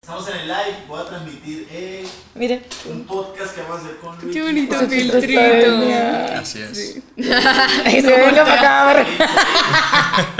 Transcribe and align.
Estamos 0.00 0.28
en 0.28 0.36
el 0.36 0.46
live, 0.46 0.76
voy 0.86 1.00
a 1.00 1.04
transmitir 1.04 1.66
eh, 1.72 2.06
Mire. 2.36 2.62
un 2.86 3.04
podcast 3.04 3.54
que 3.54 3.62
vamos 3.62 3.78
a 3.78 3.80
hacer 3.84 3.96
con 3.98 4.16
Luis. 4.20 4.32
Qué 4.34 4.42
bonito 4.42 4.74
Ese 4.76 4.84
está 4.84 4.96
filtrito. 5.20 5.40
genial. 5.40 6.34
Así 6.36 6.62
es. 6.62 6.96
Ahí 7.84 8.00
se 8.00 8.16
venga 8.16 8.44
para 8.44 8.92
acá. 8.94 9.06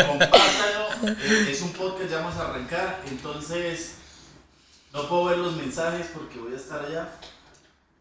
Compártalo, 0.07 1.09
eh, 1.09 1.48
es 1.51 1.61
un 1.61 1.73
podcast, 1.73 2.09
ya 2.09 2.17
vamos 2.19 2.37
a 2.37 2.48
arrancar, 2.48 3.01
entonces 3.11 3.97
no 4.93 5.07
puedo 5.09 5.25
ver 5.25 5.39
los 5.39 5.57
mensajes 5.57 6.06
porque 6.15 6.39
voy 6.39 6.55
a 6.55 6.56
estar 6.56 6.84
allá. 6.84 7.09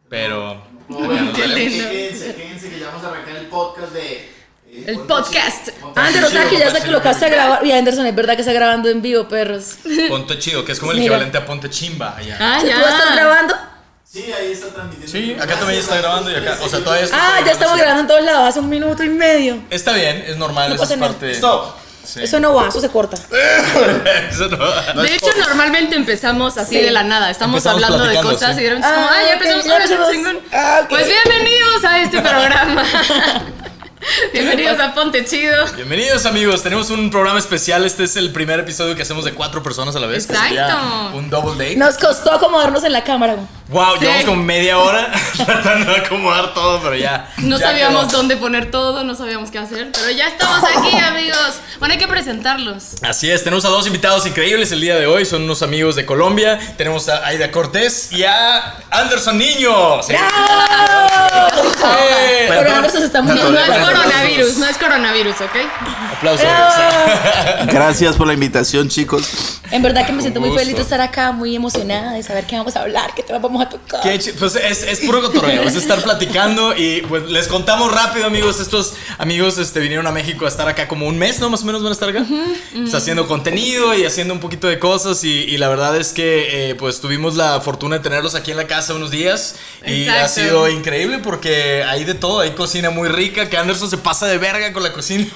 Pero. 0.09 0.61
No 0.87 0.97
puedo 0.97 1.09
ver, 1.09 1.33
Qué 1.33 1.47
lindo. 1.47 1.89
Quédense, 1.89 2.35
quédense 2.35 2.69
que 2.69 2.79
ya 2.79 2.87
vamos 2.89 3.03
a 3.03 3.09
arrancar 3.09 3.35
el 3.35 3.47
podcast 3.47 3.91
de... 3.93 4.36
El 4.71 4.99
podcast. 5.01 5.65
Chido, 5.69 5.77
Ponte 5.81 5.99
Ander, 6.01 6.23
o 6.23 6.29
sea 6.29 6.41
Chido. 6.41 6.49
que 6.51 6.59
ya 6.59 6.71
se 6.71 6.85
colocaste 6.85 7.25
a 7.25 7.29
grabar. 7.29 7.65
Y 7.65 7.71
Anderson, 7.71 8.05
es 8.05 8.15
verdad 8.15 8.35
que 8.35 8.41
está 8.41 8.53
grabando 8.53 8.89
en 8.89 9.01
vivo, 9.01 9.27
perros. 9.27 9.75
Ponte 10.09 10.37
chido, 10.39 10.63
que 10.65 10.73
es 10.73 10.79
como 10.79 10.91
el 10.91 10.97
Mira. 10.99 11.07
equivalente 11.13 11.37
a 11.37 11.45
Ponte 11.45 11.69
chimba 11.69 12.15
allá. 12.17 12.37
Ah, 12.39 12.57
¿Tú 12.61 12.67
ya. 12.67 12.79
estás 12.79 13.15
grabando? 13.15 13.55
Sí, 14.03 14.25
ahí 14.37 14.51
está 14.51 14.67
transmitiendo. 14.67 15.11
Sí, 15.11 15.33
acá 15.41 15.55
también 15.59 15.79
está 15.79 15.97
grabando 15.97 16.31
y 16.31 16.35
acá. 16.35 16.57
O 16.61 16.69
sea, 16.69 16.79
todavía 16.79 17.05
está. 17.05 17.17
Ah, 17.19 17.39
ya 17.45 17.51
estamos 17.51 17.77
grabando 17.77 18.01
en 18.01 18.07
todos 18.07 18.23
lados, 18.23 18.49
hace 18.49 18.59
un 18.59 18.69
minuto 18.69 19.03
y 19.03 19.09
medio. 19.09 19.59
Está 19.69 19.93
bien, 19.93 20.23
es 20.27 20.37
normal, 20.37 20.69
No 20.69 20.75
eso 20.75 20.83
pasa 20.83 20.93
es 20.93 20.99
nada. 20.99 21.11
parte. 21.13 21.31
Stop. 21.31 21.75
Sí. 22.05 22.23
Eso 22.23 22.39
no 22.39 22.53
va, 22.53 22.69
eso 22.69 22.79
se 22.79 22.87
corta. 22.87 23.17
Eso 24.31 24.47
no. 24.47 25.01
De 25.01 25.13
hecho, 25.13 25.27
normalmente 25.45 25.93
empezamos 25.97 26.57
así 26.57 26.75
Sí. 26.77 26.81
de 26.81 26.91
la 26.91 27.03
nada. 27.03 27.29
Estamos 27.29 27.57
Empezamos 27.57 27.83
hablando 27.83 28.05
de 28.05 28.11
platicando, 28.13 28.33
cosas 28.33 28.55
sí. 28.55 28.61
y 28.61 28.63
de 28.63 28.69
repente 28.69 28.87
es 28.87 28.93
como, 28.93 29.07
Ah, 29.07 29.11
ah, 29.13 29.23
ya 29.27 29.33
empezamos 29.33 29.65
ya 29.65 29.71
con 29.73 29.81
el 29.81 29.91
empezamos. 29.91 30.13
chingón. 30.13 30.39
Ah, 30.53 30.79
ok. 30.83 30.87
Pues 30.89 31.05
bienvenidos 31.05 31.83
a 31.83 32.01
este 32.01 32.21
programa. 32.21 32.83
bienvenidos 34.33 34.79
a 34.79 34.93
Ponte 34.93 35.25
Chido. 35.25 35.65
Bienvenidos 35.75 36.25
amigos, 36.27 36.61
tenemos 36.61 36.89
un 36.91 37.09
programa 37.09 37.39
especial. 37.39 37.83
Este 37.83 38.03
es 38.03 38.15
el 38.15 38.31
primer 38.31 38.59
episodio 38.59 38.95
que 38.95 39.01
hacemos 39.01 39.25
de 39.25 39.33
cuatro 39.33 39.63
personas 39.63 39.95
a 39.95 39.99
la 39.99 40.05
vez. 40.07 40.29
Exacto. 40.29 41.15
Un 41.17 41.29
double 41.31 41.53
date. 41.53 41.75
Nos 41.77 41.97
costó 41.97 42.31
acomodarnos 42.31 42.83
en 42.83 42.93
la 42.93 43.03
cámara. 43.03 43.37
Wow, 43.69 43.95
Sí. 43.95 44.01
llevamos 44.01 44.25
como 44.25 44.43
media 44.43 44.77
hora 44.77 45.11
tratando 45.45 45.91
de 45.91 45.97
acomodar 45.97 46.53
todo, 46.53 46.79
pero 46.81 46.95
ya. 46.95 47.33
No 47.39 47.57
ya 47.57 47.65
sabíamos 47.67 48.05
quedó. 48.07 48.17
dónde 48.17 48.37
poner 48.37 48.69
todo, 48.71 49.03
no 49.03 49.15
sabíamos 49.15 49.49
qué 49.51 49.57
hacer, 49.59 49.89
pero 49.91 50.11
ya 50.11 50.27
estamos 50.27 50.63
aquí, 50.63 50.95
amigos. 51.03 51.55
Bueno, 51.79 51.93
hay 51.93 51.99
que 51.99 52.07
presentarlos. 52.07 53.01
Así 53.01 53.29
es, 53.31 53.43
tenemos 53.43 53.65
a 53.65 53.69
dos 53.69 53.87
invitados 53.87 54.25
increíbles 54.27 54.71
el 54.71 54.79
día 54.81 54.95
de 54.95 55.07
hoy. 55.07 55.25
Son 55.25 55.41
unos 55.41 55.63
amigos 55.63 55.95
de 55.95 56.05
Colombia. 56.05 56.59
Tenemos 56.77 57.09
a 57.09 57.25
Aida 57.25 57.49
Cortés 57.51 58.11
y 58.11 58.23
a 58.23 58.75
Anderson 58.91 59.37
Niño. 59.39 60.01
Sí. 60.03 60.13
¡Eh! 60.13 60.19
Pero 62.47 62.71
Anderson 62.73 62.99
se 63.01 63.07
está 63.07 63.21
muriendo. 63.21 63.57
Coronavirus, 63.95 64.57
no 64.57 64.65
es 64.67 64.77
coronavirus, 64.77 65.35
¿ok? 65.41 65.55
Aplausos. 66.17 66.47
Gracias 67.67 68.15
por 68.15 68.27
la 68.27 68.33
invitación, 68.33 68.89
chicos. 68.89 69.59
En 69.71 69.81
verdad 69.83 70.05
que 70.05 70.13
me 70.13 70.21
siento 70.21 70.39
muy 70.39 70.49
gusto. 70.49 70.61
feliz 70.63 70.75
de 70.77 70.81
estar 70.81 71.01
acá, 71.01 71.31
muy 71.33 71.55
emocionada 71.55 72.13
de 72.13 72.23
saber 72.23 72.45
qué 72.45 72.55
vamos 72.57 72.75
a 72.77 72.81
hablar, 72.81 73.11
qué 73.15 73.23
tema 73.23 73.39
vamos 73.39 73.61
a 73.65 73.69
tocar. 73.69 74.01
Qué 74.01 74.17
chi- 74.17 74.31
pues 74.31 74.55
es, 74.55 74.83
es 74.83 74.99
puro 75.01 75.21
cotorreo, 75.21 75.63
es 75.63 75.75
estar 75.75 76.01
platicando 76.01 76.73
y 76.75 77.01
pues 77.01 77.23
les 77.23 77.47
contamos 77.47 77.91
rápido 77.93 78.25
amigos, 78.25 78.59
estos 78.61 78.93
amigos 79.17 79.57
este, 79.57 79.79
vinieron 79.81 80.07
a 80.07 80.11
México 80.11 80.45
a 80.45 80.47
estar 80.47 80.67
acá 80.69 80.87
como 80.87 81.05
un 81.07 81.17
mes, 81.17 81.39
¿no? 81.41 81.49
Más 81.49 81.63
o 81.63 81.65
menos 81.65 81.83
van 81.83 81.89
a 81.91 81.93
estar 81.93 82.07
acá. 82.09 82.23
Pues, 82.73 82.93
haciendo 82.93 83.27
contenido 83.27 83.93
y 83.93 84.05
haciendo 84.05 84.33
un 84.33 84.39
poquito 84.39 84.67
de 84.67 84.79
cosas 84.79 85.23
y, 85.25 85.29
y 85.43 85.57
la 85.57 85.67
verdad 85.67 85.97
es 85.97 86.13
que 86.13 86.69
eh, 86.69 86.75
pues 86.75 87.01
tuvimos 87.01 87.35
la 87.35 87.59
fortuna 87.59 87.97
de 87.97 88.03
tenerlos 88.03 88.35
aquí 88.35 88.51
en 88.51 88.57
la 88.57 88.67
casa 88.67 88.93
unos 88.93 89.11
días 89.11 89.55
y 89.85 90.07
ha 90.07 90.21
Exacto. 90.21 90.41
sido 90.41 90.69
increíble 90.69 91.19
porque 91.19 91.83
hay 91.83 92.05
de 92.05 92.13
todo, 92.13 92.39
hay 92.39 92.51
cocina 92.51 92.89
muy 92.89 93.09
rica, 93.09 93.49
que 93.49 93.57
Anderson 93.57 93.76
se 93.85 93.97
pasa 93.97 94.25
de 94.25 94.39
verga 94.39 94.73
con 94.73 94.81
la 94.81 94.91
cocina. 94.91 95.27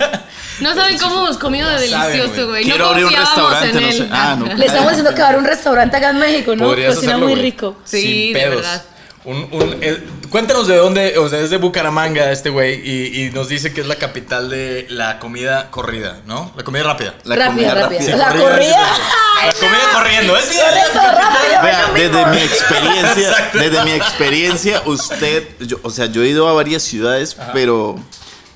No 0.59 0.73
saben 0.73 0.97
cómo 0.97 1.25
hemos 1.25 1.37
comido 1.37 1.69
de 1.69 1.81
delicioso, 1.81 2.47
güey. 2.47 2.63
No 2.65 2.69
Quiero 2.71 2.87
abrir 2.87 3.05
un 3.05 3.13
confiábamos 3.13 3.51
restaurante, 3.61 3.77
en 3.77 3.83
no 3.83 3.89
él. 3.89 3.97
sé. 3.97 4.07
Ah, 4.11 4.35
no. 4.39 4.45
Le 4.55 4.65
estamos 4.65 4.87
diciendo 4.89 5.13
que 5.13 5.19
va 5.21 5.25
a 5.25 5.29
haber 5.29 5.39
un 5.41 5.45
restaurante 5.47 5.97
acá 5.97 6.09
en 6.09 6.17
México, 6.19 6.55
¿no? 6.55 6.63
Podrías 6.65 6.95
Cocina 6.95 7.11
hacerlo, 7.13 7.25
muy 7.27 7.33
güey. 7.35 7.43
rico. 7.51 7.77
Sí, 7.83 8.01
Sin 8.01 8.33
de 8.33 8.39
pedos. 8.39 8.55
verdad. 8.61 8.83
Un, 9.23 9.37
un- 9.51 9.77
eh, 9.81 10.03
cuéntanos 10.31 10.65
de 10.65 10.77
dónde, 10.77 11.15
o 11.19 11.29
sea, 11.29 11.41
es 11.41 11.51
de 11.51 11.57
Bucaramanga 11.57 12.31
este 12.31 12.49
güey 12.49 12.81
y, 12.83 13.25
y 13.25 13.29
nos 13.29 13.49
dice 13.49 13.71
que 13.71 13.81
es 13.81 13.87
la 13.87 13.97
capital 13.97 14.49
de 14.49 14.87
la 14.89 15.19
comida 15.19 15.69
corrida, 15.69 16.21
¿no? 16.25 16.51
La 16.57 16.63
comida 16.63 16.81
rápida. 16.83 17.13
La 17.25 17.35
rápida, 17.35 17.69
comida 17.69 17.73
rápida. 17.83 17.99
rápida. 17.99 18.17
La 18.17 18.29
Corrida, 18.29 18.87
La 19.45 19.53
comida 19.53 19.79
corriendo, 19.93 20.35
es. 20.37 20.45
Correcto, 20.45 20.99
rápido. 20.99 21.61
Vea, 21.61 21.87
bueno, 21.91 21.93
desde 21.93 22.09
mismo. 22.17 22.33
mi 22.33 22.41
experiencia, 22.41 23.51
desde 23.53 23.83
mi 23.83 23.91
experiencia, 23.91 24.81
usted, 24.85 25.47
yo- 25.59 25.77
o 25.83 25.91
sea, 25.91 26.07
yo 26.07 26.23
he 26.23 26.27
ido 26.29 26.47
a 26.49 26.53
varias 26.53 26.81
ciudades, 26.81 27.37
pero 27.53 27.97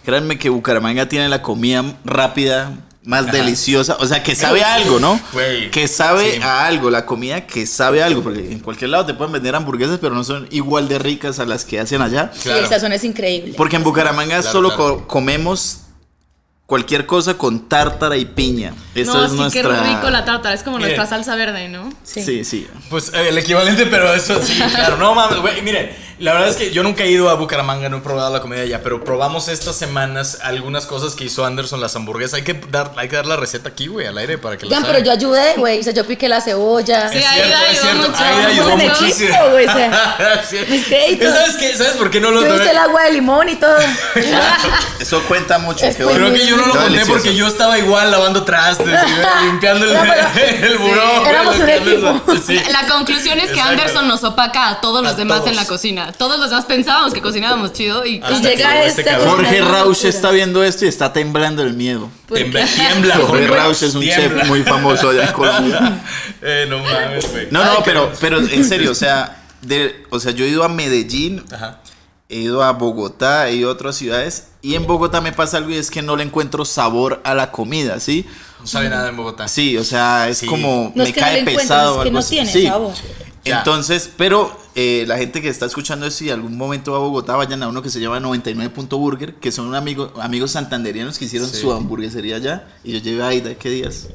créanme 0.05 0.37
que 0.37 0.49
Bucaramanga 0.49 1.07
tiene 1.09 1.27
la 1.29 1.41
comida 1.41 1.83
rápida 2.05 2.71
más 3.03 3.31
deliciosa, 3.31 3.97
o 3.99 4.05
sea, 4.07 4.23
que 4.23 4.33
sabe 4.33 4.63
a 4.63 4.73
algo, 4.73 4.99
¿no? 4.99 5.19
Güey, 5.31 5.69
Que 5.69 5.87
sabe 5.87 6.37
sí. 6.37 6.41
a 6.41 6.65
algo, 6.65 6.89
la 6.89 7.05
comida 7.05 7.45
que 7.45 7.67
sabe 7.67 8.01
a 8.01 8.07
algo, 8.07 8.23
porque 8.23 8.51
en 8.51 8.59
cualquier 8.59 8.89
lado 8.89 9.05
te 9.05 9.13
pueden 9.13 9.31
vender 9.31 9.53
hamburguesas, 9.53 9.99
pero 10.01 10.15
no 10.15 10.23
son 10.23 10.47
igual 10.49 10.87
de 10.87 10.97
ricas 10.97 11.37
a 11.39 11.45
las 11.45 11.65
que 11.65 11.79
hacen 11.79 12.01
allá. 12.01 12.31
Sí, 12.33 12.49
el 12.49 12.65
sazón 12.65 12.93
es 12.93 13.03
increíble. 13.03 13.53
Porque 13.55 13.75
en 13.75 13.83
Bucaramanga 13.83 14.37
Claro, 14.41 14.51
solo 14.51 14.69
claro. 14.69 14.97
co- 15.01 15.07
comemos 15.07 15.81
cualquier 16.65 17.05
cosa 17.05 17.35
con 17.37 17.69
tártara 17.69 18.17
y 18.17 18.25
piña. 18.25 18.73
Esa 18.95 19.13
No, 19.13 19.25
es 19.25 19.31
sí, 19.31 19.37
nuestra 19.37 19.61
qué 19.61 19.67
rico 19.95 20.09
la 20.09 20.25
tártara. 20.25 20.55
Es 20.55 20.63
como 20.63 20.79
nuestra 20.79 21.05
salsa 21.05 21.35
verde, 21.35 21.69
¿no? 21.69 21.93
Sí. 22.03 22.23
Sí, 22.23 22.43
sí. 22.43 22.67
Pues 22.89 23.11
eh, 23.13 23.29
el 23.29 23.37
equivalente, 23.37 23.85
pero 23.85 24.11
eso 24.15 24.41
sí, 24.41 24.57
claro. 24.73 24.97
No 24.97 25.13
mames, 25.13 25.39
güey. 25.41 25.61
Mire, 25.61 25.95
la 26.19 26.33
verdad 26.33 26.49
es 26.49 26.55
que 26.55 26.71
yo 26.71 26.81
nunca 26.83 27.03
he 27.03 27.09
ido 27.11 27.29
a 27.29 27.33
Bucaramanga, 27.35 27.89
no 27.89 27.97
he 27.97 28.01
probado 28.01 28.31
la 28.33 28.41
comida 28.41 28.61
allá, 28.61 28.81
pero 28.83 29.03
probamos 29.03 29.47
estas 29.49 29.75
semanas 29.75 30.39
algunas 30.43 30.85
cosas 30.85 31.13
que 31.15 31.25
hizo 31.25 31.45
Anderson, 31.45 31.81
las 31.81 31.95
hamburguesas. 31.95 32.35
Hay 32.35 32.43
que 32.43 32.53
dar, 32.53 32.91
hay 32.97 33.09
que 33.09 33.15
dar 33.17 33.25
la 33.25 33.35
receta 33.35 33.69
aquí, 33.69 33.87
güey, 33.87 34.07
al 34.07 34.17
aire 34.17 34.37
para 34.37 34.57
que 34.57 34.65
la 34.65 34.79
Ya, 34.79 34.85
pero 34.85 34.99
yo 34.99 35.11
ayudé, 35.11 35.53
güey. 35.57 35.79
O 35.79 35.83
sea, 35.83 35.93
yo 35.93 36.05
piqué 36.05 36.29
la 36.29 36.39
cebolla. 36.41 37.09
Sí, 37.09 37.17
Es 37.17 37.25
Aida 37.25 37.45
cierto, 37.45 37.65
es 37.71 37.79
cierto. 37.81 38.09
mucho. 38.09 38.23
Aida 38.23 38.47
ayudó 38.47 38.77
muchísimo. 38.77 39.37
güey, 39.51 39.65
o 39.67 39.73
sea. 39.73 40.15
¿Sabes 40.49 41.55
qué? 41.59 41.75
¿Sabes 41.77 41.93
por 41.97 42.09
qué 42.09 42.19
no 42.21 42.31
lo 42.31 42.41
Yo 42.45 42.55
hice 42.55 42.71
el 42.71 42.77
agua 42.77 43.03
de 43.03 43.11
limón 43.11 43.49
y 43.49 43.55
todo. 43.55 43.77
Eso 44.99 45.21
cuenta 45.23 45.59
mucho. 45.59 45.85
Es 45.85 45.95
Creo 45.95 46.33
que 46.33 46.45
yo 46.47 46.57
no 46.57 46.65
lo 46.65 46.71
conté 46.73 46.85
delicioso. 46.85 47.11
porque 47.13 47.35
yo 47.35 47.47
estaba 47.47 47.77
igual 47.77 48.11
lavando 48.11 48.43
trastes, 48.43 48.87
y 49.41 49.45
limpiando 49.45 49.85
el, 49.85 49.93
No, 49.93 50.01
pero- 50.01 50.65
el 50.67 50.77
buró. 50.77 51.25
éramos 51.25 51.55
un 51.57 51.69
equipo. 51.69 52.21
Sí. 52.45 52.59
La 52.71 52.87
conclusión 52.87 53.37
es 53.39 53.45
que 53.47 53.51
Exacto. 53.59 53.71
Anderson 53.71 54.07
nos 54.07 54.23
opaca 54.23 54.69
a 54.69 54.81
todos 54.81 55.03
los 55.03 55.13
A 55.13 55.15
demás 55.15 55.39
todos. 55.39 55.49
en 55.51 55.55
la 55.55 55.65
cocina. 55.65 56.04
Todos 56.13 56.39
los 56.39 56.49
demás 56.49 56.65
pensábamos 56.65 57.13
que 57.13 57.21
cocinábamos 57.21 57.73
chido 57.73 58.05
y 58.05 58.19
Hasta 58.21 58.39
llega 58.39 58.83
este 58.83 59.01
este 59.01 59.03
cabrón. 59.11 59.35
Jorge 59.35 59.59
locura. 59.59 60.09
está 60.09 60.31
viendo 60.31 60.63
esto 60.63 60.85
y 60.85 60.87
está 60.87 61.13
temblando 61.13 61.63
el 61.63 61.73
miedo. 61.73 62.09
Tiembla, 62.33 62.65
tiembla, 62.65 63.15
Jorge. 63.17 63.47
Rauch 63.47 63.81
es 63.83 63.95
un 63.95 64.01
Tiembla. 64.01 64.41
chef 64.41 64.47
muy 64.49 64.63
famoso 64.63 65.09
allá 65.09 65.25
en 65.27 65.33
Colombia. 65.33 66.03
Eh, 66.41 66.65
no 66.69 66.79
mames, 66.79 67.31
güey. 67.31 67.47
No, 67.51 67.63
no, 67.63 67.83
pero, 67.83 68.11
pero 68.19 68.39
en 68.39 68.63
serio, 68.65 68.91
o 68.91 68.95
sea, 68.95 69.43
de, 69.61 70.03
o 70.09 70.19
sea, 70.19 70.31
yo 70.31 70.45
he 70.45 70.49
ido 70.49 70.63
a 70.63 70.69
Medellín, 70.69 71.43
Ajá. 71.51 71.79
he 72.29 72.37
ido 72.37 72.63
a 72.63 72.71
Bogotá, 72.73 73.47
he 73.49 73.55
ido 73.55 73.69
a 73.69 73.73
otras 73.73 73.95
ciudades 73.95 74.47
y 74.61 74.75
en 74.75 74.85
Bogotá 74.87 75.21
me 75.21 75.31
pasa 75.31 75.57
algo 75.57 75.69
y 75.71 75.77
es 75.77 75.89
que 75.91 76.01
no 76.01 76.15
le 76.15 76.23
encuentro 76.23 76.65
sabor 76.65 77.21
a 77.23 77.33
la 77.35 77.51
comida, 77.51 77.99
¿sí? 77.99 78.25
No 78.59 78.67
sabe 78.67 78.89
nada 78.89 79.09
en 79.09 79.17
Bogotá. 79.17 79.47
Sí, 79.47 79.77
o 79.77 79.83
sea, 79.83 80.27
es 80.27 80.39
Sí. 80.39 80.47
como 80.47 80.91
No 80.95 81.03
me 81.03 81.09
es 81.09 81.13
que 81.15 81.21
no 81.21 81.25
cae 81.27 81.39
encuentres, 81.39 81.67
pesado 81.67 81.89
es 81.91 81.95
que 81.97 82.01
algo 82.01 82.13
no 82.13 82.19
así. 82.19 82.29
tiene 82.35 82.51
Sí. 82.51 82.65
sabor. 82.67 82.93
Ya. 83.43 83.57
Entonces, 83.59 84.09
pero 84.17 84.59
eh, 84.75 85.05
la 85.07 85.17
gente 85.17 85.41
que 85.41 85.47
está 85.49 85.65
escuchando 85.65 86.05
esto 86.05 86.23
y 86.25 86.29
algún 86.29 86.57
momento 86.57 86.91
va 86.91 86.97
a 86.97 87.01
Bogotá, 87.01 87.35
vayan 87.35 87.63
a 87.63 87.67
uno 87.69 87.81
que 87.81 87.89
se 87.89 87.99
llama 87.99 88.19
99.burger, 88.19 89.35
que 89.35 89.51
son 89.51 89.67
un 89.67 89.75
amigo, 89.75 90.11
amigos 90.21 90.51
santanderianos 90.51 91.17
que 91.17 91.25
hicieron 91.25 91.49
Sí. 91.49 91.61
su 91.61 91.71
hamburguesería 91.73 92.35
allá. 92.37 92.67
Y 92.83 92.91
yo 92.93 92.99
llevé 92.99 93.23
ahí 93.23 93.41
de 93.41 93.55
qué 93.57 93.69
días. 93.69 94.07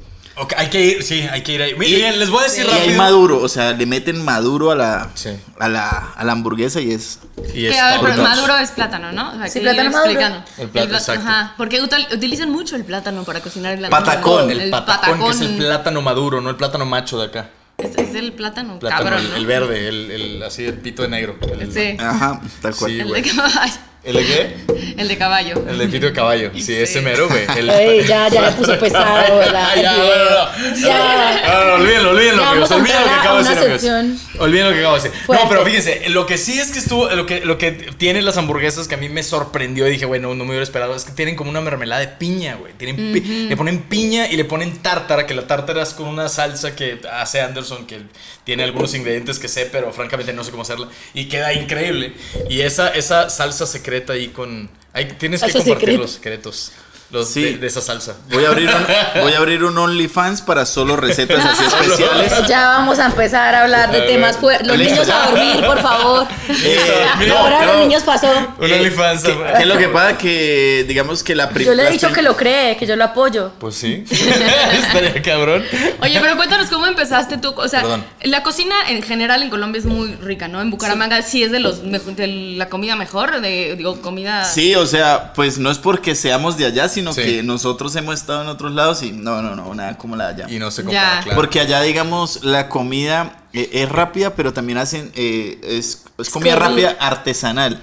Hay 0.56 0.70
que 0.70 0.82
ir, 0.82 1.02
sí, 1.02 1.20
hay 1.30 1.42
que 1.42 1.52
ir 1.52 1.60
ahí. 1.62 1.74
Miren, 1.76 2.18
les 2.18 2.30
voy 2.30 2.40
a 2.40 2.44
decir 2.44 2.64
Y 2.66 2.70
hay 2.70 2.94
maduro, 2.96 3.42
o 3.42 3.48
sea, 3.48 3.72
le 3.72 3.84
meten 3.84 4.24
maduro 4.24 4.70
a 4.70 4.74
la, 4.74 5.10
Sí. 5.14 5.30
a 5.58 5.68
la, 5.68 5.88
a 6.16 6.24
la 6.24 6.32
hamburguesa 6.32 6.80
y 6.80 6.92
es. 6.92 7.18
Y 7.52 7.68
Que, 7.68 7.78
a 7.78 7.90
ver, 7.92 8.00
pero 8.10 8.22
maduro 8.22 8.56
es 8.56 8.70
plátano, 8.70 9.12
¿no? 9.12 9.32
O 9.32 9.34
sea, 9.36 9.48
Sí, 9.48 9.58
que 9.58 9.60
plátano 9.64 9.90
maduro. 9.90 10.10
explicando. 10.12 10.44
El 10.56 10.68
plátano, 10.70 10.96
exacto. 10.96 11.22
Ajá, 11.28 11.54
porque 11.58 11.82
util- 11.82 12.14
utilizan 12.14 12.50
mucho 12.50 12.76
el 12.76 12.84
plátano 12.84 13.24
para 13.24 13.40
cocinar 13.40 13.74
el 13.74 13.88
Patacón. 13.90 14.50
El, 14.50 14.70
patacón, 14.70 15.20
que 15.24 15.30
es 15.30 15.40
el 15.42 15.56
plátano 15.58 16.00
maduro, 16.00 16.40
no 16.40 16.48
el 16.48 16.56
plátano 16.56 16.86
macho 16.86 17.18
de 17.18 17.26
acá. 17.26 17.50
Es, 17.82 17.96
es 17.96 18.14
el 18.14 18.32
plátano, 18.32 18.78
Plátano, 18.78 19.02
cabrón, 19.04 19.24
el, 19.24 19.30
¿no? 19.30 19.36
el 19.36 19.46
verde, 19.46 19.88
el, 19.88 20.10
el- 20.10 20.42
así 20.42 20.64
el 20.64 20.74
pito 20.74 21.02
de 21.02 21.08
negro. 21.08 21.36
El- 21.58 21.72
Sí. 21.72 21.96
Ajá, 21.98 22.40
tal 22.62 22.74
cual. 22.74 22.90
Sí, 22.90 23.00
El 23.00 23.08
de- 23.12 23.22
¿El 24.02 24.16
de 24.16 24.24
qué? 24.24 24.56
El 24.96 25.08
de 25.08 25.18
caballo. 25.18 25.62
El 25.68 25.76
de 25.78 25.86
pito 25.88 26.06
de 26.06 26.12
caballo. 26.14 26.50
Sí, 26.58 26.74
ese 26.74 27.02
mero, 27.02 27.28
güey. 27.28 27.44
El- 27.56 27.68
Ey, 27.68 28.06
ya, 28.06 28.28
ya 28.28 28.40
me 28.42 28.52
puso 28.52 28.78
pesado, 28.78 29.36
¿verdad? 29.38 29.68
Ya, 29.76 29.92
no, 29.96 30.04
no, 30.06 30.70
no. 30.70 30.76
Ya. 30.78 31.42
No, 31.46 31.64
no, 31.66 31.74
olvídenlo, 31.74 32.10
olvídenlo, 32.10 32.42
Olviden 32.50 32.70
lo 32.80 32.84
que 32.86 32.92
acabo 33.10 33.42
de 33.42 33.68
decir, 33.68 34.16
Olviden 34.38 34.66
lo 34.68 34.72
que 34.72 34.78
acabo 34.80 34.96
de 34.96 35.02
decir. 35.02 35.20
No, 35.28 35.48
pero 35.50 35.64
fíjense, 35.66 36.08
lo 36.08 36.24
que 36.24 36.38
sí 36.38 36.58
es 36.58 36.70
que 36.70 36.78
estuvo, 36.78 37.10
lo 37.10 37.26
que, 37.26 37.44
lo 37.44 37.58
que 37.58 37.72
tienen 37.72 38.24
las 38.24 38.38
hamburguesas 38.38 38.88
que 38.88 38.94
a 38.94 38.98
mí 38.98 39.10
me 39.10 39.22
sorprendió 39.22 39.86
y 39.86 39.90
dije, 39.90 40.06
bueno, 40.06 40.28
no 40.34 40.44
me 40.44 40.50
hubiera 40.50 40.62
esperado, 40.64 40.94
es 40.96 41.04
que 41.04 41.12
tienen 41.12 41.36
como 41.36 41.50
una 41.50 41.60
mermelada 41.60 42.00
de 42.00 42.08
piña, 42.08 42.54
güey. 42.54 42.72
Tienen 42.72 42.96
pi- 43.12 43.20
Le 43.48 43.56
ponen 43.56 43.82
piña 43.82 44.28
y 44.28 44.36
le 44.36 44.44
ponen 44.46 44.78
tártara, 44.78 45.26
que 45.26 45.34
la 45.34 45.46
tártara 45.46 45.82
es 45.82 45.90
con 45.90 46.08
una 46.08 46.30
salsa 46.30 46.74
que 46.74 47.00
hace 47.12 47.42
Anderson, 47.42 47.86
que 47.86 48.00
tiene 48.44 48.64
algunos 48.64 48.94
ingredientes 48.94 49.38
que 49.38 49.48
sé, 49.48 49.66
pero 49.70 49.92
francamente 49.92 50.32
no 50.32 50.42
sé 50.42 50.50
cómo 50.50 50.62
hacerla. 50.62 50.88
Y 51.12 51.26
queda 51.26 51.52
increíble. 51.52 52.14
Y 52.48 52.62
esa, 52.62 52.88
esa 52.88 53.28
salsa 53.28 53.66
secreta 53.90 54.12
ahí 54.12 54.28
con... 54.28 54.70
Ahí 54.92 55.06
tienes 55.18 55.42
que 55.42 55.52
compartir 55.52 55.98
los 55.98 56.12
secretos. 56.12 56.72
Los 57.12 57.28
Sí. 57.28 57.42
de, 57.42 57.58
de 57.58 57.66
esa 57.66 57.80
salsa. 57.80 58.14
Voy 58.30 58.44
a 58.44 58.48
abrir 58.48 58.68
un, 58.68 59.22
voy 59.22 59.32
a 59.32 59.38
abrir 59.38 59.64
un 59.64 59.76
OnlyFans 59.76 60.42
para 60.42 60.64
solo 60.64 60.96
recetas 60.96 61.44
así 61.44 61.64
especiales. 61.64 62.46
Ya 62.48 62.68
vamos 62.68 62.98
a 63.00 63.06
empezar 63.06 63.54
a 63.54 63.62
hablar 63.62 63.90
de 63.90 64.02
temas 64.02 64.36
fuertes. 64.36 64.66
Los 64.66 64.78
niños 64.78 65.08
a 65.08 65.26
dormir, 65.30 65.64
por 65.64 65.80
favor. 65.80 66.26
Eh, 66.62 67.32
Ahora 67.36 67.60
no, 67.64 67.72
los 67.72 67.78
niños 67.86 68.02
pasó. 68.02 68.28
Un 68.58 68.72
OnlyFans. 68.72 69.22
¿Qué, 69.24 69.36
qué 69.56 69.62
es 69.62 69.66
lo 69.66 69.78
que 69.78 69.88
pasa? 69.88 70.18
Que 70.18 70.84
digamos 70.86 71.22
que 71.24 71.34
la 71.34 71.48
Yo 71.48 71.54
primera. 71.54 71.74
le 71.76 71.88
he 71.88 71.92
dicho 71.92 72.12
que 72.12 72.22
lo 72.22 72.36
cree, 72.36 72.76
que 72.76 72.86
yo 72.86 72.96
lo 72.96 73.04
apoyo. 73.04 73.52
Pues 73.58 73.76
sí. 73.76 74.04
Estaría 74.10 75.22
cabrón. 75.22 75.64
Oye, 76.02 76.18
pero 76.20 76.36
cuéntanos 76.36 76.68
cómo 76.68 76.86
empezaste 76.86 77.38
tú. 77.38 77.54
O 77.56 77.68
sea, 77.68 77.80
Perdón. 77.80 78.04
la 78.22 78.42
cocina 78.42 78.74
en 78.88 79.02
general 79.02 79.42
en 79.42 79.50
Colombia 79.50 79.78
es 79.78 79.84
muy 79.86 80.14
rica, 80.16 80.48
¿no? 80.48 80.60
En 80.60 80.70
Bucaramanga 80.70 81.22
sí, 81.22 81.42
es 81.42 81.50
de 81.50 81.60
los 81.60 81.80
de 81.82 82.26
la 82.56 82.68
comida 82.68 82.94
mejor, 82.96 83.40
de 83.40 83.74
digo 83.76 84.00
comida. 84.00 84.44
Sí, 84.44 84.74
o 84.74 84.86
sea, 84.86 85.32
pues 85.34 85.58
no 85.58 85.70
es 85.70 85.78
porque 85.78 86.14
seamos 86.14 86.56
de 86.58 86.66
allá, 86.66 86.88
sino 86.88 86.99
Sí. 87.14 87.22
que 87.22 87.42
nosotros 87.42 87.94
hemos 87.96 88.14
estado 88.14 88.42
en 88.42 88.48
otros 88.48 88.72
lados 88.72 89.02
y 89.02 89.12
no, 89.12 89.42
no, 89.42 89.56
no, 89.56 89.74
nada 89.74 89.96
como 89.98 90.16
la 90.16 90.32
de 90.32 90.44
allá. 90.44 90.54
Y 90.54 90.58
no 90.58 90.70
se 90.70 90.82
Ya. 90.82 90.86
compara, 90.88 91.20
claro. 91.22 91.36
Porque 91.36 91.60
allá, 91.60 91.80
digamos, 91.82 92.44
la 92.44 92.68
comida 92.68 93.44
eh, 93.52 93.68
es 93.72 93.88
rápida, 93.88 94.34
pero 94.36 94.52
también 94.52 94.78
hacen, 94.78 95.10
eh, 95.14 95.58
es, 95.62 96.04
es 96.18 96.30
comida 96.30 96.56
rápida 96.56 96.96
artesanal. 97.00 97.82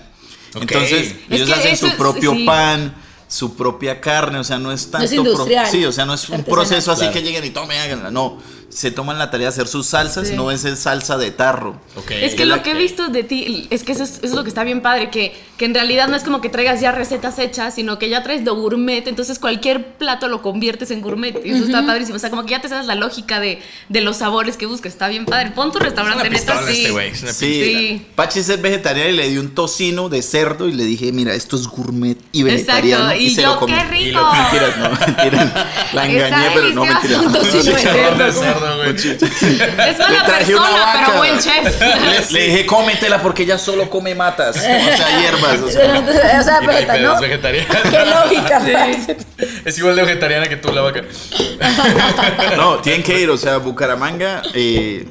Entonces, 0.56 1.16
Es 1.30 1.42
ellos 1.42 1.52
hacen 1.52 1.74
eso 1.74 1.86
su 1.88 1.92
es- 1.92 1.98
propio 1.98 2.32
sí. 2.34 2.46
pan, 2.46 2.96
su 3.28 3.56
propia 3.58 4.00
carne, 4.00 4.40
o 4.40 4.44
sea, 4.44 4.58
no 4.58 4.72
es 4.72 4.90
tanto... 4.90 5.06
es 5.06 5.12
industrial, 5.12 5.68
sí, 5.68 5.84
o 5.86 5.92
sea, 5.92 6.06
no 6.06 6.14
es 6.14 6.30
un 6.30 6.36
artesanal. 6.36 6.56
proceso 6.68 6.92
así 6.92 7.02
Claro. 7.02 7.14
que 7.14 7.22
lleguen 7.24 7.44
y 7.46 7.50
tomen, 7.50 7.78
háganla, 7.80 8.10
no. 8.12 8.42
Se 8.70 8.92
toman 8.92 9.18
la 9.18 9.32
tarea 9.32 9.46
de 9.48 9.50
hacer 9.50 9.68
sus 9.68 9.88
salsas, 9.88 10.28
Sí. 10.28 10.36
no 10.36 10.52
es 10.52 10.66
el 10.66 10.76
salsa 10.78 11.18
de 11.18 11.32
tarro. 11.32 11.80
Ok. 11.96 12.12
Es 12.12 12.36
que 12.36 12.46
lo 12.46 12.62
que 12.64 12.72
he 12.72 12.74
visto 12.76 13.08
de 13.08 13.24
ti, 13.24 13.68
es 13.70 13.84
que 13.84 13.94
eso 13.94 14.04
es, 14.04 14.18
eso 14.18 14.26
es 14.26 14.32
lo 14.34 14.44
que 14.44 14.50
está 14.50 14.64
bien 14.64 14.82
padre, 14.82 15.10
que, 15.10 15.34
que 15.58 15.66
en 15.66 15.74
realidad 15.74 16.08
no 16.10 16.16
es 16.18 16.24
como 16.24 16.42
que 16.42 16.50
traigas 16.50 16.82
ya 16.82 16.92
recetas 16.92 17.40
hechas, 17.40 17.76
sino 17.76 17.98
que 17.98 18.10
ya 18.10 18.24
traes 18.24 18.44
de 18.44 18.52
gourmet, 18.52 19.08
entonces 19.08 19.40
cualquier 19.40 19.94
plato 19.98 20.28
lo 20.28 20.42
conviertes 20.42 20.92
en 20.92 21.02
gourmet. 21.02 21.40
Y 21.46 21.52
eso 21.52 21.64
está 21.64 21.86
padrísimo. 21.86 22.18
O 22.18 22.20
sea, 22.20 22.30
como 22.30 22.44
que 22.46 22.52
ya 22.52 22.62
te 22.62 22.68
sabes 22.70 22.86
la 22.88 22.96
lógica 22.96 23.40
de, 23.40 23.62
de 23.90 24.02
los 24.02 24.18
sabores 24.18 24.58
que 24.58 24.66
buscas. 24.66 24.92
Está 24.92 25.08
bien 25.08 25.26
padre. 25.26 25.52
Pon 25.52 25.72
tu 25.72 25.78
Es 25.80 25.86
restaurante 25.86 26.30
pistola 26.30 26.62
sí. 26.68 26.86
este 26.86 27.08
es 27.08 27.24
una 27.24 27.34
Sí, 27.34 27.64
Sí. 27.64 28.08
Pachi 28.16 28.40
es 28.40 28.62
vegetariana 28.62 29.10
y 29.10 29.16
le 29.16 29.30
di 29.30 29.38
un 29.38 29.56
tocino 29.56 30.10
de 30.10 30.22
cerdo 30.22 30.68
y 30.68 30.74
le 30.74 30.84
dije, 30.84 31.12
mira, 31.12 31.34
esto 31.34 31.56
es 31.56 31.68
gourmet 31.68 32.18
y 32.32 32.44
vegetariano. 32.44 33.12
Exacto. 33.12 33.24
Y, 33.24 33.30
se 33.34 33.42
yo, 33.42 33.54
lo 33.54 33.60
comió. 33.60 33.78
qué 33.78 33.84
rico. 33.86 34.06
Y 34.08 34.12
lo 34.12 34.32
mentiras, 34.34 34.78
no, 34.78 34.90
mentiras. 34.90 35.54
La 35.94 36.06
engañé, 36.06 36.48
pero 36.54 36.70
no 36.70 36.86
mentiras. 36.86 37.22
Un 37.26 37.34
tocino 37.34 37.64
de 37.64 38.32
de 38.60 38.68
cerdo, 38.68 38.78
güey. 38.78 38.90
Es 39.90 39.98
Le 39.98 40.06
mala 40.06 40.26
persona, 40.26 40.70
vaca. 40.72 41.04
pero 41.06 41.18
buen 41.18 41.40
chef. 41.40 41.82
Le, 42.32 42.40
le 42.40 42.46
dije, 42.48 42.66
cómetela 42.66 43.22
porque 43.22 43.44
ella 43.44 43.58
solo 43.58 43.90
come 43.90 44.16
matas. 44.16 44.58
O 44.58 44.60
sea, 44.60 45.20
hierbas. 45.22 45.60
o 45.62 45.70
sea. 45.72 46.00
o 46.40 46.44
sea, 46.44 46.60
Y 46.62 46.66
no 46.66 46.72
hay 46.72 46.76
vegeta, 46.76 46.94
pedo, 46.94 47.08
¿no? 47.10 47.16
es 47.16 47.22
vegetariana. 47.22 47.80
Qué 47.84 48.06
lógica, 48.06 48.60
parce. 48.60 49.18
Es 49.66 49.78
igual 49.78 49.96
de 49.96 50.04
vegetariana 50.04 50.48
que 50.48 50.58
tú, 50.58 50.72
la 50.72 50.82
vaca. 50.82 51.04
No, 52.56 52.78
tienen 52.80 53.04
que 53.04 53.20
ir, 53.20 53.30
o 53.30 53.38
sea, 53.38 53.58
Bucaramanga. 53.58 54.42
Eh, 54.54 55.08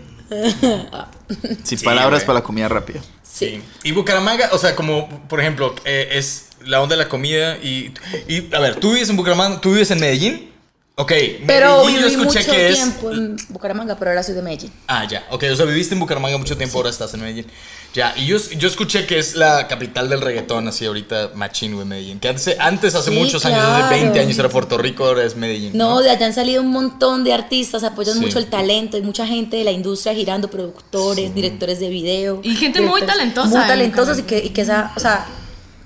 sin 1.64 1.78
Sí, 1.78 1.84
palabras 1.84 2.20
güey. 2.20 2.26
para 2.26 2.38
la 2.40 2.42
comida 2.44 2.68
rápida. 2.68 3.00
Sí. 3.22 3.62
Y 3.82 3.92
Bucaramanga, 3.92 4.48
o 4.52 4.58
sea, 4.58 4.74
como 4.74 5.08
por 5.28 5.40
ejemplo, 5.40 5.74
eh, 5.84 6.08
es 6.12 6.48
la 6.64 6.80
onda 6.80 6.96
de 6.96 7.02
la 7.04 7.08
comida 7.08 7.56
y, 7.58 7.92
y, 8.28 8.52
a 8.54 8.58
ver, 8.60 8.76
tú 8.76 8.92
vives 8.94 9.08
en 9.10 9.16
Bucaramanga, 9.16 9.60
tú 9.60 9.72
vives 9.72 9.90
en 9.90 10.00
Medellín. 10.00 10.50
Ok, 10.98 11.12
Pero 11.46 11.84
Medellín 11.84 12.00
yo 12.00 12.06
escuché 12.06 12.38
mucho 12.40 12.52
que 12.52 12.68
es. 12.70 12.74
tiempo 12.76 13.12
en 13.12 13.36
Bucaramanga, 13.50 13.98
pero 13.98 14.12
ahora 14.12 14.22
soy 14.22 14.34
de 14.34 14.40
Medellín. 14.40 14.72
Ah, 14.88 15.04
ya, 15.06 15.26
ok, 15.30 15.44
o 15.52 15.54
sea, 15.56 15.66
viviste 15.66 15.92
en 15.92 16.00
Bucaramanga 16.00 16.38
mucho 16.38 16.56
tiempo, 16.56 16.78
ahora 16.78 16.88
estás 16.88 17.12
en 17.12 17.20
Medellín. 17.20 17.46
Ya, 17.92 18.14
y 18.16 18.24
yo, 18.24 18.38
yo 18.56 18.66
escuché 18.66 19.04
que 19.04 19.18
es 19.18 19.34
la 19.36 19.68
capital 19.68 20.08
del 20.08 20.22
reggaetón, 20.22 20.68
así 20.68 20.86
ahorita, 20.86 21.32
machín, 21.34 21.74
güey, 21.74 21.84
Medellín. 21.86 22.18
Que 22.18 22.28
antes, 22.28 22.56
antes 22.58 22.94
hace 22.94 23.10
Sí, 23.10 23.16
muchos 23.18 23.44
años, 23.44 23.58
hace 23.60 23.88
claro. 23.88 24.04
20 24.04 24.20
años 24.20 24.38
era 24.38 24.48
Puerto 24.48 24.78
Rico, 24.78 25.04
ahora 25.04 25.22
es 25.24 25.36
Medellín. 25.36 25.76
No, 25.76 26.00
de 26.00 26.08
allá 26.08 26.24
han 26.24 26.32
salido 26.32 26.62
un 26.62 26.70
montón 26.70 27.24
de 27.24 27.34
artistas, 27.34 27.84
apoyan 27.84 28.14
Sí. 28.14 28.20
mucho 28.20 28.38
el 28.38 28.46
talento, 28.46 28.96
hay 28.96 29.02
mucha 29.02 29.26
gente 29.26 29.58
de 29.58 29.64
la 29.64 29.72
industria 29.72 30.14
girando, 30.14 30.48
productores, 30.48 31.34
directores 31.34 31.78
de 31.78 31.90
video. 31.90 32.40
Y 32.42 32.54
gente 32.56 32.80
muy 32.80 33.02
talentosa 33.02 33.48
Muy 33.50 33.60
en 33.60 33.66
talentosos 33.68 34.18
y 34.20 34.22
que, 34.22 34.38
y 34.38 34.48
que 34.48 34.62
esa, 34.62 34.94
o 34.96 35.00
sea, 35.00 35.26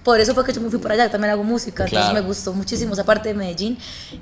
por 0.04 0.20
eso 0.20 0.34
fue 0.34 0.44
que 0.44 0.52
yo 0.52 0.60
me 0.60 0.70
fui 0.70 0.78
para 0.78 0.94
allá, 0.94 1.10
también 1.10 1.32
hago 1.32 1.42
música, 1.42 1.82
entonces 1.82 1.98
Claro. 2.10 2.14
me 2.14 2.20
gustó 2.28 2.52
muchísimo 2.52 2.92
esa 2.92 3.04
parte 3.04 3.28
de 3.30 3.34
Medellín, 3.34 3.76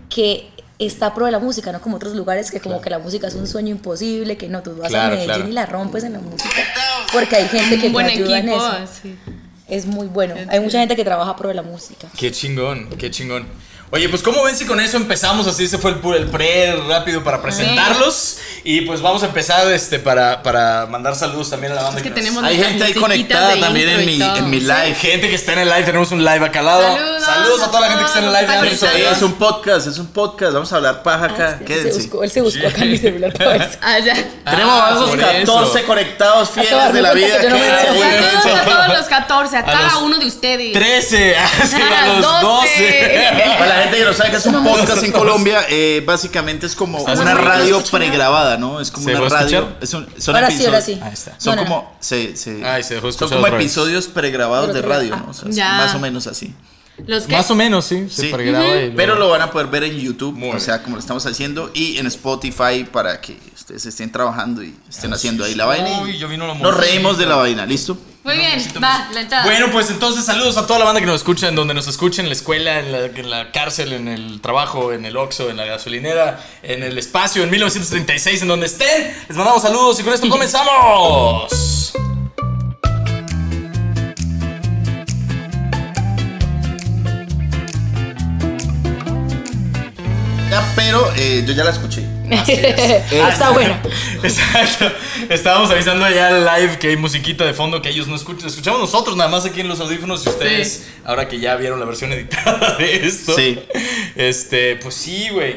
que 0.08 0.48
está 0.78 1.14
pro 1.14 1.26
de 1.26 1.32
la 1.32 1.38
música, 1.38 1.72
no 1.72 1.80
como 1.80 1.96
otros 1.96 2.14
lugares 2.14 2.50
que 2.50 2.60
como 2.60 2.80
que 2.80 2.90
la 2.90 2.98
música 2.98 3.26
es 3.26 3.34
un 3.34 3.46
sueño 3.46 3.70
imposible, 3.70 4.36
que 4.36 4.48
no, 4.48 4.62
tú 4.62 4.76
vas 4.76 4.88
Claro, 4.88 5.06
a 5.14 5.16
Medellín 5.16 5.34
claro. 5.34 5.48
y 5.48 5.52
la 5.52 5.66
rompes 5.66 6.04
en 6.04 6.12
la 6.12 6.20
música, 6.20 6.48
porque 7.12 7.36
hay 7.36 7.48
gente 7.48 7.78
que 7.78 7.86
ayuda 7.98 8.38
en 8.38 8.48
eso. 8.48 8.72
sí. 9.02 9.16
Es 9.66 9.84
muy 9.84 10.06
bueno, 10.06 10.34
hay 10.48 10.60
mucha 10.60 10.78
gente 10.80 10.96
que 10.96 11.04
trabaja 11.04 11.36
pro 11.36 11.48
de 11.48 11.54
la 11.54 11.62
música. 11.62 12.08
Qué 12.16 12.32
chingón, 12.32 12.88
qué 12.96 13.10
chingón. 13.10 13.46
Oye, 13.90 14.06
pues 14.10 14.22
¿cómo 14.22 14.42
ven 14.44 14.54
si 14.54 14.66
con 14.66 14.80
eso 14.80 14.98
empezamos? 14.98 15.46
Así 15.46 15.66
se 15.66 15.78
fue 15.78 15.92
el, 15.92 16.14
el 16.14 16.26
pre 16.26 16.76
rápido 16.88 17.24
para 17.24 17.40
presentarlos. 17.40 18.36
Y 18.62 18.82
pues 18.82 19.00
vamos 19.00 19.22
a 19.22 19.26
empezar 19.26 19.66
este 19.72 19.98
para, 19.98 20.42
para 20.42 20.84
mandar 20.86 21.14
saludos 21.16 21.48
también 21.48 21.72
a 21.72 21.76
la 21.76 21.82
banda 21.84 21.96
Es 21.98 22.02
que 22.02 22.10
nos- 22.10 22.18
tenemos 22.18 22.44
Hay 22.44 22.58
gente 22.62 22.84
ahí 22.84 22.92
conectada 22.92 23.58
también 23.58 23.88
en 23.88 24.04
mi, 24.04 24.20
en 24.20 24.50
mi 24.50 24.60
Sí. 24.60 24.66
live. 24.66 24.94
Gente 24.94 25.28
que 25.30 25.34
está 25.36 25.54
en 25.54 25.60
el 25.60 25.68
live, 25.70 25.84
tenemos 25.84 26.10
un 26.12 26.22
live 26.22 26.44
acá 26.44 26.58
al 26.58 26.66
lado. 26.66 26.98
Saludos 27.24 27.62
a 27.62 27.66
toda 27.68 27.80
la 27.80 27.86
gente 27.88 28.02
que 28.02 28.08
está 28.08 28.18
en 28.18 28.24
el 28.26 28.32
live. 28.34 28.76
saludos. 28.76 29.16
es 29.16 29.22
un 29.22 29.32
podcast, 29.34 29.86
es 29.86 29.98
un 29.98 30.06
podcast. 30.08 30.52
Vamos 30.52 30.70
a 30.70 30.76
hablar 30.76 31.02
paja 31.02 31.24
acá. 31.24 31.52
Ah, 31.54 31.58
Se 31.58 31.64
Quédense. 31.64 31.98
buscó- 32.00 32.24
él 32.24 32.30
se 32.30 32.40
buscó 32.42 32.66
acá 32.68 32.82
en 32.82 32.90
mi 32.90 32.98
celular. 32.98 33.32
Ah, 33.80 33.98
ya. 34.00 34.14
Tenemos 34.44 34.74
Ah, 34.82 34.88
a 34.88 34.94
esos 34.96 35.10
por 35.10 35.18
14 35.18 35.78
eso. 35.78 35.86
conectados 35.86 36.50
fieles 36.50 36.92
de 36.92 37.00
la 37.02 37.12
vida. 37.14 37.40
que 37.40 37.48
no. 37.48 37.56
Saludos 37.58 38.46
a 38.60 38.64
todos 38.64 38.88
los 38.98 39.06
14, 39.06 39.56
a, 39.56 39.64
cada 39.64 39.82
los 39.94 40.02
uno 40.02 40.18
de 40.18 40.26
ustedes. 40.26 40.72
13, 40.74 41.36
así 41.62 41.76
a 41.80 42.06
los 42.18 42.20
12. 42.42 43.28
12. 43.78 43.84
Para 43.84 43.84
la 43.84 43.84
gente 43.84 43.98
que 43.98 44.04
no 44.04 44.12
sabe 44.12 44.30
que 44.30 44.36
es 44.36 44.46
un 44.46 44.64
podcast 44.64 45.02
en 45.04 45.12
Colombia, 45.12 45.66
eh, 45.68 46.02
básicamente 46.06 46.66
es 46.66 46.74
como 46.74 46.98
Estás 46.98 47.18
una 47.20 47.34
radio 47.34 47.82
pregrabada, 47.90 48.56
¿no? 48.56 48.80
Es 48.80 48.90
como 48.90 49.04
¿Se 49.06 49.10
una 49.14 49.20
dejó 49.24 49.34
radio. 49.34 49.58
escuchar? 49.58 49.78
Es 49.82 49.94
un- 49.94 50.08
son 50.20 50.34
Ahora 50.34 50.50
sí, 50.50 50.64
ahora 50.66 50.78
episodios- 50.78 50.84
sí. 50.84 51.00
Ahí 51.02 51.12
está. 51.14 51.34
Son 51.40 51.56
No, 51.56 51.62
no. 51.62 51.68
como, 51.68 51.96
se, 52.00 52.36
se- 52.36 52.64
Ay, 52.64 52.82
se 52.82 52.94
dejó 52.94 53.02
son 53.06 53.10
escuchar 53.10 53.28
como 53.30 53.40
otra 53.46 53.56
vez. 53.58 53.66
episodios 53.66 54.06
pregrabados 54.08 54.74
de 54.74 54.82
radio, 54.82 55.14
ah, 55.14 55.22
¿no? 55.24 55.30
O 55.30 55.34
sea, 55.34 55.48
ya. 55.50 55.72
Más 55.76 55.94
o 55.94 55.98
menos 55.98 56.26
así. 56.26 56.54
Los 57.06 57.24
que 57.28 57.32
Más 57.36 57.48
o 57.50 57.54
menos, 57.54 57.84
sí. 57.84 58.08
Se 58.10 58.22
Sí. 58.22 58.28
pregraba 58.32 58.66
y 58.66 58.70
luego- 58.80 58.96
Pero 58.96 59.14
lo 59.14 59.28
van 59.28 59.40
a 59.42 59.50
poder 59.52 59.68
ver 59.68 59.84
en 59.84 59.96
YouTube, 60.00 60.34
Muy 60.34 60.50
o 60.50 60.58
sea, 60.58 60.82
como 60.82 60.96
lo 60.96 61.00
estamos 61.00 61.24
haciendo, 61.26 61.70
y 61.72 61.96
en 61.98 62.06
Spotify 62.08 62.84
para 62.90 63.20
que 63.20 63.38
ustedes 63.54 63.86
estén 63.86 64.10
trabajando 64.10 64.64
y 64.64 64.74
estén 64.88 65.12
haciendo 65.12 65.44
ahí 65.44 65.54
la 65.54 65.66
vaina. 65.66 65.88
y 66.00 66.02
Uy, 66.02 66.18
yo 66.18 66.26
vino 66.26 66.46
la 66.48 66.54
nos 66.54 66.76
reímos 66.76 67.16
de 67.16 67.26
la 67.26 67.36
vaina, 67.36 67.64
¿listo? 67.66 67.96
Muy 68.28 68.36
bien, 68.36 68.62
va, 68.84 69.08
la 69.14 69.22
entrada. 69.22 69.42
Bueno, 69.46 69.70
pues 69.72 69.88
entonces 69.88 70.26
saludos 70.26 70.58
a 70.58 70.66
toda 70.66 70.78
la 70.78 70.84
banda 70.84 71.00
que 71.00 71.06
nos 71.06 71.16
escucha, 71.16 71.48
en 71.48 71.54
donde 71.54 71.72
nos 71.72 71.88
escucha, 71.88 72.20
en 72.20 72.28
la 72.28 72.34
escuela, 72.34 72.78
en 72.78 72.92
la, 72.92 73.06
en 73.06 73.30
la 73.30 73.52
cárcel, 73.52 73.94
en 73.94 74.06
el 74.06 74.42
trabajo, 74.42 74.92
en 74.92 75.06
el 75.06 75.16
Oxxo, 75.16 75.48
en 75.48 75.56
la 75.56 75.64
gasolinera, 75.64 76.38
en 76.62 76.82
el 76.82 76.98
espacio, 76.98 77.42
en 77.42 77.48
1936, 77.48 78.42
en 78.42 78.48
donde 78.48 78.66
estén. 78.66 79.16
Les 79.28 79.34
mandamos 79.34 79.62
saludos 79.62 79.98
y 80.00 80.02
con 80.02 80.12
esto 80.12 80.28
comenzamos. 80.28 81.94
Ya, 90.50 90.72
pero 90.76 91.10
eh, 91.16 91.44
yo 91.46 91.54
ya 91.54 91.64
la 91.64 91.70
escuché. 91.70 92.17
Ah, 92.30 93.28
está 93.32 93.50
bueno. 93.50 93.76
Exacto. 94.22 94.90
Estábamos 95.28 95.70
avisando 95.70 96.08
ya 96.10 96.28
al 96.28 96.44
live 96.44 96.78
que 96.78 96.88
hay 96.88 96.96
musiquita 96.96 97.44
de 97.44 97.54
fondo 97.54 97.80
que 97.82 97.88
ellos 97.90 98.06
no 98.08 98.16
escuchan. 98.16 98.48
Escuchamos 98.48 98.80
nosotros 98.80 99.16
nada 99.16 99.30
más 99.30 99.44
aquí 99.44 99.60
en 99.60 99.68
los 99.68 99.80
audífonos 99.80 100.24
y 100.26 100.28
ustedes, 100.28 100.68
Sí. 100.68 101.00
ahora 101.04 101.28
que 101.28 101.38
ya 101.40 101.56
vieron 101.56 101.78
la 101.80 101.86
versión 101.86 102.12
editada 102.12 102.76
de 102.78 103.06
esto. 103.06 103.34
Sí. 103.36 103.58
Este, 104.16 104.76
pues 104.76 104.94
sí, 104.94 105.28
güey. 105.32 105.56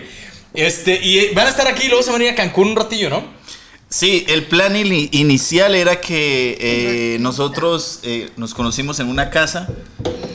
Este, 0.53 0.99
y 1.01 1.33
van 1.33 1.47
a 1.47 1.49
estar 1.49 1.67
aquí 1.67 1.85
y 1.85 1.87
luego 1.87 2.03
se 2.03 2.11
van 2.11 2.21
a 2.21 2.23
ir 2.25 2.29
a 2.31 2.35
Cancún 2.35 2.69
un 2.69 2.75
ratillo, 2.75 3.09
¿no? 3.09 3.23
Sí, 3.89 4.25
el 4.29 4.43
plan 4.45 4.73
ini- 4.75 5.09
inicial 5.11 5.75
era 5.75 5.99
que 5.99 6.57
eh, 6.61 7.17
nosotros 7.19 7.99
eh, 8.03 8.29
nos 8.37 8.53
conocimos 8.53 8.99
en 9.01 9.07
una 9.09 9.29
casa 9.29 9.67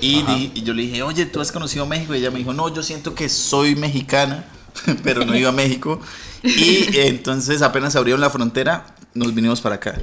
y, 0.03 0.23
di- 0.25 0.53
y 0.55 0.63
yo 0.63 0.75
le 0.75 0.83
dije, 0.83 1.03
oye, 1.03 1.25
¿tú 1.25 1.41
has 1.41 1.53
conocido 1.53 1.87
México? 1.87 2.15
Y 2.15 2.19
ella 2.19 2.31
me 2.31 2.39
dijo, 2.39 2.53
no, 2.53 2.73
yo 2.75 2.83
siento 2.83 3.15
que 3.15 3.31
soy 3.31 3.75
mexicana, 3.75 4.45
pero 5.03 5.25
no 5.25 5.35
iba 5.35 5.49
a 5.49 5.53
México. 5.53 6.01
Y 6.47 6.89
entonces 6.95 7.63
apenas 7.63 7.97
abrieron 7.97 8.21
la 8.21 8.31
frontera, 8.31 8.87
nos 9.15 9.35
vinimos 9.35 9.61
para 9.61 9.77
acá. 9.77 9.95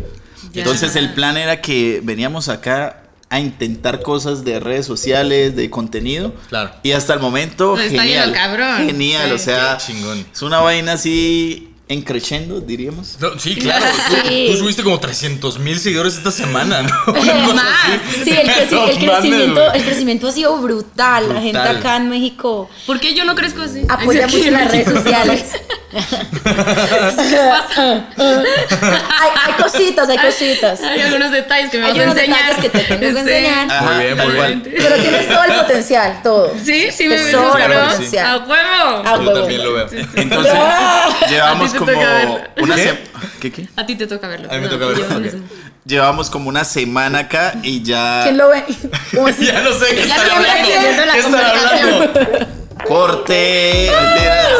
Ya. 0.51 0.61
Entonces 0.61 0.95
el 0.95 1.13
plan 1.13 1.37
era 1.37 1.61
que 1.61 2.01
veníamos 2.03 2.49
acá 2.49 2.99
a 3.29 3.39
intentar 3.39 4.01
cosas 4.03 4.43
de 4.45 4.59
redes 4.59 4.85
sociales, 4.85 5.55
de 5.55 5.69
contenido. 5.69 6.35
Claro. 6.49 6.71
Y 6.83 6.91
hasta 6.91 7.13
el 7.15 7.19
momento, 7.19 7.75
No, 7.75 7.81
está 7.81 8.03
genial. 8.03 8.25
yendo 8.25 8.37
cabrón. 8.39 8.85
Genial, 8.85 9.27
Sí. 9.29 9.33
o 9.33 9.39
sea, 9.39 9.77
Qué 9.79 9.93
chingón. 9.93 10.25
es 10.31 10.41
una 10.43 10.59
vaina 10.59 10.93
así 10.93 11.72
en 11.93 12.01
crescendo, 12.01 12.59
diríamos. 12.59 13.17
No, 13.19 13.37
sí, 13.39 13.55
claro. 13.55 13.85
Tú, 14.09 14.15
Sí. 14.27 14.47
tú 14.51 14.57
subiste 14.57 14.83
como 14.83 14.99
300 14.99 15.59
mil 15.59 15.79
seguidores 15.79 16.15
esta 16.17 16.31
semana, 16.31 16.81
¿no? 16.83 17.13
Más. 17.53 17.65
Sí, 18.23 18.31
el, 18.31 18.47
creci- 18.49 18.71
No 18.71 18.87
el 18.87 18.95
mames, 19.05 19.15
crecimiento, 19.21 19.73
el 19.73 19.83
crecimiento 19.83 20.27
ha 20.27 20.31
sido 20.31 20.57
brutal. 20.57 21.33
La 21.33 21.41
gente 21.41 21.59
acá 21.59 21.97
en 21.97 22.09
México 22.09 22.69
¿Por 22.85 22.99
qué 22.99 23.13
yo 23.13 23.25
no 23.25 23.35
crezco 23.35 23.61
así? 23.61 23.81
apoya 23.89 24.27
mucho 24.27 24.45
en 24.45 24.53
las 24.53 24.71
redes 24.71 24.87
sociales. 24.93 25.45
hay, 28.17 29.29
hay 29.45 29.53
cositas, 29.61 30.09
hay 30.09 30.17
cositas. 30.17 30.81
Hay 30.81 31.01
algunos 31.01 31.31
detalles 31.31 31.69
que 31.69 31.77
me 31.77 31.85
Hay 31.85 31.91
vas 31.91 31.99
a 31.99 32.03
unos 32.03 32.17
enseñar. 32.17 32.39
detalles 32.49 32.61
que 32.63 32.69
te 32.69 32.83
tengo 32.85 32.99
que 33.01 33.11
Sí. 33.13 33.17
enseñar. 33.19 33.71
Ajá, 33.71 33.99
bien, 33.99 34.17
muy 34.17 34.31
bien. 34.33 34.63
Pero 34.75 34.95
tienes 34.95 35.27
todo 35.27 35.43
el 35.43 35.53
potencial, 35.53 36.19
todo. 36.23 36.51
Sí, 36.63 36.87
sí 36.91 37.07
me 37.07 37.17
sobra 37.31 37.65
claro. 37.65 37.91
potencial. 37.91 38.25
A 38.25 38.37
huevo. 38.45 39.03
Yo 39.03 39.19
huevo. 39.19 39.33
también 39.39 39.63
lo 39.63 39.73
veo. 39.73 39.87
Entonces, 40.15 40.53
llevamos 41.29 41.73
A 41.73 41.77
como 41.85 41.99
toca 42.01 42.13
verlo. 42.13 42.39
una 42.61 42.75
¿Qué? 42.75 42.83
se- 42.83 42.99
¿Qué, 43.39 43.51
qué? 43.51 43.69
A 43.75 43.85
ti 43.85 43.95
te 43.95 44.07
toca 44.07 44.27
verlo. 44.27 44.49
A 44.51 44.55
mí 44.55 44.59
me 44.61 44.65
No, 44.67 44.73
toca 44.73 44.85
verlo, 44.87 45.03
yo 45.07 45.19
no 45.19 45.25
ok. 45.25 45.31
sé. 45.31 45.39
Llevamos 45.85 46.29
como 46.29 46.49
una 46.49 46.63
semana 46.63 47.19
acá 47.19 47.55
y 47.63 47.83
ya 47.83 48.21
¿Quién 48.23 48.37
lo 48.37 48.49
ve? 48.49 48.63
¿Cómo 49.13 49.27
así? 49.27 49.45
Ya 49.47 49.61
no 49.61 49.73
sé 49.73 49.93
qué 49.95 50.03
están 50.03 50.29
hablando. 50.31 50.67
¿Qué 51.13 51.19
están 51.19 51.35
hablando? 51.45 52.47
corte. 52.87 53.89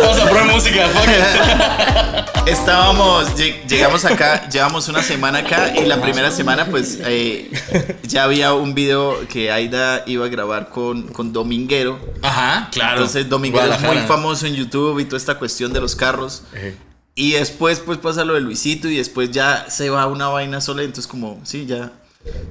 Vamos 0.02 0.20
a 0.20 0.30
poner 0.30 0.46
música. 0.46 0.88
fuck. 0.88 2.48
Estábamos, 2.48 3.36
lleg- 3.38 3.66
llegamos 3.68 4.04
acá, 4.04 4.50
llevamos 4.50 4.90
una 4.90 5.02
semana 5.02 5.40
acá 5.40 5.74
y 5.78 5.86
la 5.86 6.02
primera 6.02 6.30
semana 6.30 6.66
pues 6.66 7.00
eh, 7.06 7.50
ya 8.04 8.24
había 8.24 8.54
un 8.54 8.74
video 8.74 9.26
que 9.30 9.50
Aida 9.52 10.04
iba 10.08 10.26
a 10.26 10.30
grabar 10.30 10.70
con, 10.70 11.04
con 11.08 11.32
Dominguero. 11.32 12.00
Ajá, 12.22 12.68
claro. 12.72 12.98
Entonces 12.98 13.30
Dominguero 13.30 13.74
es 13.74 13.80
muy 13.82 13.98
famoso 14.00 14.46
en 14.46 14.56
YouTube 14.56 15.00
y 15.00 15.06
toda 15.06 15.18
esta 15.18 15.36
cuestión 15.40 15.72
de 15.72 15.80
los 15.80 15.96
carros. 15.96 16.44
Ejé. 16.54 16.76
Y 17.16 17.34
después 17.34 17.80
pues 17.80 17.98
pasa 18.00 18.26
lo 18.26 18.34
de 18.34 18.42
Luisito 18.42 18.88
y 18.90 18.98
después 18.98 19.32
ya 19.32 19.68
se 19.70 19.90
va 19.90 20.08
una 20.08 20.28
vaina 20.30 20.62
sola. 20.62 20.82
Entonces 20.84 21.08
como, 21.08 21.40
sí, 21.44 21.66
ya 21.66 21.92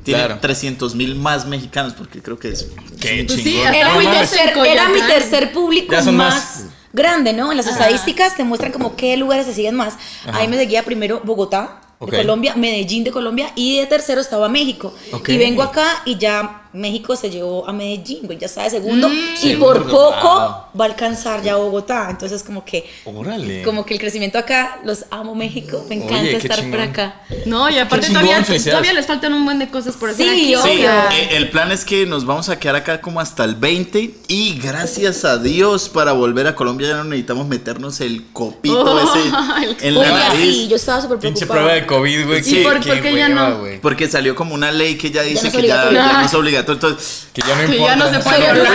tiene 0.04 0.20
Claro. 0.20 0.38
300 0.40 0.94
mil 0.94 1.14
más 1.16 1.46
mexicanos 1.46 1.94
porque 1.94 2.22
creo 2.22 2.38
que 2.38 2.48
es... 2.50 2.68
Qué 3.00 3.24
Pues 3.26 3.42
sí, 3.42 3.58
Era 3.60 3.94
No 3.94 3.98
mi, 3.98 4.06
tercer, 4.06 4.50
en 4.50 4.66
era 4.66 4.88
mi 4.88 5.00
Coyoacán. 5.00 5.08
tercer 5.20 5.52
público 5.52 5.94
más, 5.94 6.12
más. 6.12 6.64
grande, 6.92 7.32
¿no? 7.32 7.50
En 7.50 7.56
las 7.56 7.66
estadísticas 7.66 8.36
te 8.36 8.44
muestran 8.44 8.70
como 8.70 8.94
qué 8.96 9.16
lugares 9.16 9.46
se 9.46 9.54
siguen 9.54 9.74
más. 9.74 9.94
Ahí 10.32 10.46
me 10.46 10.56
seguía 10.56 10.84
primero 10.84 11.22
Bogotá, 11.24 11.80
de 12.00 12.16
Colombia, 12.16 12.54
Medellín 12.56 13.04
de 13.04 13.10
Colombia 13.12 13.52
y 13.56 13.78
de 13.78 13.86
tercero 13.86 14.20
estaba 14.20 14.48
México. 14.48 14.94
Y 15.26 15.38
vengo 15.38 15.62
acá 15.62 16.02
y 16.04 16.18
ya 16.18 16.61
México 16.72 17.16
se 17.16 17.30
llevó 17.30 17.68
a 17.68 17.72
Medellín, 17.72 18.20
güey, 18.24 18.38
ya 18.38 18.46
está 18.46 18.62
de 18.64 18.70
segundo. 18.70 19.08
y 19.12 19.36
Segundo, 19.36 19.66
por 19.66 19.82
poco 19.90 20.68
va 20.78 20.84
a 20.84 20.88
alcanzar 20.88 21.42
ya 21.42 21.56
Bogotá. 21.56 22.08
Entonces 22.10 22.42
como 22.42 22.64
que... 22.64 22.88
Órale. 23.04 23.62
Como 23.62 23.84
que 23.84 23.94
el 23.94 24.00
crecimiento 24.00 24.38
acá, 24.38 24.78
los 24.84 25.04
amo 25.10 25.34
México, 25.34 25.84
me 25.88 25.96
encanta 25.96 26.20
Oye, 26.20 26.36
estar 26.36 26.62
por 26.70 26.80
acá. 26.80 27.20
No, 27.46 27.68
y 27.68 27.78
aparte 27.78 28.08
todavía, 28.08 28.42
todavía 28.42 28.92
les 28.92 29.06
faltan 29.06 29.34
un 29.34 29.44
buen 29.44 29.58
de 29.58 29.68
cosas 29.68 29.96
por 29.96 30.10
hacer 30.10 30.26
Sí, 30.28 30.54
aquí. 30.54 30.68
Sí, 30.70 30.82
eh, 30.84 31.28
el 31.36 31.50
plan 31.50 31.70
es 31.72 31.84
que 31.84 32.06
nos 32.06 32.24
vamos 32.24 32.48
a 32.48 32.58
quedar 32.58 32.76
acá 32.76 33.00
como 33.00 33.20
hasta 33.20 33.44
el 33.44 33.54
20 33.54 34.14
y 34.28 34.58
gracias 34.58 35.24
a 35.24 35.38
Dios 35.38 35.88
para 35.88 36.12
volver 36.12 36.46
a 36.46 36.54
Colombia 36.54 36.88
ya 36.88 36.96
no 36.96 37.04
necesitamos 37.04 37.46
meternos 37.46 38.00
el 38.00 38.24
copito 38.32 38.82
Oh, 38.82 38.98
ese 38.98 39.28
en 39.88 39.96
Oye, 39.96 40.08
la 40.08 40.30
sí, 40.32 40.38
nariz. 40.38 40.68
yo 40.68 40.76
estaba 40.76 41.00
súper 41.02 41.18
Pinche 41.18 41.46
preocupada. 41.46 41.60
prueba 41.60 41.74
de 41.80 41.86
COVID, 41.86 42.26
güey. 42.26 42.42
Sí, 42.42 42.54
qué- 42.56 42.62
¿por- 42.62 42.80
qué 42.80 42.92
por 42.94 43.02
qué 43.02 43.14
ya 43.16 43.28
no? 43.28 43.58
güey. 43.58 43.80
Porque 43.80 44.08
salió 44.08 44.34
como 44.34 44.54
una 44.54 44.70
ley 44.72 44.96
que 44.96 45.10
ya 45.10 45.22
dice 45.22 45.46
no 45.46 45.52
que 45.52 45.66
ya, 45.66 45.90
ya 45.92 46.12
no 46.20 46.20
es 46.26 46.34
obligatorio. 46.34 46.61
Entonces, 46.66 47.26
Que 47.32 47.40
ya 47.42 47.54
no 47.56 47.66
Que 47.66 47.76
importa. 47.76 47.86
ya 47.86 47.96
no 47.96 48.10
se 48.12 48.18
puede 48.20 48.46
hablar 48.46 48.72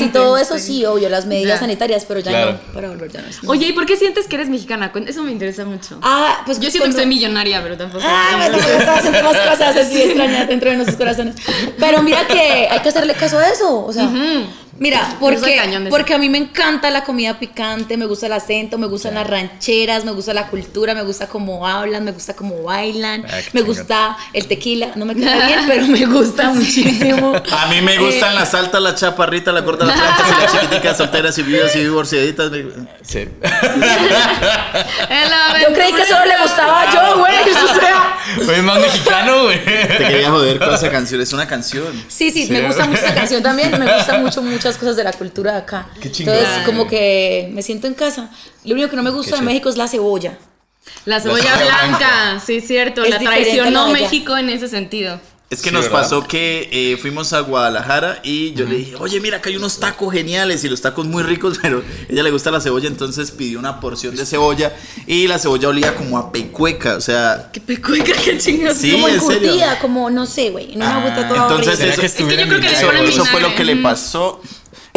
y 0.00 0.08
todo 0.08 0.36
eso 0.36 0.58
sí. 0.58 0.84
obvio, 0.84 1.08
las 1.08 1.26
medidas 1.26 1.54
Ya. 1.56 1.60
sanitarias, 1.60 2.04
pero 2.06 2.20
ya 2.20 2.30
Claro. 2.30 2.52
no, 2.52 2.72
para 2.74 2.88
volver 2.88 3.10
ya 3.10 3.20
no 3.22 3.28
es. 3.28 3.38
Oye, 3.46 3.66
¿y 3.68 3.72
por 3.72 3.86
qué 3.86 3.96
sientes 3.96 4.26
que 4.26 4.36
eres 4.36 4.48
mexicana? 4.48 4.92
Eso 5.06 5.22
me 5.22 5.32
interesa 5.32 5.64
mucho. 5.64 5.98
Ah, 6.02 6.42
pues 6.44 6.58
Yo 6.58 6.64
siento 6.70 6.80
cuando- 6.80 6.96
que 6.96 7.02
soy 7.02 7.08
millonaria, 7.08 7.62
pero 7.62 7.76
tampoco. 7.76 8.04
Ah, 8.06 8.36
me 8.38 8.46
tocó 8.50 8.68
estar 8.68 8.98
haciendo 8.98 9.22
más 9.22 9.36
cosas 9.38 9.76
así 9.76 10.02
extrañas 10.02 10.48
dentro 10.48 10.70
de 10.70 10.76
nuestros 10.76 10.96
corazones. 10.98 11.36
Pero 11.78 12.02
mira 12.02 12.26
que 12.26 12.68
hay 12.70 12.80
que 12.80 12.88
hacerle 12.88 13.14
caso 13.14 13.38
a 13.38 13.48
eso. 13.48 13.84
O 13.84 13.92
sea, 13.92 14.04
mira, 14.04 14.24
Yo 14.40 14.46
soy 14.80 15.10
porque, 15.20 15.86
porque 15.90 16.14
a 16.14 16.18
mí 16.18 16.28
me 16.28 16.38
encanta 16.38 16.90
la 16.90 17.02
comida 17.04 17.38
picante, 17.38 17.96
me 17.96 18.06
gusta 18.06 18.26
el 18.26 18.32
acento, 18.32 18.78
me 18.78 18.86
gustan 18.86 19.14
las 19.14 19.26
rancheras, 19.26 20.04
me 20.04 20.12
gusta 20.12 20.32
la 20.34 20.46
cultura, 20.46 20.94
me 20.94 21.02
gusta 21.02 21.26
cómo 21.26 21.66
hablan, 21.66 22.04
me 22.04 22.12
gusta 22.12 22.34
cómo 22.34 22.62
bailan, 22.62 23.24
Ah, 23.28 23.38
me 23.52 23.62
gusta 23.62 24.16
el 24.32 24.46
tequila. 24.46 24.92
No 24.94 25.04
me 25.04 25.14
queda 25.14 25.46
bien, 25.46 25.60
pero 25.66 25.86
me 25.86 26.04
gusta 26.06 26.50
muchísimo. 26.54 27.34
a 27.50 27.66
mí 27.66 27.80
me 27.82 27.98
gustan 27.98 28.34
las 28.34 28.54
altas, 28.54 28.80
las 28.80 28.94
chaparritas, 28.94 29.52
las 29.52 29.62
cortas, 29.64 29.88
las 29.88 29.98
plantas 30.00 30.26
y 30.28 30.42
las 30.42 30.52
chiquiticas, 30.60 30.96
solteras 30.96 31.36
y 31.38 31.42
vivas 31.42 31.74
y 31.76 31.80
divorciaditas. 31.80 32.50
me- 32.50 32.88
Sí. 33.02 33.26
Yo 35.60 35.74
creí 35.74 35.92
que 35.92 36.04
solo 36.04 36.24
le 36.24 36.38
gustaba 36.42 36.92
yo, 36.92 37.18
güey. 37.18 37.34
O 37.50 37.74
sea. 37.80 38.16
Oye, 38.48 38.62
más 38.62 38.80
mexicano, 38.80 39.44
güey. 39.44 39.64
Te 39.64 39.98
quería 39.98 40.30
joder 40.30 40.58
con 40.58 40.74
esa 40.74 40.90
canción, 40.90 41.20
es 41.20 41.32
una 41.32 41.46
canción. 41.46 41.86
Sí, 42.08 42.30
sí, 42.30 42.46
Sí. 42.46 42.52
me 42.52 42.62
gusta 42.62 42.84
mucho 42.86 43.00
esta 43.00 43.14
canción 43.14 43.42
también. 43.42 43.70
Me 43.78 43.92
gustan 43.94 44.22
mucho 44.22 44.42
muchas 44.68 44.78
cosas 44.80 44.96
de 44.96 45.04
la 45.04 45.12
cultura 45.12 45.52
de 45.52 45.58
acá. 45.58 45.88
Qué. 46.00 46.08
Entonces, 46.08 46.48
como 46.66 46.86
que 46.86 47.50
me 47.52 47.62
siento 47.62 47.86
en 47.86 47.94
casa. 47.94 48.30
Lo 48.64 48.74
único 48.74 48.90
que 48.90 48.96
no 48.96 49.02
me 49.02 49.10
gusta 49.10 49.36
de. 49.36 49.42
México 49.42 49.68
es 49.68 49.76
la 49.76 49.88
cebolla. 49.88 50.38
La 51.04 51.20
cebolla 51.20 51.56
cebolla 51.56 51.76
blanca, 51.86 52.42
sí, 52.44 52.60
cierto. 52.60 53.02
Es 53.04 53.10
la 53.10 53.18
traicionó 53.18 53.86
la. 53.86 53.92
México 53.92 54.36
en 54.36 54.48
ese 54.50 54.68
sentido. 54.68 55.20
Es 55.50 55.62
que 55.62 55.70
Sí, 55.70 55.74
nos 55.74 55.84
¿verdad? 55.86 56.02
pasó 56.02 56.26
que 56.28 56.68
eh, 56.70 56.98
fuimos 56.98 57.32
a 57.32 57.40
Guadalajara 57.40 58.20
y 58.22 58.52
yo 58.52 58.66
le 58.66 58.76
dije, 58.76 58.96
oye, 58.96 59.18
mira, 59.18 59.38
acá 59.38 59.48
hay 59.48 59.56
unos 59.56 59.80
tacos 59.80 60.12
geniales 60.12 60.62
y 60.62 60.68
los 60.68 60.82
tacos 60.82 61.06
muy 61.06 61.22
ricos, 61.22 61.58
pero 61.62 61.78
a 61.78 62.12
ella 62.12 62.22
le 62.22 62.30
gusta 62.30 62.50
la 62.50 62.60
cebolla, 62.60 62.86
entonces 62.86 63.30
pidió 63.30 63.58
una 63.58 63.80
porción 63.80 64.14
de 64.14 64.26
cebolla 64.26 64.74
y 65.06 65.26
la 65.26 65.38
cebolla 65.38 65.68
olía 65.68 65.94
como 65.94 66.18
a 66.18 66.32
pecueca, 66.32 66.96
o 66.96 67.00
sea, 67.00 67.48
Qué 67.50 67.62
pecueca, 67.62 68.12
qué 68.22 68.36
chingados. 68.36 68.76
Sí, 68.76 68.92
como 68.92 69.08
encurtida, 69.08 69.78
como 69.78 70.10
no 70.10 70.26
sé, 70.26 70.50
güey. 70.50 70.72
En 70.74 70.82
una 70.82 70.98
Ah, 70.98 71.14
toda 71.14 71.42
entonces 71.44 71.50
horrible. 71.50 71.76
¿Será 71.76 71.92
eso- 71.92 72.00
que 72.02 72.06
es 72.06 72.12
que 72.14 72.22
yo 72.24 72.28
creo 72.28 72.60
que 72.60 72.68
le 72.68 72.72
eso, 72.72 72.86
ponen 72.86 73.04
eso 73.06 73.24
fue 73.24 73.40
lo 73.40 73.54
que 73.54 73.64
le 73.64 73.72
vinagre. 73.74 73.94
pasó, 73.94 74.42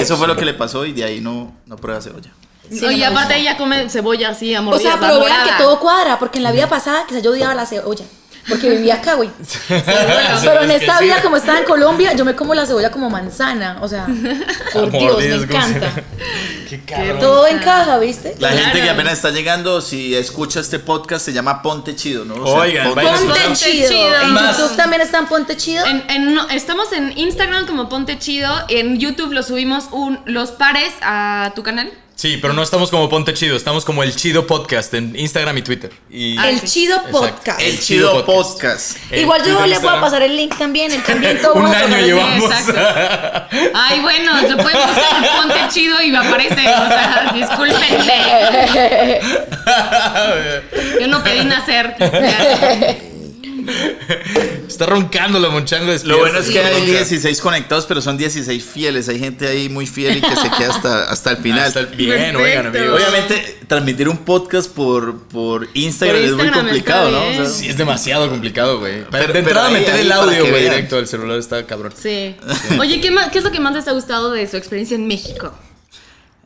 eso 0.02 0.18
fue 0.18 0.28
lo 0.28 0.36
que 0.36 0.46
le 0.46 0.54
pasó 0.54 0.86
y 0.86 0.94
de 0.94 1.04
ahí 1.04 1.22
no, 1.22 1.54
no 1.66 1.78
prueba 1.78 2.02
cebolla. 2.02 2.32
Sí, 2.70 2.82
no 2.82 2.88
me 2.88 3.06
aparte 3.06 3.38
ella 3.38 3.58
come 3.58 3.90
cebolla 3.90 4.30
así, 4.30 4.56
a 4.56 4.62
O 4.62 4.80
sea, 4.80 4.98
pero 5.00 5.20
vean 5.24 5.46
que 5.46 5.52
todo 5.58 5.80
cuadra, 5.80 6.20
porque 6.20 6.38
en 6.38 6.44
la 6.44 6.52
vida 6.52 6.68
pasada 6.68 7.06
quizás 7.08 7.22
yo 7.22 7.32
odiaba 7.32 7.54
la 7.54 7.66
cebolla. 7.66 8.06
Porque 8.52 8.70
vivía 8.70 8.96
acá, 8.96 9.16
güey. 9.16 9.30
Pero 9.68 10.62
en 10.64 10.72
esta 10.72 10.98
sí. 11.00 11.06
vida, 11.06 11.22
como 11.22 11.38
estaba 11.38 11.60
en 11.60 11.66
Colombia, 11.66 12.14
yo 12.14 12.26
me 12.26 12.36
como 12.36 12.54
la 12.54 12.66
cebolla 12.66 12.92
como 12.92 13.10
manzana. 13.10 13.78
O 13.82 13.88
sea, 13.88 14.06
por 14.74 14.92
Dios, 14.92 15.18
me 15.18 15.36
encanta. 15.36 15.92
Qué 16.70 16.80
cabrón. 16.86 17.20
Todo 17.20 17.48
encaja, 17.48 17.98
¿viste? 18.00 18.36
La 18.40 18.50
Claro. 18.50 18.66
gente 18.66 18.82
que 18.82 18.90
apenas 18.90 19.14
está 19.14 19.32
llegando, 19.32 19.82
si 19.82 20.16
escucha 20.16 20.60
este 20.60 20.80
podcast, 20.80 21.26
se 21.26 21.34
llama 21.34 21.62
Ponte 21.62 21.96
Chido, 21.96 22.24
¿no? 22.26 22.36
Oigan, 22.36 22.94
Ponte- 22.94 23.04
Ponte 23.04 23.54
chido. 23.54 23.90
chido. 23.90 24.22
En 24.22 24.32
Más. 24.34 24.58
YouTube 24.58 24.76
también 24.78 25.02
está 25.02 25.18
en 25.20 25.26
Ponte 25.28 25.58
chido. 25.58 25.86
En- 25.86 26.04
en- 26.10 26.34
no, 26.36 26.48
estamos 26.50 26.92
en 26.94 27.18
Instagram 27.18 27.66
como 27.66 27.90
Ponte 27.90 28.18
Chido. 28.20 28.50
En 28.70 29.00
YouTube 29.00 29.34
lo 29.34 29.44
subimos 29.44 29.86
un, 29.92 30.20
los 30.26 30.52
pares 30.52 30.94
a 31.02 31.52
tu 31.56 31.64
canal. 31.64 31.92
Sí, 32.22 32.38
pero 32.38 32.54
no 32.54 32.62
estamos 32.62 32.92
como 32.92 33.10
Ponte 33.10 33.34
Chido, 33.34 33.58
estamos 33.58 33.84
como 33.84 34.04
el 34.04 34.16
Chido 34.16 34.46
Podcast 34.46 34.94
en 34.94 35.16
Instagram 35.18 35.58
y 35.58 35.64
Twitter. 35.64 35.92
Y... 36.08 36.38
Ah, 36.38 36.52
el 36.52 36.60
sí. 36.60 36.68
Chido. 36.68 37.02
Podcast. 37.10 37.60
El 37.60 37.80
Chido 37.80 38.24
Podcast. 38.28 38.98
Eh, 39.10 39.22
Igual 39.22 39.42
yo 39.44 39.48
le 39.48 39.56
puedo 39.56 39.66
Instagram. 39.72 40.02
pasar 40.02 40.22
el 40.22 40.36
link 40.36 40.56
también, 40.56 40.92
el 40.92 41.02
también 41.02 41.42
todo 41.42 41.56
Un 41.56 41.66
año 41.66 41.98
llevamos. 41.98 42.44
exacto. 42.52 42.80
Ay, 43.74 44.02
bueno, 44.02 44.40
lo 44.40 44.56
pueden 44.58 44.88
buscar 44.88 45.16
en 45.18 45.36
Ponte 45.36 45.60
Chido 45.70 46.00
y 46.00 46.12
me 46.12 46.20
aparece. 46.20 46.54
O 46.54 46.88
sea, 46.88 47.32
discúlpenme. 47.34 48.22
Yo 51.02 51.08
no 51.08 51.24
pedí 51.24 51.44
nacer. 51.46 51.96
Está 54.68 54.86
roncando 54.86 55.40
la 55.40 55.50
monchango 55.50 55.92
Lo 56.06 56.20
bueno 56.20 56.40
es 56.40 56.50
que 56.50 56.60
hay 56.60 56.74
ronca. 56.80 56.86
16 56.92 57.42
conectados, 57.42 57.86
pero 57.86 58.02
son 58.02 58.18
16 58.18 58.64
fieles. 58.64 59.10
Hay 59.10 59.20
gente 59.20 59.48
ahí 59.48 59.70
muy 59.70 59.86
fiel 59.88 60.18
y 60.18 60.22
que 60.22 60.36
se 60.36 60.50
queda 60.58 60.70
hasta, 60.74 61.10
hasta 61.10 61.32
el 61.32 61.38
final. 61.38 61.60
Hasta 61.68 61.80
el- 61.82 61.88
Bien, 61.96 62.10
Perfecto. 62.36 62.40
oigan, 62.40 62.66
amigos. 62.68 62.96
Obviamente, 63.02 63.60
transmitir 63.68 64.08
un 64.10 64.18
podcast 64.20 64.72
por, 64.72 65.24
por 65.28 65.68
Instagram 65.74 66.18
Por 66.22 66.26
es 66.30 66.34
muy 66.36 66.50
complicado, 66.52 67.12
¿no? 67.12 67.20
O 67.22 67.30
bien. 67.30 67.36
sea, 67.46 67.50
Sí, 67.50 67.68
es 67.70 67.78
demasiado 67.78 68.30
complicado, 68.30 68.80
güey. 68.80 69.04
Pero- 69.12 69.28
de 69.28 69.34
pero 69.34 69.40
entrada 69.40 69.68
ahí- 69.68 69.74
meter 69.74 69.94
ahí 69.96 70.02
el 70.02 70.12
audio, 70.12 70.48
güey, 70.50 70.64
directo 70.64 70.96
del 70.96 71.08
celular 71.08 71.38
está 71.38 71.66
cabrón. 71.66 71.94
Sí. 71.96 72.36
Oye, 72.80 73.02
¿qué, 73.02 73.12
más, 73.12 73.30
¿qué 73.32 73.38
es 73.40 73.44
lo 73.44 73.52
que 73.52 73.60
más 73.60 73.74
les 73.74 73.88
ha 73.88 73.92
gustado 73.92 74.32
de 74.32 74.48
su 74.48 74.58
experiencia 74.58 74.96
en 74.96 75.08
México? 75.08 75.54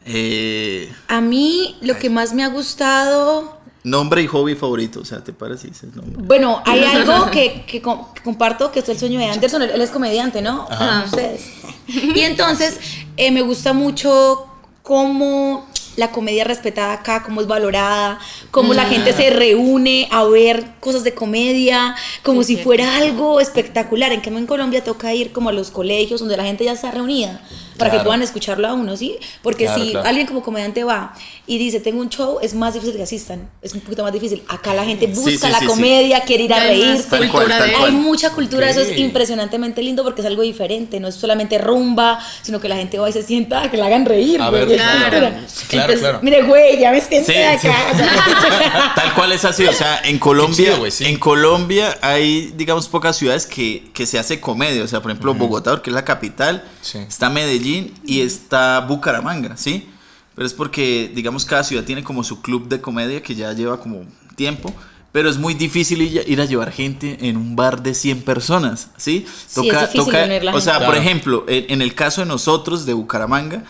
eh, 0.05 0.91
A 1.07 1.21
mí 1.21 1.77
lo 1.81 1.97
que 1.97 2.09
más 2.09 2.33
me 2.33 2.43
ha 2.43 2.47
gustado, 2.49 3.59
nombre 3.85 4.21
y 4.21 4.27
hobby 4.27 4.55
favorito. 4.55 4.99
O 4.99 5.05
sea, 5.05 5.23
¿te 5.23 5.31
parece? 5.31 5.67
Dices 5.69 5.95
nombre. 5.95 6.15
bueno, 6.17 6.61
hay 6.65 6.83
algo 6.83 7.31
que, 7.31 7.63
que 7.65 7.81
com- 7.81 8.13
que 8.13 8.21
comparto, 8.21 8.71
que 8.71 8.79
es 8.79 8.89
el 8.89 8.99
sueño 8.99 9.19
de 9.19 9.25
Anderson, 9.27 9.61
él, 9.61 9.71
él 9.73 9.81
es 9.81 9.91
comediante, 9.91 10.41
¿no? 10.41 10.67
Ajá. 10.69 11.03
Ustedes. 11.05 11.49
Y 11.87 12.19
entonces 12.21 12.79
eh, 13.15 13.31
me 13.31 13.41
gusta 13.41 13.71
mucho 13.73 14.47
cómo, 14.81 15.65
la 15.97 16.11
comedia 16.11 16.43
respetada 16.43 16.93
acá, 16.93 17.23
cómo 17.23 17.41
es 17.41 17.47
valorada, 17.47 18.19
cómo 18.51 18.73
la 18.73 18.85
gente 18.85 19.13
se 19.13 19.29
reúne 19.29 20.09
a 20.11 20.23
ver 20.25 20.65
cosas 20.79 21.03
de 21.03 21.13
comedia, 21.13 21.95
como 22.23 22.43
si 22.43 22.57
fuera 22.57 22.97
algo 22.97 23.39
espectacular. 23.39 24.11
En 24.11 24.19
cambio 24.21 24.39
en 24.39 24.47
Colombia 24.47 24.83
toca 24.83 25.13
ir 25.13 25.31
como 25.31 25.49
a 25.49 25.53
los 25.53 25.71
colegios 25.71 26.19
donde 26.19 26.35
la 26.37 26.43
gente 26.43 26.65
ya 26.65 26.73
está 26.73 26.91
reunida 26.91 27.41
para 27.77 27.91
que 27.91 27.99
puedan 27.99 28.21
escucharlo 28.21 28.67
a 28.67 28.73
uno, 28.73 28.95
¿sí? 28.97 29.17
Porque 29.41 29.65
Claro, 29.65 29.83
si 29.83 29.91
claro. 29.91 30.07
alguien 30.07 30.27
como 30.27 30.43
comediante 30.43 30.83
va 30.83 31.13
y 31.47 31.57
dice, 31.57 31.79
tengo 31.79 32.01
un 32.01 32.09
show, 32.09 32.39
es 32.41 32.53
más 32.53 32.73
difícil 32.73 32.95
que 32.95 33.03
asistan, 33.03 33.49
es 33.61 33.73
un 33.73 33.81
poquito 33.81 34.03
más 34.03 34.13
difícil. 34.13 34.43
Acá 34.47 34.73
la 34.73 34.85
gente 34.85 35.07
busca 35.07 35.47
sí, 35.47 35.51
la 35.51 35.59
sí, 35.59 35.65
sí. 35.65 35.65
comedia, 35.65 36.21
quiere 36.21 36.43
ir 36.45 36.53
a 36.53 36.61
Hay 36.61 36.67
reírse. 36.81 37.17
Cultura 37.17 37.63
de-. 37.63 37.75
Hay 37.75 37.91
mucha 37.91 38.29
cultura, 38.31 38.69
eso 38.69 38.81
es 38.81 38.97
impresionantemente 38.97 39.81
lindo 39.81 40.03
porque 40.03 40.21
es 40.21 40.27
algo 40.27 40.41
diferente, 40.41 40.99
no 40.99 41.07
es 41.07 41.15
solamente 41.15 41.57
rumba, 41.57 42.19
sino 42.41 42.59
que 42.59 42.69
la 42.69 42.75
gente 42.77 42.97
va 42.99 43.09
y 43.09 43.13
se 43.13 43.23
sienta 43.23 43.63
a 43.63 43.71
que 43.71 43.77
la 43.77 43.87
hagan 43.87 44.05
reír. 44.05 44.41
A 44.41 44.49
güey, 44.49 44.65
ver, 44.65 44.77
claro. 44.77 45.01
cultura. 45.01 45.29
Claro, 45.29 45.45
Entonces, 45.83 45.99
claro. 45.99 46.19
Mire, 46.21 46.43
güey, 46.43 46.79
ya 46.79 46.91
me 46.91 47.01
siento 47.01 47.31
acá. 47.31 48.93
Tal 48.95 49.13
cual 49.13 49.31
es 49.31 49.45
así, 49.45 49.65
o 49.65 49.73
sea, 49.73 50.01
en 50.03 50.19
Colombia, 50.19 50.55
chido, 50.65 50.77
güey, 50.77 50.91
sí. 50.91 51.05
en 51.05 51.17
Colombia 51.17 51.97
hay, 52.01 52.53
digamos, 52.55 52.87
pocas 52.87 53.15
ciudades 53.17 53.45
que, 53.45 53.83
que 53.93 54.05
se 54.05 54.19
hace 54.19 54.39
comedia, 54.39 54.83
o 54.83 54.87
sea, 54.87 55.01
por 55.01 55.11
ejemplo, 55.11 55.33
Bogotá, 55.33 55.81
que 55.81 55.89
es 55.89 55.93
la 55.93 56.05
capital, 56.05 56.63
Sí. 56.81 56.99
está 56.99 57.29
Medellín 57.29 57.64
y 57.65 58.21
está 58.21 58.79
Bucaramanga, 58.81 59.57
¿sí? 59.57 59.89
Pero 60.35 60.45
es 60.45 60.53
porque, 60.53 61.11
digamos, 61.13 61.45
cada 61.45 61.63
ciudad 61.63 61.83
tiene 61.83 62.03
como 62.03 62.23
su 62.23 62.41
club 62.41 62.67
de 62.67 62.81
comedia 62.81 63.23
que 63.23 63.35
ya 63.35 63.53
lleva 63.53 63.79
como 63.79 64.03
tiempo. 64.35 64.73
Pero 65.11 65.29
es 65.29 65.37
muy 65.37 65.53
difícil 65.53 66.01
ir 66.01 66.41
a 66.41 66.45
llevar 66.45 66.73
gente 66.73 67.17
en 67.21 67.37
un 67.37 67.55
bar 67.55 67.81
de 67.81 67.93
100 67.93 68.23
personas, 68.23 68.89
¿sí? 68.97 69.25
Sí, 69.47 69.69
es 69.69 69.91
difícil 69.93 70.11
reunir 70.11 70.43
la 70.43 70.53
o 70.53 70.59
sea, 70.59 70.73
gente. 70.73 70.85
por 70.87 70.97
ejemplo, 70.97 71.45
en, 71.47 71.65
en 71.69 71.81
el 71.81 71.95
caso 71.95 72.19
de 72.19 72.27
nosotros 72.27 72.85
de 72.85 72.93
Bucaramanga, 72.93 73.63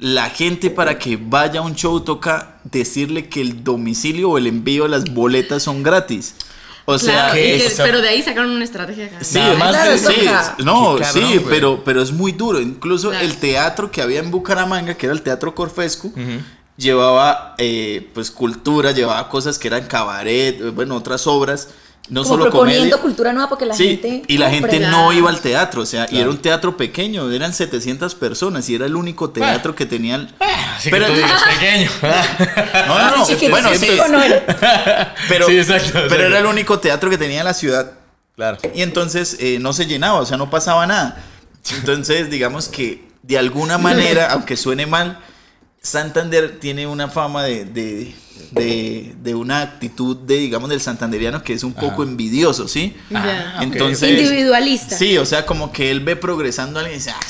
la 0.00 0.30
gente 0.30 0.68
para 0.68 0.98
que 0.98 1.16
vaya 1.16 1.60
a 1.60 1.62
un 1.62 1.76
show 1.76 2.00
toca 2.00 2.58
decirle 2.64 3.28
que 3.28 3.40
el 3.40 3.62
domicilio 3.62 4.30
o 4.30 4.38
el 4.38 4.48
envío 4.48 4.82
de 4.84 4.88
las 4.88 5.14
boletas 5.14 5.62
son 5.62 5.84
gratis. 5.84 6.34
O 6.86 6.98
sea, 6.98 7.26
Claro, 7.32 7.38
y 7.38 7.42
¿qué? 7.42 7.58
que- 7.58 7.66
O 7.66 7.70
sea- 7.70 7.84
pero 7.84 8.00
de 8.00 8.08
ahí 8.08 8.22
sacaron 8.22 8.50
una 8.50 8.64
estrategia 8.64 9.06
acá. 9.06 9.18
Sí, 9.22 9.38
Claro, 9.38 10.54
no, 10.64 10.96
cabrón, 10.98 11.06
sí, 11.12 11.40
pero, 11.48 11.82
pero 11.84 12.02
es 12.02 12.10
muy 12.12 12.32
duro. 12.32 12.60
Incluso 12.60 13.10
Claro. 13.10 13.24
el 13.24 13.36
teatro 13.36 13.90
que 13.90 14.02
había 14.02 14.20
en 14.20 14.30
Bucaramanga, 14.30 14.94
que 14.94 15.06
era 15.06 15.12
el 15.14 15.22
Teatro 15.22 15.54
Corfesco, 15.54 16.10
llevaba 16.76 17.54
eh, 17.58 18.08
pues 18.14 18.30
cultura, 18.30 18.92
llevaba 18.92 19.28
cosas 19.28 19.58
que 19.58 19.68
eran 19.68 19.86
cabaret, 19.86 20.60
eh, 20.60 20.70
bueno, 20.70 20.96
otras 20.96 21.26
obras, 21.26 21.68
no 22.10 22.22
como 22.22 22.34
solo 22.34 22.44
proponiendo 22.50 22.82
comedia. 22.96 22.96
cultura 23.02 23.32
nueva 23.32 23.48
porque 23.48 23.64
la 23.66 23.74
sí, 23.74 23.88
gente. 24.00 24.22
y 24.26 24.36
la 24.38 24.50
gente 24.50 24.80
no 24.80 25.12
iba 25.12 25.30
al 25.30 25.40
teatro, 25.40 25.82
o 25.82 25.86
sea, 25.86 26.06
y 26.10 26.18
era 26.18 26.28
un 26.28 26.38
teatro 26.38 26.76
pequeño, 26.76 27.30
eran 27.32 27.54
700 27.54 28.14
personas 28.16 28.68
y 28.68 28.74
era 28.74 28.84
el 28.86 28.96
único 28.96 29.30
teatro 29.30 29.74
que 29.74 29.86
tenían. 29.86 30.30
Así 30.76 30.90
Pero- 30.90 31.06
que 31.06 31.12
tú 31.12 31.16
digas 31.18 31.42
pequeño. 31.58 31.90
No, 32.88 32.98
no, 33.10 33.16
no, 33.18 33.26
Chiquito, 33.26 33.50
bueno, 33.50 33.70
sí, 33.72 33.78
chiquito 33.86 34.08
no 34.08 34.22
era. 34.22 35.14
pero, 35.28 35.46
Sí, 35.46 35.58
exacto, 35.58 36.00
pero 36.08 36.26
era 36.26 36.38
el 36.40 36.46
único 36.46 36.78
teatro 36.80 37.08
que 37.10 37.16
tenía 37.18 37.42
la 37.44 37.54
ciudad. 37.54 37.92
Claro. 38.36 38.58
Y 38.74 38.82
entonces 38.82 39.36
eh, 39.40 39.58
no 39.60 39.72
se 39.72 39.86
llenaba, 39.86 40.18
o 40.20 40.26
sea, 40.26 40.36
no 40.36 40.50
pasaba 40.50 40.86
nada. 40.86 41.22
Entonces, 41.76 42.30
digamos 42.30 42.68
que 42.68 43.04
de 43.22 43.38
alguna 43.38 43.76
manera, 43.78 44.32
aunque 44.32 44.56
suene 44.56 44.86
mal, 44.86 45.18
Santander 45.82 46.58
tiene 46.60 46.86
una 46.86 47.08
fama 47.08 47.44
de, 47.44 47.64
de, 47.64 48.14
de- 48.50 49.14
de 49.22 49.34
una 49.34 49.62
actitud 49.62 50.16
de, 50.16 50.36
digamos, 50.36 50.68
del 50.70 50.80
santanderiano 50.80 51.42
que 51.42 51.54
es 51.54 51.62
un 51.64 51.72
poco 51.72 52.02
envidioso, 52.02 52.68
¿sí? 52.68 52.94
Ok. 53.10 53.62
Entonces, 53.62 54.10
Individualista. 54.10 54.96
Sí, 54.96 55.16
o 55.18 55.24
sea, 55.24 55.46
como 55.46 55.72
que 55.72 55.90
él 55.90 56.00
ve 56.00 56.16
progresando 56.16 56.78
a 56.78 56.82
alguien 56.82 56.96
y 56.96 57.02
dice, 57.02 57.12
ah, 57.14 57.20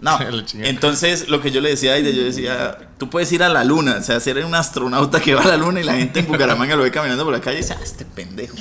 no. 0.00 0.18
Entonces, 0.62 1.28
lo 1.28 1.40
que 1.40 1.50
yo 1.50 1.60
le 1.60 1.70
decía 1.70 1.92
a 1.92 1.94
Aida, 1.94 2.10
yo 2.10 2.22
decía, 2.24 2.78
tú 2.98 3.08
puedes 3.10 3.30
ir 3.32 3.42
a 3.42 3.48
la 3.48 3.64
luna, 3.64 3.96
o 4.00 4.02
sea, 4.02 4.20
ser 4.20 4.44
un 4.44 4.54
astronauta 4.54 5.20
que 5.20 5.34
va 5.34 5.42
a 5.42 5.46
la 5.48 5.56
luna 5.56 5.80
y 5.80 5.84
la 5.84 5.94
gente 5.94 6.20
en 6.20 6.26
Bucaramanga 6.26 6.76
lo 6.76 6.82
ve 6.82 6.90
caminando 6.90 7.24
por 7.24 7.32
la 7.32 7.40
calle 7.40 7.58
y 7.58 7.62
dice, 7.62 7.74
ah, 7.78 7.82
este 7.82 8.04
pendejo. 8.04 8.56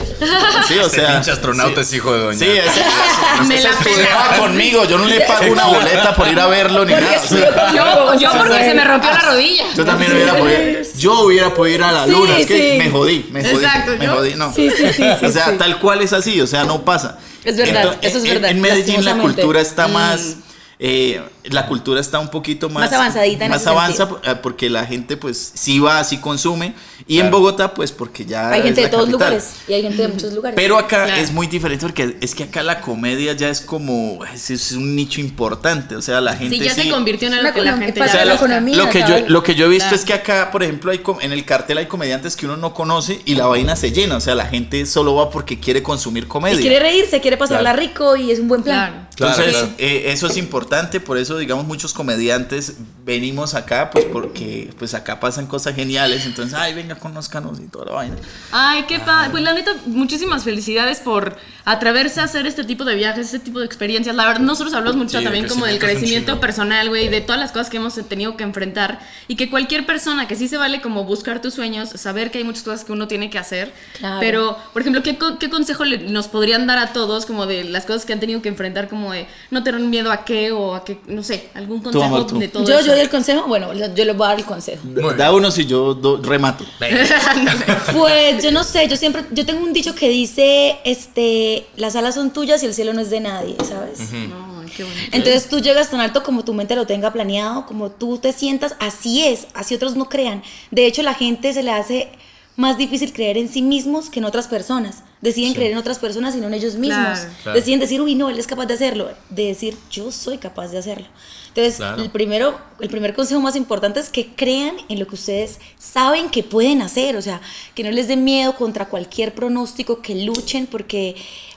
Sí, 0.68 0.76
o 0.80 0.86
Este 0.88 1.02
sea. 1.02 1.14
pinche 1.14 1.32
astronauta 1.32 1.76
sí. 1.84 1.90
es 1.90 1.94
hijo 1.94 2.14
de 2.14 2.20
doña. 2.24 2.40
Sí, 2.40 2.46
ese, 2.46 3.44
Me 3.48 3.60
la 3.62 3.70
estudiaba 3.70 4.38
conmigo, 4.38 4.86
yo 4.86 4.98
no 4.98 5.06
le 5.06 5.22
pago 5.22 5.52
una 5.52 5.66
boleta 5.66 6.16
por 6.16 6.28
ir 6.28 6.40
a 6.40 6.48
verlo 6.48 6.86
ni 6.86 6.94
nada. 6.94 7.22
o 7.24 7.28
sea, 7.28 7.74
Yo, 7.74 8.20
yo 8.20 8.32
porque 8.38 8.64
se 8.64 8.74
me 8.74 8.84
rompió 8.86 9.12
la 9.12 9.20
rodilla. 9.22 9.64
yo 9.76 9.86
también 9.86 10.12
hubiera 10.14 10.38
podido, 10.38 10.82
yo 10.98 11.20
hubiera 11.26 11.54
podido 11.54 11.76
ir 11.76 11.84
a 11.84 11.92
la 11.92 12.06
Sí, 12.06 12.12
luna, 12.12 12.38
es 12.38 12.46
que 12.48 12.72
sí. 12.72 12.78
me 12.78 12.90
jodí, 12.92 13.26
me 13.32 13.42
jodí, 13.44 13.56
Exacto, 13.56 13.92
me 13.98 14.06
yo- 14.06 14.16
jodí, 14.16 14.36
no. 14.36 14.54
Sí, 14.54 14.70
sí, 14.76 14.84
sí, 14.94 15.04
sí, 15.20 15.26
o 15.26 15.32
sea, 15.32 15.46
sí. 15.52 15.58
tal 15.58 15.80
cual 15.80 16.02
es 16.02 16.14
así, 16.14 16.40
o 16.42 16.48
sea, 16.48 16.64
no 16.64 16.84
pasa. 16.86 17.18
Es 17.44 17.58
verdad, 17.58 17.98
eso 18.02 18.18
es 18.18 18.24
en- 18.24 18.34
verdad, 18.34 18.50
En 18.52 18.62
Medellín 18.62 19.06
la 19.06 19.18
cultura 19.18 19.62
está 19.62 19.88
más, 19.88 20.38
eh, 20.80 21.22
la 21.50 21.68
cultura 21.68 22.00
está 22.02 22.20
un 22.20 22.30
poquito 22.30 22.70
más, 22.70 22.90
Más 22.90 22.94
avanzadita 22.94 23.46
en 23.46 23.52
más 23.52 23.66
avanza 23.68 24.10
eh, 24.24 24.36
porque 24.42 24.70
la 24.70 24.86
gente 24.86 25.18
pues 25.18 25.52
sí 25.56 25.80
va, 25.80 26.04
sí 26.04 26.18
consume 26.18 26.74
y 27.08 27.20
en 27.20 27.30
Bogotá 27.32 27.74
pues 27.74 27.92
porque 27.92 28.26
ya 28.26 28.50
Hay 28.50 28.60
es 28.60 28.66
gente 28.66 28.82
de 28.82 28.88
todos 28.90 29.06
capital. 29.06 29.30
lugares 29.30 29.50
y 29.68 29.74
hay 29.74 29.82
gente 29.84 30.02
de 30.02 30.08
muchos 30.10 30.34
lugares. 30.34 30.56
Pero 30.56 30.78
acá 30.78 31.06
Claro. 31.06 31.22
es 31.22 31.32
muy 31.32 31.48
diferente 31.48 31.86
porque 31.86 32.18
es 32.22 32.34
que 32.36 32.44
acá 32.44 32.64
la 32.64 32.82
comedia 32.82 33.34
ya 33.34 33.50
es 33.50 33.62
como 33.62 34.20
es, 34.34 34.50
es 34.50 34.72
un 34.72 34.96
nicho 34.96 35.22
importante, 35.22 35.96
o 35.96 36.02
sea, 36.02 36.22
la 36.22 36.36
gente 36.36 36.56
Sí, 36.58 36.64
ya 36.64 36.74
se 36.74 36.90
convirtió 36.90 37.28
en 37.28 37.36
algo 37.36 37.54
que 37.54 37.62
la 37.62 37.72
economía- 37.72 37.86
gente 37.88 38.00
para 38.00 38.12
ya 38.12 38.14
o 38.14 38.18
sea, 38.18 38.26
la 38.26 38.32
lo, 38.34 38.38
economía, 38.40 38.78
lo 38.78 38.90
que 38.90 39.00
yo, 39.02 39.20
lo 39.28 39.44
que 39.44 39.56
yo 39.56 39.66
he 39.66 39.70
visto 39.70 39.86
Claro. 39.90 39.96
es 39.96 40.06
que 40.06 40.14
acá, 40.14 40.50
por 40.52 40.64
ejemplo, 40.64 40.92
hay 40.92 41.02
en 41.22 41.32
el 41.32 41.46
cartel 41.46 41.78
hay 41.78 41.86
comediantes 41.88 42.36
que 42.36 42.46
uno 42.46 42.58
no 42.58 42.74
conoce 42.74 43.22
y 43.26 43.36
la 43.36 43.46
vaina 43.48 43.76
se 43.76 43.92
llena. 43.92 44.18
O 44.18 44.20
sea, 44.22 44.34
la 44.36 44.46
gente 44.48 44.86
solo 44.86 45.16
va 45.16 45.30
porque 45.30 45.60
quiere 45.60 45.84
consumir 45.84 46.28
comedia. 46.28 46.58
Y 46.58 46.62
quiere 46.62 46.80
reírse, 46.80 47.22
quiere 47.22 47.38
pasarla 47.38 47.72
Claro. 47.74 47.80
rico 47.80 48.16
y 48.16 48.32
es 48.32 48.40
un 48.40 48.48
buen 48.48 48.64
plan. 48.64 49.08
Claro. 49.16 49.34
Entonces, 49.44 49.70
eh, 49.78 50.04
eso 50.08 50.28
es 50.28 50.38
importante, 50.38 51.00
por 51.00 51.18
eso, 51.36 51.40
digamos, 51.42 51.66
muchos 51.66 51.94
comediantes 51.94 52.78
venimos 53.06 53.54
acá, 53.54 53.90
pues 53.92 54.06
porque 54.06 54.74
pues 54.80 54.94
acá 54.94 55.20
pasan 55.20 55.46
cosas 55.48 55.76
geniales. 55.76 56.26
Entonces, 56.26 56.54
ay, 56.58 56.74
venga, 56.74 56.96
conózcanos 56.96 57.60
y 57.60 57.68
toda 57.68 57.86
la 57.86 57.92
vaina. 57.92 58.16
Ay, 58.52 58.84
qué 58.88 59.00
padre. 59.00 59.30
Pues 59.32 59.44
la 59.44 59.54
neta, 59.54 59.72
muchísimas 59.86 60.44
felicidades 60.44 61.00
por 61.00 61.38
atreverse 61.66 62.22
a 62.22 62.24
hacer 62.24 62.46
este 62.48 62.64
tipo 62.64 62.84
de 62.86 62.96
viajes, 62.96 63.26
este 63.28 63.40
tipo 63.40 63.60
de 63.60 63.66
experiencias. 63.66 64.16
La 64.16 64.26
verdad, 64.26 64.42
nosotros 64.42 64.74
hablamos 64.74 64.98
mucho 64.98 65.18
Sí, 65.20 65.24
también 65.24 65.48
como 65.48 65.66
del 65.66 65.78
crecimiento 65.80 66.40
personal, 66.40 66.90
güey, 66.90 67.10
de 67.10 67.22
todas 67.22 67.40
las 67.40 67.52
cosas 67.52 67.70
que 67.70 67.78
hemos 67.78 67.96
tenido 68.08 68.38
que 68.38 68.44
enfrentar 68.44 69.00
y 69.28 69.36
que 69.36 69.50
cualquier 69.50 69.86
persona, 69.86 70.28
que 70.28 70.36
sí 70.36 70.48
se 70.48 70.58
vale 70.58 70.82
como 70.82 71.04
buscar 71.04 71.42
tus 71.42 71.54
sueños, 71.54 71.90
saber 71.90 72.32
que 72.32 72.40
hay 72.40 72.44
muchas 72.44 72.64
cosas 72.64 72.86
que 72.86 72.92
uno 72.92 73.08
tiene 73.08 73.30
que 73.30 73.38
hacer. 73.40 73.72
Claro. 73.98 74.20
Pero, 74.20 74.58
por 74.74 74.82
ejemplo, 74.82 75.04
¿qué, 75.04 75.18
qué 75.40 75.50
consejo 75.50 75.86
le- 75.86 75.98
nos 76.10 76.28
podrían 76.28 76.66
dar 76.68 76.78
a 76.78 76.94
todos 76.94 77.26
como 77.26 77.46
de 77.46 77.64
las 77.66 77.86
cosas 77.86 78.06
que 78.06 78.14
han 78.14 78.20
tenido 78.20 78.42
que 78.42 78.50
enfrentar, 78.50 78.88
como 78.90 79.12
de 79.12 79.28
no 79.52 79.64
tener 79.64 79.82
miedo 79.82 80.12
a 80.12 80.24
qué 80.26 80.52
o 80.52 80.76
a 80.76 80.84
qué, 80.86 81.00
no 81.08 81.24
sé, 81.26 81.50
algún 81.54 81.82
consejo 81.82 82.24
de 82.24 82.48
todo 82.48 82.64
Yo, 82.66 82.78
eso? 82.78 82.86
yo 82.88 82.94
doy 82.94 83.02
el 83.02 83.10
consejo, 83.10 83.46
bueno, 83.48 83.74
yo 83.74 84.06
les 84.06 84.16
voy 84.16 84.26
a 84.26 84.30
dar 84.30 84.40
el 84.40 84.46
consejo. 84.46 84.82
Da 85.18 85.34
uno 85.34 85.52
si 85.52 85.66
yo 85.66 85.94
do- 85.94 86.22
remato. 86.22 86.64
Pues 87.94 88.44
yo 88.44 88.52
no 88.52 88.64
sé, 88.64 88.88
yo 88.88 88.96
siempre, 88.96 89.26
yo 89.32 89.46
tengo 89.46 89.64
un 89.64 89.74
dicho 89.74 89.96
que 89.96 90.10
dice, 90.10 90.78
este, 90.86 91.66
las 91.76 91.96
alas 91.96 92.16
son 92.16 92.32
tuyas 92.32 92.62
y 92.64 92.66
el 92.66 92.74
cielo 92.74 92.94
no 92.94 93.02
es 93.02 93.10
de 93.10 93.20
nadie, 93.20 93.56
¿sabes? 93.68 94.00
Ay, 94.14 94.72
qué 94.76 94.84
bonito. 94.84 95.02
Entonces 95.12 95.48
tú 95.50 95.60
llegas 95.60 95.90
tan 95.90 96.00
alto 96.02 96.24
como 96.24 96.44
tu 96.44 96.54
mente 96.54 96.76
lo 96.76 96.86
tenga 96.86 97.12
planeado, 97.12 97.66
como 97.66 97.90
tú 97.92 98.18
te 98.18 98.34
sientas, 98.34 98.76
así 98.80 99.24
es, 99.24 99.48
así 99.54 99.76
otros 99.76 99.96
no 99.96 100.10
crean. 100.10 100.44
De 100.72 100.86
hecho, 100.86 101.02
la 101.04 101.14
gente 101.14 101.54
se 101.54 101.64
le 101.64 101.72
hace 101.72 102.10
más 102.56 102.78
difícil 102.78 103.12
creer 103.12 103.38
en 103.38 103.50
sí 103.50 103.62
mismos 103.62 104.10
que 104.10 104.20
en 104.20 104.26
otras 104.26 104.48
personas. 104.48 105.04
Deciden 105.22 105.54
creer 105.54 105.72
en 105.72 105.78
otras 105.78 106.00
personas 106.00 106.36
y 106.36 106.40
no 106.40 106.48
en 106.48 106.54
ellos 106.54 106.76
mismos. 106.76 107.20
Claro. 107.20 107.32
Claro. 107.44 107.60
Deciden 107.60 107.80
decir, 107.80 108.00
uy, 108.02 108.16
no, 108.16 108.30
él 108.30 108.38
es 108.40 108.48
capaz 108.48 108.66
de 108.68 108.76
hacerlo. 108.76 109.10
De 109.30 109.46
decir, 109.48 109.76
yo 109.90 110.12
soy 110.12 110.38
capaz 110.38 110.68
de 110.70 110.78
hacerlo. 110.78 111.08
Entonces, 111.50 111.78
Claro. 111.78 112.02
el, 112.04 112.10
primero, 112.12 112.60
el 112.80 112.90
primer 112.90 113.14
consejo 113.16 113.40
más 113.42 113.56
importante 113.56 114.00
es 114.00 114.10
que 114.10 114.36
crean 114.36 114.76
en 114.90 115.00
lo 115.00 115.08
que 115.08 115.16
ustedes 115.16 115.60
saben 115.80 116.30
que 116.30 116.44
pueden 116.44 116.82
hacer. 116.82 117.16
O 117.16 117.22
sea, 117.22 117.42
que 117.74 117.84
no 117.84 117.92
les 117.92 118.08
dé 118.08 118.18
miedo 118.18 118.56
contra 118.56 118.88
cualquier 118.88 119.34
pronóstico, 119.34 120.02
que 120.02 120.16
luchen 120.16 120.68
porque, 120.68 121.16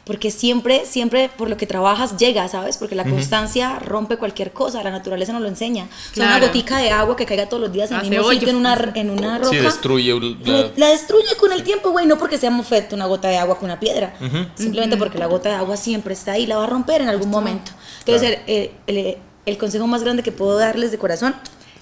porque 0.09 0.33
siempre, 0.33 0.85
siempre 0.87 1.31
por 1.37 1.49
lo 1.49 1.57
que 1.57 1.67
trabajas 1.67 2.17
llega, 2.17 2.49
¿sabes? 2.49 2.77
Porque 2.79 2.97
la 2.97 3.05
constancia 3.05 3.79
rompe 3.79 4.17
cualquier 4.17 4.53
cosa. 4.53 4.83
La 4.83 4.91
naturaleza 4.91 5.33
nos 5.33 5.43
lo 5.43 5.47
enseña. 5.49 5.85
O 5.85 6.15
sea, 6.15 6.25
una 6.25 6.33
Claro. 6.39 6.47
gotica 6.49 6.79
de 6.79 6.91
agua 6.91 7.15
que 7.15 7.27
caiga 7.27 7.47
todos 7.49 7.61
los 7.61 7.73
días 7.73 7.91
en 7.91 7.97
el 7.99 8.01
Hace 8.01 8.11
mismo 8.11 8.31
sitio, 8.33 8.49
en 8.49 8.57
una, 8.57 8.93
en 8.95 9.11
una 9.11 9.39
roca. 9.39 9.51
Sí, 9.51 9.57
destruye 9.59 10.19
la- 10.45 10.71
la, 10.77 10.87
destruye 10.89 11.37
con 11.39 11.53
el 11.53 11.63
tiempo, 11.63 11.91
güey. 11.91 12.07
No 12.07 12.19
porque 12.19 12.39
sea 12.39 12.51
fuerte 12.63 12.97
una 12.97 13.07
gota 13.07 13.29
de 13.29 13.37
agua 13.37 13.59
que 13.59 13.65
una 13.65 13.79
piedra. 13.79 14.15
Simplemente 14.57 14.97
porque 14.97 15.19
la 15.19 15.27
gota 15.27 15.51
de 15.51 15.55
agua 15.55 15.77
siempre 15.77 16.15
está 16.15 16.33
ahí. 16.33 16.47
La 16.47 16.57
va 16.57 16.65
a 16.65 16.67
romper 16.67 17.03
en 17.03 17.09
algún 17.11 17.31
momento. 17.31 17.71
Entonces, 18.01 18.39
el, 18.49 18.71
el- 18.89 19.19
el 19.47 19.59
consejo 19.59 19.87
más 19.87 20.03
grande 20.03 20.23
que 20.23 20.33
puedo 20.33 20.57
darles 20.59 20.91
de 20.91 20.99
corazón 20.99 21.35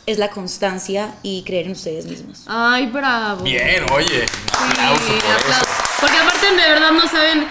es 0.06 0.18
la 0.18 0.30
constancia 0.30 1.14
y 1.22 1.42
creer 1.42 1.66
en 1.66 1.72
ustedes 1.72 2.06
mismos. 2.06 2.42
Ay, 2.46 2.86
bravo. 2.86 3.42
Bien, 3.44 3.84
oye. 3.92 4.26
Sí, 4.26 4.34
Aplauso 4.52 5.02
por 5.06 5.14
aplauso. 5.32 5.64
eso. 5.64 5.84
Porque 6.00 6.16
aparte 6.16 6.46
de 6.50 6.68
verdad 6.68 6.90
no 6.92 7.08
saben, 7.08 7.46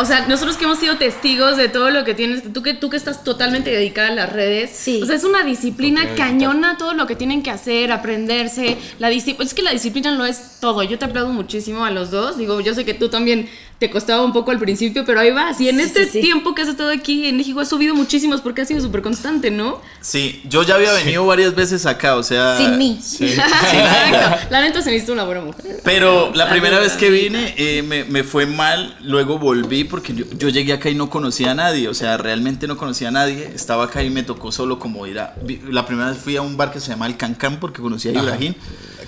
o 0.00 0.04
sea, 0.04 0.26
nosotros 0.26 0.56
que 0.56 0.64
hemos 0.64 0.78
sido 0.78 0.96
testigos 0.96 1.56
de 1.56 1.68
todo 1.68 1.90
lo 1.90 2.04
que 2.04 2.14
tienes, 2.14 2.52
tú 2.52 2.62
que, 2.62 2.74
tú 2.74 2.90
que 2.90 2.96
estás 2.96 3.22
totalmente 3.24 3.70
dedicada 3.70 4.08
a 4.08 4.14
las 4.14 4.32
redes, 4.32 4.70
Sí. 4.74 5.00
o 5.02 5.06
sea, 5.06 5.14
es 5.16 5.24
una 5.24 5.42
disciplina 5.44 6.14
cañona 6.16 6.76
todo 6.78 6.94
lo 6.94 7.06
que 7.06 7.16
tienen 7.16 7.42
que 7.42 7.50
hacer, 7.50 7.92
aprenderse, 7.92 8.76
la 8.98 9.08
disciplina, 9.08 9.44
es 9.48 9.54
que 9.54 9.62
la 9.62 9.72
disciplina 9.72 10.12
lo 10.12 10.24
es 10.26 10.58
todo, 10.60 10.82
yo 10.82 10.98
te 10.98 11.04
aplaudo 11.04 11.32
muchísimo 11.32 11.84
a 11.84 11.90
los 11.90 12.10
dos, 12.10 12.38
digo, 12.38 12.60
yo 12.60 12.74
sé 12.74 12.84
que 12.84 12.94
tú 12.94 13.08
también 13.08 13.48
te 13.78 13.88
costaba 13.90 14.22
un 14.22 14.34
poco 14.34 14.50
al 14.50 14.58
principio, 14.58 15.04
pero 15.06 15.20
ahí 15.20 15.30
vas, 15.30 15.58
y 15.58 15.68
en 15.70 15.76
Sí, 15.76 15.82
este 15.82 16.04
sí, 16.04 16.10
sí. 16.12 16.20
tiempo 16.20 16.54
que 16.54 16.60
has 16.62 16.68
estado 16.68 16.90
aquí 16.90 17.26
en 17.26 17.38
México 17.38 17.60
has 17.60 17.68
subido 17.70 17.94
muchísimos 17.94 18.42
porque 18.42 18.60
has 18.60 18.68
sido 18.68 18.80
súper 18.82 19.00
constante, 19.00 19.50
¿no? 19.50 19.80
Sí, 20.02 20.42
yo 20.44 20.62
ya 20.64 20.74
había 20.74 20.92
venido 20.92 21.24
varias 21.24 21.54
veces 21.54 21.86
acá, 21.86 22.16
o 22.16 22.22
sea. 22.22 22.58
Sin 22.58 22.76
mí. 22.76 22.98
Sí, 23.02 23.24
Exacto. 23.32 24.46
La 24.50 24.60
neta 24.60 24.82
se 24.82 24.90
necesita 24.90 25.12
una 25.12 25.24
buena 25.24 25.40
mujer. 25.40 25.80
Pero 25.82 26.30
la 26.34 26.50
primera 26.50 26.78
vez 26.78 26.92
que 26.92 27.08
vine 27.08 27.54
eh, 27.56 27.82
me, 27.82 28.04
me 28.04 28.22
fue 28.22 28.44
mal, 28.44 28.96
luego 29.02 29.38
volví 29.38 29.84
porque 29.90 30.14
yo, 30.14 30.24
yo 30.38 30.48
llegué 30.48 30.72
acá 30.72 30.88
y 30.88 30.94
no 30.94 31.10
conocía 31.10 31.50
a 31.50 31.54
nadie, 31.54 31.88
o 31.88 31.94
sea, 31.94 32.16
realmente 32.16 32.66
no 32.66 32.76
conocía 32.76 33.08
a 33.08 33.10
nadie, 33.10 33.50
estaba 33.54 33.84
acá 33.84 34.02
y 34.02 34.10
me 34.10 34.22
tocó 34.22 34.52
solo 34.52 34.78
como 34.78 35.06
ir 35.06 35.18
a... 35.18 35.34
La 35.68 35.84
primera 35.84 36.10
vez 36.10 36.18
fui 36.18 36.36
a 36.36 36.42
un 36.42 36.56
bar 36.56 36.72
que 36.72 36.80
se 36.80 36.88
llama 36.88 37.06
El 37.06 37.16
Cancán 37.16 37.60
porque 37.60 37.82
conocía 37.82 38.12
a 38.12 38.22
Ibrahim. 38.22 38.54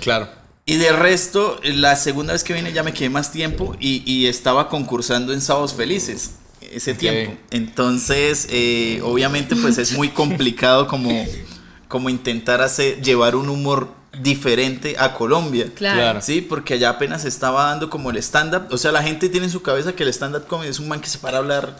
Claro. 0.01 0.29
Y 0.67 0.77
de 0.77 0.93
resto, 0.93 1.61
la 1.65 1.97
segunda 1.97 2.35
vez 2.35 2.45
que 2.45 2.53
vine 2.53 2.73
ya 2.73 2.83
me 2.83 2.93
quedé 2.93 3.11
más 3.11 3.33
tiempo 3.33 3.77
y, 3.81 4.03
y 4.05 4.27
estaba 4.27 4.69
concursando 4.69 5.33
en 5.33 5.41
Sábados 5.41 5.75
Felices 5.75 6.33
ese 6.73 6.95
tiempo. 6.95 7.37
Entonces, 7.51 8.47
eh, 8.51 9.01
obviamente, 9.05 9.57
pues 9.57 9.79
es 9.79 9.93
muy 9.97 10.09
complicado 10.09 10.87
como, 10.87 11.27
como 11.89 12.11
intentar 12.11 12.61
hacer, 12.61 13.03
llevar 13.03 13.37
un 13.37 13.49
humor 13.49 14.02
diferente 14.21 14.97
a 14.99 15.15
Colombia. 15.15 15.69
Claro. 15.75 16.21
Sí, 16.21 16.41
porque 16.43 16.75
allá 16.75 16.91
apenas 16.91 17.25
estaba 17.25 17.65
dando 17.67 17.89
como 17.89 18.11
el 18.11 18.19
stand-up. 18.19 18.65
O 18.71 18.77
sea, 18.77 18.93
la 18.93 19.03
gente 19.03 19.29
tiene 19.29 19.47
en 19.47 19.53
su 19.53 19.63
cabeza 19.63 19.95
que 19.95 20.03
el 20.03 20.11
stand-up 20.11 20.47
comedy 20.47 20.69
es 20.71 20.79
un 20.79 20.89
man 20.89 21.01
que 21.01 21.09
se 21.09 21.19
para 21.19 21.39
a 21.39 21.41
hablar. 21.41 21.79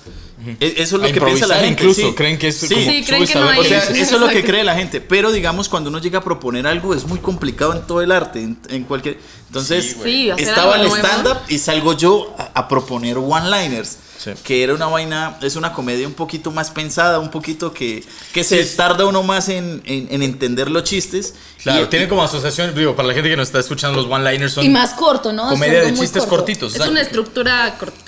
E- 0.59 0.75
Eso 0.79 0.97
es 0.97 1.03
lo 1.03 1.09
A 1.09 1.13
que 1.13 1.21
piensa 1.21 1.47
la 1.47 1.57
gente. 1.57 1.83
incluso, 1.85 2.09
sí. 2.09 2.15
creen 2.15 2.39
que 2.39 2.49
es 2.49 2.57
Sí. 2.57 2.69
como 2.75 2.81
Sí, 2.81 3.05
creen 3.05 3.27
subes 3.27 3.31
que 3.31 3.39
a 3.39 3.41
no 3.43 3.47
ver 3.49 3.55
hay- 3.55 3.61
O 3.61 3.65
sea, 3.65 3.81
felices. 3.83 4.07
eso 4.09 4.15
es 4.17 4.21
lo 4.23 4.29
que 4.29 4.43
cree 4.45 4.65
la 4.65 4.75
gente. 4.75 5.01
Pero 5.01 5.31
digamos, 5.31 5.69
cuando 5.69 5.91
uno 5.91 5.99
llega 5.99 6.19
a 6.21 6.25
proponer 6.25 6.67
algo, 6.67 6.95
es 6.95 7.07
muy 7.07 7.19
complicado 7.21 7.75
en 7.75 7.83
todo 7.87 8.01
el 8.03 8.11
arte, 8.11 8.43
en, 8.43 8.59
en 8.71 8.85
cualquier. 8.85 9.19
Entonces, 9.49 9.97
estaba 10.39 10.77
el 10.81 10.87
stand-up 10.89 11.39
y 11.49 11.59
salgo 11.59 11.93
yo 11.97 12.35
a, 12.39 12.51
a 12.61 12.69
proponer 12.69 13.19
one-liners. 13.19 13.99
Sí. 14.23 14.31
Que 14.45 14.63
era 14.63 14.75
una 14.75 14.87
vaina, 14.87 15.37
es 15.43 15.57
una 15.57 15.73
comedia 15.73 16.07
un 16.07 16.13
poquito 16.15 16.51
más 16.51 16.71
pensada, 16.71 17.19
un 17.19 17.31
poquito 17.31 17.73
que, 17.73 18.05
que 18.33 18.45
se 18.45 18.63
tarda 18.65 19.05
uno 19.07 19.23
más 19.23 19.49
en, 19.49 19.83
en- 19.85 20.07
en 20.11 20.23
entender 20.23 20.71
los 20.71 20.85
chistes. 20.85 21.35
Claro, 21.63 21.85
Y- 21.85 21.87
tiene 21.89 22.07
como 22.09 22.23
asociación, 22.23 22.75
digo, 22.75 22.95
para 22.95 23.09
la 23.09 23.15
gente 23.15 23.31
que 23.31 23.37
nos 23.37 23.49
está 23.49 23.59
escuchando, 23.59 24.01
los 24.01 24.11
one-liners 24.11 24.53
son 24.53 24.65
Y 24.65 24.69
más 24.69 24.95
corto, 24.95 25.33
¿no? 25.33 25.49
comedia 25.49 25.81
de 25.83 25.93
chistes 25.95 26.23
corto. 26.23 26.37
cortitos. 26.37 26.75
Es 26.75 26.81
o 26.81 26.83
sea, 26.85 26.93
una 26.93 27.01
estructura 27.01 27.75
corta. 27.79 27.99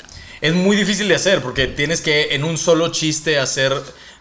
Es 0.41 0.53
muy 0.55 0.77
difícil 0.77 1.09
de 1.09 1.15
hacer 1.15 1.41
porque 1.43 1.67
tienes 1.67 2.01
que 2.01 2.35
en 2.35 2.45
un 2.45 2.59
solo 2.59 2.89
chiste 2.93 3.39
hacer 3.39 3.73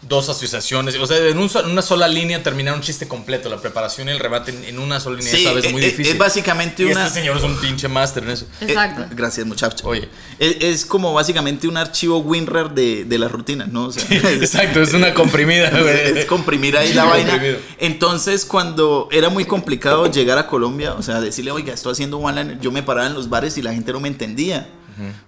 dos 0.08 0.28
asociaciones. 0.28 0.96
O 0.96 1.06
sea, 1.06 1.16
en, 1.18 1.38
un 1.38 1.48
so- 1.48 1.60
en 1.64 1.70
una 1.70 1.82
sola 1.82 2.06
línea 2.08 2.42
terminar 2.42 2.74
un 2.74 2.80
chiste 2.80 3.08
completo. 3.08 3.48
La 3.48 3.58
preparación 3.60 4.08
y 4.08 4.12
el 4.12 4.18
remate 4.18 4.50
en, 4.50 4.64
en 4.64 4.78
una 4.78 5.00
sola 5.00 5.16
línea, 5.18 5.32
Sí, 5.34 5.44
¿sabes? 5.44 5.64
e- 5.64 5.70
muy 5.70 5.82
e- 5.82 5.86
difícil. 5.86 6.12
es 6.12 6.18
básicamente 6.18 6.82
Y 6.82 6.86
una- 6.86 7.06
Este 7.06 7.20
señor 7.20 7.36
es 7.36 7.42
un 7.42 7.56
pinche 7.60 7.88
máster 7.88 8.22
en 8.24 8.30
eso. 8.30 8.46
Eh, 8.60 8.66
Exacto. 8.68 9.06
gracias, 9.14 9.46
muchachos. 9.46 9.82
Oye. 9.84 10.08
Es, 10.38 10.56
es 10.60 10.84
como 10.86 11.12
básicamente 11.14 11.66
un 11.68 11.76
archivo 11.76 12.18
WinRAR 12.18 12.74
de, 12.74 13.04
de 13.04 13.18
las 13.18 13.30
rutinas, 13.32 13.68
¿no? 13.68 13.86
O 13.86 13.92
sea, 13.92 14.04
Exacto, 14.10 14.82
es 14.82 14.92
una 14.94 15.14
comprimida, 15.14 15.70
güey. 15.80 16.18
es 16.18 16.24
comprimir 16.26 16.76
ahí 16.76 16.92
la 16.92 17.04
vaina. 17.04 17.30
comprimido. 17.30 17.58
Entonces, 17.78 18.44
cuando 18.44 19.08
era 19.12 19.28
muy 19.30 19.44
complicado 19.44 20.10
llegar 20.10 20.38
a 20.38 20.46
Colombia, 20.46 20.94
o 20.94 21.02
sea, 21.02 21.20
decirle, 21.20 21.50
oiga, 21.50 21.72
estoy 21.72 21.92
haciendo 21.92 22.18
one 22.18 22.42
liner, 22.42 22.60
yo 22.60 22.70
me 22.72 22.82
paraba 22.82 23.06
en 23.06 23.14
los 23.14 23.28
bares 23.28 23.56
y 23.58 23.62
la 23.62 23.72
gente 23.72 23.92
no 23.92 24.00
me 24.00 24.08
entendía. 24.08 24.68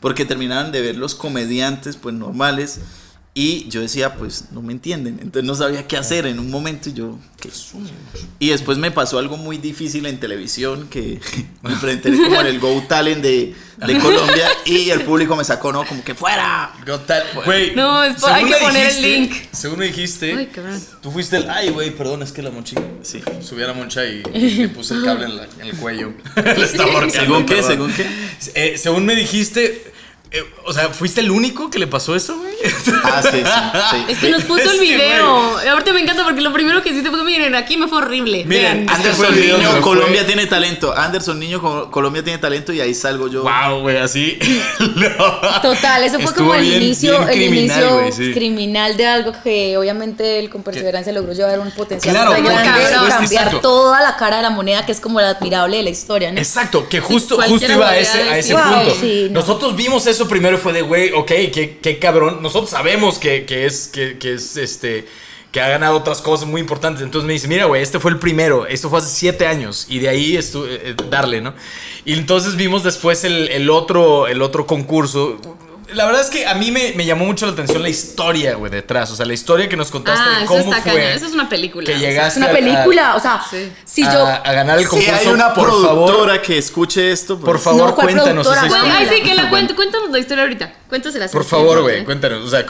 Porque 0.00 0.24
terminaban 0.24 0.70
de 0.70 0.80
ver 0.80 0.96
los 0.96 1.16
comediantes, 1.16 1.96
pues 1.96 2.14
normales. 2.14 2.78
Y 3.38 3.68
yo 3.68 3.82
decía, 3.82 4.14
pues 4.14 4.46
no 4.52 4.62
me 4.62 4.72
entienden. 4.72 5.18
Entonces 5.20 5.44
no 5.44 5.54
sabía 5.54 5.86
qué 5.86 5.98
hacer 5.98 6.24
en 6.26 6.38
un 6.38 6.50
momento. 6.50 6.88
Y 6.88 6.94
yo, 6.94 7.18
¿qué? 7.38 7.50
Y 8.38 8.48
después 8.48 8.78
me 8.78 8.90
pasó 8.90 9.18
algo 9.18 9.36
muy 9.36 9.58
difícil 9.58 10.06
en 10.06 10.18
televisión, 10.18 10.88
que 10.88 11.20
me 11.62 11.76
presenté 11.76 12.12
como 12.16 12.40
en 12.40 12.46
el 12.46 12.58
Go 12.58 12.82
Talent 12.88 13.20
de, 13.22 13.54
de 13.86 13.98
Colombia. 14.00 14.48
Y 14.64 14.88
el 14.88 15.02
público 15.02 15.36
me 15.36 15.44
sacó, 15.44 15.70
¿no? 15.70 15.84
Como 15.84 16.02
que 16.02 16.14
fuera. 16.14 16.72
Got 16.86 17.04
that- 17.08 17.24
Güey, 17.44 17.74
No, 17.76 18.02
es- 18.04 18.24
hay 18.24 18.44
que 18.46 18.50
me 18.52 18.56
poner 18.58 18.86
el 18.86 18.96
dijiste- 18.96 19.18
link. 19.18 19.32
Según 19.52 19.78
me 19.80 19.84
dijiste, 19.88 20.32
Ay, 20.34 20.50
tú 21.02 21.10
fuiste 21.12 21.36
el. 21.36 21.50
Ay, 21.50 21.68
güey, 21.68 21.90
perdón, 21.94 22.22
es 22.22 22.32
que 22.32 22.40
la 22.40 22.50
monchita. 22.50 22.80
Sí. 23.02 23.22
Subí 23.42 23.62
a 23.62 23.66
la 23.66 23.74
moncha 23.74 24.02
y, 24.06 24.22
le 24.22 24.68
puse 24.70 24.94
el 24.94 25.04
cable 25.04 25.26
en, 25.26 25.36
la- 25.36 25.44
en 25.60 25.60
el 25.60 25.76
cuello. 25.76 26.14
Le 26.36 26.66
¿Según 26.66 27.44
qué? 27.44 27.62
¿Según 27.62 27.92
qué? 27.92 28.06
Eh, 28.54 28.78
según 28.78 29.04
me 29.04 29.14
dijiste. 29.14 29.92
eh, 30.30 30.42
o 30.64 30.72
sea, 30.72 30.88
¿fuiste 30.88 31.20
el 31.20 31.30
único 31.30 31.68
que 31.70 31.78
le 31.78 31.86
pasó 31.86 32.16
eso, 32.16 32.38
güey? 32.38 32.55
Ah, 33.04 33.22
sí, 33.22 33.38
sí. 33.38 33.78
sí. 33.90 34.04
Es 34.08 34.18
que 34.18 34.30
nos 34.30 34.42
puso 34.44 34.70
el 34.70 34.80
video. 34.80 35.58
Ahorita 35.70 35.92
me 35.92 36.00
encanta 36.00 36.24
porque 36.24 36.40
lo 36.40 36.52
primero 36.52 36.82
que 36.82 36.90
hiciste 36.90 37.10
fue, 37.10 37.22
miren, 37.24 37.54
aquí 37.54 37.76
me 37.76 37.86
fue 37.88 37.98
horrible. 37.98 38.44
Miren, 38.44 38.86
Vean. 38.86 38.98
Este 38.98 39.10
fue 39.12 39.26
Anderson 39.26 39.34
el 39.34 39.34
video 39.34 39.52
donde 39.54 39.66
Niño, 39.66 39.76
me 39.76 39.82
Colombia 39.82 40.16
fue. 40.18 40.24
tiene 40.26 40.46
talento. 40.46 40.96
Anderson 40.96 41.38
Niño, 41.38 41.60
Co- 41.60 41.90
Colombia 41.90 42.24
tiene 42.24 42.38
talento 42.38 42.72
y 42.72 42.80
ahí 42.80 42.94
salgo 42.94 43.28
yo. 43.28 43.42
Wow, 43.42 43.80
güey, 43.80 43.98
así. 43.98 44.38
Total, 45.62 46.02
eso 46.04 46.16
fue 46.16 46.24
Estuvo 46.24 46.48
como 46.48 46.54
el 46.54 46.62
bien- 46.62 46.82
inicio, 46.82 47.18
bien 47.18 47.28
el 47.28 47.34
criminal, 47.34 47.78
inicio 47.80 47.94
güey, 48.00 48.12
sí. 48.12 48.32
criminal 48.32 48.96
de 48.96 49.06
algo 49.06 49.32
que 49.42 49.76
obviamente 49.76 50.38
él 50.38 50.50
con 50.50 50.62
perseverancia 50.62 51.12
logró 51.12 51.32
llevar 51.32 51.58
un 51.60 51.70
potencial 51.70 52.14
Claro, 52.14 52.30
porque 52.32 52.42
grande 52.42 52.70
cambiar 53.08 53.22
exacto. 53.22 53.60
toda 53.60 54.00
la 54.02 54.16
cara 54.16 54.36
de 54.36 54.42
la 54.42 54.50
moneda 54.50 54.84
que 54.86 54.92
es 54.92 55.00
como 55.00 55.20
la 55.20 55.30
admirable 55.30 55.76
de 55.78 55.82
la 55.82 55.90
historia, 55.90 56.32
¿no? 56.32 56.38
Exacto, 56.38 56.88
que 56.88 57.00
justo, 57.00 57.36
justo 57.36 57.48
cualquiera 57.48 57.74
iba 57.74 57.84
a 57.86 57.88
podría 57.88 58.02
ese, 58.02 58.18
a 58.18 58.22
ese 58.22 58.34
decir. 58.36 58.54
Wow, 58.56 58.80
punto. 58.84 58.96
sí, 59.00 59.26
no. 59.30 59.40
Nosotros 59.40 59.76
vimos 59.76 60.06
eso 60.06 60.28
primero 60.28 60.56
y 60.56 60.60
fue 60.60 60.72
de, 60.72 60.82
güey, 60.82 61.12
ok, 61.12 61.26
qué, 61.26 61.78
qué 61.82 61.98
cabrón. 61.98 62.42
Nosotros 62.46 62.70
sabemos 62.70 63.18
que, 63.18 63.44
que 63.44 63.66
es, 63.66 63.88
que, 63.88 64.18
que 64.18 64.34
es 64.34 64.56
este, 64.56 65.06
que 65.52 65.60
ha 65.60 65.68
ganado 65.68 65.96
otras 65.96 66.20
cosas 66.20 66.46
muy 66.46 66.60
importantes. 66.60 67.02
Entonces 67.02 67.26
me 67.26 67.32
dice, 67.32 67.48
mira, 67.48 67.64
güey, 67.66 67.82
este 67.82 67.98
fue 68.00 68.10
el 68.10 68.18
primero, 68.18 68.66
esto 68.66 68.88
fue 68.90 68.98
hace 69.00 69.08
siete 69.14 69.46
años 69.46 69.86
y 69.88 69.98
de 70.00 70.08
ahí 70.08 70.36
estu 70.36 70.64
eh, 70.66 70.94
darle, 71.10 71.40
¿no? 71.40 71.54
Y 72.04 72.12
entonces 72.14 72.56
vimos 72.56 72.82
después 72.82 73.24
el, 73.24 73.48
el 73.48 73.70
otro, 73.70 74.26
el 74.28 74.42
otro 74.42 74.66
concurso. 74.66 75.38
La 75.94 76.04
verdad 76.04 76.20
es 76.20 76.30
que 76.30 76.44
a 76.48 76.54
mí 76.56 76.72
me, 76.72 76.94
me 76.96 77.04
llamó 77.06 77.24
mucho 77.26 77.46
la 77.46 77.52
atención 77.52 77.80
la 77.80 77.88
historia, 77.88 78.56
güey, 78.56 78.72
detrás. 78.72 79.08
O 79.12 79.16
sea, 79.16 79.24
la 79.24 79.34
historia 79.34 79.68
que 79.68 79.76
nos 79.76 79.92
contaste 79.92 80.20
Ah, 80.26 80.38
de 80.40 80.44
eso 80.44 80.48
cómo 80.52 80.72
está 80.74 80.82
fue. 80.82 80.92
cañón. 81.00 81.12
Eso 81.12 81.26
es 81.26 81.32
una 81.32 81.48
película. 81.48 81.86
que 81.86 81.96
llegaste 81.96 82.30
Es 82.32 82.36
una 82.38 82.46
a- 82.46 82.50
a- 82.50 82.54
película, 82.54 83.14
o 83.14 83.20
sea, 83.20 83.40
Sí. 83.48 83.72
si 83.84 84.02
a, 84.02 84.12
yo... 84.12 84.26
a 84.26 84.52
ganar 84.52 84.78
el 84.78 84.84
Si 84.84 84.90
concurso. 84.90 85.14
hay 85.14 85.26
una 85.28 85.54
por 85.54 85.64
productora 85.68 86.16
favor, 86.34 86.42
que 86.42 86.58
escuche 86.58 87.12
esto, 87.12 87.36
pues, 87.36 87.44
por 87.46 87.58
favor, 87.60 87.90
No, 87.90 87.94
¿cuál 87.94 88.06
cuéntanos 88.08 88.46
esa 88.48 88.66
historia. 88.66 88.96
ay, 88.98 89.06
sí, 89.08 89.22
que 89.22 89.34
la 89.36 89.48
cuente. 89.48 89.76
Cuéntanos 89.76 90.10
la 90.10 90.18
historia 90.18 90.42
ahorita. 90.42 90.74
Cuéntasela. 90.88 91.26
Por 91.28 91.44
favor, 91.44 91.82
güey, 91.82 92.04
cuéntanos. 92.04 92.44
O 92.44 92.48
sea, 92.48 92.64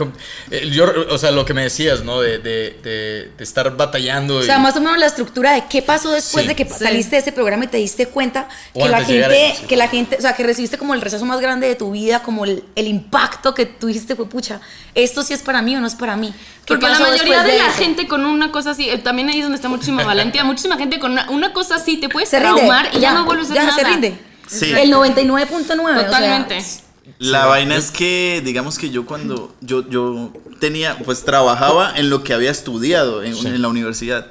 eh, 0.51 0.71
yo, 0.73 0.87
o 1.11 1.19
sea, 1.19 1.31
lo 1.33 1.45
que 1.45 1.53
me 1.53 1.63
decías, 1.65 2.03
¿no? 2.03 2.21
De, 2.23 2.39
de, 2.39 2.79
de, 2.83 3.31
de 3.37 3.45
estar 3.45 3.77
batallando. 3.77 4.37
O 4.39 4.43
y- 4.43 4.47
sea, 4.47 4.59
más 4.59 4.75
o 4.77 4.81
menos 4.81 4.97
la 4.99 5.05
estructura 5.07 5.53
de 5.53 5.65
qué 5.69 5.83
pasó 5.83 6.11
después 6.13 6.45
Sí. 6.45 6.49
de 6.49 6.57
que 6.57 6.65
saliste 6.67 7.17
de 7.17 7.21
ese 7.21 7.33
programa 7.33 7.65
y 7.65 7.69
te 7.69 7.77
diste 7.77 8.07
cuenta 8.09 8.49
O 8.73 8.83
que 8.85 8.89
la 8.89 9.05
gente, 9.05 9.55
sí. 9.61 9.67
que 9.67 9.77
la 9.77 9.89
gente, 9.89 10.17
o 10.17 10.21
sea, 10.23 10.33
que 10.35 10.43
recibiste 10.45 10.79
como 10.79 10.95
el 10.95 11.03
rechazo 11.03 11.27
más 11.27 11.41
grande 11.41 11.69
de 11.69 11.75
tu 11.75 11.91
vida, 11.93 12.23
como 12.23 12.45
el, 12.47 12.65
el 12.75 12.87
impacto 12.87 13.53
que 13.55 13.67
tú 13.67 13.89
dijiste 13.89 14.17
fue, 14.17 14.27
pucha, 14.29 14.61
esto 14.95 15.23
sí 15.23 15.35
es 15.35 15.43
para 15.43 15.61
mí 15.61 15.77
o 15.77 15.81
no 15.81 15.87
es 15.87 15.95
para 15.95 16.17
mí. 16.17 16.33
¿Qué 16.65 16.75
Porque 16.75 16.89
la 16.89 16.99
mayoría 16.99 17.43
de, 17.43 17.59
la 17.59 17.69
eso? 17.69 17.77
gente 17.79 18.09
con 18.09 18.25
una 18.25 18.51
cosa 18.51 18.71
así, 18.71 18.89
eh, 18.89 18.97
también 18.99 19.29
ahí 19.29 19.37
es 19.39 19.43
donde 19.45 19.57
está 19.57 19.69
muchísima 19.69 20.05
valentía, 20.07 20.43
muchísima 20.43 20.79
gente 20.79 20.99
con 20.99 21.13
una, 21.13 21.29
una 21.31 21.53
cosa 21.53 21.75
así 21.77 21.99
te 21.99 22.09
puedes 22.09 22.29
se 22.31 22.39
rinde, 22.41 22.55
traumar 22.57 22.89
y 22.95 23.01
ya, 23.01 23.13
no 23.13 23.25
vuelves 23.27 23.51
a 23.51 23.53
hacer 23.53 23.63
ya 23.63 23.71
nada. 23.71 23.79
se 23.79 23.85
rinde. 23.85 24.19
Sí. 24.49 24.73
El 24.73 24.91
99.9. 24.93 26.05
Totalmente. 26.05 26.59
O 26.59 26.61
sea, 26.61 26.86
La 27.19 27.47
vaina 27.47 27.77
es 27.77 27.91
que, 27.91 28.43
digamos 28.45 28.79
que 28.79 28.91
yo 28.91 29.07
cuando 29.07 29.55
yo, 29.61 29.89
yo 29.89 30.33
tenía, 30.61 30.99
pues 31.05 31.25
trabajaba 31.25 31.97
en 31.97 32.11
lo 32.11 32.23
que 32.25 32.35
había 32.35 32.51
estudiado 32.51 33.23
en, 33.23 33.35
en 33.47 33.63
la 33.63 33.69
universidad. 33.69 34.27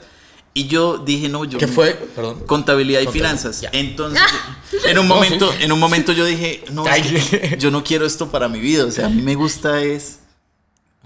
Y 0.53 0.67
yo 0.67 0.97
dije, 0.97 1.27
no, 1.27 1.43
yo... 1.43 1.57
¿Qué 1.57 1.67
fue? 1.67 1.93
Perdón. 2.15 2.41
Contabilidad 2.45 3.01
y 3.01 3.05
Contabilidad, 3.05 3.37
finanzas. 3.37 3.61
ya. 3.61 3.69
Entonces, 3.73 4.21
en 4.85 4.97
un 4.99 5.07
No, 5.07 5.15
momento, 5.15 5.51
sí. 5.51 5.63
en 5.63 5.71
un 5.71 5.79
momento 5.79 6.13
yo 6.13 6.23
dije, 6.25 6.63
no, 6.71 6.87
es 6.87 7.05
que 7.29 7.57
yo 7.59 7.71
no 7.71 7.83
quiero 7.83 8.05
esto 8.05 8.29
para 8.31 8.47
mi 8.47 8.59
vida. 8.59 8.85
O 8.85 8.91
sea, 8.91 9.07
a 9.07 9.09
mí 9.09 9.21
me 9.21 9.35
gusta 9.35 9.81
es... 9.81 10.19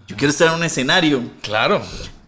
Yo 0.08 0.16
quiero 0.16 0.32
estar 0.32 0.48
en 0.50 0.54
un 0.56 0.64
escenario. 0.64 1.22
Claro. 1.42 1.82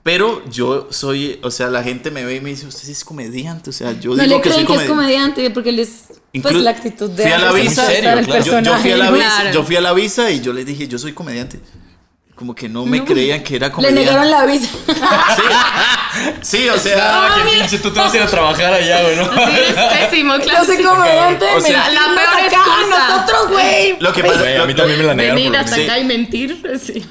Pero 0.03 0.43
yo 0.49 0.87
soy, 0.89 1.39
o 1.43 1.51
sea, 1.51 1.67
la 1.69 1.83
gente 1.83 2.09
me 2.09 2.25
ve 2.25 2.37
y 2.37 2.41
me 2.41 2.49
dice, 2.51 2.65
usted 2.65 2.85
sí 2.85 2.91
es 2.91 3.03
comediante. 3.05 3.69
O 3.69 3.73
sea, 3.73 3.91
yo 3.99 4.15
no 4.15 4.23
digo 4.23 4.37
le 4.37 4.41
que 4.41 4.49
soy 4.49 4.63
creen 4.65 4.67
que 4.67 4.83
es 4.83 4.89
comediante. 4.89 5.33
comediante 5.35 5.51
porque 5.51 5.71
les 5.71 6.05
pues 6.39 6.55
Inclu- 6.55 6.61
la 6.61 6.71
actitud 6.71 7.09
de 7.09 7.23
fui 7.23 7.31
a 7.31 7.37
la 7.37 7.51
visa, 7.51 7.93
el 7.93 8.25
claro. 8.25 8.45
Yo, 8.45 8.59
yo 8.61 8.77
fui 8.77 8.91
a 8.91 8.97
la 8.97 9.11
visa, 9.11 9.51
yo 9.51 9.63
fui 9.63 9.75
a 9.75 9.81
la 9.81 9.93
visa 9.93 10.31
y 10.31 10.39
yo 10.41 10.53
les 10.53 10.65
dije, 10.65 10.87
yo 10.87 10.97
soy 10.97 11.13
comediante. 11.13 11.59
Como 12.41 12.55
que 12.55 12.67
no 12.67 12.87
me 12.87 12.97
No. 12.97 13.05
creían 13.05 13.43
que 13.43 13.55
era 13.55 13.67
Le 13.67 13.71
comediante. 13.71 14.01
negaron 14.03 14.31
la 14.31 14.45
visa. 14.47 14.67
Sí, 16.41 16.57
sí 16.57 16.69
o 16.69 16.77
sea, 16.79 17.25
Ah, 17.27 17.35
qué 17.45 17.51
pinche, 17.59 17.77
tú 17.77 17.91
te 17.91 17.99
vas 17.99 18.11
a 18.11 18.17
ir 18.17 18.23
a 18.23 18.25
trabajar 18.25 18.73
allá, 18.73 18.99
güey, 19.03 19.15
¿no? 19.15 19.25
Sí, 19.25 19.51
eres 19.57 19.75
pésimo, 20.09 20.35
Yo 20.37 20.41
claro. 20.43 20.65
soy 20.65 20.77
sí. 20.77 20.83
comediante. 20.83 21.45
O 21.55 21.61
sea, 21.61 21.89
la 21.91 22.01
la 22.01 22.15
peor 22.15 22.27
acá 22.27 22.45
excusa. 22.47 23.07
nosotros, 23.09 23.49
güey. 23.51 23.95
lo 23.99 24.11
que 24.11 24.23
pasa, 24.23 24.39
Güey, 24.39 24.57
a 24.57 24.65
mí 24.65 24.73
también 24.73 24.97
me 24.97 25.05
la 25.05 25.13
negaron. 25.13 25.35
Venir 25.35 25.55
hasta 25.55 25.75
sí. 25.75 25.83
acá 25.83 25.99
y 25.99 26.03
mentir. 26.03 26.61
Sí. 26.83 27.05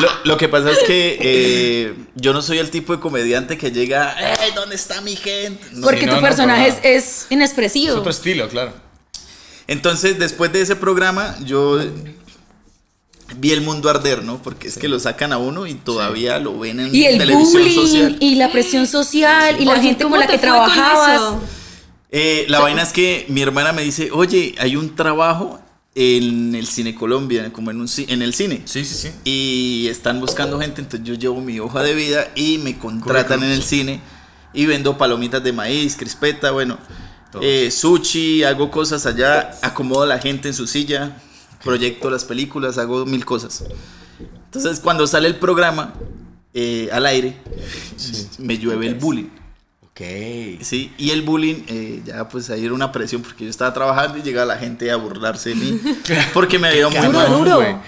lo, 0.00 0.08
lo 0.24 0.36
que 0.36 0.48
pasa 0.48 0.72
es 0.72 0.80
que 0.80 1.16
eh, 1.20 1.94
yo 2.16 2.32
no 2.32 2.42
soy 2.42 2.58
el 2.58 2.70
tipo 2.70 2.92
de 2.92 2.98
comediante 3.00 3.56
que 3.56 3.70
llega, 3.70 4.16
¡Ey, 4.42 4.50
¿dónde 4.52 4.74
está 4.74 5.00
mi 5.00 5.14
gente? 5.14 5.64
No. 5.70 5.82
Porque 5.82 6.00
Sí, 6.00 6.06
no, 6.06 6.14
tu 6.16 6.20
no, 6.20 6.26
personaje 6.26 6.66
es, 6.68 6.78
es 6.82 7.26
inexpresivo. 7.30 7.92
Es 7.92 7.98
otro 8.00 8.10
estilo, 8.10 8.48
claro. 8.48 8.72
Entonces, 9.68 10.18
después 10.18 10.52
de 10.52 10.60
ese 10.62 10.74
programa, 10.74 11.36
yo 11.44 11.78
vi 13.36 13.50
el 13.52 13.60
mundo 13.60 13.88
arder, 13.90 14.22
¿no? 14.24 14.42
Porque 14.42 14.68
es 14.68 14.78
que 14.78 14.88
lo 14.88 14.98
sacan 15.00 15.32
a 15.32 15.38
uno 15.38 15.66
y 15.66 15.74
todavía 15.74 16.38
lo 16.38 16.58
ven 16.58 16.80
en 16.80 16.94
Y 16.94 17.04
el 17.04 17.18
televisión 17.18 17.62
bullying, 17.62 17.74
social. 17.74 18.16
y 18.20 18.34
la 18.36 18.50
presión 18.52 18.86
social, 18.86 19.56
y 19.60 19.64
la 19.64 19.72
Oye, 19.72 19.82
gente 19.82 20.04
con 20.04 20.12
¿cómo 20.12 20.20
la 20.22 20.26
que 20.26 20.38
trabajabas. 20.38 21.34
Eh, 22.10 22.44
la 22.48 22.60
vaina 22.60 22.82
es 22.82 22.92
que 22.92 23.24
mi 23.28 23.40
hermana 23.40 23.72
me 23.72 23.82
dice, 23.82 24.10
oye, 24.12 24.54
hay 24.58 24.76
un 24.76 24.94
trabajo 24.94 25.58
en 25.94 26.54
el 26.54 26.66
Cine 26.66 26.94
Colombia, 26.94 27.52
como 27.52 27.70
en, 27.70 27.80
un, 27.80 27.88
en 28.08 28.22
el 28.22 28.34
cine. 28.34 28.62
Sí, 28.64 28.84
sí, 28.84 28.94
sí. 28.94 29.10
Y 29.24 29.88
están 29.88 30.20
buscando 30.20 30.58
gente, 30.60 30.80
entonces 30.80 31.06
yo 31.06 31.14
llevo 31.14 31.40
mi 31.40 31.58
hoja 31.60 31.82
de 31.82 31.94
vida 31.94 32.28
y 32.34 32.58
me 32.58 32.78
contratan 32.78 33.42
en 33.42 33.50
el 33.50 33.62
cine 33.62 34.00
y 34.54 34.66
vendo 34.66 34.96
palomitas 34.98 35.42
de 35.42 35.52
maíz, 35.52 35.96
crispeta, 35.96 36.50
bueno, 36.50 36.78
eh, 37.40 37.70
sushi, 37.70 38.44
hago 38.44 38.70
cosas 38.70 39.06
allá, 39.06 39.52
acomodo 39.62 40.02
a 40.02 40.06
la 40.06 40.18
gente 40.18 40.48
en 40.48 40.54
su 40.54 40.66
silla, 40.66 41.16
proyecto 41.64 42.10
las 42.10 42.24
películas, 42.24 42.78
hago 42.78 43.06
mil 43.06 43.24
cosas. 43.24 43.64
Entonces 44.44 44.80
cuando 44.80 45.06
sale 45.06 45.28
el 45.28 45.36
programa 45.36 45.94
eh, 46.54 46.88
al 46.92 47.06
aire, 47.06 47.36
me 48.38 48.58
llueve 48.58 48.86
el 48.86 48.94
bullying. 48.96 49.30
Ok. 49.84 50.00
Sí, 50.62 50.92
y 50.96 51.10
el 51.10 51.22
bullying, 51.22 51.64
eh, 51.68 52.02
ya 52.04 52.28
pues 52.28 52.48
ahí 52.50 52.64
era 52.64 52.74
una 52.74 52.92
presión 52.92 53.22
porque 53.22 53.44
yo 53.44 53.50
estaba 53.50 53.74
trabajando 53.74 54.18
y 54.18 54.22
llegaba 54.22 54.46
la 54.46 54.58
gente 54.58 54.90
a 54.90 54.96
burlarse 54.96 55.50
de 55.50 55.54
mí 55.56 55.80
porque 56.34 56.58
me 56.58 56.70
veía 56.70 56.88
muy 56.88 57.08
mal. 57.08 57.82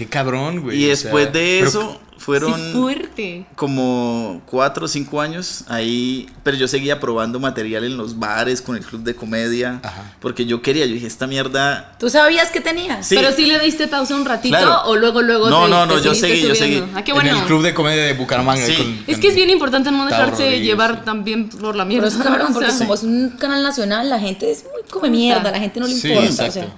Qué 0.00 0.06
cabrón, 0.06 0.62
güey. 0.62 0.82
Y 0.82 0.86
o 0.86 0.88
después 0.88 1.24
sea, 1.24 1.32
de 1.32 1.56
pero- 1.58 1.68
eso 1.68 2.00
fueron 2.16 2.54
Sí, 2.54 2.72
fuerte. 2.74 3.46
como 3.56 4.42
cuatro 4.46 4.84
o 4.84 4.88
cinco 4.88 5.20
años 5.22 5.64
ahí, 5.68 6.26
pero 6.42 6.54
yo 6.56 6.68
seguía 6.68 7.00
probando 7.00 7.40
material 7.40 7.84
en 7.84 7.96
los 7.96 8.18
bares 8.18 8.60
con 8.60 8.76
el 8.76 8.84
club 8.84 9.02
de 9.04 9.14
comedia 9.14 9.80
Ajá. 9.82 10.14
porque 10.20 10.44
yo 10.44 10.60
quería, 10.60 10.84
yo 10.84 10.92
dije, 10.94 11.06
esta 11.06 11.26
mierda... 11.26 11.96
¿Tú 11.98 12.10
sabías 12.10 12.50
que 12.50 12.60
tenías? 12.60 13.06
Sí. 13.06 13.14
Pero 13.16 13.32
sí 13.32 13.46
le 13.46 13.58
diste 13.60 13.88
pausa 13.88 14.14
un 14.14 14.26
ratito 14.26 14.56
Claro. 14.56 14.82
o 14.84 14.96
luego, 14.96 15.22
luego 15.22 15.48
No, 15.48 15.64
te- 15.64 15.70
no, 15.70 15.80
te 15.82 15.86
no, 15.86 15.94
yo 15.96 16.14
seguiste 16.14 16.28
seguí, 16.28 16.48
yo 16.48 16.54
seguí. 16.54 16.84
Ah, 16.94 17.02
qué 17.04 17.12
En 17.12 17.16
bueno. 17.16 17.38
el 17.38 17.44
club 17.46 17.62
de 17.62 17.72
comedia 17.72 18.04
de 18.04 18.12
Bucaramanga. 18.14 18.66
Sí. 18.66 18.74
con- 18.76 19.04
Es 19.06 19.18
que 19.18 19.28
es 19.28 19.34
bien 19.34 19.48
importante 19.50 19.90
no 19.90 20.04
dejarse 20.06 20.42
Rodríguez, 20.44 20.62
llevar 20.62 20.96
sí. 20.96 21.00
también 21.06 21.48
por 21.48 21.74
la 21.74 21.84
Pero 21.84 21.86
mierda. 21.86 22.08
es 22.08 22.16
cabrón, 22.16 22.48
o 22.50 22.52
porque 22.54 22.70
sea, 22.70 22.78
como 22.80 22.94
es 22.94 23.02
un 23.02 23.30
canal 23.30 23.62
nacional, 23.62 24.10
la 24.10 24.18
gente 24.20 24.50
es 24.50 24.64
muy 24.64 24.82
come 24.90 25.08
mierda, 25.10 25.50
la 25.50 25.58
gente 25.58 25.80
no 25.80 25.86
le 25.86 25.94
Sí, 25.94 26.08
importa. 26.08 26.28
o 26.28 26.30
exacto. 26.32 26.52
sea. 26.52 26.68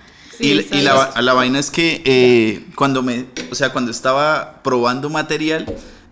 Sí, 0.42 0.66
y, 0.72 0.78
y 0.78 0.82
la, 0.82 1.12
la 1.20 1.32
vaina 1.34 1.58
es 1.58 1.70
que 1.70 2.02
eh, 2.04 2.66
cuando 2.74 3.02
me, 3.02 3.26
o 3.50 3.54
sea, 3.54 3.70
cuando 3.72 3.90
estaba 3.90 4.60
probando 4.62 5.08
material, 5.10 5.66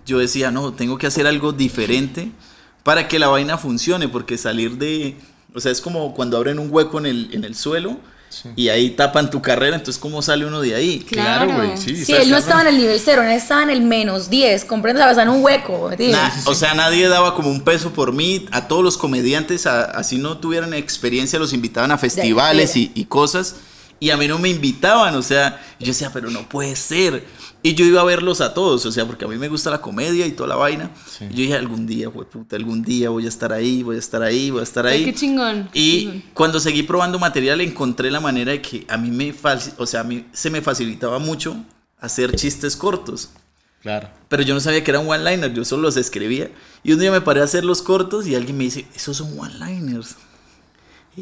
yo 0.06 0.18
decía, 0.18 0.50
no, 0.50 0.72
tengo 0.72 0.98
que 0.98 1.06
hacer 1.06 1.26
algo 1.26 1.52
diferente 1.52 2.30
para 2.82 3.08
que 3.08 3.18
la 3.18 3.28
vaina 3.28 3.58
funcione, 3.58 4.08
porque 4.08 4.38
salir 4.38 4.78
de, 4.78 5.16
o 5.54 5.60
sea, 5.60 5.70
es 5.72 5.80
como 5.80 6.14
cuando 6.14 6.36
abren 6.36 6.58
un 6.58 6.68
hueco 6.70 6.98
en 6.98 7.06
el, 7.06 7.28
en 7.32 7.44
el 7.44 7.54
suelo 7.54 7.98
y 8.54 8.68
ahí 8.68 8.90
tapan 8.90 9.28
tu 9.28 9.42
carrera, 9.42 9.74
entonces 9.74 10.00
¿cómo 10.00 10.22
sale 10.22 10.46
uno 10.46 10.60
de 10.60 10.76
ahí? 10.76 11.00
Claro, 11.00 11.46
Claro. 11.46 11.66
güey. 11.66 11.76
Sí, 11.76 11.96
Sí, 11.96 12.12
está 12.12 12.22
él 12.22 12.30
no 12.30 12.36
estaba 12.36 12.60
en 12.62 12.68
el 12.68 12.78
nivel 12.78 13.00
cero, 13.04 13.22
él 13.24 13.32
estaba 13.32 13.64
en 13.64 13.70
el 13.70 13.80
menos 13.82 14.30
10, 14.30 14.64
comprendes, 14.66 15.04
estaba 15.04 15.22
en 15.24 15.28
un 15.36 15.44
hueco. 15.44 15.90
o 16.46 16.54
sea, 16.54 16.74
nadie 16.74 17.08
daba 17.08 17.34
como 17.34 17.50
un 17.50 17.62
peso 17.62 17.90
por 17.92 18.12
mí. 18.12 18.46
A 18.52 18.68
todos 18.68 18.84
los 18.84 18.96
comediantes, 18.96 19.66
a- 19.66 19.82
así 19.84 20.16
no 20.18 20.38
tuvieran 20.38 20.74
experiencia, 20.74 21.40
los 21.40 21.52
invitaban 21.52 21.90
a 21.90 21.98
festivales 21.98 22.76
y, 22.76 22.92
y 22.94 23.06
cosas. 23.06 23.56
Y 24.00 24.10
a 24.10 24.16
mí 24.16 24.26
no 24.26 24.38
me 24.38 24.48
invitaban. 24.48 25.14
O 25.14 25.22
sea, 25.22 25.62
yo 25.78 25.86
decía, 25.88 26.10
pero 26.12 26.30
no 26.30 26.48
puede 26.48 26.74
ser. 26.74 27.24
Y 27.62 27.74
yo 27.74 27.84
iba 27.84 28.00
a 28.00 28.04
verlos 28.04 28.40
a 28.40 28.54
todos, 28.54 28.86
o 28.86 28.90
sea, 28.92 29.04
porque 29.04 29.26
a 29.26 29.28
mí 29.28 29.36
me 29.36 29.48
gusta 29.48 29.70
la 29.70 29.82
comedia 29.82 30.26
y 30.26 30.32
toda 30.32 30.48
la 30.48 30.56
vaina. 30.56 30.90
Y 31.20 31.24
yo 31.28 31.36
dije, 31.42 31.54
algún 31.56 31.86
día, 31.86 32.08
puta, 32.08 32.56
algún 32.56 32.82
día 32.82 33.10
voy 33.10 33.26
a 33.26 33.28
estar 33.28 33.52
ahí, 33.52 33.82
voy 33.82 33.96
a 33.96 33.98
estar 33.98 34.22
ahí, 34.22 34.50
voy 34.50 34.60
a 34.60 34.62
estar 34.62 34.86
Ay, 34.86 35.00
ahí. 35.00 35.04
qué 35.04 35.14
chingón, 35.14 35.68
Y 35.74 36.00
chingón. 36.00 36.22
cuando 36.32 36.58
seguí 36.58 36.82
probando 36.84 37.18
material, 37.18 37.60
encontré 37.60 38.10
la 38.10 38.18
manera 38.20 38.52
de 38.52 38.62
que 38.62 38.86
a 38.88 38.96
mí 38.96 39.10
me, 39.10 39.34
o 39.76 39.84
sea, 39.86 40.00
a 40.00 40.04
mí 40.04 40.24
se 40.32 40.48
me 40.48 40.62
facilitaba 40.62 41.18
mucho 41.18 41.54
hacer 41.98 42.34
chistes 42.34 42.76
cortos. 42.76 43.28
Claro. 43.82 44.08
Pero 44.30 44.42
yo 44.42 44.54
no 44.54 44.60
sabía 44.60 44.82
que 44.82 44.90
eran 44.92 45.06
one-liners, 45.06 45.54
yo 45.54 45.64
solo 45.66 45.82
los 45.82 45.98
escribía. 45.98 46.50
Y 46.82 46.92
un 46.92 46.98
día 47.00 47.10
me 47.10 47.20
paré 47.20 47.42
a 47.42 47.44
hacer 47.44 47.64
los 47.66 47.82
cortos 47.82 48.26
y 48.26 48.34
alguien 48.34 48.56
me 48.56 48.64
dice, 48.64 48.86
esos 48.94 49.18
son 49.18 49.38
one-liners. 49.38 50.16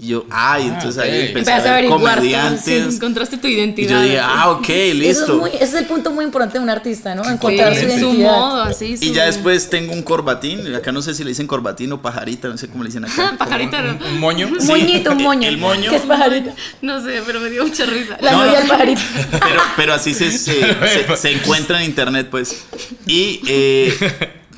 Y 0.00 0.08
yo, 0.08 0.24
ah, 0.30 0.60
y 0.60 0.68
entonces 0.68 0.98
ahí 1.02 1.10
empecé 1.26 1.38
Empezaste 1.38 1.68
a 1.68 1.72
ver 1.74 1.88
todo, 1.88 1.98
Sí, 1.98 2.04
comediantes. 2.04 2.94
encontraste 2.94 3.36
tu 3.38 3.46
y 3.48 3.54
identidad. 3.54 3.90
yo 3.90 4.02
dije, 4.02 4.20
ah, 4.20 4.50
ok, 4.50 4.68
Eso 4.68 4.88
es 4.90 4.94
listo. 4.96 5.36
muy- 5.38 5.50
ese 5.50 5.64
es 5.64 5.74
el 5.74 5.84
punto 5.86 6.10
muy 6.10 6.24
importante 6.24 6.58
de 6.58 6.64
un 6.64 6.70
artista, 6.70 7.14
¿no? 7.14 7.24
Sí, 7.24 7.30
Encontrar 7.30 7.74
su 7.74 7.80
su 7.80 7.86
identidad. 7.88 8.30
modo, 8.32 8.62
así. 8.62 8.96
Y 9.00 9.08
su- 9.08 9.12
ya 9.14 9.24
después 9.26 9.68
tengo 9.70 9.92
un 9.92 10.02
corbatín, 10.02 10.74
acá 10.74 10.92
no 10.92 11.02
sé 11.02 11.14
si 11.14 11.24
le 11.24 11.30
dicen 11.30 11.46
corbatín 11.46 11.90
o 11.92 12.00
pajarita, 12.02 12.48
no 12.48 12.56
sé 12.58 12.68
cómo 12.68 12.84
le 12.84 12.88
dicen 12.90 13.04
acá. 13.04 13.34
Pajarita, 13.38 13.82
no. 13.82 13.98
Un 14.06 14.20
moño. 14.20 14.48
Un 14.48 14.66
moñito, 14.66 15.12
un 15.12 15.22
moño. 15.22 15.48
el 15.48 15.58
moño. 15.58 15.90
¿Qué 15.90 15.96
es 15.96 16.02
pajarito? 16.02 16.50
No 16.82 17.02
sé, 17.02 17.22
pero 17.26 17.40
me 17.40 17.50
dio 17.50 17.66
mucha 17.66 17.84
risa. 17.86 18.16
La 18.20 18.32
No, 18.32 18.38
novia 18.38 18.52
no. 18.52 18.58
del 18.60 18.68
pajarito. 18.68 19.00
Pero, 19.32 19.60
pero 19.76 19.94
así 19.94 20.14
se, 20.14 20.30
se, 20.30 20.52
se- 21.06 21.16
se 21.16 21.32
encuentra 21.32 21.78
en 21.82 21.86
internet, 21.86 22.28
pues. 22.30 22.64
Y 23.06 23.40
eh, 23.48 23.94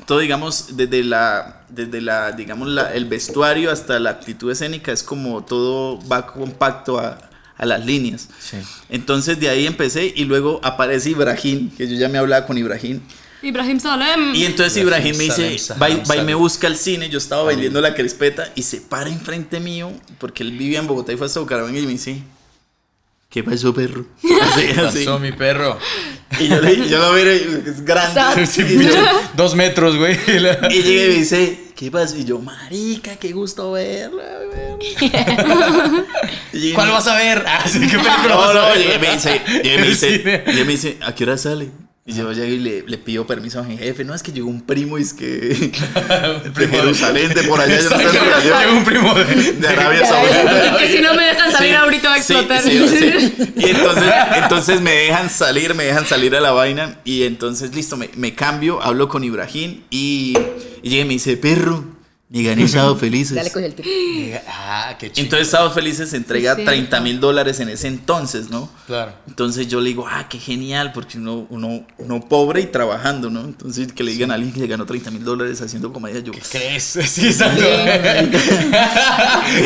todo, 0.05 0.19
digamos, 0.19 0.75
desde 0.77 1.03
la, 1.03 1.60
desde 1.73 2.01
la, 2.01 2.31
digamos, 2.31 2.67
la- 2.67 2.93
el 2.93 3.05
vestuario 3.05 3.71
hasta 3.71 3.99
la 3.99 4.09
actitud 4.11 4.51
escénica 4.51 4.91
es 4.91 5.03
como 5.03 5.43
todo 5.43 5.99
va 6.07 6.27
compacto 6.27 6.99
a, 6.99 7.17
a 7.57 7.65
las 7.65 7.85
líneas. 7.85 8.27
Sí. 8.39 8.57
Entonces 8.89 9.39
de 9.39 9.49
ahí 9.49 9.65
empecé 9.67 10.11
y 10.15 10.25
luego 10.25 10.59
aparece 10.63 11.09
Ibrahim, 11.11 11.69
que 11.75 11.87
yo 11.87 11.95
ya 11.95 12.09
me 12.09 12.17
hablaba 12.17 12.45
con 12.45 12.57
Ibrahim. 12.57 12.99
Ibrahim 13.43 13.79
Salem. 13.79 14.35
Y 14.35 14.45
entonces 14.45 14.77
Ibrahim 14.77 15.17
me 15.17 15.27
Salem, 15.27 15.51
dice, 15.51 15.73
va, 15.81 15.89
y- 15.89 16.21
me 16.23 16.35
busca 16.35 16.67
al 16.67 16.77
cine, 16.77 17.09
yo 17.09 17.17
estaba 17.17 17.43
vendiendo 17.43 17.81
la 17.81 17.95
crispeta 17.95 18.51
y 18.53 18.61
se 18.61 18.81
para 18.81 19.09
enfrente 19.09 19.59
mío, 19.59 19.91
porque 20.19 20.43
él 20.43 20.51
vivía 20.51 20.77
en 20.79 20.85
Bogotá 20.87 21.11
y 21.13 21.17
fue 21.17 21.25
hasta 21.25 21.39
Bucaramanga 21.39 21.79
y 21.79 21.85
me 21.87 21.91
dice, 21.93 22.21
¿qué 23.31 23.43
pasó, 23.43 23.73
perro? 23.73 24.05
Así, 24.41 24.67
así. 24.79 25.05
Pasó 25.05 25.17
mi 25.19 25.31
perro. 25.31 25.79
Y 26.39 26.47
yo, 26.47 26.61
le, 26.61 26.87
yo 26.87 26.99
lo 26.99 27.13
miro 27.13 27.31
y 27.33 27.63
es 27.65 27.83
grande. 27.83 28.45
Sí, 28.45 28.61
y, 28.61 28.65
pinche, 28.65 28.93
yo- 28.93 29.21
dos 29.35 29.55
metros, 29.55 29.97
güey. 29.97 30.13
y 30.27 30.31
llega 30.83 31.03
y 31.05 31.07
me 31.09 31.13
dice, 31.15 31.59
¿qué 31.75 31.89
pasa? 31.91 32.15
Y 32.17 32.23
yo, 32.25 32.37
marica, 32.39 33.15
qué 33.17 33.31
gusto 33.31 33.71
verla. 33.73 34.23
verla". 34.51 36.05
Y- 36.53 36.73
¿Cuál 36.73 36.89
vas 36.91 37.07
a 37.07 37.15
ver? 37.15 37.43
Ah, 37.47 37.63
sí, 37.67 37.79
¿qué 37.79 37.97
película 37.97 38.27
No, 38.29 38.37
vas 38.37 38.49
a 38.51 38.53
no, 38.53 38.65
ver? 38.67 38.95
y 38.95 38.99
me 38.99 39.11
dice, 39.13 39.41
y 39.63 39.77
me 39.77 39.87
dice, 39.87 40.43
y 40.47 40.53
me 40.65 40.71
dice, 40.71 40.97
¿a 41.01 41.13
qué 41.15 41.23
hora 41.23 41.37
sale? 41.37 41.69
Y 42.03 42.13
yo 42.13 42.31
llego 42.31 42.47
y 42.47 42.57
le, 42.57 42.81
le 42.81 42.97
pido 42.97 43.27
permiso 43.27 43.59
a 43.59 43.63
mi 43.63 43.77
jefe. 43.77 44.03
No, 44.03 44.15
es 44.15 44.23
que 44.23 44.31
llegó 44.31 44.49
un 44.49 44.61
primo 44.61 44.97
y 44.97 45.03
es 45.03 45.13
que 45.13 45.27
de 46.55 46.67
Jerusalén, 46.67 47.31
de 47.31 47.43
por 47.43 47.61
allá, 47.61 47.79
yo 47.79 47.89
no 47.91 47.97
sé. 47.99 48.49
Llegó 48.49 48.77
un 48.77 48.83
primo 48.83 49.13
de, 49.13 49.53
de 49.53 49.67
Arabia 49.67 50.05
Saudita. 50.07 50.77
Que 50.79 50.91
si 50.91 50.99
no 50.99 51.13
me 51.13 51.25
dejan 51.25 51.51
salir 51.51 51.69
Sí, 51.69 51.75
ahorita 51.75 52.09
va 52.09 52.15
a 52.15 52.17
explotar. 52.17 52.61
sí, 52.63 52.87
sí. 52.89 53.33
Y 53.55 53.69
entonces, 53.69 54.13
entonces 54.35 54.81
me 54.81 54.91
dejan 54.93 55.29
salir, 55.29 55.75
me 55.75 55.83
dejan 55.83 56.07
salir 56.07 56.35
a 56.35 56.41
la 56.41 56.51
vaina. 56.51 56.97
Y 57.05 57.21
entonces, 57.23 57.75
listo, 57.75 57.97
me, 57.97 58.09
me 58.15 58.33
cambio, 58.33 58.81
hablo 58.81 59.07
con 59.07 59.23
Ibrahim 59.23 59.81
y, 59.91 60.35
y 60.81 60.89
llega 60.89 61.03
y 61.03 61.05
me 61.05 61.13
dice, 61.13 61.37
perro, 61.37 61.85
gané 62.31 62.67
Sábado 62.67 62.95
Felices. 62.97 63.35
Dale, 63.35 63.51
coge 63.51 63.65
el 63.65 63.75
tiro. 63.75 63.89
Ah, 64.47 64.95
qué 64.97 65.11
chido. 65.11 65.25
Entonces 65.25 65.49
Sábado 65.49 65.71
Felices 65.71 66.13
entrega 66.13 66.55
Sí, 66.55 66.63
30 66.63 67.01
mil 67.01 67.19
dólares 67.19 67.59
en 67.59 67.67
ese 67.69 67.87
entonces, 67.87 68.49
¿no? 68.49 68.69
Claro. 68.87 69.13
Entonces 69.27 69.67
yo 69.67 69.81
le 69.81 69.89
digo, 69.89 70.07
ah, 70.09 70.27
qué 70.29 70.39
genial, 70.39 70.91
porque 70.93 71.17
uno, 71.17 71.45
uno, 71.49 71.85
uno 71.97 72.19
pobre 72.21 72.61
y 72.61 72.67
trabajando, 72.67 73.29
¿no? 73.29 73.41
Entonces 73.41 73.91
que 73.91 74.03
le 74.03 74.11
digan 74.11 74.31
a 74.31 74.35
alguien 74.35 74.53
que 74.53 74.61
le 74.61 74.67
ganó 74.67 74.85
30 74.85 75.11
mil 75.11 75.25
dólares 75.25 75.61
haciendo 75.61 75.91
comedia, 75.91 76.21
yo, 76.21 76.31
¿Crees? 76.49 76.97
Sí, 77.11 77.27
exacto. 77.27 77.61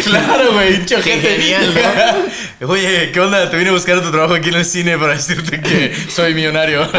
claro, 0.05 0.53
güey, 0.53 0.83
Qué 0.85 1.01
genial, 1.01 1.73
Oye, 2.67 3.11
¿qué 3.11 3.19
onda? 3.19 3.49
Te 3.51 3.57
vine 3.57 3.69
a 3.69 3.73
buscar 3.73 4.01
tu 4.01 4.09
trabajo 4.09 4.33
aquí 4.33 4.49
en 4.49 4.55
el 4.55 4.65
cine 4.65 4.97
para 4.97 5.13
decirte 5.13 5.61
que 5.61 5.93
soy 6.09 6.33
millonario. 6.33 6.89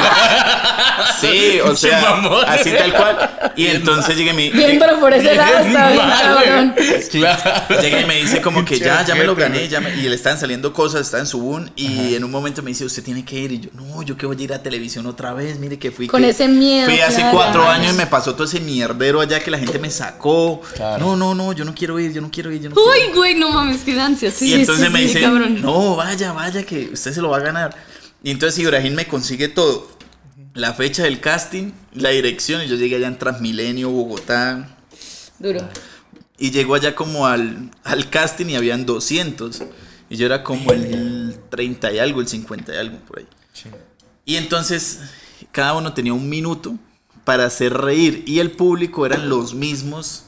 sí, 1.21 1.59
o 1.65 1.75
sea, 1.75 2.01
mamón. 2.01 2.45
así 2.47 2.71
tal 2.71 2.95
cual. 2.95 3.53
Y 3.57 3.67
entonces 3.67 4.17
llegué 4.17 4.33
mi, 4.33 4.51
Viéndolo 4.51 5.01
por 5.01 5.13
ese 5.13 5.35
lado 5.35 5.56
Mal. 5.65 6.75
Claro. 7.11 7.81
Llega 7.81 8.01
y 8.01 8.07
me 8.07 8.17
dice 8.17 8.41
como 8.41 8.65
que 8.65 8.79
ya, 8.79 9.05
ya 9.05 9.15
me 9.15 9.25
lo 9.25 9.35
gané, 9.35 9.59
güey. 9.59 9.69
ya 9.69 9.81
me- 9.81 9.95
y 9.95 10.03
le 10.09 10.15
están 10.15 10.39
saliendo 10.39 10.73
cosas, 10.73 11.03
está 11.03 11.19
en 11.19 11.27
su 11.27 11.41
boom 11.41 11.71
y 11.77 12.15
en 12.15 12.25
un 12.25 12.31
momento 12.31 12.63
me 12.63 12.71
dice, 12.71 12.85
usted 12.85 13.03
tiene 13.03 13.25
que 13.25 13.39
ir 13.39 13.53
y 13.53 13.61
yo, 13.61 13.71
no, 13.75 14.03
yo 14.03 14.17
que 14.17 14.27
voy 14.27 14.37
a 14.39 14.43
ir 14.43 14.53
a 14.53 14.63
televisión 14.63 15.07
otra 15.07 15.33
vez, 15.33 15.59
mire 15.59 15.79
que 15.79 15.91
fui. 15.91 16.07
Con 16.07 16.23
que- 16.23 16.29
ese 16.31 16.49
miedo, 16.49 16.89
Fui 16.91 17.01
hace 17.01 17.17
claro. 17.17 17.33
cuatro 17.37 17.69
años 17.69 17.95
y 17.95 17.97
me 17.97 18.07
pasó 18.07 18.35
todo 18.35 18.45
ese 18.45 18.61
mierdero 18.61 19.21
allá 19.21 19.41
que 19.41 19.51
la 19.51 19.59
gente 19.59 19.79
me 19.79 19.91
sacó. 19.91 20.61
Claro. 20.75 21.05
No, 21.05 21.17
no, 21.17 21.35
no, 21.35 21.53
yo 21.53 21.65
no 21.65 21.75
quiero 21.75 21.99
ir, 21.99 22.13
yo 22.13 22.21
no 22.21 22.31
quiero 22.31 22.51
ir, 22.53 22.63
yo 22.63 22.71
no 22.71 22.75
quiero 22.77 22.97
ir. 22.97 23.11
Uy, 23.11 23.15
güey, 23.17 23.35
no 23.35 23.51
mames, 23.51 23.83
qué 23.83 23.99
ansia. 24.01 24.31
Sí, 24.31 24.51
y 24.51 24.55
entonces 24.55 24.87
sí, 24.87 24.93
me 24.93 24.99
sí, 25.01 25.05
dice, 25.07 25.21
cabrón. 25.23 25.61
no, 25.63 25.97
vaya, 25.97 26.33
vaya, 26.33 26.63
que 26.65 26.91
usted 26.93 27.13
se 27.13 27.21
lo 27.23 27.31
va 27.31 27.39
a 27.39 27.41
ganar. 27.41 27.77
Y 28.23 28.31
entonces 28.31 28.59
Ibrahim 28.59 28.95
me 28.95 29.07
consigue 29.07 29.49
todo. 29.49 29.95
La 30.55 30.73
fecha 30.73 31.03
del 31.03 31.21
casting, 31.21 31.73
la 31.93 32.09
dirección, 32.11 32.63
y 32.63 32.67
yo 32.67 32.77
llegué 32.77 32.97
allá 32.97 33.09
en 33.09 33.19
Transmilenio, 33.19 33.91
Bogotá. 33.91 34.76
Duro. 35.39 35.69
Y 36.39 36.51
llegó 36.51 36.75
allá 36.75 36.95
como 36.95 37.27
al, 37.27 37.71
al 37.85 38.11
casting 38.11 38.47
y 38.47 38.57
habían 38.57 38.85
200. 38.87 39.63
Y 40.09 40.17
yo 40.17 40.27
era 40.27 40.45
como 40.45 40.73
el 40.73 41.37
30 41.51 41.93
y 41.93 41.99
algo, 41.99 42.21
el 42.21 42.29
50 42.29 42.75
y 42.75 42.77
algo 42.77 42.99
por 43.01 43.19
ahí. 43.21 43.27
Y 44.25 44.37
entonces 44.37 45.01
cada 45.53 45.75
uno 45.75 45.95
tenía 45.95 46.13
un 46.13 46.29
minuto 46.29 46.77
para 47.25 47.47
hacer 47.47 47.73
reír. 47.73 48.23
Y 48.27 48.39
el 48.41 48.51
público 48.53 49.07
eran 49.07 49.29
los 49.29 49.55
mismos 49.55 50.25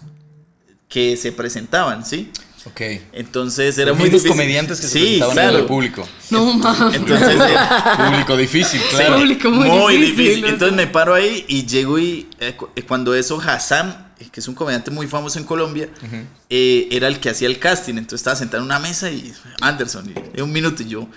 que 0.88 1.16
se 1.16 1.32
presentaban, 1.32 2.04
¿sí? 2.04 2.30
Ok. 2.64 2.80
Entonces 3.12 3.78
era 3.78 3.90
Los 3.90 3.98
muy 3.98 4.08
difícil. 4.08 4.30
comediantes 4.30 4.80
que 4.80 4.86
se 4.88 4.92
sí, 4.92 4.98
presentaban 5.04 5.34
claro. 5.34 5.54
en 5.54 5.60
el 5.60 5.66
público. 5.66 6.08
No 6.30 6.52
mames. 6.54 6.96
Entonces, 6.96 7.40
eh, 7.40 7.56
Público 7.96 8.36
difícil, 8.36 8.80
claro. 8.90 9.16
Público 9.18 9.50
muy 9.50 9.96
difícil, 9.96 10.44
o 10.44 10.48
Entonces 10.48 10.76
me 10.76 10.86
paro 10.86 11.14
ahí 11.14 11.44
y 11.48 11.66
llego 11.66 11.98
y 11.98 12.28
eh, 12.40 12.56
eh, 12.74 12.82
cuando 12.82 13.14
eso 13.14 13.40
Hassan, 13.40 14.07
que 14.30 14.40
es 14.40 14.48
un 14.48 14.54
comediante 14.54 14.90
muy 14.90 15.06
famoso 15.06 15.38
en 15.38 15.44
Colombia, 15.44 15.88
eh, 16.50 16.88
era 16.90 17.08
el 17.08 17.20
que 17.20 17.30
hacía 17.30 17.48
el 17.48 17.58
casting. 17.58 17.94
Entonces 17.94 18.20
estaba 18.20 18.36
sentado 18.36 18.62
en 18.62 18.66
una 18.66 18.78
mesa 18.78 19.10
y 19.10 19.32
Anderson, 19.60 20.10
y, 20.10 20.38
en 20.38 20.42
un 20.42 20.52
minuto 20.52 20.82
y 20.82 20.86
yo. 20.86 21.08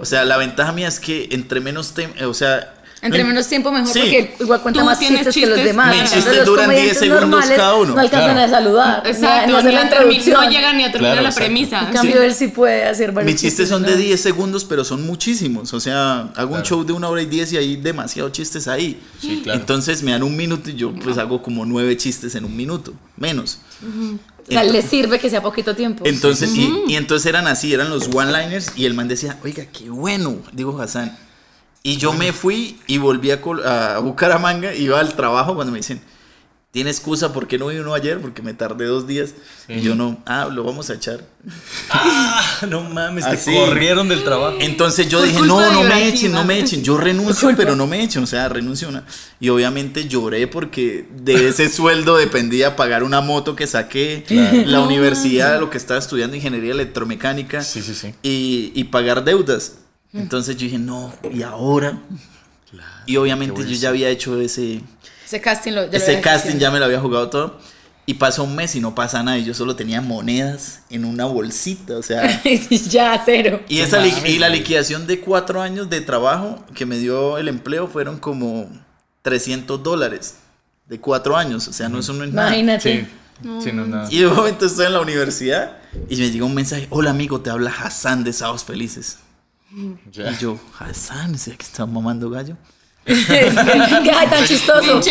O 0.00 0.04
sea, 0.04 0.24
la 0.24 0.36
ventaja 0.36 0.72
mía 0.72 0.88
es 0.88 1.00
que 1.00 1.28
entre 1.32 1.60
menos 1.60 1.94
o 2.24 2.34
sea... 2.34 2.74
Entre 3.02 3.22
no- 3.22 3.28
menos 3.28 3.46
tiempo 3.48 3.72
mejor, 3.72 3.88
Sí. 3.92 4.00
porque 4.00 4.34
igual 4.40 4.60
cuenta 4.60 4.84
más 4.84 4.98
tienes 4.98 5.20
chistes, 5.20 5.34
que 5.34 5.40
los 5.46 5.56
chistes, 5.56 5.64
demás. 5.72 5.88
mis 5.88 6.00
Entonces, 6.02 6.24
chistes 6.24 6.44
duran 6.46 6.68
10 6.70 6.98
comediantes 6.98 7.18
segundos 7.20 7.44
cada 7.56 7.74
uno. 7.76 7.94
No 7.94 8.00
alcanzan 8.00 8.32
Claro. 8.34 8.46
a 8.46 8.48
saludar. 8.58 9.02
Exacto, 9.06 9.46
ni 9.46 9.52
ni 9.52 10.30
a 10.30 10.34
no 10.34 10.50
llegan 10.50 10.76
ni 10.76 10.84
a 10.84 10.92
terminar 10.92 11.12
Claro, 11.14 11.22
la 11.22 11.28
exacto. 11.30 11.44
premisa. 11.46 11.80
En 11.80 11.92
cambio, 11.94 12.22
él 12.22 12.34
sí 12.34 12.48
puede 12.48 12.84
hacer 12.84 13.12
varios 13.12 13.32
Mis 13.32 13.40
chistes 13.40 13.68
son 13.70 13.82
de 13.84 13.92
¿no? 13.92 13.96
10 13.96 14.20
segundos, 14.20 14.64
pero 14.64 14.84
son 14.84 15.06
muchísimos. 15.06 15.72
O 15.72 15.80
sea, 15.80 16.28
hago 16.36 16.54
un 16.54 16.62
show 16.62 16.84
de 16.84 16.92
una 16.92 17.08
hora 17.08 17.22
y 17.22 17.26
10 17.26 17.52
y 17.54 17.56
hay 17.56 17.76
demasiados 17.76 18.32
chistes 18.32 18.68
ahí. 18.68 19.00
Sí, 19.18 19.40
claro. 19.44 19.58
Entonces 19.60 20.02
me 20.02 20.10
dan 20.10 20.22
un 20.22 20.36
minuto 20.36 20.68
y 20.68 20.74
yo 20.74 20.92
pues 20.94 21.16
hago 21.16 21.42
como 21.42 21.64
nueve 21.64 21.96
chistes 21.96 22.34
en 22.34 22.44
un 22.44 22.54
minuto, 22.54 22.92
menos. 23.16 23.60
O 24.46 24.52
sea, 24.52 24.62
le 24.64 24.82
sirve 24.82 25.18
que 25.18 25.30
sea 25.30 25.42
poquito 25.42 25.74
tiempo. 25.74 26.04
Entonces, 26.06 26.50
y, 26.54 26.70
y 26.88 26.96
entonces 26.96 27.26
eran 27.26 27.46
así, 27.46 27.72
eran 27.72 27.88
los 27.88 28.08
one-liners 28.12 28.72
y 28.76 28.84
el 28.84 28.94
man 28.94 29.06
decía, 29.08 29.38
oiga, 29.44 29.64
qué 29.66 29.88
bueno, 29.88 30.36
dijo 30.52 30.78
Hassan. 30.80 31.16
Y 31.82 31.96
yo 31.96 32.12
me 32.12 32.32
fui 32.32 32.78
y 32.86 32.98
volví 32.98 33.30
a, 33.30 33.40
Col- 33.40 33.64
a 33.66 33.98
Bucaramanga, 34.00 34.74
iba 34.74 35.00
al 35.00 35.14
trabajo 35.14 35.54
cuando 35.54 35.72
me 35.72 35.78
dicen, 35.78 36.00
¿tiene 36.72 36.90
excusa 36.90 37.32
por 37.32 37.48
qué 37.48 37.58
no 37.58 37.68
vino 37.68 37.94
ayer? 37.94 38.20
Porque 38.20 38.42
me 38.42 38.52
tardé 38.52 38.84
dos 38.84 39.06
días. 39.06 39.30
Y 39.66 39.80
yo 39.80 39.94
no, 39.94 40.22
ah, 40.26 40.48
lo 40.52 40.62
vamos 40.62 40.90
a 40.90 40.94
echar. 40.94 41.24
Ah, 41.90 42.44
no 42.68 42.82
mames, 42.82 43.24
te 43.24 43.30
Así. 43.30 43.54
corrieron 43.54 44.08
del 44.08 44.24
trabajo. 44.24 44.58
Entonces 44.60 45.08
yo 45.08 45.18
Por 45.20 45.28
dije, 45.28 45.40
no, 45.46 45.72
no 45.72 45.82
me 45.84 46.08
echen, 46.08 46.32
no 46.32 46.40
¿no? 46.40 46.44
me 46.44 46.58
echen. 46.58 46.82
Yo 46.82 46.96
renuncio, 46.98 47.50
pero 47.56 47.74
no 47.74 47.86
me 47.86 48.02
echen. 48.02 48.22
O 48.22 48.26
sea, 48.26 48.48
renuncio 48.48 48.88
una. 48.88 49.04
Y 49.40 49.48
obviamente 49.48 50.06
lloré 50.06 50.46
porque 50.48 51.06
de 51.16 51.48
ese 51.48 51.68
sueldo 51.70 52.16
dependía 52.16 52.76
pagar 52.76 53.04
una 53.04 53.20
moto 53.20 53.56
que 53.56 53.66
saqué, 53.66 54.24
la 54.66 54.80
universidad, 54.80 55.58
lo 55.60 55.70
que 55.70 55.78
estaba 55.78 55.98
estudiando, 55.98 56.36
ingeniería 56.36 56.72
electromecánica. 56.72 57.62
Sí, 57.62 57.80
sí, 57.80 57.94
sí. 57.94 58.14
Y, 58.22 58.72
y 58.74 58.84
pagar 58.84 59.24
deudas. 59.24 59.76
Entonces 60.12 60.56
yo 60.56 60.64
dije, 60.64 60.78
no, 60.78 61.12
¿y 61.32 61.42
ahora? 61.42 61.98
y 63.06 63.16
obviamente 63.16 63.62
yo 63.62 63.70
ya 63.76 63.88
había 63.88 64.08
hecho 64.08 64.40
ese, 64.40 64.80
Ese 65.26 65.40
casting 65.40 65.72
lo, 65.72 65.90
ya 65.90 65.98
ese 65.98 66.20
casting, 66.20 66.56
ya 66.58 66.70
me 66.70 66.78
lo 66.78 66.84
había 66.84 67.00
jugado 67.00 67.28
todo. 67.30 67.58
Y 68.06 68.14
pasó 68.14 68.42
un 68.42 68.56
mes 68.56 68.74
y 68.74 68.80
no 68.80 68.94
pasa 68.94 69.22
nada. 69.22 69.38
Y 69.38 69.44
yo 69.44 69.54
solo 69.54 69.76
tenía 69.76 70.00
monedas 70.00 70.80
en 70.90 71.04
una 71.04 71.26
bolsita. 71.26 71.96
O 71.96 72.02
sea, 72.02 72.42
ya, 72.90 73.22
cero. 73.24 73.60
y, 73.68 73.78
esa 73.80 74.00
li- 74.00 74.12
y 74.26 74.38
la 74.38 74.48
liquidación 74.48 75.06
de 75.06 75.20
cuatro 75.20 75.62
años 75.62 75.88
de 75.90 76.00
trabajo 76.00 76.64
que 76.74 76.86
me 76.86 76.98
dio 76.98 77.38
el 77.38 77.46
empleo 77.46 77.86
fueron 77.86 78.18
como 78.18 78.68
300 79.22 79.80
dólares 79.82 80.36
de 80.88 80.98
cuatro 80.98 81.36
años. 81.36 81.68
O 81.68 81.72
sea, 81.72 81.88
no, 81.88 82.00
eso 82.00 82.12
no 82.14 82.24
es 82.24 82.32
nada. 82.32 82.48
Imagínate. 82.48 83.02
Sí. 83.02 83.08
Sí, 83.62 83.72
no, 83.72 83.86
nada. 83.86 84.08
Y 84.10 84.18
de 84.18 84.26
momento 84.26 84.66
estoy 84.66 84.86
en 84.86 84.92
la 84.94 85.00
universidad 85.00 85.78
y 86.08 86.16
me 86.16 86.30
llegó 86.30 86.46
un 86.46 86.54
mensaje: 86.54 86.88
Hola 86.90 87.10
amigo, 87.10 87.40
te 87.40 87.50
habla 87.50 87.70
Hassan 87.70 88.24
de 88.24 88.32
Sábados 88.32 88.64
Felices. 88.64 89.18
Ya. 90.10 90.30
Y 90.32 90.36
yo, 90.38 90.58
Hassan, 90.78 91.38
¿será 91.38 91.56
que 91.56 91.64
está 91.64 91.86
mamando 91.86 92.28
gallo? 92.30 92.56
Qué 93.04 94.12
ay, 94.14 94.28
tan 94.28 94.44
chistoso. 94.46 94.82
Pinche 94.92 95.10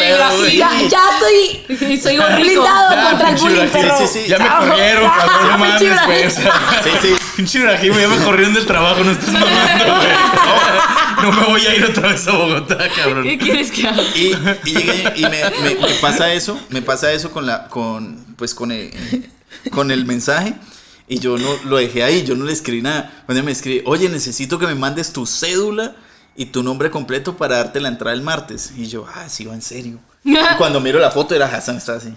ya, 0.58 0.72
ya 0.88 1.00
estoy 1.14 1.98
Soy 2.00 2.18
blindado 2.18 2.96
Ya, 2.96 3.10
contra 3.10 3.30
el 3.30 3.36
bullying, 3.38 3.56
Ibrahim, 3.64 3.72
perro. 3.72 3.98
sí, 3.98 4.08
sí. 4.08 4.28
Ya 4.28 4.38
me 4.38 4.48
corrieron, 4.48 5.10
cabrón, 5.10 5.52
no 5.52 5.58
mames, 5.58 6.06
güey. 6.06 6.30
Sí, 6.30 6.90
sí. 7.02 7.16
pinche 7.36 7.60
Ibrahim, 7.60 7.94
ya 8.00 8.08
me 8.08 8.18
corrieron 8.24 8.54
del 8.54 8.66
trabajo, 8.66 9.04
no 9.04 9.12
estés 9.12 9.32
mamando, 9.34 9.86
güey. 9.96 10.10
No 11.24 11.32
me 11.34 11.44
voy 11.48 11.66
a 11.66 11.76
ir 11.76 11.86
otra 11.86 12.10
vez 12.10 12.28
a 12.28 12.32
Bogotá, 12.32 12.78
cabrón. 12.96 13.24
¿Qué 13.24 13.38
quieres 13.38 13.72
que 13.72 13.88
haga? 13.88 14.02
Y, 14.16 14.34
y 14.66 14.74
llegué 14.74 15.14
y 15.18 15.22
me, 15.24 15.30
me- 15.30 15.76
me 15.88 15.94
pasa 16.02 16.32
eso, 16.34 16.60
me 16.70 16.82
pasa 16.82 17.12
eso 17.12 17.32
con 17.32 17.46
la, 17.46 17.68
con, 17.68 18.24
pues 18.38 18.54
con 18.54 18.72
el, 18.72 18.92
con 19.72 19.92
el 19.92 20.06
mensaje. 20.06 20.54
Y 21.10 21.20
yo 21.20 21.38
no 21.38 21.50
lo 21.66 21.78
dejé 21.78 22.04
ahí, 22.04 22.24
yo 22.24 22.36
no 22.36 22.46
le 22.46 22.54
escribí 22.54 22.82
nada. 22.82 23.24
Cuando 23.26 23.44
me 23.44 23.52
escribe, 23.52 23.82
oye, 23.86 24.08
necesito 24.10 24.60
que 24.60 24.68
me 24.68 24.76
mandes 24.76 25.12
tu 25.12 25.26
cédula 25.26 25.96
y 26.36 26.46
tu 26.46 26.64
nombre 26.64 26.92
completo 26.92 27.36
para 27.36 27.58
darte 27.58 27.82
la 27.82 27.90
entrada 27.90 28.14
el 28.16 28.22
martes. 28.22 28.72
Y 28.78 28.86
yo, 28.88 29.06
ah, 29.14 29.28
sí, 29.28 29.44
va 29.46 29.54
en 29.56 29.62
serio. 29.62 30.00
Y 30.24 30.36
cuando 30.58 30.80
miro 30.80 31.00
la 31.00 31.10
foto 31.12 31.34
era 31.36 31.48
Hassan, 31.48 31.78
estaba 31.78 31.98
así. 31.98 32.14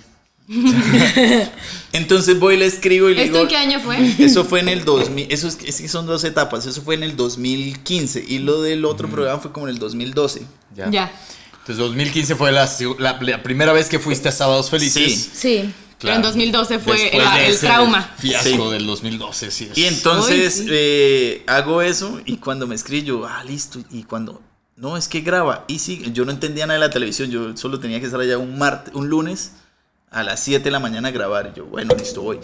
Entonces 1.93 2.39
voy 2.39 2.55
y 2.55 2.59
le 2.59 2.67
escribo 2.67 3.09
y 3.09 3.15
le 3.15 3.25
¿Esto 3.25 3.39
digo, 3.39 3.43
en 3.45 3.49
qué 3.49 3.57
año 3.57 3.81
fue? 3.81 4.15
Eso 4.19 4.45
fue 4.45 4.61
en 4.61 4.69
el 4.69 4.85
2000, 4.85 5.27
eso 5.31 5.49
es, 5.49 5.59
es 5.65 5.81
que 5.81 5.89
son 5.89 6.07
dos 6.07 6.25
etapas, 6.25 6.67
eso 6.67 6.83
fue 6.83 6.95
en 6.95 7.03
el 7.03 7.17
2015 7.17 8.25
y 8.27 8.39
lo 8.41 8.63
del 8.63 8.85
otro 8.85 9.09
programa 9.09 9.41
fue 9.41 9.53
como 9.53 9.67
en 9.69 9.75
el 9.75 9.79
2012. 9.79 10.43
Ya. 10.77 10.91
Ya. 10.91 11.13
Entonces, 11.61 11.77
2015 11.79 12.35
fue 12.35 12.51
la, 12.51 12.69
la- 12.99 13.19
la 13.21 13.43
primera 13.43 13.73
vez 13.73 13.89
que 13.89 14.01
fuiste 14.01 14.29
a 14.29 14.33
Sábados 14.33 14.69
Felices. 14.69 15.31
Sí. 15.33 15.63
Sí. 15.63 15.75
Pero 16.03 16.15
en 16.17 16.23
2012 16.23 16.79
fue 16.79 16.99
Después 16.99 17.23
el, 17.25 17.31
de 17.31 17.47
el 17.47 17.53
ese 17.53 17.67
trauma. 17.67 18.11
Fiasco 18.19 18.49
Sí. 18.67 18.73
del 18.73 18.87
2012, 18.87 19.51
sí. 19.51 19.69
es. 19.71 19.79
Y 19.79 19.85
entonces 19.87 20.65
eh, 20.69 21.45
hago 21.47 21.81
eso 21.81 22.21
y 22.27 22.37
cuando 22.39 22.67
me 22.67 22.75
escribe 22.75 23.07
yo, 23.07 23.27
ah, 23.27 23.43
listo. 23.45 23.79
Y 23.91 24.03
cuando, 24.03 24.43
no, 24.77 24.97
es 24.97 25.09
que 25.09 25.21
graba. 25.21 25.65
Y 25.69 25.79
sí, 25.79 26.03
yo 26.13 26.25
no 26.25 26.33
entendía 26.33 26.67
nada 26.67 26.81
de 26.81 26.87
la 26.87 26.91
televisión, 26.93 27.31
yo 27.31 27.57
solo 27.57 27.79
tenía 27.79 28.01
que 28.01 28.07
estar 28.07 28.21
allá 28.21 28.37
un, 28.39 28.59
martes, 28.59 28.95
un 28.95 29.09
lunes 29.09 29.53
a 30.11 30.23
las 30.23 30.41
7 30.41 30.65
de 30.65 30.71
la 30.71 30.81
mañana 30.81 31.09
a 31.09 31.11
grabar. 31.13 31.53
Y 31.55 31.59
yo, 31.59 31.67
bueno, 31.67 31.95
listo, 31.97 32.21
voy. 32.23 32.41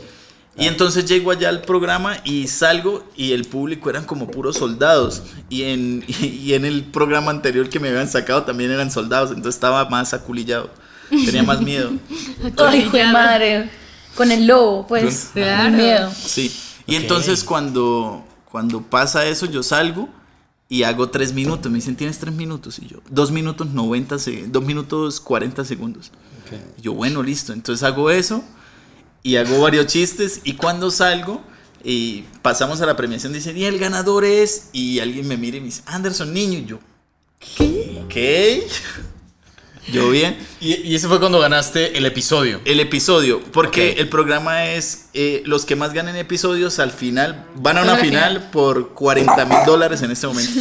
Y 0.57 0.67
entonces 0.67 1.05
llego 1.05 1.31
allá 1.31 1.51
al 1.51 1.63
programa 1.63 2.17
y 2.25 2.49
salgo 2.49 3.05
y 3.15 3.33
el 3.33 3.45
público 3.45 3.91
eran 3.91 4.05
como 4.05 4.29
puros 4.29 4.57
soldados. 4.57 5.23
Y 5.49 5.63
en, 5.65 6.05
y 6.21 6.55
en 6.55 6.65
el 6.65 6.85
programa 6.85 7.31
anterior 7.31 7.69
que 7.69 7.79
me 7.79 7.89
habían 7.89 8.09
sacado 8.09 8.43
también 8.43 8.71
eran 8.73 8.91
soldados, 8.91 9.31
entonces 9.31 9.55
estaba 9.55 9.89
más 9.89 10.15
aculillado. 10.15 10.71
Tenía 11.11 11.43
más 11.43 11.61
miedo. 11.61 11.93
Ay, 12.59 12.81
hijo 12.81 12.97
de 12.97 13.07
madre. 13.07 13.71
Con 14.15 14.31
el 14.33 14.47
lobo, 14.47 14.87
pues. 14.87 15.31
Claro. 15.33 15.77
miedo. 15.77 16.11
Sí. 16.15 16.53
Y 16.87 16.97
entonces 16.97 17.45
cuando, 17.45 18.25
cuando 18.51 18.83
pasa 18.83 19.27
eso, 19.27 19.47
yo 19.47 19.63
salgo 19.63 20.09
y 20.69 20.83
hago 20.83 21.09
tres 21.11 21.33
minutos. 21.33 21.71
Me 21.71 21.77
dicen, 21.79 21.97
tienes 21.97 22.19
tres 22.19 22.35
minutos. 22.35 22.79
Y 22.79 22.87
yo, 22.87 22.99
dos 23.11 23.31
minutos 23.31 23.69
90, 23.69 24.19
se- 24.19 24.47
dos 24.49 24.65
minutos 24.65 25.21
40 25.21 25.65
segundos. 25.65 26.11
Y 26.79 26.83
yo, 26.83 26.95
bueno, 26.95 27.23
listo. 27.23 27.53
Entonces 27.53 27.83
hago 27.85 28.11
eso 28.11 28.43
y 29.23 29.37
hago 29.37 29.61
varios 29.61 29.87
chistes. 29.87 30.41
Y 30.45 30.55
cuando 30.55 30.91
salgo 30.91 31.43
y 31.85 32.23
pasamos 32.43 32.81
a 32.81 32.87
la 32.87 32.97
premiación, 32.97 33.33
dicen, 33.35 33.57
y 33.57 33.65
el 33.65 33.79
ganador 33.79 34.25
es. 34.25 34.71
Y 34.73 34.99
alguien 35.01 35.29
me 35.29 35.37
mira 35.37 35.59
y 35.59 35.61
me 35.61 35.67
dice, 35.67 35.83
Anderson 35.87 36.33
Niño. 36.33 36.59
Y 36.61 36.65
yo, 36.67 36.79
¿qué? 38.09 38.67
Yo 39.93 40.11
bien. 40.11 40.33
¿eh? 40.33 40.47
Y, 40.61 40.89
y, 40.91 40.95
ese 40.95 41.09
fue 41.09 41.19
cuando 41.21 41.39
ganaste 41.39 41.97
el 41.97 42.05
episodio. 42.05 42.61
El 42.65 42.81
episodio, 42.81 43.41
porque 43.53 43.93
el 43.99 44.09
programa 44.09 44.67
es 44.67 45.07
eh, 45.15 45.43
los 45.47 45.65
que 45.65 45.75
más 45.77 45.93
ganen 45.93 46.15
episodios 46.17 46.79
al 46.79 46.91
final 46.91 47.47
van 47.57 47.79
a 47.79 47.83
una 47.83 47.97
final, 47.97 48.35
final, 48.35 48.51
por 48.51 48.95
40 48.95 49.45
mil 49.47 49.59
dólares 49.67 50.03
en 50.03 50.11
este 50.11 50.27
momento. 50.27 50.61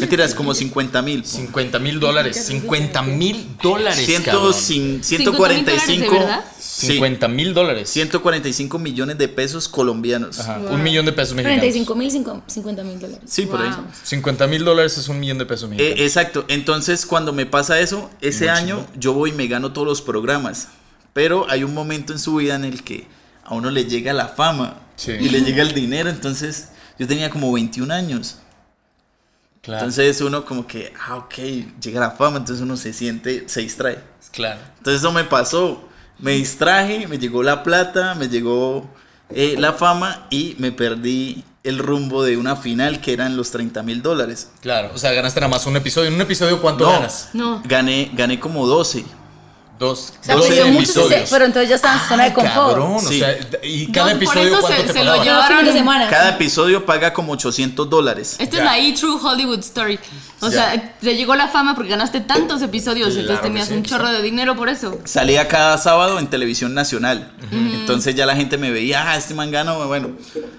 Mentiras, 0.00 0.34
como 0.34 0.54
50 0.54 1.02
mil. 1.02 1.24
50 1.24 1.78
mil 1.78 2.00
dólares. 2.00 2.44
50 2.46 3.02
mil 3.02 3.56
dólares. 3.62 4.04
145. 4.04 5.02
50, 5.02 5.72
000, 5.86 6.42
50 6.76 7.28
mil 7.28 7.54
dólares. 7.54 7.88
145 7.90 8.78
millones 8.78 9.16
de 9.18 9.28
pesos 9.28 9.68
colombianos. 9.68 10.40
Ajá, 10.40 10.58
Un 10.58 10.82
millón 10.82 11.06
de 11.06 11.12
pesos 11.12 11.34
mexicanos. 11.34 11.58
45 11.60 11.94
mil, 11.94 12.10
50 12.10 12.82
mil 12.84 12.98
dólares. 13.00 13.22
Sí, 13.30 13.46
por 13.46 13.60
ahí. 13.62 13.70
Wow. 13.70 13.84
50 14.02 14.46
mil 14.46 14.64
dólares 14.64 14.98
es 14.98 15.08
un 15.08 15.20
millón 15.20 15.38
de 15.38 15.46
pesos 15.46 15.66
Eh, 15.70 15.74
mexicanos. 15.74 16.00
exacto. 16.00 16.44
Entonces, 16.48 17.06
cuando 17.06 17.32
me 17.32 17.46
pasa 17.46 17.78
eso, 17.80 18.10
ese 18.20 18.50
año 18.50 18.86
yo 18.98 19.12
voy 19.12 19.30
y 19.30 19.32
me 19.34 19.46
gano 19.46 19.72
todos 19.72 19.86
los 19.86 20.02
programas. 20.02 20.68
Pero 21.12 21.46
hay 21.48 21.62
un 21.64 21.74
momento 21.74 22.12
en 22.12 22.18
su 22.18 22.36
vida 22.36 22.56
en 22.56 22.64
el 22.64 22.82
que 22.82 23.06
a 23.44 23.54
uno 23.54 23.70
le 23.70 23.84
llega 23.84 24.12
la 24.12 24.28
fama 24.28 24.80
Sí. 24.96 25.12
y 25.12 25.28
le 25.28 25.42
llega 25.42 25.62
el 25.62 25.74
dinero. 25.74 26.08
Entonces, 26.10 26.70
yo 26.98 27.06
tenía 27.06 27.30
como 27.30 27.52
21 27.52 27.90
años. 27.92 28.38
claro. 29.62 29.80
Entonces 29.86 30.20
uno 30.20 30.44
como 30.44 30.66
que, 30.66 30.92
ah, 31.08 31.16
ok, 31.16 31.34
llega 31.80 31.98
la 32.00 32.10
fama, 32.10 32.36
entonces 32.38 32.62
uno 32.62 32.76
se 32.76 32.92
siente, 32.92 33.44
se 33.48 33.60
distrae. 33.62 33.98
claro. 34.32 34.60
Entonces 34.78 35.00
eso 35.00 35.10
me 35.12 35.24
pasó, 35.24 35.88
me 36.18 36.32
distraje, 36.32 37.06
me 37.08 37.18
llegó 37.18 37.42
la 37.42 37.62
plata, 37.62 38.14
me 38.14 38.28
llegó 38.28 38.88
eh, 39.30 39.56
la 39.58 39.72
fama 39.72 40.26
y 40.30 40.56
me 40.58 40.72
perdí 40.72 41.44
el 41.64 41.78
rumbo 41.78 42.22
de 42.22 42.36
una 42.36 42.56
final 42.56 43.00
que 43.00 43.12
eran 43.12 43.36
los 43.36 43.50
30 43.50 43.82
mil 43.82 44.02
dólares. 44.02 44.50
Claro. 44.60 44.90
O 44.94 44.98
sea, 44.98 45.12
ganaste 45.12 45.40
nada 45.40 45.50
más 45.50 45.66
un 45.66 45.76
episodio. 45.76 46.08
¿En 46.08 46.14
un 46.14 46.20
episodio 46.20 46.60
cuánto 46.60 46.84
No, 46.84 46.92
ganas? 46.92 47.30
No. 47.32 47.62
Gané, 47.64 48.10
gané 48.14 48.38
como 48.38 48.66
12. 48.66 49.04
Dos, 49.76 50.12
O 50.20 50.24
sea, 50.24 50.36
12 50.36 50.48
pues, 50.48 50.66
muchos, 50.72 50.90
episodios. 50.96 51.30
pero 51.30 51.44
entonces 51.46 51.68
ya 51.68 51.74
están 51.74 51.94
en 51.96 52.00
su 52.02 52.08
zona 52.08 52.24
de 52.24 52.32
confort. 52.32 52.54
Cabrón, 52.54 53.00
Sí. 53.00 53.06
o 53.06 53.18
sea, 53.18 53.36
y 53.64 53.86
cada 53.90 54.12
No, 54.14 54.20
por 54.20 54.22
episodio 54.36 54.48
eso 54.52 54.60
cuánto 54.60 54.80
se- 54.82 54.86
te 54.86 54.92
se 54.92 54.98
lo 55.04 55.10
pagaba? 55.10 55.24
lleva- 55.24 55.38
Cada 55.48 55.56
fin 55.56 55.66
de 55.66 55.72
semana. 55.72 56.08
Cada 56.08 56.28
episodio 56.30 56.86
paga 56.86 57.12
como 57.12 57.32
800 57.32 57.90
dólares. 57.90 58.36
Esta 58.38 58.58
es 58.58 58.64
la 58.64 58.78
E-True 58.78 59.18
Hollywood 59.20 59.58
Story. 59.58 59.98
O 60.40 60.46
Ya. 60.48 60.52
sea, 60.52 60.96
te 61.00 61.16
llegó 61.16 61.34
la 61.34 61.48
fama 61.48 61.74
porque 61.74 61.90
ganaste 61.90 62.20
tantos 62.20 62.62
episodios, 62.62 63.08
Claro 63.08 63.20
entonces 63.22 63.42
tenías 63.42 63.68
sí, 63.68 63.74
un 63.74 63.82
chorro 63.82 64.08
de 64.12 64.22
dinero 64.22 64.54
por 64.54 64.68
eso. 64.68 64.96
Salía 65.04 65.48
cada 65.48 65.76
sábado 65.76 66.18
en 66.20 66.28
televisión 66.28 66.72
nacional. 66.72 67.32
Entonces 67.50 68.14
ya 68.14 68.26
la 68.26 68.36
gente 68.36 68.56
me 68.58 68.70
veía, 68.70 69.10
ah, 69.10 69.16
este 69.16 69.34
man 69.34 69.50
ganó, 69.50 69.86
bueno. 69.88 70.10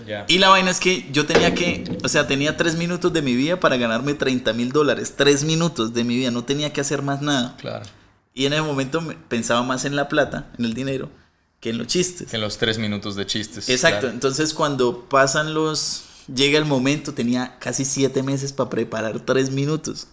Ya. 0.06 0.26
Y 0.28 0.40
la 0.40 0.50
vaina 0.50 0.72
es 0.72 0.80
que 0.82 1.08
yo 1.12 1.26
tenía 1.26 1.56
que, 1.56 1.84
o 2.04 2.08
sea, 2.10 2.28
tenía 2.28 2.58
tres 2.58 2.76
minutos 2.76 3.14
de 3.14 3.22
mi 3.22 3.34
vida 3.36 3.60
para 3.60 3.78
ganarme 3.78 4.14
30 4.14 4.52
mil 4.54 4.72
dólares. 4.74 5.14
Tres 5.16 5.44
minutos 5.46 5.94
de 5.94 6.04
mi 6.04 6.18
vida, 6.18 6.32
no 6.32 6.44
tenía 6.44 6.74
que 6.74 6.82
hacer 6.82 7.02
más 7.02 7.22
nada. 7.22 7.56
Claro. 7.58 7.86
Y 8.36 8.46
en 8.46 8.54
ese 8.54 8.62
momento 8.62 9.02
me- 9.02 9.16
pensaba 9.16 9.64
más 9.64 9.86
en 9.86 9.96
la 9.96 10.08
plata, 10.10 10.52
en 10.60 10.66
el 10.66 10.76
dinero, 10.76 11.10
que 11.60 11.72
en 11.72 11.80
los 11.80 11.88
chistes. 11.88 12.34
En 12.36 12.42
los 12.42 12.58
tres 12.60 12.78
minutos 12.78 13.16
de 13.16 13.26
chistes. 13.26 13.68
Exacto, 13.70 14.02
claro. 14.02 14.14
entonces 14.14 14.54
cuando 14.54 15.06
pasan 15.10 15.54
los... 15.56 16.04
Llega 16.28 16.58
el 16.58 16.66
momento, 16.66 17.14
tenía 17.14 17.58
casi 17.60 17.86
siete 17.86 18.24
meses 18.24 18.52
para 18.52 18.70
preparar 18.70 19.20
tres 19.22 19.52
minutos. 19.52 20.08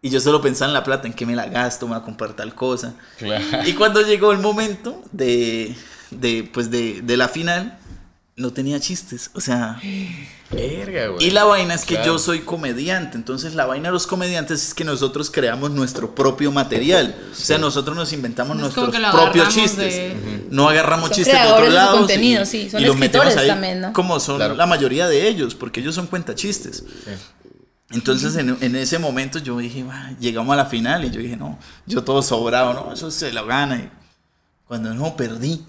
Y 0.00 0.08
yo 0.08 0.20
solo 0.20 0.40
pensaba 0.40 0.68
en 0.70 0.74
la 0.74 0.84
plata, 0.84 1.08
en 1.08 1.12
qué 1.12 1.26
me 1.26 1.34
la 1.36 1.46
gasto, 1.46 1.86
me 1.86 1.94
voy 1.94 2.00
a 2.02 2.04
comprar 2.04 2.34
tal 2.34 2.54
cosa. 2.54 2.94
Claro. 3.18 3.44
Y 3.66 3.74
cuando 3.74 4.00
llegó 4.00 4.30
el 4.32 4.38
momento 4.38 5.02
de, 5.12 5.74
de, 6.12 6.48
pues 6.54 6.70
de, 6.70 7.02
de 7.02 7.16
la 7.16 7.28
final, 7.28 7.78
no 8.40 8.52
tenía 8.52 8.80
chistes. 8.80 9.30
O 9.34 9.40
sea, 9.40 9.80
Verga, 10.50 11.08
güey. 11.08 11.28
y 11.28 11.30
la 11.30 11.44
vaina 11.44 11.74
es 11.74 11.84
que 11.84 11.94
Claro. 11.94 12.14
yo 12.14 12.18
soy 12.18 12.40
comediante. 12.40 13.16
Entonces 13.16 13.54
la 13.54 13.66
vaina 13.66 13.88
de 13.88 13.92
los 13.92 14.06
comediantes 14.06 14.66
es 14.68 14.74
que 14.74 14.82
nosotros 14.84 15.30
creamos 15.30 15.70
nuestro 15.70 16.14
propio 16.14 16.50
material. 16.50 17.14
O 17.30 17.34
sea, 17.34 17.58
nosotros 17.58 17.96
nos 17.96 18.12
inventamos 18.12 18.56
No 18.56 18.62
nuestros 18.62 18.90
propios 18.90 19.48
chistes. 19.54 19.94
de- 19.94 20.46
No 20.50 20.68
agarramos 20.68 21.08
Son 21.10 21.16
chistes 21.18 21.40
de 21.40 21.52
otro 21.52 21.70
lado. 21.70 21.98
contenido, 21.98 22.44
sí. 22.44 22.68
Son 22.68 22.82
los 22.84 22.96
metemos 22.96 23.26
escritores 23.28 23.36
ahí 23.36 23.48
también, 23.48 23.80
¿no? 23.80 23.92
como 23.92 24.18
son 24.18 24.36
Claro. 24.36 24.54
la 24.56 24.66
mayoría 24.66 25.06
de 25.06 25.28
ellos, 25.28 25.54
porque 25.54 25.80
ellos 25.80 25.94
son 25.94 26.06
cuentachistes. 26.08 26.82
Entonces 27.92 28.36
en, 28.36 28.56
en 28.60 28.76
ese 28.76 28.98
momento 29.00 29.38
yo 29.40 29.58
dije, 29.58 29.82
"Va", 29.82 30.12
llegamos 30.20 30.52
a 30.52 30.56
la 30.56 30.66
final 30.66 31.04
y 31.04 31.10
yo 31.10 31.20
dije, 31.20 31.36
no, 31.36 31.58
yo 31.86 32.04
todo 32.04 32.22
sobrado, 32.22 32.72
no, 32.72 32.92
eso 32.92 33.10
se 33.10 33.32
lo 33.32 33.44
gana. 33.46 33.76
Y 33.78 33.90
cuando 34.64 34.94
no, 34.94 35.16
perdí. 35.16 35.64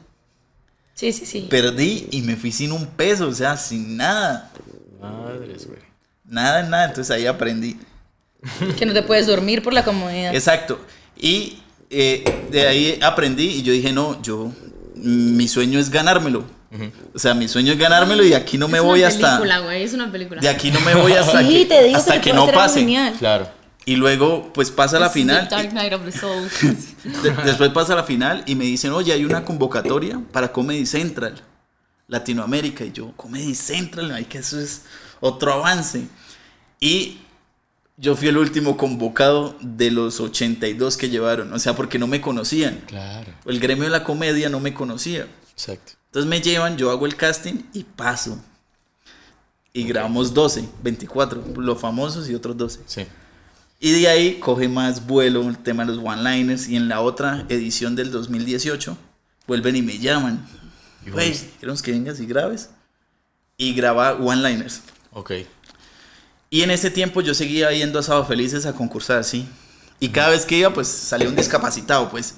Sí, 1.02 1.12
sí, 1.14 1.26
sí. 1.26 1.48
Perdí 1.50 2.08
y 2.12 2.22
me 2.22 2.36
fui 2.36 2.52
sin 2.52 2.72
un 2.72 2.86
peso, 2.86 3.28
o 3.28 3.34
sea, 3.34 3.58
sin 3.58 3.98
nada. 3.98 4.52
Madres, 5.02 5.66
güey. 5.66 5.80
Nada, 6.26 6.62
nada. 6.62 6.86
Entonces 6.86 7.10
ahí 7.10 7.26
aprendí. 7.26 7.76
Que 8.78 8.86
no 8.86 8.94
te 8.94 9.02
puedes 9.02 9.26
dormir 9.26 9.64
por 9.64 9.74
la 9.74 9.84
comodidad. 9.84 10.36
Exacto. 10.36 10.80
Y 11.20 11.58
eh, 11.90 12.24
de 12.52 12.68
ahí 12.68 13.00
aprendí 13.02 13.48
y 13.48 13.64
yo 13.64 13.74
dije, 13.74 13.92
no, 13.92 14.22
yo, 14.22 14.52
mi 14.94 15.48
sueño 15.48 15.80
es 15.80 15.90
ganármelo. 15.90 16.44
O 17.16 17.18
sea, 17.18 17.34
mi 17.34 17.48
sueño 17.48 17.74
es 17.74 17.80
ganármelo 17.80 18.24
y 18.24 18.36
aquí 18.36 18.60
no 18.60 18.68
me 18.68 18.78
es 18.78 18.84
voy 18.84 19.00
una 19.00 19.08
hasta... 19.08 19.28
película, 19.38 19.60
güey, 19.62 19.82
es 19.82 19.94
una 19.94 20.12
película. 20.12 20.40
De 20.40 20.50
aquí 20.50 20.70
no 20.70 20.82
me 20.82 20.94
voy 20.94 21.14
hasta 21.14 21.40
Sí, 21.42 21.62
que, 21.62 21.66
te 21.66 21.84
digo 21.84 21.98
hasta 21.98 22.22
que, 22.22 22.32
no 22.32 22.46
pase. 22.46 22.82
genial. 22.82 23.16
Claro. 23.18 23.50
Y 23.86 23.96
luego, 23.96 24.52
pues 24.54 24.70
pasa 24.70 25.00
la 25.00 25.08
the 25.12 25.20
final. 25.20 25.50
Dark 25.50 25.72
Knight 25.72 25.94
of 25.94 26.04
the 26.06 26.12
Soul. 26.12 26.48
de- 27.24 27.32
después 27.44 27.72
pasa 27.72 27.96
la 27.96 28.04
final 28.04 28.44
y 28.46 28.56
me 28.56 28.66
dicen, 28.66 28.92
oye, 28.92 29.12
hay 29.12 29.26
una 29.26 29.44
convocatoria 29.44 30.22
para 30.32 30.52
Comedy 30.52 30.86
Central, 30.86 31.42
Latinoamérica. 32.08 32.86
Y 32.86 32.92
yo, 32.92 33.12
Comedy 33.18 33.56
Central, 33.56 34.12
ay, 34.12 34.26
que 34.26 34.38
eso 34.38 34.60
es 34.60 34.84
otro 35.20 35.54
avance. 35.54 36.08
Y 36.80 37.22
yo 37.98 38.16
fui 38.16 38.28
el 38.28 38.38
último 38.38 38.78
convocado 38.78 39.56
de 39.62 39.92
los 39.92 40.20
82 40.20 40.98
que 40.98 41.10
llevaron, 41.10 41.52
o 41.54 41.60
sea, 41.60 41.76
porque 41.76 41.98
no 42.00 42.08
me 42.08 42.22
conocían. 42.22 42.82
Claro. 42.88 43.32
El 43.46 43.60
gremio 43.60 43.86
de 43.86 43.90
la 43.92 44.04
comedia 44.04 44.50
no 44.50 44.60
me 44.60 44.74
conocía. 44.74 45.28
Exacto. 45.54 45.94
Entonces 46.08 46.30
me 46.30 46.42
llevan, 46.42 46.78
yo 46.78 46.92
hago 46.92 47.06
el 47.06 47.16
casting 47.16 47.64
y 47.74 47.84
paso. 47.84 48.44
Y 49.74 49.84
grabamos 49.86 50.34
12, 50.34 50.68
24, 50.84 51.44
los 51.58 51.80
famosos 51.80 52.30
y 52.30 52.36
otros 52.36 52.58
12. 52.58 52.80
Sí. 52.86 53.06
Y 53.84 53.92
de 53.94 54.08
ahí 54.08 54.36
coge 54.36 54.70
más 54.70 55.08
vuelo 55.08 55.42
el 55.50 55.58
tema 55.58 55.84
de 55.84 55.96
los 55.96 56.06
one-liners. 56.06 56.70
Y 56.70 56.76
en 56.76 56.88
la 56.88 57.02
otra 57.02 57.46
edición 57.50 57.96
del 57.96 58.12
2018, 58.12 58.96
vuelven 59.48 59.76
y 59.76 59.82
me 59.82 59.98
llaman. 59.98 60.48
Güey, 61.12 61.36
queremos 61.60 61.82
que 61.82 61.92
vengas 61.92 62.20
y 62.20 62.28
grabes. 62.28 62.70
Y 63.58 63.74
graba 63.74 64.14
one-liners. 64.14 64.82
Ok. 65.12 65.32
Y 66.52 66.62
en 66.62 66.70
ese 66.70 66.92
tiempo 66.92 67.22
yo 67.22 67.34
seguía 67.34 67.72
yendo 67.72 67.98
a 67.98 68.04
Sábado 68.04 68.26
Felices 68.26 68.68
a 68.68 68.74
concursar, 68.74 69.24
sí. 69.24 69.48
Y 70.00 70.10
cada 70.10 70.30
vez 70.30 70.46
que 70.46 70.58
iba, 70.58 70.72
pues 70.72 70.88
salía 70.88 71.28
un 71.28 71.36
discapacitado, 71.36 72.08
pues. 72.12 72.36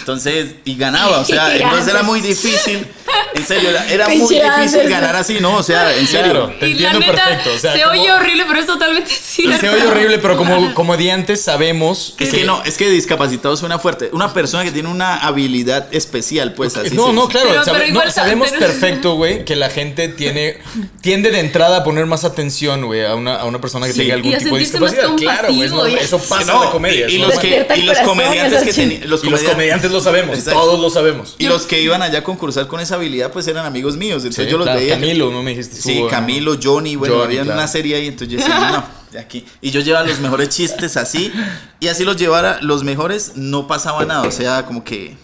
Entonces, 0.00 0.54
y 0.64 0.76
ganaba, 0.76 1.18
o 1.20 1.24
sea, 1.24 1.54
entonces 1.56 1.88
era 1.88 2.02
muy 2.02 2.20
difícil. 2.20 2.86
En 3.34 3.46
serio, 3.46 3.70
era, 3.90 4.08
muy 4.08 4.18
difícil 4.34 4.88
ganar 4.88 5.14
así, 5.14 5.38
¿no? 5.40 5.56
O 5.56 5.62
sea, 5.62 5.94
en 5.96 6.06
serio. 6.06 6.32
Claro. 6.32 6.54
Te 6.58 6.68
y 6.68 6.74
la 6.74 6.90
entiendo 6.90 7.12
neta, 7.12 7.24
perfecto, 7.28 7.50
o 7.54 7.58
sea, 7.58 7.72
se 7.74 7.80
como- 7.82 7.92
oye 7.92 8.10
horrible, 8.12 8.44
pero 8.48 8.60
es 8.60 8.66
totalmente 8.66 9.10
cierto. 9.10 9.60
Se 9.60 9.68
oye 9.68 9.86
horrible, 9.86 10.18
pero 10.18 10.36
como 10.36 10.74
comediantes 10.74 11.42
sabemos. 11.42 12.14
Es 12.18 12.30
que 12.30 12.44
no, 12.44 12.62
es 12.64 12.76
que 12.76 12.88
discapacitado 12.90 13.56
suena 13.56 13.78
fuerte. 13.78 14.10
Una 14.12 14.32
persona 14.32 14.64
que 14.64 14.72
tiene 14.72 14.88
una 14.88 15.16
habilidad 15.18 15.86
especial, 15.94 16.54
pues 16.54 16.76
así. 16.76 16.94
no, 16.94 17.12
no, 17.12 17.28
claro, 17.28 17.48
Pero- 17.50 17.64
sabe- 17.64 17.78
pero 17.78 17.84
no, 17.88 17.90
igual 17.92 18.12
sabemos 18.12 18.48
pero- 18.50 18.66
perfecto, 18.66 19.14
güey, 19.14 19.44
que 19.44 19.54
la 19.56 19.70
gente 19.70 20.08
tiene 20.08 20.58
tiende 21.00 21.30
de 21.30 21.40
entrada 21.40 21.78
a 21.78 21.84
poner 21.84 22.06
más 22.06 22.24
atención, 22.24 22.86
güey, 22.86 23.04
a 23.04 23.14
una, 23.14 23.36
a 23.36 23.44
una 23.44 23.60
persona 23.60 23.86
que 23.86 23.92
Sí. 23.92 23.98
tenga 24.00 24.14
algún 24.14 24.32
Y 24.32 24.34
a 24.34 24.38
tipo 24.38 24.56
de 24.56 24.64
sentirse 24.64 24.80
más 24.80 24.92
discapacidad. 24.92 25.68
Claro, 25.68 25.76
güey, 25.82 25.94
eso 25.96 26.18
pasa 26.18 26.44
No, 26.52 26.58
en 26.60 26.64
la 26.66 26.70
comedia. 26.72 27.08
y, 27.08 27.18
los 27.18 27.38
que, 27.38 27.66
comediantes 28.04 28.62
que 28.64 28.72
tenían. 28.72 29.08
Los 29.10 29.20
comediantes- 29.22 29.75
comediantes 29.80 29.90
lo 29.92 30.00
sabemos, 30.00 30.38
Exacto. 30.38 30.60
todos 30.60 30.80
lo 30.80 30.90
sabemos. 30.90 31.36
Y 31.38 31.46
los 31.46 31.66
que 31.66 31.80
iban 31.80 32.02
allá 32.02 32.20
a 32.20 32.24
concursar 32.24 32.66
con 32.66 32.80
esa 32.80 32.96
habilidad, 32.96 33.32
pues 33.32 33.46
eran 33.48 33.66
amigos 33.66 33.96
míos. 33.96 34.22
Entonces 34.24 34.44
Sí, 34.46 34.50
yo 34.50 34.58
los 34.58 34.66
claro, 34.66 34.80
veía. 34.80 34.94
Camilo, 34.94 35.30
¿no 35.30 35.42
me 35.42 35.50
dijiste? 35.50 35.76
Sí, 35.76 36.04
Camilo, 36.10 36.56
Johnny, 36.62 36.96
bueno, 36.96 37.14
Johnny, 37.16 37.26
había 37.26 37.42
claro. 37.42 37.58
una 37.58 37.68
serie 37.68 37.96
ahí, 37.96 38.06
entonces 38.08 38.28
yo 38.28 38.38
decía, 38.38 38.70
no, 38.70 38.84
de 39.12 39.18
aquí. 39.18 39.44
Y 39.60 39.70
yo 39.70 39.80
llevaba 39.80 40.06
los 40.06 40.20
mejores 40.20 40.48
chistes 40.48 40.96
así, 40.96 41.32
y 41.80 41.88
así 41.88 42.04
los 42.04 42.16
llevara, 42.16 42.58
los 42.62 42.84
mejores, 42.84 43.32
no 43.36 43.66
pasaba 43.66 44.04
nada, 44.04 44.22
o 44.26 44.30
sea, 44.32 44.64
como 44.66 44.82
que... 44.84 45.16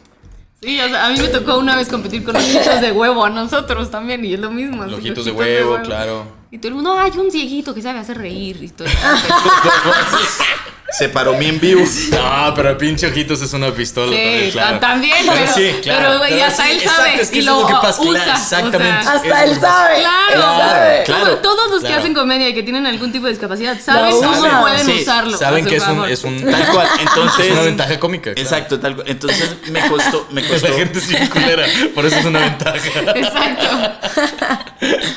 Sí, 0.62 0.80
o 0.80 0.88
sea, 0.88 1.06
a 1.06 1.10
mí 1.10 1.18
me 1.18 1.26
tocó 1.28 1.58
una 1.58 1.74
vez 1.74 1.88
competir 1.88 2.22
con 2.22 2.36
ojitos 2.36 2.80
de 2.80 2.92
huevo 2.92 3.24
a 3.24 3.30
nosotros 3.30 3.90
también, 3.90 4.24
y 4.24 4.34
es 4.34 4.40
lo 4.40 4.50
mismo. 4.50 4.82
así, 4.82 4.90
Los 4.92 5.00
ojitos 5.00 5.24
de 5.24 5.30
ojitos 5.32 5.46
huevo, 5.46 5.78
claro. 5.82 6.42
Y 6.52 6.58
todo 6.58 6.68
el 6.68 6.74
mundo, 6.74 6.94
ay, 6.96 7.10
un 7.18 7.32
cieguito 7.32 7.74
que 7.74 7.82
sabe 7.82 7.98
hacer 7.98 8.18
reír. 8.18 8.62
Y 8.62 8.68
todo. 8.68 8.86
Se 10.92 11.08
paró 11.08 11.34
mi 11.34 11.46
en 11.46 11.58
vivo. 11.60 11.82
No, 12.12 12.52
pero 12.54 12.76
pinche 12.76 13.06
ojitos 13.06 13.40
es 13.40 13.52
una 13.52 13.72
pistola. 13.72 14.12
Sí, 14.16 14.50
claro. 14.52 14.78
también, 14.78 15.16
Pero 15.26 15.32
pero, 15.32 15.52
sí, 15.54 15.70
claro. 15.82 16.00
pero, 16.06 16.18
güey, 16.18 16.40
hasta 16.40 16.64
sí, 16.64 16.70
él 16.72 16.76
exacto, 16.78 17.02
sabe 17.02 17.20
es 17.22 17.30
que 17.30 17.36
y 17.36 17.40
eso 17.40 17.50
es 17.50 17.56
lo 17.56 17.60
lo 17.62 17.66
que 17.66 17.72
pasa, 17.74 18.02
usa. 18.02 18.24
claro, 18.24 18.32
exactamente. 18.40 18.98
o 18.98 19.02
sea, 19.02 19.12
Hasta 19.14 19.44
él 19.44 19.60
sabe. 19.60 19.94
Claro, 20.00 20.34
Él 20.34 20.40
sabe. 20.42 21.02
Claro. 21.04 21.24
Todo- 21.38 21.38
todos 21.56 21.70
los 21.70 21.82
que 21.84 21.94
hacen 21.94 22.14
comedia 22.14 22.48
y 22.48 22.54
que 22.54 22.62
tienen 22.62 22.86
algún 22.86 23.10
tipo 23.12 23.26
de 23.26 23.32
discapacidad 23.32 23.78
saben 23.80 24.10
Lo 24.10 24.20
cómo 24.20 24.60
pueden 24.60 24.86
Sí, 24.86 24.98
usarlo. 25.02 25.36
Saben 25.38 25.64
que 25.66 25.76
es 25.76 25.86
un, 25.88 26.04
es 26.08 26.24
un 26.24 26.42
Tal 26.50 26.66
cual, 26.68 26.88
entonces... 27.00 27.46
es 27.46 27.52
una 27.52 27.62
ventaja 27.62 27.98
cómica. 28.00 28.34
claro. 28.34 28.40
Exacto, 28.40 28.80
tal 28.80 28.94
cual. 28.96 29.08
Entonces 29.08 29.56
me 29.70 29.88
costó, 29.88 30.26
me 30.30 30.46
costó... 30.46 30.68
La 30.68 30.74
gente 30.74 30.98
es 30.98 31.08
bien 31.08 31.26
culera, 31.28 31.64
por 31.94 32.04
eso 32.06 32.16
es 32.16 32.24
una 32.24 32.40
ventaja. 32.40 32.76
Exacto. 33.14 33.66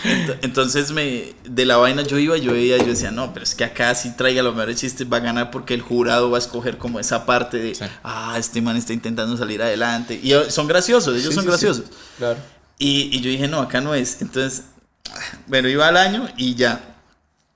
Ent- 0.04 0.38
Entonces 0.42 0.92
me 0.92 1.34
de 1.44 1.66
la 1.66 1.78
vaina 1.78 2.04
yo 2.04 2.18
iba, 2.20 2.38
yo 2.38 2.54
veía, 2.54 2.78
yo 2.78 2.86
decía, 2.86 3.12
no, 3.12 3.34
pero 3.34 3.44
es 3.44 3.56
que 3.56 3.64
acá 3.64 3.94
si 3.96 4.16
traiga 4.16 4.44
los 4.44 4.54
mejores 4.56 4.80
chistes 4.80 5.08
va 5.12 5.18
a 5.18 5.22
ganar 5.22 5.52
porque 5.52 5.64
el 5.74 5.82
jurado 5.82 6.30
va 6.30 6.38
a 6.38 6.39
escoger 6.39 6.78
como 6.78 6.99
esa 6.99 7.26
parte 7.26 7.57
de, 7.57 7.74
Sí. 7.76 7.86
ah, 8.03 8.36
este 8.38 8.61
man 8.61 8.78
está 8.78 8.93
intentando 8.93 9.36
salir 9.38 9.61
adelante. 9.61 10.20
Y 10.22 10.34
eh, 10.34 10.51
son 10.51 10.68
graciosos, 10.68 11.13
ellos 11.16 11.30
Sí, 11.30 11.34
son 11.36 11.43
sí. 11.43 11.49
graciosos. 11.49 11.86
Claro. 12.18 12.39
Y, 12.78 13.09
y 13.16 13.22
yo 13.22 13.30
dije, 13.30 13.47
no, 13.47 13.59
acá 13.61 13.82
no 13.82 13.95
es. 13.95 14.22
Entonces, 14.22 14.66
bueno, 15.47 15.68
iba 15.70 15.88
al 15.88 15.97
año 15.97 16.28
y 16.38 16.55
ya 16.55 16.95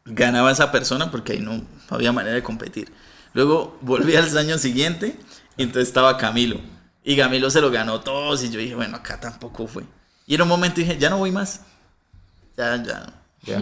ganaba 0.06 0.52
esa 0.52 0.72
persona 0.72 1.12
porque 1.12 1.34
ahí 1.34 1.40
no, 1.40 1.58
no 1.58 1.64
había 1.90 2.12
manera 2.12 2.36
de 2.36 2.44
competir. 2.44 2.92
Luego 3.34 3.78
volví 3.82 4.16
al 4.16 4.36
año 4.38 4.58
siguiente 4.58 5.20
y 5.58 5.64
entonces 5.64 5.88
estaba 5.90 6.18
Camilo. 6.18 6.60
Y 7.04 7.16
Camilo 7.18 7.50
se 7.50 7.62
lo 7.62 7.70
ganó 7.72 8.02
todos 8.02 8.44
y 8.44 8.50
yo 8.50 8.60
dije, 8.60 8.76
bueno, 8.76 8.98
acá 8.98 9.20
tampoco 9.20 9.68
fue. 9.68 9.84
Y 10.26 10.36
en 10.36 10.42
un 10.44 10.48
momento 10.48 10.80
dije, 10.80 10.98
ya 10.98 11.10
no 11.10 11.18
voy 11.18 11.32
más. 11.32 11.62
Ya, 12.58 12.82
ya. 12.84 13.14
Ya. 13.44 13.62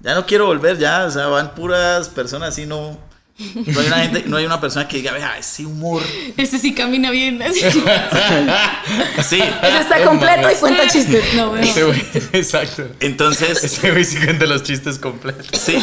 Ya 0.00 0.14
no 0.14 0.26
quiero 0.26 0.46
volver, 0.46 0.76
ya, 0.78 1.04
o 1.06 1.10
sea, 1.10 1.28
van 1.28 1.54
puras 1.54 2.08
personas 2.10 2.50
así, 2.50 2.66
no. 2.66 2.98
No 3.36 3.80
hay 3.80 3.86
una 3.88 3.96
gente, 3.98 4.24
no 4.28 4.36
hay 4.36 4.46
una 4.46 4.60
persona 4.60 4.86
que 4.86 4.98
diga, 4.98 5.12
vea, 5.12 5.36
ese 5.38 5.66
humor. 5.66 6.02
Ese 6.36 6.56
sí 6.58 6.72
camina 6.72 7.10
bien. 7.10 7.42
así. 7.42 7.60
Sí. 9.28 9.40
Ese 9.40 9.78
está 9.80 9.98
No 10.00 10.04
completo 10.10 10.50
y 10.50 10.54
cuenta 10.56 10.86
chistes. 10.88 11.34
No, 11.34 11.48
bueno. 11.50 11.64
Ese 11.66 11.82
güey, 11.82 12.00
exacto. 12.32 12.86
Entonces, 13.00 13.64
Ese 13.64 13.90
güey 13.90 14.04
sí 14.04 14.18
cuenta 14.18 14.46
los 14.46 14.62
chistes 14.62 14.98
completos. 14.98 15.48
sí. 15.60 15.78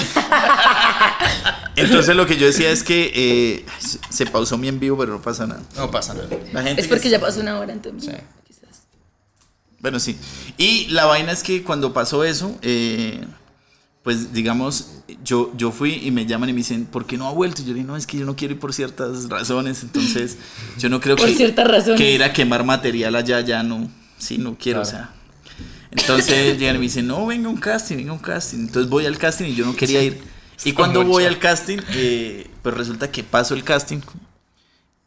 Entonces 1.76 2.16
lo 2.16 2.26
que 2.28 2.38
yo 2.38 2.46
decía 2.46 2.70
es 2.70 2.84
que 2.84 3.12
eh, 3.16 3.66
se- 4.10 4.26
pausó 4.26 4.58
mi 4.58 4.68
en 4.68 4.80
vivo, 4.80 4.98
pero 4.98 5.14
no 5.14 5.22
pasa 5.22 5.48
nada. 5.48 5.62
No 5.76 5.90
pasa 5.92 6.14
nada. 6.14 6.28
La 6.54 6.62
gente 6.64 6.82
Es 6.82 6.88
porque 6.88 7.04
que- 7.04 7.10
ya 7.10 7.20
pasó 7.20 7.40
una 7.42 7.60
hora 7.60 7.74
entonces. 7.74 8.14
Sí. 8.14 8.22
Quizás. 8.48 8.84
Bueno, 9.80 10.00
sí. 10.00 10.18
Y 10.58 10.88
la 10.88 11.06
vaina 11.06 11.32
es 11.32 11.44
que 11.44 11.64
cuando 11.64 11.92
pasó 11.94 12.24
eso, 12.24 12.58
eh, 12.62 13.22
pues 14.04 14.34
digamos, 14.34 14.94
yo, 15.24 15.52
yo 15.56 15.72
fui 15.72 15.94
y 16.04 16.10
me 16.12 16.26
llaman 16.26 16.50
y 16.50 16.54
me 16.54 16.58
dicen, 16.58 16.86
¿por 16.86 17.06
qué 17.06 17.18
no 17.18 17.28
ha 17.28 17.32
vuelto? 17.32 17.62
Y 17.62 17.66
yo 17.66 17.72
le 17.74 17.80
digo, 17.80 17.88
no, 17.92 17.98
es 17.98 18.08
que 18.08 18.18
yo 18.18 18.26
no 18.26 18.36
quiero 18.36 18.56
ir 18.56 18.60
por 18.60 18.74
ciertas 18.74 19.30
razones, 19.30 19.84
entonces 19.84 20.38
yo 20.80 20.90
no 20.90 21.00
creo 21.00 21.16
Por 21.18 21.28
que, 21.28 21.36
ciertas 21.36 21.68
razones. 21.68 22.00
que 22.00 22.12
ir 22.12 22.24
a 22.24 22.34
quemar 22.34 22.64
material 22.66 23.16
allá, 23.16 23.42
ya 23.42 23.62
no, 23.64 23.90
sí, 24.18 24.38
no 24.40 24.58
quiero, 24.60 24.82
o 24.82 24.86
sea. 24.86 25.14
Entonces 25.92 26.58
llegan 26.60 26.76
y 26.78 26.80
me 26.80 26.84
dicen, 26.86 27.06
no, 27.06 27.26
venga 27.28 27.48
un 27.50 27.58
casting, 27.58 27.98
venga 27.98 28.14
un 28.14 28.20
casting. 28.20 28.60
Entonces 28.60 28.90
voy 28.90 29.06
al 29.06 29.18
casting 29.18 29.46
y 29.46 29.56
yo 29.56 29.66
no 29.66 29.76
quería 29.76 30.02
ir. 30.02 30.20
Y 30.64 30.74
cuando 30.74 31.04
voy 31.04 31.26
al 31.26 31.38
casting, 31.40 31.80
eh, 31.94 32.48
pues 32.62 32.76
resulta 32.76 33.12
que 33.12 33.24
paso 33.24 33.54
el 33.54 33.64
casting, 33.64 34.00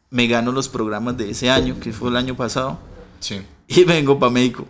me 0.09 0.27
gano 0.27 0.51
los 0.51 0.69
programas 0.69 1.17
de 1.17 1.31
ese 1.31 1.49
año, 1.49 1.79
que 1.79 1.91
fue 1.91 2.09
el 2.09 2.15
año 2.17 2.35
pasado 2.35 2.79
Sí. 3.19 3.41
y 3.67 3.83
vengo 3.83 4.19
para 4.19 4.31
México. 4.31 4.67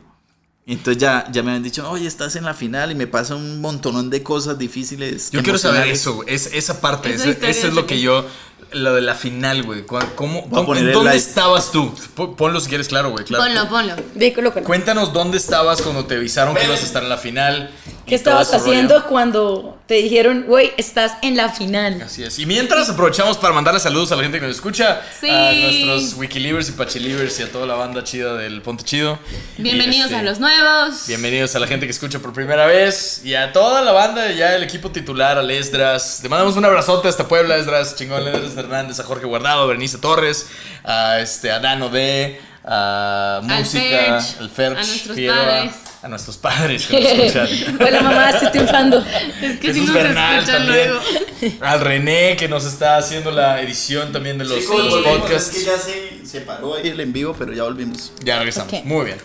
Y 0.68 0.74
Entonces 0.74 1.00
ya, 1.00 1.30
ya 1.32 1.44
me 1.44 1.52
habían 1.52 1.62
dicho, 1.64 1.88
oye, 1.90 2.08
estás 2.08 2.36
en 2.36 2.44
la 2.44 2.56
final 2.56 2.92
y 2.92 2.96
me 2.96 3.06
pasa 3.06 3.36
un 3.36 3.62
montonón 3.62 4.10
de 4.10 4.24
cosas 4.24 4.58
difíciles. 4.58 5.30
Yo 5.32 5.44
quiero 5.44 5.60
saber 5.60 5.88
emocionales". 5.88 6.02
eso. 6.02 6.24
Es, 6.50 6.56
esa 6.56 6.82
parte, 6.82 7.10
Esa 7.14 7.30
historia 7.30 7.50
eso 7.50 7.60
es 7.60 7.66
es 7.66 7.74
lo 7.76 7.86
que- 7.86 8.02
yo. 8.02 8.26
Lo 8.72 8.94
de 8.94 9.02
la 9.02 9.16
final, 9.16 9.64
güey. 9.64 9.86
¿Cómo, 9.86 10.48
a 10.54 10.66
poner 10.66 10.84
¿En 10.84 10.90
el 10.90 10.94
dónde 10.94 11.16
estabas 11.16 11.72
tú? 11.72 11.94
Po- 12.16 12.36
Ponlo 12.36 12.60
si 12.60 12.68
quieres, 12.68 12.88
claro, 12.88 13.12
güey. 13.12 13.24
Claro. 13.24 13.44
Ponlo, 13.44 13.70
ponlo. 13.70 13.96
Ve, 14.16 14.34
colócalo. 14.34 14.66
Cuéntanos 14.66 15.14
dónde 15.14 15.38
estabas 15.38 15.82
cuando 15.82 16.06
te 16.06 16.16
avisaron 16.16 16.56
que 16.56 16.66
ibas 16.66 16.82
a 16.82 16.86
estar 16.86 17.04
en 17.04 17.10
la 17.10 17.18
final. 17.18 17.72
¿Qué 18.06 18.16
estabas 18.16 18.48
rollo. 18.52 18.60
haciendo 18.60 19.06
cuando 19.08 19.80
te 19.88 19.96
dijeron, 19.96 20.44
güey, 20.48 20.72
estás 20.78 21.14
en 21.24 21.36
la 21.38 21.50
final? 21.50 22.02
Así 22.04 22.24
es. 22.24 22.38
Y 22.38 22.46
mientras 22.46 22.88
aprovechamos 22.90 23.38
para 23.38 23.54
mandarle 23.54 23.80
saludos 23.80 24.12
a 24.12 24.16
la 24.16 24.22
gente 24.24 24.40
que 24.40 24.46
nos 24.46 24.56
escucha, 24.56 25.02
Sí. 25.20 25.28
a 25.30 25.52
nuestros 25.54 26.14
Wikilivers 26.16 26.70
y 26.70 26.74
Pachilivers 26.74 27.40
y 27.40 27.44
a 27.44 27.52
toda 27.52 27.66
la 27.66 27.74
banda 27.76 28.04
chida 28.04 28.36
del 28.36 28.62
Ponte 28.62 28.84
Chido. 28.84 29.18
Bienvenidos 29.58 30.12
este, 30.12 30.18
a 30.18 30.22
los 30.24 30.40
nuevos. 30.40 31.08
Bienvenidos 31.08 31.56
a 31.56 31.60
la 31.60 31.66
gente 31.68 31.88
que 31.88 31.92
escucha 31.92 32.20
por 32.20 32.34
primera 32.34 32.68
vez 32.68 33.22
y 33.24 33.34
a 33.34 33.52
toda 33.54 33.82
la 33.82 33.92
banda, 33.92 34.32
ya 34.32 34.56
el 34.56 34.64
equipo 34.64 34.92
titular, 34.92 35.38
al 35.40 35.50
Esdras. 35.50 36.20
Le 36.22 36.30
mandamos 36.30 36.56
un 36.58 36.66
abrazote 36.66 37.08
hasta 37.08 37.28
Puebla, 37.28 37.58
Esdras, 37.58 37.96
chingón, 37.96 38.28
Esdras 38.28 38.55
Hernández, 38.58 39.00
a 39.00 39.04
Jorge 39.04 39.26
Guardado, 39.26 39.64
a 39.64 39.66
Bernice 39.68 39.98
Torres, 39.98 40.48
a, 40.84 41.20
este, 41.20 41.52
a 41.52 41.60
Dano 41.60 41.90
D, 41.90 42.40
a 42.64 43.42
Música, 43.44 44.20
Ferch, 44.22 44.40
al 44.40 44.50
Ferch, 44.50 44.78
a 44.78 44.84
nuestros 44.84 45.16
Fierro, 45.16 45.36
padres. 45.46 45.76
a 46.02 46.08
nuestros 46.08 46.38
padres 46.38 46.86
que 46.88 47.00
nos 47.00 47.12
escuchan. 47.36 47.76
Hola 47.88 48.02
mamá, 48.02 48.30
estoy 48.32 48.50
triunfando. 48.52 49.06
Es 49.42 49.60
que 49.60 49.74
si 49.74 49.80
Jesús 49.82 49.86
nos 49.88 49.94
Bernal 49.96 50.36
escuchan 50.40 50.66
también. 50.66 50.90
luego. 50.90 51.60
Al 51.62 51.82
René 51.82 52.36
que 52.38 52.48
nos 52.48 52.66
está 52.66 52.98
haciendo 52.98 53.32
la 53.32 53.62
edición 53.62 54.12
también 54.12 54.38
de 54.38 54.46
los, 54.46 54.60
Chicos, 54.60 54.78
de 54.78 54.90
los 54.90 55.04
podcasts. 55.04 55.50
Es 55.50 55.60
que 55.60 55.66
ya 55.66 55.78
se, 55.78 56.26
se 56.26 56.42
paró 56.42 56.76
ahí 56.76 56.88
el 56.90 57.00
en 57.00 57.14
vivo, 57.14 57.36
pero 57.38 57.54
ya 57.54 57.64
volvimos. 57.64 58.14
Ya 58.24 58.38
regresamos. 58.40 58.74
Ok. 58.74 58.84
Muy 58.86 59.06
bien. 59.06 59.18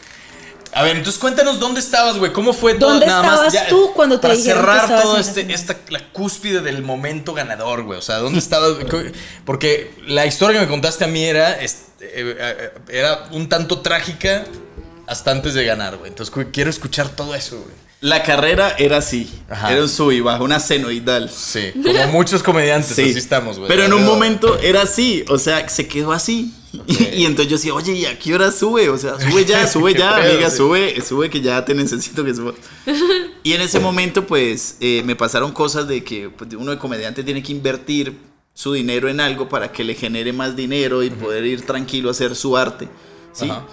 A 0.72 0.82
ver, 0.82 0.96
entonces 0.96 1.20
cuéntanos 1.20 1.58
dónde 1.58 1.80
estabas, 1.80 2.18
güey. 2.18 2.32
¿Cómo 2.32 2.52
fue 2.52 2.74
todo? 2.74 2.90
¿Dónde 2.90 3.06
Nada 3.06 3.22
más, 3.22 3.46
estabas 3.46 3.68
tú 3.68 3.92
cuando 3.94 4.16
te 4.20 4.22
para 4.22 4.34
dijeron 4.34 4.60
que 4.62 4.66
cerrar 4.70 4.82
estabas 4.84 5.02
todo 5.04 5.16
este, 5.18 5.52
esta 5.52 5.76
la 5.88 6.12
cúspide 6.12 6.60
del 6.60 6.82
momento 6.82 7.34
ganador, 7.34 7.82
güey. 7.82 7.98
O 7.98 8.02
sea, 8.02 8.18
¿dónde 8.18 8.38
estabas? 8.38 8.74
Porque 9.44 9.92
la 10.06 10.26
historia 10.26 10.60
que 10.60 10.66
me 10.66 10.70
contaste 10.70 11.04
a 11.04 11.08
mí 11.08 11.24
era, 11.24 11.60
este, 11.60 12.04
eh, 12.04 12.36
eh, 12.38 12.70
era 12.88 13.28
un 13.32 13.48
tanto 13.48 13.80
trágica 13.80 14.44
hasta 15.06 15.32
antes 15.32 15.54
de 15.54 15.64
ganar, 15.64 15.96
güey. 15.96 16.08
Entonces 16.10 16.34
quiero 16.52 16.70
escuchar 16.70 17.08
todo 17.08 17.34
eso, 17.34 17.56
güey. 17.56 17.74
La 18.00 18.22
carrera 18.22 18.74
era 18.78 18.98
así. 18.98 19.30
Ajá. 19.48 19.72
Era 19.72 19.82
un 19.82 19.88
sub 19.88 20.10
y 20.12 20.20
bajo, 20.20 20.44
una 20.44 20.58
senoidal. 20.58 21.28
Sí, 21.28 21.72
como 21.82 22.06
muchos 22.12 22.42
comediantes, 22.42 22.94
Sí. 22.96 23.02
así 23.02 23.18
estamos, 23.18 23.58
güey. 23.58 23.68
Pero 23.68 23.84
en 23.84 23.92
un 23.92 24.06
momento 24.06 24.58
era 24.60 24.82
así, 24.82 25.24
o 25.28 25.36
sea, 25.38 25.68
se 25.68 25.86
quedó 25.86 26.12
así. 26.12 26.54
Y, 26.86 27.22
y 27.22 27.24
entonces 27.26 27.50
yo 27.50 27.56
decía, 27.56 27.74
oye, 27.74 27.92
¿y 27.94 28.04
a 28.04 28.18
qué 28.18 28.34
hora 28.34 28.52
sube? 28.52 28.88
O 28.88 28.98
sea, 28.98 29.18
sube 29.18 29.44
ya, 29.44 29.66
sube 29.72 29.94
ya, 29.94 30.14
Qué 30.14 30.22
pedo, 30.22 30.32
amiga, 30.32 30.50
sí. 30.50 30.56
sube, 30.56 31.00
sube 31.02 31.30
que 31.30 31.40
ya 31.40 31.64
te 31.64 31.74
necesito 31.74 32.24
que 32.24 32.34
suba. 32.34 32.54
Y 33.42 33.54
en 33.54 33.62
ese 33.62 33.80
momento, 33.80 34.26
pues, 34.26 34.76
eh, 34.80 35.02
me 35.06 35.16
pasaron 35.16 35.52
cosas 35.52 35.88
de 35.88 36.04
que 36.04 36.28
pues, 36.28 36.52
uno 36.54 36.70
de 36.72 36.78
comediante 36.78 37.24
tiene 37.24 37.42
que 37.42 37.52
invertir 37.52 38.18
su 38.52 38.74
dinero 38.74 39.08
en 39.08 39.18
algo 39.18 39.48
para 39.48 39.72
que 39.72 39.82
le 39.82 39.94
genere 39.94 40.32
más 40.34 40.56
dinero 40.56 41.02
y 41.02 41.08
poder 41.08 41.46
ir 41.46 41.62
tranquilo 41.62 42.08
a 42.08 42.12
hacer 42.12 42.36
su 42.36 42.56
arte. 42.56 42.88
¿sí? 43.32 43.48
Ajá. 43.48 43.66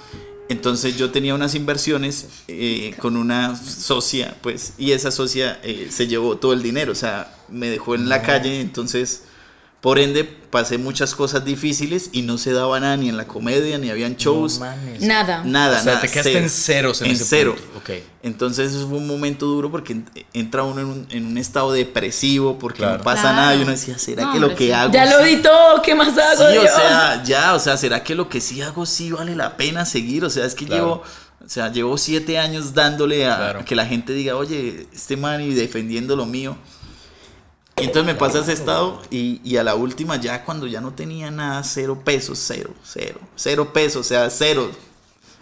Entonces 0.49 0.97
yo 0.97 1.11
tenía 1.11 1.35
unas 1.35 1.55
inversiones 1.55 2.27
eh, 2.47 2.95
con 2.99 3.17
una 3.17 3.55
socia, 3.55 4.37
pues, 4.41 4.73
y 4.77 4.91
esa 4.91 5.11
socia 5.11 5.59
eh, 5.63 5.87
se 5.91 6.07
llevó 6.07 6.37
todo 6.37 6.53
el 6.53 6.63
dinero, 6.63 6.93
o 6.93 6.95
sea, 6.95 7.35
me 7.49 7.69
dejó 7.69 7.95
en 7.95 8.07
la 8.07 8.21
calle, 8.21 8.61
entonces, 8.61 9.23
por 9.81 9.99
ende, 9.99 10.23
pasé 10.23 10.77
muchas 10.79 11.13
cosas 11.13 11.45
difíciles 11.45 12.09
y 12.11 12.23
no 12.23 12.37
se 12.39 12.51
daba 12.51 12.79
nada 12.79 12.97
ni 12.97 13.09
en 13.09 13.15
la 13.17 13.27
comedia, 13.27 13.77
ni 13.77 13.89
habían 13.91 14.15
shows, 14.15 14.59
Nada. 14.59 15.43
nada, 15.45 15.79
O 15.79 15.83
sea, 15.83 15.83
nada, 15.93 16.01
te 16.01 16.07
quedaste 16.09 16.31
cero. 16.33 16.39
en 16.43 16.49
ceros 16.49 17.01
en 17.01 17.07
en 17.07 17.13
ese 17.13 17.25
cero. 17.25 17.55
punto. 17.55 17.77
Ok. 17.77 17.89
Entonces 18.23 18.71
eso 18.73 18.87
fue 18.89 18.97
un 18.97 19.05
momento 19.07 19.45
duro 19.45 19.69
porque 19.69 19.93
en- 19.93 20.09
entra 20.33 20.63
uno 20.63 20.81
en 20.81 20.87
un, 20.87 21.07
en 21.11 21.25
un 21.27 21.37
estado 21.37 21.71
depresivo 21.71 22.57
porque 22.57 22.79
Claro. 22.79 22.97
no 22.97 23.03
pasa 23.03 23.21
Claro. 23.21 23.35
nada 23.37 23.55
y 23.55 23.61
uno 23.61 23.71
decía, 23.71 23.97
¿será 23.99 24.23
No, 24.25 24.33
que 24.33 24.39
lo 24.39 24.55
que 24.55 24.65
sí. 24.65 24.71
hago? 24.71 24.91
Ya 24.93 25.05
lo 25.05 25.23
di 25.23 25.37
todo, 25.37 25.81
¿qué 25.83 25.93
más 25.95 26.17
hago? 26.17 26.49
Sí, 26.51 26.57
o 26.57 26.63
sea, 26.63 27.23
ya, 27.23 27.53
o 27.53 27.59
sea, 27.59 27.77
¿será 27.77 28.03
que 28.03 28.15
lo 28.15 28.27
que 28.29 28.41
sí 28.41 28.61
hago 28.61 28.85
sí 28.87 29.11
vale 29.11 29.35
la 29.35 29.57
pena 29.57 29.85
seguir? 29.85 30.25
O 30.25 30.29
sea, 30.29 30.45
es 30.45 30.55
que 30.55 30.65
Claro. 30.65 30.83
llevo, 30.83 31.03
o 31.45 31.49
sea, 31.49 31.71
llevo 31.71 31.97
siete 31.99 32.39
años 32.39 32.73
dándole 32.73 33.27
a 33.27 33.35
Claro. 33.37 33.63
que 33.65 33.75
la 33.75 33.85
gente 33.85 34.11
diga, 34.13 34.35
oye, 34.35 34.87
este 34.91 35.15
man 35.17 35.39
y 35.41 35.53
defendiendo 35.53 36.15
lo 36.15 36.25
mío. 36.25 36.57
Y 37.79 37.85
entonces 37.85 38.05
me 38.05 38.15
pasa 38.15 38.39
ese 38.39 38.53
estado 38.53 39.01
y, 39.11 39.39
y 39.43 39.57
a 39.57 39.63
la 39.63 39.75
última 39.75 40.15
ya 40.15 40.43
cuando 40.43 40.65
ya 40.65 40.81
no 40.81 40.93
tenía 40.93 41.29
nada, 41.29 41.63
cero 41.63 42.01
pesos, 42.03 42.39
cero, 42.41 42.71
cero, 42.83 43.19
cero 43.35 43.71
pesos, 43.71 43.97
o 44.01 44.03
sea, 44.03 44.29
cero. 44.29 44.71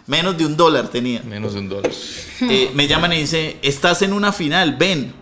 Menos 0.06 0.36
de 0.38 0.46
un 0.46 0.56
dólar 0.56 0.88
tenía. 0.88 1.22
Menos 1.22 1.54
de 1.54 1.60
un 1.60 1.68
dólar. 1.68 1.90
Eh, 2.42 2.70
me 2.74 2.86
llaman 2.86 3.12
y 3.14 3.20
dice, 3.20 3.58
estás 3.62 4.02
en 4.02 4.12
una 4.12 4.32
final, 4.32 4.76
ven. 4.76 5.12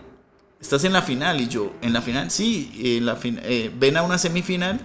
Estás 0.61 0.83
en 0.83 0.93
la 0.93 1.01
final. 1.01 1.39
Y 1.41 1.47
yo, 1.47 1.73
¿en 1.81 1.93
la 1.93 2.01
final? 2.01 2.29
Sí, 2.29 2.71
en 2.97 3.05
la 3.05 3.15
fin- 3.15 3.39
eh, 3.43 3.71
ven 3.75 3.97
a 3.97 4.03
una 4.03 4.17
semifinal. 4.17 4.79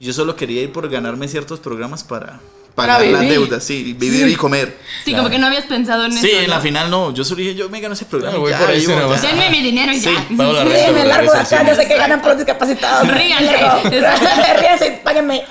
Yo 0.00 0.12
solo 0.12 0.36
quería 0.36 0.62
ir 0.62 0.72
por 0.72 0.88
ganarme 0.88 1.28
ciertos 1.28 1.60
programas 1.60 2.04
para 2.04 2.40
pagar 2.74 2.98
Para 2.98 3.10
las 3.10 3.20
deudas, 3.22 3.62
sí, 3.62 3.92
vivir 3.98 4.28
y 4.28 4.34
comer. 4.34 4.76
Sí, 5.04 5.14
como 5.14 5.30
que 5.30 5.38
no 5.38 5.46
habías 5.46 5.64
pensado 5.66 6.04
en 6.06 6.12
Sí, 6.12 6.26
eso. 6.28 6.38
en 6.40 6.46
¿no? 6.48 6.54
la 6.56 6.60
final 6.60 6.90
no. 6.90 7.14
Yo 7.14 7.24
solo 7.24 7.38
dije, 7.40 7.54
yo 7.54 7.68
me 7.68 7.80
gano 7.80 7.94
ese 7.94 8.04
programa. 8.04 8.32
Claro, 8.32 8.42
voy 8.42 8.50
ya, 8.52 8.58
por 8.58 8.68
ahí, 8.70 8.80
sí, 8.80 8.86
ya. 8.88 9.06
más. 9.06 9.22
Denme 9.22 9.50
mi 9.50 9.60
dinero 9.62 9.92
y 9.92 10.00
Sí, 10.00 10.10
ya. 10.12 10.26
Sí, 10.28 10.34
me 10.92 11.04
largo 11.04 11.32
de 11.32 11.38
acá, 11.38 11.60
sí. 11.60 11.66
yo 11.68 11.74
sé 11.74 11.86
que 11.86 11.96
ganan 11.96 12.20
por 12.22 12.36
discapacitados. 12.36 13.08
Ríanse. 13.08 13.56
Ríanse, 14.60 15.00
páguenme. 15.04 15.44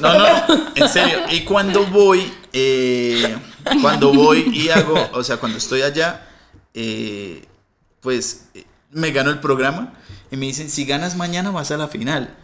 No, 0.00 0.18
no, 0.18 0.26
en 0.74 0.88
serio. 0.88 1.18
Y 1.30 1.40
cuando 1.40 1.84
voy, 1.86 2.32
eh, 2.52 3.36
cuando 3.82 4.12
voy 4.12 4.50
y 4.54 4.68
hago, 4.70 4.94
o 5.12 5.22
sea, 5.22 5.36
cuando 5.36 5.58
estoy 5.58 5.82
allá, 5.82 6.26
eh, 6.72 7.44
pues 8.00 8.46
eh, 8.54 8.64
me 8.90 9.10
gano 9.10 9.30
el 9.30 9.40
programa 9.40 9.94
y 10.30 10.36
me 10.36 10.46
dicen, 10.46 10.70
si 10.70 10.84
ganas 10.84 11.16
mañana 11.16 11.50
vas 11.50 11.70
a 11.70 11.76
la 11.76 11.88
final. 11.88 12.34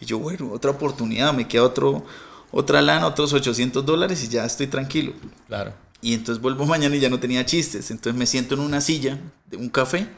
Y 0.00 0.06
yo, 0.06 0.18
bueno, 0.18 0.50
otra 0.52 0.70
oportunidad, 0.70 1.32
me 1.32 1.48
queda 1.48 1.64
otro, 1.64 2.04
otra 2.50 2.82
lana, 2.82 3.06
otros 3.06 3.32
800 3.32 3.84
dólares 3.84 4.22
y 4.24 4.28
ya 4.28 4.44
estoy 4.44 4.66
tranquilo. 4.66 5.12
Claro. 5.46 5.72
Y 6.00 6.14
entonces 6.14 6.40
vuelvo 6.40 6.64
mañana 6.66 6.94
y 6.96 7.00
ya 7.00 7.10
no 7.10 7.18
tenía 7.18 7.44
chistes. 7.44 7.90
Entonces 7.90 8.18
me 8.18 8.26
siento 8.26 8.54
en 8.54 8.60
una 8.60 8.80
silla 8.80 9.18
de 9.46 9.56
un 9.56 9.68
café 9.68 10.08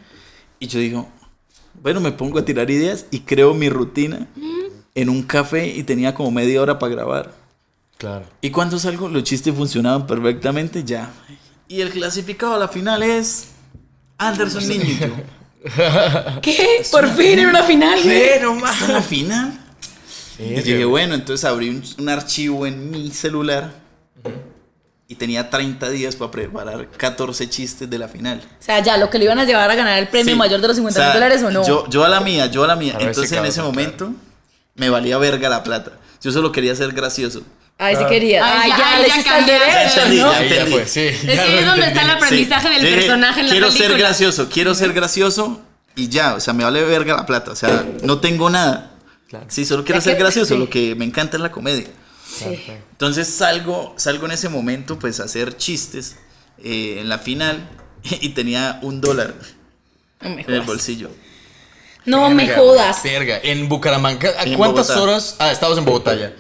y 0.59 0.67
yo 0.67 0.79
digo, 0.79 1.09
bueno, 1.83 2.01
me 2.01 2.13
pongo 2.13 2.39
a 2.39 2.45
tirar 2.45 2.71
ideas 2.71 3.07
y 3.11 3.21
creo 3.21 3.55
mi 3.55 3.69
rutina 3.69 4.29
en 4.95 5.09
un 5.09 5.23
café 5.23 5.67
y 5.67 5.83
tenía 5.83 6.15
como 6.15 6.31
media 6.31 6.61
hora 6.61 6.79
para 6.79 6.95
grabar. 6.95 7.35
Claro. 7.97 8.27
Y 8.41 8.51
cuando 8.51 8.79
salgo, 8.79 9.09
los 9.09 9.25
chistes 9.25 9.55
funcionaban 9.55 10.07
perfectamente 10.07 10.85
ya. 10.85 11.11
Y 11.69 11.81
el 11.81 11.91
clasificado 11.91 12.55
a 12.55 12.59
la 12.59 12.69
final 12.69 13.03
es 13.03 13.49
Anderson 14.19 14.67
Niño. 14.69 15.13
¿Qué? 16.43 16.83
Por 16.91 17.09
fin 17.09 17.39
en 17.39 17.49
una 17.49 17.63
final. 17.63 18.01
¿Qué? 18.03 18.39
No 18.41 18.55
más. 18.55 18.83
¿A 18.83 18.93
la 18.93 19.03
final? 19.03 19.59
Y 20.43 20.55
dije, 20.63 20.85
bueno, 20.85 21.15
entonces 21.15 21.45
abrí 21.45 21.69
un, 21.69 21.83
un 21.99 22.09
archivo 22.09 22.67
en 22.67 22.91
mi 22.91 23.11
celular 23.11 23.73
y 25.07 25.15
tenía 25.17 25.51
30 25.51 25.91
días 25.91 26.17
para 26.17 26.31
preparar 26.31 26.89
14 26.97 27.49
chistes 27.51 27.91
de 27.91 27.99
la 27.99 28.09
final. 28.09 28.41
O 28.45 28.63
sea, 28.63 28.81
ya, 28.81 28.97
lo 28.97 29.11
que 29.11 29.19
le 29.19 29.25
iban 29.25 29.39
a 29.39 29.45
llevar 29.45 29.71
a 29.71 29.75
ganar 29.75 29.99
el 29.99 30.09
premio 30.09 30.35
Sí. 30.35 30.39
mayor 30.39 30.61
de 30.61 30.69
los 30.69 30.77
50 30.77 30.99
O 30.99 31.03
sea, 31.03 31.13
mil 31.13 31.15
dólares 31.21 31.43
o 31.43 31.51
no. 31.51 31.67
Yo, 31.67 31.87
yo 31.89 32.05
a 32.05 32.09
la 32.09 32.21
mía, 32.21 32.47
yo 32.47 32.65
a 32.65 32.67
la 32.69 32.77
mía. 32.77 32.95
A 32.99 33.03
Entonces 33.03 33.33
en 33.33 33.45
ese 33.45 33.55
claro. 33.55 33.69
momento 33.73 34.13
me 34.77 34.89
valía 34.89 35.19
verga 35.19 35.49
la 35.49 35.63
plata. 35.63 35.93
Yo 36.23 36.31
solo 36.31 36.53
quería 36.53 36.75
ser 36.77 36.93
gracioso. 36.93 37.43
Ay, 37.77 37.97
sí 37.97 38.05
quería. 38.09 38.45
Ay, 38.45 38.71
ya, 38.71 39.01
le 39.01 39.09
ya 39.09 39.15
hiciste 39.15 39.53
derecho, 39.53 40.47
Ya 40.49 40.57
ya 40.57 40.67
fue, 40.67 40.87
sí. 40.87 41.01
Es 41.01 41.23
que 41.41 41.59
es 41.61 41.67
donde 41.67 41.87
está 41.87 42.03
el 42.03 42.11
aprendizaje 42.11 42.69
del 42.69 42.81
Yo 42.83 42.87
dije, 42.89 42.99
personaje 43.01 43.41
en 43.41 43.47
la 43.47 43.53
quiero 43.53 43.67
película. 43.69 43.89
ser 43.89 43.99
gracioso, 43.99 44.49
quiero 44.51 44.75
ser 44.75 44.93
gracioso 44.93 45.61
y 45.97 46.09
ya, 46.09 46.35
o 46.35 46.41
sea, 46.41 46.53
me 46.53 46.63
vale 46.63 46.85
verga 46.85 47.17
la 47.17 47.25
plata, 47.27 47.51
o 47.53 47.57
sea, 47.57 47.85
no 48.03 48.21
tengo 48.21 48.49
nada. 48.51 48.90
Sí, 49.49 49.65
solo 49.65 49.85
quiero 49.85 50.01
ser 50.01 50.15
que- 50.17 50.23
gracioso, 50.23 50.55
sí. 50.55 50.61
lo 50.61 50.69
que 50.71 50.95
me 50.95 51.05
encanta 51.05 51.37
es 51.37 51.43
la 51.43 51.51
comedia. 51.53 51.87
Sí. 52.27 52.61
Entonces 52.93 53.29
salgo, 53.29 53.95
salgo 53.97 54.27
en 54.27 54.33
ese 54.33 54.49
momento 54.49 54.99
pues 54.99 55.19
a 55.21 55.25
hacer 55.25 55.57
chistes 55.57 56.17
eh, 56.63 56.99
en 57.01 57.09
la 57.09 57.19
final 57.19 57.69
y 58.05 58.31
tenía 58.31 58.79
un 58.83 59.01
dólar 59.01 59.35
No 60.21 60.29
me 60.31 60.35
en 60.35 60.39
el 60.41 60.45
jodas. 60.47 60.67
bolsillo. 60.67 61.11
No 62.07 62.31
me 62.31 62.49
jodas. 62.49 63.03
Verga, 63.03 63.39
en 63.43 63.69
Bucaramanga. 63.69 64.31
¿A 64.39 64.45
En 64.45 64.55
cuántas 64.55 64.89
Bogotá. 64.89 65.03
horas? 65.03 65.37
Ah, 65.39 65.53
estabas 65.53 65.77
en 65.79 65.85
Bogotá 65.85 66.15
ya. 66.15 66.33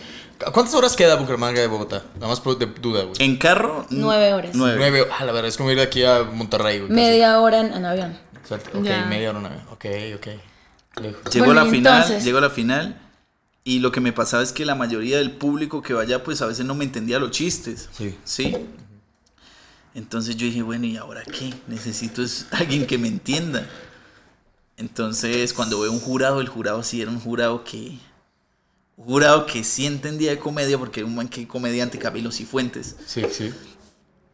¿A 0.46 0.52
cuántas 0.52 0.74
horas 0.74 0.96
queda 0.96 1.16
Bucaramanga 1.16 1.60
de 1.60 1.66
Bogotá? 1.66 2.02
Nada 2.14 2.28
más 2.28 2.40
por 2.40 2.56
de 2.58 2.64
duda, 2.66 3.02
güey. 3.02 3.14
En 3.18 3.36
carro, 3.36 3.84
Nueve 3.90 4.32
horas. 4.32 4.52
Nueve. 4.54 4.76
Nueve. 4.78 5.06
Ah, 5.18 5.24
la 5.26 5.32
verdad, 5.32 5.48
es 5.48 5.56
como 5.58 5.70
ir 5.70 5.76
de 5.76 5.82
aquí 5.82 6.02
a 6.02 6.22
Monterrey, 6.22 6.78
güey. 6.78 6.88
casi. 6.88 7.00
Media 7.00 7.38
hora 7.40 7.60
en, 7.60 7.74
en 7.74 7.84
avión. 7.84 8.18
Exacto. 8.40 8.78
Ok, 8.78 8.84
Ya. 8.84 9.04
media 9.04 9.30
hora, 9.30 9.38
una. 9.40 9.50
Ok, 9.70 9.84
ok. 10.16 10.28
Luego. 11.00 11.18
Llegó 11.32 11.46
Bueno, 11.46 11.60
a 11.60 11.64
la 11.64 11.70
final, 11.70 12.02
entonces. 12.02 12.24
llegó 12.24 12.38
a 12.38 12.42
la 12.42 12.50
final. 12.50 13.00
Y 13.62 13.80
lo 13.80 13.92
que 13.92 14.00
me 14.00 14.12
pasaba 14.12 14.42
es 14.42 14.52
que 14.52 14.64
la 14.64 14.74
mayoría 14.74 15.18
del 15.18 15.32
público 15.32 15.82
que 15.82 15.92
vaya, 15.92 16.24
pues 16.24 16.40
a 16.42 16.46
veces 16.46 16.64
no 16.64 16.74
me 16.74 16.84
entendía 16.84 17.18
los 17.18 17.30
chistes. 17.30 17.88
Sí. 17.92 18.16
¿Sí? 18.24 18.56
Entonces 19.94 20.36
yo 20.36 20.46
dije, 20.46 20.62
bueno, 20.62 20.86
¿y 20.86 20.96
ahora 20.96 21.22
qué? 21.24 21.52
Necesito 21.66 22.22
es 22.22 22.46
alguien 22.52 22.86
que 22.86 22.96
me 22.98 23.08
entienda. 23.08 23.66
Entonces, 24.76 25.52
cuando 25.52 25.80
veo 25.80 25.92
un 25.92 26.00
jurado, 26.00 26.40
el 26.40 26.48
jurado 26.48 26.82
sí 26.82 27.02
era 27.02 27.10
un 27.10 27.20
jurado 27.20 27.64
que. 27.64 27.98
Un 28.96 29.04
jurado 29.06 29.46
que 29.46 29.64
sí 29.64 29.86
entendía 29.86 30.30
de 30.30 30.38
comedia, 30.38 30.78
porque 30.78 31.00
era 31.00 31.06
un 31.06 31.14
man 31.14 31.28
que 31.28 31.46
comediante, 31.46 31.98
Camilo 31.98 32.30
Cifuentes. 32.32 32.96
Sí, 33.06 33.24
sí. 33.30 33.52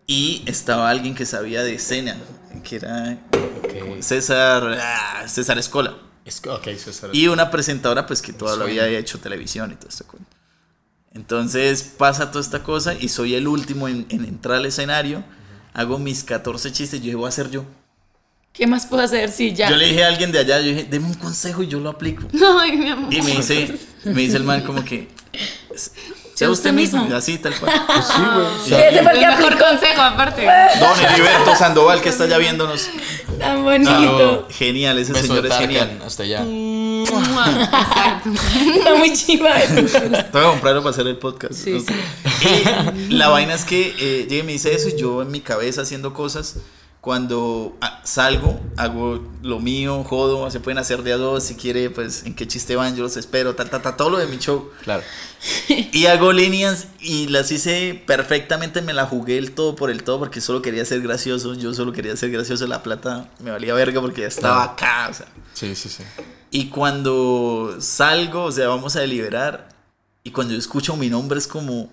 Y 0.06 0.42
estaba 0.46 0.88
alguien 0.90 1.14
que 1.16 1.26
sabía 1.26 1.62
de 1.64 1.74
escena, 1.74 2.16
que 2.62 2.76
era 2.76 3.18
Ok. 3.64 4.00
César, 4.00 4.78
ah, 4.80 5.24
César 5.26 5.58
Escola. 5.58 5.96
Es, 6.26 6.42
ok, 6.44 6.68
César. 6.76 7.10
Y 7.12 7.28
una 7.28 7.50
presentadora, 7.50 8.06
pues 8.06 8.20
que 8.20 8.32
todavía 8.32 8.66
suena. 8.66 8.84
había 8.84 8.98
hecho 8.98 9.18
televisión 9.20 9.72
y 9.72 9.76
todo 9.76 9.88
esto. 9.88 10.04
Entonces 11.14 11.82
pasa 11.82 12.30
toda 12.30 12.42
esta 12.42 12.62
cosa 12.62 12.92
y 12.94 13.08
soy 13.08 13.34
el 13.34 13.48
último 13.48 13.88
en, 13.88 14.06
en 14.10 14.24
entrar 14.24 14.58
al 14.58 14.66
escenario. 14.66 15.24
Hago 15.72 15.98
mis 15.98 16.24
14 16.24 16.72
chistes, 16.72 17.00
yo 17.00 17.04
dije, 17.04 17.16
voy 17.16 17.26
a 17.26 17.28
hacer 17.28 17.50
yo. 17.50 17.64
¿Qué 18.52 18.66
más 18.66 18.86
puedo 18.86 19.02
hacer 19.02 19.30
si 19.30 19.52
ya? 19.52 19.68
Yo 19.68 19.76
le 19.76 19.86
dije 19.86 20.02
a 20.02 20.08
alguien 20.08 20.32
de 20.32 20.38
allá, 20.38 20.58
yo 20.60 20.70
dije, 20.70 20.84
deme 20.90 21.06
un 21.06 21.14
consejo 21.14 21.62
y 21.62 21.68
yo 21.68 21.78
lo 21.78 21.90
aplico. 21.90 22.26
Ay, 22.60 22.76
mi 22.76 22.88
amor. 22.88 23.12
Y 23.12 23.20
me 23.22 23.32
dice, 23.36 23.78
me 24.04 24.22
dice 24.22 24.38
el 24.38 24.44
man 24.44 24.62
como 24.62 24.82
que, 24.84 25.08
sea 26.36 26.50
usted 26.50 26.70
usted 26.70 26.72
mismo. 26.72 27.02
mismo. 27.02 27.16
Así, 27.16 27.38
tal 27.38 27.54
cual. 27.58 27.72
Pues 27.86 28.06
sí, 28.06 28.12
güey. 28.22 28.46
o 28.46 28.58
Sí, 28.64 28.68
sea, 28.70 28.88
ese 28.88 29.02
fue 29.02 29.12
el 29.12 29.20
mejor 29.26 29.58
consejo, 29.58 30.00
aparte. 30.02 30.46
Don 30.80 31.00
Heriberto 31.04 31.56
Sandoval, 31.56 32.00
que 32.00 32.08
está 32.10 32.24
allá 32.24 32.38
viéndonos. 32.38 32.88
Tan 33.38 33.64
bonito. 33.64 33.90
Claro. 33.90 34.46
Genial, 34.50 34.98
ese 34.98 35.12
beso 35.12 35.26
señor 35.26 35.46
es 35.46 35.54
genial. 35.56 36.00
Hasta 36.06 36.22
allá. 36.22 36.44
Está 38.76 38.94
muy 38.96 39.12
chiva 39.12 39.56
eso. 39.60 39.74
Tengo 39.74 40.20
que 40.32 40.42
comprarlo 40.42 40.82
para 40.82 40.90
hacer 40.90 41.06
el 41.06 41.16
podcast. 41.18 41.54
Sí, 41.54 41.84
No. 42.42 42.92
Y 43.08 43.14
la 43.14 43.28
vaina 43.28 43.54
es 43.54 43.64
que 43.64 43.94
eh, 43.98 44.26
llega 44.28 44.42
y 44.42 44.46
me 44.46 44.52
dice 44.52 44.74
eso 44.74 44.88
y 44.88 44.96
yo 44.98 45.22
en 45.22 45.30
mi 45.30 45.40
cabeza 45.40 45.82
haciendo 45.82 46.12
cosas. 46.12 46.56
Cuando 47.06 47.76
ah, 47.80 48.00
salgo, 48.02 48.58
hago 48.76 49.24
lo 49.40 49.60
mío, 49.60 50.02
jodo, 50.02 50.50
se 50.50 50.58
pueden 50.58 50.78
hacer 50.78 51.04
de 51.04 51.12
a 51.12 51.16
dos, 51.16 51.44
si 51.44 51.54
quiere, 51.54 51.88
pues 51.88 52.24
en 52.26 52.34
qué 52.34 52.48
chiste 52.48 52.74
van, 52.74 52.96
yo 52.96 53.04
los 53.04 53.16
espero, 53.16 53.54
ta, 53.54 53.64
ta, 53.64 53.80
ta, 53.80 53.96
todo 53.96 54.10
lo 54.10 54.18
de 54.18 54.26
mi 54.26 54.38
show. 54.38 54.72
Claro. 54.82 55.04
Y 55.68 56.06
hago 56.06 56.32
líneas 56.32 56.88
y 56.98 57.28
las 57.28 57.52
hice 57.52 58.02
perfectamente, 58.08 58.82
me 58.82 58.92
la 58.92 59.06
jugué 59.06 59.38
el 59.38 59.52
todo 59.52 59.76
por 59.76 59.92
el 59.92 60.02
todo 60.02 60.18
porque 60.18 60.40
solo 60.40 60.62
quería 60.62 60.84
ser 60.84 61.00
gracioso, 61.00 61.54
yo 61.54 61.72
solo 61.74 61.92
quería 61.92 62.16
ser 62.16 62.32
gracioso, 62.32 62.66
la 62.66 62.82
plata 62.82 63.30
me 63.38 63.52
valía 63.52 63.72
verga 63.74 64.00
porque 64.00 64.22
ya 64.22 64.26
estaba 64.26 64.64
acá, 64.64 65.06
o 65.08 65.14
sea. 65.14 65.26
Sí, 65.54 65.76
sí, 65.76 65.88
sí. 65.88 66.02
Y 66.50 66.70
cuando 66.70 67.76
salgo, 67.78 68.46
o 68.46 68.50
sea, 68.50 68.66
vamos 68.66 68.96
a 68.96 69.00
deliberar. 69.00 69.68
Y 70.24 70.32
cuando 70.32 70.54
yo 70.54 70.58
escucho 70.58 70.96
mi 70.96 71.08
nombre 71.08 71.38
es 71.38 71.46
como. 71.46 71.88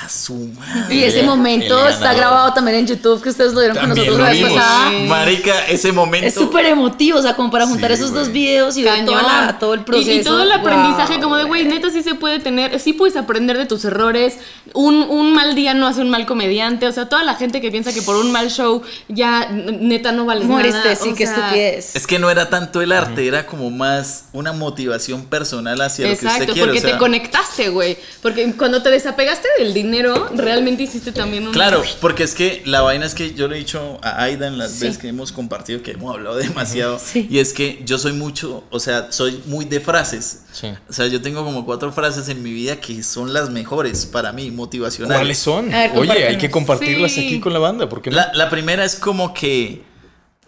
A 0.00 0.08
su 0.08 0.34
madre. 0.56 0.94
Y 0.94 1.02
ese 1.02 1.24
momento 1.24 1.88
está 1.88 2.14
grabado 2.14 2.52
también 2.54 2.76
en 2.78 2.86
YouTube, 2.86 3.20
que 3.20 3.30
ustedes 3.30 3.52
lo 3.52 3.58
vieron 3.58 3.76
con 3.78 3.88
nosotros 3.88 4.16
la 4.20 4.30
vez 4.30 4.42
pasada. 4.44 4.90
Marica, 5.08 5.66
ese 5.66 5.90
momento. 5.90 6.24
Es 6.28 6.34
súper 6.34 6.66
emotivo, 6.66 7.18
o 7.18 7.22
sea, 7.22 7.34
como 7.34 7.50
para 7.50 7.66
juntar 7.66 7.90
Sí, 7.90 7.94
esos 7.94 8.12
güey. 8.12 8.22
dos 8.22 8.32
videos 8.32 8.76
y 8.76 8.84
ver 8.84 9.04
toda 9.04 9.22
la- 9.22 9.58
todo 9.58 9.74
el 9.74 9.80
proceso. 9.80 10.10
Y, 10.12 10.18
y 10.18 10.22
todo 10.22 10.40
el 10.42 10.50
Wow. 10.50 10.58
aprendizaje, 10.58 11.20
como 11.20 11.36
de, 11.36 11.44
güey, 11.44 11.64
neta 11.64 11.90
sí 11.90 12.04
se 12.04 12.14
puede 12.14 12.38
tener, 12.38 12.78
sí 12.78 12.92
puedes 12.92 13.16
aprender 13.16 13.58
de 13.58 13.66
tus 13.66 13.84
errores. 13.84 14.38
Un, 14.72 14.94
un 15.08 15.34
mal 15.34 15.56
día 15.56 15.74
no 15.74 15.88
hace 15.88 16.00
un 16.00 16.10
mal 16.10 16.26
comediante. 16.26 16.86
O 16.86 16.92
sea, 16.92 17.08
toda 17.08 17.24
la 17.24 17.34
gente 17.34 17.60
que 17.60 17.72
piensa 17.72 17.92
que 17.92 18.02
por 18.02 18.14
un 18.14 18.30
mal 18.30 18.50
show 18.52 18.82
ya 19.08 19.48
neta 19.50 20.12
no 20.12 20.26
vales 20.26 20.44
Moriste, 20.44 20.78
nada. 20.78 20.94
sí, 20.94 21.08
o 21.08 21.14
qué 21.16 21.26
sea, 21.26 21.36
estupidez. 21.38 21.96
Es 21.96 22.06
que 22.06 22.20
no 22.20 22.30
era 22.30 22.48
tanto 22.50 22.82
el 22.82 22.92
arte, 22.92 23.26
era 23.26 23.46
como 23.46 23.68
más 23.70 24.26
una 24.32 24.52
motivación 24.52 25.24
personal 25.24 25.80
hacia 25.80 26.04
lo 26.04 26.10
que 26.10 26.14
Exacto, 26.14 26.42
usted 26.42 26.52
quiere. 26.52 26.66
porque 26.68 26.78
o 26.78 26.82
sea, 26.82 26.92
te 26.92 26.98
conectaste, 26.98 27.68
güey. 27.70 27.98
Porque 28.22 28.52
cuando 28.56 28.80
te 28.80 28.90
desapegaste 28.90 29.48
del 29.58 29.74
dinero, 29.74 29.87
realmente 30.34 30.82
hiciste 30.84 31.12
también 31.12 31.46
un. 31.46 31.52
Claro, 31.52 31.82
porque 32.00 32.22
es 32.22 32.34
que 32.34 32.62
la 32.64 32.80
vaina 32.82 33.06
es 33.06 33.14
que 33.14 33.34
yo 33.34 33.48
le 33.48 33.56
he 33.56 33.58
dicho 33.58 33.98
a 34.02 34.22
Aida 34.22 34.46
en 34.46 34.58
las 34.58 34.72
Sí. 34.72 34.84
veces 34.84 34.98
que 34.98 35.08
hemos 35.08 35.32
compartido, 35.32 35.82
que 35.82 35.92
hemos 35.92 36.14
hablado 36.14 36.36
demasiado, 36.36 36.98
Sí. 37.04 37.26
y 37.30 37.38
es 37.38 37.52
que 37.52 37.82
yo 37.84 37.98
soy 37.98 38.12
mucho, 38.12 38.64
o 38.70 38.80
sea, 38.80 39.10
soy 39.12 39.42
muy 39.46 39.64
de 39.64 39.80
frases. 39.80 40.42
Sí. 40.52 40.68
O 40.88 40.92
sea, 40.92 41.06
yo 41.06 41.20
tengo 41.22 41.44
como 41.44 41.64
cuatro 41.64 41.92
frases 41.92 42.28
en 42.28 42.42
mi 42.42 42.52
vida 42.52 42.76
que 42.80 43.02
son 43.02 43.32
las 43.32 43.50
mejores 43.50 44.06
para 44.06 44.32
mí, 44.32 44.50
motivacionales. 44.50 45.18
¿Cuáles 45.18 45.38
son? 45.38 45.72
A 45.74 45.78
ver, 45.88 45.98
Oye, 45.98 46.26
hay 46.28 46.38
que 46.38 46.50
compartirlas 46.50 47.12
Sí. 47.12 47.26
aquí 47.26 47.40
con 47.40 47.52
la 47.52 47.58
banda, 47.58 47.88
¿por 47.88 48.02
qué 48.02 48.10
no? 48.10 48.16
La, 48.16 48.30
la 48.34 48.50
primera 48.50 48.84
es 48.84 48.96
como 48.96 49.32
que 49.34 49.82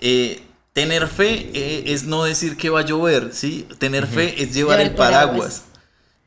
eh, 0.00 0.42
tener 0.72 1.08
fe 1.08 1.50
eh, 1.52 1.84
es 1.86 2.04
no 2.04 2.24
decir 2.24 2.56
que 2.56 2.70
va 2.70 2.80
a 2.80 2.84
llover, 2.84 3.30
¿sí? 3.32 3.66
Tener 3.78 4.06
fe 4.06 4.42
es 4.42 4.54
llevar 4.54 4.78
Llevar 4.78 4.80
el 4.80 4.86
el 4.88 4.94
paraguas. 4.94 5.30
paraguas. 5.38 5.62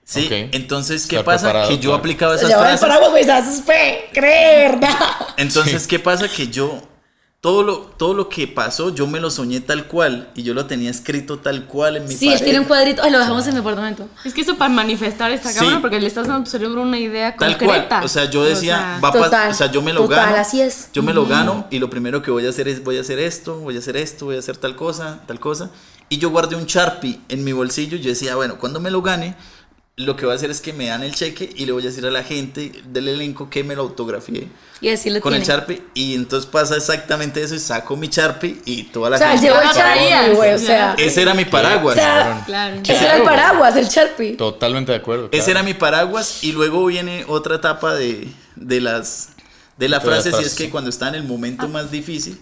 ¿Sí? 0.06 0.26
Ok. 0.26 0.49
Entonces, 0.54 1.08
¿qué 1.08 1.18
Estar 1.20 1.26
pasa? 1.36 1.68
que 1.68 1.76
yo 1.78 1.82
claro. 1.89 1.95
aplicaba 1.95 2.36
esas 2.36 2.54
frases. 2.54 2.80
paraguas, 2.82 3.12
güey, 3.12 3.24
¿sabes? 3.24 3.60
Es 3.60 3.64
fe, 3.64 4.10
cree, 4.14 4.70
¿verdad? 4.70 4.89
Entonces, 5.38 5.88
¿qué 5.88 5.97
pasa? 5.99 6.28
Que 6.28 6.47
yo, 6.49 6.82
todo 7.39 7.64
lo, 7.64 7.78
todo 7.80 8.14
lo 8.14 8.28
que 8.30 8.47
pasó, 8.47 8.93
yo 8.93 9.08
me 9.08 9.20
lo 9.22 9.30
soñé 9.30 9.60
tal 9.62 9.88
cual 9.88 10.30
y 10.36 10.43
yo 10.43 10.54
lo 10.54 10.66
tenía 10.66 10.89
escrito 10.89 11.39
tal 11.39 11.66
cual 11.66 11.97
en 11.97 12.08
mi 12.08 12.14
Sí, 12.16 12.28
pared. 12.28 12.43
tiene 12.43 12.60
un 12.60 12.66
cuadrito. 12.66 13.01
Ay, 13.04 13.12
lo 13.12 13.20
dejamos 13.20 13.47
en 13.47 13.54
mi 13.54 13.60
apartamento. 13.62 14.08
Es 14.26 14.34
que 14.34 14.41
eso 14.41 14.56
para 14.58 14.70
manifestar 14.74 15.32
está 15.32 15.49
Sí. 15.49 15.60
cabrón, 15.60 15.82
porque 15.82 15.99
le 15.99 16.08
estás 16.08 16.28
dando 16.28 16.41
a 16.41 16.43
tu 16.45 16.51
cerebro 16.51 16.82
una 16.82 16.99
idea 16.99 17.36
Tal 17.38 17.58
concreta. 17.58 17.88
cual. 17.88 18.04
O 18.04 18.08
sea, 18.10 18.30
yo 18.30 18.43
decía, 18.43 18.78
sea, 18.78 18.99
va 19.04 19.12
Total, 19.12 19.51
o 19.51 19.54
sea, 19.54 19.72
yo 19.72 19.82
me 19.82 19.93
lo 19.93 20.01
total, 20.04 20.26
gano. 20.32 20.38
así 20.38 20.60
es. 20.62 20.89
Yo 20.93 21.01
me 21.04 21.14
lo 21.14 21.26
gano 21.26 21.66
y 21.70 21.80
lo 21.80 21.89
primero 21.89 22.22
que 22.22 22.30
voy 22.32 22.45
a 22.45 22.49
hacer 22.49 22.68
es 22.68 22.84
voy 22.84 22.97
a 22.97 23.01
hacer 23.01 23.20
esto, 23.20 23.58
voy 23.60 23.76
a 23.78 23.80
hacer 23.80 23.95
esto, 23.97 24.26
voy 24.26 24.36
a 24.36 24.39
hacer 24.39 24.58
tal 24.58 24.76
cosa, 24.76 25.20
tal 25.28 25.39
cosa. 25.39 25.70
Y 26.10 26.18
yo 26.20 26.30
guardé 26.30 26.56
un 26.58 26.66
Sharpie 26.66 27.20
en 27.30 27.43
mi 27.43 27.54
bolsillo. 27.54 27.97
Yo 27.97 28.10
decía, 28.10 28.36
bueno, 28.36 28.58
cuando 28.60 28.80
me 28.80 28.91
lo 28.91 29.01
gane, 29.01 29.36
lo 29.96 30.16
que 30.16 30.26
voy 30.26 30.34
a 30.34 30.36
hacer 30.38 30.50
es 30.50 30.60
que 30.60 30.74
me 30.74 30.88
dan 30.88 31.04
el 31.04 31.14
cheque 31.14 31.48
y 31.56 31.66
le 31.68 31.72
voy 31.72 31.84
a 31.84 31.86
decir 31.86 32.04
a 32.06 32.10
la 32.10 32.24
gente 32.24 32.72
del 32.86 33.08
elenco 33.10 33.50
que 33.52 33.64
me 33.64 33.76
lo 33.76 33.84
autografié 33.84 34.48
Y 34.82 34.88
decirle 34.89 35.22
con 35.22 35.36
el. 35.36 35.44
Sharpie. 35.44 35.84
Y 35.94 36.16
entonces 36.16 36.50
pasa 36.50 36.76
exactamente 36.76 37.44
eso 37.44 37.54
y 37.54 37.60
saco 37.60 37.96
mi 37.96 38.08
Sharpie 38.08 38.60
y 38.66 38.86
toda 38.86 39.12
la 39.12 39.16
O 39.18 39.20
sea, 39.20 39.32
gente. 39.38 39.48
traías, 39.50 39.76
Sharpie, 39.76 40.36
güey, 40.36 40.54
o 40.54 40.58
ya. 40.58 40.66
sea. 40.66 40.96
Ese 40.98 41.22
era 41.22 41.36
mi 41.36 41.46
paraguas. 41.46 41.96
O 41.96 42.00
sea, 42.00 42.41
Claro. 42.46 42.78
ese 42.82 42.96
era 42.96 43.18
el 43.18 43.24
paraguas, 43.24 43.76
el 43.76 43.86
Sharpie. 43.88 44.36
Totalmente 44.36 44.91
de 44.94 44.98
acuerdo. 44.98 45.30
Ese 45.32 45.52
era 45.52 45.62
mi 45.62 45.76
paraguas 45.76 46.44
y 46.44 46.54
luego 46.54 46.84
viene 46.88 47.24
otra 47.28 47.56
etapa 47.58 47.94
de, 47.94 48.28
de 48.56 48.82
las 48.82 49.30
de 49.78 49.89
las 49.89 50.04
frases 50.04 50.34
y 50.41 50.44
es 50.44 50.56
que 50.56 50.70
cuando 50.72 50.89
está 50.89 51.08
en 51.10 51.16
el 51.16 51.24
momento 51.24 51.68
más 51.68 51.91
difícil 51.91 52.39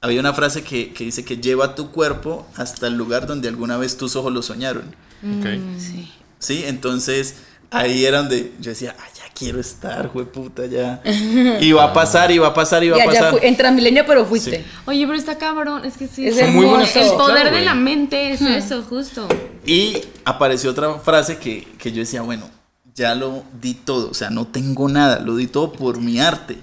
había 0.00 0.20
una 0.20 0.32
frase 0.32 0.62
que, 0.62 0.92
que 0.92 1.04
dice 1.04 1.24
que 1.24 1.36
lleva 1.38 1.74
tu 1.74 1.90
cuerpo 1.90 2.46
hasta 2.56 2.86
el 2.88 2.94
lugar 2.94 3.26
donde 3.26 3.48
alguna 3.48 3.76
vez 3.76 3.96
tus 3.96 4.14
ojos 4.16 4.32
lo 4.32 4.42
soñaron. 4.42 4.94
Ok. 5.38 5.46
Sí. 5.78 6.12
¿Sí? 6.38 6.64
Entonces 6.66 7.36
ahí 7.70 8.04
era 8.04 8.18
donde 8.18 8.52
yo 8.60 8.70
decía, 8.70 8.94
ah, 8.98 9.04
ya 9.16 9.24
quiero 9.34 9.60
estar, 9.60 10.10
puta, 10.10 10.66
ya. 10.66 11.02
Y 11.60 11.72
va 11.72 11.84
a 11.84 11.92
pasar, 11.92 12.30
y 12.30 12.38
va 12.38 12.48
a 12.48 12.54
pasar, 12.54 12.84
y 12.84 12.88
va 12.90 13.02
a 13.02 13.04
pasar. 13.04 13.32
fui, 13.32 13.40
en 13.46 13.56
Transmilenio, 13.56 14.04
pero 14.06 14.24
fuiste. 14.24 14.64
Oye, 14.86 15.06
pero 15.06 15.18
está 15.18 15.36
cabrón, 15.38 15.84
es 15.84 15.96
que 15.96 16.06
sí. 16.06 16.26
Es 16.26 16.38
Son 16.38 16.52
muy 16.52 16.64
el 16.66 16.70
poder 16.70 17.42
claro, 17.42 17.56
de 17.56 17.62
la 17.62 17.74
mente 17.74 18.32
es 18.32 18.40
Hmm. 18.40 18.46
eso, 18.48 18.82
justo. 18.82 19.26
Y 19.64 19.96
apareció 20.24 20.70
otra 20.70 20.94
frase 20.98 21.38
que, 21.38 21.66
que 21.78 21.90
yo 21.92 21.98
decía, 22.00 22.22
bueno, 22.22 22.48
ya 22.94 23.14
lo 23.14 23.42
di 23.60 23.74
todo, 23.74 24.10
o 24.10 24.14
sea, 24.14 24.30
no 24.30 24.46
tengo 24.46 24.88
nada, 24.88 25.20
lo 25.20 25.36
di 25.36 25.46
todo 25.46 25.72
por 25.72 26.00
mi 26.00 26.20
arte. 26.20 26.58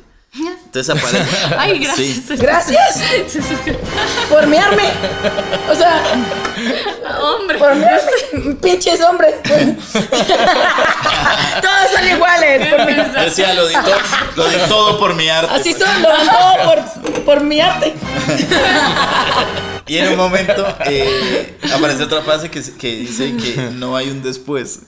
Entonces 0.74 0.89
aparece. 0.89 1.55
Ay, 1.59 1.78
gracias. 1.78 2.07
Sí. 2.28 2.36
Gracias 2.36 2.99
por 4.28 4.47
miarme. 4.47 4.89
O 5.69 5.76
sea, 5.76 6.01
Hombre. 7.21 7.59
por 7.59 7.76
miarme. 7.76 8.55
Pinches 8.59 8.99
hombres. 9.01 9.36
Todos 9.43 9.61
son 11.93 12.07
iguales. 12.09 12.74
por 12.74 12.88
decía, 13.24 13.53
lo 13.53 13.67
di 13.67 13.76
todo, 13.76 13.95
lo 14.36 14.49
di 14.49 14.55
todo 14.67 14.97
por 14.99 15.13
mi 15.13 15.30
arte. 15.30 15.53
Así 15.53 15.74
son, 15.74 16.01
lo 16.01 16.09
dan 16.09 16.28
todo 16.28 16.55
por, 16.63 17.24
por 17.24 17.43
mi 17.43 17.61
arte. 17.61 17.93
Y 19.86 19.97
en 19.97 20.07
un 20.13 20.17
momento 20.17 20.65
eh, 20.86 21.55
aparece 21.71 22.01
otra 22.03 22.24
frase 22.24 22.49
que, 22.49 22.63
que 22.80 22.95
dice 22.95 23.36
que 23.38 23.69
no 23.74 23.95
hay 23.95 24.09
un 24.09 24.24
después. 24.24 24.80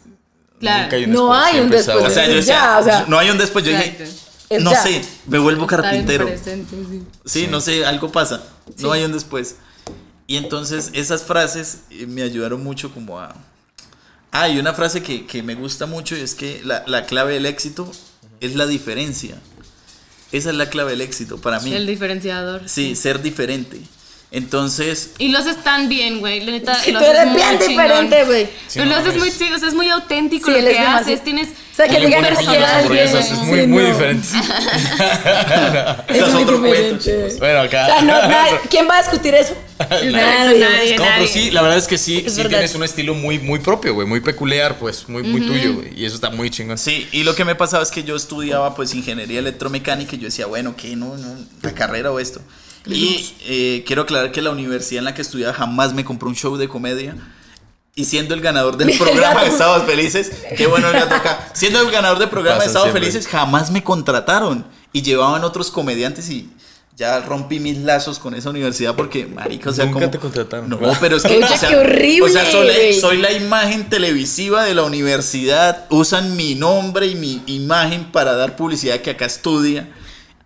Claro. 0.60 0.84
Nunca 0.84 0.96
hay 0.96 1.04
un 1.04 1.12
No 1.12 1.32
después, 1.32 1.54
hay 1.54 1.60
un 1.60 1.70
después. 1.70 1.98
O 1.98 2.10
sea, 2.10 2.26
yo 2.26 2.32
ya, 2.32 2.36
decía, 2.38 2.78
o 2.80 2.84
sea. 2.84 3.06
no 3.08 3.20
hay 3.20 3.30
un 3.30 3.38
después. 3.38 3.64
Yo 3.64 3.70
dije. 3.72 4.08
Es 4.50 4.64
no 4.64 4.72
ya. 4.72 4.84
sé, 4.84 5.02
me 5.28 5.40
vuelvo 5.40 5.66
carpintero. 5.68 6.26
presente, 6.28 6.76
sí. 6.90 7.04
Sí, 7.26 7.48
no 7.48 7.62
sé, 7.62 7.86
algo 7.86 8.12
pasa. 8.12 8.44
No 8.80 8.92
hay 8.92 9.04
un 9.04 9.12
después. 9.12 9.56
Y 10.28 10.38
entonces 10.38 10.92
esas 10.94 11.24
frases 11.24 11.80
eh, 11.90 12.06
me 12.08 12.22
ayudaron 12.24 12.64
mucho 12.64 12.94
como 12.94 13.20
a... 13.20 13.36
Ah, 14.32 14.50
y 14.50 14.60
una 14.60 14.74
frase 14.74 15.02
que, 15.02 15.26
que 15.26 15.42
me 15.44 15.56
gusta 15.56 15.86
mucho 15.86 16.16
es 16.16 16.36
que 16.36 16.62
la, 16.64 16.84
la 16.88 17.06
clave 17.06 17.34
del 17.34 17.46
éxito 17.46 17.90
es 18.42 18.56
la 18.56 18.68
diferencia. 18.68 19.36
Esa 20.32 20.50
es 20.50 20.56
la 20.56 20.70
clave 20.70 20.92
del 20.92 21.02
éxito 21.02 21.38
para 21.38 21.60
mí. 21.60 21.74
El 21.74 21.88
diferenciador. 21.88 22.68
Sí, 22.68 22.96
ser 22.96 23.22
diferente. 23.22 23.80
Entonces, 24.32 25.12
Y 25.18 25.30
lo 25.30 25.38
haces 25.40 25.64
tan 25.64 25.88
bien, 25.88 26.20
güey. 26.20 26.42
La 26.44 26.52
neta, 26.52 26.76
Sí, 26.76 26.92
lo 26.92 27.00
tú 27.00 27.06
eres 27.06 27.26
muy 27.28 27.36
bien 27.38 27.50
chingón. 27.52 27.70
diferente, 27.70 28.24
güey. 28.26 28.50
Sí, 28.68 28.80
lo 28.80 28.86
no, 28.86 28.96
haces 28.96 29.14
es- 29.14 29.20
muy 29.20 29.32
chido, 29.32 29.56
o 29.56 29.60
sea, 29.60 29.68
es 29.70 29.74
muy 29.74 29.90
auténtico 29.90 30.48
Sí, 30.48 30.52
lo 30.52 30.58
es 30.58 30.64
que 30.66 30.70
demasiado- 30.74 31.00
haces. 31.04 31.24
Tienes 31.24 31.48
O 31.50 31.76
sea, 31.76 31.88
que 31.88 32.00
digan 32.06 32.22
bien. 32.22 32.34
es 33.08 33.32
muy, 33.44 33.60
Sí, 33.62 33.68
muy 33.68 33.84
no. 33.84 33.88
diferente. 33.88 34.28
es 36.08 36.34
muy 36.34 36.44
otro 36.44 36.60
cuento, 36.60 36.96
diferente. 36.98 37.36
Bueno, 37.40 37.60
acá. 37.62 37.84
O 37.84 37.88
sea, 37.88 38.02
no, 38.02 38.14
nadie- 38.28 38.60
¿quién 38.70 38.88
va 38.90 38.96
a 38.98 39.02
discutir 39.02 39.34
eso? 39.36 39.56
Nadie, 39.80 40.12
Nadie. 40.12 40.60
nadie, 40.60 40.92
No, 40.98 41.04
pero 41.04 41.16
nadie. 41.18 41.28
sí, 41.28 41.52
la 41.52 41.62
verdad 41.62 41.78
es 41.78 41.88
que 41.88 41.98
sí, 41.98 42.24
Es 42.26 42.34
sí 42.34 42.38
verdad. 42.38 42.50
tienes 42.60 42.76
un 42.76 42.84
estilo 42.84 43.14
muy, 43.14 43.40
muy 43.40 43.60
propio, 43.60 43.94
güey, 43.94 44.08
muy 44.08 44.20
peculiar, 44.22 44.78
pues, 44.80 45.08
muy, 45.10 45.24
muy 45.24 45.42
tuyo, 45.42 45.76
güey. 45.76 45.94
Y 46.00 46.06
eso 46.06 46.16
está 46.16 46.30
muy 46.30 46.50
chingón. 46.50 46.78
Sí, 46.78 47.08
y 47.12 47.24
lo 47.24 47.36
que 47.36 47.46
me 47.46 47.56
pasaba 47.56 47.84
es 47.84 47.92
que 47.92 48.04
yo 48.04 48.16
estudiaba 48.16 48.76
pues 48.76 48.94
ingeniería 48.94 49.40
electromecánica 49.40 50.16
y 50.16 50.20
yo 50.20 50.26
decía, 50.26 50.46
bueno, 50.46 50.76
¿qué? 50.78 50.96
No, 50.96 51.16
no, 51.18 51.36
la 51.62 51.72
carrera 51.74 52.12
o 52.12 52.20
esto. 52.20 52.42
Y 52.88 53.34
eh, 53.48 53.84
quiero 53.88 54.04
aclarar 54.04 54.32
que 54.32 54.42
la 54.42 54.52
universidad 54.52 55.00
en 55.00 55.06
la 55.06 55.14
que 55.14 55.22
estudiaba 55.22 55.54
jamás 55.54 55.94
me 55.94 56.06
compró 56.06 56.30
un 56.30 56.36
show 56.36 56.58
de 56.58 56.68
comedia. 56.68 57.16
Y 57.96 58.06
siendo 58.06 58.34
el 58.34 58.42
ganador 58.42 58.76
del 58.76 58.96
programa 58.98 59.42
de. 59.44 59.50
Estados 59.50 59.84
Felices, 59.86 60.32
qué 60.58 60.68
bueno 60.68 60.92
gato 60.92 61.16
acá. 61.16 61.50
Siendo 61.54 61.80
el 61.80 61.90
ganador 61.92 62.20
del 62.20 62.30
programa 62.30 62.60
de 62.60 62.66
Estados 62.66 62.88
siempre. 62.88 63.02
Felices, 63.10 63.28
jamás 63.28 63.72
me 63.72 63.84
contrataron. 63.84 64.66
Y 64.92 65.02
llevaban 65.02 65.44
otros 65.46 65.72
comediantes 65.72 66.30
y 66.30 66.50
ya 66.98 67.20
rompí 67.22 67.60
mis 67.60 67.78
lazos 67.80 68.20
con 68.20 68.34
esa 68.36 68.50
universidad 68.50 68.96
porque, 68.96 69.26
marica, 69.26 69.70
o 69.70 69.74
sea, 69.74 69.86
Nunca 69.86 70.00
como- 70.00 70.12
te 70.12 70.20
contrataron. 70.20 70.70
No, 70.70 70.80
pero 71.00 71.18
es 71.18 71.24
que, 71.24 71.36
Oye, 71.38 71.44
o 71.46 71.58
sea, 71.58 71.70
qué 71.70 71.76
horrible, 71.76 72.22
o 72.22 72.30
sea, 72.30 72.46
soy 73.00 73.18
la 73.18 73.32
imagen 73.32 73.90
televisiva 73.90 74.64
de 74.64 74.74
la 74.76 74.84
universidad. 74.84 75.86
Usan 75.90 76.36
mi 76.36 76.56
nombre 76.56 77.08
y 77.08 77.16
mi 77.16 77.44
imagen 77.48 78.12
para 78.12 78.36
dar 78.36 78.56
publicidad 78.56 79.00
que 79.02 79.12
acá 79.12 79.26
estudia. 79.26 79.88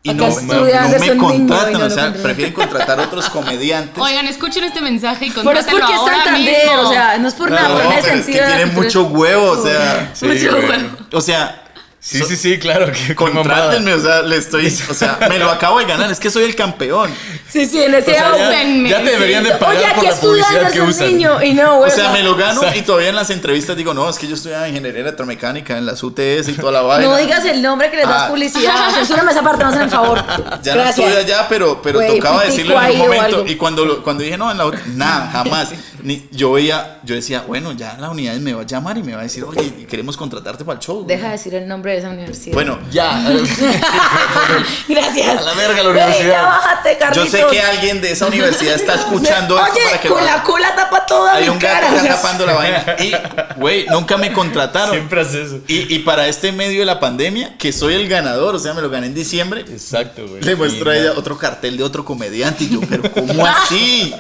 Y 0.02 0.14
no, 0.14 0.28
estudia 0.28 0.84
no 0.88 0.98
me 1.00 1.18
contratan, 1.18 1.74
no 1.74 1.86
o 1.86 1.90
sea, 1.90 2.14
prefieren 2.14 2.54
contratar 2.54 3.00
otros 3.02 3.30
comediantes. 3.30 4.02
Oigan, 4.02 4.28
escuchen 4.28 4.64
este 4.64 4.80
mensaje 4.80 5.26
y 5.26 5.32
Pero 5.32 5.52
es 5.52 5.66
porque 5.66 5.94
es 5.94 6.00
Santander, 6.00 6.66
mismo. 6.66 6.82
o 6.88 6.92
sea, 6.92 7.18
no 7.18 7.28
es 7.28 7.34
por 7.34 7.50
No, 7.50 7.56
nada, 7.58 7.68
no, 7.70 7.76
pero 7.78 7.92
es 7.92 8.06
que 8.06 8.12
sentido 8.12 8.44
de 8.46 8.50
la 8.50 8.56
tienen 8.56 8.76
mucho 8.76 9.04
huevo, 9.08 9.52
o 9.52 9.62
sea, 9.64 10.12
Sí, 10.14 10.26
Mucho 10.26 10.62
bueno. 10.62 10.90
o 11.12 11.20
sea, 11.22 11.59
Sí, 12.02 12.20
sí, 12.24 12.36
sí, 12.38 12.58
claro. 12.60 12.92
Que 12.94 13.14
contrátenme, 13.14 13.94
o 13.94 14.00
sea, 14.00 14.22
le 14.22 14.38
estoy, 14.38 14.68
o 14.90 14.94
sea, 14.94 15.20
me 15.28 15.38
lo 15.38 15.50
acabo 15.52 15.80
de 15.80 15.86
ganar, 15.86 16.10
es 16.10 16.20
que 16.20 16.30
soy 16.30 16.44
el 16.46 16.56
campeón. 16.56 17.12
Sí, 17.50 17.66
sí, 17.66 17.82
en 17.84 17.94
ese 17.94 18.12
O 18.12 18.14
sea, 18.16 18.30
auge. 18.30 18.84
ya, 18.84 18.90
ya 19.00 19.04
te 19.04 19.12
deberían 19.12 19.44
de 19.44 19.52
pagar 19.56 19.76
Oye, 19.78 19.94
por 19.96 20.04
la 20.06 20.16
publicidad 20.16 20.72
que 20.72 20.82
usan. 20.82 21.08
Niño 21.08 21.44
y 21.44 21.54
no, 21.54 21.80
O 21.80 21.90
sea, 21.90 22.12
me 22.12 22.24
lo 22.24 22.36
gano 22.36 22.62
y 22.76 22.82
todavía 22.84 23.10
en 23.10 23.16
las 23.16 23.30
entrevistas 23.32 23.76
digo, 23.76 23.94
no, 23.94 24.10
es 24.10 24.18
que 24.18 24.28
yo 24.28 24.36
estudiaba 24.36 24.68
ingeniería 24.70 25.02
electromecánica 25.02 25.78
en 25.78 25.86
las 25.86 26.02
UTS 26.04 26.48
y 26.48 26.54
toda 26.54 26.72
la 26.72 26.82
vaina. 26.84 27.06
No 27.08 27.18
digas 27.18 27.44
el 27.46 27.62
nombre 27.62 27.90
que 27.92 27.98
les 27.98 28.08
das 28.08 28.24
Ah. 28.24 28.28
publicidad. 28.30 28.92
Censúrame 28.94 29.32
esa 29.32 29.42
parte, 29.42 29.64
no 29.64 29.70
hacen 29.70 29.82
el 29.82 29.90
favor. 29.90 30.24
Ya 30.64 30.76
no 30.76 30.84
estoy 30.84 31.06
allá, 31.06 31.48
pero, 31.50 31.82
pero 31.82 32.00
tocaba 32.02 32.44
decirlo 32.46 32.82
en 32.82 32.92
un 32.92 32.98
momento. 32.98 33.46
Y 33.48 33.56
cuando, 33.56 33.84
lo- 33.86 34.04
cuando 34.04 34.24
dije 34.24 34.38
no, 34.38 34.50
en 34.52 34.58
la 34.58 34.66
otra- 34.66 34.82
nada, 34.88 35.30
jamás. 35.32 35.70
Ni, 36.04 36.30
yo 36.32 36.54
veía, 36.54 37.00
yo 37.04 37.14
decía, 37.16 37.44
bueno, 37.46 37.74
ya 37.74 37.98
la 38.00 38.10
unidad 38.10 38.36
me 38.36 38.54
va 38.54 38.62
a 38.62 38.66
llamar 38.66 38.98
y 38.98 39.04
me 39.04 39.14
va 39.16 39.20
a 39.20 39.24
decir, 39.24 39.44
oye, 39.44 39.86
queremos 39.86 40.16
contratarte 40.16 40.64
para 40.64 40.80
el 40.80 40.86
show. 40.86 41.06
Deja 41.06 41.26
de 41.26 41.32
decir 41.34 41.54
el 41.56 41.68
nombre 41.68 41.89
de 41.94 42.00
esa 42.00 42.10
universidad. 42.10 42.54
Bueno, 42.54 42.80
Ya. 42.92 43.22
gracias. 44.88 45.38
A 45.40 45.42
la 45.42 45.54
verga 45.54 45.84
la 45.84 45.90
universidad. 45.90 46.30
ya 46.32 46.42
bájate, 46.44 46.98
yo 47.14 47.26
sé 47.26 47.46
que 47.50 47.62
alguien 47.62 48.02
de 48.02 48.12
esa 48.12 48.28
universidad 48.28 48.76
está 48.76 48.96
escuchando 49.00 49.58
esto 49.60 49.72
Oye, 49.74 49.82
para 49.86 50.02
que 50.02 50.08
con 50.10 50.26
la 50.26 50.44
cola 50.44 50.76
tapa 50.76 51.06
toda 51.06 51.34
Hay 51.36 51.44
mi 51.44 51.50
un 51.50 51.60
gato 51.60 51.74
cara. 51.76 51.90
que 51.90 51.96
está 51.98 52.16
tapando 52.16 52.46
la 52.46 52.54
vaina. 52.54 52.86
Y, 53.00 53.14
güey, 53.60 53.86
nunca 53.88 54.18
me 54.18 54.32
contrataron. 54.34 54.92
Siempre 54.92 55.22
haces 55.22 55.48
eso. 55.48 55.60
Y, 55.68 55.94
y 55.94 56.00
para 56.00 56.28
este 56.28 56.52
medio 56.52 56.80
de 56.80 56.86
la 56.86 57.00
pandemia, 57.00 57.58
que 57.58 57.72
soy 57.74 57.94
el 57.96 58.08
ganador, 58.08 58.56
o 58.56 58.60
sea, 58.60 58.74
me 58.74 58.82
lo 58.82 58.90
gané 58.90 59.08
en 59.08 59.14
diciembre, 59.14 59.62
Exacto, 59.62 60.28
güey. 60.28 60.42
Le 60.42 60.56
muestro 60.56 60.92
a 60.92 60.98
ella 60.98 61.14
otro 61.16 61.38
cartel 61.38 61.78
de 61.78 61.84
otro 61.84 62.04
comediante 62.06 62.64
y 62.66 62.70
yo, 62.70 62.80
pero 62.90 63.12
¿cómo 63.12 63.46
así? 63.46 64.14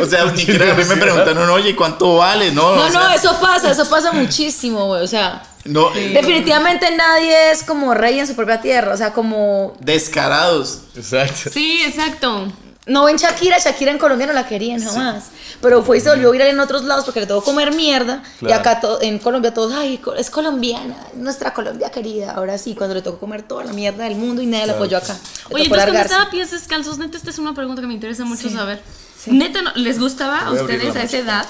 O 0.00 0.06
sea, 0.06 0.24
ni 0.24 0.38
siquiera 0.38 0.72
a 0.72 0.74
mí 0.74 0.84
me 0.84 0.96
preguntaron, 0.96 1.48
oye, 1.50 1.76
¿cuánto 1.76 2.16
vale? 2.16 2.50
No, 2.52 2.74
No, 2.74 2.82
o 2.86 2.90
sea, 2.90 3.00
no, 3.00 3.10
eso 3.10 3.38
pasa, 3.40 3.70
eso 3.70 3.88
pasa 3.88 4.12
muchísimo, 4.12 4.86
güey. 4.86 5.02
O 5.02 5.06
sea, 5.06 5.42
no, 5.64 5.90
definitivamente 5.90 6.90
nadie 6.96 7.50
es 7.52 7.62
como 7.62 7.94
rey 7.94 8.18
en 8.18 8.26
su 8.26 8.34
propia 8.34 8.60
tierra. 8.60 8.92
O 8.92 8.96
sea, 8.96 9.12
como. 9.12 9.74
descarados. 9.80 10.80
Exacto. 10.96 11.50
Sí, 11.52 11.82
exacto. 11.86 12.52
No 12.86 13.04
ven 13.04 13.16
Shakira, 13.16 13.56
Shakira 13.58 13.90
en 13.92 13.96
Colombia 13.96 14.26
no 14.26 14.34
la 14.34 14.46
querían 14.46 14.84
jamás. 14.84 15.24
Pero 15.62 15.82
fue 15.82 15.96
y 15.96 16.00
se 16.02 16.10
volvió 16.10 16.30
viral 16.32 16.48
en 16.48 16.60
otros 16.60 16.84
lados 16.84 17.06
porque 17.06 17.20
le 17.20 17.26
tocó 17.26 17.42
comer 17.42 17.72
mierda. 17.72 18.22
Y 18.42 18.44
Claro. 18.46 18.60
acá 18.60 18.80
to- 18.80 19.00
en 19.00 19.18
Colombia 19.18 19.54
todos, 19.54 19.72
ay, 19.72 19.98
es 20.18 20.28
colombiana, 20.28 20.94
nuestra 21.14 21.54
Colombia 21.54 21.90
querida. 21.90 22.32
Ahora 22.32 22.58
sí, 22.58 22.74
cuando 22.74 22.94
le 22.94 23.00
tocó 23.00 23.18
comer 23.20 23.40
toda 23.42 23.64
la 23.64 23.72
mierda 23.72 24.04
del 24.04 24.16
mundo 24.16 24.42
y 24.42 24.46
nadie 24.46 24.66
la 24.66 24.74
apoyó 24.74 24.98
acá. 24.98 25.14
Le 25.14 25.54
Oye, 25.54 25.64
entonces 25.64 25.68
cuando 25.70 25.76
largarse. 25.86 26.12
estaba 26.12 26.30
pies 26.30 26.50
descalzos, 26.50 26.98
neta, 26.98 27.16
esta 27.16 27.30
es 27.30 27.38
una 27.38 27.54
pregunta 27.54 27.80
que 27.80 27.88
me 27.88 27.94
interesa 27.94 28.26
mucho 28.26 28.50
saber. 28.50 28.82
Neta, 29.26 29.62
¿no- 29.62 29.72
¿les 29.76 29.98
gustaba 29.98 30.40
a 30.40 30.48
a 30.48 30.52
ustedes 30.52 30.94
a 30.94 31.02
esa 31.04 31.16
edad? 31.16 31.46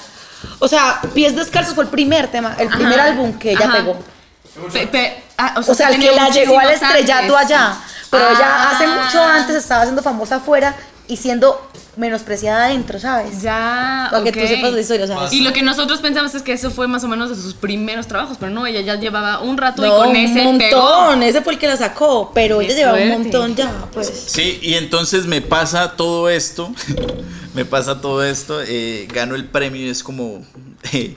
O 0.59 0.69
sea, 0.69 1.01
Pies 1.15 1.35
Descalzos 1.37 1.75
fue 1.75 1.85
el 1.85 1.91
primer 1.91 2.29
tema, 2.29 2.57
el 2.59 2.69
primer 2.69 2.99
Ajá. 3.01 3.11
álbum 3.11 3.33
que 3.39 3.53
ella 3.53 3.67
Ajá. 3.67 3.77
pegó. 3.79 3.99
Pe- 4.73 4.87
pe- 4.87 5.23
ah, 5.39 5.55
O 5.67 5.75
sea, 5.75 5.89
el 5.89 5.95
tenía 5.95 6.11
que 6.11 6.17
la 6.17 6.29
llegó 6.31 6.59
al 6.59 6.71
estrellato 6.71 7.37
antes. 7.37 7.57
allá. 7.57 7.77
Pero 8.11 8.29
ella 8.31 8.71
hace 8.71 8.85
Ah. 8.85 9.03
mucho 9.05 9.23
antes 9.25 9.57
estaba 9.57 9.83
siendo 9.83 10.03
famosa 10.03 10.37
afuera 10.37 10.77
y 11.09 11.17
siendo 11.17 11.71
menospreciada 11.97 12.67
adentro, 12.67 12.99
¿sabes? 12.99 13.43
Ya, 13.43 14.09
Para 14.11 14.25
que 14.25 14.33
tú 14.33 14.41
ok. 14.41 14.47
sepas 14.49 14.73
la 14.73 14.81
historia, 14.81 15.05
o 15.05 15.09
sea. 15.09 15.17
Y 15.33 15.43
lo 15.43 15.53
que 15.53 15.63
nosotros 15.63 16.01
pensamos 16.01 16.35
es 16.35 16.43
que 16.43 16.53
eso 16.53 16.71
fue 16.71 16.87
más 16.89 17.03
o 17.05 17.09
menos 17.09 17.31
de 17.31 17.37
sus 17.37 17.55
primeros 17.55 18.07
trabajos, 18.09 18.37
pero 18.39 18.51
no, 18.51 18.67
ella 18.67 18.81
ya 18.81 18.95
llevaba 18.97 19.41
un 19.41 19.57
rato 19.57 19.83
No, 19.83 19.89
y 19.89 19.91
con 20.01 20.09
un 20.11 20.17
ese 20.17 20.43
montón, 20.43 20.59
pegó. 20.59 21.13
ese 21.23 21.43
fue 21.43 21.53
el 21.55 21.59
que 21.59 21.69
la 21.69 21.77
sacó, 21.77 22.33
pero 22.35 22.59
Qué 22.61 22.67
ella 22.67 22.75
llevaba 22.75 22.99
un 22.99 23.09
montón 23.11 23.55
ya, 23.55 23.71
pues. 23.93 24.13
Sí, 24.27 24.59
y 24.63 24.75
entonces 24.75 25.27
me 25.27 25.41
pasa 25.41 25.93
todo 25.97 26.29
esto, 26.29 26.73
me 27.55 27.65
pasa 27.65 28.01
todo 28.01 28.23
esto, 28.25 28.61
eh, 28.63 29.09
gano 29.13 29.35
el 29.35 29.47
premio 29.47 29.81
y 29.81 29.89
es 29.89 30.03
como 30.03 30.45
eh, 30.93 31.17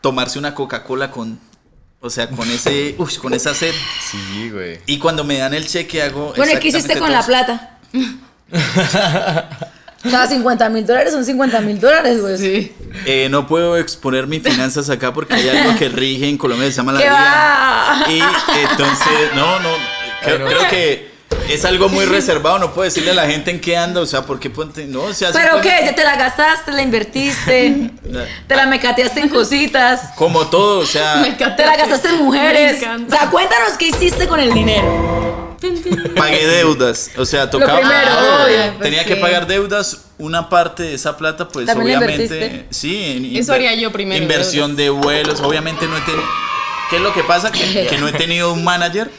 tomarse 0.00 0.38
una 0.38 0.54
Coca-Cola 0.54 1.10
con, 1.10 1.38
o 2.00 2.10
sea, 2.10 2.28
con 2.28 2.50
ese, 2.50 2.96
uy, 2.98 3.14
con 3.16 3.32
esa 3.32 3.54
sed. 3.54 3.72
Sí, 4.10 4.50
güey. 4.50 4.80
Y 4.86 4.98
cuando 4.98 5.24
me 5.24 5.38
dan 5.38 5.54
el 5.54 5.66
cheque 5.66 6.02
hago... 6.02 6.34
Bueno, 6.36 6.52
¿y 6.52 6.58
qué 6.58 6.68
hiciste 6.68 6.98
con 6.98 7.08
todo 7.08 7.12
la 7.12 7.24
plata? 7.24 7.78
o 10.04 10.10
sea, 10.10 10.26
50 10.26 10.68
mil 10.70 10.84
dólares 10.84 11.12
son 11.12 11.24
50 11.24 11.60
mil 11.60 11.80
dólares, 11.80 12.20
güey. 12.20 12.38
Sí. 12.38 12.72
Eh, 13.06 13.28
no 13.30 13.46
puedo 13.46 13.76
exponer 13.76 14.26
mis 14.26 14.42
finanzas 14.42 14.90
acá 14.90 15.14
porque 15.14 15.34
hay 15.34 15.48
algo 15.48 15.78
que 15.78 15.88
rige 15.88 16.28
en 16.28 16.36
Colombia 16.38 16.66
se 16.68 16.76
llama 16.76 16.92
la 16.92 16.98
¿Qué 16.98 17.04
DIAN. 17.04 17.22
va? 17.22 18.04
Y 18.10 18.20
entonces, 18.68 19.34
no, 19.36 19.60
no, 19.60 19.70
creo, 20.22 20.38
no. 20.40 20.46
creo 20.46 20.68
que 20.68 21.11
es 21.48 21.64
algo 21.64 21.88
muy 21.88 22.04
reservado, 22.04 22.58
no 22.58 22.72
puedo 22.72 22.84
decirle 22.84 23.10
a 23.10 23.14
la 23.14 23.26
gente 23.26 23.50
en 23.50 23.60
qué 23.60 23.76
anda, 23.76 24.00
o 24.00 24.06
sea, 24.06 24.24
porque 24.24 24.50
ponte, 24.50 24.86
no, 24.86 25.02
o 25.02 25.12
sea, 25.14 25.30
¿Pero 25.32 25.60
qué? 25.60 25.70
¿Ya 25.84 25.94
te 25.94 26.04
la 26.04 26.16
gastaste, 26.16 26.72
la 26.72 26.82
invertiste? 26.82 27.90
¿Te 28.46 28.56
la 28.56 28.66
mecateaste 28.66 29.20
en 29.20 29.28
cositas? 29.28 30.10
Como 30.16 30.46
todo, 30.48 30.80
o 30.80 30.86
sea. 30.86 31.22
¿Te 31.56 31.66
la 31.66 31.76
gastaste 31.76 32.08
en 32.08 32.16
mujeres? 32.16 32.80
Me 32.80 33.06
O 33.06 33.10
sea, 33.10 33.30
cuéntanos 33.30 33.72
qué 33.78 33.88
hiciste 33.88 34.26
con 34.28 34.40
el 34.40 34.52
dinero. 34.52 35.56
pagué 36.16 36.46
deudas, 36.46 37.10
o 37.16 37.24
sea, 37.24 37.48
tocaba 37.50 37.78
primero, 37.78 38.08
Ah, 38.10 38.44
obvio, 38.44 38.56
pues 38.56 38.80
tenía 38.80 39.04
que 39.04 39.14
sí. 39.14 39.20
pagar 39.20 39.46
deudas, 39.46 40.06
una 40.18 40.48
parte 40.48 40.82
de 40.84 40.94
esa 40.94 41.16
plata 41.16 41.48
pues 41.48 41.66
¿También 41.66 41.92
la 41.92 41.98
obviamente, 41.98 42.24
invertiste? 42.24 42.66
sí, 42.70 43.30
en 43.32 43.36
Eso 43.36 43.52
haría 43.52 43.74
yo 43.74 43.90
primero, 43.92 44.20
Inversión 44.22 44.76
de 44.76 44.90
vuelos, 44.90 45.40
obviamente 45.40 45.86
no 45.86 45.96
he 45.96 46.00
tenido 46.00 46.24
¿Qué 46.90 46.96
es 46.96 47.02
lo 47.02 47.14
que 47.14 47.22
pasa? 47.22 47.50
Que, 47.50 47.86
que 47.88 47.96
no 47.98 48.06
he 48.06 48.12
tenido 48.12 48.52
un 48.52 48.62
manager 48.64 49.10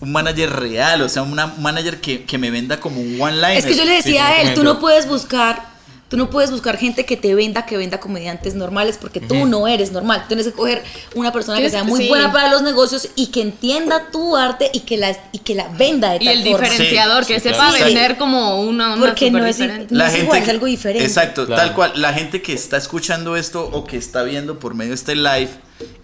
un 0.00 0.12
manager 0.12 0.50
real, 0.50 1.02
o 1.02 1.08
sea, 1.08 1.22
un 1.22 1.34
manager 1.34 2.00
que, 2.00 2.24
que 2.24 2.38
me 2.38 2.50
venda 2.50 2.78
como 2.80 3.00
un 3.00 3.20
one-liner. 3.20 3.56
Es 3.58 3.66
que 3.66 3.74
yo 3.76 3.84
le 3.84 3.92
decía 3.94 4.26
a 4.28 4.40
él, 4.42 4.54
tú 4.54 4.62
no 4.62 4.78
puedes 4.78 5.06
buscar, 5.08 5.66
tú 6.08 6.16
no 6.16 6.30
puedes 6.30 6.50
buscar 6.50 6.78
gente 6.78 7.04
que 7.04 7.16
te 7.16 7.34
venda, 7.34 7.66
que 7.66 7.76
venda 7.76 8.00
comediantes 8.00 8.54
normales, 8.54 8.96
porque 8.98 9.20
tú 9.20 9.44
no 9.46 9.68
eres 9.68 9.92
normal. 9.92 10.24
Tienes 10.28 10.46
que 10.46 10.52
coger 10.52 10.82
una 11.14 11.32
persona 11.32 11.58
que 11.58 11.68
sea 11.68 11.84
muy 11.84 12.02
sí. 12.04 12.08
buena 12.08 12.32
para 12.32 12.50
los 12.50 12.62
negocios 12.62 13.08
y 13.14 13.26
que 13.26 13.42
entienda 13.42 14.10
tu 14.10 14.36
arte 14.36 14.70
y 14.72 14.80
que 14.80 14.96
la, 14.96 15.14
y 15.32 15.38
que 15.40 15.54
la 15.54 15.68
venda 15.68 16.10
de 16.12 16.16
Y 16.22 16.24
tal 16.26 16.38
el 16.38 16.44
forma. 16.50 16.66
diferenciador, 16.68 17.24
Sí, 17.24 17.34
que 17.34 17.40
sí, 17.40 17.48
sepa 17.50 17.68
claro. 17.70 17.84
vender 17.84 18.16
como 18.16 18.62
una 18.62 18.94
onda 18.94 19.06
Porque 19.08 19.30
no 19.30 19.44
es, 19.44 19.58
diferente. 19.58 19.94
no 19.94 20.04
es 20.04 20.16
igual, 20.16 20.42
es 20.42 20.48
algo 20.48 20.66
diferente. 20.66 21.04
Exacto, 21.04 21.44
Claro. 21.44 21.60
tal 21.62 21.74
cual. 21.74 21.92
La 21.96 22.12
gente 22.14 22.40
que 22.40 22.52
está 22.54 22.76
escuchando 22.78 23.36
esto 23.36 23.68
o 23.70 23.84
que 23.84 23.96
está 23.98 24.22
viendo 24.22 24.58
por 24.58 24.74
medio 24.74 24.90
de 24.90 24.94
este 24.94 25.14
live 25.14 25.50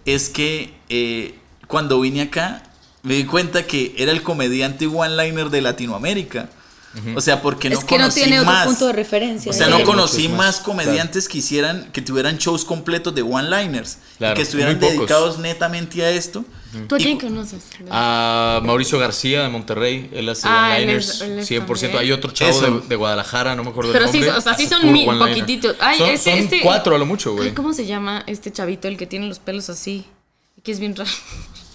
es 0.05 0.28
que 0.28 0.74
eh, 0.90 1.34
cuando 1.66 1.99
vine 2.01 2.20
acá 2.22 2.62
me 3.05 3.15
di 3.15 3.25
cuenta 3.25 3.65
que 3.67 3.95
era 3.97 4.11
el 4.11 4.23
comediante 4.23 4.87
one-liner 4.89 5.49
de 5.51 5.63
Latinoamérica. 5.63 6.49
O 7.17 7.21
sea, 7.21 7.43
porque 7.43 7.69
no 7.71 7.77
es 7.77 7.85
que 7.85 7.97
no 7.99 8.05
conocí 8.05 8.21
tiene 8.21 8.39
otro 8.39 8.53
más. 8.53 8.67
punto 8.67 8.87
de 8.87 8.93
referencia. 8.93 9.51
O 9.51 9.53
sea, 9.53 9.67
no 9.67 9.83
conocí 9.83 10.29
más 10.29 10.37
más, 10.39 10.61
comediantes 10.61 11.27
que 11.29 11.39
hicieran, 11.39 11.91
que 11.93 12.01
tuvieran 12.01 12.39
shows 12.39 12.65
completos 12.65 13.13
de 13.13 13.23
one-liners. 13.23 13.99
Claro, 14.19 14.35
y 14.35 14.37
que 14.37 14.43
estuvieran 14.43 14.79
dedicados 14.79 15.39
netamente 15.41 16.05
a 16.05 16.11
esto. 16.11 16.45
¿Tú 16.89 16.95
a 16.95 16.99
quién 16.99 17.19
conoces? 17.19 17.65
A 17.91 18.61
Mauricio 18.65 19.01
García 19.01 19.43
de 19.43 19.49
Monterrey, 19.49 20.09
él 20.13 20.29
hace 20.29 20.47
Ah, 20.49 20.69
one-liners, 20.77 21.09
es- 21.09 21.21
él 21.23 21.39
es 21.41 21.49
100%. 21.49 21.67
también. 21.97 22.03
Hay 22.05 22.13
otro 22.13 22.31
chavo 22.31 22.61
de, 22.61 22.81
de 22.89 22.95
Guadalajara, 22.97 23.57
no 23.57 23.65
me 23.65 23.71
acuerdo 23.71 23.93
Pero 23.93 24.05
el 24.05 24.13
sí, 24.13 24.19
nombre. 24.21 24.39
o 24.39 24.41
sea, 24.41 24.55
sí 24.55 24.67
son 24.69 24.81
puro 24.83 24.93
mi- 24.93 25.07
one-liner. 25.09 25.29
poquititos. 25.31 25.77
Ay, 25.81 25.99
son, 25.99 26.11
este- 26.11 26.31
son 26.31 26.39
este- 26.45 26.61
cuatro 26.63 26.95
a 26.95 26.99
lo 26.99 27.07
mucho, 27.07 27.35
güey. 27.35 27.53
¿Cómo 27.55 27.73
se 27.73 27.87
llama 27.87 28.23
este 28.29 28.53
chavito, 28.53 28.87
el 28.87 28.97
que 28.97 29.07
tiene 29.07 29.27
los 29.27 29.41
pelos 29.41 29.69
así? 29.69 30.05
Que 30.63 30.71
es 30.71 30.79
bien 30.79 30.95
raro. 30.95 31.11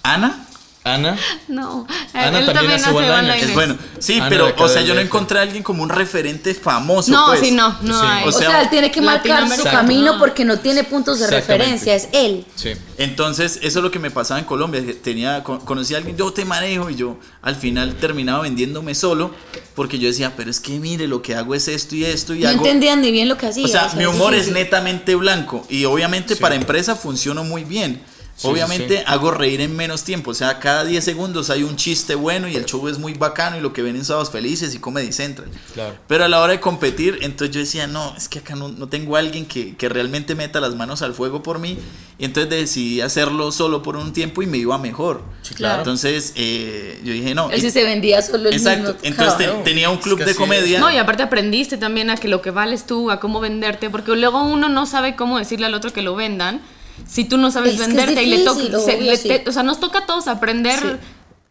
Ana, 0.04 0.46
Ana. 0.84 1.18
No, 1.50 1.86
Ana 2.14 2.40
él 2.40 2.46
también 2.46 2.54
también 2.56 2.74
hace 2.76 2.86
hace 2.86 2.94
one-liners. 2.96 3.18
one-liners. 3.20 3.50
Es 3.50 3.54
bueno. 3.54 3.78
Sí, 4.00 4.16
Ana 4.16 4.30
pero, 4.30 4.54
o 4.58 4.68
sea, 4.70 4.82
yo 4.82 4.96
no 4.96 5.02
encontré 5.02 5.38
a 5.38 5.42
alguien 5.42 5.62
como 5.62 5.84
un 5.84 5.90
referente 5.90 6.54
famoso. 6.56 7.12
No, 7.12 7.28
pues. 7.28 7.42
sí, 7.42 7.52
no, 7.52 7.78
no 7.82 8.00
Sí. 8.00 8.06
hay. 8.10 8.24
O 8.26 8.30
O 8.30 8.32
sea, 8.32 8.62
él 8.62 8.70
tiene 8.70 8.90
que 8.92 9.02
marcar 9.02 9.48
su 9.56 9.64
camino 9.64 10.14
No. 10.14 10.20
porque 10.20 10.46
no 10.46 10.58
tiene 10.60 10.84
puntos 10.86 11.20
de 11.20 11.28
referencia, 11.28 11.94
es 11.96 12.08
él. 12.14 12.46
Sí. 12.56 12.72
Entonces, 12.98 13.60
eso 13.62 13.80
es 13.80 13.84
lo 13.84 13.92
que 13.92 14.00
me 14.00 14.10
pasaba 14.10 14.40
en 14.40 14.46
Colombia. 14.46 14.86
que 14.86 14.94
Tenía, 14.94 15.44
con- 15.44 15.60
conocí 15.60 15.94
a 15.94 15.98
alguien, 15.98 16.16
yo 16.18 16.32
te 16.32 16.46
manejo, 16.46 16.90
y 16.90 16.96
yo 16.96 17.20
al 17.42 17.56
final 17.56 17.96
terminaba 17.96 18.44
vendiéndome 18.44 18.96
solo, 18.96 19.32
porque 19.76 20.00
yo 20.00 20.08
decía, 20.08 20.34
pero 20.38 20.50
es 20.50 20.60
que 20.60 20.80
mire, 20.80 21.08
lo 21.08 21.22
que 21.22 21.36
hago 21.36 21.56
es 21.56 21.68
esto 21.68 21.96
y 21.96 22.06
esto, 22.06 22.34
y 22.34 22.40
No 22.42 22.50
hago. 22.50 22.58
entendían 22.60 23.02
ni 23.02 23.12
bien 23.12 23.28
lo 23.28 23.38
que 23.38 23.48
hacía. 23.48 23.66
O 23.66 23.68
sea, 23.68 23.92
mi 23.96 24.06
humor 24.06 24.34
es 24.34 24.46
difícil. 24.46 24.64
netamente 24.64 25.16
blanco, 25.16 25.66
y 25.70 25.86
obviamente 25.86 26.36
Sí. 26.36 26.42
para 26.42 26.56
empresa 26.56 26.96
funciona 26.96 27.42
muy 27.44 27.64
bien. 27.64 28.02
Sí, 28.40 28.48
Obviamente 28.48 29.00
sí. 29.00 29.04
hago 29.06 29.32
reír 29.32 29.60
en 29.60 29.76
menos 29.76 30.06
tiempo, 30.06 30.32
o 30.32 30.34
sea, 30.34 30.60
cada 30.60 30.86
10 30.86 31.04
segundos 31.04 31.50
hay 31.50 31.64
un 31.64 31.76
chiste 31.76 32.16
bueno 32.16 32.48
y 32.48 32.56
el 32.56 32.64
show 32.64 32.88
es 32.88 32.98
muy 32.98 33.14
bacano 33.14 33.58
y 33.58 33.60
lo 33.60 33.74
que 33.74 33.82
ven 33.82 33.98
en 33.98 34.06
Sábados 34.06 34.32
Felices 34.32 34.74
y 34.74 34.80
Comedy 34.80 35.12
Central. 35.12 35.50
Claro. 35.74 35.96
Pero 36.08 36.24
a 36.24 36.30
la 36.30 36.40
hora 36.40 36.54
de 36.54 36.62
competir, 36.62 37.20
entonces 37.22 37.54
yo 37.54 37.60
decía, 37.60 37.86
no, 37.88 38.14
es 38.16 38.30
que 38.30 38.40
acá 38.40 38.56
no, 38.56 38.70
no 38.70 38.88
tengo 38.88 39.18
a 39.18 39.20
alguien 39.20 39.46
que, 39.46 39.76
que 39.76 39.90
realmente 39.90 40.36
meta 40.36 40.62
las 40.62 40.74
manos 40.74 41.02
al 41.02 41.14
fuego 41.14 41.44
por 41.44 41.60
mí. 41.60 41.78
Y 42.18 42.24
entonces 42.26 42.50
decidí 42.50 43.02
hacerlo 43.02 43.52
solo 43.52 43.82
por 43.84 43.98
un 43.98 44.14
tiempo 44.14 44.42
y 44.42 44.46
me 44.48 44.58
iba 44.58 44.78
mejor. 44.78 45.22
claro. 45.56 45.80
Entonces 45.80 46.32
eh, 46.38 47.02
yo 47.04 47.12
dije, 47.12 47.36
no. 47.36 47.52
Él 47.52 47.60
sí 47.60 47.72
se 47.72 47.84
vendía 47.84 48.22
solo 48.22 48.48
el 48.48 48.56
Exacto. 48.56 48.94
mismo. 48.94 49.00
Entonces 49.04 49.38
te- 49.38 49.64
tenía 49.66 49.90
un 49.90 49.98
club 49.98 50.18
que 50.18 50.24
de 50.24 50.36
comedia. 50.36 50.80
No, 50.80 50.90
y 50.90 50.96
aparte 50.98 51.24
aprendiste 51.24 51.78
también 51.78 52.10
a 52.10 52.16
que 52.16 52.30
lo 52.30 52.42
que 52.42 52.52
vales 52.52 52.86
tú, 52.86 53.12
a 53.12 53.20
cómo 53.20 53.42
venderte, 53.42 53.90
porque 53.90 54.16
luego 54.16 54.44
uno 54.44 54.70
no 54.70 54.86
sabe 54.86 55.18
cómo 55.18 55.38
decirle 55.40 55.66
al 55.66 55.74
otro 55.74 55.92
que 55.92 56.02
lo 56.02 56.16
vendan. 56.16 56.62
Si 57.08 57.26
tú 57.26 57.38
no 57.38 57.52
sabes 57.52 57.74
Es 57.74 57.80
venderte 57.80 58.24
y 58.24 58.28
le 58.28 58.40
toca, 58.44 58.62
difícil, 58.62 58.82
se- 58.86 59.02
le 59.02 59.18
te- 59.40 59.50
o 59.50 59.52
sea, 59.54 59.64
nos 59.64 59.80
toca 59.80 60.00
a 60.00 60.06
todos 60.06 60.28
aprender, 60.28 60.80
Sí. 60.80 60.88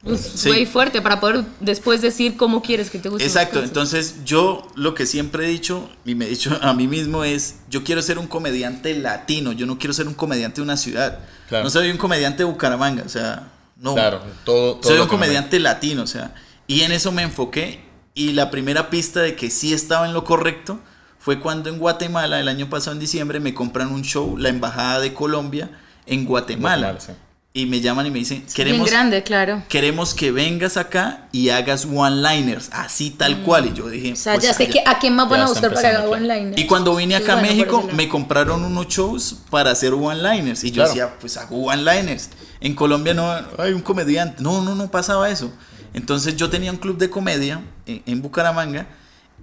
pues, 0.03 0.21
Sí. 0.21 0.49
güey, 0.49 0.67
fuerte 0.67 1.03
para 1.03 1.19
poder 1.21 1.45
después 1.61 2.01
decir 2.01 2.37
cómo 2.37 2.63
quieres 2.63 2.91
que 2.91 2.99
te 2.99 3.09
guste. 3.09 3.25
Exacto, 3.25 3.63
entonces 3.63 4.17
yo 4.25 4.67
lo 4.77 4.95
que 4.95 5.07
siempre 5.07 5.47
he 5.47 5.49
dicho 5.49 5.89
y 6.05 6.15
me 6.15 6.27
he 6.27 6.29
dicho 6.29 6.57
a 6.63 6.73
mí 6.75 6.87
mismo 6.87 7.25
es, 7.25 7.57
yo 7.69 7.83
quiero 7.85 8.01
ser 8.03 8.19
un 8.19 8.27
comediante 8.29 8.95
latino, 8.97 9.53
yo 9.53 9.67
no 9.67 9.79
quiero 9.79 9.93
ser 9.93 10.07
un 10.09 10.15
comediante 10.15 10.57
de 10.57 10.63
una 10.63 10.77
ciudad. 10.77 11.21
Claro. 11.49 11.65
No 11.65 11.71
soy 11.71 11.91
un 11.91 11.97
comediante 11.99 12.39
de 12.39 12.45
Bucaramanga, 12.45 13.03
o 13.05 13.09
sea, 13.09 13.49
no. 13.77 13.95
Claro, 13.95 14.21
todo, 14.45 14.77
todo 14.77 14.83
soy 14.93 15.01
un 15.01 15.07
que 15.09 15.17
me- 15.17 15.21
comediante 15.21 15.59
latino, 15.61 16.03
o 16.03 16.07
sea, 16.07 16.35
y 16.67 16.83
en 16.83 16.93
eso 16.93 17.11
me 17.13 17.23
enfoqué 17.23 17.81
y 18.15 18.33
la 18.33 18.51
primera 18.51 18.91
pista 18.91 19.21
de 19.21 19.35
que 19.37 19.51
sí 19.51 19.73
estaba 19.73 20.07
en 20.07 20.13
lo 20.13 20.25
correcto 20.25 20.81
fue 21.29 21.41
cuando 21.41 21.69
en 21.69 21.79
Guatemala, 21.79 22.41
el 22.41 22.49
año 22.49 22.71
pasado 22.71 22.93
en 22.93 23.01
diciembre, 23.01 23.39
me 23.39 23.53
compran 23.53 23.93
un 23.93 24.01
show, 24.01 24.39
la 24.39 24.49
Embajada 24.49 24.99
de 24.99 25.13
Colombia 25.13 25.69
en 26.07 26.25
Guatemala. 26.25 26.93
Guatemala, 26.93 27.19
sí. 27.19 27.23
Y 27.53 27.67
me 27.67 27.83
llaman 27.83 28.07
y 28.07 28.11
me 28.11 28.19
dicen, 28.21 28.39
Bien 28.39 28.55
queremos 28.55 28.91
grande, 28.91 29.23
claro. 29.23 29.63
queremos 29.69 30.15
que 30.15 30.33
vengas 30.33 30.79
acá 30.79 31.29
y 31.31 31.51
hagas 31.51 31.85
one-liners, 31.85 32.71
así 32.73 33.11
tal 33.11 33.43
cual. 33.43 33.67
Y 33.67 33.75
yo 33.75 33.91
dije, 33.91 34.15
O 34.15 34.17
sea, 34.17 34.33
pues, 34.37 34.45
ya 34.47 34.55
sé 34.55 34.63
allá. 34.63 34.73
que 34.73 34.83
a 34.87 34.99
quién 34.99 35.15
más 35.17 35.29
van 35.29 35.41
Ya 35.41 35.45
a 35.45 35.49
buscar 35.51 35.69
para 35.75 35.81
que 35.83 35.87
haga 35.89 36.05
empezando, 36.07 36.27
one 36.33 36.41
line. 36.45 36.55
Y 36.57 36.65
cuando 36.67 36.97
vine 36.97 37.15
acá 37.17 37.35
a 37.35 37.37
Bueno, 37.41 37.49
por 37.49 37.57
México, 37.83 37.89
me 37.95 38.09
compraron 38.09 38.65
unos 38.65 38.89
shows 38.89 39.37
para 39.51 39.71
hacer 39.73 39.93
one-liners. 39.93 40.65
Y 40.65 40.71
yo 40.71 40.77
Claro. 40.77 40.89
decía, 40.89 41.19
pues 41.21 41.37
hago 41.37 41.57
one-liners. 41.67 42.31
En 42.63 42.75
Colombia 42.75 43.13
no 43.13 43.31
hay 43.59 43.75
un 43.75 43.83
comediante. 43.83 44.43
No, 44.43 44.63
no, 44.63 44.75
no 44.75 44.91
pasaba 44.91 45.29
eso. 45.29 45.53
Entonces 45.93 46.37
yo 46.37 46.49
tenía 46.49 46.71
un 46.71 46.79
club 46.79 46.97
de 46.97 47.11
comedia 47.11 47.61
en, 47.85 48.03
en 48.07 48.23
Bucaramanga. 48.23 48.87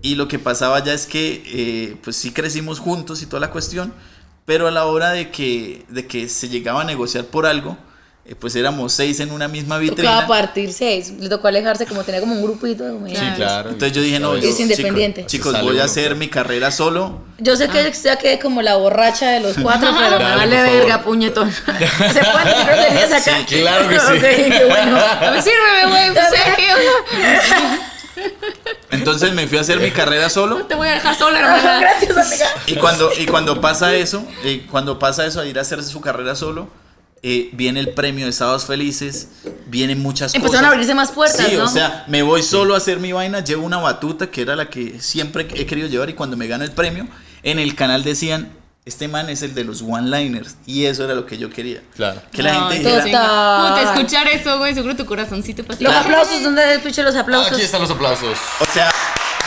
Y 0.02 0.16
lo 0.16 0.28
que 0.28 0.38
pasaba 0.40 0.84
ya 0.84 0.94
es 0.94 1.06
que, 1.08 1.44
eh, 1.46 1.98
pues 2.04 2.16
sí 2.16 2.32
crecimos 2.32 2.80
juntos 2.80 3.22
y 3.22 3.26
toda 3.26 3.40
la 3.40 3.52
cuestión. 3.52 3.94
Pero 4.46 4.68
a 4.68 4.72
la 4.72 4.86
hora 4.86 5.12
de 5.12 5.32
que, 5.32 5.86
de 5.90 6.06
que 6.06 6.30
se 6.30 6.50
llegaba 6.50 6.82
a 6.82 6.84
negociar 6.84 7.26
por 7.26 7.48
algo, 7.48 7.78
eh, 8.28 8.34
pues 8.34 8.56
éramos 8.56 8.92
seis 8.92 9.20
en 9.20 9.32
una 9.32 9.48
misma 9.48 9.78
vitrina. 9.78 10.12
Tocaba 10.12 10.28
partir 10.28 10.74
seis. 10.74 11.14
Le 11.20 11.30
tocó 11.30 11.48
alejarse 11.48 11.86
como 11.86 12.04
tenía 12.04 12.22
como 12.22 12.34
un 12.34 12.42
grupito 12.42 12.84
de 12.84 13.16
Sí, 13.16 13.26
claro. 13.36 13.70
Entonces 13.70 13.96
yo 13.96 14.02
dije, 14.02 14.20
no, 14.20 14.36
Es 14.36 14.58
yo, 14.58 14.64
independiente. 14.64 15.28
chicos, 15.28 15.54
chicos, 15.54 15.64
voy 15.64 15.80
a 15.80 15.84
hacer 15.84 16.16
mi 16.16 16.28
carrera 16.28 16.72
solo. 16.72 17.22
Yo 17.38 17.56
sé 17.56 17.68
que 17.70 17.92
ya 17.92 18.18
quedé 18.18 18.40
como 18.40 18.64
la 18.64 18.78
borracha 18.78 19.30
de 19.30 19.42
los 19.42 19.56
cuatro, 19.60 19.90
pero 20.00 20.18
me 20.18 20.24
Dale, 20.24 20.38
vale 20.38 20.62
verga, 20.62 21.04
puñetón. 21.04 21.52
¿Se 21.54 21.66
pueden 21.68 22.46
decir 22.46 22.66
groserías 22.66 23.12
acá? 23.12 23.38
Sí, 23.38 23.46
claro 23.46 23.90
que 23.90 24.00
sí. 24.00 24.06
Ok, 24.06 24.22
qué 24.22 24.66
bueno. 24.70 24.98
Sírveme, 25.44 25.88
güey, 25.88 26.10
Entonces 28.92 29.34
me 29.34 29.48
fui 29.48 29.58
a 29.58 29.62
hacer 29.62 29.80
mi 29.80 29.92
carrera 29.92 30.30
solo. 30.30 30.66
Te 30.66 30.76
voy 30.76 30.88
a 30.88 30.92
dejar 30.94 31.16
sola, 31.16 31.40
hermana. 31.40 31.80
Gracias, 31.80 32.18
amiga. 32.18 32.48
Y 32.68 32.76
cuando, 32.76 33.10
y 33.20 33.26
cuando 33.26 33.60
pasa 33.62 33.94
eso, 33.96 34.26
eh, 34.44 34.66
cuando 34.70 35.00
pasa 35.00 35.26
eso 35.26 35.42
a 35.42 35.46
ir 35.46 35.58
a 35.58 35.62
hacerse 35.62 35.90
su 35.90 36.02
carrera 36.02 36.36
solo, 36.36 36.70
eh, 37.24 37.50
viene 37.54 37.80
el 37.80 37.90
premio 37.90 38.26
de 38.28 38.32
Sábados 38.32 38.66
Felices, 38.66 39.30
vienen 39.66 40.00
muchas 40.02 40.36
Empezaron 40.36 40.52
cosas. 40.60 40.66
a 40.66 40.74
abrirse 40.74 40.94
más 40.96 41.12
puertas, 41.12 41.48
Sí, 41.48 41.56
¿no? 41.58 41.64
o 41.66 41.68
sea, 41.68 42.06
me 42.08 42.22
voy 42.22 42.44
solo 42.44 42.76
a 42.76 42.78
hacer 42.78 43.00
mi 43.00 43.12
vaina, 43.14 43.44
llevo 43.44 43.66
una 43.66 43.78
batuta 43.78 44.28
que 44.28 44.42
era 44.44 44.56
la 44.56 44.70
que 44.70 45.00
siempre 45.02 45.48
he 45.56 45.66
querido 45.66 45.88
llevar 45.88 46.10
y 46.10 46.14
cuando 46.14 46.38
me 46.38 46.46
gano 46.48 46.64
el 46.64 46.72
premio, 46.72 47.08
en 47.42 47.58
el 47.58 47.74
canal 47.76 48.04
decían, 48.04 48.52
este 48.86 49.08
man 49.08 49.30
es 49.32 49.42
el 49.42 49.56
de 49.56 49.64
los 49.64 49.82
one-liners 49.82 50.58
y 50.68 50.86
eso 50.86 51.04
era 51.06 51.16
lo 51.16 51.26
que 51.26 51.38
yo 51.40 51.50
quería. 51.50 51.82
Claro. 51.96 52.22
Que 52.32 52.44
la 52.44 52.54
No, 52.54 52.70
gente 52.70 52.88
dijera. 52.88 53.02
Puta, 53.04 53.82
escuchar 53.94 54.28
eso, 54.28 54.58
güey, 54.60 54.74
seguro 54.76 54.96
tu 54.96 55.06
corazoncito 55.06 55.64
pasa. 55.64 55.82
Los 55.84 55.94
aplausos, 55.94 56.44
¿dónde 56.44 56.76
escuché 56.76 57.02
los 57.02 57.16
aplausos? 57.16 57.52
Aquí 57.54 57.62
están 57.64 57.82
los 57.82 57.90
aplausos. 57.92 58.38
o 58.60 58.66
sea, 58.72 58.92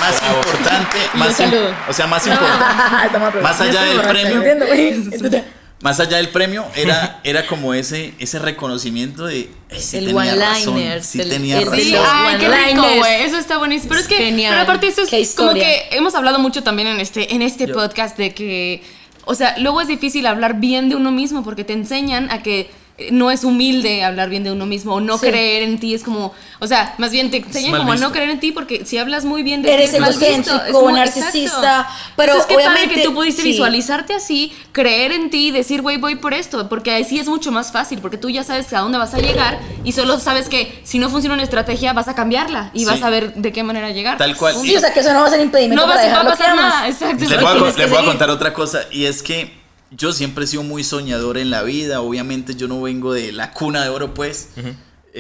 más 0.01 0.20
Bravo. 0.20 0.36
importante, 0.39 0.99
más 1.14 1.28
un 1.28 1.34
saludo. 1.34 1.70
im- 1.70 1.74
o 1.89 1.93
sea, 1.93 2.07
más 2.09 2.26
importante. 2.26 2.64
Estamos 3.07 3.28
aplaudiendo. 3.28 3.43
Más 3.43 3.61
allá 3.61 3.82
del 3.82 4.01
premio. 4.01 4.36
¿entiendo, 4.36 4.66
güey? 4.66 5.45
Más 5.80 6.01
allá 6.01 6.16
del 6.16 6.30
premio, 6.30 6.66
era, 6.74 7.20
era 7.22 7.47
como 7.47 7.72
ese, 7.72 8.12
ese 8.18 8.41
reconocimiento 8.41 9.26
de. 9.26 9.49
"Ay, 9.70 9.80
sí 9.80 9.99
El 9.99 10.16
one-liners, 10.16 11.07
Sí 11.07 11.20
el- 11.20 11.28
tenía 11.28 11.61
razón. 11.61 11.76
Sí, 11.78 11.95
ay, 11.97 12.36
qué 12.41 12.49
rico, 12.49 12.82
güey. 12.97 13.22
Eso 13.22 13.36
está 13.39 13.59
buenísimo. 13.59 13.91
Pero 13.91 14.01
es 14.01 14.09
que, 14.09 14.16
Genial. 14.16 14.51
pero 14.55 14.62
aparte, 14.62 14.89
eso 14.89 15.03
es 15.09 15.34
como 15.36 15.55
que 15.55 15.86
hemos 15.93 16.16
hablado 16.16 16.41
mucho 16.41 16.64
también 16.64 16.89
en 16.89 16.99
este, 16.99 17.32
en 17.32 17.43
este 17.43 17.68
podcast 17.68 18.16
de 18.18 18.34
que, 18.34 18.82
o 19.28 19.34
sea, 19.34 19.58
luego 19.58 19.82
es 19.82 19.88
difícil 19.88 20.26
hablar 20.26 20.58
bien 20.58 20.88
de 20.88 20.96
uno 20.96 21.12
mismo 21.12 21.44
porque 21.44 21.62
te 21.62 21.74
enseñan 21.74 22.30
a 22.30 22.42
que 22.42 22.70
no 23.12 23.30
es 23.30 23.44
humilde 23.44 24.03
hablar 24.03 24.28
bien 24.28 24.42
de 24.42 24.51
uno 24.51 24.66
mismo 24.66 24.94
o 24.94 25.01
no 25.01 25.18
Sí. 25.18 25.26
creer 25.28 25.62
en 25.62 25.78
ti. 25.78 25.94
Es 25.94 26.03
como, 26.03 26.32
o 26.59 26.66
sea, 26.66 26.94
más 26.99 27.12
bien 27.12 27.30
te 27.30 27.36
enseñan 27.36 27.76
como 27.76 27.92
a 27.92 27.96
no 27.96 28.11
creer 28.11 28.30
en 28.30 28.40
ti 28.40 28.51
porque 28.53 28.84
si 28.84 28.99
hablas 28.99 29.24
muy 29.24 29.42
bien 29.44 29.62
de 29.62 29.72
Eres 29.72 29.90
ti 29.90 29.96
es 29.96 30.03
egocéntrico, 30.03 30.90
narcisista, 30.90 31.80
exacto. 31.80 31.92
pero 32.16 32.32
Entonces, 32.32 32.46
qué 32.49 32.55
padre 32.64 32.68
obviamente- 32.70 32.94
que 32.96 33.03
tú 33.03 33.14
pudiste 33.14 33.42
sí. 33.42 33.49
visualizarte 33.51 34.14
así, 34.14 34.53
creer 34.72 35.12
en 35.12 35.30
ti 35.30 35.49
y 35.49 35.51
decir, 35.53 35.80
güey, 35.82 35.96
voy 35.96 36.16
por 36.16 36.34
esto, 36.34 36.68
porque 36.68 36.92
así 36.94 37.18
es 37.18 37.28
mucho 37.28 37.53
más 37.53 37.70
fácil, 37.72 38.01
porque 38.01 38.18
tú 38.18 38.30
ya 38.30 38.42
sabes 38.42 38.72
a 38.72 38.80
dónde 38.80 38.99
vas 38.99 39.14
a 39.14 39.18
llegar 39.18 39.61
y 39.84 39.92
solo 39.92 40.18
sabes 40.18 40.49
que 40.49 40.80
si 40.84 40.99
no 40.99 41.09
funciona 41.09 41.34
una 41.34 41.44
estrategia 41.44 41.92
vas 41.92 42.09
a 42.09 42.14
cambiarla 42.14 42.70
y 42.74 42.80
Sí. 42.80 42.84
vas 42.86 43.03
a 43.03 43.11
ver 43.11 43.34
de 43.34 43.53
qué 43.53 43.62
manera 43.62 43.90
llegar. 43.90 44.18
Tal 44.18 44.36
cual. 44.36 44.55
Sí, 44.61 44.74
o 44.76 44.80
sea, 44.80 44.92
que 44.92 45.01
eso 45.01 45.12
no 45.12 45.20
va 45.20 45.26
a 45.26 45.30
ser 45.30 45.40
impedimento 45.40 45.80
No 45.82 45.88
va, 45.88 45.94
para 45.94 46.03
a- 46.03 46.09
dejar 46.09 46.18
va 46.26 46.28
a 46.28 46.30
lo 46.32 46.36
que 46.36 46.42
pasar 46.42 46.57
nada, 46.57 46.88
exacto. 46.88 47.16
Les 47.20 47.28
Pero 47.28 47.42
voy, 47.42 47.70
a, 47.70 47.86
voy 47.86 48.05
contar 48.05 48.30
otra 48.30 48.53
cosa 48.53 48.80
y 48.90 49.05
es 49.05 49.22
que 49.22 49.57
yo 49.91 50.12
siempre 50.12 50.45
he 50.45 50.47
sido 50.47 50.62
muy 50.62 50.84
soñador 50.84 51.39
en 51.39 51.51
la 51.51 51.62
vida. 51.62 52.01
Obviamente 52.01 52.55
yo 52.55 52.68
no 52.68 52.80
vengo 52.82 53.12
de 53.12 53.32
la 53.32 53.53
cuna 53.53 53.82
de 53.82 53.89
oro, 53.91 54.14
pues. 54.14 54.49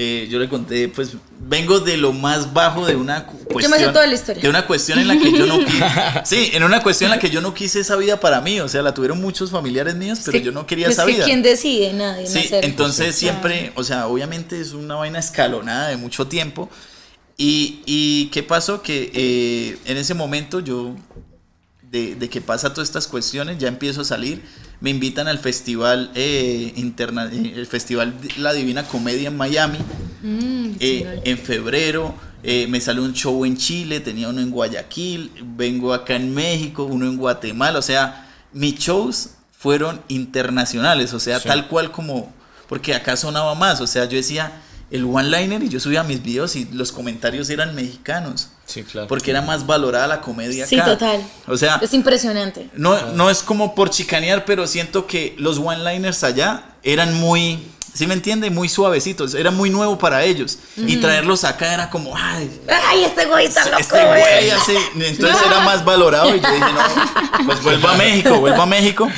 Eh, 0.00 0.28
yo 0.30 0.38
le 0.38 0.48
conté, 0.48 0.88
pues 0.88 1.12
vengo 1.40 1.80
de 1.80 1.96
lo 1.96 2.12
más 2.12 2.52
bajo 2.52 2.86
de 2.86 2.94
una 2.94 3.26
cu- 3.26 3.38
cuestión. 3.50 3.78
sé 3.80 3.86
toda 3.88 4.06
la 4.06 4.14
historia. 4.14 4.42
De 4.42 4.48
una 4.48 4.64
cuestión 4.66 4.98
en 4.98 5.08
la 5.08 5.16
que 5.18 5.32
yo 5.32 5.46
no 5.46 5.58
quise. 5.64 5.84
sí, 6.24 6.50
en 6.52 6.62
una 6.62 6.82
cuestión 6.82 7.10
en 7.10 7.16
la 7.16 7.20
que 7.20 7.30
yo 7.30 7.40
no 7.40 7.52
quise 7.54 7.80
esa 7.80 7.96
vida 7.96 8.20
para 8.20 8.40
mí. 8.40 8.60
O 8.60 8.68
sea, 8.68 8.82
la 8.82 8.92
tuvieron 8.94 9.20
muchos 9.20 9.50
familiares 9.50 9.96
míos, 9.96 10.20
pero 10.24 10.38
que- 10.38 10.44
yo 10.44 10.52
no 10.52 10.66
quería 10.66 10.86
pues 10.86 10.98
esa 10.98 11.06
que 11.06 11.12
vida. 11.12 11.24
¿Quién 11.24 11.42
decide? 11.42 11.92
Nadie. 11.94 12.26
Sí, 12.26 12.40
nacer. 12.42 12.64
entonces 12.66 13.16
siempre, 13.16 13.72
o 13.74 13.82
sea, 13.82 14.06
obviamente 14.06 14.60
es 14.60 14.72
una 14.72 14.94
vaina 14.96 15.18
escalonada 15.18 15.88
de 15.88 15.96
mucho 15.96 16.26
tiempo. 16.28 16.68
Y, 17.36 17.80
y 17.86 18.26
qué 18.26 18.42
pasó 18.42 18.82
que 18.82 19.10
eh, 19.14 19.78
en 19.86 19.96
ese 19.96 20.12
momento 20.14 20.60
yo, 20.60 20.94
de, 21.90 22.14
de 22.16 22.28
que 22.28 22.40
pasa 22.40 22.72
todas 22.74 22.88
estas 22.88 23.06
cuestiones, 23.06 23.58
ya 23.58 23.68
empiezo 23.68 24.02
a 24.02 24.04
salir. 24.04 24.42
Me 24.80 24.90
invitan 24.90 25.26
al 25.28 25.38
festival 25.38 26.10
eh, 26.14 26.72
interna, 26.76 27.28
eh, 27.32 27.54
el 27.56 27.66
festival 27.66 28.14
La 28.36 28.52
Divina 28.52 28.84
Comedia 28.84 29.28
en 29.28 29.36
Miami. 29.36 29.78
Eh, 30.80 31.20
en 31.24 31.38
febrero 31.38 32.14
eh, 32.42 32.66
me 32.68 32.80
salió 32.80 33.02
un 33.02 33.14
show 33.14 33.44
en 33.44 33.56
Chile, 33.56 34.00
tenía 34.00 34.28
uno 34.28 34.40
en 34.40 34.50
Guayaquil, 34.50 35.32
vengo 35.56 35.92
acá 35.94 36.16
en 36.16 36.34
México, 36.34 36.84
uno 36.84 37.06
en 37.06 37.16
Guatemala, 37.16 37.78
o 37.78 37.82
sea, 37.82 38.28
mis 38.52 38.76
shows 38.78 39.30
fueron 39.56 40.00
internacionales, 40.08 41.12
o 41.14 41.18
sea, 41.20 41.40
Sí. 41.40 41.48
tal 41.48 41.66
cual 41.68 41.90
como, 41.90 42.32
porque 42.68 42.94
acá 42.94 43.16
sonaba 43.16 43.54
más, 43.54 43.80
o 43.80 43.86
sea, 43.86 44.04
yo 44.04 44.16
decía 44.16 44.52
el 44.90 45.04
one-liner 45.04 45.62
y 45.62 45.68
yo 45.68 45.80
subía 45.80 46.02
mis 46.02 46.22
videos 46.22 46.56
y 46.56 46.66
los 46.72 46.92
comentarios 46.92 47.50
eran 47.50 47.74
mexicanos, 47.74 48.48
Sí, 48.66 48.82
claro. 48.84 49.06
porque 49.08 49.30
era 49.30 49.42
más 49.42 49.66
valorada 49.66 50.06
la 50.06 50.20
comedia 50.20 50.66
Sí, 50.66 50.78
acá. 50.78 50.92
total. 50.92 51.22
O 51.46 51.56
sea, 51.56 51.78
Es 51.82 51.92
impresionante. 51.94 52.68
no, 52.74 53.12
no 53.12 53.28
es 53.30 53.42
como 53.42 53.74
por 53.74 53.90
chicanear, 53.90 54.44
pero 54.44 54.66
siento 54.66 55.06
que 55.06 55.34
los 55.38 55.58
one-liners 55.58 56.24
allá 56.24 56.62
eran 56.82 57.12
muy, 57.14 57.58
¿sí 57.92 58.06
me 58.06 58.14
entiende? 58.14 58.48
Muy 58.50 58.68
suavecitos, 58.70 59.34
era 59.34 59.50
muy 59.50 59.68
nuevo 59.68 59.98
para 59.98 60.24
ellos. 60.24 60.58
Y 60.76 60.96
traerlos 60.96 61.44
acá 61.44 61.74
era 61.74 61.90
como, 61.90 62.16
ay, 62.16 62.50
Ay, 62.86 63.04
este 63.04 63.26
güey 63.26 63.46
está 63.46 63.64
loco, 63.66 63.78
este 63.78 64.06
güey 64.06 64.50
así. 64.50 64.76
Entonces 64.94 65.36
era 65.46 65.60
más 65.60 65.84
valorado 65.84 66.34
y 66.34 66.40
yo 66.40 66.48
dije, 66.50 66.72
no, 66.72 67.44
pues 67.46 67.62
vuelvo 67.62 67.88
a 67.88 67.94
México, 67.98 68.40
vuelvo 68.40 68.62
a 68.62 68.66
México. 68.66 69.08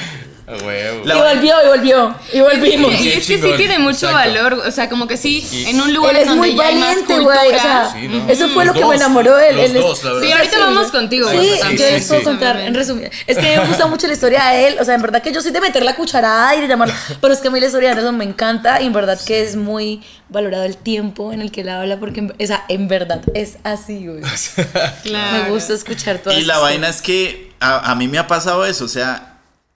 Huevo. 0.65 1.03
Y 1.05 1.13
volvió, 1.13 1.55
y 1.65 1.69
volvió, 1.69 2.15
y 2.33 2.41
volvimos. 2.41 3.01
Y 3.01 3.09
es 3.13 3.27
que 3.27 3.41
sí 3.41 3.53
tiene 3.57 3.79
mucho 3.79 4.09
Exacto. 4.09 4.15
valor, 4.15 4.53
o 4.67 4.71
sea, 4.71 4.89
como 4.89 5.07
que 5.07 5.17
sí, 5.17 5.47
Y- 5.53 5.71
en 5.71 5.81
un 5.81 5.93
lugar 5.95 6.15
Él 6.17 6.23
es 6.23 6.29
donde 6.29 6.41
muy 6.49 6.57
ya 6.57 6.67
hay 6.67 6.75
más 6.77 6.89
valiente, 6.89 7.15
cultura. 7.15 7.37
güey. 7.45 7.55
O 7.57 7.61
sea, 7.61 7.91
Sí, 7.93 8.09
¿no? 8.09 8.29
eso 8.29 8.49
fue 8.49 8.65
Los 8.65 8.75
lo 8.75 8.81
que 8.81 8.87
me 8.87 8.87
dos, 8.87 8.95
enamoró 8.97 9.37
de 9.37 9.49
él. 9.51 9.57
los 9.57 9.65
Él 9.67 9.77
es- 9.77 9.83
dos. 9.83 9.99
Sí, 10.23 10.33
ahorita 10.33 10.59
vamos 10.59 10.91
contigo, 10.91 11.29
Sí, 11.31 11.37
güey, 11.37 11.49
yo 11.77 11.85
les 11.87 12.07
puedo 12.07 12.21
sí. 12.21 12.25
contar 12.25 12.57
en 12.61 12.75
resumen. 12.75 13.11
Es 13.27 13.37
que 13.39 13.57
me 13.57 13.67
gusta 13.67 13.87
mucho 13.87 14.07
la 14.07 14.13
historia 14.13 14.45
de 14.47 14.69
él. 14.69 14.77
O 14.81 14.85
sea, 14.85 14.95
en 14.95 15.03
verdad 15.03 15.23
que 15.23 15.33
yo 15.33 15.41
soy 15.41 15.51
de 15.53 15.61
meter 15.61 15.83
la 15.85 15.95
cucharada 15.95 16.55
y 16.57 16.61
de 16.61 16.69
llamarlo. 16.69 16.95
Pero 17.21 17.33
es 17.35 17.41
que 17.41 17.49
a 17.49 17.51
mí 17.51 17.61
la 17.61 17.67
historia 17.67 17.89
de 17.89 17.93
Anderson 17.93 18.17
me 18.17 18.25
encanta 18.25 18.81
y 18.81 18.87
en 18.87 18.93
verdad 18.93 19.19
que 19.25 19.43
es 19.43 19.57
muy 19.57 20.03
valorado 20.29 20.65
el 20.65 20.77
tiempo 20.77 21.33
en 21.33 21.41
el 21.41 21.51
que 21.51 21.63
él 21.63 21.69
habla 21.69 21.99
porque, 21.99 22.21
en- 22.21 22.35
o 22.41 22.47
sea, 22.47 22.65
en 22.69 22.89
verdad 22.89 23.21
es 23.35 23.59
así, 23.65 24.07
güey. 24.07 24.21
Claro. 25.03 25.45
Me 25.45 25.51
gusta 25.51 25.75
escuchar 25.75 26.19
todas 26.19 26.39
Y 26.39 26.43
la 26.45 26.59
vaina 26.59 26.89
es 26.89 27.03
que 27.03 27.53
a, 27.61 27.91
a 27.91 27.95
mí 27.95 28.09
me 28.09 28.19
ha 28.19 28.27
pasado 28.27 28.65
eso, 28.65 28.85
o 28.85 28.89
sea, 28.89 29.30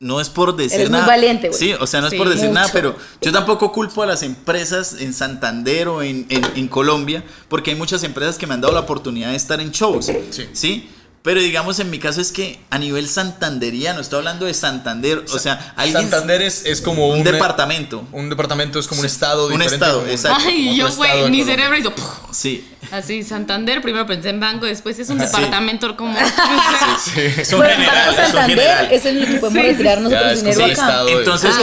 no 0.05 0.21
es 0.21 0.29
por 0.29 0.55
decir 0.55 0.81
Eres 0.81 0.91
muy 0.91 0.99
nada. 1.01 1.07
valiente, 1.11 1.49
güey. 1.49 1.59
Sí, 1.59 1.73
o 1.81 1.87
sea, 1.87 2.01
no 2.03 2.09
es 2.09 2.15
por 2.15 2.29
decir 2.29 2.51
nada, 2.51 2.69
pero 2.73 2.95
yo 3.23 3.33
tampoco 3.33 3.73
culpo 3.73 4.03
a 4.03 4.07
las 4.07 4.23
empresas 4.23 4.97
en 5.01 5.15
Santander 5.15 5.89
o 5.89 6.03
en, 6.03 6.27
en- 6.29 6.45
en 6.57 6.69
Colombia, 6.69 7.25
porque 7.49 7.71
hay 7.71 7.77
muchas 7.77 8.03
empresas 8.05 8.37
que 8.37 8.47
me 8.47 8.53
han 8.55 8.61
dado 8.61 8.75
la 8.75 8.81
oportunidad 8.81 9.31
de 9.31 9.37
estar 9.37 9.61
en 9.61 9.71
shows. 9.71 10.07
Sí. 10.31 10.49
¿sí? 10.53 10.91
Pero 11.25 11.41
digamos, 11.41 11.79
en 11.79 11.89
mi 11.89 11.99
caso 11.99 12.21
es 12.21 12.31
que 12.33 12.59
a 12.69 12.77
nivel 12.79 13.09
santanderiano, 13.09 13.99
estoy 14.03 14.19
hablando 14.19 14.45
de 14.45 14.53
Santander, 14.53 15.25
o 15.33 15.39
sea, 15.39 15.73
alguien. 15.75 16.03
Santander 16.03 16.43
es, 16.43 16.67
es 16.67 16.83
como 16.83 17.09
un, 17.09 17.21
un 17.21 17.25
departamento. 17.25 18.07
Un 18.13 18.29
departamento 18.29 18.79
es 18.79 18.87
como 18.87 19.01
un 19.01 19.07
estado 19.07 19.47
un 19.47 19.53
diferente. 19.53 19.75
estado, 19.77 20.07
exacto. 20.07 20.45
Ay, 20.47 20.77
yo, 20.77 20.87
güey, 20.95 21.11
mi 21.11 21.17
Colombia. 21.17 21.45
cerebro 21.47 21.79
hizo. 21.79 21.93
Sí. 22.31 22.69
así, 22.91 23.23
Santander, 23.23 23.81
primero 23.81 24.07
pensé 24.07 24.29
en 24.29 24.39
banco, 24.39 24.67
después 24.67 24.99
es 24.99 25.09
un 25.09 25.17
departamento 25.17 25.97
como... 25.97 26.15
Es 27.17 27.51
un 27.55 27.59
Bueno, 27.61 27.73
general, 27.75 27.95
Banco 27.97 28.11
es 28.11 28.19
un 28.19 28.25
Santander 28.27 28.59
general. 28.59 28.89
es 28.93 29.05
en 29.07 29.17
el 29.17 29.27
que 29.27 29.35
podemos 29.39 29.63
Sí, 29.63 29.69
retirar 29.69 29.97
Ya, 29.97 30.03
nosotros 30.05 30.43
dinero 30.45 30.65
acá. 30.67 31.05
Entonces, 31.09 31.51
Ah, 31.55 31.59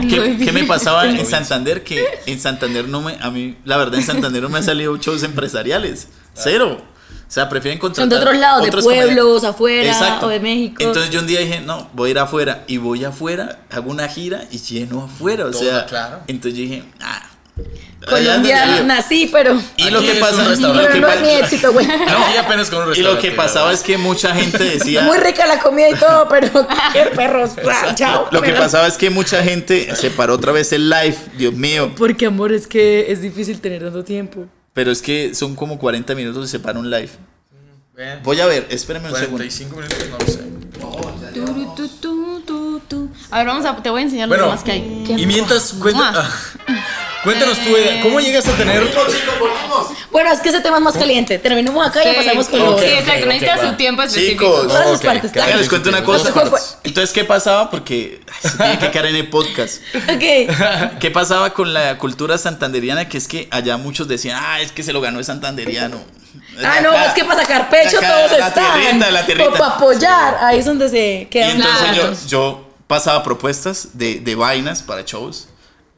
¿qué, 0.00 0.08
qué- 0.08 0.08
qué- 0.08 0.20
Muy 0.30 0.44
qué 0.46 0.52
me 0.52 0.64
pasaba 0.64 1.06
en 1.10 1.26
Santander? 1.26 1.84
Que 1.84 2.02
en 2.24 2.40
Santander 2.40 2.88
no 2.88 3.02
me, 3.02 3.18
a 3.20 3.30
mí, 3.30 3.54
la 3.66 3.76
verdad, 3.76 3.96
en 4.00 4.06
Santander 4.06 4.42
no 4.42 4.48
me 4.48 4.56
han 4.56 4.64
salido 4.64 4.96
shows 4.96 5.22
empresariales. 5.24 6.08
Cero. 6.32 6.93
O 7.26 7.30
sea, 7.34 7.48
prefieren 7.48 7.78
contratar. 7.78 8.02
Son 8.02 8.08
de 8.10 8.16
otros 8.16 8.36
lados, 8.40 8.62
de 8.62 8.68
otros 8.68 8.84
pueblos, 8.84 9.08
comediantes. 9.42 9.44
afuera, 9.44 10.18
o 10.22 10.28
de 10.28 10.40
México. 10.40 10.76
Entonces 10.82 11.10
yo 11.10 11.20
un 11.20 11.26
día 11.26 11.40
dije, 11.40 11.60
no, 11.60 11.88
voy 11.94 12.08
a 12.08 12.10
ir 12.12 12.18
afuera. 12.18 12.62
Y 12.68 12.76
voy 12.76 13.04
afuera, 13.04 13.58
hago 13.70 13.90
una 13.90 14.06
gira 14.08 14.44
y 14.50 14.58
lleno 14.58 15.04
afuera. 15.04 15.46
O 15.46 15.50
Todo, 15.50 15.62
sea, 15.62 15.86
claro. 15.86 16.20
entonces 16.28 16.58
yo 16.58 16.64
dije, 16.64 16.84
ah. 17.00 17.22
Colombia 18.08 18.82
nací, 18.82 19.28
pero. 19.32 19.58
Y 19.76 19.88
lo 19.90 20.00
que 20.00 20.12
es 20.12 20.18
pasa 20.18 20.36
un 20.36 20.42
lo 20.44 20.50
restaurante. 20.50 20.86
que 20.88 20.92
Pero 21.00 21.06
no 21.06 21.12
es 21.14 21.20
mi 21.22 21.28
éxito, 21.30 21.72
güey. 21.72 21.86
Aquí 21.90 22.36
apenas 22.36 22.68
con 22.68 22.80
un 22.80 22.84
Y 22.84 22.86
lo 23.00 23.14
restaurante. 23.14 23.28
que 23.30 23.34
pasaba 23.34 23.72
es 23.72 23.82
que 23.82 23.96
mucha 23.96 24.34
gente 24.34 24.62
decía. 24.62 25.02
Muy 25.02 25.16
rica 25.18 25.46
la 25.46 25.58
comida 25.58 25.88
y 25.88 25.94
todo, 25.94 26.28
pero 26.28 26.48
qué 26.92 27.04
perros. 27.16 27.52
Ah, 27.66 27.94
Chao. 27.94 28.26
Lo 28.30 28.42
que 28.42 28.48
Pero- 28.50 28.60
pasaba 28.62 28.86
es 28.86 28.96
que 28.98 29.08
mucha 29.08 29.42
gente 29.42 29.94
se 29.96 30.10
paró 30.10 30.34
otra 30.34 30.52
vez 30.52 30.72
el 30.72 30.90
live, 30.90 31.16
Dios 31.38 31.54
mío. 31.54 31.92
Porque, 31.96 32.26
amor, 32.26 32.52
es 32.52 32.66
que 32.66 33.10
es 33.10 33.22
difícil 33.22 33.60
tener 33.60 33.82
tanto 33.82 34.04
tiempo. 34.04 34.44
Pero 34.74 34.90
es 34.90 35.00
que 35.00 35.34
son 35.34 35.54
como 35.56 35.78
40 35.78 36.14
minutos 36.14 36.46
y 36.46 36.50
se 36.50 36.58
para 36.60 36.78
un 36.78 36.90
live. 36.90 37.10
Bien. 37.96 38.20
Voy 38.24 38.40
a 38.40 38.46
ver, 38.46 38.66
espérame 38.70 39.04
un 39.06 39.12
segundo. 39.14 39.30
45 39.38 39.76
minutos, 39.76 39.98
no 40.10 40.18
lo 40.18 40.26
sé. 40.26 40.54
Tu, 41.32 41.88
tu, 42.44 42.80
tu. 42.88 43.10
A 43.30 43.38
ver, 43.38 43.46
vamos 43.46 43.64
a, 43.64 43.76
te 43.82 43.88
voy 43.88 44.00
a 44.00 44.04
enseñar 44.04 44.28
lo 44.28 44.34
Bueno, 44.34 44.46
demás 44.46 44.64
que 44.64 44.72
hay. 44.72 45.04
y 45.16 45.26
mientras, 45.26 45.74
ah, 45.94 46.28
cuéntanos 47.24 47.58
tú, 47.58 47.76
Eda, 47.76 48.00
¿cómo 48.02 48.20
llegas 48.20 48.46
a 48.46 48.52
tener 48.52 48.82
Bueno, 50.10 50.30
es 50.32 50.40
que 50.40 50.50
ese 50.50 50.60
tema 50.60 50.76
es 50.76 50.82
más 50.82 50.94
caliente. 50.96 51.38
Terminamos 51.38 51.86
acá 51.86 52.04
y 52.04 52.08
Sí. 52.10 52.14
pasamos 52.16 52.46
con 52.48 52.58
Sí, 52.60 52.64
lo 52.64 52.72
otro. 52.74 52.86
exacto, 52.86 53.26
va. 53.28 53.68
su 53.70 53.76
tiempo 53.76 54.02
específico. 54.02 54.44
Chicos, 54.44 54.68
Todas 54.68 54.88
sus 54.90 55.00
partes. 55.00 55.32
Venga, 55.32 55.56
les 55.56 55.68
cuento 55.68 55.88
una 55.88 56.04
cosa. 56.04 56.32
Entonces, 56.84 57.12
¿qué 57.12 57.24
pasaba? 57.24 57.70
Porque 57.70 58.20
ay, 58.42 58.50
se 58.50 58.56
tiene 58.58 58.78
que 58.78 58.90
quedar 58.90 59.06
en 59.06 59.16
el 59.16 59.28
podcast. 59.28 59.82
Ok. 59.94 60.98
¿Qué 61.00 61.10
pasaba 61.12 61.50
con 61.54 61.72
la 61.74 61.98
cultura 61.98 62.38
santanderiana? 62.38 63.08
Que 63.08 63.18
es 63.18 63.26
que 63.28 63.48
allá 63.50 63.76
muchos 63.76 64.06
decían, 64.08 64.38
ah, 64.40 64.60
es 64.60 64.70
que 64.72 64.82
se 64.82 64.92
lo 64.92 65.00
ganó 65.00 65.18
el 65.18 65.24
santanderiano. 65.24 65.98
Ah, 66.64 66.80
no, 66.82 66.90
Acá- 66.90 67.06
es 67.06 67.14
que 67.14 67.24
para 67.24 67.40
sacar 67.40 67.68
pecho 67.68 67.98
acá, 67.98 68.08
todos 68.26 68.38
la 68.38 68.48
están. 68.48 68.80
tierrita, 68.80 69.10
la 69.10 69.26
tierrita. 69.26 69.48
O 69.50 69.52
para 69.52 69.66
apoyar. 69.74 70.38
Ahí 70.40 70.58
es 70.58 70.64
donde 70.66 70.88
se 70.88 71.22
Y 71.22 71.26
quedan 71.26 71.50
entonces 71.62 71.96
yo, 71.96 72.28
yo 72.28 72.68
pasaba 72.86 73.22
propuestas 73.22 73.88
de, 73.94 74.20
de 74.20 74.34
vainas 74.34 74.82
para 74.82 75.02
shows 75.02 75.48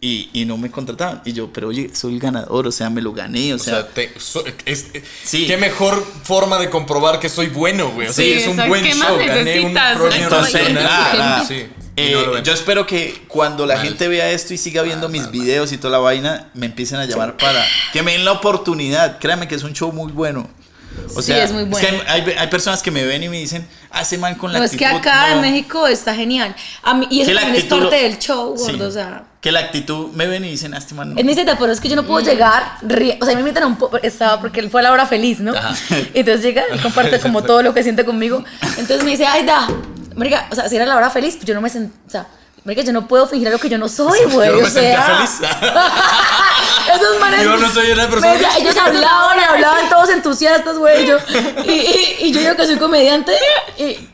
y, 0.00 0.28
y 0.32 0.44
no 0.44 0.56
me 0.58 0.70
contrataban. 0.70 1.22
Y 1.24 1.32
yo, 1.32 1.52
pero 1.52 1.68
oye, 1.68 1.90
soy 1.94 2.14
el 2.14 2.20
ganador, 2.20 2.66
o 2.66 2.72
sea, 2.72 2.90
me 2.90 3.00
lo 3.00 3.12
gané, 3.12 3.52
o 3.52 3.56
O 3.56 3.58
sea, 3.58 3.74
sea, 3.82 3.88
te- 3.88 4.12
so- 4.18 4.44
es- 4.66 4.86
Sí. 5.24 5.46
qué 5.46 5.56
mejor 5.56 6.04
forma 6.22 6.58
de 6.58 6.68
comprobar 6.70 7.18
que 7.18 7.28
soy 7.28 7.46
bueno, 7.48 7.90
güey. 7.90 8.08
O 8.08 8.12
sea, 8.12 8.24
Sí, 8.24 8.32
es 8.32 8.46
un 8.46 8.56
buen 8.68 8.82
¿Qué 8.84 8.94
más 8.94 9.08
show. 9.08 9.18
Gané 9.18 9.60
un 9.60 9.76
Entonces, 10.12 10.52
nacional. 10.54 10.86
ah, 11.20 11.44
Sí. 11.48 11.66
Eh, 11.98 12.12
no 12.26 12.42
yo 12.42 12.52
espero 12.52 12.86
que 12.86 13.22
cuando 13.26 13.64
la 13.64 13.76
Mal. 13.76 13.86
gente 13.86 14.06
vea 14.06 14.30
esto 14.30 14.52
y 14.52 14.58
siga 14.58 14.82
viendo 14.82 15.08
mis 15.08 15.30
videos 15.30 15.72
y 15.72 15.78
toda 15.78 15.92
la 15.92 15.98
vaina, 15.98 16.50
me 16.52 16.66
empiecen 16.66 16.98
a 16.98 17.06
llamar 17.06 17.38
para 17.38 17.64
que 17.94 18.02
me 18.02 18.12
den 18.12 18.26
la 18.26 18.32
oportunidad. 18.32 19.18
Créanme 19.18 19.48
que 19.48 19.54
es 19.54 19.62
un 19.62 19.72
show 19.72 19.90
muy 19.92 20.12
bueno. 20.12 20.46
O 21.14 21.22
Sí, 21.22 21.28
sea, 21.32 21.44
es 21.44 21.52
muy 21.52 21.64
que 21.64 21.70
bueno. 21.70 21.98
hay, 22.08 22.20
hay- 22.22 22.34
hay 22.38 22.46
personas 22.48 22.82
que 22.82 22.90
me 22.90 23.04
ven 23.04 23.22
y 23.22 23.28
me 23.28 23.38
dicen, 23.38 23.66
ah, 23.90 24.02
ese 24.02 24.18
man 24.18 24.34
con 24.34 24.52
la 24.52 24.58
No, 24.58 24.64
es 24.64 24.76
que 24.76 24.84
actitud, 24.86 25.08
acá 25.08 25.28
no". 25.28 25.34
en 25.36 25.40
México 25.42 25.86
está 25.86 26.14
genial. 26.14 26.54
A 26.82 26.94
mí, 26.94 27.06
y 27.10 27.20
eso 27.22 27.30
Que 27.30 27.36
también 27.36 27.54
es 27.56 27.62
actitud 27.64 27.82
parte 27.82 27.96
lo- 27.96 28.02
del 28.08 28.18
show, 28.18 28.54
Sí. 28.58 28.72
gordo. 28.72 28.88
O 28.88 28.90
sea. 28.90 29.24
Que 29.40 29.52
la 29.52 29.60
actitud 29.60 30.08
me 30.12 30.26
ven 30.26 30.44
y 30.44 30.50
dicen, 30.50 30.74
ah, 30.74 30.78
este 30.78 30.94
man 30.94 31.10
no". 31.14 31.18
Él 31.20 31.24
me 31.24 31.34
dice, 31.34 31.46
pero 31.58 31.70
es 31.72 31.80
que 31.80 31.88
yo 31.88 31.96
no 31.96 32.04
puedo 32.04 32.24
llegar, 32.24 32.78
ri- 32.82 33.16
o 33.20 33.24
sea, 33.24 33.34
me 33.34 33.40
invitan 33.40 33.62
a 33.62 33.66
un 33.66 33.76
poco, 33.76 33.96
estaba 34.02 34.40
porque 34.40 34.60
él 34.60 34.70
fue 34.70 34.80
a 34.80 34.84
la 34.84 34.92
hora 34.92 35.06
feliz, 35.06 35.38
¿no? 35.40 35.52
Ajá. 35.56 35.74
Entonces 36.14 36.42
llega 36.42 36.64
y 36.74 36.78
comparte 36.78 37.20
como 37.20 37.42
todo 37.42 37.62
lo 37.62 37.72
que 37.72 37.82
siente 37.82 38.04
conmigo. 38.04 38.44
Entonces 38.76 39.04
me 39.04 39.12
dice, 39.12 39.24
ay, 39.26 39.44
da, 39.44 39.68
marica, 40.16 40.48
o 40.50 40.54
sea, 40.54 40.68
si 40.68 40.76
era 40.76 40.84
la 40.86 40.96
hora 40.96 41.10
feliz, 41.10 41.34
pues 41.36 41.46
yo 41.46 41.54
no 41.54 41.60
me 41.60 41.70
sent, 41.70 41.92
o 42.06 42.10
sea, 42.10 42.26
marica, 42.64 42.82
yo 42.82 42.92
no 42.92 43.06
puedo 43.06 43.26
fingir 43.28 43.46
algo 43.46 43.60
que 43.60 43.68
yo 43.68 43.78
no 43.78 43.88
soy, 43.88 44.18
güey, 44.32 44.50
no 44.50 44.58
o 44.58 44.68
sentía 44.68 45.04
sea. 45.06 45.16
feliz. 45.16 45.30
Esos 46.94 47.20
manes. 47.20 47.42
Yo 47.42 47.56
no 47.56 47.70
soy 47.70 47.90
una 47.90 48.08
persona. 48.08 48.32
decía, 48.32 48.50
ellos 48.58 48.76
hablaban 48.76 49.38
y 49.38 49.42
hablaban 49.42 49.88
todos 49.88 50.10
entusiastas, 50.10 50.78
güey, 50.78 51.04
y 51.04 51.06
yo, 51.06 51.18
y, 51.64 51.70
y, 51.70 52.16
y 52.20 52.32
yo 52.32 52.40
digo 52.40 52.56
que 52.56 52.66
soy 52.66 52.76
comediante 52.76 53.32
y, 53.78 54.08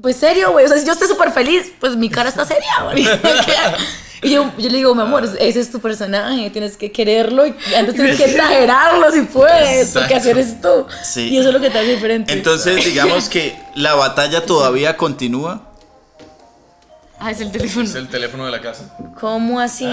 pues 0.00 0.16
serio, 0.16 0.52
güey, 0.52 0.64
o 0.64 0.68
sea, 0.68 0.78
si 0.78 0.86
yo 0.86 0.92
estoy 0.92 1.08
súper 1.08 1.32
feliz, 1.32 1.72
pues 1.80 1.96
mi 1.96 2.08
cara 2.08 2.28
está 2.28 2.44
seria, 2.44 2.82
güey. 2.84 3.06
Y 4.20 4.30
yo, 4.30 4.50
yo 4.58 4.68
le 4.68 4.78
digo, 4.78 4.94
mi 4.94 5.02
amor, 5.02 5.24
ese 5.38 5.60
es 5.60 5.70
tu 5.70 5.80
personaje, 5.80 6.50
tienes 6.50 6.76
que 6.76 6.90
quererlo 6.90 7.46
y 7.46 7.54
antes 7.76 7.94
tienes 7.94 8.16
que 8.16 8.24
exagerarlo 8.32 9.12
si 9.12 9.22
puedes, 9.22 9.90
porque 9.92 10.14
así 10.16 10.30
eres 10.30 10.60
tú. 10.60 10.86
Sí. 11.04 11.28
Y 11.28 11.38
eso 11.38 11.48
es 11.48 11.54
lo 11.54 11.60
que 11.60 11.70
te 11.70 11.78
hace 11.78 11.94
diferente. 11.94 12.32
Entonces, 12.32 12.84
digamos 12.84 13.28
que 13.28 13.56
la 13.76 13.94
batalla 13.94 14.44
todavía 14.44 14.96
continúa. 14.96 15.62
Ah, 17.20 17.30
es 17.30 17.40
el 17.40 17.52
teléfono. 17.52 17.84
Es 17.84 17.94
el 17.94 18.08
teléfono 18.08 18.44
de 18.44 18.50
la 18.50 18.60
casa. 18.60 18.96
¿Cómo 19.20 19.60
así? 19.60 19.88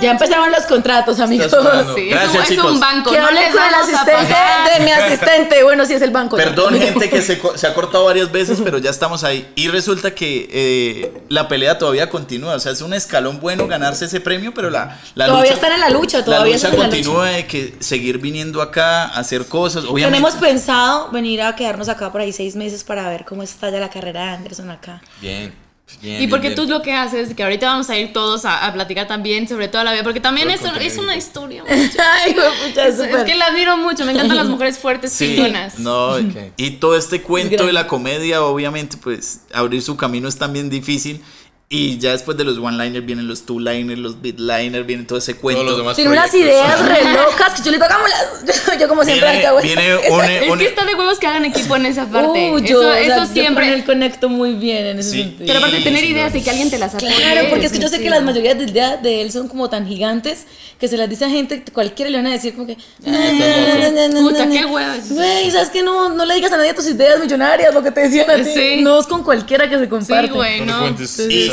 Ya 0.00 0.10
empezaron 0.10 0.50
los 0.52 0.64
contratos, 0.66 1.20
amigos. 1.20 1.50
Sí, 1.94 2.08
Gracias, 2.10 2.30
es, 2.30 2.34
un, 2.36 2.42
es 2.42 2.48
chicos. 2.48 2.72
un 2.72 2.80
banco. 2.80 3.10
Que 3.10 3.18
no 3.18 3.30
les 3.30 3.54
con 3.54 3.64
el 3.64 3.74
asistente 3.74 4.34
de 4.78 4.84
mi 4.84 4.90
asistente. 4.90 5.62
Bueno, 5.62 5.86
sí 5.86 5.94
es 5.94 6.02
el 6.02 6.10
banco. 6.10 6.36
ya. 6.36 6.44
Perdón, 6.44 6.74
gente 6.80 7.08
que 7.08 7.22
se, 7.22 7.38
co- 7.38 7.56
se 7.56 7.66
ha 7.66 7.74
cortado 7.74 8.04
varias 8.04 8.30
veces, 8.30 8.58
pero 8.62 8.78
ya 8.78 8.90
estamos 8.90 9.24
ahí. 9.24 9.50
Y 9.54 9.68
resulta 9.68 10.14
que 10.14 10.48
eh, 10.52 11.22
la 11.28 11.48
pelea 11.48 11.78
todavía 11.78 12.08
continúa. 12.10 12.54
O 12.56 12.60
sea, 12.60 12.72
es 12.72 12.80
un 12.82 12.92
escalón 12.94 13.40
bueno 13.40 13.66
ganarse 13.66 14.04
ese 14.04 14.20
premio, 14.20 14.52
pero 14.54 14.68
la, 14.70 14.98
la 15.14 15.26
Todavía 15.26 15.52
lucha. 15.52 15.54
están 15.54 15.72
en 15.72 15.80
la 15.80 15.90
lucha, 15.90 16.24
todavía 16.24 16.44
la 16.44 16.56
lucha 16.56 16.68
están 16.68 16.74
en 16.74 16.78
la 16.80 16.86
continúa 16.96 17.28
de 17.30 17.46
que 17.46 17.74
seguir 17.80 18.18
viniendo 18.18 18.60
acá 18.62 19.04
a 19.04 19.18
hacer 19.20 19.46
cosas. 19.46 19.84
Obviamente. 19.84 20.18
Tenemos 20.18 20.34
pensado 20.34 21.10
venir 21.10 21.42
a 21.42 21.56
quedarnos 21.56 21.88
acá 21.88 22.12
por 22.12 22.20
ahí 22.20 22.32
seis 22.32 22.54
meses 22.56 22.84
para 22.84 23.08
ver 23.08 23.24
cómo 23.24 23.42
está 23.42 23.70
ya 23.70 23.80
la 23.80 23.88
carrera 23.90 24.24
de 24.24 24.28
Anderson 24.30 24.70
acá. 24.70 25.00
Bien. 25.20 25.65
Bien 26.02 26.22
Y 26.22 26.26
porque 26.26 26.48
bien, 26.48 26.56
tú 26.56 26.62
bien. 26.62 26.70
lo 26.78 26.82
que 26.82 26.92
haces, 26.92 27.34
que 27.34 27.42
ahorita 27.42 27.66
vamos 27.66 27.88
a 27.90 27.96
ir 27.96 28.12
todos 28.12 28.44
a, 28.44 28.66
a 28.66 28.72
platicar 28.72 29.06
también 29.06 29.46
sobre 29.48 29.68
toda 29.68 29.84
la 29.84 29.92
vida, 29.92 30.02
porque 30.02 30.20
también 30.20 30.50
es, 30.50 30.60
es 30.80 30.98
una 30.98 31.16
historia. 31.16 31.62
Ay, 31.68 32.34
pucha, 32.34 32.86
Es, 32.88 32.98
es 32.98 33.24
que 33.24 33.34
la 33.36 33.46
admiro 33.46 33.76
mucho, 33.76 34.04
me 34.04 34.12
encantan 34.12 34.36
las 34.36 34.48
mujeres 34.48 34.78
fuertes 34.78 35.12
Sí, 35.12 35.36
chingonas. 35.36 35.78
no, 35.78 36.16
y 36.56 36.70
todo 36.72 36.96
este 36.96 37.22
cuento 37.22 37.66
de 37.66 37.72
la 37.72 37.86
comedia, 37.86 38.42
obviamente, 38.42 38.96
pues 38.96 39.40
abrir 39.52 39.80
su 39.82 39.96
camino 39.96 40.28
es 40.28 40.36
también 40.36 40.70
difícil. 40.70 41.22
Y 41.68 41.98
ya 41.98 42.12
después 42.12 42.36
de 42.38 42.44
los 42.44 42.58
one-liners 42.58 43.04
vienen 43.04 43.26
los 43.26 43.44
two-liners, 43.44 43.98
los 43.98 44.22
beat-liners, 44.22 44.86
viene 44.86 45.02
todo 45.02 45.18
ese 45.18 45.34
cuento. 45.34 45.62
Todos 45.62 45.72
los 45.72 45.78
demás 45.80 45.96
Tiene 45.96 46.12
unas 46.12 46.32
ideas 46.32 46.78
re 46.86 47.02
locas 47.12 47.54
que 47.54 47.62
yo 47.64 47.72
le 47.72 47.78
digo, 47.78 47.86
hagámoslas. 47.86 48.78
Yo 48.80 48.86
como 48.88 49.02
siempre 49.04 49.28
Viene, 49.32 49.62
viene 49.62 49.96
un, 50.10 50.24
Es 50.24 50.48
un- 50.50 50.58
que 50.60 50.66
está 50.66 50.84
de 50.84 50.94
huevos 50.94 51.18
que 51.18 51.26
hagan 51.26 51.44
equipo 51.44 51.74
en 51.74 51.86
esa 51.86 52.06
parte. 52.06 52.52
Uh, 52.52 52.58
eso 52.58 52.66
yo, 52.66 52.78
o 52.78 52.82
sea, 52.82 53.00
eso 53.00 53.16
yo 53.24 53.26
siempre. 53.26 53.64
con 53.64 53.74
él 53.74 53.84
conecto 53.84 54.28
muy 54.28 54.52
bien 54.52 54.86
en 54.86 54.98
ese 55.00 55.10
Sí. 55.10 55.22
sentido. 55.22 55.46
Pero 55.46 55.58
aparte 55.58 55.78
Sí, 55.78 55.82
tener 55.84 56.00
sí, 56.04 56.06
ideas 56.12 56.32
no. 56.34 56.38
y 56.38 56.42
que 56.42 56.50
alguien 56.50 56.70
te 56.70 56.78
las 56.78 56.94
apoye. 56.94 57.12
Claro, 57.14 57.48
porque 57.50 57.66
es 57.66 57.72
que 57.72 57.78
yo 57.80 57.88
sé 57.88 58.00
que 58.00 58.10
las 58.10 58.22
mayorías 58.22 58.56
de 58.58 58.64
ideas 58.64 59.02
de 59.02 59.22
él 59.22 59.32
son 59.32 59.48
como 59.48 59.68
tan 59.70 59.88
gigantes 59.88 60.46
que 60.78 60.86
se 60.88 60.96
las 60.96 61.08
dice 61.08 61.24
a 61.24 61.30
gente, 61.30 61.64
cualquiera 61.72 62.10
le 62.10 62.18
van 62.18 62.26
a 62.28 62.32
decir 62.32 62.54
como 62.54 62.66
que... 62.68 62.76
Puta, 62.76 64.48
qué 64.50 64.64
huevos. 64.66 65.08
Güey, 65.10 65.50
¿sabes 65.50 65.70
que 65.70 65.82
no, 65.82 66.10
no 66.10 66.24
le 66.26 66.34
digas 66.34 66.52
a 66.52 66.58
nadie 66.58 66.74
tus 66.74 66.86
ideas 66.86 67.18
millonarias, 67.18 67.72
lo 67.74 67.82
que 67.82 67.90
te 67.90 68.00
decían 68.02 68.30
a 68.30 68.36
ti. 68.36 68.44
Sí. 68.54 68.82
No 68.82 69.00
es 69.00 69.06
con 69.06 69.24
cualquiera 69.24 69.68
que 69.68 69.78
se 69.78 69.88
comparte. 69.88 70.26
Sí, 70.28 70.32
güey, 70.34 70.60
No. 70.60 70.86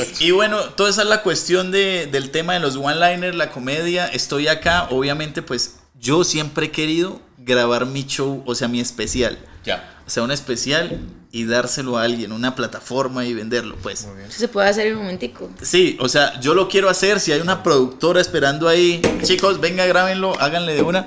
Y, 0.03 0.09
Exacto. 0.09 0.23
y 0.25 0.31
bueno, 0.31 0.59
toda 0.75 0.89
esa 0.89 1.01
es 1.03 1.07
la 1.07 1.21
cuestión 1.21 1.71
de- 1.71 2.07
del 2.07 2.29
tema 2.31 2.53
de 2.53 2.59
los 2.59 2.75
one-liners, 2.75 3.35
la 3.35 3.51
comedia. 3.51 4.07
Estoy 4.07 4.47
acá, 4.47 4.87
obviamente, 4.89 5.41
pues 5.41 5.75
yo 5.99 6.23
siempre 6.23 6.67
he 6.67 6.71
querido 6.71 7.21
grabar 7.37 7.85
mi 7.85 8.05
show, 8.05 8.43
o 8.45 8.55
sea, 8.55 8.67
mi 8.67 8.79
especial. 8.79 9.37
Ya. 9.65 10.01
O 10.05 10.09
sea, 10.09 10.23
un 10.23 10.31
especial 10.31 10.99
y 11.31 11.45
dárselo 11.45 11.97
a 11.97 12.03
alguien, 12.03 12.31
una 12.33 12.55
plataforma 12.55 13.25
y 13.25 13.33
venderlo, 13.33 13.75
pues. 13.81 14.01
Eso 14.27 14.37
se 14.39 14.47
puede 14.49 14.67
hacer 14.69 14.87
en 14.87 14.93
un 14.97 15.03
momentico. 15.03 15.49
Sí, 15.61 15.97
o 16.01 16.09
sea, 16.09 16.39
yo 16.41 16.53
lo 16.53 16.67
quiero 16.67 16.89
hacer. 16.89 17.19
Si 17.21 17.31
hay 17.31 17.39
una 17.39 17.63
productora 17.63 18.19
esperando 18.19 18.67
ahí, 18.67 19.01
chicos, 19.23 19.59
venga, 19.61 19.85
grábenlo, 19.85 20.37
háganle 20.39 20.75
de 20.75 20.81
una. 20.81 21.05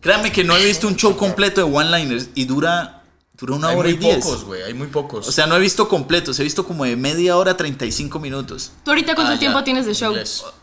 Créanme 0.00 0.32
que 0.32 0.42
no 0.44 0.56
he 0.56 0.64
visto 0.64 0.86
un 0.88 0.96
show 0.96 1.16
completo 1.16 1.64
de 1.64 1.72
one-liners 1.72 2.28
y 2.34 2.44
dura, 2.44 3.03
dura 3.36 3.54
una 3.54 3.68
hay 3.68 3.76
hora 3.76 3.88
muy 3.88 3.94
y 3.96 3.98
diez. 3.98 4.24
pocos, 4.24 4.44
güey, 4.44 4.62
hay 4.62 4.74
muy 4.74 4.86
pocos. 4.88 5.28
O 5.28 5.32
sea, 5.32 5.46
no 5.46 5.56
he 5.56 5.60
visto 5.60 5.88
completos, 5.88 6.38
he 6.40 6.44
visto 6.44 6.66
como 6.66 6.84
de 6.84 6.96
media 6.96 7.36
hora, 7.36 7.56
35 7.56 8.18
minutos. 8.20 8.72
¿Tú 8.84 8.90
ahorita 8.92 9.14
cuánto 9.14 9.32
Ah, 9.32 9.34
ya. 9.34 9.40
tiempo 9.40 9.64
tienes 9.64 9.86
de 9.86 9.94
show? 9.94 10.14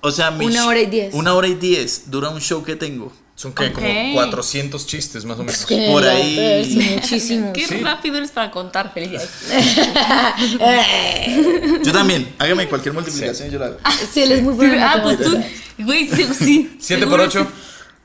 O 0.01 0.11
sea, 0.11 0.31
mi 0.31 0.45
Una 0.45 0.67
hora 0.67 0.79
y 0.79 0.85
diez. 0.87 1.13
Una 1.13 1.33
hora 1.33 1.47
y 1.47 1.55
diez 1.55 2.09
dura 2.09 2.29
un 2.29 2.39
show 2.41 2.63
que 2.63 2.75
tengo. 2.75 3.11
Son 3.35 3.53
que 3.53 3.71
como 3.73 3.87
400 4.13 4.85
chistes 4.85 5.25
más 5.25 5.39
o 5.39 5.43
menos. 5.43 5.65
Por 5.65 6.05
ahí- 6.05 6.93
muchísimos. 6.95 7.53
Qué 7.53 7.65
rápido 7.81 8.17
eres 8.17 8.29
para 8.29 8.51
contar, 8.51 8.93
felicidades. 8.93 9.29
Yo 11.83 11.91
también, 11.91 12.35
hágame 12.37 12.67
cualquier 12.67 12.93
multiplicación 12.93 13.47
y 13.47 13.51
yo 13.51 13.59
la 13.59 13.67
hago. 13.67 13.77
Sí, 14.13 14.21
él 14.21 14.31
es 14.33 14.43
muy 14.43 14.53
Sí, 14.53 14.57
bueno. 14.57 14.73
en 14.75 14.83
ah, 14.83 14.99
pues 15.03 15.17
tú, 15.19 15.43
güey, 15.79 16.07
sí, 16.09 16.27
sí. 16.37 16.77
7 16.79 17.01
seguro 17.03 17.09
por 17.09 17.19
8. 17.21 17.47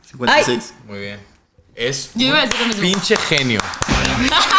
sí. 0.02 0.08
56. 0.12 0.74
Muy 0.86 0.98
bien. 1.00 1.20
Es 1.74 2.10
Yo 2.14 2.28
iba 2.28 2.40
a 2.40 2.44
un 2.44 2.48
decir 2.48 2.60
lo 2.62 2.66
mismo. 2.68 2.82
pinche 2.82 3.16
genio. 3.18 3.60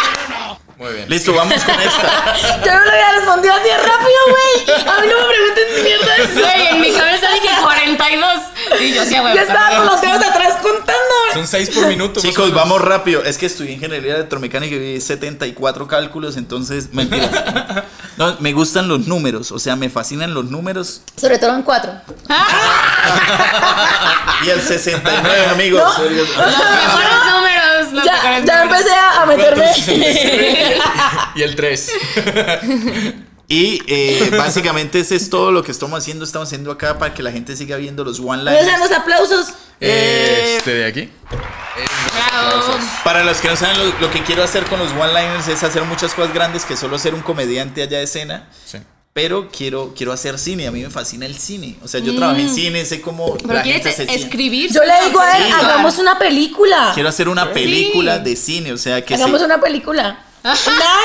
Muy 0.77 0.93
bien. 0.93 1.09
Listo, 1.09 1.33
vamos 1.33 1.63
con 1.63 1.79
esta. 1.79 2.35
Yo 2.65 2.71
no 2.71 2.79
lo 2.85 2.91
había 2.91 3.11
respondido 3.17 3.53
así 3.53 3.67
de 3.67 3.77
rápido, 3.77 4.19
güey. 4.29 4.77
A 4.87 5.01
mí 5.01 5.07
no 5.07 5.15
me 5.21 5.27
pregunten 5.27 5.83
mierda 5.83 6.15
de 6.17 6.23
eso. 6.23 6.39
Güey, 6.39 6.67
en 6.67 6.81
mi 6.81 6.91
cabeza 6.91 7.27
dije 7.31 7.47
42. 7.61 8.33
Y 8.79 8.93
yo, 8.93 9.03
sí, 9.05 9.17
güey. 9.17 9.35
Yo 9.35 9.41
estaba 9.41 9.77
con 9.77 9.85
los 9.87 10.01
dedos 10.01 10.23
atrás 10.23 10.57
contando. 10.61 10.93
Son 11.33 11.47
6 11.47 11.69
por 11.71 11.87
minuto. 11.87 12.19
Chicos, 12.21 12.53
vamos 12.53 12.79
rápido. 12.81 13.23
Es 13.23 13.37
que 13.39 13.47
estudié 13.47 13.71
ingeniería 13.73 14.15
electromecánica 14.15 14.75
y 14.75 14.79
vi 14.79 15.01
74 15.01 15.87
cálculos, 15.87 16.37
entonces, 16.37 16.93
mentiras. 16.93 17.31
No, 18.17 18.35
me 18.39 18.53
gustan 18.53 18.87
los 18.87 19.07
números, 19.07 19.51
o 19.51 19.59
sea, 19.59 19.75
me 19.75 19.89
fascinan 19.89 20.33
los 20.33 20.45
números. 20.45 21.01
Sobre 21.19 21.39
todo 21.39 21.55
en 21.55 21.63
cuatro. 21.63 21.93
Y 24.45 24.49
el 24.49 24.61
69, 24.61 25.45
amigos. 25.51 25.81
Los 25.81 26.09
mejores 26.09 27.25
números. 27.25 27.46
Ya, 27.93 28.39
ya 28.45 28.63
empecé 28.63 28.91
a 28.91 29.25
meterme. 29.25 29.65
Y 31.35 31.41
el 31.43 31.55
3. 31.55 31.91
Y 33.49 33.81
eh, 33.87 34.29
básicamente 34.37 34.99
ese 34.99 35.15
es 35.15 35.29
todo 35.29 35.53
lo 35.53 35.63
que 35.63 35.71
estamos 35.71 35.97
haciendo. 35.97 36.25
Estamos 36.25 36.49
haciendo 36.49 36.69
acá 36.69 36.97
para 36.99 37.13
que 37.13 37.23
la 37.23 37.31
gente 37.31 37.55
siga 37.55 37.77
viendo 37.77 38.03
los 38.03 38.17
¿Dónde 38.17 38.31
one-liners. 38.51 38.67
están 38.67 38.79
los 38.81 38.91
aplausos? 38.91 39.53
Este 39.79 40.73
de 40.73 40.85
aquí. 40.85 41.09
Bravo. 41.29 42.77
Para 43.05 43.23
los 43.23 43.37
que 43.37 43.47
no 43.47 43.55
saben, 43.55 43.77
lo, 43.77 43.99
lo 44.01 44.11
que 44.11 44.21
quiero 44.23 44.43
hacer 44.43 44.65
con 44.65 44.79
los 44.79 44.91
one-liners 44.91 45.47
es 45.47 45.63
hacer 45.63 45.83
muchas 45.83 46.13
cosas 46.13 46.33
grandes 46.33 46.65
que 46.65 46.75
solo 46.75 46.97
ser 46.99 47.13
un 47.13 47.21
comediante 47.21 47.83
allá 47.83 47.99
de 47.99 48.03
escena. 48.03 48.49
Sí. 48.65 48.79
Pero 49.17 49.49
quiero, 49.49 49.95
quiero 49.97 50.11
hacer 50.13 50.37
cine, 50.37 50.67
a 50.67 50.71
mí 50.71 50.79
me 50.83 50.91
fascina 50.91 51.25
el 51.25 51.35
cine. 51.35 51.75
O 51.83 51.87
sea, 51.87 51.99
yo 52.01 52.15
trabajé 52.15 52.41
en 52.43 52.53
cine, 52.53 52.85
sé 52.85 53.01
cómo 53.01 53.35
Pero 53.35 53.51
la 53.51 53.63
gente 53.63 53.89
escribir. 54.13 54.71
Yo 54.71 54.81
le 54.83 54.93
digo 55.07 55.19
a 55.19 55.37
él, 55.39 55.45
Sí. 55.47 55.51
hagamos 55.53 55.97
una 55.97 56.19
película. 56.19 56.91
Quiero 56.93 57.09
hacer 57.09 57.27
una 57.27 57.51
película 57.51 58.19
de 58.19 58.35
cine, 58.35 58.73
o 58.73 58.77
sea, 58.77 59.03
que 59.03 59.15
Hagamos 59.15 59.39
se- 59.39 59.45
una 59.47 59.59
película. 59.59 60.19
Nada, 60.43 60.55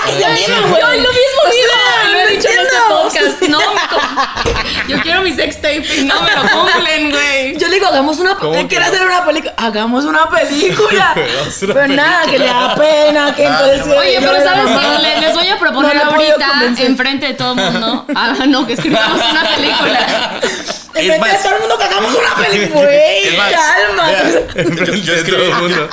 que 0.06 0.12
se 0.18 0.24
anime, 0.24 0.60
güey. 0.68 0.80
Yo 0.80 0.86
lo 0.88 1.08
mismo 1.08 1.42
digo, 1.50 2.12
lo 2.12 2.18
he 2.20 2.26
dicho 2.28 2.48
en 2.48 2.58
este 2.60 2.76
podcast. 2.88 3.42
No, 3.48 3.58
yo 4.88 5.00
quiero 5.02 5.22
mi 5.22 5.32
sex 5.32 5.56
tape 5.56 5.78
y 5.96 6.04
no 6.04 6.20
me 6.22 6.30
lo 6.30 6.42
cumplen, 6.42 7.10
güey. 7.10 7.56
Yo 7.58 7.66
le 7.66 7.74
digo, 7.74 7.86
hagamos 7.88 8.18
una 8.18 8.36
¿Cómo 8.36 8.54
Él 8.54 8.62
que 8.62 8.68
quiere 8.68 8.84
no? 8.86 8.92
hacer 8.92 9.04
una 9.06 9.24
película. 9.24 9.54
Hagamos 9.56 10.04
una 10.04 10.28
película. 10.30 11.14
Pero 11.60 11.88
nada, 11.88 12.24
que 12.26 12.38
le 12.38 12.46
da 12.46 12.74
pena, 12.76 13.34
que 13.34 13.44
entonces. 13.44 13.82
Oye, 13.86 14.18
pero 14.20 14.44
¿sabes 14.44 14.78
qué? 14.80 15.02
Le- 15.02 15.20
Les 15.20 15.34
voy 15.34 15.48
a 15.48 15.58
proponer 15.58 15.96
No 15.96 16.02
ahorita, 16.12 16.46
enfrente 16.78 17.26
de 17.26 17.34
todo 17.34 17.52
el 17.54 17.72
mundo, 17.72 18.06
ah, 18.14 18.34
no, 18.46 18.64
que 18.66 18.74
escribamos 18.74 19.20
una 19.28 19.42
película. 19.56 20.40
En 20.94 21.00
Es 21.00 21.06
frente 21.06 21.12
de 21.12 21.18
más- 21.18 21.42
todo 21.42 21.54
el 21.54 21.60
mundo 21.60 21.78
que 21.78 21.84
hagamos 21.84 22.14
una 22.14 22.34
película. 22.36 22.84
Güey, 22.84 23.28
Es 23.28 23.34
calma. 23.34 24.06
vea, 24.06 24.86
yo, 24.86 24.94
yo 24.94 25.14
escribí, 25.14 25.52
mundo. 25.52 25.88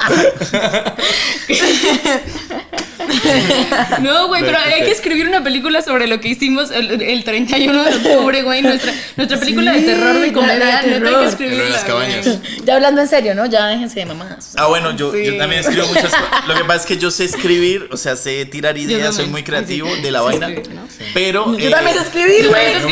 No, 4.01 4.27
güey, 4.27 4.43
pero 4.43 4.57
hay 4.57 4.83
que 4.83 4.91
escribir 4.91 5.27
una 5.27 5.43
película 5.43 5.81
sobre 5.81 6.07
lo 6.07 6.19
que 6.19 6.29
hicimos 6.29 6.71
el, 6.71 7.01
el 7.01 7.23
31 7.23 7.83
de 7.83 7.95
octubre, 7.95 8.41
güey. 8.43 8.61
Nuestra, 8.61 8.93
nuestra 9.15 9.39
película 9.39 9.73
de 9.73 9.81
terror 9.81 10.19
de 10.19 10.31
comedia. 10.33 10.79
hay 10.79 10.89
terror. 10.89 11.21
que 11.21 11.27
escribirla. 11.27 11.63
En 11.65 11.71
las 11.71 11.83
cabañas. 11.83 12.25
güey. 12.25 12.39
Ya 12.65 12.75
hablando 12.75 13.01
en 13.01 13.07
serio, 13.07 13.35
¿no? 13.35 13.45
Ya 13.45 13.67
déjense 13.67 13.99
de 13.99 14.05
mamadas. 14.05 14.53
Ah, 14.57 14.67
bueno, 14.67 14.95
yo, 14.95 15.11
Sí. 15.11 15.25
yo 15.25 15.37
también 15.37 15.61
escribo 15.61 15.87
muchas 15.87 16.05
cosas. 16.13 16.47
Lo 16.47 16.53
que 16.55 16.61
pasa 16.61 16.81
es 16.81 16.85
que 16.85 16.97
yo 16.97 17.11
sé 17.11 17.25
escribir, 17.25 17.87
o 17.91 17.97
sea, 17.97 18.15
sé 18.15 18.45
tirar 18.45 18.77
ideas, 18.77 19.15
soy 19.15 19.27
muy 19.27 19.43
creativo 19.43 19.89
de 19.95 20.11
la 20.11 20.21
vaina. 20.21 20.49
escribir, 20.49 20.75
¿no? 20.75 20.87
Pero. 21.13 21.57
Yo 21.57 21.67
eh, 21.67 21.71
también 21.71 21.97
sé 21.97 22.03
escribir, 22.03 22.47
güey. 22.49 22.73
No 22.81 22.89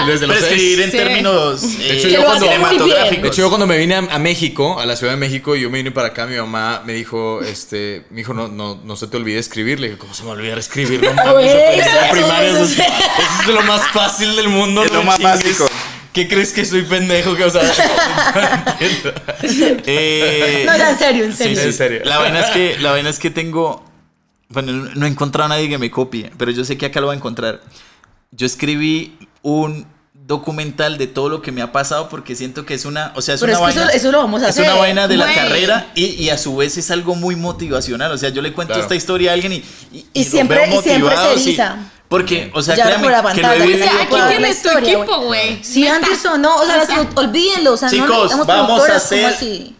No 0.00 0.06
desde, 0.06 0.26
los 0.26 0.36
escribir 0.38 0.80
en 0.82 0.90
Sí. 0.90 0.96
términos 0.96 1.78
De 1.78 1.96
eh, 1.96 2.00
cinematográficos. 2.00 3.22
De 3.22 3.28
hecho, 3.28 3.42
yo 3.42 3.48
cuando 3.48 3.66
me 3.66 3.78
vine 3.78 3.94
a, 3.94 3.98
a 3.98 4.18
México, 4.18 4.78
a 4.80 4.86
la 4.86 4.96
Ciudad 4.96 5.12
de 5.12 5.18
México, 5.18 5.56
y 5.56 5.62
yo 5.62 5.70
me 5.70 5.78
vine 5.78 5.90
para 5.90 6.08
acá, 6.08 6.26
mi 6.26 6.36
mamá 6.36 6.82
me 6.84 6.92
dijo, 6.92 7.40
este, 7.42 8.04
mi 8.10 8.20
hijo, 8.22 8.34
no, 8.34 8.48
no, 8.48 8.80
no 8.84 8.96
se 8.96 9.06
te 9.06 9.16
olvide 9.16 9.35
escribir. 9.40 9.78
Le 9.80 9.88
dije, 9.88 9.98
¿cómo 9.98 10.14
se 10.14 10.24
me 10.24 10.30
olvida 10.30 10.56
escribir? 10.56 11.00
No 11.14 11.14
mames, 11.14 11.52
eso, 11.52 11.90
primaria, 12.12 12.48
eso 12.50 12.56
eso, 12.58 12.64
es, 12.64 12.70
sí. 12.70 12.82
eso 13.40 13.42
es 13.42 13.54
lo 13.54 13.62
más 13.62 13.82
fácil 13.92 14.34
del 14.36 14.48
mundo. 14.48 14.84
Es 14.84 14.92
lo 14.92 15.02
más 15.02 15.16
chingues. 15.18 15.42
básico. 15.58 15.66
¿Qué 16.12 16.28
crees 16.28 16.52
que 16.52 16.64
soy 16.64 16.82
pendejo? 16.82 17.36
Que, 17.36 17.44
o 17.44 17.50
sea, 17.50 17.62
no. 18.74 18.80
Eh, 19.86 20.64
No, 20.66 20.76
ya 20.76 20.90
en 20.90 20.98
serio, 20.98 21.24
en 21.24 21.36
serio. 21.36 21.56
sí, 21.60 21.66
en 21.66 21.72
serio. 21.72 22.00
La 22.04 22.18
vaina 22.18 22.40
es 22.40 22.50
que, 22.50 22.78
la 22.78 22.90
vaina 22.92 23.10
es 23.10 23.18
que 23.18 23.30
tengo. 23.30 23.84
Bueno, 24.48 24.72
no 24.94 25.06
he 25.06 25.08
encontrado 25.08 25.46
a 25.46 25.48
nadie 25.56 25.68
que 25.68 25.76
me 25.78 25.90
copie, 25.90 26.30
pero 26.38 26.50
yo 26.52 26.64
sé 26.64 26.78
que 26.78 26.86
acá 26.86 27.00
lo 27.00 27.08
voy 27.08 27.14
a 27.14 27.18
encontrar. 27.18 27.60
Yo 28.30 28.46
escribí 28.46 29.18
un 29.42 29.86
documental 30.26 30.98
de 30.98 31.06
todo 31.06 31.28
lo 31.28 31.40
que 31.42 31.52
me 31.52 31.62
ha 31.62 31.70
pasado 31.72 32.08
porque 32.08 32.34
siento 32.34 32.66
que 32.66 32.74
es 32.74 32.84
una, 32.84 33.12
o 33.14 33.22
sea, 33.22 33.34
es 33.36 33.40
Pero 33.40 33.52
una 33.58 33.68
es 33.68 33.74
que 33.74 33.78
vaina. 33.80 33.90
eso- 33.92 33.96
eso 34.08 34.12
lo 34.12 34.18
vamos 34.18 34.42
a 34.42 34.48
es 34.48 34.50
hacer. 34.58 34.64
una 34.70 34.74
vaina 34.80 35.06
de 35.08 35.16
la 35.16 35.32
carrera 35.32 35.92
y, 35.94 36.06
y 36.06 36.30
a 36.30 36.38
su 36.38 36.56
vez 36.56 36.76
es 36.78 36.90
algo 36.90 37.14
muy 37.14 37.36
motivacional. 37.36 38.10
O 38.12 38.18
sea, 38.18 38.30
yo 38.30 38.42
le 38.42 38.52
cuento 38.52 38.72
Claro. 38.74 38.82
esta 38.82 38.94
historia 38.96 39.30
a 39.30 39.34
alguien 39.34 39.52
y, 39.52 39.64
y, 40.12 40.24
siempre- 40.24 40.58
veo 40.68 40.80
y 40.80 40.82
siempre 40.82 41.16
se 41.16 41.32
eriza. 41.32 41.76
Porque, 42.08 42.50
o 42.54 42.62
sea, 42.62 42.76
Ya 42.76 42.84
créanme 42.84 43.08
por 43.08 43.12
la 43.12 43.32
que 43.32 43.42
lo 43.42 43.52
he 43.52 43.66
vivido 43.66 43.86
O 43.86 43.90
sea, 43.90 44.02
aquí 44.02 44.16
tienes 44.28 44.62
tu 44.62 44.68
historia, 44.68 44.92
equipo, 44.92 45.20
güey. 45.22 45.64
Sí, 45.64 45.82
Neta. 45.82 45.96
Anderson, 45.96 46.40
no, 46.42 46.56
o 46.56 46.64
sea, 46.64 46.82
O 46.82 46.86
sea, 46.86 47.08
olvídenlo, 47.16 47.72
o 47.72 47.76
sea, 47.76 47.88
no 47.88 47.94
Chicos, 47.94 48.46
vamos 48.46 48.88
a 48.88 48.96
hacer. 48.96 49.34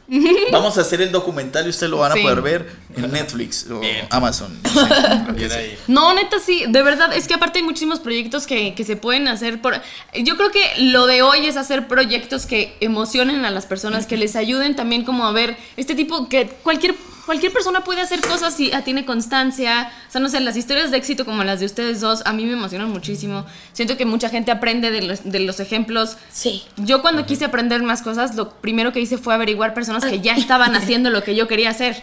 Vamos 0.53 0.79
a 0.79 0.83
hacer 0.83 1.03
el 1.03 1.11
documental 1.11 1.67
y 1.67 1.71
ustedes 1.71 1.91
lo 1.91 1.99
van 1.99 2.13
a 2.13 2.15
Sí. 2.15 2.23
poder 2.23 2.41
ver 2.41 2.71
en 2.97 3.11
Netflix 3.11 3.67
o 3.69 3.81
Amazon. 4.11 4.57
Bien 5.35 5.51
ahí. 5.51 5.77
No, 5.89 6.15
neta, 6.15 6.39
sí, 6.39 6.65
de 6.69 6.83
verdad, 6.83 7.13
es 7.13 7.27
que 7.27 7.35
aparte 7.35 7.59
hay 7.59 7.65
muchísimos 7.65 7.99
proyectos 7.99 8.47
que, 8.47 8.75
que 8.77 8.85
se 8.85 8.95
pueden 8.97 9.27
hacer 9.27 9.61
por... 9.61 9.81
Yo 10.15 10.37
creo 10.37 10.53
que 10.53 10.65
lo 10.79 11.07
de 11.07 11.23
hoy 11.23 11.47
es 11.47 11.57
hacer 11.57 11.89
proyectos 11.89 12.47
que 12.47 12.77
emocionen 12.79 13.45
a 13.45 13.51
las 13.51 13.67
personas, 13.67 14.07
que 14.07 14.17
les 14.17 14.37
ayuden 14.37 14.77
también 14.77 15.05
como 15.05 15.27
a 15.27 15.33
ver 15.33 15.57
este 15.77 15.97
tipo, 15.97 16.29
que 16.29 16.47
cualquier, 16.63 16.95
cualquier 17.27 17.53
persona 17.53 17.83
puede 17.85 18.01
hacer 18.01 18.21
cosas 18.21 18.55
si 18.55 18.73
ah, 18.73 18.83
tiene 18.83 19.05
constancia, 19.05 19.93
o 20.09 20.11
sea, 20.11 20.21
no 20.21 20.29
sé, 20.29 20.41
las 20.41 20.57
historias 20.57 20.91
de 20.91 20.97
éxito 20.97 21.25
como 21.25 21.45
las 21.45 21.61
de 21.61 21.67
ustedes 21.67 22.01
dos, 22.01 22.23
a 22.25 22.33
mí 22.33 22.47
me 22.47 22.53
emocionan 22.53 22.91
muchísimo, 22.91 23.45
siento 23.73 23.97
que 23.97 24.07
mucha 24.07 24.29
gente 24.29 24.51
aprende 24.51 24.91
de 24.91 25.03
los, 25.03 25.25
de 25.25 25.41
los 25.41 25.61
ejemplos. 25.61 26.17
Sí. 26.33 26.63
Yo 26.77 27.03
cuando 27.03 27.27
quise 27.27 27.45
aprender 27.45 27.83
más 27.83 28.01
cosas, 28.01 28.37
lo 28.37 28.51
primero 28.51 28.93
que 28.93 29.01
hice 29.01 29.19
fue 29.19 29.35
averiguar 29.35 29.75
personas 29.75 30.05
que 30.05 30.21
ya 30.21 30.37
estaban 30.37 30.75
haciendo 30.77 31.11
lo 31.11 31.23
que 31.23 31.35
yo 31.35 31.49
quería 31.49 31.71
hacer. 31.71 32.03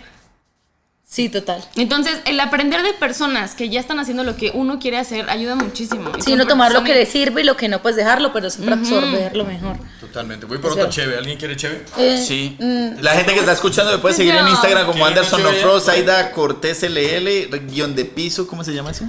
Sí, 1.13 1.29
total. 1.29 1.63
Entonces, 1.75 2.17
el 2.25 2.39
aprender 2.39 2.81
de 2.81 2.91
personas 2.93 3.53
que 3.53 3.69
ya 3.69 3.79
están 3.79 3.99
haciendo 3.99 4.23
lo 4.23 4.35
que 4.35 4.49
uno 4.55 4.79
quiere 4.79 4.97
hacer 4.97 5.29
ayuda 5.29 5.53
muchísimo. 5.55 6.09
Y 6.17 6.21
Sí, 6.23 6.33
uno 6.33 6.47
tomar 6.47 6.71
lo 6.71 6.83
que 6.83 6.95
le 6.95 7.05
sirve 7.05 7.41
y 7.41 7.43
lo 7.43 7.55
que 7.55 7.69
no, 7.69 7.83
pues 7.83 7.95
dejarlo, 7.95 8.33
pero 8.33 8.49
siempre 8.49 8.73
absorberlo 8.73 9.45
mejor. 9.45 9.77
Totalmente. 9.99 10.47
Voy 10.47 10.57
por 10.57 10.71
otra 10.71 10.85
verdad. 10.85 10.95
cheve. 10.95 11.15
¿Alguien 11.19 11.37
quiere 11.37 11.55
cheve? 11.55 11.85
Eh, 11.99 12.17
Sí. 12.17 12.57
La 12.99 13.11
gente 13.11 13.31
que 13.35 13.41
está 13.41 13.51
escuchando 13.51 13.91
me 13.91 13.99
puede 13.99 14.15
Pues 14.15 14.17
seguir 14.17 14.33
en 14.33 14.45
no. 14.45 14.49
Instagram 14.49 14.87
como 14.87 14.93
¿Quién 14.95 15.07
Anderson 15.09 15.39
escucha 15.41 15.53
bien? 15.55 15.67
Ofro, 15.67 15.79
Saida 15.81 16.31
Cortés 16.31 16.81
LL, 16.81 17.59
guion 17.67 17.93
de 17.93 18.05
piso, 18.05 18.47
¿cómo 18.47 18.63
se 18.63 18.73
llama 18.73 18.89
eso? 18.89 19.05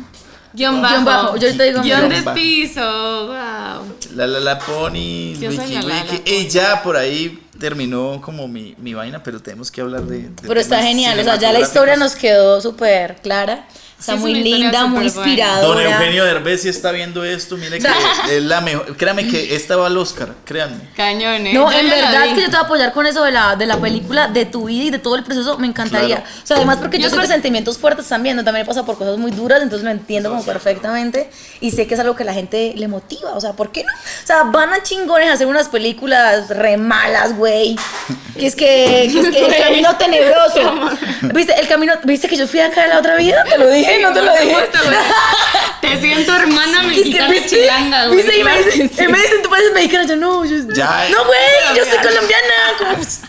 Guión 0.53 0.83
bajo. 0.83 0.93
Guión 0.93 1.05
bajo, 1.07 1.37
yo 1.39 1.47
ahorita 1.47 1.65
digo 1.65 1.81
Guión 1.81 2.09
guion 2.11 2.25
de 2.25 2.31
piso. 2.33 3.27
Wow. 3.29 3.97
La 4.15 4.27
la 4.27 4.41
la 4.41 4.59
pony, 4.59 5.35
wiki 5.41 5.47
la 5.75 5.83
la 5.83 6.03
wiki. 6.03 6.31
la 6.31 6.37
Y 6.37 6.49
ya 6.49 6.83
por 6.83 6.99
ahí 6.99 7.41
terminó 7.59 8.21
como 8.23 8.49
mi, 8.49 8.75
mi 8.79 8.95
vaina, 8.95 9.23
pero 9.23 9.41
tenemos 9.41 9.71
que 9.71 9.81
hablar 9.81 10.03
de. 10.03 10.23
de 10.23 10.33
Pero 10.43 10.61
está 10.61 10.83
genial, 10.83 11.19
o 11.19 11.25
sea, 11.25 11.37
ya 11.37 11.53
la 11.53 11.61
historia 11.61 11.97
nos 11.97 12.15
quedó 12.15 12.61
súper 12.61 13.17
clara. 13.17 13.67
Está 13.99 14.13
Sí, 14.13 14.17
es 14.19 14.21
muy 14.21 14.35
linda, 14.35 14.87
muy 14.87 15.05
inspiradora. 15.05 15.67
Don 15.83 15.93
Eugenio 15.93 16.25
Derbez 16.25 16.63
si 16.63 16.69
está 16.69 16.91
viendo 16.93 17.25
esto, 17.25 17.57
mire 17.57 17.79
que 17.79 17.89
es 18.37 18.43
la 18.43 18.61
mejor. 18.61 18.97
Créame 18.97 19.27
que 19.29 19.55
esta 19.55 19.77
va 19.77 19.87
al 19.87 19.97
Oscar, 19.97 20.35
créanme. 20.45 20.91
Cañón, 20.97 21.47
¿eh? 21.47 21.53
No, 21.55 21.71
Yo 21.73 21.79
en 21.79 21.89
verdad 21.89 22.25
vi. 22.29 22.35
que 22.35 22.41
yo 22.43 22.47
te 22.47 22.51
voy 22.53 22.57
a 22.57 22.65
apoyar 22.65 22.93
con 22.93 23.07
eso 23.07 23.25
de 23.25 23.31
la, 23.33 23.57
de 23.57 23.65
la 23.67 23.79
película, 23.79 24.29
de 24.29 24.45
tu 24.45 24.65
vida 24.67 24.85
y 24.85 24.91
de 24.91 24.99
todo 24.99 25.17
el 25.17 25.23
proceso, 25.25 25.57
me 25.59 25.67
encantaría. 25.67 26.17
Claro. 26.17 26.31
O 26.43 26.47
sea, 26.47 26.57
además 26.57 26.79
porque 26.79 26.99
yo, 26.99 27.05
Yo 27.05 27.11
que 27.11 27.17
creo- 27.17 27.29
sentimientos 27.29 27.79
fuertes 27.79 28.07
también, 28.07 28.37
¿no? 28.37 28.45
también 28.45 28.65
he 28.65 28.67
pasado 28.69 28.85
por 28.85 28.99
cosas 28.99 29.17
muy 29.17 29.31
duras, 29.31 29.63
entonces 29.63 29.85
lo 29.85 29.91
entiendo 29.91 30.29
como 30.29 30.45
perfectamente 30.45 31.31
y 31.61 31.71
sé 31.71 31.87
que 31.87 31.95
es 31.95 32.01
algo 32.01 32.15
que 32.15 32.25
la 32.25 32.35
gente 32.35 32.75
le 32.77 32.89
motiva, 32.89 33.33
o 33.33 33.41
sea, 33.41 33.53
¿por 33.55 33.73
qué 33.73 33.85
no? 33.85 33.93
O 33.93 34.27
sea, 34.27 34.43
van 34.43 34.73
a 34.75 34.83
chingones 34.83 35.31
a 35.31 35.33
hacer 35.35 35.47
unas 35.47 35.69
películas 35.69 36.49
re 36.51 36.77
malas, 36.77 37.37
güey, 37.37 37.77
Que 38.35 38.49
es 38.49 38.57
que, 38.57 39.09
que 39.13 39.21
es 39.21 39.29
que 39.29 39.47
el 39.47 39.57
camino 39.63 39.97
tenebroso. 39.97 40.75
¿Viste? 41.35 41.55
El 41.59 41.69
camino, 41.69 41.93
¿viste 42.03 42.27
que 42.27 42.37
yo 42.37 42.49
fui 42.49 42.59
acá 42.59 42.83
en 42.83 42.91
la 42.91 42.99
otra 42.99 43.15
vida? 43.17 43.45
Te 43.49 43.57
lo 43.59 43.71
dije, 43.71 43.84
no 44.03 44.13
te 44.13 44.23
lo 44.23 44.33
dije. 44.33 44.45
güey. 44.53 44.65
Te 45.81 46.01
siento 46.01 46.35
hermana 46.35 46.81
Es 46.83 46.89
que, 46.93 46.97
mexicana 46.97 47.29
¿viste? 47.31 47.49
chilanga, 47.61 48.07
güey. 48.07 48.17
¿Viste? 48.19 48.39
Y 48.39 48.45
me 48.45 48.57
dicen, 48.63 49.11
me 49.13 49.19
dicen, 49.19 49.43
tú 49.43 49.51
pareces 49.51 49.73
mexicana. 49.75 50.05
Yo, 50.07 50.17
no, 50.17 50.45
yo. 50.45 50.57
Ya, 50.75 51.07
no, 51.11 51.25
güey, 51.27 51.77
yo 51.77 51.85
soy 51.85 51.99
colombiana. 51.99 52.55
Como, 52.79 52.95
pues, 52.97 53.21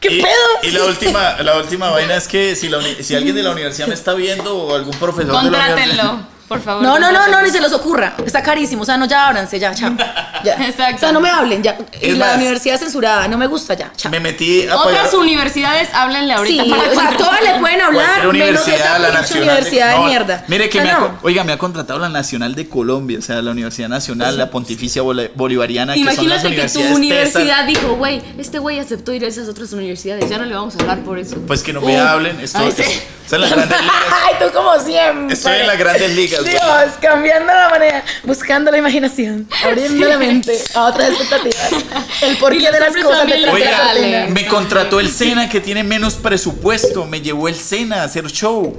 ¿Qué 0.00 0.12
Y, 0.12 0.22
pedo? 0.22 0.32
y 0.62 0.70
la 0.70 0.84
última, 0.84 1.36
la 1.42 1.56
última 1.56 1.90
vaina 1.90 2.14
es 2.16 2.28
que 2.28 2.54
si, 2.56 2.68
la 2.68 2.78
uni- 2.78 3.02
si 3.02 3.14
alguien 3.16 3.34
de 3.34 3.42
la 3.42 3.50
universidad 3.50 3.88
me 3.88 3.94
está 3.94 4.12
viendo 4.14 4.54
o 4.56 4.74
algún 4.74 4.94
profesor 4.98 5.26
de 5.44 5.50
la 5.50 5.66
universidad. 5.74 6.28
Por 6.48 6.60
favor. 6.60 6.82
No, 6.82 6.98
no, 6.98 7.10
no, 7.10 7.26
no, 7.28 7.40
ni 7.42 7.50
se 7.50 7.60
les 7.60 7.72
ocurra. 7.72 8.14
Está 8.24 8.42
carísimo. 8.42 8.82
O 8.82 8.84
sea, 8.84 8.96
no, 8.96 9.06
ya 9.06 9.28
ábranse, 9.28 9.58
ya, 9.58 9.74
chao. 9.74 9.92
Ya. 10.44 10.56
Exacto. 10.68 10.96
O 10.96 10.98
sea, 10.98 11.12
no 11.12 11.20
me 11.22 11.30
hablen, 11.30 11.62
ya. 11.62 11.78
Y 12.02 12.10
Es 12.10 12.18
la 12.18 12.26
más, 12.26 12.36
universidad 12.36 12.78
censurada, 12.78 13.28
no 13.28 13.38
me 13.38 13.46
gusta, 13.46 13.72
ya, 13.72 13.90
chao. 13.96 14.10
Me 14.12 14.20
metí 14.20 14.66
a 14.68 14.74
pagar. 14.76 14.86
Otras 14.88 15.14
universidades, 15.14 15.88
háblenle 15.94 16.34
Sí, 16.34 16.58
ahorita 16.60 16.64
para 16.64 16.76
o 16.76 16.84
sea, 16.84 16.94
contratar. 16.94 17.16
todas 17.16 17.42
le 17.42 17.60
pueden 17.60 17.80
hablar, 17.80 18.04
Cualquier 18.22 18.32
menos 18.32 18.62
universidad, 18.66 18.76
esa 18.76 18.98
la 18.98 19.06
pinche 19.08 19.20
nacional. 19.22 19.48
universidad 19.48 19.88
de 19.88 19.94
no, 19.96 20.04
mierda. 20.04 20.44
Mire 20.48 20.68
que 20.68 20.78
O 20.78 20.82
me 20.82 20.86
sea, 20.88 20.96
ha, 20.96 21.00
no. 21.00 21.18
oiga, 21.22 21.44
me 21.44 21.52
ha 21.52 21.56
contratado 21.58 21.98
la 21.98 22.10
Nacional 22.10 22.54
de 22.54 22.68
Colombia, 22.68 23.18
o 23.18 23.22
sea, 23.22 23.40
la 23.40 23.52
Universidad 23.52 23.88
Nacional, 23.88 24.36
la 24.36 24.50
Pontificia 24.50 25.00
Bol- 25.00 25.30
Bolivariana, 25.34 25.94
que 25.94 26.00
son 26.00 26.28
las 26.28 26.44
Imagínate 26.44 26.48
que 26.56 26.68
tu 26.68 26.78
universidades 26.80 26.96
universidad 26.96 27.66
tesas. 27.66 27.66
dijo, 27.82 27.94
güey, 27.96 28.22
este 28.38 28.58
güey 28.58 28.78
aceptó 28.80 29.14
ir 29.14 29.24
a 29.24 29.28
esas 29.28 29.48
otras 29.48 29.72
universidades, 29.72 30.28
ya 30.28 30.36
no 30.36 30.44
le 30.44 30.54
vamos 30.54 30.76
a 30.76 30.80
hablar 30.80 30.98
por 31.04 31.18
eso. 31.18 31.36
Pues 31.46 31.62
que 31.62 31.72
no 31.72 31.80
me 31.80 31.96
hablen, 31.98 32.38
estoy, 32.40 32.66
Ay, 32.66 32.72
sí. 32.76 32.82
estoy 33.22 33.36
en 33.36 33.40
las 33.40 33.50
grandes 33.52 33.80
ligas. 33.80 33.94
Ay, 34.26 34.34
tú 34.40 34.52
como 34.52 34.78
siempre. 34.78 35.32
Estoy 35.34 35.52
en 35.60 35.66
las 35.68 35.78
grandes 35.78 36.14
ligas. 36.14 36.43
Dios, 36.44 36.92
cambiando 37.00 37.52
la 37.52 37.68
manera, 37.68 38.04
buscando 38.24 38.70
la 38.70 38.78
imaginación, 38.78 39.48
abriendo 39.64 40.06
la 40.08 40.18
mente 40.18 40.58
a 40.74 40.84
otras 40.84 41.10
expectativas. 41.10 41.70
El 42.22 42.36
porqué 42.38 42.70
de 42.70 42.80
las 42.80 42.94
cosas 42.96 43.26
de 43.26 43.38
la 43.38 43.52
Oiga, 43.52 43.82
cortina. 43.92 44.26
me 44.28 44.46
contrató 44.46 45.00
el 45.00 45.10
Sena 45.10 45.48
que 45.48 45.60
tiene 45.60 45.82
menos 45.84 46.14
presupuesto, 46.14 47.04
me 47.06 47.20
llevó 47.20 47.48
el 47.48 47.54
Sena 47.54 48.02
a 48.02 48.04
hacer 48.04 48.26
show. 48.30 48.74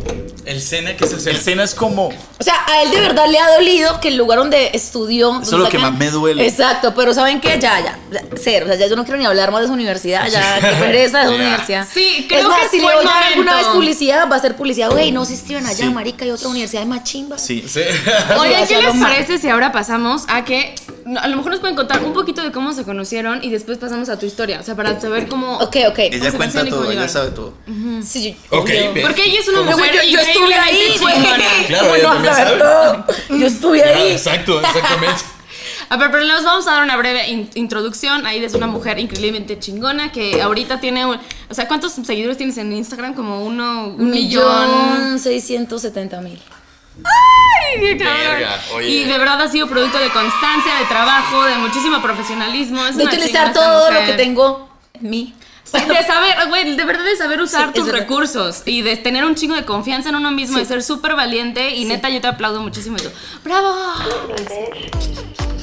El 0.46 0.62
Sena, 0.62 0.96
¿qué 0.96 1.06
es 1.06 1.14
el 1.14 1.20
Sena? 1.22 1.38
El 1.38 1.44
Sena 1.44 1.64
es 1.64 1.74
como 1.76 2.08
O 2.08 2.44
sea, 2.44 2.54
a 2.68 2.84
él 2.84 2.92
de 2.92 3.00
verdad 3.02 3.26
le 3.30 3.40
ha 3.40 3.50
dolido 3.56 4.00
que 4.00 4.08
el 4.10 4.16
lugar 4.18 4.40
donde 4.40 4.72
estudió. 4.74 5.28
donde 5.34 5.46
es 5.46 5.52
lo 5.52 5.70
que 5.70 5.78
más 5.80 5.94
me 5.94 6.10
duele. 6.12 6.48
Exacto, 6.48 6.94
pero 6.96 7.14
¿saben 7.14 7.42
qué? 7.42 7.60
Ya, 7.60 7.80
ya, 7.82 8.00
ya, 8.12 8.22
cero. 8.42 8.66
O 8.66 8.70
sea, 8.70 8.78
ya 8.78 8.88
yo 8.88 8.96
no 8.96 9.04
quiero 9.04 9.18
ni 9.20 9.26
hablar 9.26 9.52
más 9.52 9.62
de 9.62 9.66
esa 9.66 9.74
universidad, 9.74 10.28
ya, 10.28 10.60
qué 10.62 10.68
pereza 10.80 11.20
de 11.26 11.30
Ya. 11.30 11.36
universidad. 11.36 11.88
Sí, 11.92 12.26
creo 12.28 12.42
es 12.42 12.48
más, 12.48 12.60
que 12.62 12.70
si 12.70 12.78
le 12.78 12.84
voy 12.84 12.94
a 13.06 13.08
dar 13.08 13.24
alguna 13.24 13.56
vez 13.56 13.68
publicidad, 13.68 14.30
va 14.32 14.36
a 14.36 14.40
ser 14.40 14.56
publicidad. 14.56 14.90
Güey, 14.92 15.12
no 15.12 15.26
se 15.26 15.34
inscriban 15.34 15.66
allá, 15.66 15.86
Sí. 15.86 15.90
marica, 15.94 16.26
hay 16.26 16.32
otra 16.32 16.48
universidad 16.50 16.82
de 16.82 16.88
machimba. 16.88 17.38
Sí. 17.46 17.64
Sí. 17.68 17.82
Oigan, 18.40 18.68
¿qué 18.68 18.82
les 18.82 18.96
parece 18.96 19.38
si 19.38 19.50
ahora 19.50 19.72
pasamos 19.72 20.24
a 20.28 20.44
que 20.46 20.76
a 21.22 21.28
lo 21.28 21.38
mejor 21.38 21.52
nos 21.52 21.60
pueden 21.60 21.76
contar 21.76 22.04
un 22.04 22.14
poquito 22.14 22.42
de 22.42 22.52
cómo 22.52 22.74
se 22.74 22.84
conocieron 22.84 23.44
y 23.44 23.50
después 23.52 23.78
pasamos 23.78 24.10
a 24.10 24.18
tu 24.20 24.26
historia? 24.26 24.60
O 24.60 24.64
sea, 24.64 24.76
para 24.76 25.00
saber 25.00 25.28
cómo. 25.28 25.58
Ok, 25.58 25.78
ok. 25.90 26.00
Ella 26.00 26.32
se 26.32 26.38
cuenta 26.38 26.66
todo, 26.66 26.92
ella 26.92 27.08
sabe 27.08 27.32
todo. 27.32 27.54
Sí, 28.04 28.36
yo- 28.52 28.58
Ok, 28.60 28.70
yo- 28.70 28.94
bien. 28.94 29.06
Porque 29.08 29.24
ella 29.26 29.40
es 29.40 29.48
una 29.48 29.60
¿Cómo? 29.60 29.72
mujer 29.72 29.94
yo, 29.96 30.02
yo 30.12 30.20
estuve 30.20 30.54
ahí, 30.56 30.98
güey. 31.00 31.14
chingona. 31.16 31.44
Claro, 31.68 31.84
¿Cómo 31.86 31.96
ella 31.96 32.04
no 32.04 32.10
vas 32.10 32.24
también 32.24 32.34
a 32.34 32.36
saber 32.38 32.60
todo? 32.60 33.38
Yo 33.40 33.48
estuve 33.48 33.84
Ah, 33.84 33.98
ahí. 33.98 34.12
Exacto, 34.12 34.60
exactamente. 34.62 35.22
A 35.88 35.98
ver, 35.98 36.10
pero 36.10 36.24
les 36.24 36.44
vamos 36.44 36.66
a 36.68 36.72
dar 36.72 36.84
una 36.84 36.98
breve 36.98 37.28
in- 37.30 37.48
introducción. 37.54 38.26
Ahí 38.26 38.44
es 38.44 38.56
una 38.56 38.66
mujer 38.66 38.98
increíblemente 38.98 39.60
chingona 39.60 40.12
que 40.12 40.42
ahorita 40.42 40.80
tiene. 40.80 41.06
un- 41.06 41.20
o 41.50 41.54
sea, 41.54 41.68
¿cuántos 41.68 41.92
seguidores 41.92 42.38
tienes 42.38 42.58
en 42.58 42.74
Instagram? 42.74 43.14
Como 43.14 43.46
uno. 43.46 43.90
Un 43.90 44.10
millón. 44.10 44.44
Millón 44.96 45.20
seiscientos 45.20 45.84
setenta 45.84 46.22
mil. 46.22 46.42
Ay, 47.04 47.80
qué 47.80 47.98
cabrón. 47.98 48.18
Verga, 48.32 48.60
oye. 48.74 48.88
Y 48.88 49.04
de 49.04 49.18
verdad 49.18 49.42
ha 49.42 49.48
sido 49.48 49.68
producto 49.68 49.98
de 49.98 50.10
constancia, 50.10 50.76
de 50.80 50.86
trabajo, 50.86 51.44
de 51.44 51.56
muchísimo 51.58 52.02
profesionalismo. 52.02 52.86
Es 52.86 52.98
De 52.98 53.06
utilizar 53.06 53.54
todo 53.54 53.92
lo 53.92 54.00
que 54.06 54.14
tengo 54.14 54.70
en 54.94 55.10
mí. 55.10 55.34
Sí, 55.64 55.80
de 55.84 56.04
saber, 56.06 56.48
güey, 56.48 56.76
de 56.76 56.86
verdad 56.86 57.04
de 57.04 57.16
saber 57.18 57.42
usar 57.42 57.70
Sí, 57.70 57.74
tus 57.74 57.86
verdad. 57.88 58.02
recursos 58.02 58.62
y 58.66 58.84
de 58.84 58.98
tener 58.98 59.26
un 59.26 59.34
chingo 59.36 59.56
de 59.56 59.66
confianza 59.66 60.10
en 60.10 60.16
uno 60.16 60.30
mismo, 60.32 60.60
de 60.60 60.66
ser 60.66 60.84
súper 60.84 61.16
valiente 61.16 61.72
y 61.72 61.86
neta 61.86 62.10
yo 62.10 62.22
te 62.22 62.28
aplaudo 62.28 62.62
muchísimo 62.62 62.98
eso. 62.98 63.12
¡Bravo! 63.44 63.76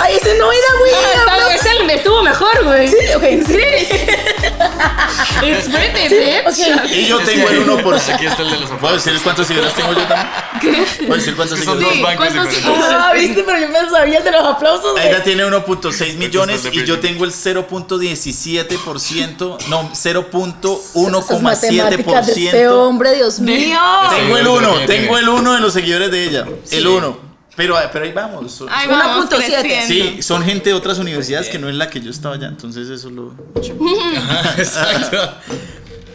Ay, 0.02 0.16
ese 0.16 0.36
no 0.38 0.50
era, 0.52 0.66
güey. 0.80 0.92
Ah, 0.94 1.36
está- 1.36 1.54
ese 1.54 1.84
me 1.84 1.94
estuvo 1.94 2.22
mejor, 2.22 2.64
güey. 2.64 2.88
Sí, 2.88 2.96
ok, 3.16 3.22
sí. 3.46 3.58
It's 5.42 5.68
pretty, 5.68 6.08
bitch. 6.14 6.58
Y 6.92 7.06
yo 7.06 7.18
tengo 7.20 7.48
el 7.48 7.66
1%. 7.68 8.14
Aquí 8.14 8.26
está 8.26 8.42
el 8.42 8.50
de 8.50 8.58
los 8.60 8.70
¿Puedo 8.70 8.94
decir 8.94 9.18
cuántos 9.22 9.46
seguidores 9.46 9.74
tengo 9.74 9.92
yo 9.92 10.02
también? 10.06 10.28
¿Puedo 11.06 11.14
decir 11.16 11.36
cuántos 11.36 11.58
Es 11.58 11.64
que 11.64 11.70
son 11.70 11.78
seguidores? 11.78 11.96
Sí, 11.96 12.00
dos 12.00 12.02
bancos 12.02 12.26
¿cuántos 12.26 12.50
diferentes. 12.50 12.82
seguidores? 12.82 13.00
Ah, 13.00 13.12
viste, 13.14 13.42
pero 13.44 13.58
yo 13.58 13.68
me 13.68 13.90
sabía 13.90 14.18
el 14.18 14.24
de 14.24 14.30
los 14.32 14.44
aplausos, 14.46 14.92
güey. 14.92 15.08
Ella 15.08 15.22
tiene 15.22 15.44
1.6 15.44 16.16
millones 16.16 16.62
y 16.72 16.84
yo 16.84 16.98
tengo 17.00 17.24
el 17.24 17.32
0.17%, 17.32 19.58
no, 19.68 19.90
Esas 19.92 21.40
matemáticas 21.42 22.26
de 22.26 22.32
este 22.32 22.66
0.1,7%. 22.66 22.88
hombre, 22.88 23.14
Dios 23.14 23.38
mío. 23.40 23.78
Tengo 24.10 24.36
el 24.36 24.44
Seguidores 24.44 24.44
de 24.44 24.50
1, 24.50 24.70
Britney 24.76 24.86
tengo 24.86 25.18
el 25.18 25.28
1 25.28 25.52
de 25.54 25.60
los 25.60 25.72
seguidores 25.72 26.10
de 26.10 26.24
ella. 26.24 26.44
El 26.70 26.86
1. 26.86 27.31
Pero, 27.56 27.76
pero 27.92 28.04
ahí 28.04 28.12
vamos. 28.12 28.64
Ahí 28.70 28.88
vamos 28.88 29.26
1.7. 29.26 29.60
creciendo. 29.60 29.86
Sí, 29.86 30.22
son 30.22 30.42
gente 30.42 30.70
de 30.70 30.74
otras 30.74 30.98
universidades 30.98 31.48
que 31.48 31.58
no 31.58 31.68
es 31.68 31.74
la 31.74 31.90
que 31.90 32.00
yo 32.00 32.10
estaba 32.10 32.34
allá, 32.36 32.48
entonces 32.48 32.88
eso 32.88 33.10
lo... 33.10 33.34
Ajá, 34.16 34.54
Exacto. 34.58 35.18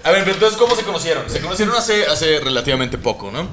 A 0.03 0.11
ver, 0.11 0.23
pero 0.23 0.35
entonces, 0.35 0.57
¿cómo 0.57 0.75
se 0.75 0.83
conocieron? 0.83 1.29
Se 1.29 1.41
conocieron 1.41 1.75
hace, 1.75 2.05
hace 2.05 2.39
relativamente 2.39 2.97
poco, 2.97 3.29
¿no? 3.29 3.47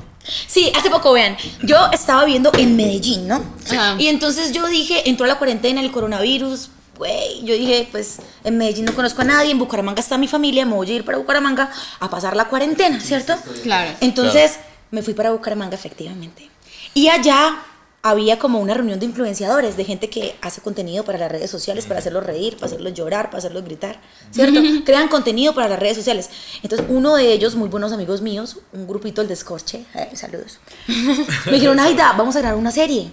Sí, 0.47 0.73
hace 0.75 0.89
poco, 0.89 1.13
vean, 1.13 1.37
yo 1.63 1.77
estaba 1.93 2.25
viviendo 2.25 2.53
en 2.57 2.77
Medellín, 2.77 3.27
¿no? 3.27 3.43
Ajá. 3.71 3.97
Y 3.99 4.07
entonces 4.07 4.53
yo 4.53 4.67
dije, 4.69 5.09
entró 5.09 5.27
la 5.27 5.37
cuarentena, 5.37 5.81
el 5.81 5.91
coronavirus, 5.91 6.71
güey, 6.97 7.45
yo 7.45 7.55
dije, 7.55 7.89
pues 7.91 8.19
en 8.45 8.57
Medellín 8.57 8.85
no 8.85 8.95
conozco 8.95 9.23
a 9.23 9.25
nadie, 9.25 9.51
en 9.51 9.59
Bucaramanga 9.59 10.01
está 10.01 10.17
mi 10.17 10.29
familia, 10.29 10.65
me 10.65 10.75
voy 10.75 10.91
a 10.91 10.95
ir 10.95 11.05
para 11.05 11.19
Bucaramanga 11.19 11.71
a 12.01 12.09
pasar 12.09 12.37
la 12.37 12.47
cuarentena, 12.47 13.01
¿cierto? 13.01 13.35
Claro. 13.63 13.91
Entonces 14.01 14.59
me 14.91 15.03
fui 15.03 15.13
para 15.13 15.33
Bucaramanga, 15.33 15.75
efectivamente. 15.75 16.49
Y 16.95 17.09
allá 17.09 17.59
había 18.07 18.39
como 18.39 18.61
una 18.61 18.75
reunión 18.75 19.01
de 19.01 19.07
influenciadores, 19.07 19.79
de 19.79 19.85
gente 19.85 20.11
que 20.11 20.37
hace 20.43 20.61
contenido 20.61 21.05
para 21.07 21.17
las 21.17 21.33
redes 21.33 21.51
sociales, 21.51 21.87
para 21.87 22.01
hacerlos 22.01 22.23
reír, 22.25 22.55
para 22.57 22.67
hacerlos 22.67 22.93
llorar, 22.93 23.31
para 23.31 23.39
hacerlos 23.39 23.65
gritar, 23.65 23.99
¿cierto? 24.31 24.61
Crean 24.85 25.09
contenido 25.09 25.55
para 25.55 25.69
las 25.69 25.79
redes 25.79 25.97
sociales. 25.97 26.29
Entonces, 26.63 26.87
uno 26.91 27.17
de 27.17 27.33
ellos, 27.33 27.55
muy 27.57 27.71
buenos 27.71 27.93
amigos 27.93 28.21
míos, 28.21 28.59
un 28.75 28.87
grupito, 28.87 29.23
el 29.23 29.29
Descorche, 29.29 29.87
eh, 29.95 30.11
saludos, 30.15 30.59
me 31.47 31.53
dijeron, 31.53 31.81
Aida, 31.81 32.13
vamos 32.17 32.37
a 32.37 32.41
grabar 32.41 32.59
una 32.59 32.71
serie. 32.73 33.11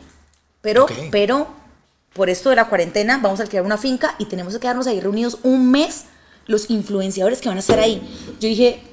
Pero, 0.60 0.84
Ok. 0.84 0.92
pero, 1.10 1.48
por 2.14 2.30
esto 2.30 2.50
de 2.50 2.58
la 2.58 2.68
cuarentena, 2.68 3.18
vamos 3.24 3.40
a 3.40 3.44
alquilar 3.44 3.64
una 3.64 3.78
finca 3.78 4.16
y 4.20 4.26
tenemos 4.26 4.54
que 4.54 4.60
quedarnos 4.60 4.88
ahí 4.88 5.00
reunidos 5.00 5.38
un 5.44 5.72
mes 5.72 6.04
los 6.48 6.70
influenciadores 6.70 7.40
que 7.40 7.48
van 7.48 7.56
a 7.58 7.62
estar 7.62 7.80
ahí. 7.80 8.02
Yo 8.42 8.50
dije, 8.50 8.84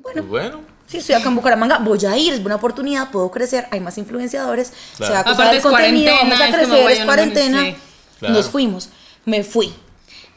bueno, 0.00 0.24
Bueno. 0.24 0.77
Sí, 0.88 0.96
estoy 0.98 1.14
acá 1.16 1.28
en 1.28 1.34
Bucaramanga, 1.36 1.78
voy 1.78 2.02
a 2.06 2.16
ir, 2.16 2.32
es 2.32 2.42
buena 2.42 2.56
oportunidad, 2.56 3.10
puedo 3.10 3.30
crecer, 3.30 3.66
hay 3.70 3.78
más 3.80 3.98
influenciadores, 3.98 4.72
Claro. 4.96 5.06
se 5.06 5.12
va 5.12 5.18
a 5.18 5.22
acusar 5.22 5.50
el 5.50 5.56
es 5.58 5.62
contenido, 5.62 6.10
cuarentena, 6.12 6.36
vamos 6.36 6.40
a 6.40 6.58
crecer, 6.58 6.90
es 6.90 7.04
cuarentena. 7.04 7.76
Claro. 8.18 8.34
Nos 8.34 8.46
fuimos, 8.48 8.88
me 9.26 9.44
fui. 9.44 9.72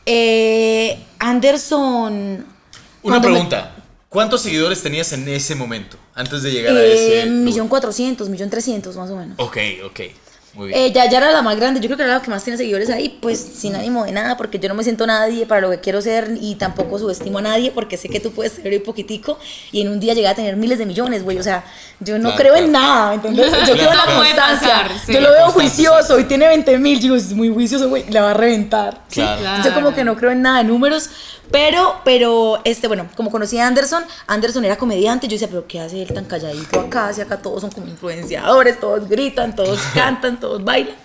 Eh, 0.06 1.00
Anderson... 1.20 2.46
Una 3.04 3.20
me- 3.20 3.28
pregunta. 3.28 3.76
¿Cuántos 4.10 4.42
seguidores 4.42 4.84
tenías 4.84 5.14
en 5.14 5.28
ese 5.30 5.56
momento? 5.56 5.98
Antes 6.14 6.44
de 6.44 6.52
llegar 6.52 6.76
a 6.76 6.82
Eh, 6.82 7.20
ese. 7.22 7.30
millón 7.30 7.70
cuatrocientos, 7.70 8.28
millón 8.28 8.50
trescientos 8.50 8.98
más 8.98 9.10
o 9.10 9.16
menos. 9.16 9.36
Ok, 9.40 9.58
ok. 9.86 10.00
Muy 10.54 10.68
bien. 10.68 10.80
Eh, 10.80 10.92
ya, 10.92 11.10
ya 11.10 11.20
era 11.20 11.32
la 11.32 11.42
más 11.42 11.56
grande, 11.58 11.80
yo 11.80 11.88
creo 11.88 11.98
que 11.98 12.04
era 12.04 12.16
la 12.16 12.22
que 12.22 12.30
más 12.30 12.44
tiene 12.44 12.58
seguidores 12.58 12.90
ahí, 12.90 13.18
pues 13.22 13.40
sin 13.40 13.76
ánimo 13.76 14.06
de 14.06 14.12
nada, 14.12 14.36
porque 14.36 14.60
yo 14.60 14.68
no 14.68 14.76
me 14.76 14.84
siento 14.84 15.08
nadie 15.08 15.46
para 15.46 15.62
lo 15.62 15.70
que 15.70 15.80
quiero 15.80 16.02
ser 16.02 16.38
y 16.42 16.56
tampoco 16.56 17.00
subestimo 17.00 17.38
a 17.38 17.42
nadie, 17.42 17.72
porque 17.72 17.98
sé 17.98 18.10
que 18.10 18.20
tú 18.20 18.32
puedes 18.32 18.54
ser 18.54 18.74
un 18.74 18.84
poquitico 18.84 19.40
y 19.72 19.82
en 19.82 19.90
un 19.90 20.00
día 20.00 20.14
llegar 20.14 20.34
a 20.34 20.36
tener 20.36 20.58
miles 20.58 20.78
de 20.78 20.86
millones, 20.86 21.24
güey. 21.24 21.38
O 21.38 21.44
sea, 21.44 21.64
yo 22.00 22.18
no 22.18 22.30
Claro, 22.30 22.38
creo 22.38 22.56
en 22.56 22.72
nada, 22.72 23.14
¿entendés? 23.14 23.52
Yo 23.68 23.74
creo 23.74 23.92
en 23.92 23.98
la 23.98 24.06
constancia. 24.06 24.68
pasar, 24.68 24.92
sí. 25.06 25.14
yo 25.14 25.22
lo 25.22 25.32
veo 25.32 25.52
juicioso 25.52 26.20
y 26.20 26.24
tiene 26.24 26.48
20 26.48 26.78
mil, 26.80 27.00
digo, 27.00 27.16
es 27.16 27.32
muy 27.34 27.50
juicioso, 27.50 27.90
güey, 27.90 28.10
la 28.10 28.24
va 28.24 28.32
a 28.32 28.34
reventar. 28.34 29.02
¿sí? 29.08 29.22
Claro. 29.22 29.64
Yo 29.64 29.74
como 29.74 29.94
que 29.94 30.04
no 30.04 30.16
creo 30.16 30.32
en 30.32 30.42
nada 30.42 30.60
de 30.60 30.64
números, 30.64 31.10
pero, 31.52 32.00
pero, 32.06 32.62
este, 32.64 32.88
bueno, 32.88 33.10
como 33.16 33.30
conocí 33.30 33.60
a 33.60 33.68
Anderson, 33.68 34.04
Anderson 34.28 34.64
era 34.66 34.78
comediante, 34.78 35.28
yo 35.28 35.34
decía, 35.34 35.50
pero 35.50 35.68
¿qué 35.68 35.82
hace 35.82 36.02
él 36.02 36.14
tan 36.14 36.26
calladito 36.26 36.80
acá? 36.80 37.12
Si 37.14 37.22
acá 37.22 37.38
todos 37.38 37.62
son 37.62 37.72
como 37.72 37.88
influenciadores, 37.88 38.80
todos 38.80 39.08
gritan, 39.08 39.56
todos 39.56 39.80
cantan, 39.94 40.40
todos 40.42 40.62
bailan. 40.62 40.96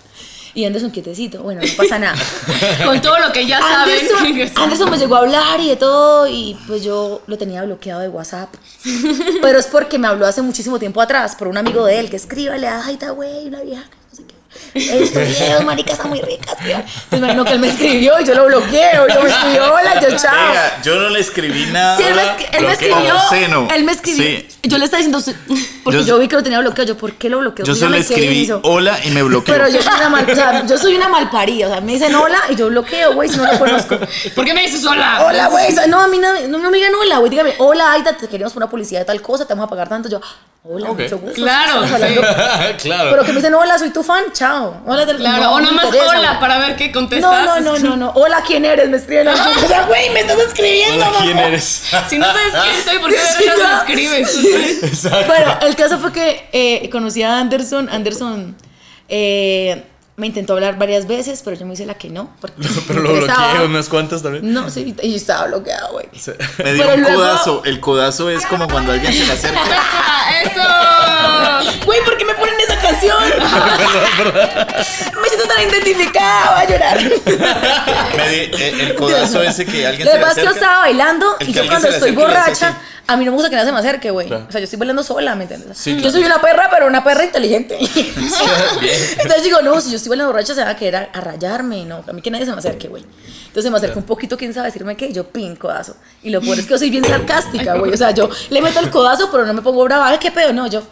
Y 0.57 0.65
Anderson 0.65 0.89
quietecito, 0.89 1.43
bueno, 1.43 1.61
no 1.61 1.67
pasa 1.77 1.99
nada. 1.99 2.17
Con 2.85 2.99
todo 2.99 3.19
lo 3.19 3.31
que 3.31 3.45
ya 3.45 3.59
saben. 3.61 3.95
Anderson, 3.95 4.51
Anderson 4.63 4.89
me 4.89 4.97
llegó 4.97 5.15
a 5.15 5.19
hablar 5.19 5.59
y 5.59 5.69
de 5.69 5.75
todo, 5.75 6.27
y 6.27 6.57
pues 6.65 6.83
yo 6.83 7.21
lo 7.27 7.37
tenía 7.37 7.63
bloqueado 7.63 8.01
de 8.01 8.09
WhatsApp. 8.09 8.51
Pero 9.43 9.59
es 9.59 9.67
porque 9.67 9.99
me 9.99 10.07
habló 10.07 10.25
hace 10.25 10.41
muchísimo 10.41 10.79
tiempo 10.79 10.99
atrás 10.99 11.35
por 11.35 11.47
un 11.47 11.57
amigo 11.57 11.85
de 11.85 11.99
él 11.99 12.09
que 12.09 12.15
escríbale 12.15 12.67
a 12.67 12.83
Aida, 12.83 13.11
güey, 13.11 13.47
una 13.47 13.61
vieja, 13.61 13.83
qué. 14.73 15.03
Estos 15.03 15.27
videos, 15.27 15.63
marica, 15.65 15.93
están 15.93 16.09
muy 16.09 16.21
ricas, 16.21 16.57
tío. 16.57 16.77
Me 17.11 17.17
imagino 17.17 17.45
que 17.45 17.51
él 17.53 17.59
me 17.59 17.69
escribió 17.69 18.19
y 18.19 18.25
yo 18.25 18.33
lo 18.35 18.45
bloqueo. 18.45 19.07
Yo 19.07 19.21
me 19.23 19.29
escribió, 19.29 19.73
hola, 19.73 20.01
yo 20.01 20.17
chao. 20.17 20.35
Venga, 20.47 20.81
yo 20.83 20.95
no 20.95 21.09
le 21.09 21.19
escribí 21.19 21.65
nada. 21.67 21.97
Sí, 21.97 22.03
él 22.03 22.15
me, 22.15 22.21
escri- 22.23 22.47
él 22.51 22.65
me 22.65 22.71
escribió. 22.73 23.15
Obsceno. 23.15 23.67
Él 23.73 23.83
me 23.83 23.91
escribió. 23.91 24.23
Sí. 24.23 24.47
Yo 24.63 24.77
le 24.77 24.85
estaba 24.85 25.03
diciendo, 25.03 25.19
porque 25.83 25.99
Yo- 25.99 26.05
yo, 26.05 26.19
vi 26.19 26.27
que 26.27 26.35
lo 26.35 26.43
tenía 26.43 26.59
bloqueado. 26.59 26.87
Yo, 26.87 26.97
¿por 26.97 27.13
qué 27.13 27.29
lo 27.29 27.39
bloqueó? 27.39 27.65
Yo 27.65 27.75
solo 27.75 27.91
le 27.91 27.99
escribí 27.99 28.49
hola 28.63 28.99
y 29.03 29.11
me 29.11 29.23
bloqueó. 29.23 29.53
Pero 29.55 29.69
yo 29.69 29.81
soy 29.81 29.93
una 29.97 30.09
mal, 30.09 30.29
o 30.29 30.35
sea, 30.35 30.65
yo 30.65 30.77
soy 30.77 30.95
una 30.95 31.07
malparida. 31.09 31.67
O 31.67 31.71
sea, 31.71 31.81
me 31.81 31.93
dicen 31.93 32.13
hola 32.15 32.39
y 32.49 32.55
yo 32.55 32.67
bloqueo, 32.67 33.13
güey, 33.13 33.29
si 33.29 33.37
no 33.37 33.51
lo 33.51 33.57
conozco. 33.59 33.97
¿Por 34.35 34.45
qué 34.45 34.53
me 34.53 34.61
dices 34.63 34.85
hola? 34.85 35.23
Hola, 35.25 35.47
güey. 35.47 35.73
No, 35.87 36.01
a 36.01 36.07
mí 36.07 36.17
no, 36.19 36.47
no, 36.47 36.57
no 36.57 36.71
me 36.71 36.77
digan 36.77 36.93
hola, 36.95 37.17
güey. 37.19 37.29
Dígame, 37.29 37.53
hola, 37.59 37.93
Aida, 37.93 38.13
te 38.17 38.27
queremos 38.27 38.53
por 38.53 38.63
una 38.63 38.69
publicidad 38.69 39.01
de 39.01 39.05
tal 39.05 39.21
cosa, 39.21 39.45
te 39.45 39.53
vamos 39.53 39.67
a 39.67 39.69
pagar 39.69 39.87
tanto. 39.89 40.09
Yo, 40.09 40.19
hola, 40.69 40.91
mucho 40.93 41.17
gusto. 41.19 41.35
Claro, 41.35 41.81
claro. 42.77 43.09
Pero 43.11 43.23
que 43.23 43.31
me 43.31 43.35
dicen, 43.39 43.53
hola, 43.53 43.77
soy 43.79 43.89
tu 43.91 44.03
fan, 44.03 44.23
chao. 44.33 44.81
Hola, 44.85 45.05
te- 45.05 45.15
Claro, 45.15 45.43
no, 45.43 45.51
o 45.53 45.59
no 45.59 45.61
nada 45.61 45.71
me 45.71 45.75
más 45.77 45.85
interesa, 45.85 46.09
hola 46.19 46.39
para 46.39 46.57
ver 46.59 46.75
qué 46.75 46.87
No, 46.87 46.93
contestas. 46.93 47.45
no, 47.45 47.59
no, 47.61 47.79
no, 47.79 47.95
no. 47.97 48.11
Hola, 48.15 48.43
¿quién 48.45 48.65
eres? 48.65 48.89
Me 48.89 48.97
escriben. 48.97 49.27
O 49.63 49.67
sea, 49.67 49.85
güey, 49.85 50.09
me 50.11 50.19
estás 50.21 50.37
escribiendo, 50.39 51.05
Hola, 51.07 51.17
¿quién 51.21 51.35
mamá. 51.35 51.47
eres? 51.47 51.83
Si 52.09 52.17
no 52.17 52.25
sabes 52.25 52.53
quién 52.63 52.83
soy, 52.85 52.99
¿por 52.99 53.09
qué 53.09 53.17
Sí, 53.17 53.45
me 53.47 53.63
no. 53.63 53.77
escribes? 53.77 54.83
Exacto. 54.83 55.25
Bueno, 55.27 55.57
el 55.61 55.75
caso 55.75 55.97
fue 55.99 56.11
que 56.11 56.49
eh, 56.51 56.89
conocí 56.91 57.23
a 57.23 57.37
Anderson. 57.39 57.89
Anderson 57.89 58.55
eh, 59.09 59.83
me 60.17 60.25
intentó 60.27 60.53
hablar 60.53 60.77
varias 60.79 61.05
veces, 61.07 61.41
pero 61.45 61.55
yo 61.55 61.65
me 61.67 61.75
hice 61.75 61.85
la 61.85 61.93
que 61.93 62.09
no. 62.09 62.31
Porque 62.41 62.67
Pero 62.87 63.01
lo 63.01 63.13
bloqueé 63.13 63.65
unas 63.65 63.87
cuantas 63.87 64.23
también. 64.23 64.51
No, 64.51 64.69
sí, 64.71 64.95
y 65.01 65.11
yo 65.11 65.15
estaba 65.15 65.45
bloqueado, 65.47 65.91
güey. 65.93 66.07
Sí. 66.19 66.31
Me 66.63 66.73
dio 66.73 66.83
Pero 66.83 66.95
un 66.95 67.01
luego- 67.01 67.15
codazo. 67.17 67.61
El 67.65 67.79
codazo 67.79 68.29
es 68.31 68.43
como 68.47 68.67
cuando 68.67 68.91
alguien 68.93 69.13
se 69.13 69.25
le 69.27 69.31
acerca. 69.33 69.59
¡Ah, 69.71 70.31
¡Eso! 70.43 70.61
Güey, 71.85 72.03
¿por 72.03 72.17
qué 72.17 72.25
me 72.25 72.33
ponen 72.33 72.55
esa 72.59 72.79
canción? 72.81 73.15
me 75.21 75.29
siento 75.29 75.47
tan 75.47 75.61
identificada, 75.69 76.55
voy 76.55 76.65
a 76.65 76.69
llorar. 76.69 76.97
Me 78.17 78.29
di- 78.29 78.51
el, 78.63 78.81
el 78.81 78.95
codazo 78.95 79.41
ese 79.43 79.65
que 79.65 79.85
alguien 79.85 80.05
Lo 80.05 80.11
se 80.13 80.17
que 80.17 80.23
le 80.23 80.25
pasa 80.25 80.31
es 80.31 80.35
que 80.35 80.43
yo 80.43 80.49
acerca. 80.49 80.65
estaba 80.65 80.79
bailando 80.79 81.35
y 81.41 81.53
yo 81.53 81.67
cuando 81.67 81.87
estoy 81.89 82.09
acerca 82.11 82.27
borracha, 82.27 82.77
a 83.07 83.15
mí 83.15 83.23
no 83.23 83.31
me 83.31 83.35
gusta 83.35 83.49
que 83.49 83.55
nadie 83.55 83.67
se 83.67 83.71
me 83.73 83.79
acerque, 83.79 84.09
güey. 84.11 84.27
Claro. 84.27 84.45
O 84.49 84.51
sea, 84.51 84.59
yo 84.59 84.65
estoy 84.65 84.79
bailando 84.79 85.03
sola, 85.03 85.35
¿me 85.35 85.43
entiendes? 85.43 85.77
Sí, 85.77 85.91
Yo 85.93 85.97
claro. 86.01 86.11
soy 86.11 86.23
una 86.25 86.41
perra, 86.41 86.67
pero 86.71 86.87
una 86.87 87.03
perra 87.03 87.23
inteligente. 87.23 87.77
Bien. 87.77 88.13
Entonces 89.19 89.43
digo, 89.43 89.61
no, 89.61 89.79
si 89.79 89.91
yo 89.91 89.95
estoy 89.97 90.06
bailando 90.09 90.31
borracha 90.31 90.53
se 90.53 90.63
va 90.63 90.71
a 90.71 90.75
querer 90.75 90.95
a, 90.95 91.17
a 91.17 91.21
rayarme, 91.21 91.85
no, 91.85 92.03
a 92.07 92.13
mí 92.13 92.21
que 92.21 92.31
nadie 92.31 92.45
se 92.45 92.51
me 92.51 92.57
acerque, 92.57 92.87
güey. 92.87 93.03
Entonces 93.47 93.71
me 93.71 93.77
acerqué 93.77 93.97
un 93.97 94.05
poquito, 94.05 94.37
quién 94.37 94.53
sabe 94.53 94.67
decirme 94.67 94.95
qué, 94.95 95.07
y 95.07 95.13
yo 95.13 95.27
pin, 95.27 95.55
codazo. 95.55 95.95
Y 96.23 96.29
lo 96.29 96.41
peor 96.41 96.59
es 96.59 96.65
que 96.65 96.71
yo 96.71 96.77
soy 96.77 96.89
bien 96.89 97.03
sarcástica, 97.03 97.77
güey. 97.77 97.91
O 97.91 97.97
sea, 97.97 98.11
yo 98.11 98.29
le 98.49 98.61
meto 98.61 98.79
el 98.79 98.89
codazo, 98.89 99.29
pero 99.31 99.45
no 99.45 99.53
me 99.53 99.61
pongo 99.61 99.83
brava, 99.83 100.17
qué 100.19 100.31
pedo, 100.31 100.53
no, 100.53 100.67
yo. 100.67 100.83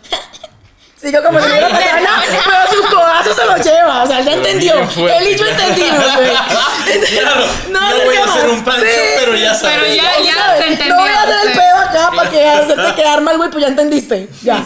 Sigo 1.06 1.22
como 1.22 1.40
si 1.40 1.46
no 1.46 1.52
hubiera 1.54 1.70
pasado 1.70 2.02
nada, 2.02 2.24
pero 2.26 2.82
su 2.82 2.96
codazo 2.96 3.36
se 3.36 3.46
lo 3.46 3.58
lleva, 3.58 4.04
o 4.04 4.08
sea, 4.08 4.20
él 4.22 4.26
ya 4.26 4.34
entendió. 4.34 4.74
Él 4.80 5.28
y 5.30 5.38
yo 5.38 5.46
entendimos, 5.46 6.16
güey. 6.16 6.32
Claro, 7.20 7.46
no, 7.70 7.80
no 7.80 8.06
voy 8.06 8.16
a 8.16 8.24
hacer 8.24 8.50
un 8.50 8.64
pancho, 8.64 8.86
pero 9.20 9.36
ya 9.36 9.54
sabes. 9.54 9.78
Pero 9.82 9.96
ya, 9.96 10.20
ya 10.24 10.58
se 10.58 10.68
entendió. 10.72 10.96
No 10.96 11.02
voy 11.02 11.12
a 11.12 11.22
hacer 11.22 11.36
el 11.46 11.54
pedo 11.54 11.78
acá 11.78 12.12
para 12.16 12.30
que 12.30 12.48
hacerte 12.48 12.96
quedar 12.96 13.22
mal, 13.22 13.38
güey, 13.38 13.52
pues 13.52 13.62
ya 13.64 13.68
entendiste. 13.68 14.30
Ya. 14.42 14.66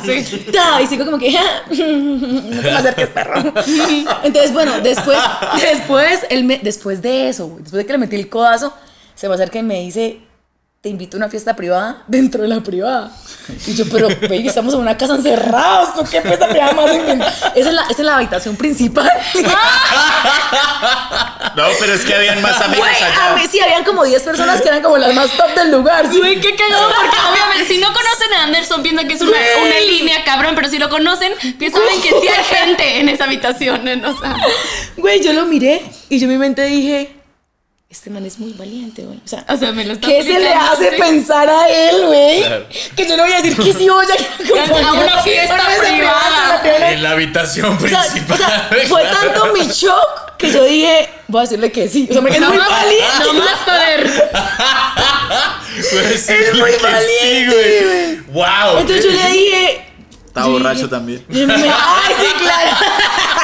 Ya, 0.54 0.82
y 0.82 0.88
sigo 0.88 1.04
como 1.06 1.20
que, 1.20 1.32
no 1.70 2.62
te 2.62 2.72
me 2.72 2.72
acerques, 2.72 3.08
perro. 3.10 3.54
Entonces, 4.24 4.54
bueno, 4.54 4.80
después, 4.80 5.20
después, 5.62 6.22
él 6.30 6.60
después 6.62 7.02
de 7.02 7.28
eso, 7.28 7.48
güey, 7.48 7.64
después 7.64 7.80
de 7.80 7.86
que 7.86 7.92
le 7.92 8.00
metí 8.00 8.16
el 8.16 8.30
codazo, 8.30 8.74
se 9.14 9.28
me 9.28 9.36
acerca 9.36 9.60
y 9.60 9.64
me 9.64 9.82
dice, 9.82 10.20
te 10.82 10.88
invito 10.88 11.18
a 11.18 11.20
una 11.20 11.30
fiesta 11.30 11.58
privada 11.58 12.04
dentro 12.08 12.42
de 12.42 12.48
la 12.48 12.62
privada. 12.62 13.12
Y 13.68 13.76
yo, 13.76 13.84
pero, 13.92 14.08
baby, 14.08 14.48
estamos 14.48 14.74
en 14.74 14.80
una 14.80 14.96
casa 14.96 15.16
encerrados, 15.16 15.94
¿tú 15.94 16.06
qué 16.10 16.22
fiesta 16.22 16.48
privada 16.48 16.72
más? 16.72 16.90
Esa 17.54 17.70
es 17.70 17.74
la, 17.74 17.82
esa 17.82 17.92
es 17.92 18.00
la 18.00 18.16
habitación 18.16 18.56
principal. 18.56 19.10
No, 21.56 21.64
pero 21.80 21.94
es 21.94 22.06
que 22.06 22.14
habían 22.16 22.42
más 22.42 22.62
amigos 22.62 22.88
Güey, 22.88 23.04
a 23.04 23.34
mí 23.36 23.42
allá. 23.42 23.50
sí, 23.52 23.60
habían 23.60 23.84
como 23.84 24.06
10 24.06 24.22
personas 24.24 24.62
que 24.62 24.70
eran 24.70 24.82
como 24.82 24.98
las 24.98 25.14
más 25.14 25.30
top 25.32 25.54
del 25.56 25.72
lugar. 25.72 26.10
¿sí? 26.10 26.18
Güey, 26.18 26.40
qué 26.40 26.56
cagado, 26.56 26.90
porque 26.96 27.18
obviamente 27.30 27.74
si 27.74 27.80
no 27.80 27.88
conocen 27.88 28.34
a 28.38 28.44
Anderson 28.44 28.82
piensan 28.82 29.08
que 29.08 29.16
es 29.16 29.22
una, 29.22 29.38
una 29.62 29.80
línea, 29.82 30.24
cabrón, 30.24 30.56
pero 30.56 30.70
si 30.70 30.78
lo 30.78 30.90
conocen, 30.90 31.34
piensan 31.58 31.82
en 31.94 32.02
que 32.02 32.10
sí 32.10 32.28
hay 32.28 32.44
gente 32.44 33.00
en 33.00 33.10
esa 33.10 33.26
habitación, 33.26 33.86
¿eh? 33.88 34.02
o 34.06 34.18
sea. 34.18 34.38
Güey, 34.96 35.22
yo 35.22 35.34
lo 35.34 35.46
miré 35.46 35.82
y 36.08 36.20
yo 36.20 36.26
en 36.26 36.32
mi 36.32 36.38
mente 36.38 36.64
dije, 36.64 37.19
este 37.90 38.12
man 38.12 38.24
es 38.24 38.38
muy 38.38 38.54
valiente, 38.54 39.02
güey. 39.02 39.18
O 39.18 39.28
sea, 39.28 39.44
O 39.50 39.58
sea, 39.58 39.72
me 39.72 39.84
lo 39.84 39.94
está 39.94 40.08
¿qué 40.08 40.22
se 40.22 40.40
le 40.40 40.54
hace 40.54 40.92
sí. 40.92 40.96
pensar 41.02 41.50
a 41.50 41.68
él, 41.68 42.06
güey? 42.06 42.42
Claro. 42.44 42.66
Que 42.96 43.08
yo 43.08 43.16
le 43.16 43.24
voy 43.24 43.32
a 43.32 43.42
decir 43.42 43.58
que 43.58 43.74
sí 43.74 43.90
voy 43.90 44.06
a 44.06 44.88
A 44.90 44.94
una 44.94 45.18
fiesta 45.24 45.58
privada. 45.80 46.92
En 46.92 47.02
la 47.02 47.12
habitación 47.12 47.76
O 47.76 47.88
sea, 47.88 48.02
principal. 48.04 48.36
o 48.36 48.38
sea, 48.38 48.70
fue 48.88 49.04
tanto 49.06 49.54
mi 49.54 49.68
shock 49.68 50.36
que 50.38 50.52
yo 50.52 50.64
dije, 50.66 51.10
voy 51.28 51.40
a 51.40 51.42
decirle 51.44 51.72
que 51.72 51.90
sí. 51.90 52.08
O 52.10 52.14
sea, 52.14 52.22
porque 52.22 52.36
es 52.38 52.42
No 52.42 52.50
muy 52.50 52.58
más, 52.60 52.70
valiente. 52.70 53.26
no 53.26 53.34
más 53.34 53.58
poder. 53.66 54.30
Es 55.80 56.56
muy 56.56 56.72
que 56.72 56.78
sí, 56.78 56.84
valiente, 56.84 57.86
güey. 57.86 58.20
Wow. 58.34 58.80
Entonces 58.82 59.06
yo 59.06 59.12
le 59.12 59.32
dije. 59.32 59.86
Estaba 60.28 60.46
yo 60.48 60.52
borracho 60.54 60.90
también. 60.90 61.26
Ay, 61.30 62.16
sí, 62.20 62.28
claro. 62.38 62.78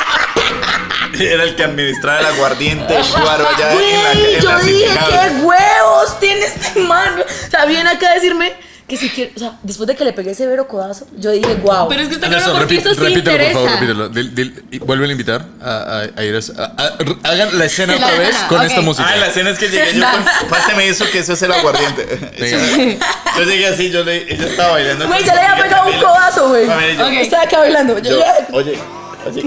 Era 1.34 1.44
el 1.44 1.56
que 1.56 1.64
administraba 1.64 2.20
el 2.20 2.26
aguardiente, 2.28 2.94
guaro 3.22 3.48
allá 3.48 3.72
en 3.72 3.78
la, 4.04 4.14
Güey, 4.14 4.36
en 4.36 4.42
yo 4.42 4.50
la 4.52 4.60
dije, 4.60 4.86
qué 5.10 5.44
huevos 5.44 6.20
tiene 6.20 6.46
este 6.46 6.80
man. 6.82 7.20
O 7.20 7.52
sea, 7.52 7.66
viene 7.66 7.90
acá 7.90 8.12
a 8.12 8.14
decirme 8.16 8.54
que 8.88 8.98
si 8.98 9.10
quiere, 9.10 9.32
o 9.36 9.40
sea, 9.40 9.58
después 9.64 9.88
de 9.88 9.96
que 9.96 10.06
le 10.06 10.14
pegué 10.14 10.30
ese 10.30 10.46
vero 10.46 10.68
codazo, 10.68 11.08
yo 11.18 11.32
dije, 11.32 11.56
wow. 11.56 11.88
Pero 11.90 12.04
es 12.04 12.08
que 12.08 12.14
está 12.16 12.28
Anderson, 12.28 12.52
claro 12.52 12.68
porque 12.68 12.76
repi- 12.76 12.80
eso 12.82 12.94
sí 12.94 13.00
repítelo, 13.02 13.18
interesa. 13.32 13.54
por 13.54 13.62
favor, 13.70 13.80
repítelo. 13.82 14.10
Dil- 14.12 14.36
dil- 14.36 14.64
y 14.70 14.78
vuelven 14.78 15.10
a 15.10 15.12
invitar 15.14 15.46
a, 15.60 15.72
a- 15.72 16.20
a 16.20 16.24
ir 16.24 16.36
a, 16.36 16.62
a- 16.62 16.84
a- 16.84 17.30
Hagan 17.32 17.58
la 17.58 17.66
escena 17.66 17.96
otra 17.96 18.12
vez 18.12 18.36
con 18.48 18.60
ok. 18.60 18.64
esta 18.66 18.82
música. 18.82 19.10
Ah, 19.12 19.16
la 19.16 19.28
escena 19.28 19.50
es 19.50 19.58
que 19.58 19.70
llegué 19.70 19.94
yo 19.96 20.06
con. 20.06 20.50
Páseme 20.50 20.88
eso, 20.88 21.06
que 21.12 21.18
eso 21.18 21.34
es 21.34 21.42
el 21.42 21.52
aguardiente. 21.54 22.06
Venga. 22.40 23.08
Yo 23.38 23.44
llegué 23.44 23.68
así, 23.68 23.90
yo 23.92 24.02
le, 24.06 24.32
ella 24.34 24.46
estaba 24.46 24.72
bailando. 24.74 25.08
Güey, 25.08 25.22
ya 25.26 25.34
le 25.36 25.42
había 25.42 25.64
pegado 25.64 25.90
un 25.90 26.00
codazo, 26.00 26.48
güey. 26.50 26.70
A 26.70 26.76
ver, 26.78 26.96
yo- 26.96 27.06
Ok. 27.06 27.12
Estaba 27.14 27.44
acá 27.44 27.58
bailando. 27.60 27.98
Yo, 28.00 28.12
yo- 28.12 28.20
ya- 28.20 28.48
oye, 28.54 28.80
oye. 29.26 29.44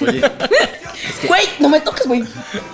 Oye, 0.00 0.22
Güey, 1.26 1.42
no 1.58 1.68
me 1.68 1.80
toques, 1.80 2.06
güey. 2.06 2.24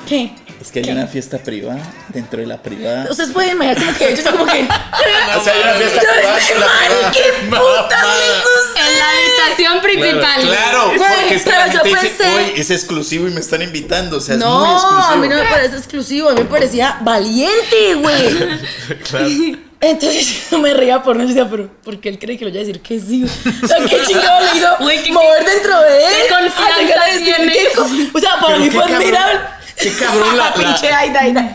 ¿Qué? 0.09 0.33
es 0.61 0.71
que 0.73 0.79
hay 0.81 0.89
una 0.91 1.07
fiesta 1.07 1.37
privada 1.39 1.83
dentro 2.09 2.41
de 2.41 2.47
la 2.47 2.57
privada. 2.63 3.07
Ustedes 3.11 3.31
pueden 3.33 3.51
imaginar 3.51 3.77
como 3.85 3.99
que 3.99 4.05
yo 4.05 4.11
estoy 4.15 4.33
como 4.33 4.47
que. 4.47 4.63
O 4.63 5.45
sea, 5.45 5.53
hay 5.53 5.61
una 5.63 5.73
fiesta 5.75 6.01
Yo 6.01 6.09
privada 6.15 6.39
en 6.55 6.61
la 6.61 6.67
man, 6.67 6.85
privada. 6.87 7.13
¿qué 7.13 7.33
puta 7.51 8.07
me? 8.07 8.81
En 8.81 8.99
la 8.99 9.11
habitación 9.11 9.81
principal. 9.83 10.41
Claro, 10.43 10.87
Güey, 10.97 10.99
porque 11.21 11.35
es 11.35 11.43
que 11.43 11.51
la 11.51 11.65
pero 11.67 11.73
yo 11.73 11.83
dice, 11.85 12.01
pensé- 12.19 12.35
"Uy, 12.37 12.53
es 12.61 12.71
exclusivo 12.71 13.29
y 13.29 13.31
me 13.33 13.41
están 13.41 13.61
invitando. 13.63 14.17
O 14.17 14.21
sea, 14.21 14.37
es 14.37 14.41
muy 14.41 14.49
No, 14.49 14.73
exclusivo. 14.75 15.13
a 15.13 15.17
mí 15.17 15.29
no 15.29 15.37
me 15.37 15.45
parece 15.45 15.77
exclusivo, 15.77 16.29
a 16.31 16.35
mí 16.35 16.41
me 16.43 16.49
parecía 16.49 16.99
valiente, 17.03 17.95
güey. 17.97 18.59
Claro. 19.11 19.29
Entonces 19.91 20.47
yo 20.51 20.59
me 20.59 20.73
reía 20.73 21.03
por 21.03 21.17
no 21.17 21.27
decía, 21.27 21.49
pero 21.49 21.69
¿por 21.83 22.01
qué 22.01 22.09
él 22.09 22.19
cree 22.19 22.39
que 22.39 22.45
lo 22.45 22.51
voy 22.51 22.59
a 22.59 22.65
decir 22.65 22.81
que 22.81 22.99
sí? 22.99 23.25
O 23.25 23.67
sea, 23.67 23.77
qué 23.89 24.01
chingado 24.07 24.41
le 24.41 24.59
hizo 24.97 25.13
mover 25.13 25.45
dentro 25.45 25.81
de 25.81 25.99
él. 25.99 26.13
qué 26.29 26.35
confianza 26.35 27.05
tiene. 27.25 27.55
O 28.13 28.19
sea, 28.19 28.41
para 28.41 28.55
Pero 28.55 28.59
mí 28.61 28.71
fue 28.71 28.85
admirable. 28.85 29.41
Qué 29.77 29.93
cabrón 29.93 30.37
la- 30.37 30.45
la- 30.51 30.55
pinche 30.55 30.93
Aida, 30.93 31.21
Aida. 31.21 31.53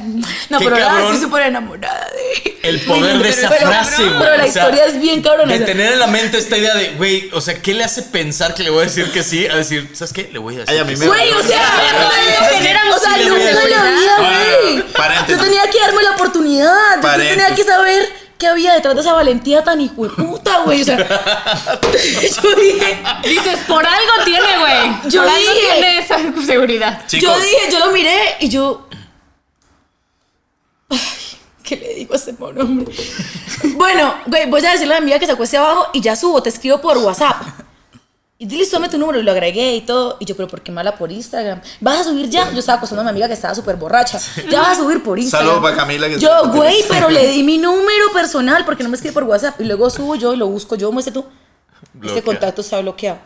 No, 0.50 0.58
pero 0.60 0.72
la 0.72 0.80
cabrón. 0.80 1.04
estoy 1.06 1.20
súper 1.22 1.44
enamorada 1.44 2.08
de 2.12 2.58
El 2.70 2.80
poder 2.86 3.18
de 3.20 3.30
esa 3.30 3.50
Pero- 3.50 3.68
frase, 3.68 4.04
güey. 4.04 4.20
Pero 4.20 4.38
la 4.38 4.44
O 4.46 4.52
sea, 4.52 4.64
historia 4.64 4.86
es 4.86 5.00
bien 5.02 5.22
cabrona. 5.22 5.54
De 5.54 5.60
tener 5.66 5.94
en 5.94 6.00
la 6.00 6.08
mente 6.08 6.38
esta 6.38 6.58
idea 6.58 6.74
de, 6.76 6.90
güey, 6.92 7.30
o 7.34 7.42
sea, 7.42 7.62
¿qué 7.62 7.74
le 7.74 7.84
hace 7.84 8.02
pensar 8.04 8.54
que 8.56 8.64
le 8.64 8.70
voy 8.70 8.82
a 8.82 8.84
decir 8.86 9.12
que 9.12 9.24
sí? 9.24 9.46
A 9.48 9.56
decir, 9.56 9.90
¿sabes 9.94 10.14
qué? 10.14 10.30
Le 10.32 10.40
voy 10.40 10.56
a 10.56 10.60
decir. 10.60 10.74
Ay, 10.74 10.80
a 10.80 10.84
mí 10.84 10.94
que 10.94 10.98
me- 11.00 11.06
sí. 11.06 11.08
Güey, 11.08 11.32
o 11.34 11.44
sea, 11.44 11.62
o 12.96 13.00
sea, 13.00 13.14
sí 13.16 13.24
le 13.24 13.30
voy 13.32 13.42
a 13.42 13.46
nunca 13.46 13.50
en 13.50 13.56
decir. 13.56 13.70
la 13.70 13.84
vida, 13.84 14.16
güey. 14.18 14.84
Yo 15.28 15.38
tenía 15.44 15.62
que 15.72 15.80
darme 15.80 16.04
la 16.04 16.12
oportunidad. 16.12 17.02
Yo 17.02 17.12
tenía 17.18 17.56
que 17.56 17.64
saber 17.64 18.29
qué 18.40 18.48
había 18.48 18.74
detrás 18.74 18.96
de 18.96 19.02
esa 19.02 19.14
valentía 19.14 19.64
tan 19.64 19.80
hijueputa, 19.82 20.60
güey. 20.64 20.82
O 20.82 20.86
sea, 20.86 20.98
yo 22.44 22.56
dije, 22.56 22.98
Dices, 23.24 23.60
por 23.68 23.86
algo 23.86 24.12
tiene, 24.26 24.58
güey. 24.60 25.12
Yo 25.12 25.22
por 25.22 25.30
algo 25.32 25.52
dije- 25.54 25.74
tiene 25.74 25.98
esa 26.00 26.18
seguridad. 26.46 27.06
Chicos, 27.06 27.30
yo 27.36 27.40
dije, 27.40 27.72
yo 27.72 27.80
lo 27.80 27.92
miré 27.92 28.38
y 28.40 28.50
yo. 28.50 28.88
Ay, 30.90 31.00
¿Qué 31.64 31.76
le 31.76 31.94
digo 31.94 32.14
a 32.14 32.18
ese 32.18 32.34
pobre 32.34 32.62
hombre? 32.64 32.92
bueno, 33.76 34.16
güey, 34.26 34.50
voy 34.50 34.66
a 34.66 34.72
decirle 34.72 34.96
a 34.96 35.00
mi 35.00 35.04
amiga 35.04 35.20
que 35.20 35.26
se 35.28 35.34
acueste 35.34 35.58
abajo 35.58 35.88
y 35.94 36.02
ya 36.02 36.16
subo, 36.16 36.42
te 36.42 36.50
escribo 36.50 36.82
por 36.82 36.98
WhatsApp. 36.98 37.42
Y 38.42 38.46
dile, 38.46 38.66
tome 38.68 38.88
tu 38.88 38.98
número 38.98 39.20
y 39.20 39.24
lo 39.24 39.32
agregué 39.34 39.76
y 39.76 39.82
todo. 39.82 40.16
Y 40.22 40.24
yo, 40.24 40.34
pero 40.34 40.48
¿por 40.48 40.62
qué 40.62 40.72
mala 40.72 40.96
por 40.96 41.12
Instagram? 41.12 41.60
¿Vas 41.82 42.00
a 42.00 42.04
subir 42.06 42.30
ya? 42.30 42.50
Yo 42.54 42.60
estaba 42.60 42.78
acostando 42.78 43.02
a 43.02 43.04
mi 43.04 43.10
amiga 43.10 43.28
que 43.28 43.34
estaba 43.34 43.54
súper 43.54 43.76
borracha. 43.76 44.18
Ya 44.50 44.62
vas 44.62 44.78
a 44.78 44.82
subir 44.82 45.04
por 45.04 45.20
Instagram. 45.20 45.50
Saludos 45.50 45.70
para 45.70 45.76
Camila, 45.76 46.08
que 46.08 46.20
Yo, 46.20 46.48
güey, 46.54 46.86
pero 46.88 47.10
le 47.10 47.28
di 47.28 47.44
mi 47.44 47.58
número 47.58 48.14
personal 48.14 48.64
porque 48.64 48.82
no 48.84 48.88
me 48.88 48.96
escribe 48.96 49.14
por 49.14 49.26
WhatsApp. 49.26 49.60
Y 49.60 49.66
luego 49.66 49.90
subo 49.90 50.16
yo 50.16 50.34
y 50.34 50.38
lo 50.38 50.48
busco 50.48 50.78
yo. 50.78 50.88
¿Cómo 50.88 51.00
dices 51.02 51.12
tú? 51.12 51.20
Este 51.20 51.98
Bloqueado. 52.00 52.24
contacto 52.24 52.62
está 52.62 52.80
bloqueado. 52.80 53.20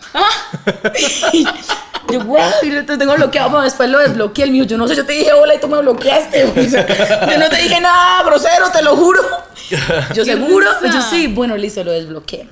Y 1.32 1.46
yo, 2.12 2.24
güey, 2.26 2.44
te 2.84 2.98
tengo 2.98 3.14
bloqueado. 3.14 3.52
Bueno, 3.52 3.66
después 3.66 3.88
lo 3.92 4.00
desbloqueé 4.00 4.46
el 4.46 4.52
mío. 4.52 4.64
Yo 4.64 4.80
no 4.80 4.88
sé, 4.88 4.96
yo 4.96 5.06
te 5.06 5.14
dije 5.14 5.32
hola 5.32 5.54
y 5.54 5.60
tú 5.60 5.68
me 5.68 5.78
bloqueaste. 5.80 6.46
güey. 6.56 6.72
Yo 6.72 7.38
no 7.38 7.50
te 7.50 7.58
dije 7.58 7.80
nada 7.80 8.24
grosero, 8.24 8.72
te 8.72 8.82
lo 8.82 8.96
juro. 8.96 9.22
Yo 10.16 10.26
seguro. 10.26 10.68
Yo 10.92 11.02
sí, 11.04 11.28
bueno, 11.28 11.56
listo, 11.56 11.84
lo 11.84 11.92
desbloqueé. 11.92 12.50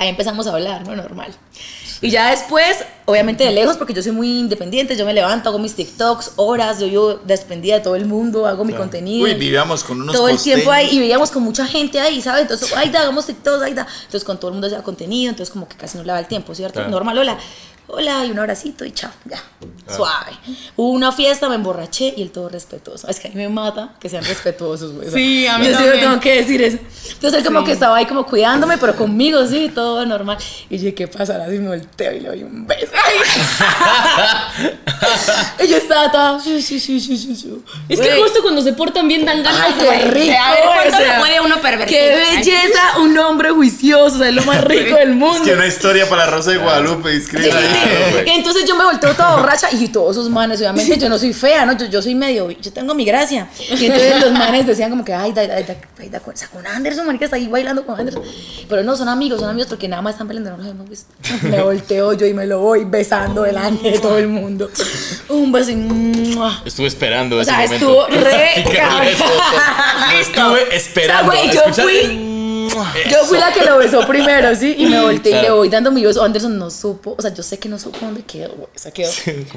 Ahí 0.00 0.08
empezamos 0.08 0.46
a 0.46 0.54
hablar, 0.54 0.86
¿no? 0.86 0.96
Normal. 0.96 1.30
Y 2.00 2.08
ya 2.08 2.30
después, 2.30 2.78
obviamente 3.04 3.44
de 3.44 3.50
lejos, 3.50 3.76
porque 3.76 3.92
yo 3.92 4.02
soy 4.02 4.12
muy 4.12 4.38
independiente, 4.38 4.96
yo 4.96 5.04
me 5.04 5.12
levanto, 5.12 5.50
hago 5.50 5.58
mis 5.58 5.74
TikToks, 5.74 6.32
horas, 6.36 6.80
yo 6.80 6.86
vivo 6.86 7.20
despendida 7.26 7.74
de 7.74 7.80
todo 7.82 7.96
el 7.96 8.06
mundo, 8.06 8.46
hago 8.46 8.64
mi 8.64 8.72
contenido. 8.72 9.24
Uy, 9.24 9.34
vivíamos 9.34 9.84
con 9.84 10.00
unos 10.00 10.16
todo 10.16 10.30
el 10.30 10.38
tiempo 10.38 10.72
ahí 10.72 10.88
y 10.90 11.00
veíamos 11.00 11.30
con 11.30 11.42
mucha 11.42 11.66
gente 11.66 12.00
ahí, 12.00 12.22
¿sabes? 12.22 12.40
Entonces, 12.40 12.74
ahí 12.74 12.88
da, 12.88 13.02
hagamos 13.02 13.26
TikToks, 13.26 13.62
ahí 13.62 13.74
da. 13.74 13.86
Entonces, 14.04 14.24
con 14.24 14.40
todo 14.40 14.48
el 14.48 14.54
mundo 14.54 14.68
hacía 14.68 14.82
contenido, 14.82 15.28
entonces 15.28 15.52
como 15.52 15.68
que 15.68 15.76
casi 15.76 15.98
no 15.98 16.04
le 16.04 16.06
daba 16.06 16.20
el 16.20 16.28
tiempo, 16.28 16.54
¿cierto? 16.54 16.76
Claro. 16.76 16.90
Normal, 16.90 17.18
hola. 17.18 17.38
Hola, 17.92 18.24
y 18.24 18.30
un 18.30 18.38
abracito 18.38 18.84
y 18.84 18.92
chao, 18.92 19.10
ya, 19.24 19.42
suave. 19.92 20.30
Hubo 20.76 20.90
una 20.90 21.10
fiesta, 21.10 21.48
me 21.48 21.56
emborraché 21.56 22.14
y 22.16 22.22
el 22.22 22.30
todo 22.30 22.48
respetuoso. 22.48 23.08
Es 23.08 23.18
que 23.18 23.26
a 23.28 23.30
mí 23.32 23.36
me 23.36 23.48
mata 23.48 23.94
que 24.00 24.08
sean 24.08 24.24
respetuosos, 24.24 24.92
güey. 24.92 25.10
Sí, 25.10 25.46
a 25.48 25.58
mí 25.58 25.66
yo 25.66 25.72
sí 25.72 25.78
también. 25.84 26.00
tengo 26.04 26.20
que 26.20 26.36
decir 26.36 26.62
eso. 26.62 26.78
Entonces 27.12 27.40
él 27.40 27.44
como 27.44 27.64
que 27.64 27.72
estaba 27.72 27.96
ahí 27.96 28.06
como 28.06 28.24
cuidándome, 28.26 28.78
pero 28.78 28.94
conmigo, 28.94 29.44
sí, 29.46 29.72
todo 29.74 30.06
normal. 30.06 30.38
Y 30.68 30.78
yo, 30.78 30.94
¿qué 30.94 31.08
pasa? 31.08 31.32
Ahora 31.34 31.48
sí 31.50 31.58
me 31.58 31.68
volteo 31.68 32.12
y 32.12 32.20
le 32.20 32.28
doy 32.28 32.42
un 32.44 32.64
beso. 32.66 32.92
y 35.64 35.68
yo 35.68 35.76
estaba 35.76 36.10
toda... 36.12 36.40
"Sí, 36.40 36.62
sí, 36.62 36.78
sí, 36.78 37.00
sí, 37.00 37.16
sí, 37.16 37.34
sí". 37.34 37.62
Es 37.88 38.00
que 38.00 38.12
justo 38.22 38.42
cuando 38.42 38.62
se 38.62 38.72
portan 38.72 39.08
bien 39.08 39.24
dan 39.24 39.42
ganas, 39.42 39.60
Ay, 39.66 39.74
qué 39.78 39.98
rico. 40.10 40.34
A 40.40 40.50
ver, 40.52 40.60
¿cuánto 40.64 40.96
o 40.96 41.00
sea, 41.00 41.18
puede 41.18 41.40
uno 41.40 41.60
pervertir? 41.60 41.96
Qué 41.96 42.16
belleza, 42.36 42.98
un 43.00 43.16
hombre 43.18 43.50
juicioso, 43.50 44.16
o 44.16 44.18
sea, 44.18 44.28
es 44.28 44.34
lo 44.34 44.44
más 44.44 44.62
rico 44.64 44.96
del 44.96 45.14
mundo. 45.14 45.36
Es 45.38 45.42
que 45.42 45.54
una 45.54 45.66
historia 45.66 46.08
para 46.08 46.26
Rosa 46.26 46.50
de 46.52 46.58
Guadalupe, 46.58 47.10
Sí, 47.10 47.16
inscrita. 47.16 47.58
sí, 47.60 47.79
Entonces 48.26 48.64
yo 48.66 48.76
me 48.76 48.84
volteo 48.84 49.14
toda 49.14 49.36
borracha 49.36 49.68
y 49.72 49.88
todos 49.88 50.16
esos 50.16 50.30
manes, 50.30 50.60
obviamente 50.60 50.98
yo 50.98 51.08
no 51.08 51.18
soy 51.18 51.32
fea, 51.32 51.64
¿no? 51.66 51.76
Yo, 51.76 51.86
yo 51.86 52.00
soy 52.02 52.14
medio, 52.14 52.50
yo 52.50 52.72
tengo 52.72 52.94
mi 52.94 53.04
gracia. 53.04 53.48
Y 53.78 53.86
entonces 53.86 54.20
los 54.20 54.32
manes 54.32 54.66
decían 54.66 54.90
como 54.90 55.04
que, 55.04 55.14
ay, 55.14 55.32
da, 55.32 55.46
da, 55.46 55.60
da, 55.60 55.74
da, 56.10 56.20
con- 56.20 56.34
con 56.52 56.66
Anderson, 56.66 57.06
marica, 57.06 57.24
está 57.26 57.36
ahí 57.36 57.46
bailando 57.48 57.84
con 57.84 57.98
Anderson. 57.98 58.22
Pero 58.68 58.82
no, 58.82 58.96
son 58.96 59.08
amigos, 59.08 59.40
son 59.40 59.48
amigos 59.50 59.68
porque 59.68 59.88
nada 59.88 60.02
más 60.02 60.14
están 60.14 60.28
peleando, 60.28 60.50
no 60.50 60.56
los 60.58 60.66
hemos 60.66 60.88
visto. 60.88 61.12
Me 61.42 61.60
volteo 61.62 62.12
yo 62.14 62.26
y 62.26 62.34
me 62.34 62.46
lo 62.46 62.60
voy 62.60 62.84
besando 62.84 63.42
delante 63.42 63.90
de 63.90 63.98
todo 63.98 64.18
el 64.18 64.28
mundo. 64.28 64.70
Un 65.28 65.52
beso. 65.52 65.70
Estuve 66.64 66.86
esperando 66.88 67.36
O 67.38 67.44
sea, 67.44 67.54
momento. 67.60 67.74
estuvo 67.74 68.06
re 68.06 68.50
estuve 70.20 70.76
esperando. 70.76 71.30
O 71.30 71.34
sea, 71.34 71.42
güey, 71.42 71.54
yo 71.54 71.60
Escuchar- 71.62 71.84
fui- 71.84 72.39
Yo 73.10 73.24
fui 73.24 73.38
la 73.38 73.52
que 73.52 73.64
lo 73.64 73.78
besó 73.78 74.06
primero, 74.06 74.54
¿sí? 74.54 74.74
Y 74.78 74.86
me 74.86 75.00
volteé 75.00 75.32
y 75.32 75.34
le 75.34 75.40
Claro. 75.40 75.56
voy 75.56 75.68
dando 75.68 75.90
mi 75.90 76.04
beso. 76.04 76.22
Anderson 76.22 76.58
no 76.58 76.70
supo, 76.70 77.14
o 77.18 77.22
sea, 77.22 77.32
yo 77.34 77.42
sé 77.42 77.58
que 77.58 77.68
no 77.68 77.78
supo 77.78 77.98
dónde 78.00 78.22
quedó, 78.22 78.50
güey. 78.54 78.68
O 78.74 78.78
sea, 78.78 78.90
quedó. 78.92 79.10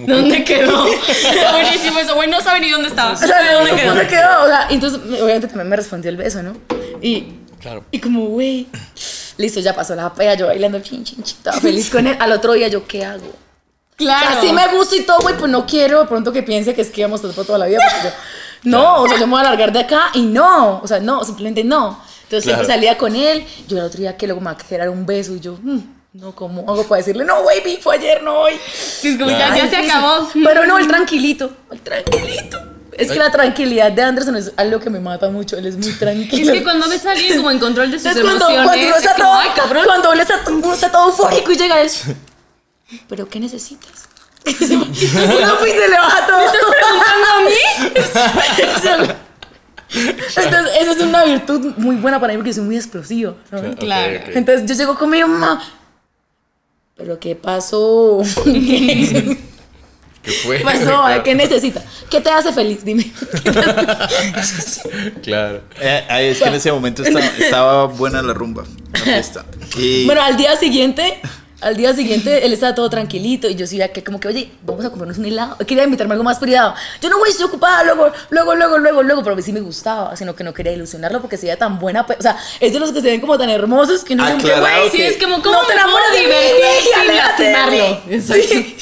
¿Dónde 0.07 0.43
quedó? 0.43 0.85
Está 1.07 1.51
buenísimo 1.51 1.99
eso, 1.99 2.15
güey. 2.15 2.29
No 2.29 2.41
sabe 2.41 2.59
ni 2.59 2.69
dónde 2.69 2.87
estaba. 2.89 3.13
O 3.13 3.17
sea, 3.17 3.27
no, 3.27 3.59
¿dónde 3.85 4.07
quedó? 4.07 4.43
O 4.43 4.47
sea, 4.47 4.67
entonces, 4.69 4.99
obviamente 5.21 5.47
también 5.47 5.69
me 5.69 5.75
respondió 5.75 6.09
el 6.09 6.17
beso, 6.17 6.41
¿no? 6.43 6.55
Y, 7.01 7.33
Claro. 7.61 7.85
y 7.91 7.99
como, 7.99 8.25
güey, 8.25 8.67
listo, 9.37 9.59
ya 9.61 9.73
pasó 9.73 9.95
la 9.95 10.13
pega, 10.13 10.33
yo 10.33 10.47
bailando 10.47 10.79
chin, 10.81 11.03
chin, 11.05 11.23
chin, 11.23 11.37
estaba 11.37 11.59
feliz 11.61 11.89
con 11.89 12.05
él. 12.07 12.17
Al 12.19 12.31
otro 12.33 12.53
día, 12.53 12.67
¿yo 12.67 12.85
qué 12.87 13.05
hago? 13.05 13.31
Claro. 13.95 14.27
O 14.29 14.31
sea, 14.33 14.41
sí 14.41 14.51
me 14.51 14.67
gusta 14.75 14.95
y 14.97 15.01
todo, 15.03 15.19
güey, 15.21 15.37
pues 15.37 15.49
no 15.51 15.65
quiero 15.65 16.01
de 16.01 16.07
pronto 16.07 16.33
que 16.33 16.43
piense 16.43 16.73
que 16.73 16.81
es 16.81 16.89
que 16.89 17.01
íbamos 17.01 17.21
a 17.23 17.27
estar 17.27 17.35
por 17.35 17.45
toda 17.45 17.59
la 17.59 17.67
vida. 17.67 17.79
Porque 17.79 18.07
yo, 18.09 18.13
no, 18.71 19.03
o 19.03 19.07
sea, 19.07 19.17
yo 19.17 19.27
me 19.27 19.31
voy 19.33 19.41
a 19.41 19.43
largar 19.43 19.71
de 19.71 19.79
acá 19.79 20.09
y 20.13 20.23
no, 20.23 20.79
o 20.83 20.87
sea, 20.87 20.99
no, 20.99 21.23
simplemente 21.23 21.63
no. 21.63 22.01
Entonces 22.33 22.45
siempre 22.45 22.65
Claro. 22.65 22.79
salía 22.79 22.97
con 22.97 23.15
él, 23.15 23.45
yo 23.67 23.77
el 23.77 23.83
otro 23.83 23.99
día 23.99 24.17
que 24.17 24.25
luego 24.25 24.41
me 24.41 24.45
va 24.45 24.51
a 24.53 24.57
querer 24.57 24.89
un 24.89 25.05
beso 25.05 25.35
y 25.35 25.39
yo, 25.39 25.55
mm, 25.61 25.79
no, 26.13 26.33
¿cómo 26.33 26.61
hago 26.61 26.83
para 26.83 26.97
decirle, 26.97 27.25
no, 27.25 27.43
baby, 27.43 27.77
fue 27.79 27.95
ayer, 27.97 28.23
no 28.23 28.39
hoy? 28.39 28.53
Es 28.55 29.17
como, 29.19 29.29
ya, 29.29 29.69
se 29.69 29.75
acabó. 29.77 30.27
Pero 30.33 30.65
no, 30.65 30.79
el 30.79 30.87
tranquilito, 30.87 31.51
el 31.71 31.79
tranquilito. 31.81 32.59
Es 32.93 33.11
que 33.11 33.19
la 33.19 33.31
tranquilidad 33.31 33.91
de 33.91 34.01
Anderson 34.01 34.35
es 34.35 34.51
algo 34.57 34.79
que 34.79 34.89
me 34.89 34.99
mata 34.99 35.29
mucho, 35.29 35.57
él 35.57 35.67
es 35.67 35.75
muy 35.77 35.87
Es 35.91 35.99
tranquilo. 35.99 36.53
que 36.53 36.63
cuando 36.63 36.89
ves 36.89 37.05
a 37.05 37.11
alguien 37.11 37.37
como 37.37 37.51
en 37.51 37.59
control 37.59 37.91
de 37.91 37.99
sus 37.99 38.07
Entonces, 38.07 38.23
cuando, 38.23 38.45
emociones, 38.49 38.67
cuando 38.67 38.85
uno 38.87 38.95
es 38.95 39.03
está 39.03 39.15
todo, 39.15 39.33
ay, 39.33 39.49
cabrón. 39.55 39.83
cuando 39.85 40.11
uno 40.11 40.21
está, 40.21 40.41
uno 40.47 40.73
está 40.73 40.91
todo 40.91 41.09
eufórico 41.09 41.51
y 41.51 41.55
llega 41.55 41.81
él, 41.81 41.91
¿pero 43.07 43.29
qué 43.29 43.39
necesitas? 43.39 43.91
uno 44.45 44.85
pues 45.59 45.71
se 45.71 45.87
le 45.87 45.97
baja 45.97 46.27
todo. 46.27 46.39
¿Estás 46.41 46.61
preguntando 46.67 47.27
a 47.31 49.03
mí? 49.05 49.13
Entonces, 49.93 50.73
esa 50.81 50.91
es 50.91 50.99
una 51.01 51.23
virtud 51.25 51.73
muy 51.77 51.95
buena 51.97 52.19
para 52.19 52.33
mí 52.33 52.37
porque 52.37 52.53
soy 52.53 52.63
muy 52.63 52.75
explosiva. 52.77 53.35
¿sabes? 53.49 53.75
Claro. 53.75 54.19
Entonces 54.33 54.69
yo 54.69 54.75
llego 54.75 54.97
con 54.97 55.09
mi 55.09 55.19
mamá. 55.21 55.61
¿Pero 56.95 57.19
qué 57.19 57.35
pasó? 57.35 58.21
¿Qué 58.43 59.37
¿Qué 60.23 60.31
fue? 60.31 60.59
pasó? 60.59 60.85
Claro. 60.85 61.23
¿Qué 61.23 61.35
necesita? 61.35 61.83
¿Qué 62.09 62.21
te 62.21 62.29
hace 62.29 62.53
feliz? 62.53 62.85
Dime. 62.85 63.11
Claro. 65.21 65.61
Eh, 65.79 66.03
ahí 66.09 66.27
es 66.27 66.39
que 66.39 66.45
en 66.47 66.53
ese 66.55 66.71
momento 66.71 67.03
estaba, 67.03 67.25
estaba 67.25 67.85
buena 67.87 68.21
la 68.21 68.33
rumba, 68.33 68.63
la 68.93 68.99
fiesta. 68.99 69.45
Y 69.77 70.05
Bueno, 70.05 70.21
al 70.21 70.37
día 70.37 70.55
siguiente, 70.55 71.19
al 71.63 71.75
día 71.77 71.93
siguiente 71.93 72.45
él 72.45 72.53
estaba 72.53 72.75
todo 72.75 72.89
tranquilito 72.89 73.47
y 73.49 73.55
yo 73.55 73.65
sí 73.67 73.79
que 73.93 74.03
como 74.03 74.19
que, 74.19 74.27
oye, 74.27 74.51
vamos 74.65 74.85
a 74.85 74.89
comernos 74.89 75.17
un 75.17 75.25
helado. 75.25 75.57
Quería 75.57 75.83
invitarme 75.83 76.11
a 76.11 76.15
algo 76.15 76.23
más 76.23 76.39
privado. 76.39 76.73
Yo 77.01 77.09
no, 77.09 77.17
güey, 77.17 77.31
estoy 77.31 77.45
ocupada, 77.47 77.83
luego, 77.83 78.11
luego, 78.29 78.55
luego, 78.55 78.77
luego, 78.77 79.03
luego, 79.03 79.23
pero 79.23 79.33
a 79.33 79.35
mí 79.35 79.41
sí 79.41 79.51
me 79.53 79.61
gustaba, 79.61 80.15
sino 80.15 80.35
que 80.35 80.43
no 80.43 80.53
quería 80.53 80.71
ilusionarlo 80.73 81.21
porque 81.21 81.37
se 81.37 81.47
veía 81.47 81.57
tan 81.57 81.79
buena, 81.79 82.01
o 82.07 82.21
sea, 82.21 82.37
es 82.59 82.73
de 82.73 82.79
los 82.79 82.91
que 82.91 83.01
se 83.01 83.07
ven 83.07 83.21
como 83.21 83.37
tan 83.37 83.49
hermosos 83.49 84.03
que 84.03 84.15
no 84.15 84.23
güey, 84.23 84.89
Sí, 84.91 84.97
que- 84.97 85.07
es 85.07 85.17
como, 85.23 85.41
¿cómo 85.41 85.61
no 85.61 85.67
te 85.67 85.73
enamoras 85.73 86.11
de 86.13 86.21
mí, 86.21 86.35
sin 86.93 87.15
lastimarlo? 87.15 88.01
Sí. 88.43 88.77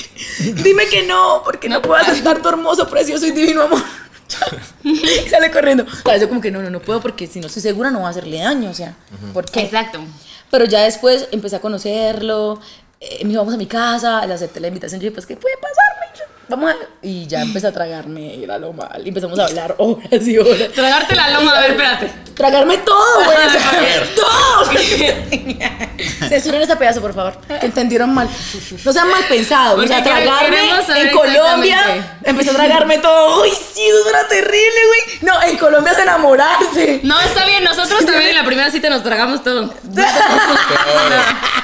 Dime 0.64 0.86
que 0.88 1.04
no, 1.04 1.42
porque 1.44 1.68
no 1.68 1.82
puedo 1.82 1.96
aceptar 1.96 2.42
tu 2.42 2.50
hermoso, 2.50 2.88
precioso 2.88 3.26
y 3.26 3.32
divino 3.32 3.64
amor. 3.64 3.82
Sale 5.30 5.52
corriendo. 5.52 5.84
O 5.84 6.10
sea, 6.10 6.18
yo 6.18 6.30
como 6.30 6.42
que 6.42 6.52
no, 6.52 6.62
no, 6.62 6.70
no 6.70 6.82
puedo 6.82 7.02
porque 7.02 7.28
si 7.28 7.40
no 7.40 7.48
estoy 7.48 7.62
segura 7.62 7.92
no 7.92 8.02
va 8.02 8.08
a 8.08 8.12
hacerle 8.12 8.40
daño, 8.40 8.70
o 8.70 8.74
sea, 8.74 8.96
¿por 9.34 9.50
qué? 9.50 9.62
Exacto. 9.62 10.00
Pero 10.50 10.66
ya 10.66 10.82
después 10.82 11.28
empecé 11.32 11.56
a 11.56 11.60
conocerlo, 11.60 12.60
eh, 13.00 13.26
me 13.26 13.34
íbamos 13.34 13.54
a 13.54 13.58
mi 13.58 13.68
casa, 13.68 14.26
le 14.26 14.34
acepté 14.34 14.60
la 14.60 14.68
invitación, 14.68 15.00
yo 15.00 15.06
dije, 15.06 15.14
pues, 15.14 15.26
¿qué 15.26 15.36
puede 15.36 15.56
pasarme? 15.58 16.01
Vamos 16.48 16.72
a... 16.72 16.76
Y 17.02 17.28
ya 17.28 17.42
empecé 17.42 17.68
a 17.68 17.72
tragarme, 17.72 18.44
era 18.44 18.58
lo 18.58 18.74
mal, 18.74 19.02
y 19.04 19.08
empezamos 19.10 19.40
a 19.40 19.46
hablar 19.46 19.76
horas 19.78 20.28
y 20.28 20.38
horas. 20.38 20.72
Tragarte 20.74 21.16
la 21.16 21.30
loma, 21.30 21.58
a 21.58 21.62
ver, 21.62 21.72
espérate. 21.72 22.12
Tragarme 22.36 22.78
todo, 22.80 23.24
güey, 23.26 23.38
o 23.38 23.50
sea, 23.50 24.04
todo. 24.16 24.72
Censuren 26.30 26.62
ese 26.62 26.76
pedazo, 26.76 27.02
por 27.02 27.14
favor, 27.14 27.38
que 27.48 27.66
entendieron 27.66 28.14
mal. 28.14 28.28
No 28.84 28.94
sean 28.94 29.10
mal 29.10 29.24
pensados, 29.30 29.84
o 29.84 29.88
sea, 29.88 30.04
tragarme 30.04 30.58
en 30.98 31.10
Colombia, 31.12 32.18
empecé 32.24 32.52
a 32.52 32.54
tragarme 32.54 32.98
todo. 32.98 33.44
Uy, 33.44 33.50
sí, 33.50 33.82
eso 33.84 34.10
era 34.10 34.28
terrible, 34.28 34.82
güey. 34.88 35.20
No, 35.22 35.42
en 35.44 35.58
Colombia 35.58 35.94
es 35.94 36.00
enamorarse. 36.00 37.02
No, 37.04 37.20
está 37.20 37.46
bien, 37.46 37.64
nosotros 37.64 38.06
también 38.06 38.30
en 38.30 38.36
la 38.36 38.46
primera 38.46 38.70
cita 38.72 38.90
nos 38.90 39.04
tragamos 39.04 39.44
todo. 39.44 39.74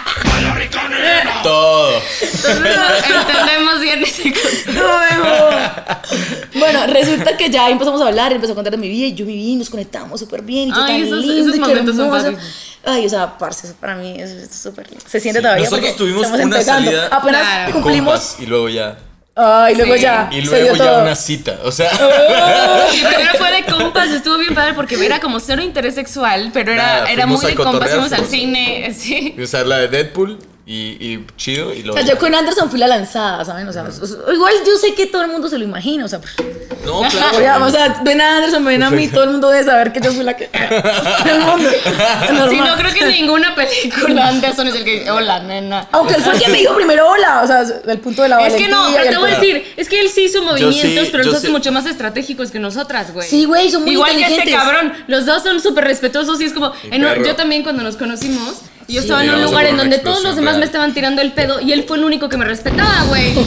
Todo. 1.44 1.92
Entendemos 2.00 3.80
bien 3.82 4.04
ese. 4.04 4.34
Bueno, 6.56 6.88
resulta 6.88 7.38
que 7.38 7.50
ya 7.50 7.70
empezamos 7.70 8.02
a 8.02 8.08
hablar, 8.08 8.34
empezó 8.34 8.54
a 8.54 8.56
contar 8.56 8.72
de 8.72 8.78
mi 8.78 8.90
vida 8.90 9.08
y 9.08 9.14
yo 9.14 9.26
mi 9.26 9.34
vida 9.36 9.50
y 9.52 9.56
nos 9.56 9.70
conectamos 9.70 10.20
súper 10.20 10.42
bien. 10.42 10.70
Y 10.70 10.72
yo 10.72 10.78
Ay, 10.84 11.00
tan 11.02 11.08
esos- 11.08 11.20
lindo 11.26 11.42
esos 11.44 11.56
y 11.56 11.60
momentos 11.60 11.96
son 11.96 12.10
padrísimos. 12.10 12.44
Ay, 12.86 13.06
o 13.06 13.10
sea, 13.10 13.38
parce, 13.38 13.68
eso 13.68 13.76
para 13.80 13.96
mí 13.96 14.16
es 14.20 14.50
súper 14.56 14.90
lindo. 14.90 15.04
Se 15.08 15.20
siente 15.20 15.42
todavía 15.42 15.66
Nosotros 15.66 15.96
tuvimos 15.98 16.28
una 16.28 16.42
empezando. 16.44 16.90
salida 16.90 17.08
Apenas 17.12 17.42
Claro. 17.42 17.72
cumplimos. 17.74 18.14
Compas, 18.20 18.38
y 18.40 18.46
luego 18.46 18.70
ya. 18.70 18.98
Ay, 19.36 19.76
luego 19.76 19.94
Sí. 19.96 20.02
ya. 20.02 20.30
Y 20.32 20.42
luego 20.42 20.76
ya 20.76 20.84
todo. 20.84 21.02
una 21.04 21.16
cita. 21.16 21.60
O 21.64 21.72
sea. 21.72 21.92
Sí, 22.92 23.04
primero 23.06 23.34
fue 23.38 23.52
de 23.52 23.64
compas, 23.66 24.10
estuvo 24.10 24.38
bien 24.38 24.56
padre 24.56 24.74
porque 24.74 24.96
era 25.06 25.20
como 25.20 25.40
cero 25.40 25.62
interés 25.62 25.94
sexual, 25.96 26.50
pero 26.54 26.72
era, 26.72 26.84
Nada, 27.02 27.12
era 27.12 27.26
muy 27.28 27.46
de 27.46 27.54
compas, 27.56 27.90
fuimos 27.92 28.14
al 28.14 28.26
cine, 28.26 28.94
sí. 28.98 29.36
Y 29.38 29.42
usar 29.44 29.68
la 29.68 29.78
de 29.80 29.90
Deadpool 29.90 30.40
y, 30.70 30.98
y 31.00 31.26
chido. 31.38 31.74
Y 31.74 31.80
O 31.80 31.86
luego. 31.86 31.98
sea, 31.98 32.06
yo 32.06 32.20
con 32.20 32.36
Anderson 32.36 32.70
fui 32.70 32.78
la 32.78 32.88
lanzada, 32.88 33.46
¿saben? 33.46 33.66
O 33.70 33.72
sea, 33.72 33.84
o- 33.86 34.34
igual 34.34 34.54
yo 34.66 34.76
sé 34.76 34.94
que 34.94 35.06
todo 35.06 35.22
el 35.22 35.32
mundo 35.32 35.48
se 35.48 35.58
lo 35.58 35.64
imagina, 35.64 36.04
o 36.04 36.10
sea, 36.10 36.20
pues, 36.20 36.36
No, 36.86 37.02
claro. 37.10 37.66
o 37.66 37.70
sea, 37.70 38.02
ven 38.04 38.20
a 38.20 38.36
Anderson, 38.36 38.66
ven 38.66 38.84
a 38.84 38.90
mí, 38.90 39.08
todo 39.08 39.24
el 39.24 39.30
mundo 39.30 39.50
debe 39.50 39.64
saber 39.64 39.94
que 39.94 40.02
yo 40.02 40.12
fui 40.12 40.26
la 40.26 40.36
que. 40.36 40.50
el 41.26 41.40
mundo. 41.40 41.70
Sí, 42.50 42.60
no 42.60 42.76
creo 42.76 42.94
que 42.94 43.06
en 43.06 43.12
ninguna 43.12 43.56
película 43.56 44.28
Anderson 44.28 44.68
es 44.68 44.76
el 44.76 44.84
que 44.84 45.00
dice, 45.00 45.12
hola, 45.12 45.40
nena. 45.40 45.88
Aunque 45.94 46.16
él 46.16 46.22
fue 46.22 46.34
el 46.34 46.40
que 46.42 46.50
me 46.50 46.58
dijo 46.58 46.76
primero 46.76 47.08
hola, 47.10 47.44
o 47.44 47.48
sea, 47.48 47.64
el 47.88 48.00
punto 48.00 48.24
de 48.24 48.30
la 48.30 48.46
Es 48.46 48.54
que 48.56 48.68
no, 48.68 48.90
pero 48.94 49.10
te 49.10 49.18
voy 49.18 49.32
a 49.32 49.40
decir, 49.40 49.74
es 49.78 49.88
que 49.88 50.02
él 50.02 50.10
sí 50.10 50.26
hizo 50.26 50.44
movimientos, 50.44 51.06
sí, 51.06 51.10
pero 51.12 51.24
los 51.24 51.36
hace 51.36 51.48
sí. 51.48 51.52
mucho 51.54 51.72
más 51.72 51.86
estratégicos 51.86 52.52
que 52.52 52.60
nosotras, 52.60 53.14
güey. 53.14 53.26
Sí, 53.28 53.46
güey, 53.46 53.72
son 53.72 53.84
muy 53.84 53.94
Igual 53.94 54.18
que 54.18 54.38
este 54.38 54.52
cabrón, 54.52 54.92
los 55.08 55.26
dos 55.26 55.44
son 55.44 55.62
súper 55.62 55.86
respetuosos 55.86 56.42
y 56.42 56.44
es 56.44 56.52
como, 56.52 56.74
en 56.92 57.04
yo 57.24 57.36
también 57.38 57.64
cuando 57.64 57.84
nos 57.84 57.96
conocimos, 57.96 58.64
yo 58.88 59.02
estaba 59.02 59.24
en 59.24 59.32
un 59.36 59.42
lugar 59.44 59.66
en 59.68 59.78
donde 59.78 60.00
todos 60.00 60.24
los 60.24 60.36
demás 60.36 60.58
me 60.58 60.66
estaban 60.66 60.94
tirando 60.94 61.22
el 61.22 61.32
pedo 61.34 61.60
y 61.62 61.72
él 61.74 61.86
fue 61.88 61.98
el 61.98 62.04
único 62.06 62.30
que 62.30 62.38
me 62.38 62.46
respetaba, 62.46 63.04
güey. 63.08 63.34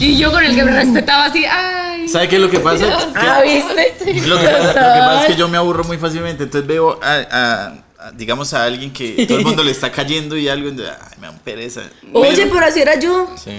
Y 0.00 0.18
yo 0.18 0.32
con 0.32 0.42
el 0.44 0.56
que 0.56 0.64
me 0.64 0.72
respetaba 0.72 1.26
así, 1.26 1.44
ay. 1.48 2.08
¿Sabe 2.08 2.26
qué 2.28 2.34
es 2.36 2.42
lo 2.42 2.50
que 2.50 2.58
pasa? 2.58 2.84
Dios. 2.84 3.06
Ah, 3.14 3.40
¿viste? 3.44 4.12
Lo 4.26 4.36
que, 4.40 4.44
pasa, 4.48 4.66
lo 4.66 4.72
que 4.72 5.00
pasa 5.00 5.20
es 5.22 5.26
que 5.28 5.36
yo 5.36 5.48
me 5.48 5.56
aburro 5.56 5.84
muy 5.84 5.98
fácilmente, 5.98 6.42
entonces 6.42 6.66
veo 6.66 6.98
a, 7.00 7.72
a- 8.00 8.10
digamos 8.12 8.52
a 8.54 8.64
alguien 8.64 8.92
que 8.92 9.24
todo 9.26 9.38
el 9.38 9.44
mundo 9.44 9.62
le 9.62 9.70
está 9.70 9.92
cayendo 9.92 10.36
y 10.36 10.48
algo, 10.48 10.68
y 10.68 10.72
ay, 10.82 11.16
me 11.20 11.28
da 11.28 11.32
pereza. 11.44 11.82
Oye, 12.12 12.32
Pero- 12.34 12.52
pero 12.54 12.66
así 12.66 12.80
era 12.80 12.98
yo. 12.98 13.30
Sí. 13.42 13.52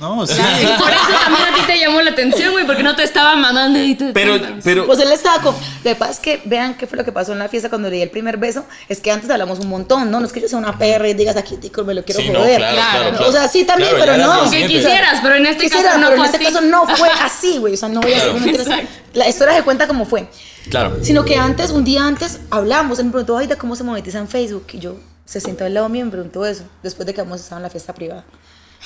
No, 0.00 0.26
sí. 0.26 0.34
Y 0.34 0.78
por 0.78 0.90
eso 0.90 1.02
también 1.24 1.48
a 1.52 1.54
ti 1.54 1.62
te 1.66 1.78
llamó 1.78 2.02
la 2.02 2.10
atención, 2.10 2.52
güey, 2.52 2.66
porque 2.66 2.82
no 2.82 2.94
te 2.94 3.02
estaba 3.02 3.34
mamando 3.34 3.78
y 3.82 3.94
te 3.94 4.12
Pero, 4.12 4.38
pero, 4.62 4.86
Pues 4.86 4.98
él 5.00 5.10
estaba 5.10 5.40
con. 5.42 5.54
Lo 5.54 5.82
que 5.90 5.94
pasa 5.94 6.12
es 6.12 6.18
que 6.18 6.42
vean 6.44 6.74
qué 6.74 6.86
fue 6.86 6.98
lo 6.98 7.04
que 7.04 7.12
pasó 7.12 7.32
en 7.32 7.38
la 7.38 7.48
fiesta 7.48 7.68
cuando 7.70 7.88
le 7.88 7.96
di 7.96 8.02
el 8.02 8.10
primer 8.10 8.36
beso. 8.36 8.64
Es 8.88 9.00
que 9.00 9.10
antes 9.10 9.30
hablamos 9.30 9.58
un 9.58 9.68
montón, 9.68 10.10
¿no? 10.10 10.20
No 10.20 10.26
es 10.26 10.32
que 10.32 10.40
yo 10.40 10.48
sea 10.48 10.58
una 10.58 10.76
perra 10.78 11.08
y 11.08 11.14
digas 11.14 11.36
aquí, 11.36 11.56
tico, 11.56 11.82
me 11.84 11.94
lo 11.94 12.04
quiero 12.04 12.20
Sí, 12.20 12.28
no, 12.28 12.40
joder. 12.40 12.58
claro, 12.58 12.74
claro, 12.76 13.10
claro, 13.16 13.28
O 13.28 13.32
sea, 13.32 13.48
sí 13.48 13.64
también, 13.64 13.94
Claro, 13.96 14.12
pero 14.12 14.26
no. 14.44 14.50
Que 14.50 14.66
quisieras, 14.66 15.20
pero 15.22 15.36
en 15.36 15.46
este 15.46 15.64
Quisiera, 15.64 15.84
caso 15.90 15.98
no 15.98 16.06
pero 16.08 16.16
fue 16.18 16.26
en 16.26 16.34
este 16.34 16.46
así. 16.46 16.54
caso 16.54 16.66
no 16.66 16.86
fue 16.96 17.08
así, 17.22 17.58
güey. 17.58 17.74
O 17.74 17.76
sea, 17.76 17.88
no 17.88 18.00
voy 18.00 18.12
a 18.12 18.16
hacer 18.18 18.30
una. 18.34 18.82
La 19.14 19.28
historia 19.28 19.54
se 19.56 19.62
cuenta 19.62 19.86
como 19.86 20.04
fue. 20.04 20.28
Claro. 20.68 20.98
Sino 21.00 21.24
que 21.24 21.36
antes, 21.36 21.70
un 21.70 21.84
día 21.84 22.04
antes, 22.06 22.40
hablamos. 22.50 22.98
Él 22.98 23.06
me 23.06 23.12
preguntó, 23.12 23.38
Aida, 23.38 23.56
¿cómo 23.56 23.76
se 23.76 23.82
monetiza 23.84 24.18
en 24.18 24.28
Facebook? 24.28 24.66
Y 24.72 24.78
yo 24.78 24.96
se 25.24 25.40
sentó 25.40 25.64
al 25.64 25.72
lado 25.72 25.88
mío 25.88 26.02
y 26.02 26.04
me 26.04 26.10
preguntó 26.10 26.44
eso. 26.44 26.64
Después 26.82 27.06
de 27.06 27.14
que 27.14 27.20
habíamos 27.22 27.40
estado 27.40 27.60
en 27.60 27.62
la 27.62 27.70
fiesta 27.70 27.94
privada. 27.94 28.24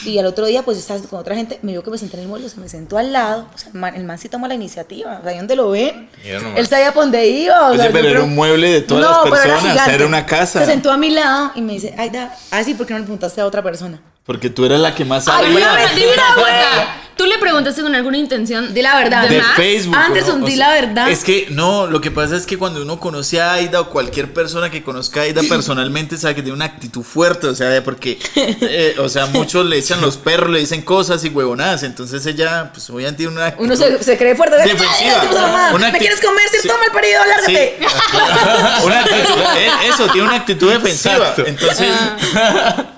Y 0.04 0.18
al 0.18 0.26
otro 0.26 0.46
día, 0.46 0.62
pues 0.62 0.76
yo 0.78 0.80
estaba 0.80 1.00
con 1.08 1.20
otra 1.20 1.34
gente. 1.34 1.58
Me 1.62 1.72
vio 1.72 1.82
que 1.82 1.90
me 1.90 1.98
senté 1.98 2.16
en 2.16 2.22
el 2.22 2.28
mueble, 2.28 2.48
se 2.48 2.58
me 2.60 2.68
sentó 2.68 2.98
al 2.98 3.12
lado. 3.12 3.46
O 3.54 3.58
sea, 3.58 3.70
el 3.72 3.78
man, 3.78 3.94
el 3.94 4.04
man 4.04 4.18
sí 4.18 4.28
tomó 4.28 4.46
la 4.48 4.54
iniciativa. 4.54 5.18
O 5.20 5.22
sea, 5.22 5.32
¿y 5.34 5.36
dónde 5.36 5.56
lo 5.56 5.70
ven? 5.70 6.08
Él 6.56 6.66
sabía 6.66 6.92
por 6.92 7.04
dónde 7.04 7.26
iba. 7.28 7.68
o 7.68 7.72
Oye, 7.72 7.82
sea, 7.82 7.92
pero 7.92 8.08
era 8.08 8.22
un 8.22 8.34
mueble 8.34 8.70
de 8.70 8.80
todas 8.82 9.04
las 9.04 9.30
personas, 9.30 9.72
gigante. 9.72 9.94
era 9.94 10.06
una 10.06 10.26
casa. 10.26 10.60
Se 10.60 10.66
sentó 10.66 10.90
a 10.90 10.96
mi 10.96 11.10
lado 11.10 11.52
y 11.54 11.62
me 11.62 11.74
dice, 11.74 11.94
Aida, 11.98 12.34
ah, 12.50 12.64
sí, 12.64 12.74
¿por 12.74 12.86
qué 12.86 12.94
no 12.94 12.98
le 13.00 13.04
preguntaste 13.04 13.40
a 13.40 13.46
otra 13.46 13.62
persona? 13.62 14.00
Porque 14.24 14.50
tú 14.50 14.64
eras 14.64 14.80
la 14.80 14.94
que 14.94 15.04
más 15.04 15.26
Ay, 15.28 15.44
sabía. 15.52 15.54
pero 15.54 15.74
Pero 15.74 15.88
mentira, 15.88 16.24
una 16.34 16.40
güey. 16.40 16.54
¿Tú 17.20 17.26
le 17.26 17.36
preguntaste 17.36 17.82
con 17.82 17.94
alguna 17.94 18.16
intención? 18.16 18.72
Di 18.72 18.80
la 18.80 18.96
verdad. 18.96 19.24
¿De, 19.28 19.34
de 19.34 19.42
más? 19.42 19.54
Facebook. 19.54 19.94
Antes 19.94 20.26
¿no? 20.26 20.36
un 20.36 20.42
O 20.44 20.46
di 20.46 20.56
sea, 20.56 20.68
la 20.68 20.74
verdad. 20.80 21.10
Es 21.10 21.22
que 21.22 21.48
no, 21.50 21.86
lo 21.86 22.00
que 22.00 22.10
pasa 22.10 22.34
es 22.34 22.46
que 22.46 22.56
cuando 22.56 22.80
uno 22.80 22.98
conoce 22.98 23.42
a 23.42 23.52
Aida 23.52 23.78
o 23.82 23.90
cualquier 23.90 24.32
persona 24.32 24.70
que 24.70 24.82
conozca 24.82 25.20
a 25.20 25.22
Aida 25.24 25.42
personalmente 25.48 26.16
sabe 26.16 26.36
que 26.36 26.40
tiene 26.40 26.54
una 26.56 26.64
actitud 26.64 27.02
fuerte, 27.02 27.46
o 27.48 27.54
sea, 27.54 27.84
porque, 27.84 28.18
eh, 28.36 28.94
o 28.98 29.10
sea, 29.10 29.26
muchos 29.26 29.66
le 29.66 29.76
echan 29.76 30.00
los 30.00 30.16
perros, 30.16 30.48
le 30.48 30.60
dicen 30.60 30.80
cosas 30.80 31.22
y 31.22 31.28
huevonadas, 31.28 31.82
entonces 31.82 32.24
ella, 32.24 32.70
pues 32.72 32.88
obviamente 32.88 33.18
tiene 33.18 33.32
una 33.34 33.46
actitud 33.48 33.66
Uno 33.66 33.76
se, 33.76 34.02
se 34.02 34.16
cree 34.16 34.34
fuerte. 34.34 34.56
Defensiva. 34.56 35.20
Ay. 35.68 35.74
Una 35.74 35.92
¿Me 35.92 35.98
quieres 35.98 36.22
comer? 36.22 36.48
Si 36.50 36.58
Sí. 36.62 36.68
toma 36.68 36.84
el 36.86 36.92
parido, 36.92 37.20
lárgate. 37.26 37.76
Sí. 37.80 37.86
Una 38.86 39.00
actitud, 39.00 39.42
eh, 39.58 39.68
eso, 39.88 40.06
tiene 40.10 40.26
una 40.26 40.36
actitud 40.36 40.72
defensiva. 40.72 41.16
Exacto. 41.16 41.44
Entonces, 41.46 41.88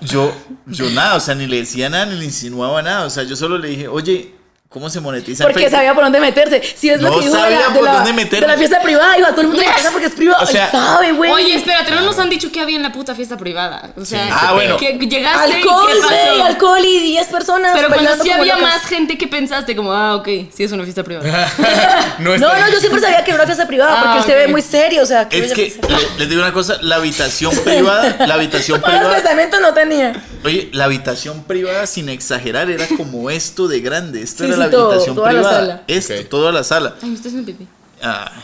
yo, 0.03 0.33
yo 0.67 0.91
nada, 0.91 1.17
o 1.17 1.21
sea, 1.21 1.35
ni 1.35 1.47
le 1.47 1.59
decía 1.59 1.89
nada, 1.89 2.07
ni 2.07 2.19
le 2.19 2.25
insinuaba 2.25 2.83
nada. 2.83 3.07
O 3.07 3.11
sea, 3.11 3.25
yo 3.25 3.37
solo 3.37 3.59
le 3.59 3.69
dije, 3.69 3.89
oye, 3.89 4.35
¿cómo 4.73 4.91
se 4.91 5.01
monetiza? 5.01 5.45
Porque 5.45 5.61
Facebook?" 5.61 5.77
sabía 5.77 5.95
por 5.95 6.05
dónde 6.05 6.21
meterse. 6.21 6.63
Si 6.77 6.89
es 6.91 7.01
lo 7.01 7.09
No 7.11 7.19
que 7.19 7.25
dijo 7.27 7.35
de 7.37 7.41
sabía 7.43 7.59
la, 7.61 7.67
de, 7.69 7.75
por 7.75 7.85
la, 7.85 8.05
de 8.05 8.41
la 8.47 8.57
fiesta 8.57 8.81
privada, 8.83 9.19
iba 9.19 9.29
a 9.29 9.31
todo 9.33 9.43
el 9.43 9.47
mundo 9.49 9.63
interesa 9.63 9.91
porque 9.91 10.07
es 10.07 10.13
privado. 10.15 10.43
O 10.43 10.47
sea, 10.47 10.71
sabe, 10.71 11.13
güey. 11.13 11.31
Oye, 11.31 11.55
espérate, 11.55 11.91
no 11.93 12.01
nos 12.01 12.19
han 12.19 12.29
dicho 12.31 12.51
qué 12.53 12.61
había 12.61 12.77
en 12.77 12.83
la 12.83 12.93
puta 12.93 13.15
fiesta 13.15 13.37
privada. 13.37 13.91
O 13.97 14.05
sea, 14.05 14.29
Ah, 14.33 14.53
bueno. 14.55 14.77
que 14.77 14.99
llegaste 14.99 15.51
y 15.51 15.53
alcohol, 15.63 15.87
qué 15.93 16.01
pasó. 16.01 16.15
güey, 16.31 16.41
alcohol 16.43 16.85
y 16.85 16.99
10 17.01 17.27
personas. 17.29 17.73
Pero 17.75 17.89
cuando 17.89 18.23
sí 18.23 18.31
había 18.31 18.57
locas. 18.57 18.71
más 18.75 18.83
gente 18.87 19.19
que 19.19 19.27
pensaste 19.29 19.77
como, 19.77 19.93
ah, 19.93 20.17
ok, 20.17 20.29
sí 20.55 20.65
es 20.65 20.73
una 20.73 20.85
fiesta 20.85 21.03
privada. 21.05 21.49
No, 22.19 22.37
No, 22.37 22.49
no, 22.59 22.71
yo 22.71 22.79
siempre 22.81 23.01
sabía 23.01 23.25
que 23.25 23.31
era 23.31 23.37
una 23.41 23.47
fiesta 23.47 23.67
privada 23.67 23.93
Ah, 23.97 24.03
porque 24.05 24.19
usted 24.21 24.33
ok. 24.35 24.39
ve 24.47 24.49
muy 24.49 24.63
serio, 24.63 25.03
o 25.03 25.07
sea, 25.07 25.29
Es 25.31 25.45
ella 25.45 25.55
que 25.55 25.63
piensa- 25.67 25.89
le- 25.89 26.19
les 26.19 26.29
digo 26.29 26.41
una 26.43 26.53
cosa, 26.53 26.79
la 26.83 26.97
habitación 26.97 27.55
privada, 27.65 28.17
la 28.27 28.35
habitación 28.35 28.81
privada, 28.81 29.13
pensamientos 29.15 29.61
no 29.61 29.73
tenía. 29.75 30.13
oye, 30.45 30.69
la 30.73 30.85
habitación 30.85 31.43
privada 31.45 31.87
sin 31.87 32.09
exagerar 32.09 32.71
era 32.71 32.87
como 32.97 33.31
esto 33.31 33.69
de 33.69 33.81
grande, 33.81 34.23
esto 34.23 34.45
Sí, 34.45 34.49
era 34.51 34.57
la 34.71 34.83
habitación 34.85 35.15
toda 35.17 35.33
la 35.33 35.43
sala. 35.43 35.83
esto, 35.87 36.15
toda 36.29 36.53
la 36.53 36.65
sala. 36.65 36.95
Ay, 37.03 37.09
me 37.09 37.15
estoy 37.15 37.29
haciendo 37.31 37.47
pipí. 37.47 37.67
Ay, 38.03 38.43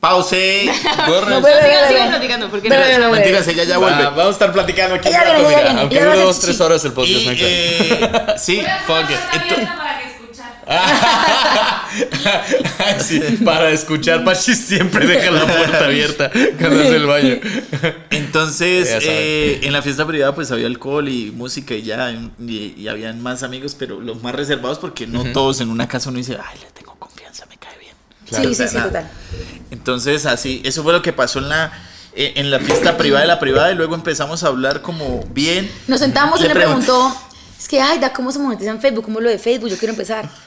pause. 0.00 0.70
Corre. 1.06 1.30
No, 1.30 1.42
Sigan, 1.88 2.10
platicando, 2.10 2.48
porque 2.50 2.68
no, 2.68 2.76
ve, 2.76 2.98
no, 2.98 3.10
ve. 3.10 3.18
Mentiras, 3.18 3.46
ella 3.48 3.64
ya 3.64 3.78
Va, 3.78 3.88
vuelve. 3.88 4.04
vamos 4.04 4.26
a 4.26 4.30
estar 4.30 4.52
platicando 4.52 4.94
aquí 4.96 5.08
rato, 5.10 5.48
mira, 5.48 5.80
aunque 5.80 6.00
dure 6.00 6.18
dos, 6.20 6.40
tres 6.40 6.60
horas 6.60 6.84
el 6.84 6.92
podcast. 6.92 7.20
Y, 7.20 7.36
eh, 7.40 8.10
sí, 8.36 8.64
Fuck 8.86 9.10
it. 9.10 9.68
sí, 13.00 13.20
para 13.44 13.70
escuchar, 13.70 14.24
Pachi 14.24 14.54
siempre 14.54 15.06
deja 15.06 15.30
la 15.30 15.46
puerta 15.46 15.84
abierta 15.84 16.30
cuando 16.58 16.80
hace 16.80 16.96
el 16.96 17.06
baño. 17.06 17.36
Entonces, 18.10 18.88
eh, 19.02 19.60
en 19.62 19.72
la 19.72 19.82
fiesta 19.82 20.06
privada 20.06 20.34
pues 20.34 20.50
había 20.50 20.66
alcohol 20.66 21.08
y 21.08 21.30
música 21.30 21.74
y 21.74 21.82
ya, 21.82 22.10
y, 22.10 22.74
y 22.76 22.88
habían 22.88 23.20
más 23.20 23.42
amigos, 23.42 23.76
pero 23.78 24.00
los 24.00 24.22
más 24.22 24.34
reservados 24.34 24.78
porque 24.78 25.06
no 25.06 25.24
todos 25.32 25.60
en 25.60 25.68
una 25.68 25.88
casa 25.88 26.10
uno 26.10 26.18
dice, 26.18 26.38
ay, 26.42 26.58
le 26.60 26.70
tengo 26.70 26.94
confianza, 26.96 27.46
me 27.46 27.56
cae 27.56 27.76
bien. 27.78 27.94
Sí, 28.30 28.54
sí, 28.54 28.68
sí, 28.68 28.76
total. 28.76 29.10
Entonces, 29.70 30.26
así, 30.26 30.62
eso 30.64 30.82
fue 30.82 30.92
lo 30.92 31.02
que 31.02 31.12
pasó 31.12 31.40
en 31.40 31.48
la, 31.48 31.72
eh, 32.14 32.34
en 32.36 32.50
la 32.50 32.60
fiesta 32.60 32.96
privada 32.96 33.22
de 33.22 33.28
la 33.28 33.40
privada 33.40 33.72
y 33.72 33.74
luego 33.74 33.94
empezamos 33.94 34.44
a 34.44 34.48
hablar 34.48 34.82
como 34.82 35.24
bien. 35.30 35.70
Nos 35.88 36.00
sentamos 36.00 36.40
y 36.40 36.44
Le 36.44 36.50
preguntó, 36.50 37.14
es 37.62 37.68
que, 37.68 37.80
ay, 37.80 38.00
da, 38.00 38.12
¿cómo 38.12 38.32
se 38.32 38.40
monetiza 38.40 38.70
en 38.70 38.80
Facebook? 38.80 39.04
¿Cómo 39.04 39.20
lo 39.20 39.30
de 39.30 39.38
Facebook? 39.38 39.70
Yo 39.70 39.78
quiero 39.78 39.92
empezar. 39.92 40.28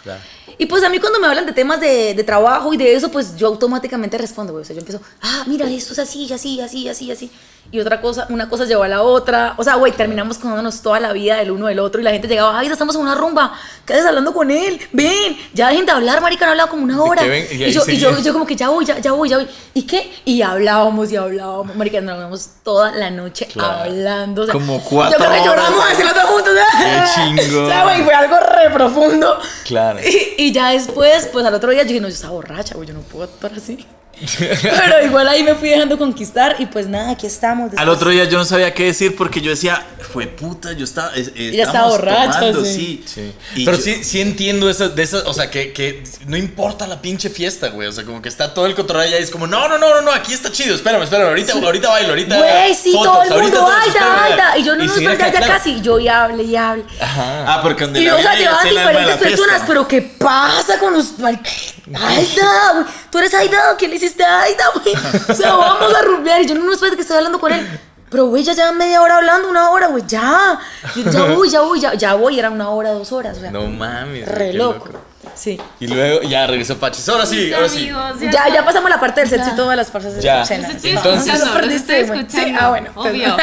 Y 0.58 0.68
pues 0.68 0.86
a 0.86 0.90
mí 0.90 1.00
cuando 1.00 1.20
me 1.20 1.28
hablan 1.28 1.46
de 1.46 1.52
temas 1.52 1.82
de, 1.82 2.14
de 2.14 2.24
trabajo 2.24 2.74
y 2.74 2.78
de 2.78 2.94
eso, 2.94 3.12
pues 3.12 3.36
yo 3.36 3.48
automáticamente 3.48 4.18
respondo, 4.18 4.54
güey. 4.54 4.62
O 4.62 4.66
sea, 4.66 4.74
yo 4.74 4.80
empiezo, 4.80 5.02
ah, 5.22 5.44
mira, 5.48 5.70
esto 5.70 5.92
es 5.92 6.00
así, 6.00 6.32
así, 6.32 6.62
así, 6.62 6.88
así, 6.88 7.12
así. 7.12 7.30
Y 7.72 7.80
otra 7.80 8.00
cosa, 8.00 8.26
una 8.30 8.48
cosa 8.48 8.66
llevó 8.66 8.84
a 8.84 8.88
la 8.88 9.02
otra. 9.02 9.54
O 9.58 9.64
sea, 9.64 9.76
güey, 9.76 9.92
terminamos 9.92 10.38
conociéndonos 10.38 10.82
toda 10.82 11.00
la 11.00 11.14
vida 11.14 11.38
del 11.38 11.52
uno 11.52 11.68
del 11.68 11.80
otro 11.80 12.00
y 12.00 12.04
la 12.04 12.12
gente 12.12 12.28
llegaba, 12.28 12.58
ay, 12.58 12.68
estamos 12.68 12.96
en 12.96 13.02
una 13.02 13.16
rumba, 13.16 13.54
¿qué 13.86 13.94
haces 13.94 14.06
hablando 14.06 14.34
con 14.34 14.52
él? 14.52 14.80
Ven, 14.92 15.38
ya 15.54 15.70
dejen 15.70 15.86
de 15.86 15.92
hablar, 15.92 16.22
marica, 16.22 16.46
no 16.46 16.52
hablado 16.52 16.70
como 16.70 16.84
una 16.84 17.02
hora. 17.02 17.24
ven, 17.24 17.46
y 17.52 17.64
y, 17.64 17.72
yo, 17.72 17.82
y 17.88 17.98
yo, 17.98 18.18
yo 18.20 18.34
como 18.34 18.46
que 18.46 18.56
ya 18.56 18.70
voy, 18.70 18.86
ya, 18.86 19.00
ya 19.00 19.12
voy, 19.12 19.30
ya 19.30 19.38
voy. 19.38 19.48
¿Y 19.74 19.84
qué? 19.84 20.12
Y 20.26 20.42
hablábamos 20.42 21.12
y 21.12 21.16
hablábamos, 21.16 21.76
marica, 21.76 22.00
nos 22.02 22.14
hablamos 22.14 22.50
toda 22.64 22.92
la 22.92 23.10
noche 23.10 23.48
hablando. 23.60 24.44
o 24.44 24.46
sea, 24.46 24.54
Como 24.54 24.82
cuatro 24.82 25.20
Yo 25.20 25.26
creo 25.26 25.42
que 25.42 25.48
lloramos 25.48 25.86
así 25.92 26.04
los 26.04 26.14
dos 26.14 26.24
juntos. 26.24 26.54
Qué 26.78 27.04
chingón. 27.16 27.66
O 27.66 27.68
sea, 27.68 27.84
güey, 27.84 28.04
fue 28.04 28.14
algo 28.14 28.36
re 28.38 28.70
profundo. 28.74 29.40
Claro. 29.66 30.00
Y, 30.00 30.36
y 30.46 30.52
ya 30.52 30.70
después, 30.70 31.30
pues 31.32 31.46
al 31.46 31.54
otro 31.54 31.72
día 31.72 31.82
yo 31.82 31.88
dije, 31.88 32.02
no, 32.02 32.08
yo 32.08 32.14
estaba 32.14 32.34
borracha, 32.34 32.76
güey, 32.76 32.88
yo 32.88 32.94
no 32.94 33.02
puedo 33.02 33.24
actuar 33.26 33.54
así. 33.56 33.86
Pero 34.40 35.06
igual 35.06 35.28
ahí 35.28 35.44
me 35.44 35.56
fui 35.56 35.70
dejando 35.70 35.98
conquistar 35.98 36.56
y 36.60 36.66
pues 36.68 36.88
nada, 36.88 37.12
aquí 37.12 37.28
estamos. 37.28 37.72
Al 37.78 37.90
otro 37.90 38.10
día 38.10 38.26
yo 38.26 38.38
no 38.38 38.46
sabía 38.46 38.74
qué 38.74 38.86
decir 38.86 39.16
porque 39.16 39.42
yo 39.42 39.50
decía, 39.52 39.86
fue 40.14 40.28
puta, 40.28 40.72
yo 40.74 40.84
estaba. 40.86 41.12
eh, 41.16 41.32
Ella 41.36 41.64
estaba 41.64 41.98
tomando, 41.98 42.64
sí. 42.66 43.04
sí. 43.06 43.34
Sí. 43.56 43.66
Pero 43.66 43.78
yo- 43.78 43.84
sí, 43.84 44.04
sí 44.04 44.22
entiendo 44.22 44.70
esa, 44.70 44.90
de 44.90 45.04
esas, 45.04 45.24
o 45.26 45.34
sea, 45.34 45.50
que, 45.52 45.74
que 45.74 46.04
no 46.28 46.38
importa 46.38 46.88
la 46.88 47.02
pinche 47.02 47.30
fiesta, 47.30 47.70
güey. 47.70 47.88
O 47.88 47.92
sea, 47.92 48.04
como 48.06 48.22
que 48.22 48.30
está 48.30 48.54
todo 48.54 48.66
el 48.66 48.76
cotorreo 48.76 49.04
allá 49.04 49.20
y 49.20 49.24
es 49.24 49.32
como, 49.32 49.48
no, 49.48 49.68
no, 49.68 49.78
no, 49.78 49.90
no, 49.96 50.02
no, 50.02 50.12
aquí 50.12 50.34
está 50.34 50.52
chido, 50.52 50.76
espérame, 50.76 51.04
espérame, 51.04 51.28
ahorita, 51.30 51.54
ahorita 51.54 51.90
bailo, 51.90 52.10
ahorita. 52.10 52.38
Güey, 52.38 52.76
sí, 52.76 52.92
fotos, 52.94 53.14
todo 53.14 53.24
el 53.24 53.32
ahorita 53.34 53.60
mundo, 53.62 53.72
todo 53.72 53.82
eso, 53.82 53.82
ay, 53.86 53.92
da, 53.92 54.00
espérame". 54.00 54.32
ay, 54.32 54.38
da. 54.38 54.58
Y 54.58 54.64
yo 54.64 54.76
no, 54.76 54.84
Y 54.84 54.88
no, 54.88 55.14
ya, 55.14 55.32
ya 55.32 55.42
casi. 55.48 55.82
Yo 55.82 56.00
y 56.00 56.08
hable 56.08 56.44
y 56.44 56.56
hable. 56.56 56.84
Ah, 57.02 57.60
porque 57.62 57.84
donde 57.84 58.00
Y 58.02 58.06
la 58.06 58.16
o 58.16 58.22
sea, 58.22 58.34
es 58.34 58.70
diferentes 58.70 59.18
personas, 59.18 59.62
pero 59.68 59.88
¿qué 59.88 60.02
pasa 60.02 60.80
con 60.80 60.94
los. 60.94 61.14
ay, 61.24 61.40
Aida, 61.94 62.72
güey? 62.74 62.86
¿Tú 63.12 63.18
eres 63.20 63.34
Aida? 63.34 63.76
¿Quién 63.78 63.92
le 63.92 63.96
hiciste 64.06 64.24
a 64.24 64.42
Aida, 64.42 64.64
güey? 64.74 64.96
O 65.30 65.34
sea, 65.34 65.56
vamos 65.56 65.94
a 65.94 66.02
rumbear. 66.02 66.42
Y 66.42 66.48
yo 66.48 66.56
no, 66.56 66.64
no, 66.64 66.74
espérate 66.74 66.96
que 66.96 67.02
estoy 67.02 67.18
hablando 67.18 67.40
con 67.40 67.52
él. 67.52 67.68
Pero, 68.10 68.28
güey, 68.28 68.44
ya 68.44 68.54
llevan 68.54 68.78
media 68.78 69.02
hora 69.02 69.18
hablando, 69.18 69.50
una 69.50 69.72
hora, 69.72 69.88
güey, 69.88 70.04
ya. 70.08 70.60
Yo, 70.96 71.12
ya 71.12 71.24
voy, 71.24 71.50
ya 71.50 71.62
voy, 71.62 71.80
ya, 71.80 71.94
ya 71.96 72.14
voy. 72.14 72.40
Era 72.40 72.50
una 72.50 72.70
hora, 72.70 72.92
dos 72.92 73.12
horas, 73.12 73.38
o 73.38 73.42
sea. 73.42 73.52
No 73.52 73.68
mames. 73.68 74.28
re 74.28 74.52
qué 74.52 74.58
loco. 74.58 74.90
Sí. 75.36 75.60
Y 75.80 75.88
luego 75.88 76.22
ya 76.24 76.48
regresó 76.48 76.78
Pachis. 76.78 77.08
Ahora 77.10 77.26
sí, 77.26 77.54
ahora 77.54 77.68
sí. 77.70 77.90
Amigos, 77.90 78.32
Ya, 78.32 78.48
ya 78.54 78.64
pasamos 78.66 78.90
la 78.90 79.00
parte 79.00 79.20
del 79.22 79.30
sexo 79.30 79.50
y 79.52 79.56
todas 79.56 79.76
las 79.78 79.90
partes 79.92 80.16
de 80.16 80.22
Ya. 80.22 80.42
estoy 80.44 80.58
Entonces- 80.92 81.26
Ya 81.26 81.46
lo 81.46 81.54
perdiste, 81.54 82.00
estoy 82.02 82.18
escuchando. 82.18 82.48
Sí, 82.48 82.56
ah, 82.60 82.70
bueno, 82.70 82.90
Obvio. 82.96 83.34
A 83.34 83.38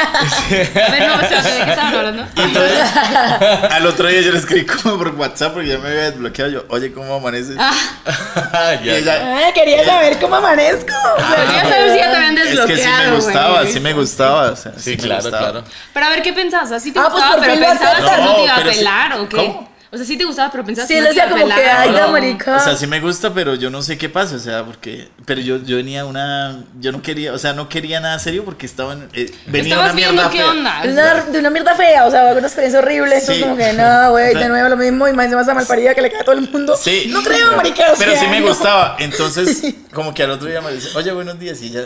ver, 0.89 1.07
no, 1.07 1.21
espérate, 1.21 1.51
¿de 1.51 1.63
qué 1.65 1.69
estaban 1.71 1.95
hablando? 1.95 2.23
Entonces, 2.35 2.79
al 3.71 3.85
otro 3.87 4.07
día 4.07 4.21
yo 4.21 4.31
le 4.31 4.37
escribí 4.39 4.65
como 4.65 4.97
por 4.97 5.09
WhatsApp 5.15 5.53
porque 5.53 5.69
ya 5.69 5.77
me 5.77 5.87
había 5.89 6.11
desbloqueado. 6.11 6.51
Yo, 6.51 6.63
oye, 6.69 6.91
¿cómo 6.93 7.13
amaneces? 7.15 7.55
ya, 8.05 8.79
Y 8.83 8.89
ella, 8.89 9.37
Ay, 9.45 9.53
quería 9.53 9.85
saber 9.85 10.17
cómo 10.19 10.35
amanezco. 10.35 10.93
O 11.15 11.19
sea, 11.19 11.45
Quería 11.45 11.61
saber 11.63 11.91
si 11.91 11.97
ya 11.97 12.09
te 12.11 12.15
habían 12.17 12.37
es 12.37 12.43
que 12.43 12.49
sí 12.49 12.57
desbloqueado, 12.57 13.09
me 13.09 13.15
gustaba, 13.15 13.59
güey. 13.61 13.73
sí 13.73 13.79
me 13.79 13.93
gustaba. 13.93 14.51
o 14.51 14.55
sea, 14.55 14.71
Sí, 14.77 14.91
me 14.91 14.97
claro, 14.97 15.21
gustaba. 15.21 15.51
claro. 15.51 15.65
Pero 15.93 16.05
a 16.05 16.09
ver, 16.09 16.21
¿qué 16.23 16.33
pensabas? 16.33 16.71
¿Así 16.71 16.91
te 16.91 16.99
Ah, 16.99 17.03
pues 17.03 17.13
gustaba, 17.13 17.35
por 17.35 17.45
pero 17.45 17.59
pensabas 17.69 17.95
que 18.15 18.21
no 18.23 18.35
te 18.35 18.43
iba 18.43 18.53
a 18.53 18.57
pero 18.57 18.71
sí- 18.71 18.77
pelar 18.79 19.13
o 19.19 19.29
qué? 19.29 19.55
O 19.93 19.97
sea, 19.97 20.05
sí 20.07 20.17
te 20.17 20.23
gustaba, 20.25 20.49
pero 20.51 20.65
pensabas 20.65 20.87
Sí, 20.87 20.95
que 20.95 21.01
no 21.01 21.07
a 21.21 21.29
como 21.29 21.45
que, 21.45 21.65
ay, 21.69 21.89
¿o 21.89 21.93
da 21.93 22.07
no? 22.07 22.11
marica. 22.13 22.55
O 22.57 22.59
sea, 22.59 22.75
sí 22.75 22.87
me 22.87 22.99
gusta, 22.99 23.31
pero 23.31 23.53
yo 23.53 23.69
no 23.69 23.83
sé 23.83 23.95
qué 23.97 24.09
pasa, 24.09 24.35
o 24.35 24.39
sea, 24.39 24.65
porque, 24.65 25.07
pero 25.25 25.39
yo, 25.39 25.57
yo 25.63 25.75
venía 25.77 26.03
una, 26.05 26.63
yo 26.79 26.91
no 26.91 27.03
quería, 27.03 27.31
o 27.31 27.37
sea, 27.37 27.53
no 27.53 27.69
quería 27.69 27.99
nada 27.99 28.17
serio 28.17 28.43
porque 28.43 28.65
estaba, 28.65 28.93
en- 28.93 29.07
eh, 29.13 29.31
venía 29.45 29.77
una 29.79 29.93
mierda 29.93 30.11
viendo 30.13 30.31
qué 30.31 30.37
fea. 30.39 30.49
onda. 30.49 30.81
De 30.81 30.91
una, 30.93 31.25
de 31.25 31.39
una 31.39 31.49
mierda 31.51 31.75
fea, 31.75 32.05
o 32.07 32.09
sea, 32.11 32.23
una 32.31 32.39
experiencia 32.47 32.79
horrible. 32.79 33.13
Entonces, 33.13 33.35
Sí. 33.37 33.43
como 33.43 33.55
que, 33.55 33.71
no, 33.73 34.09
güey, 34.11 34.23
de 34.23 34.29
Entonces- 34.31 34.49
nuevo 34.49 34.69
lo 34.69 34.77
mismo. 34.77 35.07
Y 35.07 35.13
más 35.13 35.25
encima 35.25 35.41
esa 35.43 35.53
malparida 35.53 35.93
que 35.93 36.01
le 36.01 36.11
cae 36.11 36.21
a 36.21 36.25
todo 36.25 36.35
el 36.35 36.49
mundo. 36.49 36.75
Sí. 36.75 37.05
No 37.09 37.21
creo, 37.21 37.55
marica. 37.55 37.91
o 37.93 37.95
Pero 37.97 38.11
sea, 38.13 38.19
sí 38.19 38.25
me 38.27 38.39
no. 38.39 38.47
gustaba. 38.47 38.95
Entonces, 38.99 39.61
como 39.93 40.13
que 40.15 40.23
al 40.23 40.31
otro 40.31 40.47
día 40.47 40.59
me 40.61 40.71
dice, 40.73 40.89
oye, 40.95 41.11
buenos 41.11 41.37
días. 41.39 41.61
Y 41.61 41.67
ella 41.67 41.85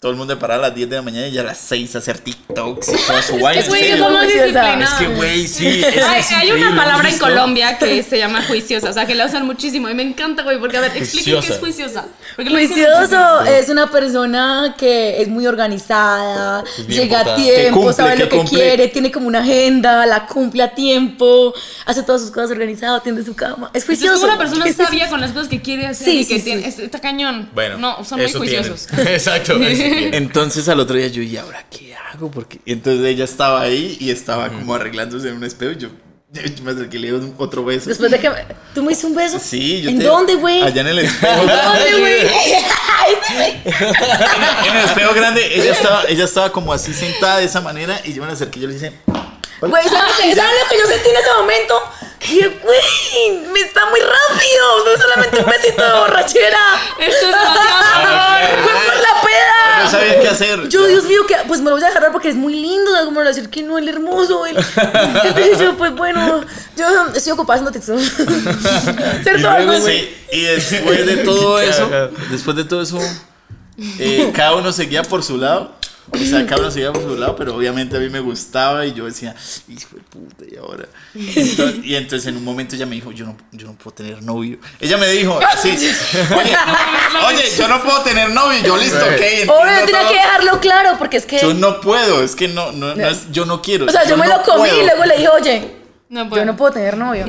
todo 0.00 0.12
el 0.12 0.16
mundo 0.16 0.32
de 0.32 0.40
parar 0.40 0.60
a 0.60 0.62
las 0.62 0.74
10 0.76 0.88
de 0.90 0.94
la 0.96 1.02
mañana 1.02 1.26
y 1.26 1.32
ya 1.32 1.40
a 1.40 1.44
las 1.44 1.58
6 1.58 1.96
a 1.96 1.98
hacer 1.98 2.18
TikToks 2.20 2.88
y 2.88 2.96
toda 3.04 3.20
su 3.20 3.36
vaina. 3.40 3.60
Es 3.60 3.68
güey, 3.68 3.84
en 3.90 4.00
es. 4.00 4.84
Es 4.84 4.90
que, 4.94 5.06
güey, 5.08 5.48
sí. 5.48 5.66
es- 5.84 6.04
Hay, 6.04 6.20
es 6.20 6.30
hay 6.30 6.50
una 6.52 6.66
¿lo 6.70 6.80
has 6.80 6.86
palabra 6.86 7.08
en? 7.10 7.18
Colombia 7.18 7.78
que 7.78 8.02
se 8.04 8.16
llama 8.16 8.44
juiciosa, 8.46 8.90
o 8.90 8.92
sea, 8.92 9.06
que 9.06 9.16
la 9.16 9.26
usan 9.26 9.44
muchísimo 9.44 9.88
y 9.90 9.94
me 9.94 10.04
encanta, 10.04 10.44
güey, 10.44 10.60
porque 10.60 10.76
a 10.76 10.82
ver, 10.82 10.96
expliquen 10.96 11.40
qué 11.40 11.52
es 11.52 11.58
juiciosa. 11.58 12.06
Porque 12.36 12.48
Juicioso 12.50 13.40
es 13.42 13.68
una 13.70 13.90
persona 13.90 14.76
que 14.78 15.20
es 15.20 15.26
muy 15.26 15.48
organizada, 15.48 16.62
llega 16.86 17.20
a. 17.20 17.34
Que 17.34 17.42
tiempo, 17.42 17.80
cumple, 17.80 17.94
sabe 17.94 18.14
que 18.14 18.22
lo 18.24 18.28
que 18.28 18.44
quiere, 18.44 18.86
tiene 18.88 19.10
como 19.10 19.26
una 19.26 19.40
agenda, 19.40 20.06
la 20.06 20.26
cumple 20.26 20.62
a 20.62 20.74
tiempo, 20.76 21.52
hace 21.86 22.04
todas 22.04 22.20
sus 22.22 22.30
cosas 22.30 22.52
organizado, 22.52 23.00
tiende 23.00 23.24
su 23.24 23.34
cama. 23.34 23.70
Es 23.74 23.82
Es 23.82 23.86
juicioso. 23.86 24.14
como 24.20 24.26
una 24.26 24.38
persona 24.38 24.66
Es- 24.68 24.76
sabia 24.76 25.08
con 25.08 25.20
las 25.20 25.32
cosas 25.32 25.48
que 25.48 25.60
quiere 25.60 25.86
hacer 25.88 26.06
Sí, 26.08 26.20
y 26.20 26.24
que 26.24 26.38
sí, 26.38 26.44
tiene, 26.44 26.62
sí. 26.62 26.68
es- 26.68 26.78
está 26.78 27.00
cañón. 27.00 27.50
Bueno, 27.52 27.78
no, 27.78 28.04
son 28.04 28.20
muy 28.20 28.32
juiciosos. 28.32 28.86
tienen. 28.86 29.08
Exacto. 29.14 29.58
Entonces 30.14 30.68
al 30.68 30.80
otro 30.80 30.96
día 30.96 31.08
yo, 31.08 31.22
¿y 31.22 31.36
ahora 31.36 31.64
qué 31.70 31.94
hago? 31.94 32.30
Porque 32.30 32.60
entonces 32.66 33.04
ella 33.06 33.24
estaba 33.24 33.60
ahí 33.62 33.96
y 34.00 34.10
estaba 34.10 34.48
como 34.48 34.74
arreglándose 34.74 35.28
en 35.28 35.36
un 35.36 35.44
espejo. 35.44 35.72
y 35.72 35.76
Yo, 35.78 35.88
yo 36.32 36.62
me 36.64 36.72
acerqué 36.72 36.96
y 36.98 37.00
le 37.00 37.06
di 37.08 37.12
un- 37.14 37.34
otro 37.38 37.64
beso. 37.64 37.88
Después 37.88 38.10
de 38.10 38.18
que 38.20 38.30
tú 38.74 38.82
me 38.82 38.92
hiciste 38.92 39.06
un 39.06 39.14
beso. 39.14 39.38
Sí, 39.38 39.80
yo 39.82 39.90
¿En 39.90 39.98
te- 39.98 40.04
dónde, 40.04 40.34
güey? 40.34 40.62
Allá 40.62 40.80
en 40.82 40.86
el 40.88 40.98
espejo. 41.04 41.34
¿Dónde, 41.46 41.98
güey? 42.00 42.28
En 44.68 44.76
el 44.76 44.84
espejo 44.84 45.14
grande, 45.14 45.46
ella 45.54 45.72
estaba, 45.72 46.04
ella 46.08 46.24
estaba 46.24 46.52
como 46.52 46.72
así 46.72 46.92
sentada 46.92 47.38
de 47.38 47.44
esa 47.44 47.60
manera 47.60 48.00
y 48.04 48.12
yo 48.12 48.24
me 48.24 48.32
acerqué 48.32 48.58
y 48.58 48.62
yo 48.62 48.68
le 48.68 48.74
dije, 48.74 48.92
Güey, 49.60 49.82
¿sabes 49.88 50.12
lo 50.18 50.22
que- 50.22 50.34
¿sabes 50.36 50.52
lo 50.62 50.68
que 50.70 50.78
yo 50.78 50.86
sentí 50.86 51.08
en 51.10 51.16
ese 51.16 51.30
momento? 51.36 51.74
Que, 52.18 52.48
güey, 52.48 53.40
me 53.52 53.60
está 53.60 53.86
muy 53.90 54.00
rápido. 54.00 54.84
No 54.84 55.00
solamente 55.02 55.38
un 55.38 55.46
besito 55.46 55.82
de 55.82 55.92
borrachera. 56.00 56.58
Esto 56.98 57.26
es 57.26 57.36
demasiado 57.36 58.62
Fue 58.62 58.72
por 58.72 58.96
la 58.96 59.22
peda. 59.22 59.84
no 59.84 59.90
sabía 59.90 60.20
qué 60.20 60.28
hacer. 60.28 60.68
Yo, 60.68 60.86
Dios 60.86 61.04
mío, 61.04 61.26
que 61.26 61.36
pues 61.46 61.60
me 61.60 61.70
lo 61.70 61.76
voy 61.76 61.84
a 61.84 61.88
agarrar 61.88 62.12
porque 62.12 62.28
es 62.28 62.34
muy 62.34 62.54
lindo. 62.54 62.90
¿sabes? 62.90 63.06
Como 63.06 63.20
decir 63.20 63.48
que 63.48 63.62
no, 63.62 63.78
el 63.78 63.88
hermoso. 63.88 64.46
El... 64.46 64.56
Entonces 65.24 65.58
yo, 65.58 65.76
pues 65.76 65.94
bueno, 65.94 66.44
yo 66.76 66.86
estoy 67.14 67.32
ocupada 67.32 67.60
haciendo 67.60 67.72
textos. 67.72 68.02
Sí, 69.84 70.16
y 70.32 70.40
después 70.42 71.06
de 71.06 71.16
todo 71.18 71.60
eso, 71.60 71.88
después 72.30 72.56
de 72.56 72.64
todo 72.64 72.82
eso, 72.82 72.98
eh, 73.98 74.32
cada 74.34 74.54
uno 74.56 74.72
seguía 74.72 75.02
por 75.02 75.22
su 75.22 75.36
lado. 75.38 75.77
O 76.10 76.16
sea, 76.18 76.44
cada 76.46 76.60
uno 76.62 76.70
seguía 76.70 76.92
por 76.92 77.02
su 77.02 77.16
lado, 77.16 77.36
pero 77.36 77.54
obviamente 77.54 77.96
a 77.96 78.00
mí 78.00 78.08
me 78.08 78.20
gustaba 78.20 78.84
y 78.86 78.92
yo 78.94 79.04
decía, 79.06 79.34
hijo 79.68 79.88
de 79.96 80.02
puta, 80.02 80.44
y 80.50 80.56
ahora. 80.56 80.86
Entonces- 81.14 81.84
y 81.84 81.94
entonces 81.96 82.26
en 82.26 82.36
un 82.36 82.44
momento 82.44 82.74
ella 82.76 82.86
me 82.86 82.94
dijo, 82.96 83.12
yo 83.12 83.26
no, 83.26 83.36
yo 83.52 83.66
no 83.66 83.74
puedo 83.74 83.94
tener 83.94 84.22
novio. 84.22 84.58
Ella 84.80 84.96
me 84.96 85.06
dijo, 85.08 85.38
así, 85.52 85.70
oye, 86.36 86.56
oye, 87.28 87.44
yo 87.56 87.68
no 87.68 87.82
puedo 87.82 88.00
tener 88.02 88.30
novio. 88.30 88.58
Y 88.58 88.62
yo, 88.62 88.76
listo, 88.76 88.98
ok. 88.98 89.50
Obvio, 89.50 89.86
tenía 89.86 90.08
que 90.08 90.14
dejarlo 90.14 90.60
claro 90.60 90.96
porque 90.98 91.18
es 91.18 91.26
que. 91.26 91.38
Yo 91.40 91.54
no 91.54 91.80
puedo, 91.80 92.22
es 92.22 92.34
que 92.34 92.48
no, 92.48 92.72
no, 92.72 92.94
no 92.94 93.06
es, 93.08 93.30
yo 93.30 93.44
no 93.44 93.60
quiero. 93.62 93.86
o 93.86 93.90
sea, 93.90 94.04
yo, 94.06 94.16
me 94.16 94.26
no 94.26 94.38
lo 94.38 94.42
comí 94.42 94.68
puedo. 94.68 94.80
y 94.82 94.84
luego 94.86 95.04
le 95.04 95.14
dije, 95.16 95.28
oye, 95.28 95.76
No 96.08 96.34
yo 96.34 96.44
no 96.44 96.56
puedo 96.56 96.72
tener 96.72 96.96
novio. 96.96 97.26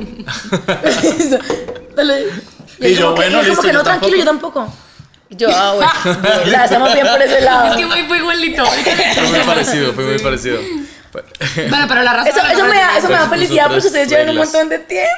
Dale. 1.96 2.26
Y 2.82 2.86
él 2.86 2.96
yo, 2.98 3.08
como 3.08 3.16
que- 3.16 3.22
bueno, 3.30 3.40
él 3.42 3.48
como 3.48 3.50
listo, 3.50 3.62
que 3.62 3.68
yo 3.68 3.74
no, 3.74 3.84
tranquilo, 3.84 4.18
yo 4.18 4.24
tampoco. 4.26 4.74
Yo, 5.30 5.48
ah, 5.52 5.76
bueno, 6.04 6.44
bien, 6.44 6.62
estamos 6.62 6.94
bien 6.94 7.08
por 7.08 7.22
ese 7.22 7.42
lado. 7.42 7.72
Es 7.72 7.78
que 7.78 8.06
fue 8.06 8.18
igualito. 8.18 8.66
Fue 9.16 9.28
muy 9.28 9.40
parecido, 9.40 9.94
fue 9.94 10.04
muy 10.06 10.20
parecido. 10.20 10.60
Bueno, 11.70 11.86
pero 11.88 12.04
la 12.04 12.14
razón. 12.14 12.34
Eso, 12.36 12.48
eso 12.48 12.66
me 12.66 12.76
da, 12.76 12.98
eso 12.98 13.08
me 13.08 13.16
da 13.16 13.30
felicidad 13.30 13.68
porque 13.68 13.88
ustedes 13.88 14.10
llevan 14.10 14.30
un 14.30 14.38
montón 14.38 14.70
de 14.70 14.80
tiempo. 14.80 15.10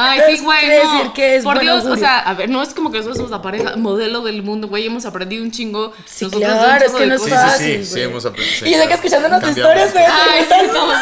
Ay, 0.00 0.20
sí, 0.36 0.42
güey. 0.44 0.60
quiere 0.60 0.84
no. 0.84 0.92
decir 0.92 1.12
que 1.12 1.36
es 1.36 1.44
Por 1.44 1.54
buen 1.54 1.66
Dios, 1.66 1.84
o 1.84 1.96
sea, 1.96 2.18
a 2.20 2.34
ver, 2.34 2.48
no 2.48 2.62
es 2.62 2.70
como 2.74 2.90
que 2.90 2.98
nosotros 2.98 3.16
somos 3.16 3.30
la 3.30 3.42
pareja 3.42 3.76
modelo 3.76 4.22
del 4.22 4.42
mundo, 4.42 4.68
güey. 4.68 4.86
Hemos 4.86 5.04
aprendido 5.06 5.42
un 5.42 5.50
chingo. 5.50 5.92
Sí, 6.06 6.24
nosotros 6.24 6.40
de 6.52 6.58
claro, 6.58 6.84
es 6.86 6.92
que 6.92 7.00
de 7.00 7.06
no 7.06 7.14
es 7.14 7.22
Sí, 7.22 7.30
cosas. 7.30 7.58
sí, 7.58 7.76
sí, 7.78 7.84
sí, 7.84 8.00
hemos 8.00 8.24
aprendido. 8.24 8.66
Y 8.66 8.74
sé 8.74 8.86
que 8.88 8.94
escuchando 8.94 9.28
nuestras 9.28 9.54
Cambiamos. 9.56 9.84
historias, 9.86 10.08
ustedes 10.08 10.48
Ay, 10.50 10.66
sí, 10.68 10.68
como- 10.78 10.92
no. 10.92 10.98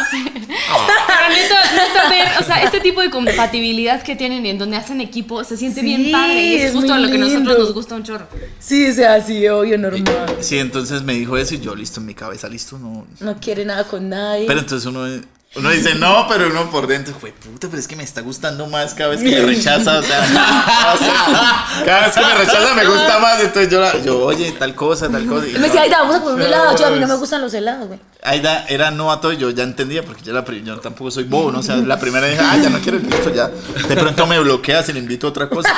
Pero 1.07 1.29
neta, 1.29 1.73
neta, 1.75 2.09
ver, 2.11 2.29
o 2.41 2.45
sea, 2.45 2.63
este 2.63 2.81
tipo 2.81 3.01
de 3.01 3.11
compatibilidad 3.11 4.03
que 4.03 4.17
tienen 4.17 4.45
y 4.47 4.51
en 4.51 4.59
donde 4.59 4.77
hacen 4.77 5.01
equipo 5.01 5.45
se 5.45 5.57
siente 5.57 5.81
Sí, 5.81 5.87
bien 5.87 6.11
padre. 6.13 6.43
Y 6.43 6.55
es 6.57 6.65
es 6.65 6.73
justo 6.73 6.97
lo 6.97 7.09
que 7.09 7.15
a 7.15 7.19
nosotros 7.19 7.59
nos 7.59 7.75
gusta 7.75 7.95
un 7.95 8.03
chorro. 8.05 8.27
Sí, 8.59 8.89
o 8.91 8.95
sea, 8.95 9.21
sí, 9.21 9.47
obvio, 9.49 9.79
normal. 9.79 10.37
Sí, 10.41 10.59
entonces 10.59 11.03
me 11.03 11.15
dijo 11.15 11.37
eso 11.37 11.55
y 11.55 11.61
yo, 11.61 11.75
listo, 11.75 12.01
en 12.01 12.07
mi 12.07 12.15
cabeza, 12.15 12.49
listo, 12.49 12.79
no. 12.79 13.07
No 13.21 13.37
quiere 13.41 13.65
nada 13.65 13.85
con 13.85 14.09
nadie. 14.09 14.47
Pero 14.47 14.61
entonces 14.61 14.87
uno, 14.87 15.07
uno 15.55 15.71
dice, 15.71 15.95
no, 15.95 16.27
pero 16.29 16.49
uno 16.49 16.71
por 16.71 16.87
dentro, 16.87 17.15
güey, 17.19 17.33
puta, 17.33 17.69
pero 17.69 17.79
es 17.79 17.89
que 17.89 17.97
me 17.97 18.03
está 18.03 18.21
gustando 18.21 18.67
más 18.67 18.93
cada 18.93 19.11
vez 19.11 19.23
que 19.23 19.31
me 19.31 19.41
rechaza, 19.55 19.99
o 19.99 20.03
sea, 20.03 20.21
o 20.95 20.99
sea, 20.99 21.85
cada 21.85 22.07
vez 22.07 22.15
que 22.15 22.21
me 22.21 22.35
rechaza 22.35 22.75
me 22.75 22.85
gusta 22.85 23.19
más, 23.21 23.41
entonces 23.41 23.71
yo, 23.73 23.81
la- 23.81 23.99
yo 24.03 24.19
oye, 24.25 24.53
tal 24.59 24.75
cosa, 24.75 25.09
tal 25.09 25.27
cosa. 25.27 25.47
y 25.47 25.53
me 25.55 25.61
decía, 25.61 25.83
ay, 25.83 25.91
vamos 25.91 26.17
a 26.17 26.21
comer 26.21 26.35
un 26.35 26.43
helado. 26.43 26.77
Yo, 26.77 26.87
a 26.87 26.91
mí 26.91 26.99
no 26.99 27.07
me 27.07 27.15
gustan 27.17 27.41
los 27.41 27.55
helados, 27.55 27.87
güey. 27.89 28.01
Aida 28.23 28.65
era 28.69 28.91
no 28.91 29.13
a 29.13 29.21
todo 29.21 29.33
y 29.33 29.37
yo 29.37 29.51
ya 29.51 29.63
entendía 29.63 30.03
porque 30.03 30.23
yo, 30.23 30.33
la, 30.33 30.45
yo 30.65 30.79
tampoco 30.81 31.11
soy 31.13 31.25
bobo, 31.25 31.53
¿no? 31.53 31.61
O 31.61 31.63
sea, 31.63 31.77
la 31.77 31.99
primera 32.01 32.27
dije, 32.27 32.41
ah, 32.43 32.57
ya 32.61 32.71
no 32.71 32.81
quiero 32.81 32.99
listo, 32.99 33.33
ya. 33.33 33.49
De 33.89 33.95
pronto 33.97 34.27
me 34.27 34.39
bloquea 34.41 34.83
si 34.83 34.93
le 34.93 34.99
invito 34.99 35.29
a 35.29 35.31
otra 35.31 35.49
cosa. 35.49 35.71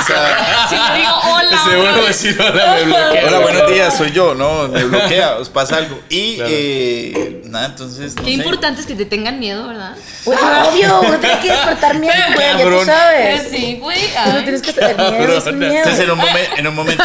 O 0.00 0.04
sea, 0.06 0.66
Si 0.68 0.74
le 0.74 0.98
digo 1.00 1.12
hola, 1.24 1.50
Ese 1.50 1.76
hola, 1.76 1.90
bueno 1.92 2.06
decir 2.08 2.36
hola 2.40 2.74
me 2.76 2.84
bloquea. 2.84 3.24
hola, 3.26 3.38
buenos 3.40 3.70
días, 3.70 3.96
soy 3.98 4.10
yo, 4.12 4.34
no, 4.34 4.68
me 4.68 4.84
bloquea, 4.84 5.36
os 5.36 5.48
pasa 5.50 5.76
algo. 5.76 5.98
Y 6.08 6.38
eh, 6.40 7.42
nada, 7.46 7.66
entonces. 7.66 8.14
No 8.16 8.22
Qué 8.22 8.30
sé. 8.30 8.36
importante 8.36 8.80
es 8.80 8.86
que 8.86 8.94
te 8.94 9.04
tengan 9.04 9.38
miedo, 9.38 9.68
¿verdad? 9.68 9.94
Güey, 10.24 10.38
obvio, 10.38 11.00
uno 11.02 11.18
tiene 11.18 11.40
que 11.40 11.50
despertar 11.50 11.98
miedo, 11.98 12.14
güey, 12.34 12.58
ya 12.58 12.64
tú 12.64 12.84
sabes. 12.86 13.48
Sí, 13.50 13.76
güey. 13.80 14.00
Tú 14.24 14.32
no 14.32 14.42
tienes 14.42 14.62
que 14.62 14.72
tener 14.72 14.96
miedo. 14.96 15.38
Entonces 15.76 16.00
en 16.00 16.10
un, 16.10 16.18
momen- 16.18 16.48
en 16.58 16.66
un 16.66 16.74
momento. 16.74 17.04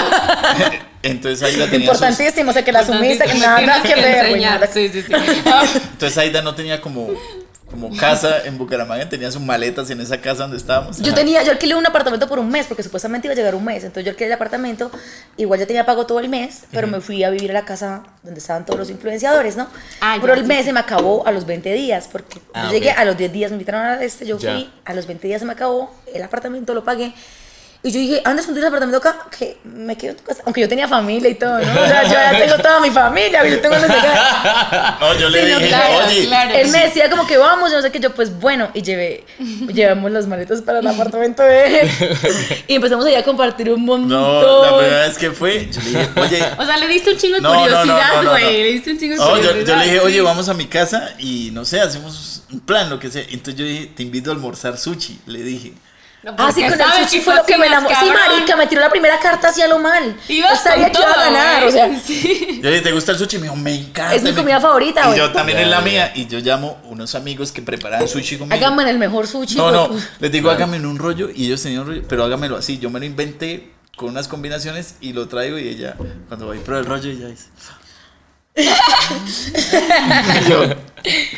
Entonces 1.11 1.41
Aida 1.43 1.69
tenía. 1.69 1.87
sus- 1.87 1.95
Importantísimo, 2.01 2.49
o 2.51 2.53
sea, 2.53 2.63
que 2.63 2.71
la 2.71 2.85
sumista, 2.85 3.25
que 3.25 3.33
Me 3.33 3.39
nada, 3.39 3.57
tienes 3.57 3.75
nada 3.77 3.83
que 3.95 4.01
ver, 4.01 4.29
güey. 4.29 4.41
nada 4.41 4.67
que- 4.67 4.73
Sí, 4.73 4.89
sí, 4.89 5.01
sí. 5.07 5.13
entonces 5.91 6.17
Aida 6.17 6.41
no 6.41 6.53
tenía 6.55 6.79
como, 6.81 7.09
como 7.69 7.95
casa 7.97 8.43
en 8.45 8.57
Bucaramanga, 8.57 9.09
tenía 9.09 9.29
sus 9.31 9.41
maletas 9.41 9.89
en 9.89 9.99
esa 9.99 10.19
casa 10.21 10.43
donde 10.43 10.57
estábamos. 10.57 10.99
Yo 11.01 11.13
tenía, 11.13 11.43
yo 11.43 11.51
alquilé 11.51 11.75
un 11.75 11.85
apartamento 11.85 12.27
por 12.27 12.39
un 12.39 12.49
mes, 12.49 12.65
porque 12.65 12.81
supuestamente 12.81 13.27
iba 13.27 13.33
a 13.33 13.35
llegar 13.35 13.55
un 13.55 13.63
mes. 13.65 13.83
Entonces 13.83 14.05
yo 14.05 14.11
alquilé 14.11 14.27
el 14.27 14.33
apartamento, 14.33 14.89
igual 15.35 15.59
ya 15.59 15.65
tenía 15.67 15.85
pago 15.85 16.05
todo 16.05 16.19
el 16.21 16.29
mes, 16.29 16.61
pero 16.71 16.87
me 16.87 17.01
fui 17.01 17.23
a 17.25 17.29
vivir 17.29 17.51
a 17.51 17.53
la 17.53 17.65
casa 17.65 18.03
donde 18.23 18.39
estaban 18.39 18.65
todos 18.65 18.79
los 18.79 18.89
influenciadores, 18.89 19.57
¿no? 19.57 19.67
Ah, 19.99 20.15
ya, 20.15 20.21
pero 20.21 20.33
el 20.33 20.41
sí, 20.41 20.45
mes 20.47 20.65
se 20.65 20.71
me 20.73 20.79
acabó 20.79 21.27
a 21.27 21.31
los 21.31 21.45
20 21.45 21.73
días, 21.73 22.07
porque 22.11 22.39
Ah, 22.53 22.65
yo 22.67 22.71
llegué 22.71 22.91
ok. 22.91 22.99
a 22.99 23.05
los 23.05 23.17
10 23.17 23.33
días, 23.33 23.51
me 23.51 23.55
invitaron 23.55 23.81
a 23.85 24.01
este, 24.03 24.25
yo 24.25 24.37
Ya. 24.39 24.53
fui, 24.53 24.69
a 24.85 24.93
los 24.93 25.05
20 25.05 25.27
días 25.27 25.39
se 25.41 25.45
me 25.45 25.51
acabó, 25.53 25.93
el 26.13 26.23
apartamento 26.23 26.73
lo 26.73 26.83
pagué. 26.85 27.13
Y 27.83 27.91
yo 27.91 27.99
dije, 27.99 28.21
andas, 28.25 28.45
¿tienes 28.45 28.65
apartamento 28.65 28.97
acá? 28.97 29.27
Que 29.37 29.57
me 29.63 29.95
quedo 29.95 30.11
en 30.11 30.17
tu 30.17 30.23
casa. 30.23 30.41
Aunque 30.45 30.61
yo 30.61 30.67
tenía 30.67 30.87
familia 30.87 31.29
y 31.29 31.35
todo, 31.35 31.59
¿no? 31.59 31.71
O 31.81 31.87
sea, 31.87 32.03
yo 32.03 32.09
ya 32.09 32.37
tengo 32.37 32.57
toda 32.61 32.79
mi 32.81 32.89
familia, 32.89 33.47
yo 33.47 33.61
tengo 33.61 33.75
no 33.75 33.81
sé 33.81 33.87
qué. 33.87 34.07
No, 34.99 35.13
yo 35.17 35.29
le 35.29 35.41
Sí, 35.41 35.51
no, 35.53 35.57
dije, 35.59 35.69
claro, 35.69 36.05
oye, 36.07 36.25
claro. 36.25 36.55
Él 36.55 36.67
me 36.69 36.83
decía 36.85 37.09
como 37.09 37.27
que 37.27 37.37
vamos, 37.37 37.69
yo 37.69 37.77
no 37.77 37.83
sé 37.83 37.91
qué, 37.91 37.99
yo 37.99 38.13
pues 38.13 38.37
bueno, 38.39 38.69
y 38.73 38.81
llevé, 38.81 39.25
llevamos 39.73 40.11
las 40.11 40.27
maletas 40.27 40.61
para 40.61 40.79
el 40.79 40.87
apartamento 40.87 41.43
de 41.43 41.81
él. 41.81 41.89
Y 42.67 42.75
empezamos 42.75 43.05
ahí 43.05 43.15
a 43.15 43.23
compartir 43.23 43.69
un 43.71 43.85
montón. 43.85 44.09
no, 44.09 44.61
la 44.71 44.77
primera 44.79 45.07
vez 45.07 45.17
que 45.17 45.31
fue, 45.31 45.69
yo 45.71 45.79
le 45.81 45.89
dije, 45.89 46.09
oye. 46.19 46.43
O 46.57 46.65
sea, 46.65 46.77
le 46.77 46.87
diste 46.87 47.11
un 47.11 47.17
chingo 47.17 47.35
de 47.35 47.41
No, 47.41 47.53
no, 47.53 47.59
no, 47.59 47.61
curiosidad, 47.61 48.09
no, 48.15 48.23
no, 48.23 48.29
güey. 48.31 48.43
no. 48.43 48.49
Le 48.49 48.63
diste 48.71 48.91
un 48.91 48.99
chingo 48.99 49.13
de 49.13 49.19
No, 49.19 49.27
yo, 49.37 49.47
curiosidad. 49.49 49.65
yo 49.67 49.75
le 49.75 49.83
dije, 49.85 49.99
oye, 49.99 50.21
vamos 50.21 50.49
a 50.49 50.53
mi 50.55 50.65
casa 50.65 51.09
y 51.19 51.51
no 51.53 51.63
sé, 51.63 51.79
hacemos 51.79 52.43
un 52.51 52.59
plan, 52.59 52.89
lo 52.89 52.99
que 52.99 53.09
sea. 53.11 53.21
Entonces 53.29 53.55
yo 53.55 53.65
dije, 53.65 53.91
te 53.95 54.03
invito 54.03 54.31
a 54.31 54.33
almorzar 54.33 54.77
sushi, 54.77 55.19
le 55.27 55.43
dije. 55.43 55.73
No, 56.27 56.33
Ah, 56.37 56.51
sí, 56.51 56.61
con 56.61 56.73
el 56.73 56.79
sushi 57.05 57.21
fue 57.21 57.35
lo 57.35 57.45
que 57.45 57.57
me 57.57 57.67
enamoró. 57.67 57.95
Sí, 57.99 58.05
marica, 58.11 58.55
me 58.57 58.67
tiró 58.67 58.81
la 58.81 58.89
primera 58.89 59.17
carta 59.19 59.47
hacia 59.47 59.65
lo 59.67 59.79
mal. 59.79 60.15
Ibas 60.27 60.51
yo 60.63 60.69
sabía 60.69 60.91
que 60.91 60.99
iba 61.01 61.11
a 61.11 61.23
ganar, 61.25 61.63
o 61.63 61.71
sea. 61.71 61.89
Sí. 62.05 62.59
Yo 62.61 62.63
le 62.63 62.71
dije, 62.71 62.81
¿te 62.81 62.91
gusta 62.91 63.13
el 63.13 63.17
sushi? 63.17 63.37
Me 63.37 63.43
dijo, 63.43 63.55
me 63.55 63.73
encanta. 63.73 64.13
Es 64.13 64.23
mi 64.23 64.31
me- 64.31 64.35
comida 64.37 64.59
favorita, 64.59 65.03
Y 65.03 65.05
güey. 65.07 65.17
yo 65.19 65.31
también 65.31 65.57
es 65.59 65.67
la 65.67 65.79
mía. 65.81 66.11
Y 66.15 66.27
yo 66.27 66.39
llamo 66.39 66.79
unos 66.85 67.15
amigos 67.15 67.51
que 67.53 67.61
preparaban 67.61 68.07
sushi 68.07 68.37
conmigo. 68.37 68.55
Háganme 68.55 68.83
en 68.83 68.89
el 68.89 68.97
mejor 68.97 69.25
sushi. 69.25 69.55
No, 69.55 69.71
no, 69.71 69.89
les 70.19 70.31
digo, 70.31 70.49
hágame 70.51 70.77
en 70.77 70.85
un 70.85 70.99
rollo 70.99 71.29
y 71.33 71.45
ellos 71.45 71.63
tenían 71.63 71.81
un 71.83 71.87
rollo, 71.87 72.03
pero 72.09 72.23
hágamelo 72.25 72.57
así. 72.57 72.77
Yo 72.77 72.89
me 72.89 72.99
lo 72.99 73.05
inventé 73.05 73.71
con 73.95 74.09
unas 74.09 74.27
combinaciones 74.27 74.95
y 75.01 75.13
lo 75.13 75.27
traigo 75.27 75.57
y 75.57 75.67
ella, 75.69 75.95
cuando 76.27 76.45
voy 76.45 76.59
por 76.59 76.75
el 76.75 76.85
rollo, 76.85 77.09
ella 77.09 77.27
dice. 77.27 77.45
Yo, 80.49 80.63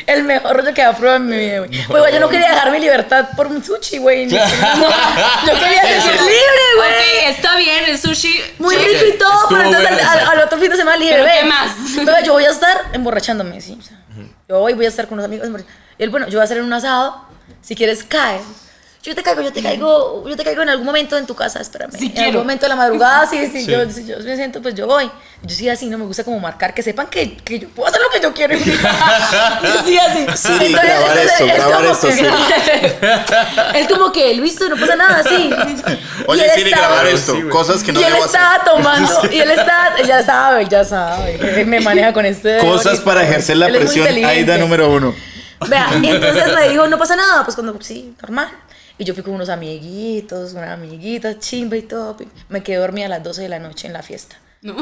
El 0.06 0.24
mejor 0.24 0.56
rollo 0.56 0.72
que 0.74 0.82
he 0.82 0.92
probado 0.94 1.16
en 1.16 1.26
mi 1.26 1.36
vida, 1.36 1.58
güey. 1.58 1.70
Pues, 1.86 2.00
güey, 2.02 2.12
yo 2.14 2.20
no 2.20 2.28
quería 2.28 2.48
dejar 2.50 2.70
mi 2.72 2.80
libertad 2.80 3.28
por 3.36 3.46
un 3.46 3.62
sushi, 3.62 3.98
güey. 3.98 4.26
ni- 4.26 4.32
Yo 4.32 4.38
quería 4.38 5.82
ser 6.00 6.14
libre, 6.14 6.66
güey. 6.76 6.88
Ok, 6.90 7.28
está 7.28 7.56
bien, 7.56 7.84
el 7.88 7.98
sushi. 7.98 8.40
Muy 8.58 8.74
rico 8.76 9.04
y 9.14 9.18
todo, 9.18 9.32
Estuvo 9.32 9.48
pero 9.50 9.62
entonces 9.64 9.88
bueno, 9.90 9.96
al, 9.96 10.08
al- 10.08 10.16
exacto. 10.18 10.30
al 10.30 10.40
otro 10.46 10.58
fin 10.58 10.70
de 10.70 10.76
semana 10.76 10.96
le 10.96 11.04
dije, 11.04 11.14
¿Pero 11.16 11.26
"Ve, 11.26 11.32
qué 11.40 11.46
más? 11.46 11.70
bebé, 12.06 12.18
yo 12.24 12.32
voy 12.32 12.44
a 12.44 12.50
estar 12.50 12.80
emborrachándome, 12.92 13.60
¿sí? 13.60 13.76
O 13.78 13.82
sea, 13.82 13.96
yo 14.48 14.58
hoy 14.60 14.72
voy 14.74 14.86
a 14.86 14.88
estar 14.88 15.06
con 15.06 15.14
unos 15.18 15.26
amigos. 15.26 15.48
Y 15.98 16.02
él, 16.02 16.10
bueno, 16.10 16.26
yo 16.26 16.38
voy 16.38 16.40
a 16.40 16.44
hacer 16.44 16.60
un 16.62 16.72
asado, 16.72 17.24
si 17.62 17.76
quieres 17.76 18.02
cae. 18.02 18.40
Yo 19.02 19.14
te 19.14 19.22
caigo, 19.22 19.40
yo 19.40 19.50
te 19.50 19.62
caigo, 19.62 20.28
yo 20.28 20.36
te 20.36 20.44
caigo 20.44 20.60
en 20.60 20.68
algún 20.68 20.84
momento 20.84 21.16
en 21.16 21.26
tu 21.26 21.34
casa, 21.34 21.58
espérame. 21.58 21.90
Sí 21.92 22.06
en 22.06 22.12
quiero. 22.12 22.26
algún 22.28 22.42
momento 22.42 22.66
de 22.66 22.68
la 22.68 22.76
madrugada, 22.76 23.26
sí, 23.26 23.46
sí, 23.50 23.64
Yo, 23.64 23.88
si 23.90 24.04
yo 24.04 24.18
me 24.18 24.36
siento, 24.36 24.60
pues 24.60 24.74
yo 24.74 24.86
voy. 24.86 25.10
Yo 25.42 25.54
sí 25.56 25.70
así, 25.70 25.86
no 25.86 25.96
me 25.96 26.04
gusta 26.04 26.22
como 26.22 26.38
marcar, 26.38 26.74
que 26.74 26.82
sepan 26.82 27.06
que, 27.06 27.34
que 27.38 27.60
yo 27.60 27.68
puedo 27.70 27.88
hacer 27.88 27.98
lo 28.02 28.10
que 28.10 28.20
yo 28.20 28.34
quiero. 28.34 28.54
yo 28.58 29.82
sí 29.86 29.96
así. 29.98 30.26
Grabar 30.70 31.16
entonces 31.16 31.30
esto, 31.32 31.44
él 31.44 31.52
grabar 31.54 31.76
como 31.78 31.92
esto, 31.92 32.08
que- 32.08 32.14
Siri. 32.14 32.28
Él 33.80 33.88
como 33.88 34.12
que, 34.12 34.34
Luis, 34.34 34.60
no 34.60 34.76
pasa 34.76 34.96
nada, 34.96 35.22
sí. 35.22 35.50
Oye, 36.26 36.44
estaba- 36.44 36.68
grabar 36.68 37.06
esto. 37.06 37.34
Cosas 37.48 37.82
que 37.82 37.92
no 37.94 38.00
y 38.00 38.04
él 38.04 38.12
hacer. 38.12 38.26
estaba 38.26 38.64
tomando, 38.64 39.32
y 39.32 39.40
él 39.40 39.50
estaba, 39.50 40.02
ya 40.02 40.22
sabe, 40.22 40.66
ya 40.68 40.84
sabe, 40.84 41.64
me 41.64 41.80
maneja 41.80 42.12
con 42.12 42.26
este. 42.26 42.58
Cosas 42.58 43.00
para 43.00 43.22
ejercer 43.22 43.56
la 43.56 43.68
presión. 43.68 44.06
Aida 44.06 44.58
número 44.58 44.90
uno. 44.90 45.14
Vea, 45.68 45.88
y 46.02 46.06
entonces 46.06 46.54
me 46.54 46.68
dijo, 46.68 46.86
no 46.86 46.98
pasa 46.98 47.16
nada, 47.16 47.44
pues 47.44 47.54
cuando, 47.54 47.80
sí, 47.80 48.14
normal. 48.20 48.48
Y 49.00 49.04
yo 49.04 49.14
fui 49.14 49.22
con 49.22 49.32
unos 49.32 49.48
amiguitos, 49.48 50.52
una 50.52 50.74
amiguita, 50.74 51.38
chimba 51.38 51.74
y 51.74 51.80
todo. 51.80 52.18
Me 52.50 52.62
quedé 52.62 52.76
dormida 52.76 53.06
a 53.06 53.08
las 53.08 53.22
12 53.22 53.40
de 53.40 53.48
la 53.48 53.58
noche 53.58 53.86
en 53.86 53.94
la 53.94 54.02
fiesta. 54.02 54.36
No. 54.60 54.76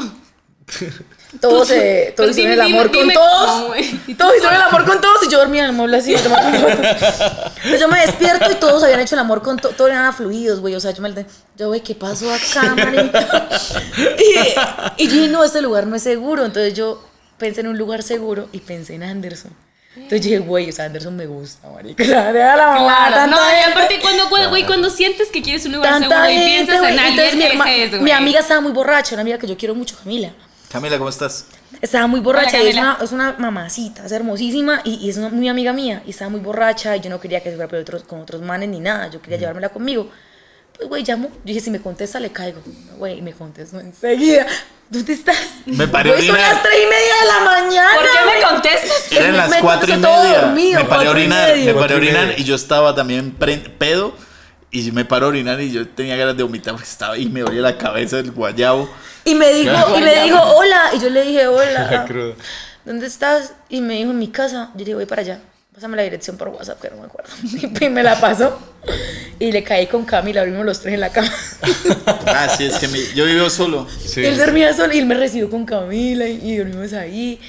Todos, 1.41 1.71
eh, 1.71 2.17
hicieron 2.29 2.55
el 2.55 2.61
amor 2.63 2.91
dime, 2.91 2.99
con 2.99 3.01
dime 3.03 3.15
todos. 3.15 3.77
Y 4.09 4.15
todos 4.17 4.35
hicieron 4.35 4.57
el 4.57 4.63
amor 4.63 4.85
con 4.87 5.01
todos 5.01 5.23
y 5.25 5.31
yo 5.31 5.39
dormía 5.39 5.63
en 5.63 5.71
el 5.71 5.77
mueble 5.77 5.99
así. 5.99 6.17
fotos. 6.17 6.35
Entonces 6.35 7.81
yo 7.81 7.87
me 7.87 8.01
despierto 8.01 8.51
y 8.51 8.57
todos 8.57 8.83
habían 8.83 8.99
hecho 8.99 9.15
el 9.15 9.21
amor 9.21 9.41
con 9.41 9.57
todos. 9.57 9.77
Todos 9.77 9.91
eran 9.91 10.13
fluidos, 10.13 10.59
güey. 10.59 10.75
O 10.75 10.81
sea, 10.81 10.91
yo 10.91 11.01
me 11.01 11.15
yo, 11.57 11.69
güey, 11.69 11.81
¿qué 11.81 11.95
pasó 11.95 12.29
acá, 12.29 12.75
marica? 12.75 13.49
Y, 14.99 15.05
y 15.05 15.07
yo 15.07 15.15
dije, 15.15 15.29
no, 15.29 15.45
este 15.45 15.63
lugar 15.63 15.87
no 15.87 15.95
es 15.95 16.03
seguro. 16.03 16.45
Entonces 16.45 16.75
yo 16.75 17.01
pensé 17.39 17.61
en 17.61 17.69
un 17.69 17.79
lugar 17.79 18.03
seguro 18.03 18.49
y 18.51 18.59
pensé 18.59 18.97
en 18.97 19.05
Anderson. 19.05 19.53
Entonces 20.03 20.21
yo 20.23 20.31
dije, 20.31 20.39
güey, 20.41 20.69
o 20.69 20.73
sea, 20.73 20.87
Anderson 20.87 21.17
me 21.17 21.27
gusta, 21.27 21.69
marica. 21.71 22.03
O 22.03 22.07
sea, 22.07 22.33
deja 22.33 22.57
la 22.57 22.67
mamá, 22.69 23.07
Claro, 23.09 23.31
no, 23.31 23.37
y 23.37 23.71
aparte 23.71 23.99
cuando, 24.01 24.29
güey, 24.49 24.65
cuando 24.67 24.91
sientes 24.91 25.29
que 25.29 25.43
quieres 25.43 25.65
un 25.67 25.73
lugar 25.73 25.93
Tanta 26.01 26.09
seguro 26.27 26.31
y 26.31 26.45
piensas 26.47 26.79
güey. 26.81 26.93
en 26.93 26.99
Entonces, 26.99 27.33
alguien, 27.33 27.39
mi, 27.39 27.45
herma- 27.61 27.71
es, 27.77 27.91
güey. 27.91 28.03
mi 28.03 28.11
amiga 28.11 28.41
estaba 28.41 28.61
muy 28.61 28.73
borracha, 28.73 29.15
una 29.15 29.23
amiga 29.23 29.39
que 29.39 29.47
yo 29.47 29.57
quiero 29.57 29.75
mucho, 29.75 29.97
Camila. 30.03 30.31
Camila, 30.71 30.99
¿cómo 30.99 31.09
estás? 31.11 31.47
Estaba 31.81 32.07
muy 32.07 32.21
borracha 32.21 32.57
Hola, 32.59 32.65
y 32.65 32.69
es 32.69 32.77
una, 32.77 32.99
es 33.03 33.13
una 33.13 33.33
mamacita, 33.39 34.05
es 34.05 34.13
hermosísima 34.13 34.81
y, 34.85 34.95
y 34.97 35.11
es 35.11 35.17
una 35.17 35.29
muy 35.31 35.49
amiga 35.49 35.73
mía. 35.73 36.03
Y 36.07 36.11
estaba 36.11 36.31
muy 36.31 36.41
borracha 36.41 36.97
y 36.97 37.01
yo 37.01 37.09
no 37.11 37.21
quería 37.21 37.43
que 37.43 37.51
se 37.51 37.57
fuera 37.57 37.69
con 37.71 37.79
otros, 37.81 38.03
con 38.05 38.21
otros 38.21 38.43
manes 38.43 38.69
ni 38.69 38.81
nada. 38.81 39.09
Yo 39.09 39.21
quería 39.23 39.39
llevármela 39.39 39.69
conmigo. 39.71 40.11
Pues, 40.79 40.89
güey, 40.89 41.05
llamo. 41.05 41.29
Yo 41.29 41.35
dije, 41.45 41.61
si 41.61 41.71
me 41.71 41.81
contesta, 41.81 42.19
le 42.21 42.31
caigo. 42.31 42.63
Güey, 42.97 43.19
y 43.19 43.23
me 43.23 43.33
contestó 43.33 43.81
enseguida. 43.81 44.47
¿Dónde 44.89 45.13
estás? 45.13 45.37
Me 45.67 45.87
paré 45.87 46.11
a 46.11 46.15
Güey, 46.15 46.27
son 46.27 46.37
orinar. 46.37 46.55
las 46.55 46.63
3 46.63 46.75
y 46.75 46.87
media 46.87 47.15
de 47.21 47.27
la 47.27 47.41
mañana. 47.45 47.91
¿Por 47.95 48.05
qué 48.05 48.37
me 48.39 48.49
contestas? 48.49 49.13
Eran 49.13 49.37
las 49.37 49.51
me 49.51 49.61
cuatro 49.61 49.93
y 49.93 49.97
media. 49.99 50.41
dormido, 50.41 50.81
me 50.81 50.89
paré 50.89 51.03
a 51.03 51.05
y 51.05 51.09
orinar, 51.09 51.57
me 51.57 51.75
paré 51.75 51.95
a 51.95 51.97
y 51.97 52.01
orinar 52.01 52.35
y 52.39 52.45
yo 52.45 52.55
estaba 52.55 52.95
también 52.95 53.33
pedo. 53.33 54.15
Y 54.71 54.91
me 54.93 55.05
paro 55.05 55.27
a 55.27 55.29
orinar 55.31 55.61
y 55.61 55.73
yo 55.73 55.89
tenía 55.89 56.15
ganas 56.17 56.37
de 56.37 56.43
vomitar 56.43 56.75
porque 56.75 56.89
estaba 56.89 57.15
ahí 57.15 57.27
me 57.27 57.41
dolía 57.41 57.63
la 57.63 57.77
cabeza 57.79 58.17
del 58.17 58.31
guayabo. 58.33 58.89
Y 59.25 59.35
me 59.35 59.53
dijo, 59.53 59.73
y 59.97 60.01
me 60.01 60.23
dijo, 60.25 60.41
hola. 60.43 60.91
Y 60.95 61.01
yo 61.01 61.11
le 61.11 61.23
dije, 61.23 61.45
La 61.45 61.51
hola. 61.51 62.07
¿Dónde 62.85 63.07
estás? 63.07 63.53
Y 63.69 63.81
me 63.81 63.95
dijo, 63.95 64.11
en 64.11 64.19
mi 64.19 64.29
casa. 64.29 64.71
Yo 64.75 64.79
le 64.79 64.85
dije, 64.85 64.95
voy 64.95 65.07
para 65.07 65.23
allá. 65.23 65.41
Pásame 65.79 65.97
la 65.97 66.03
dirección 66.03 66.37
por 66.37 66.49
WhatsApp, 66.49 66.81
que 66.81 66.91
no 66.91 66.97
me 66.97 67.05
acuerdo. 67.07 67.31
Y 67.81 67.89
me 67.89 68.03
la 68.03 68.21
pasó. 68.21 68.59
Y 69.39 69.53
le 69.53 69.63
caí 69.63 69.87
con 69.87 70.05
Camila, 70.05 70.41
abrimos 70.41 70.67
los 70.67 70.81
tres 70.81 70.95
en 70.95 71.01
la 71.01 71.11
cama. 71.11 71.33
Ah, 72.27 72.49
sí, 72.49 72.67
es 72.67 72.79
que 72.79 72.89
mi- 72.89 73.07
yo 73.15 73.25
vivo 73.27 73.49
solo. 73.49 73.87
Sí. 74.05 74.23
Y 74.23 74.27
él 74.27 74.37
dormía 74.37 74.75
solo 74.75 74.93
y 74.93 74.99
él 74.99 75.07
me 75.07 75.15
recibió 75.15 75.49
con 75.49 75.65
Camila 75.65 76.27
y, 76.27 76.41
y 76.43 76.57
dormimos 76.57 76.93
ahí. 76.95 77.41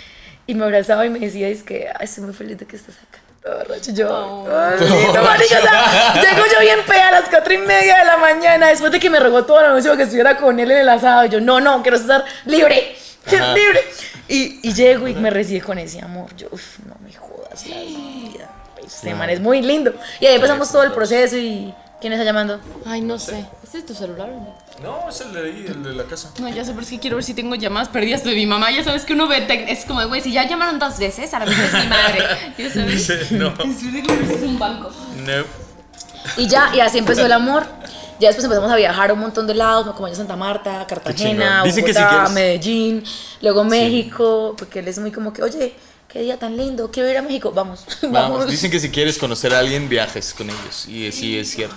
Y 0.46 0.54
me 0.54 0.64
abrazaba 0.66 1.08
y 1.08 1.10
me 1.10 1.18
decía, 1.18 1.48
es 1.48 1.64
que 1.64 1.88
"Ay, 1.90 2.06
estoy 2.06 2.24
muy 2.24 2.36
feliz 2.36 2.60
de 2.60 2.68
que 2.68 2.76
estés 2.76 2.96
acá. 2.98 3.20
Todo 3.44 3.58
borracho. 3.58 3.92
Yo, 3.94 4.48
"Ay, 4.56 4.78
lindo, 4.80 5.24
marica", 5.24 5.58
o 5.58 5.62
sea, 5.64 6.14
llego 6.22 6.46
yo 6.54 6.60
bien 6.62 6.80
pea 6.88 7.08
a 7.08 7.12
las 7.14 7.30
cuatro 7.30 7.52
y 7.52 7.58
media 7.58 7.98
de 7.98 8.06
la 8.06 8.18
mañana 8.18 8.68
después 8.68 8.92
de 8.92 9.00
que 9.00 9.10
me 9.10 9.20
rogó 9.20 9.44
toda 9.46 9.64
la 9.64 9.70
noche 9.70 9.86
para 9.86 9.98
que 9.98 10.04
estuviera 10.04 10.38
con 10.38 10.60
él 10.60 10.70
en 10.70 10.78
el 10.78 10.90
asado. 10.90 11.26
Y 11.26 11.30
yo, 11.30 11.42
no, 11.42 11.60
no, 11.60 11.82
quiero 11.82 11.98
estar 11.98 12.24
libre, 12.46 12.96
libre. 13.56 13.82
Y, 14.28 14.60
y 14.70 14.74
llego 14.76 15.08
y 15.08 15.16
me 15.16 15.32
recibe 15.32 15.62
con 15.62 15.80
ese 15.80 16.00
amor. 16.00 16.36
Yo, 16.36 16.48
uff, 16.52 16.78
no 16.88 16.96
me 17.04 17.12
jodas 17.14 17.39
la 17.68 17.82
vida. 17.82 18.50
Este 18.86 19.14
man 19.14 19.30
es 19.30 19.40
muy 19.40 19.62
lindo. 19.62 19.94
Y 20.20 20.26
ahí 20.26 20.36
empezamos 20.36 20.72
todo 20.72 20.84
el 20.84 20.92
proceso 20.92 21.38
y... 21.38 21.74
¿Quién 22.02 22.14
está 22.14 22.24
llamando? 22.24 22.62
Ay, 22.86 23.02
no 23.02 23.20
sé. 23.20 23.46
¿Ese 23.62 23.80
es 23.80 23.86
tu 23.86 23.94
celular 23.94 24.30
o 24.30 24.36
no? 24.40 24.56
No, 24.82 25.10
es 25.10 25.20
el 25.20 25.34
de 25.34 25.40
ahí, 25.42 25.66
el 25.68 25.84
de 25.84 25.92
la 25.94 26.06
casa. 26.06 26.32
No, 26.40 26.48
ya 26.48 26.64
sé, 26.64 26.72
pero 26.72 26.82
es 26.84 26.90
que 26.90 26.98
quiero 26.98 27.18
ver 27.18 27.26
si 27.26 27.34
tengo 27.34 27.56
llamadas 27.56 27.90
perdidas 27.90 28.24
de 28.24 28.34
mi 28.36 28.46
mamá. 28.46 28.72
Ya 28.72 28.86
sabes 28.86 29.04
que 29.04 29.12
uno 29.12 29.28
ve, 29.28 29.46
es 29.68 29.84
como, 29.84 30.08
güey, 30.08 30.22
si 30.22 30.32
ya 30.32 30.48
llamaron 30.48 30.80
dos 30.80 30.98
veces, 30.98 31.34
ahora 31.34 31.46
mismo 31.46 31.62
es 31.66 31.74
mi 31.74 31.88
madre. 31.90 32.24
Ya 32.58 32.70
sabes. 32.74 33.32
no. 33.34 33.50
Es 33.50 34.42
un 34.44 34.58
banco. 34.58 34.90
No. 35.26 35.44
Y 36.38 36.48
ya, 36.48 36.72
y 36.74 36.80
así 36.80 37.00
empezó 37.00 37.26
el 37.26 37.34
amor. 37.34 37.66
Ya 38.22 38.30
después 38.30 38.46
empezamos 38.46 38.72
a 38.72 38.78
viajar 38.78 39.10
a 39.10 39.14
un 39.14 39.20
montón 39.20 39.46
de 39.46 39.56
lados, 39.56 39.94
como 39.94 40.08
a 40.08 40.16
Santa 40.16 40.38
Marta, 40.38 40.86
Cartagena, 40.88 41.64
si 41.70 41.82
Bogotá, 41.82 42.10
quieres- 42.10 42.32
Medellín, 42.32 43.04
luego 43.42 43.66
México, 43.66 44.56
porque 44.58 44.80
él 44.80 44.88
es 44.88 45.00
muy 45.00 45.12
como 45.12 45.34
que, 45.34 45.42
oye, 45.44 45.74
qué 46.12 46.22
día 46.22 46.38
tan 46.38 46.58
lindo, 46.58 46.90
quiero 46.92 47.10
ir 47.10 47.18
a 47.18 47.22
México, 47.22 47.52
vamos, 47.54 47.86
vamos. 48.02 48.12
Vamos, 48.40 48.48
dicen 48.52 48.72
que 48.72 48.80
si 48.80 48.90
quieres 48.90 49.18
conocer 49.18 49.54
a 49.54 49.60
alguien, 49.60 49.88
viajes 49.90 50.34
con 50.38 50.50
ellos. 50.50 50.88
Y 50.88 51.12
sí, 51.12 51.38
es 51.38 51.52
cierto. 51.52 51.76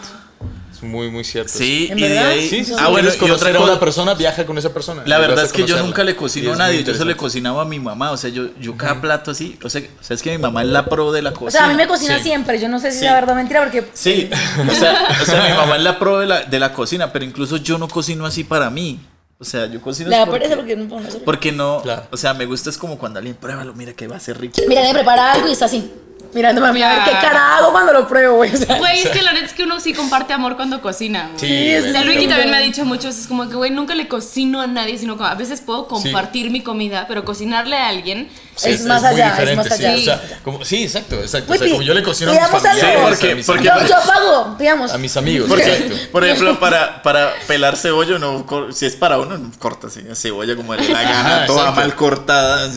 Es 0.72 0.82
muy, 0.82 1.10
muy 1.10 1.22
cierto. 1.22 1.52
Sí, 1.54 1.88
¿En 1.90 1.98
y 1.98 2.02
de 2.02 2.18
ahí. 2.18 2.48
Sí, 2.48 2.64
sí, 2.64 2.64
sí. 2.64 2.72
ah, 2.76 2.88
bueno, 2.88 3.08
quieres 3.10 3.14
y 3.14 3.16
otra 3.16 3.28
conocer 3.28 3.56
a 3.56 3.58
cosa. 3.60 3.70
una 3.72 3.80
persona, 3.80 4.14
viaja 4.14 4.46
con 4.46 4.56
esa 4.58 4.72
persona. 4.72 5.02
La 5.06 5.18
verdad 5.18 5.44
es 5.44 5.52
que 5.52 5.64
yo 5.64 5.80
nunca 5.82 6.02
le 6.02 6.16
cocino 6.16 6.54
a 6.54 6.56
nadie, 6.56 6.82
yo 6.82 6.94
se 6.94 7.04
le 7.04 7.14
cocinaba 7.16 7.62
a 7.62 7.64
mi 7.66 7.78
mamá, 7.78 8.10
o 8.10 8.16
sea, 8.16 8.30
yo, 8.30 8.48
yo 8.58 8.76
cada 8.76 9.00
plato 9.00 9.30
así, 9.30 9.58
o 9.62 9.68
sea, 9.70 9.82
o 10.00 10.02
sea, 10.02 10.14
es 10.16 10.22
que 10.22 10.30
mi 10.32 10.38
mamá 10.38 10.62
es 10.62 10.68
la 10.68 10.86
pro 10.86 11.12
de 11.12 11.22
la 11.22 11.32
cocina. 11.32 11.48
O 11.48 11.50
sea, 11.50 11.64
a 11.66 11.68
mí 11.68 11.74
me 11.74 11.86
cocina 11.86 12.16
Sí. 12.16 12.24
siempre, 12.24 12.58
yo 12.58 12.68
no 12.68 12.80
sé 12.80 12.90
si 12.90 12.98
Sí. 13.00 13.04
es 13.04 13.10
la 13.10 13.14
verdad 13.14 13.34
o 13.34 13.36
mentira, 13.36 13.62
porque 13.62 13.86
Sí, 13.92 14.28
o 14.68 14.74
sea, 14.74 15.08
o 15.20 15.24
sea, 15.24 15.42
mi 15.48 15.54
mamá 15.56 15.76
es 15.76 15.82
la 15.82 15.98
pro 15.98 16.18
de 16.18 16.26
la, 16.26 16.42
de 16.44 16.58
la 16.58 16.72
cocina, 16.72 17.12
pero 17.12 17.24
incluso 17.24 17.58
yo 17.58 17.76
no 17.78 17.86
cocino 17.86 18.24
así 18.26 18.42
para 18.42 18.68
mí. 18.70 18.98
O 19.42 19.44
sea, 19.44 19.66
yo 19.66 19.80
cocino 19.82 20.08
le 20.08 20.16
da 20.16 20.24
porque, 20.24 20.38
pereza 20.38 20.56
porque 20.56 20.76
no 20.76 20.88
puedo 20.88 21.02
porque 21.24 21.50
no, 21.50 21.80
Claro. 21.82 22.04
o 22.12 22.16
sea, 22.16 22.32
me 22.32 22.46
gusta 22.46 22.70
es 22.70 22.78
como 22.78 22.96
cuando 22.96 23.18
alguien 23.18 23.34
pruébalo, 23.34 23.74
mira 23.74 23.92
que 23.92 24.06
va 24.06 24.14
a 24.14 24.20
ser 24.20 24.40
rico. 24.40 24.54
Mira, 24.68 24.82
me 24.82 24.92
prepara 24.94 25.32
algo 25.32 25.48
y 25.48 25.50
está 25.52 25.64
así, 25.64 25.90
mirándome 26.34 26.68
a 26.68 26.72
mí, 26.72 26.82
a 26.82 26.88
ver 26.88 27.04
qué 27.04 27.10
cara 27.10 27.56
hago 27.58 27.72
cuando 27.72 27.92
lo 27.92 28.08
pruebo, 28.08 28.36
güey. 28.36 28.54
O 28.54 28.56
sea, 28.56 28.76
Güey, 28.78 29.00
es 29.00 29.10
que 29.10 29.22
la 29.22 29.32
neta 29.32 29.46
es 29.46 29.52
que 29.52 29.64
uno 29.64 29.78
sí 29.80 29.92
comparte 29.92 30.32
amor 30.32 30.56
cuando 30.56 30.80
cocina. 30.80 31.30
güey. 31.34 31.38
Sí, 31.40 31.88
O 31.88 31.92
sea. 31.92 32.04
Luigi 32.04 32.26
también 32.26 32.50
me 32.50 32.56
ha 32.56 32.60
dicho 32.60 32.84
mucho, 32.84 33.08
es 33.08 33.26
como 33.26 33.48
que, 33.48 33.54
güey, 33.56 33.70
nunca 33.70 33.94
le 33.94 34.08
cocino 34.08 34.60
a 34.60 34.66
nadie, 34.66 34.96
sino 34.98 35.16
que 35.18 35.24
a 35.24 35.34
veces 35.34 35.60
puedo 35.60 35.86
compartir 35.88 36.50
mi 36.50 36.62
comida, 36.62 37.06
pero 37.08 37.24
cocinarle 37.24 37.76
a 37.76 37.88
alguien. 37.88 38.28
Sí, 38.54 38.70
Es 38.70 38.84
más 38.84 39.02
allá, 39.02 39.34
es 39.42 39.56
más 39.56 39.70
allá. 39.70 39.94
Sí, 39.96 40.02
o 40.02 40.04
sea, 40.04 40.40
como, 40.44 40.64
sí 40.64 40.82
exacto, 40.84 41.16
exacto. 41.16 41.48
Güey, 41.48 41.58
o 41.60 41.62
sea, 41.64 41.72
como 41.72 41.82
yo 41.82 41.94
le 41.94 42.02
cocino 42.02 42.30
a 42.32 42.34
mis 42.34 42.42
familiares, 42.62 43.00
porque- 43.02 43.34
mis 43.34 43.46
porque- 43.46 43.70
amigos, 43.70 43.88
yo, 43.90 43.96
yo 43.96 44.06
pago, 44.12 44.56
digamos. 44.58 44.92
a 44.92 44.98
mis 44.98 45.16
amigos, 45.16 45.48
Porque, 45.48 45.64
exacto. 45.72 45.96
por 46.12 46.24
ejemplo, 46.24 46.60
para, 46.60 47.02
para 47.02 47.32
pelar 47.46 47.76
cebolla, 47.76 48.18
no, 48.18 48.44
si 48.72 48.84
es 48.86 48.94
para 48.96 49.18
uno, 49.18 49.38
no 49.38 49.50
corta 49.58 49.88
cebolla 50.14 50.54
como 50.56 50.74
da 50.76 50.82
la 50.82 51.02
gana, 51.02 51.46
toda 51.46 51.60
exacto. 51.60 51.80
mal 51.80 51.94
cortada, 51.96 52.70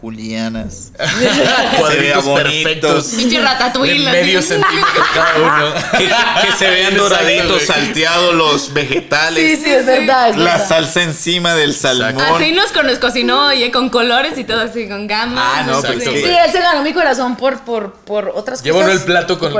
julianas. 0.00 0.92
Cuadritos 1.78 2.24
bonito. 2.24 2.48
perfectos. 2.50 3.04
Pinche 3.16 3.40
ratatouille, 3.40 4.10
medio 4.10 4.42
centímetro 4.42 5.02
cada 5.14 5.36
uno. 5.38 5.74
que, 5.98 6.06
que 6.06 6.52
se 6.58 6.70
vean 6.70 6.96
doraditos, 6.96 7.62
salteados 7.62 8.34
los 8.34 8.72
vegetales, 8.72 9.58
Sí, 9.58 9.64
sí, 9.64 9.70
es 9.70 9.86
verdad, 9.86 10.30
es 10.30 10.36
la 10.36 10.52
verdad. 10.52 10.68
salsa 10.68 11.02
encima 11.02 11.54
del 11.54 11.74
salmón. 11.74 12.20
Así 12.20 12.52
nos, 12.52 12.70
cocinó, 12.98 13.48
oye, 13.48 13.70
con 13.70 13.88
colores 13.90 14.38
y 14.38 14.44
todo 14.44 14.60
así, 14.60 14.88
con 14.88 15.06
gamas. 15.06 15.44
Ah, 15.46 15.62
no, 15.66 15.80
pues 15.82 15.98
que- 16.04 16.10
Sí, 16.22 16.28
él 16.28 16.50
se 16.52 16.60
ganó 16.60 16.82
mi 16.82 16.92
corazón 16.92 17.36
por, 17.36 17.60
por, 17.60 17.92
por 17.92 18.32
otras 18.34 18.62
Llevo 18.62 18.80
cosas. 18.80 18.94
el 18.94 19.02
plato 19.04 19.38
con, 19.38 19.52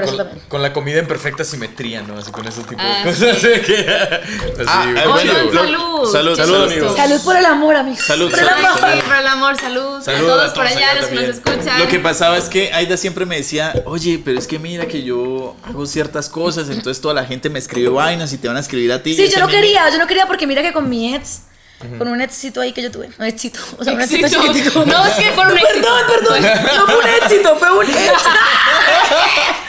con, 0.48 0.62
la 0.62 0.72
comida 0.72 0.98
en 0.98 1.06
perfecta 1.06 1.44
simetría, 1.44 2.02
¿no? 2.02 2.18
Así 2.18 2.30
con 2.30 2.46
ese 2.46 2.62
tipo 2.62 2.80
Ah, 2.82 2.98
de 3.04 3.10
cosas. 3.10 3.36
Así 3.36 3.60
que, 3.60 3.74
así, 3.88 4.64
Ah, 4.66 4.84
eh, 4.96 5.08
bueno, 5.08 5.32
salud. 5.52 6.36
salud, 6.36 6.64
amigos. 6.64 6.96
Salud 6.96 7.20
por 7.24 7.36
el 7.36 7.46
amor, 7.46 7.76
amigos. 7.76 8.00
Salud, 8.04 8.30
por 8.30 8.38
el 8.38 8.48
amor. 8.48 8.70
Sí, 8.78 9.00
por 9.06 9.16
el 9.16 9.26
amor, 9.26 9.56
salud. 9.56 10.02
Salud 10.02 10.29
todos 10.30 10.50
a 10.50 10.54
por 10.54 10.66
allá, 10.66 10.90
allá 10.90 11.00
los 11.00 11.06
que 11.06 11.14
nos 11.14 11.24
escuchan. 11.24 11.78
Lo 11.78 11.88
que 11.88 11.98
pasaba 11.98 12.36
es 12.38 12.48
que 12.48 12.72
Aida 12.72 12.96
siempre 12.96 13.26
me 13.26 13.36
decía, 13.36 13.74
oye, 13.86 14.20
pero 14.24 14.38
es 14.38 14.46
que 14.46 14.58
mira 14.58 14.86
que 14.86 15.02
yo 15.02 15.56
hago 15.64 15.86
ciertas 15.86 16.28
cosas, 16.28 16.68
entonces 16.68 17.00
toda 17.00 17.14
la 17.14 17.24
gente 17.24 17.50
me 17.50 17.58
escribe 17.58 17.88
vainas 17.88 18.32
y 18.32 18.38
te 18.38 18.46
van 18.48 18.56
a 18.56 18.60
escribir 18.60 18.92
a 18.92 19.02
ti. 19.02 19.14
Sí, 19.14 19.28
yo 19.28 19.40
no 19.40 19.48
quería, 19.48 19.88
yo 19.90 19.98
no 19.98 20.06
quería 20.06 20.26
porque 20.26 20.46
mira 20.46 20.62
que 20.62 20.72
con 20.72 20.88
mi 20.88 21.14
ex, 21.14 21.42
con 21.98 22.08
un 22.08 22.20
éxito 22.20 22.60
ahí 22.60 22.72
que 22.72 22.82
yo 22.82 22.90
tuve, 22.90 23.08
un 23.18 23.24
éxito, 23.24 23.58
o 23.78 23.84
sea, 23.84 23.94
un 23.94 24.00
éxito 24.00 24.28
chiquitico. 24.28 24.84
No, 24.84 25.06
es 25.06 25.14
que 25.14 25.32
fue 25.32 25.44
un 25.44 25.58
éxito. 25.58 25.72
Perdón, 25.72 26.02
perdón, 26.08 26.42
no 26.76 26.86
fue 26.86 26.98
un 26.98 27.08
éxito, 27.22 27.56
fue 27.56 27.72
un 27.72 27.86
éxito. 27.86 28.12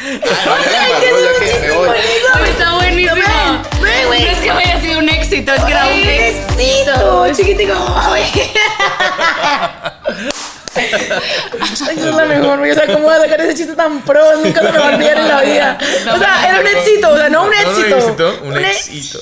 Ay, 0.01 0.91
que 0.99 1.07
es 1.07 1.13
un 1.13 1.19
chiste 1.45 1.71
bonito. 1.71 2.45
Está 2.45 2.75
buenísimo. 2.75 3.15
Ven, 3.15 3.61
ven, 3.81 4.07
güey. 4.07 4.21
No 4.23 4.27
es 4.27 4.39
que 4.39 4.51
haya 4.51 4.81
sido 4.81 4.99
un 4.99 5.09
éxito, 5.09 5.53
es 5.53 5.63
que 5.63 5.71
era 5.71 5.85
un 5.85 5.99
éxito. 5.99 6.41
Éxito, 6.61 7.25
chiquitico. 7.33 7.73
Ay, 10.75 11.69
esa 11.73 11.91
es 11.91 12.15
la 12.15 12.25
mejor, 12.25 12.59
güey. 12.59 12.71
O 12.71 12.73
sea, 12.75 12.87
¿cómo 12.87 13.01
voy 13.05 13.15
a 13.15 13.19
sacar 13.21 13.41
ese 13.41 13.55
chiste 13.55 13.73
tan 13.75 14.01
pro? 14.03 14.37
Nunca 14.37 14.61
se 14.61 14.71
me 14.71 14.77
va 14.77 14.89
a 14.89 14.95
olvidar 14.95 15.17
en 15.17 15.27
la 15.27 15.41
vida. 15.41 15.77
O 16.13 16.17
sea, 16.17 16.49
era 16.49 16.59
un 16.61 16.67
éxito, 16.67 17.09
o 17.09 17.17
sea, 17.17 17.29
no 17.29 17.43
un 17.43 17.49
No, 17.49 17.55
no, 17.63 17.69
éxito. 17.69 17.97
éxito, 17.97 18.39
un 18.43 18.51
Un 18.53 18.65
éxito. 18.65 19.19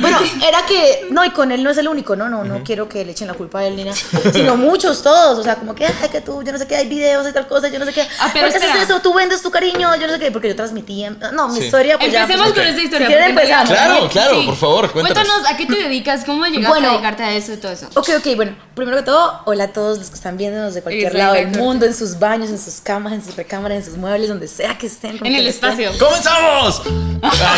Bueno, 0.00 0.18
era 0.46 0.64
que, 0.66 1.08
no, 1.10 1.24
y 1.24 1.30
con 1.30 1.52
él 1.52 1.62
no 1.62 1.70
es 1.70 1.78
el 1.78 1.88
único, 1.88 2.16
no, 2.16 2.28
no, 2.28 2.44
no 2.44 2.62
quiero 2.64 2.88
que 2.88 3.04
le 3.04 3.12
echen 3.12 3.26
la 3.28 3.34
culpa 3.34 3.60
a 3.60 3.64
él 3.66 3.76
ni 3.76 3.84
nada, 3.84 3.96
sino 4.32 4.56
muchos, 4.56 5.02
todos, 5.02 5.38
o 5.38 5.42
sea, 5.42 5.56
como 5.56 5.74
que, 5.74 5.86
ay, 5.86 6.08
que 6.10 6.20
tú, 6.20 6.42
yo 6.42 6.52
no 6.52 6.58
sé 6.58 6.66
qué, 6.66 6.76
hay 6.76 6.88
videos 6.88 7.28
y 7.28 7.32
tal 7.32 7.46
cosa, 7.46 7.68
yo 7.68 7.78
no 7.78 7.84
sé 7.84 7.92
qué, 7.92 8.06
Ah, 8.18 8.30
pero 8.32 8.48
¿por 8.48 8.58
qué 8.60 8.66
haces 8.66 8.82
eso? 8.84 9.00
Tú 9.00 9.12
vendes 9.14 9.42
tu 9.42 9.50
cariño, 9.50 9.94
yo 9.96 10.06
no 10.06 10.12
sé 10.14 10.18
qué, 10.18 10.30
porque 10.30 10.48
yo 10.48 10.56
transmitía, 10.56 11.10
no, 11.32 11.48
mi 11.48 11.58
Sí. 11.60 11.64
historia, 11.66 11.98
pues 11.98 12.12
ya. 12.12 12.22
Empecemos 12.22 12.52
pues, 12.52 12.58
con 12.60 12.68
esta 12.68 12.82
historia. 12.82 13.06
Si 13.06 13.12
quieren, 13.12 13.30
empezamos. 13.30 13.68
Claro, 13.70 14.08
claro, 14.08 14.44
por 14.46 14.56
favor, 14.56 14.90
cuéntanos. 14.90 15.22
Cuéntanos 15.28 15.50
a 15.52 15.56
qué 15.56 15.66
te 15.66 15.76
dedicas, 15.76 16.24
cómo 16.24 16.44
llegaste 16.46 16.68
Bueno. 16.68 16.88
a 16.88 16.92
dedicarte 16.92 17.22
a 17.22 17.32
eso 17.34 17.52
y 17.52 17.56
todo 17.56 17.72
eso. 17.72 17.88
Ok, 17.94 18.08
ok, 18.18 18.36
bueno, 18.36 18.56
primero 18.74 18.96
que 18.96 19.02
todo, 19.02 19.42
hola 19.46 19.64
a 19.64 19.68
todos 19.68 19.98
los 19.98 20.08
que 20.08 20.14
están 20.16 20.29
viéndonos 20.36 20.74
de 20.74 20.82
cualquier 20.82 21.14
lado 21.14 21.34
del 21.34 21.48
mundo, 21.48 21.86
en 21.86 21.94
sus 21.94 22.18
baños, 22.18 22.50
en 22.50 22.58
sus 22.58 22.80
camas, 22.80 23.12
en 23.12 23.24
sus 23.24 23.36
recámaras, 23.36 23.78
en 23.78 23.84
sus 23.84 23.96
muebles, 23.96 24.28
donde 24.28 24.48
sea 24.48 24.76
que 24.76 24.86
estén. 24.86 25.10
En 25.10 25.16
el 25.16 25.20
quien 25.20 25.46
estén. 25.46 25.70
espacio. 25.70 25.92
¡Comenzamos! 25.98 26.82
Ah. 27.22 27.56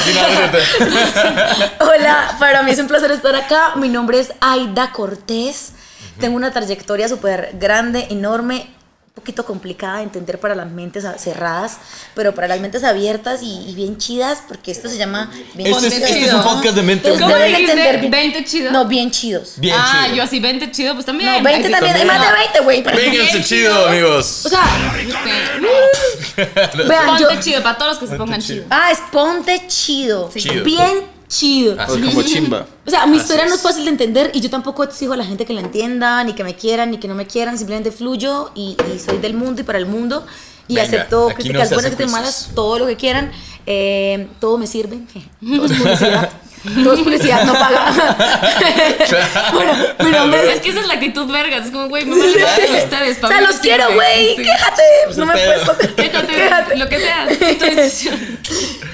Hola, 1.81 2.37
para 2.39 2.63
mí 2.63 2.71
es 2.71 2.79
un 2.79 2.89
placer 2.89 3.11
estar 3.11 3.35
acá. 3.35 3.75
Mi 3.77 3.89
nombre 3.89 4.19
es 4.21 4.33
Aida 4.41 4.93
Cortés. 4.93 5.73
Tengo 6.19 6.37
una 6.37 6.53
trayectoria 6.53 7.09
súper 7.09 7.51
grande, 7.55 8.07
enorme, 8.11 8.69
poquito 9.15 9.45
complicada 9.45 9.99
de 9.99 10.05
entender 10.05 10.41
para 10.41 10.55
las 10.55 10.71
mentes 10.71 11.05
cerradas, 11.19 11.77
pero 12.15 12.35
para 12.35 12.49
las 12.49 12.61
mentes 12.61 12.83
abiertas 12.83 13.43
y, 13.43 13.69
y 13.69 13.75
bien 13.75 13.99
chidas, 13.99 14.43
porque 14.49 14.71
esto 14.73 14.89
se 14.89 14.97
llama 14.97 15.31
bien 15.55 15.69
Este 15.73 15.87
es, 15.89 15.95
chido. 15.95 16.07
este 16.07 16.25
es 16.27 16.33
un 16.33 16.43
podcast 16.43 16.75
de 16.77 16.83
mente. 16.83 17.11
¿Cómo 17.19 17.37
dijiste? 17.37 17.73
entender 17.73 18.01
bien- 18.11 18.33
¿20 18.33 18.45
chido? 18.47 18.73
No, 18.73 18.87
bien 18.87 19.11
chidos. 19.11 19.55
Bien 19.59 19.77
ah, 19.79 20.05
chido. 20.05 20.17
yo 20.17 20.23
así 20.23 20.41
20 20.41 20.71
chido, 20.71 20.95
pues 20.95 21.05
también. 21.05 21.31
No, 21.31 21.43
20 21.43 21.51
Ay, 21.51 21.63
sí, 21.65 21.71
también, 21.71 21.95
hay 21.97 22.05
más 22.07 22.21
de 22.27 22.33
20, 22.37 22.61
güey. 22.61 22.83
pero- 22.83 22.97
Vénganse 22.97 23.43
chido, 23.45 23.71
chido. 23.75 23.89
amigos. 23.89 24.47
O 24.47 24.49
sea, 24.49 24.63
Sí. 25.25 26.43
vean, 26.89 27.19
yo... 27.19 27.29
Ponte 27.29 27.41
chido 27.41 27.63
para 27.63 27.77
todos 27.77 27.91
los 27.93 27.99
que 28.01 28.07
se 28.07 28.17
pongan 28.17 28.41
chido. 28.41 28.65
Ah, 28.71 28.91
es 28.93 28.99
ponte 29.13 29.67
chido. 29.69 30.31
Chido. 30.35 30.65
Bien 30.65 31.03
chido. 31.33 31.81
Así 31.81 32.01
como 32.01 32.23
chimba. 32.23 32.67
O 32.87 32.91
sea, 32.91 33.07
mi 33.07 33.17
Así 33.17 33.23
historia 33.23 33.45
no 33.45 33.51
es. 33.51 33.57
es 33.57 33.63
fácil 33.63 33.85
de 33.85 33.91
entender 33.91 34.31
y 34.35 34.41
yo 34.41 34.51
tampoco 34.51 34.85
exijo 34.85 35.15
a 35.15 35.17
la 35.17 35.25
gente 35.25 35.47
que 35.47 35.53
la 35.55 35.63
entienda, 35.63 36.23
ni 36.25 36.35
que 36.35 36.45
me 36.45 36.55
quieran, 36.55 36.91
ni 36.91 36.99
que 36.99 37.09
no 37.09 37.15
me 37.15 37.27
quieran. 37.27 37.57
Simplemente 37.57 37.91
fluyo 37.91 38.51
y, 38.55 38.77
y 38.95 38.99
soy 38.99 39.19
del 39.19 39.35
mundo 39.35 39.63
y 39.63 39.65
para 39.65 39.79
el 39.79 39.87
mundo. 39.87 40.27
Y 40.69 40.75
Venga, 40.75 40.87
acepto 40.87 41.29
críticas 41.35 41.71
buenas, 41.71 41.93
críticas 41.93 42.13
malas, 42.13 42.51
todo 42.55 42.79
lo 42.79 42.87
que 42.87 42.97
quieran. 42.97 43.33
Eh, 43.67 44.29
todo 44.41 44.59
me 44.59 44.67
sirve. 44.67 44.99
Todo 45.41 45.67
es 45.67 45.73
publicidad. 45.73 46.31
Todo 46.63 46.95
es 46.95 47.01
publicidad, 47.01 47.45
no 47.45 47.53
paga. 47.55 47.93
bueno, 49.53 49.73
mi 49.99 50.11
nombre 50.11 50.53
Es 50.53 50.61
que 50.61 50.71
esa 50.71 50.81
es 50.81 50.87
la 50.87 50.95
actitud 50.95 51.31
vergas. 51.31 51.67
Es 51.67 51.73
como, 51.73 51.89
güey, 51.89 52.05
me 52.05 52.17
vale 52.17 52.85
ustedes. 52.85 53.19
O 53.19 53.21
pa' 53.21 53.29
sea, 53.29 53.41
mí 53.41 53.47
los 53.47 53.57
quiero, 53.57 53.93
güey. 53.95 54.37
Sí. 54.37 54.43
Quéjate. 54.43 54.83
No 55.17 55.27
me 55.27 55.35
pedo. 55.35 55.65
puedes 55.65 55.93
Quéjate, 55.93 56.77
lo 56.77 56.89
que 56.89 56.99
sea. 56.99 57.27
Decisión. 57.75 58.39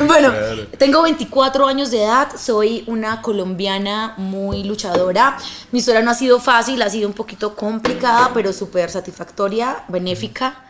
Bueno, 0.00 0.32
tengo 0.78 1.02
24 1.02 1.66
años 1.66 1.90
de 1.90 2.04
edad, 2.04 2.28
soy 2.36 2.84
una 2.86 3.20
colombiana 3.20 4.14
muy 4.16 4.64
luchadora. 4.64 5.36
Mi 5.72 5.80
historia 5.80 6.02
no 6.02 6.10
ha 6.10 6.14
sido 6.14 6.40
fácil, 6.40 6.80
ha 6.82 6.88
sido 6.88 7.08
un 7.08 7.14
poquito 7.14 7.54
complicada, 7.54 8.30
pero 8.32 8.52
súper 8.52 8.90
satisfactoria, 8.90 9.84
benéfica. 9.88 10.67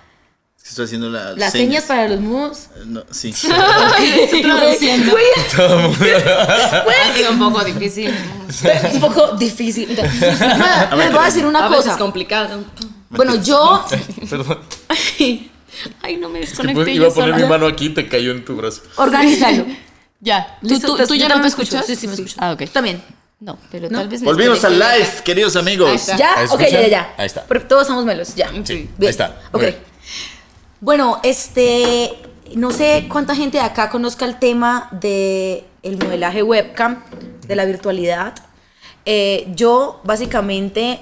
Es 0.69 0.73
Estoy 0.73 0.85
haciendo 0.85 1.09
la- 1.09 1.33
Las 1.33 1.53
señas 1.53 1.85
para 1.85 2.07
los 2.09 2.21
mudos. 2.21 2.67
No, 2.85 3.03
sí. 3.11 3.31
Estoy 3.31 4.43
traduciendo. 4.43 5.13
Güey, 5.13 5.25
Ha 6.15 7.15
sido 7.17 7.31
un 7.33 7.39
poco 7.39 7.65
difícil. 7.65 8.15
es 8.49 8.95
un 8.95 9.01
poco 9.01 9.29
difícil. 9.37 9.89
Les 9.97 11.11
voy 11.13 11.19
a 11.21 11.25
decir 11.25 11.47
una 11.47 11.65
A 11.65 11.69
veces 11.71 11.87
cosa. 11.87 11.99
complicado. 11.99 12.65
Bueno, 13.09 13.37
yo. 13.43 13.83
Perdón. 14.29 14.59
Ay, 16.03 16.17
no 16.19 16.29
me 16.29 16.41
Es 16.41 16.51
que 16.51 16.51
desconecté 16.51 16.83
pues, 16.85 16.97
iba 16.97 17.07
a 17.09 17.11
poner 17.11 17.31
sola. 17.31 17.43
mi 17.45 17.49
mano 17.49 17.67
aquí 17.67 17.87
y 17.87 17.91
te 17.95 18.07
cayó 18.07 18.33
en 18.33 18.45
tu 18.45 18.55
brazo. 18.57 18.83
Organízalo. 18.97 19.65
Ya. 20.21 20.59
¿Tú, 20.67 20.81
tú, 20.81 20.97
tú 21.07 21.15
ya 21.15 21.29
no 21.29 21.39
me 21.39 21.47
escuchas? 21.47 21.87
Sí, 21.87 21.95
sí, 21.95 22.09
me 22.09 22.15
escucho. 22.15 22.35
Ah, 22.41 22.51
ok. 22.51 22.65
También. 22.73 23.01
No, 23.39 23.57
pero 23.71 23.89
¿No? 23.89 23.99
tal 24.01 24.09
vez 24.09 24.21
Volvimos 24.21 24.65
al 24.65 24.77
live, 24.77 25.09
queridos 25.25 25.55
amigos. 25.55 25.89
Ahí 25.91 25.95
está. 25.95 26.17
¿Ya? 26.17 26.39
¿Ahí 26.41 26.47
Ok, 26.51 26.61
ya, 26.63 26.69
ya, 26.81 26.89
ya. 26.89 27.15
Ahí 27.17 27.27
está. 27.27 27.45
Pero 27.47 27.63
todos 27.69 27.83
estamos 27.83 28.05
melos, 28.05 28.35
ya. 28.35 28.51
Sí. 28.65 28.91
Ahí 29.01 29.07
está. 29.07 29.37
Ok. 29.53 29.61
Bien. 29.61 29.77
Bueno, 30.81 31.19
este, 31.25 32.17
no 32.55 32.71
sé 32.71 33.09
cuánta 33.11 33.35
gente 33.35 33.59
de 33.59 33.65
acá 33.65 33.91
conozca 33.91 34.25
el 34.25 34.39
tema 34.39 34.89
de 34.93 35.65
el 35.83 35.99
modelaje 35.99 36.45
webcam, 36.45 37.03
de 37.49 37.57
la 37.57 37.65
virtualidad. 37.65 38.35
Eh, 39.05 39.49
yo 39.57 40.01
básicamente 40.05 41.01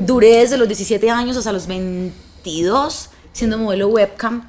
duré 0.00 0.38
desde 0.38 0.56
los 0.56 0.66
17 0.66 1.08
años 1.08 1.36
hasta 1.36 1.52
los 1.52 1.68
22 1.68 3.10
siendo 3.32 3.58
modelo 3.58 3.86
webcam. 3.88 4.48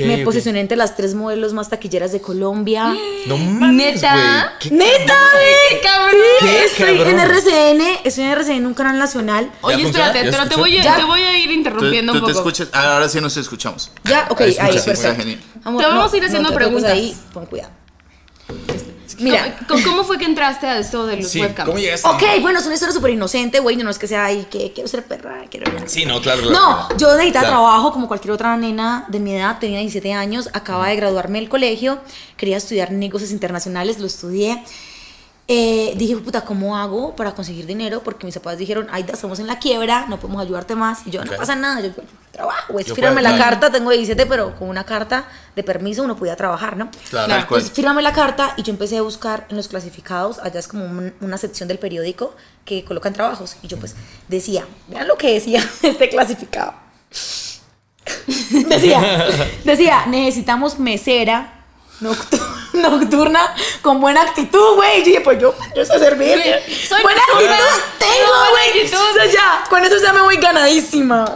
Me 0.00 0.18
posicioné 0.18 0.60
entre 0.60 0.76
las 0.76 0.96
tres 0.96 1.14
modelos 1.14 1.52
más 1.52 1.68
taquilleras 1.68 2.12
de 2.12 2.20
Colombia. 2.20 2.94
No 3.26 3.36
mames, 3.38 3.94
¿Neta? 4.02 4.14
güey. 4.14 4.58
¿Qué- 4.58 4.70
¡Neta, 4.72 5.14
¡Qué 5.70 5.80
cabrón! 5.80 6.14
¿Qué, 6.40 6.64
Estoy 6.64 6.96
cabrón? 6.98 7.08
en 7.08 7.20
RCN, 7.20 7.82
estoy 8.02 8.24
en 8.24 8.30
RCN, 8.30 8.66
un 8.66 8.74
canal 8.74 8.98
nacional. 8.98 9.52
Oye, 9.60 9.84
espérate, 9.84 10.18
¿Ya 10.18 10.24
se 10.24 10.30
pero 10.32 10.48
te 10.48 10.56
voy, 10.56 10.76
a, 10.78 10.96
te 10.96 11.04
voy 11.04 11.20
a 11.20 11.38
ir 11.38 11.46
¿Tú, 11.46 11.52
interrumpiendo 11.52 12.12
tú 12.12 12.18
un 12.18 12.24
te 12.26 12.32
poco. 12.32 12.48
escuchas? 12.48 12.68
Ah, 12.72 12.94
ahora 12.94 13.08
sí 13.08 13.20
nos 13.20 13.36
escuchamos. 13.36 13.92
Ya, 14.02 14.26
ok, 14.28 14.40
Ahí 14.40 14.54
perfecto. 14.56 14.90
está 14.90 15.14
genial. 15.14 15.40
Amor, 15.62 15.82
Te 15.82 15.88
vamos 15.88 16.12
a 16.12 16.16
ir 16.16 16.24
haciendo 16.24 16.52
preguntas. 16.52 16.90
Ahí, 16.92 17.16
pon 17.32 17.46
cuidado. 17.46 17.70
Mira, 19.22 19.58
¿Cómo, 19.68 19.82
cómo 19.84 20.04
fue 20.04 20.18
que 20.18 20.24
entraste 20.24 20.66
a 20.66 20.78
esto 20.78 21.06
de 21.06 21.16
los 21.16 21.28
Sí, 21.28 21.40
webcams? 21.40 21.66
¿cómo 21.68 21.78
llegaste? 21.78 22.08
Ok, 22.08 22.22
bueno, 22.40 22.58
es 22.58 22.64
una 22.66 22.74
historia 22.74 22.92
súper 22.94 23.10
inocente, 23.12 23.60
güey. 23.60 23.76
No 23.76 23.88
es 23.90 23.98
que 23.98 24.06
sea 24.08 24.24
ahí 24.24 24.46
que 24.50 24.72
quiero 24.72 24.88
ser 24.88 25.04
perra, 25.04 25.44
quiero. 25.50 25.70
Sí, 25.86 26.04
no, 26.04 26.20
claro. 26.20 26.50
No, 26.50 26.88
yo 26.98 27.12
necesitaba 27.16 27.46
Claro. 27.46 27.62
trabajo 27.62 27.92
como 27.92 28.08
cualquier 28.08 28.32
otra 28.32 28.56
nena 28.56 29.04
de 29.08 29.18
mi 29.20 29.34
edad, 29.34 29.58
tenía 29.58 29.78
17 29.80 30.12
años, 30.12 30.48
acaba 30.52 30.88
de 30.88 30.96
graduarme 30.96 31.38
del 31.40 31.48
colegio, 31.48 32.00
quería 32.36 32.56
estudiar 32.56 32.92
negocios 32.92 33.30
internacionales, 33.30 33.98
lo 33.98 34.06
estudié. 34.06 34.62
Eh, 35.48 35.94
dije, 35.96 36.16
puta, 36.16 36.42
¿cómo 36.42 36.76
hago 36.76 37.16
para 37.16 37.32
conseguir 37.34 37.66
dinero? 37.66 38.00
Porque 38.02 38.24
mis 38.24 38.34
papás 38.36 38.58
dijeron, 38.58 38.86
ay, 38.92 39.04
estamos 39.12 39.40
en 39.40 39.48
la 39.48 39.58
quiebra, 39.58 40.06
no 40.08 40.18
podemos 40.20 40.40
ayudarte 40.40 40.76
más. 40.76 41.00
Y 41.06 41.10
yo, 41.10 41.24
no 41.24 41.32
pasa 41.36 41.56
nada, 41.56 41.80
yo 41.80 41.90
trabajo. 42.30 42.78
Yo 42.80 42.94
Fírame 42.94 43.16
puedo, 43.20 43.28
la 43.28 43.34
claro. 43.36 43.50
carta, 43.50 43.70
tengo 43.72 43.90
17, 43.90 44.24
pero 44.26 44.54
con 44.56 44.68
una 44.68 44.84
carta 44.84 45.24
de 45.56 45.62
permiso 45.64 46.04
uno 46.04 46.16
podía 46.16 46.36
trabajar, 46.36 46.76
¿no? 46.76 46.90
Claro. 47.10 47.26
Cual. 47.28 47.40
Entonces, 47.40 47.70
fírame 47.72 48.02
la 48.02 48.12
carta 48.12 48.54
y 48.56 48.62
yo 48.62 48.72
empecé 48.72 48.98
a 48.98 49.02
buscar 49.02 49.46
en 49.50 49.56
los 49.56 49.66
clasificados, 49.68 50.38
allá 50.38 50.60
es 50.60 50.68
como 50.68 50.84
un- 50.84 51.12
una 51.20 51.36
sección 51.36 51.68
del 51.68 51.78
periódico 51.80 52.34
que 52.64 52.84
colocan 52.84 53.12
trabajos. 53.12 53.56
Y 53.62 53.66
yo 53.66 53.78
pues 53.78 53.96
decía, 54.28 54.64
vean 54.88 55.08
lo 55.08 55.16
que 55.18 55.34
decía 55.34 55.60
este 55.82 56.08
clasificado. 56.08 56.72
decía, 58.68 59.26
decía, 59.64 60.06
necesitamos 60.06 60.78
mesera 60.78 61.61
nocturna 62.72 63.54
con 63.80 64.00
buena 64.00 64.22
actitud, 64.22 64.74
güey. 64.76 65.00
Y 65.00 65.04
dije, 65.04 65.20
pues 65.20 65.38
yo, 65.40 65.54
yo 65.76 65.84
sé 65.84 65.98
servir. 65.98 66.38
Soy 66.88 67.02
buena 67.02 67.20
actitud 67.32 67.82
tengo, 67.98 68.32
güey. 68.50 68.84
Entonces 68.84 69.32
ya, 69.32 69.64
con 69.68 69.84
eso 69.84 69.96
ya 70.02 70.12
me 70.12 70.20
voy 70.22 70.36
ganadísima. 70.36 71.34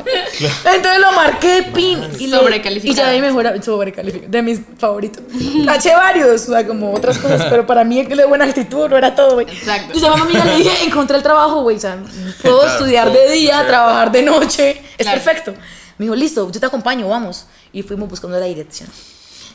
Entonces 0.65 1.01
lo 1.01 1.13
marqué, 1.13 1.71
pin. 1.75 2.03
Y 2.19 2.29
Sobrecalificada. 2.31 2.93
Y 2.93 2.95
ya 2.97 3.09
ahí 3.09 3.21
mejora, 3.21 3.61
sobrecalificada, 3.63 4.31
de 4.31 4.43
mis 4.43 4.61
favoritos. 4.79 5.23
Caché 5.65 5.95
varios, 5.95 6.49
o 6.49 6.53
sea, 6.53 6.67
como 6.67 6.93
otras 6.95 7.19
cosas, 7.19 7.47
pero 7.49 7.67
para 7.67 7.85
mí 7.85 8.01
el 8.01 8.17
de 8.17 8.25
buena 8.25 8.45
actitud 8.45 8.89
no 8.89 8.97
era 8.97 9.15
todo, 9.15 9.35
güey. 9.35 9.47
Exacto. 9.49 9.99
Llamé 9.99 10.15
a 10.23 10.25
mi 10.25 10.37
amiga 10.37 10.45
y 10.45 10.49
le 10.49 10.57
dije, 10.71 10.85
encontré 10.85 11.17
el 11.17 11.23
trabajo, 11.23 11.63
güey, 11.63 11.77
o 11.77 11.81
sea, 11.81 11.99
puedo 12.43 12.61
Claro, 12.61 12.73
estudiar 12.73 13.09
todo, 13.09 13.19
de 13.19 13.31
día, 13.33 13.67
trabajar 13.67 14.11
de 14.11 14.23
noche, 14.23 14.83
es 14.99 15.07
Claro. 15.07 15.23
perfecto. 15.23 15.55
Me 15.99 16.05
dijo, 16.05 16.15
listo, 16.15 16.51
yo 16.51 16.61
te 16.61 16.67
acompaño, 16.67 17.09
vamos. 17.09 17.47
Y 17.73 17.83
fuimos 17.83 18.09
buscando 18.09 18.39
la 18.39 18.47
dirección. 18.47 18.89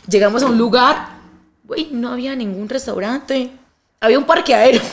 Llegamos 0.07 0.44
a 0.44 0.48
un 0.48 0.57
lugar, 0.57 1.10
güey, 1.64 1.90
no 1.91 2.11
había 2.11 2.36
ningún 2.36 2.69
restaurante. 2.69 3.52
Había 3.99 4.18
un 4.18 4.26
parqueadero. 4.26 4.82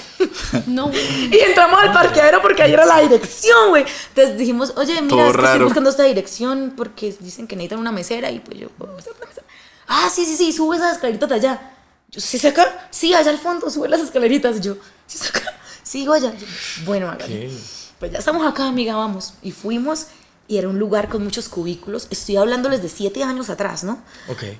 No. 0.66 0.90
Y 0.92 1.38
entramos 1.38 1.80
al 1.80 1.92
parqueadero 1.92 2.40
porque 2.42 2.62
ahí 2.62 2.72
era 2.72 2.84
la 2.84 3.00
dirección, 3.00 3.70
güey. 3.70 3.84
Entonces 4.08 4.36
dijimos, 4.38 4.72
oye, 4.76 5.00
mira, 5.00 5.28
es 5.28 5.36
que 5.36 5.44
estoy 5.44 5.64
buscando 5.64 5.90
esta 5.90 6.04
dirección 6.04 6.74
porque 6.76 7.14
dicen 7.20 7.46
que 7.46 7.56
necesitan 7.56 7.78
una 7.78 7.92
mesera 7.92 8.30
y 8.30 8.40
pues 8.40 8.58
yo 8.58 8.68
puedo 8.68 8.96
hacer 8.96 9.12
una 9.16 9.26
mesera. 9.26 9.46
Ah, 9.86 10.08
sí, 10.12 10.24
sí, 10.24 10.36
sí, 10.36 10.52
sube 10.52 10.76
esas 10.76 10.94
escaleritas 10.94 11.28
de 11.28 11.34
allá. 11.34 11.72
Yo, 12.10 12.20
¿sí 12.20 12.36
es 12.36 12.44
acá? 12.44 12.88
Sí, 12.90 13.14
allá 13.14 13.30
al 13.30 13.38
fondo, 13.38 13.70
sube 13.70 13.88
las 13.88 14.00
escaleritas. 14.00 14.60
Yo, 14.60 14.76
¿sí 15.06 15.18
es 15.20 15.28
acá? 15.28 15.54
Sigo 15.82 16.12
allá. 16.12 16.32
Yo, 16.34 16.46
bueno, 16.84 17.08
hágale. 17.08 17.50
Pues 17.98 18.12
ya 18.12 18.18
estamos 18.18 18.46
acá, 18.46 18.66
amiga, 18.66 18.94
vamos. 18.96 19.34
Y 19.42 19.52
fuimos 19.52 20.08
y 20.48 20.56
era 20.56 20.68
un 20.68 20.78
lugar 20.78 21.10
con 21.10 21.22
muchos 21.22 21.48
cubículos. 21.50 22.06
Estoy 22.10 22.36
hablándoles 22.36 22.82
de 22.82 22.88
siete 22.88 23.22
años 23.22 23.50
atrás, 23.50 23.84
¿no? 23.84 24.02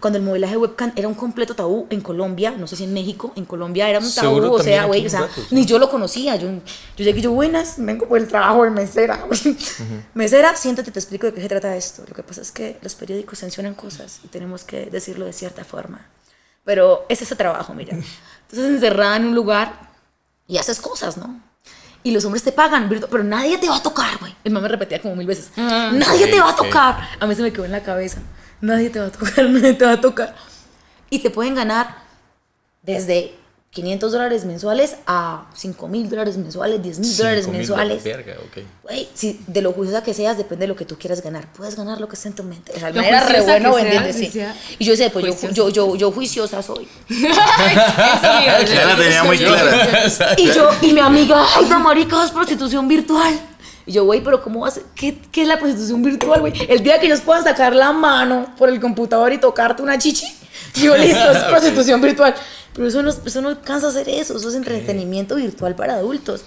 Cuando 0.00 0.18
el 0.18 0.24
modelaje 0.24 0.58
webcam 0.58 0.92
era 0.94 1.08
un 1.08 1.14
completo 1.14 1.54
tabú 1.54 1.86
en 1.88 2.02
Colombia, 2.02 2.50
no 2.50 2.66
sé 2.66 2.76
si 2.76 2.84
en 2.84 2.92
México, 2.92 3.32
en 3.36 3.46
Colombia 3.46 3.88
era 3.88 3.98
un 3.98 4.14
tabú, 4.14 4.36
Seguro 4.36 4.52
o 4.52 4.62
sea, 4.62 4.84
güey, 4.84 5.06
o 5.06 5.10
sea, 5.10 5.22
Datos, 5.22 5.50
ni 5.50 5.64
yo 5.64 5.78
lo 5.78 5.88
conocía. 5.88 6.36
Yo, 6.36 6.50
yo 6.50 7.04
llegué 7.04 7.22
yo, 7.22 7.32
buenas, 7.32 7.76
vengo 7.78 8.06
por 8.06 8.18
el 8.18 8.28
trabajo 8.28 8.64
de 8.64 8.70
mesera. 8.70 9.26
Mesera, 10.14 10.54
siéntate 10.54 10.90
te 10.90 10.98
explico 10.98 11.26
de 11.26 11.32
qué 11.32 11.40
se 11.40 11.48
trata 11.48 11.74
esto. 11.74 12.04
Lo 12.06 12.14
que 12.14 12.22
pasa 12.22 12.42
es 12.42 12.52
que 12.52 12.76
los 12.82 12.94
periódicos 12.94 13.38
sancionan 13.38 13.74
cosas 13.74 14.20
y 14.22 14.28
tenemos 14.28 14.64
que 14.64 14.86
decirlo 14.86 15.24
de 15.24 15.32
cierta 15.32 15.64
forma. 15.64 16.06
Pero 16.64 17.06
es 17.08 17.22
ese 17.22 17.34
trabajo, 17.34 17.72
mira. 17.72 17.94
Entonces 18.42 18.70
encerrada 18.70 19.16
en 19.16 19.24
un 19.24 19.34
lugar 19.34 19.88
y 20.46 20.58
haces 20.58 20.80
cosas, 20.80 21.16
¿no? 21.16 21.47
Y 22.08 22.10
los 22.10 22.24
hombres 22.24 22.42
te 22.42 22.52
pagan, 22.52 22.88
pero 23.10 23.22
nadie 23.22 23.58
te 23.58 23.68
va 23.68 23.76
a 23.76 23.82
tocar, 23.82 24.16
güey. 24.18 24.34
El 24.42 24.50
mamá 24.52 24.62
me 24.62 24.68
repetía 24.70 24.98
como 25.02 25.14
mil 25.14 25.26
veces. 25.26 25.50
Ah. 25.58 25.90
nadie 25.92 26.26
te 26.26 26.40
va 26.40 26.48
a 26.48 26.56
tocar. 26.56 27.06
A 27.20 27.26
mí 27.26 27.34
se 27.34 27.42
me 27.42 27.52
quedó 27.52 27.66
en 27.66 27.72
la 27.72 27.82
cabeza. 27.82 28.20
Nadie 28.62 28.88
te 28.88 28.98
va 28.98 29.08
a 29.08 29.10
tocar, 29.10 29.44
nadie 29.50 29.74
te 29.74 29.84
va 29.84 29.92
a 29.92 30.00
tocar. 30.00 30.34
Y 31.10 31.18
te 31.18 31.28
pueden 31.28 31.54
ganar 31.54 31.98
desde 32.82 33.34
500 33.70 34.12
dólares 34.12 34.44
mensuales 34.46 34.96
a 35.06 35.44
5 35.54 35.88
mil 35.88 36.08
dólares 36.08 36.38
mensuales, 36.38 36.82
10 36.82 36.98
mil 37.00 37.16
dólares 37.16 37.48
mensuales. 37.48 38.02
dólares, 38.02 38.26
Verga, 38.26 38.40
ok. 38.42 38.64
Güey, 38.82 39.08
si 39.12 39.40
de 39.46 39.60
lo 39.60 39.72
juiciosa 39.72 40.02
que 40.02 40.14
seas, 40.14 40.38
depende 40.38 40.62
de 40.62 40.68
lo 40.68 40.76
que 40.76 40.86
tú 40.86 40.96
quieras 40.98 41.22
ganar. 41.22 41.52
Puedes 41.52 41.76
ganar 41.76 42.00
lo 42.00 42.08
que 42.08 42.16
esté 42.16 42.28
en 42.28 42.34
tu 42.34 42.44
mente. 42.44 42.72
O 42.74 42.78
sea, 42.78 42.90
Lo 42.90 43.02
era 43.02 43.28
re 43.28 43.42
bueno 43.42 43.74
vendiendo, 43.74 44.10
sí. 44.12 44.32
Y 44.78 44.84
yo 44.86 44.92
decía, 44.92 45.12
pues 45.12 45.24
yo, 45.26 45.32
Juiciosa. 45.32 45.54
yo, 45.54 45.68
yo, 45.68 45.96
yo 45.96 46.10
juiciosa 46.12 46.62
soy. 46.62 46.88
Ya 47.08 48.84
la 48.86 48.96
tenía 48.96 49.24
muy 49.24 49.38
clara. 49.38 50.06
Y 50.38 50.46
yo, 50.52 50.70
y 50.82 50.92
mi 50.92 51.00
amiga, 51.00 51.44
ay, 51.56 51.66
la 51.68 51.78
marica, 51.78 52.24
es 52.24 52.30
prostitución 52.30 52.88
virtual. 52.88 53.38
Y 53.84 53.92
yo, 53.92 54.04
güey, 54.04 54.22
pero 54.22 54.42
¿cómo 54.42 54.60
vas? 54.60 54.80
¿Qué, 54.94 55.18
¿Qué 55.30 55.42
es 55.42 55.48
la 55.48 55.58
prostitución 55.58 56.02
virtual, 56.02 56.40
güey? 56.40 56.52
El 56.68 56.82
día 56.82 56.98
que 57.00 57.06
ellos 57.06 57.20
puedan 57.20 57.44
sacar 57.44 57.74
la 57.74 57.92
mano 57.92 58.54
por 58.58 58.68
el 58.68 58.80
computador 58.80 59.32
y 59.32 59.38
tocarte 59.38 59.82
una 59.82 59.98
chichi, 59.98 60.26
yo 60.74 60.96
listo, 60.96 61.30
es 61.30 61.38
prostitución 61.44 62.00
virtual. 62.00 62.34
Pero 62.78 62.88
eso 62.88 63.02
no, 63.02 63.10
eso 63.10 63.40
no 63.42 63.60
cansa 63.60 63.88
hacer 63.88 64.08
eso, 64.08 64.36
eso 64.36 64.48
es 64.48 64.54
entretenimiento 64.54 65.34
virtual 65.34 65.74
para 65.74 65.94
adultos. 65.94 66.44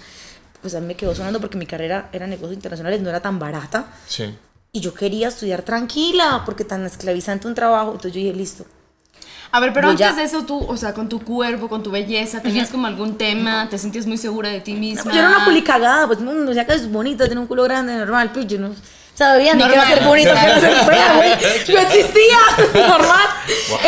Pues 0.62 0.74
a 0.74 0.80
mí 0.80 0.86
me 0.86 0.94
quedó 0.96 1.14
sonando 1.14 1.40
porque 1.40 1.58
mi 1.58 1.66
carrera 1.66 2.08
era 2.10 2.26
negocios 2.26 2.54
internacionales, 2.54 3.02
no 3.02 3.10
era 3.10 3.20
tan 3.20 3.38
barata. 3.38 3.86
Sí. 4.06 4.34
Y 4.72 4.80
yo 4.80 4.94
quería 4.94 5.28
estudiar 5.28 5.60
tranquila, 5.60 6.42
porque 6.46 6.64
tan 6.64 6.86
esclavizante 6.86 7.46
un 7.46 7.54
trabajo. 7.54 7.88
Entonces 7.92 8.14
yo 8.14 8.20
dije, 8.20 8.32
listo. 8.32 8.64
A 9.50 9.60
ver, 9.60 9.74
pero 9.74 9.90
Yo 9.92 9.98
ya- 9.98 10.08
antes 10.08 10.32
de 10.32 10.38
eso 10.38 10.46
tú, 10.46 10.58
o 10.66 10.76
sea, 10.78 10.94
con 10.94 11.10
tu 11.10 11.20
cuerpo, 11.22 11.68
con 11.68 11.82
tu 11.82 11.90
belleza, 11.90 12.40
¿tenías 12.40 12.70
como 12.70 12.86
algún 12.86 13.18
tema? 13.18 13.68
¿Te 13.68 13.76
sentías 13.76 14.06
muy 14.06 14.16
segura 14.16 14.48
de 14.48 14.62
ti 14.62 14.72
misma? 14.72 15.12
Yo 15.12 15.18
era 15.18 15.28
una 15.28 15.44
culi 15.44 15.62
cagada, 15.62 16.06
pues, 16.06 16.20
mm, 16.20 16.48
o 16.48 16.54
sea, 16.54 16.66
que 16.66 16.72
es 16.72 16.90
bonita, 16.90 17.26
tiene 17.26 17.42
un 17.42 17.46
culo 17.46 17.64
grande, 17.64 17.94
normal, 17.94 18.30
pues 18.32 18.46
yo 18.46 18.58
no 18.58 18.70
sabía 19.14 19.54
ni 19.54 19.62
qué 19.64 19.72
era 19.74 19.76
Normal. 19.84 19.94
ser 19.98 20.04
bonita, 20.06 20.34
qué 20.34 20.40
era 20.50 20.60
ser 20.60 20.76
fea, 20.84 21.12
güey. 21.16 21.64
Yo 21.66 21.78
existía, 21.78 22.38
normal. 22.88 23.26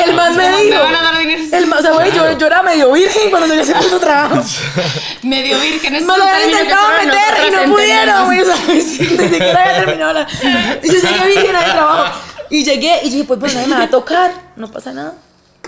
El 0.04 0.14
más 0.14 0.34
me 0.36 0.50
Me 0.50 0.62
dijo. 0.64 0.80
van 0.82 0.94
a 0.96 1.02
dar 1.02 1.18
dinero. 1.18 1.42
El 1.52 1.66
más, 1.66 1.78
o 1.80 1.82
sea, 1.82 1.92
güey, 1.92 2.12
yo, 2.12 2.38
yo 2.38 2.46
era 2.46 2.62
medio 2.62 2.92
virgen 2.92 3.30
cuando 3.30 3.46
llegué 3.48 3.60
a 3.60 3.62
ese 3.64 3.74
puto 3.74 3.98
trabajo. 4.00 4.42
Medio 5.22 5.58
virgen, 5.58 5.94
es 5.94 6.02
Me 6.04 6.18
lo 6.18 6.24
habían 6.24 6.40
que 6.42 6.50
intentado 6.50 6.88
meter 6.98 7.48
y 7.48 7.50
no 7.66 7.72
pudieron, 7.74 8.24
güey. 8.26 8.40
O 8.40 8.44
sea, 8.44 8.56
ni 8.68 8.80
siquiera 8.80 9.62
había 9.62 9.76
terminado 9.84 10.12
la. 10.12 10.26
Yo 10.28 10.92
llegué 10.92 11.26
virgen 11.26 11.56
a 11.56 11.60
ese 11.60 11.70
trabajo. 11.72 12.20
Y 12.50 12.62
llegué 12.64 13.00
y 13.04 13.10
dije, 13.10 13.24
pues, 13.24 13.40
pues 13.40 13.54
nadie 13.54 13.66
me 13.68 13.76
va 13.76 13.84
a 13.84 13.90
tocar. 13.90 14.30
No 14.56 14.70
pasa 14.70 14.92
nada. 14.92 15.14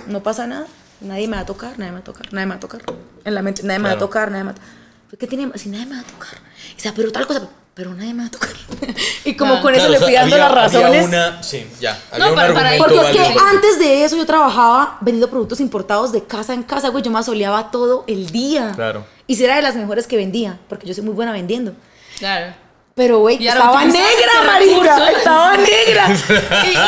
No 0.07 0.23
pasa 0.23 0.47
nada. 0.47 0.67
Nadie 1.01 1.27
me 1.29 1.37
va 1.37 1.43
a 1.43 1.47
tocar, 1.47 1.71
nadie 1.79 1.91
me 1.93 1.99
va 1.99 2.01
a 2.01 2.05
tocar, 2.05 2.33
nadie 2.33 2.47
me 2.47 2.51
va 2.53 2.57
a 2.57 2.61
tocar. 2.61 2.83
En 3.25 3.35
la 3.35 3.43
mente, 3.43 3.63
nadie 3.65 3.79
me 3.79 3.85
va 3.85 3.91
a 3.91 3.93
Claro. 3.97 4.07
tocar, 4.07 4.31
nadie 4.31 4.45
me 4.45 4.53
va 4.53 4.57
a 4.59 4.61
tocar. 4.61 5.19
¿Qué 5.19 5.27
tiene? 5.27 5.51
Si 5.59 5.69
nadie 5.71 5.87
me 5.87 5.95
va 5.97 6.01
a 6.03 6.05
tocar. 6.05 6.35
O 6.77 6.81
sea, 6.81 6.93
pero 6.95 7.11
tal 7.13 7.27
cosa, 7.27 7.43
pero 7.77 7.93
nadie 7.93 8.15
me 8.15 8.23
va 8.23 8.29
a 8.29 8.31
tocar. 8.31 8.51
Y 9.27 9.37
como 9.37 9.55
Ah. 9.55 9.61
con 9.61 9.75
eso 9.75 9.87
Claro, 9.87 9.91
le 9.91 9.97
o 9.97 9.99
sea, 10.01 10.07
fui 10.07 10.15
dando 10.15 10.35
había- 10.37 10.49
las 10.49 10.55
razones. 10.55 10.87
Había 10.87 11.05
una, 11.29 11.43
sí, 11.43 11.67
ya. 11.79 12.01
Había 12.11 12.25
No, 12.25 12.31
un 12.31 12.37
para- 12.37 12.55
para- 12.55 12.69
argumento 12.71 12.85
Porque 13.03 13.07
es 13.07 13.13
que 13.29 13.35
válido. 13.35 13.47
antes 13.47 13.79
de 13.79 14.05
eso 14.05 14.17
yo 14.17 14.25
trabajaba 14.25 14.97
vendiendo 15.03 15.29
productos 15.29 15.61
importados 15.61 16.11
de 16.13 16.25
casa 16.25 16.55
en 16.55 16.63
casa, 16.63 16.89
güey. 16.89 17.05
Yo 17.05 17.11
me 17.11 17.19
asoleaba 17.19 17.71
todo 17.71 18.05
el 18.07 18.31
día. 18.31 18.73
Claro. 18.75 19.05
Y 19.27 19.37
si 19.37 19.45
era 19.45 19.57
de 19.57 19.63
las 19.63 19.75
mejores 19.75 20.07
que 20.07 20.17
vendía, 20.17 20.59
porque 20.69 20.87
yo 20.87 20.95
soy 20.95 21.05
muy 21.05 21.13
buena 21.15 21.33
vendiendo. 21.33 21.73
Claro. 22.19 22.55
Pero, 22.95 23.19
güey, 23.19 23.47
estaba 23.47 23.85
negra, 23.85 24.33
marica. 24.47 25.11
Estaba 25.11 25.57
negra. 25.59 26.09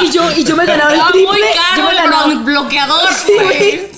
Y, 0.03 0.07
y 0.07 0.11
yo, 0.11 0.31
y 0.33 0.43
yo 0.45 0.57
me 0.57 0.65
ganaba 0.65 0.89
el 0.91 0.95
Estaba 0.97 1.13
triple. 1.13 1.33
muy 1.33 1.41
yo 1.41 1.47
caro 1.55 1.83
me 1.85 1.91
el 1.91 1.97
ganaba- 1.97 2.27
bron- 2.29 2.45
bloqueador, 2.45 3.09
Sí, 3.27 3.33
güey. 3.43 3.89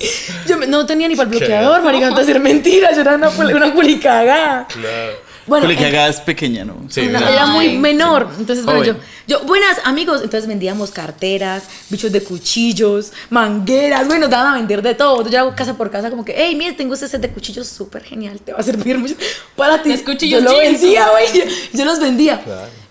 Yo 0.49 0.59
me- 0.59 0.67
no 0.67 0.85
tenía 0.87 1.07
ni 1.07 1.15
para 1.15 1.31
el 1.31 1.37
bloqueador, 1.39 1.83
marica. 1.83 2.09
Antes 2.09 2.27
de 2.27 2.33
ser 2.33 2.43
mentira. 2.43 2.93
Yo 2.95 3.03
era 3.03 3.15
una, 3.15 3.29
una 3.29 3.73
culicagada. 3.75 4.67
Claro. 4.67 5.30
Bueno, 5.51 5.69
en- 5.71 5.77
cagada 5.79 6.09
es 6.09 6.21
pequeña, 6.21 6.65
¿no? 6.65 6.77
Sí, 6.89 7.01
era 7.01 7.47
muy 7.47 7.77
menor. 7.77 8.29
Entonces, 8.39 8.65
bueno, 8.65 8.97
yo, 9.27 9.41
buenas 9.45 9.79
amigos. 9.85 10.23
Entonces 10.23 10.49
vendíamos 10.49 10.91
carteras, 10.91 11.65
bichos 11.91 12.11
de 12.13 12.23
cuchillos, 12.23 13.13
mangueras. 13.29 14.07
Bueno, 14.07 14.23
nos 14.23 14.31
daban 14.31 14.55
a 14.55 14.57
vender 14.57 14.81
de 14.81 14.95
todo. 14.95 15.13
Entonces 15.13 15.33
yo 15.35 15.41
hago 15.41 15.55
casa 15.55 15.77
por 15.77 15.91
casa, 15.91 16.09
como 16.11 16.25
que, 16.25 16.35
hey, 16.37 16.55
mire, 16.57 16.73
tengo 16.73 16.95
este 16.95 17.09
set 17.09 17.21
de 17.21 17.31
cuchillos 17.31 17.67
súper 17.69 18.03
genial. 18.03 18.41
Te 18.41 18.53
va 18.53 18.61
a 18.61 18.63
servir 18.63 18.97
mucho 18.97 19.15
para 19.57 19.83
ti. 19.83 19.91
Los 19.91 20.01
cuchillos 20.03 20.43
yo 20.43 20.49
lo 20.51 20.57
jeans. 20.61 20.81
vendía, 20.81 21.09
güey. 21.11 21.27
Yo, 21.35 21.45
yo 21.79 21.85
los 21.85 22.01
vendía. 22.01 22.41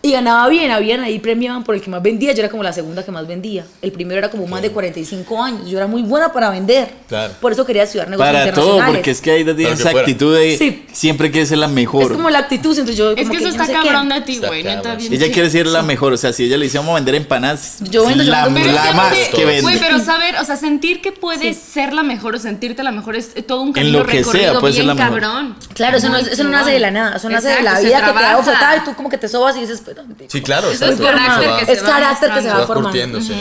Y 0.02 0.14
ganaba 0.14 0.48
bien, 0.48 0.72
habían 0.72 1.02
ahí 1.02 1.20
premiaban 1.20 1.64
por 1.66 1.76
el 1.76 1.82
que 1.82 1.90
más 1.90 2.02
vendía. 2.02 2.32
Yo 2.32 2.40
era 2.40 2.50
como 2.50 2.64
la 2.64 2.72
segunda 2.72 3.04
que 3.04 3.12
más 3.12 3.28
vendía. 3.28 3.66
El 3.82 3.92
primero 3.92 4.18
era 4.20 4.30
como 4.30 4.48
más 4.48 4.62
de 4.62 4.72
45 4.72 5.44
años. 5.44 5.70
Yo 5.70 5.78
era 5.78 5.88
muy 5.88 6.04
buena 6.04 6.32
para 6.32 6.50
vender. 6.50 6.90
Claro. 7.10 7.34
Por 7.42 7.52
eso 7.52 7.66
quería 7.66 7.84
estudiar 7.84 8.08
negocios 8.10 8.32
Para 8.34 8.46
todo, 8.54 8.64
internacionales. 8.64 8.96
porque 8.98 9.12
es 9.12 9.20
que 9.22 9.32
ahí 9.32 9.44
tiene 9.44 9.64
esa 9.72 9.92
fuera. 9.92 10.00
actitud 10.00 10.34
de 10.38 10.58
Sí. 10.58 10.86
siempre 10.94 11.32
quiere 11.32 11.46
ser 11.46 11.58
la 11.58 11.68
mejor. 11.68 12.04
Es 12.04 12.10
como 12.12 12.30
la 12.30 12.40
actitud, 12.40 12.72
entonces 12.72 12.96
yo 12.96 13.12
Es 13.12 13.18
como 13.28 13.32
que 13.32 13.38
eso 13.38 13.44
yo 13.44 13.50
está 13.50 13.64
no 13.64 13.68
sé 13.68 13.74
qué. 13.74 13.80
cabrón 13.90 14.08
de 14.10 14.22
ti, 14.22 14.38
güey. 14.40 14.66
Ella 14.66 15.32
quiere 15.34 15.50
ser 15.50 15.68
la 15.68 15.82
mejor, 15.82 16.14
o 16.14 16.18
sea, 16.18 16.32
si 16.32 16.46
ella 16.46 16.58
le 16.58 16.64
dice 16.64 16.78
vamos 16.78 16.92
a 16.94 16.96
vender 16.96 17.16
empanadas, 17.16 17.80
Yo 17.82 18.06
vendo, 18.08 18.24
yo 18.24 18.32
la, 18.32 18.46
vendo 18.46 18.62
Pero 18.62 18.72
la 18.74 18.94
más 18.94 19.14
que, 19.14 19.32
que 19.36 19.46
vende. 19.46 19.62
Güey, 19.64 19.80
pero 19.80 20.00
saber, 20.00 20.36
o 20.38 20.46
sea, 20.46 20.56
sentir 20.56 21.02
que 21.02 21.12
puedes 21.12 21.58
ser 21.58 21.92
la 21.92 22.04
mejor 22.04 22.36
o 22.36 22.40
sentirte 22.40 22.84
la 22.84 22.92
mejor 22.94 23.18
es 23.18 23.34
todo 23.46 23.62
un 23.64 23.74
camino 23.74 24.00
lo 24.00 24.06
que 24.06 24.24
sea, 24.24 24.32
recorrido 24.32 24.60
puedes 24.62 24.76
ser 24.78 24.86
bien 24.86 24.96
la 24.98 25.04
mejor. 25.04 25.20
cabrón. 25.22 25.56
Claro, 25.74 25.98
eso 25.98 26.08
no, 26.08 26.18
eso 26.18 26.44
no 26.46 26.52
nace 26.52 26.72
de 26.72 26.80
la 26.80 26.92
nada, 26.92 27.18
eso 27.18 27.30
nace 27.30 27.50
de 27.50 27.64
la 27.64 27.80
vida 27.82 28.00
que 28.06 28.12
te 28.14 28.20
da 28.24 28.38
ofertada 28.38 28.78
y 28.78 28.80
tú 28.86 28.94
como 28.96 29.10
que 29.10 29.18
te 29.18 29.28
sobas 29.28 29.58
y 29.58 29.62
dices, 29.62 29.82
Sí, 30.28 30.42
claro. 30.42 30.70
Eso 30.70 30.86
es 30.86 31.00
carácter 31.00 31.44
se 31.44 31.50
va- 31.50 31.60
que 31.60 31.66
se 31.66 31.72
es 31.74 31.84
va 31.84 31.88
carácter 31.88 32.30
que 32.34 32.42
se 32.42 32.48
va 32.48 32.54
se 32.54 32.60
va 32.60 32.68
formando. 32.68 32.90
curtiendo, 32.90 33.22
sí. 33.22 33.34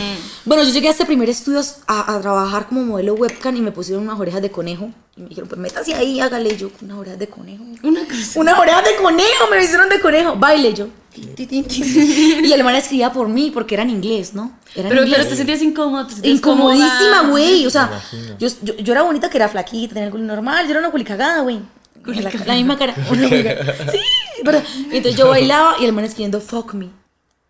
Bueno, 0.45 0.63
yo 0.65 0.71
llegué 0.71 0.89
a 0.89 0.91
este 0.93 1.05
primer 1.07 1.29
estudio 1.29 1.61
a, 1.87 2.15
a 2.15 2.21
trabajar 2.21 2.67
como 2.69 2.83
modelo 2.85 3.15
webcam 3.15 3.55
y 3.57 3.61
me 3.61 3.73
pusieron 3.73 4.05
unas 4.05 4.19
orejas 4.19 4.41
de 4.43 4.51
conejo. 4.51 4.91
Y 5.17 5.23
me 5.23 5.29
dijeron, 5.29 5.49
pues 5.49 5.61
métase 5.61 5.95
ahí, 5.95 6.21
hágale. 6.21 6.51
Y 6.55 6.57
yo, 6.57 6.71
unas 6.83 6.99
orejas 6.99 7.19
de 7.19 7.27
conejo. 7.29 7.65
Una. 7.83 8.01
Unas 8.37 8.59
orejas 8.59 8.85
de 8.85 8.97
conejo, 8.97 9.47
me 9.51 9.63
hicieron 9.63 9.89
de 9.89 10.01
conejo. 10.01 10.37
Baile 10.37 10.73
yo. 10.75 10.87
Y 11.19 12.53
el 12.53 12.63
man 12.65 12.75
escribía 12.77 13.13
por 13.13 13.29
mí 13.29 13.51
porque 13.53 13.75
era 13.75 13.83
en 13.83 13.91
inglés, 13.91 14.35
¿no? 14.35 14.57
Era 14.75 14.85
en 14.85 14.89
Pero, 14.91 15.03
inglés. 15.03 15.19
pero 15.19 15.31
te 15.31 15.37
sentías 15.37 15.63
incómodo, 15.63 16.07
te 16.07 16.15
sentías 16.15 16.37
Incomodísima, 16.37 17.23
güey. 17.29 17.67
O 17.67 17.71
sea, 17.71 18.01
yo, 18.39 18.49
yo, 18.63 18.77
yo 18.77 18.93
era 18.93 19.03
bonita, 19.03 19.29
que 19.29 19.37
era 19.39 19.49
flaquita, 19.49 19.95
tenía 19.95 20.07
el 20.07 20.11
culo 20.13 20.25
normal. 20.25 20.65
Yo 20.67 20.71
era 20.73 20.81
una 20.81 20.91
culicagada, 20.91 21.41
güey. 21.41 21.61
La, 22.09 22.31
la 22.47 22.55
misma 22.55 22.79
cara. 22.79 22.95
Una 23.11 23.29
culicagada. 23.29 23.93
Sí, 23.93 24.01
pero 24.45 24.63
entonces 24.91 25.17
yo 25.17 25.29
bailaba 25.29 25.77
y 25.81 25.85
el 25.85 25.93
man 25.93 26.05
escribiendo 26.05 26.41
fuck 26.41 26.75
me. 26.75 26.91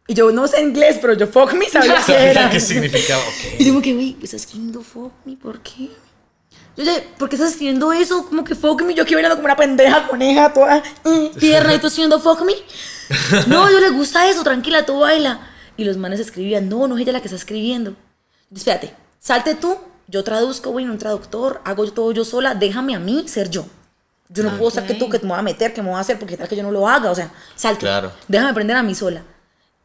Y 0.07 0.15
yo 0.15 0.31
no 0.33 0.49
sé 0.49 0.63
inglés, 0.63 0.99
pero 1.01 1.13
yo 1.13 1.27
fuck 1.27 1.53
me 1.53 1.69
sabía 1.69 2.03
qué 2.07 2.31
era. 2.31 2.51
qué 2.51 2.59
significaba. 2.61 3.23
ok. 3.23 3.61
Y 3.61 3.65
yo 3.65 3.73
como 3.73 3.83
que, 3.83 3.93
güey, 3.93 4.17
estás 4.23 4.41
escribiendo 4.41 4.83
fuck 4.83 5.13
me, 5.25 5.37
¿por 5.37 5.61
qué? 5.61 5.91
Yo 6.77 6.85
dije, 6.85 7.09
¿por 7.19 7.29
qué 7.29 7.37
estás 7.37 7.51
escribiendo 7.51 7.93
eso? 7.93 8.25
Como 8.27 8.43
que 8.43 8.55
fuck 8.55 8.83
me, 8.83 8.95
yo 8.95 9.03
aquí 9.03 9.15
bailando 9.15 9.37
como 9.37 9.47
una 9.47 9.57
pendeja 9.57 10.09
coneja 10.09 10.53
toda 10.53 10.83
mm, 11.05 11.39
tierna 11.39 11.75
y 11.75 11.79
tú 11.79 11.89
escribiendo 11.89 12.19
fuck 12.21 12.43
me. 12.43 12.55
No, 13.47 13.71
yo 13.71 13.81
le 13.81 13.91
gusta 13.91 14.29
eso, 14.29 14.43
tranquila, 14.43 14.87
tú 14.87 15.01
baila. 15.01 15.41
Y 15.77 15.85
los 15.85 15.97
manes 15.97 16.21
escribían, 16.21 16.69
no, 16.69 16.89
no 16.89 16.97
es 16.97 17.03
ella 17.03 17.13
la 17.13 17.21
que 17.21 17.27
está 17.27 17.37
escribiendo. 17.37 17.95
Espérate, 18.55 18.95
salte 19.21 19.55
tú, 19.55 19.77
yo 20.09 20.25
traduzco, 20.25 20.71
güey, 20.71 20.85
en 20.87 20.91
un 20.91 20.99
traductor, 20.99 21.61
hago 21.65 21.91
todo 21.93 22.13
yo 22.13 22.25
sola, 22.25 22.55
déjame 22.55 22.95
a 22.95 22.99
mí 22.99 23.25
ser 23.29 23.51
yo. 23.51 23.67
Yo 24.29 24.43
no 24.43 24.57
puedo 24.59 24.71
ser 24.71 24.87
que 24.87 24.95
tú, 24.95 25.09
que 25.09 25.19
te 25.19 25.25
me 25.25 25.31
voy 25.31 25.39
a 25.39 25.43
meter, 25.43 25.73
que 25.73 25.83
me 25.83 25.89
voy 25.89 25.97
a 25.97 26.01
hacer, 26.01 26.19
porque 26.19 26.37
tal 26.37 26.49
que 26.49 26.57
yo 26.57 26.63
no 26.63 26.71
lo 26.71 26.87
haga, 26.87 27.11
o 27.11 27.15
sea, 27.15 27.31
salte. 27.55 27.81
Claro. 27.81 28.13
Déjame 28.29 28.51
aprender 28.51 28.77
a 28.77 28.83
mí 28.83 28.95
sola. 28.95 29.23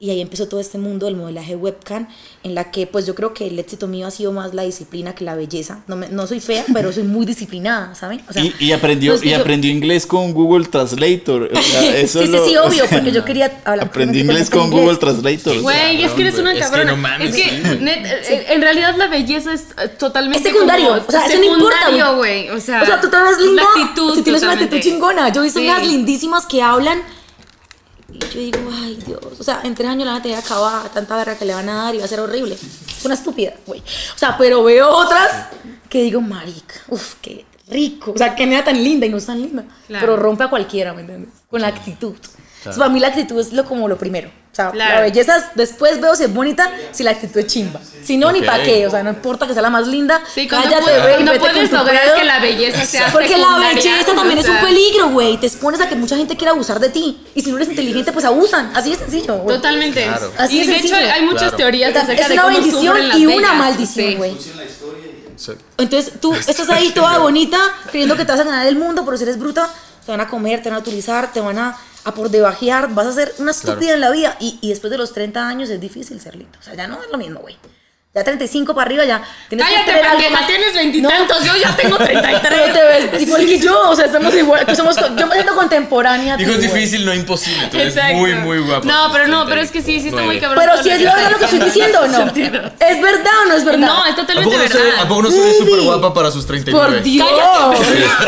Y 0.04 0.10
ahí 0.10 0.20
empezó 0.20 0.50
todo 0.50 0.60
este 0.60 0.78
mundo 0.78 1.06
del 1.06 1.16
modelaje 1.16 1.56
webcam, 1.56 2.10
en 2.44 2.56
la 2.56 2.72
que 2.72 2.88
pues 2.88 3.06
yo 3.06 3.16
creo 3.16 3.34
que 3.34 3.48
el 3.48 3.58
éxito 3.58 3.88
mío 3.88 4.06
ha 4.06 4.12
sido 4.12 4.34
más 4.34 4.54
la 4.54 4.64
disciplina 4.64 5.16
que 5.16 5.24
la 5.24 5.34
belleza. 5.34 5.80
No, 5.88 5.96
me- 5.96 6.10
no 6.10 6.28
soy 6.28 6.42
fea, 6.42 6.66
pero 6.74 6.92
soy 6.92 7.04
muy 7.04 7.26
disciplinada, 7.26 7.96
¿saben? 7.96 8.22
O 8.30 8.34
sea, 8.34 8.44
y, 8.44 8.54
y 8.60 8.74
aprendió, 8.74 9.12
no 9.12 9.16
es 9.16 9.22
que 9.22 9.30
y 9.30 9.32
yo- 9.32 9.38
aprendió 9.40 9.72
inglés 9.72 10.06
con 10.06 10.34
Google 10.34 10.66
Translator. 10.66 11.50
o 11.54 11.62
sea, 11.62 11.96
eso 11.98 12.20
sí, 12.20 12.26
sí, 12.26 12.32
lo- 12.34 12.46
sí, 12.46 12.58
obvio, 12.58 12.84
porque 12.92 13.14
yo 13.14 13.24
quería 13.24 13.62
hablar 13.64 13.88
Aprendí 13.88 14.20
con 14.20 14.30
inglés 14.32 14.50
con 14.50 14.64
inglés. 14.64 14.82
Google 14.82 14.98
Translator. 14.98 15.52
o 15.52 15.54
sea, 15.54 15.62
Güey, 15.62 16.04
es 16.04 16.12
que 16.12 16.22
eres 16.22 16.38
una 16.38 16.52
Es 16.52 16.58
que 16.58 16.64
cabrona. 16.64 16.92
no 16.92 16.98
mames, 16.98 17.30
Es 17.30 17.36
que, 17.42 17.50
sí. 17.50 17.56
net- 17.80 18.06
eh, 18.06 18.46
en 18.50 18.62
realidad 18.62 18.96
la 18.98 19.08
belleza 19.08 19.54
es 19.54 19.68
totalmente. 19.98 20.46
Es 20.50 20.54
secundario, 20.54 20.90
como 20.90 21.00
o 21.08 21.12
sea, 21.12 21.28
eso 21.28 21.38
no 21.40 21.46
importa, 21.46 21.78
secundario, 21.80 22.18
güey. 22.18 22.48
güey. 22.48 22.58
O 22.58 22.60
sea, 22.60 22.82
O 22.84 22.86
sea, 22.86 23.00
tú 23.00 23.10
te 23.10 23.16
ves 23.16 23.38
es 23.38 23.46
linda. 23.46 23.64
La 23.64 23.84
actitud. 23.84 24.16
si 24.16 24.22
tienes 24.24 24.42
una 24.42 24.52
totalmente. 24.52 24.76
actitud 24.76 24.92
chingona. 24.96 25.30
Yo 25.32 25.40
he 25.40 25.44
visto 25.46 25.60
Sí. 25.62 25.66
unas 25.66 25.88
lindísimas 25.88 26.46
que 26.46 26.62
hablan. 26.62 27.02
Yo 28.32 28.40
digo, 28.40 28.60
ay, 28.72 29.00
Dios. 29.06 29.40
O 29.40 29.44
sea, 29.44 29.62
en 29.64 29.76
tres 29.76 29.90
años 29.90 30.06
la 30.06 30.14
van 30.14 30.20
a 30.22 30.24
tener 30.24 30.38
acabada. 30.38 30.90
Tanta 30.90 31.18
guerra 31.18 31.38
que 31.38 31.46
le 31.46 31.54
van 31.54 31.70
a 31.70 31.86
dar 31.86 31.96
y 31.96 32.00
va 32.00 32.06
a 32.06 32.08
ser 32.08 32.20
horrible. 32.20 32.56
Es 32.56 33.06
una 33.06 33.14
estúpida, 33.14 33.54
güey. 33.66 33.82
O 33.82 34.18
sea, 34.18 34.38
pero 34.38 34.64
veo 34.64 34.90
otras 34.90 35.48
que 35.90 36.04
digo, 36.04 36.22
marica, 36.22 36.76
uf, 36.90 37.16
qué 37.22 37.46
rico. 37.68 38.12
O 38.12 38.18
sea, 38.18 38.36
qué 38.36 38.46
nena 38.46 38.64
tan 38.64 38.84
linda 38.84 39.06
y 39.06 39.10
no 39.10 39.18
es 39.18 39.26
tan 39.26 39.42
linda. 39.42 39.66
Claro. 39.88 40.06
Pero 40.06 40.18
rompe 40.18 40.44
a 40.44 40.50
cualquiera, 40.50 40.94
¿me 40.94 41.02
entiendes? 41.02 41.32
Con 41.50 41.62
la 41.62 41.68
actitud. 41.68 42.16
Entonces, 42.66 42.80
para 42.80 42.90
mí 42.90 43.00
la 43.00 43.08
actitud 43.10 43.40
es 43.40 43.52
lo, 43.54 43.66
como 43.66 43.88
lo 43.88 43.98
primero. 43.98 44.30
O 44.30 44.56
sea, 44.56 44.70
Claro. 44.72 44.96
la 44.96 45.02
belleza 45.02 45.36
es- 45.38 45.46
después 45.56 46.00
veo 46.00 46.16
si 46.16 46.26
es 46.26 46.34
bonita, 46.34 46.72
si 46.92 47.02
la 47.04 47.12
actitud 47.12 47.40
es 47.40 47.48
chimba. 47.48 47.80
Si 48.04 48.18
no, 48.18 48.32
ni 48.32 48.40
Ok. 48.40 48.46
para 48.46 48.64
qué. 48.64 48.86
O 48.86 48.92
sea, 48.92 49.02
no 49.02 49.10
importa 49.10 49.48
que 49.48 49.54
sea 49.54 49.64
la 49.64 49.70
más 49.72 49.88
linda. 49.88 50.22
Sí, 50.34 50.48
cállate, 50.48 50.84
puedes, 50.84 51.02
güey, 51.02 51.18
vete 51.24 51.40
con 51.40 51.50
puedes 51.52 51.70
tu 51.72 51.76
lograr 51.76 52.04
pedo. 52.04 52.16
que 52.18 52.24
la 52.24 52.40
belleza 52.40 52.86
sea 52.86 53.12
Porque 53.12 53.38
la 53.38 53.58
belleza 53.58 54.14
también 54.14 54.38
o 54.38 54.42
es 54.42 54.48
un 54.48 54.56
sea, 54.56 54.66
peligro, 54.66 55.10
güey. 55.10 55.38
Te 55.40 55.48
expones 55.48 55.82
a 55.82 55.90
que 55.90 55.96
mucha 55.96 56.16
gente 56.16 56.38
quiera 56.38 56.52
abusar 56.52 56.80
de 56.80 56.90
ti. 56.90 57.26
Y 57.34 57.42
si 57.42 57.50
no 57.50 57.58
eres 57.58 57.70
inteligente, 57.70 58.12
pues 58.12 58.26
abusan. 58.26 58.72
Así 58.76 58.92
de 58.92 58.98
sencillo, 58.98 59.38
güey. 59.38 59.56
Totalmente. 59.58 60.04
Claro. 60.04 60.32
Así 60.38 60.58
y 60.58 60.60
de 60.62 60.66
de 60.68 60.78
hecho 60.80 60.88
sencillo. 60.90 61.12
hay 61.14 61.22
muchas 61.24 61.42
Claro. 61.42 61.58
teorías 61.58 61.92
sea, 61.94 62.02
acerca 62.04 62.22
es 62.22 62.28
de 62.30 62.34
una 62.36 62.44
cómo 62.44 62.54
bendición 62.56 62.86
sufren 62.86 63.08
las 63.10 63.18
y 63.18 63.26
una 63.26 63.36
bellas. 63.36 63.56
maldición, 63.56 64.08
Sí. 64.12 64.16
güey. 64.16 64.38
Sí. 65.36 65.52
Entonces 65.78 66.14
tú 66.22 66.34
estás 66.48 66.70
ahí 66.70 66.92
toda 66.92 67.18
bonita, 67.18 67.58
creyendo 67.90 68.16
que 68.16 68.24
te 68.26 68.32
vas 68.32 68.42
a 68.42 68.44
ganar 68.44 68.68
el 68.68 68.76
mundo, 68.76 69.04
pero 69.04 69.18
si 69.18 69.24
eres 69.24 69.40
bruta, 69.40 69.68
te 70.06 70.12
van 70.12 70.22
a 70.22 70.28
comer, 70.28 70.62
te 70.62 70.70
van 70.70 70.78
a 70.78 70.82
utilizar, 70.82 71.32
te 71.34 71.42
van 71.42 71.58
a, 71.58 71.78
a 72.04 72.14
por 72.14 72.30
debajear, 72.30 72.94
vas 72.94 73.08
a 73.08 73.14
ser 73.14 73.34
una 73.40 73.52
estúpida 73.52 73.94
en 73.94 74.02
la 74.02 74.12
vida. 74.12 74.38
Y, 74.40 74.60
y 74.62 74.70
después 74.70 74.92
de 74.92 74.98
los 74.98 75.14
30 75.14 75.48
años 75.48 75.70
es 75.70 75.80
difícil 75.80 76.20
ser 76.20 76.36
lindo. 76.36 76.58
O 76.60 76.64
sea, 76.64 76.76
ya 76.76 76.88
no 76.88 77.02
es 77.02 77.10
lo 77.12 77.18
mismo, 77.18 77.40
güey. 77.40 77.58
Ya 78.16 78.24
35 78.24 78.76
para 78.76 78.86
arriba 78.86 79.06
ya 79.06 79.24
tienes 79.50 79.66
que 79.68 79.74
Cállate, 79.74 79.92
tener 79.92 80.06
algo 80.06 80.18
Paqueta, 80.20 80.38
más. 80.40 80.48
tienes 80.48 80.74
veintitantos, 80.76 81.44
yo 81.46 81.56
ya 81.56 81.76
tengo 81.76 81.98
33. 81.98 82.42
Pero 82.44 82.72
te 82.72 82.84
ves 82.84 83.22
igual 83.24 83.44
que 83.48 83.58
yo, 83.60 83.90
o 83.90 83.96
sea, 83.96 84.06
estamos 84.06 84.36
igual, 84.36 84.64
que 84.68 84.76
somos, 84.76 84.96
yo 85.18 85.26
me 85.26 85.34
siento 85.34 85.56
contemporánea. 85.56 86.38
Dijo 86.38 86.52
es 86.52 86.62
difícil, 86.62 87.06
no 87.08 87.14
imposible. 87.16 87.70
Tú 87.72 87.78
eres 87.80 87.96
Exacto. 87.96 88.18
muy, 88.18 88.36
muy 88.36 88.60
guapo. 88.60 88.86
No, 88.86 89.10
pero 89.12 89.28
no, 89.28 89.48
pero 89.48 89.62
es 89.62 89.72
que 89.72 89.82
sí, 89.82 90.00
sí 90.00 90.10
está 90.10 90.22
muy 90.22 90.40
cabrón. 90.40 90.64
Pero 90.64 90.84
si 90.84 90.90
es 90.92 91.00
verdad 91.04 91.32
lo 91.32 91.38
que 91.40 91.44
estoy 91.46 91.60
diciendo 91.62 92.02
o 92.02 92.08
no. 92.08 92.20
¿Es 92.28 93.02
verdad 93.02 93.34
o 93.46 93.50
no 93.50 93.56
es 93.56 93.66
verdad? 93.66 93.88
No, 93.88 94.06
es 94.06 94.14
¿A 94.14 94.16
totalmente 94.16 94.44
poco 94.58 94.64
no 94.64 94.68
se 94.70 94.78
ve, 94.78 94.84
verdad. 94.84 95.02
¿a 95.04 95.08
poco 95.08 95.22
no 95.24 95.32
se 95.32 95.40
ve 95.40 95.54
súper 95.58 95.82
guapa 95.82 96.14
para 96.14 96.30
sus 96.30 96.46
39? 96.46 96.94
Por 96.94 97.02
Dios. 97.02 97.28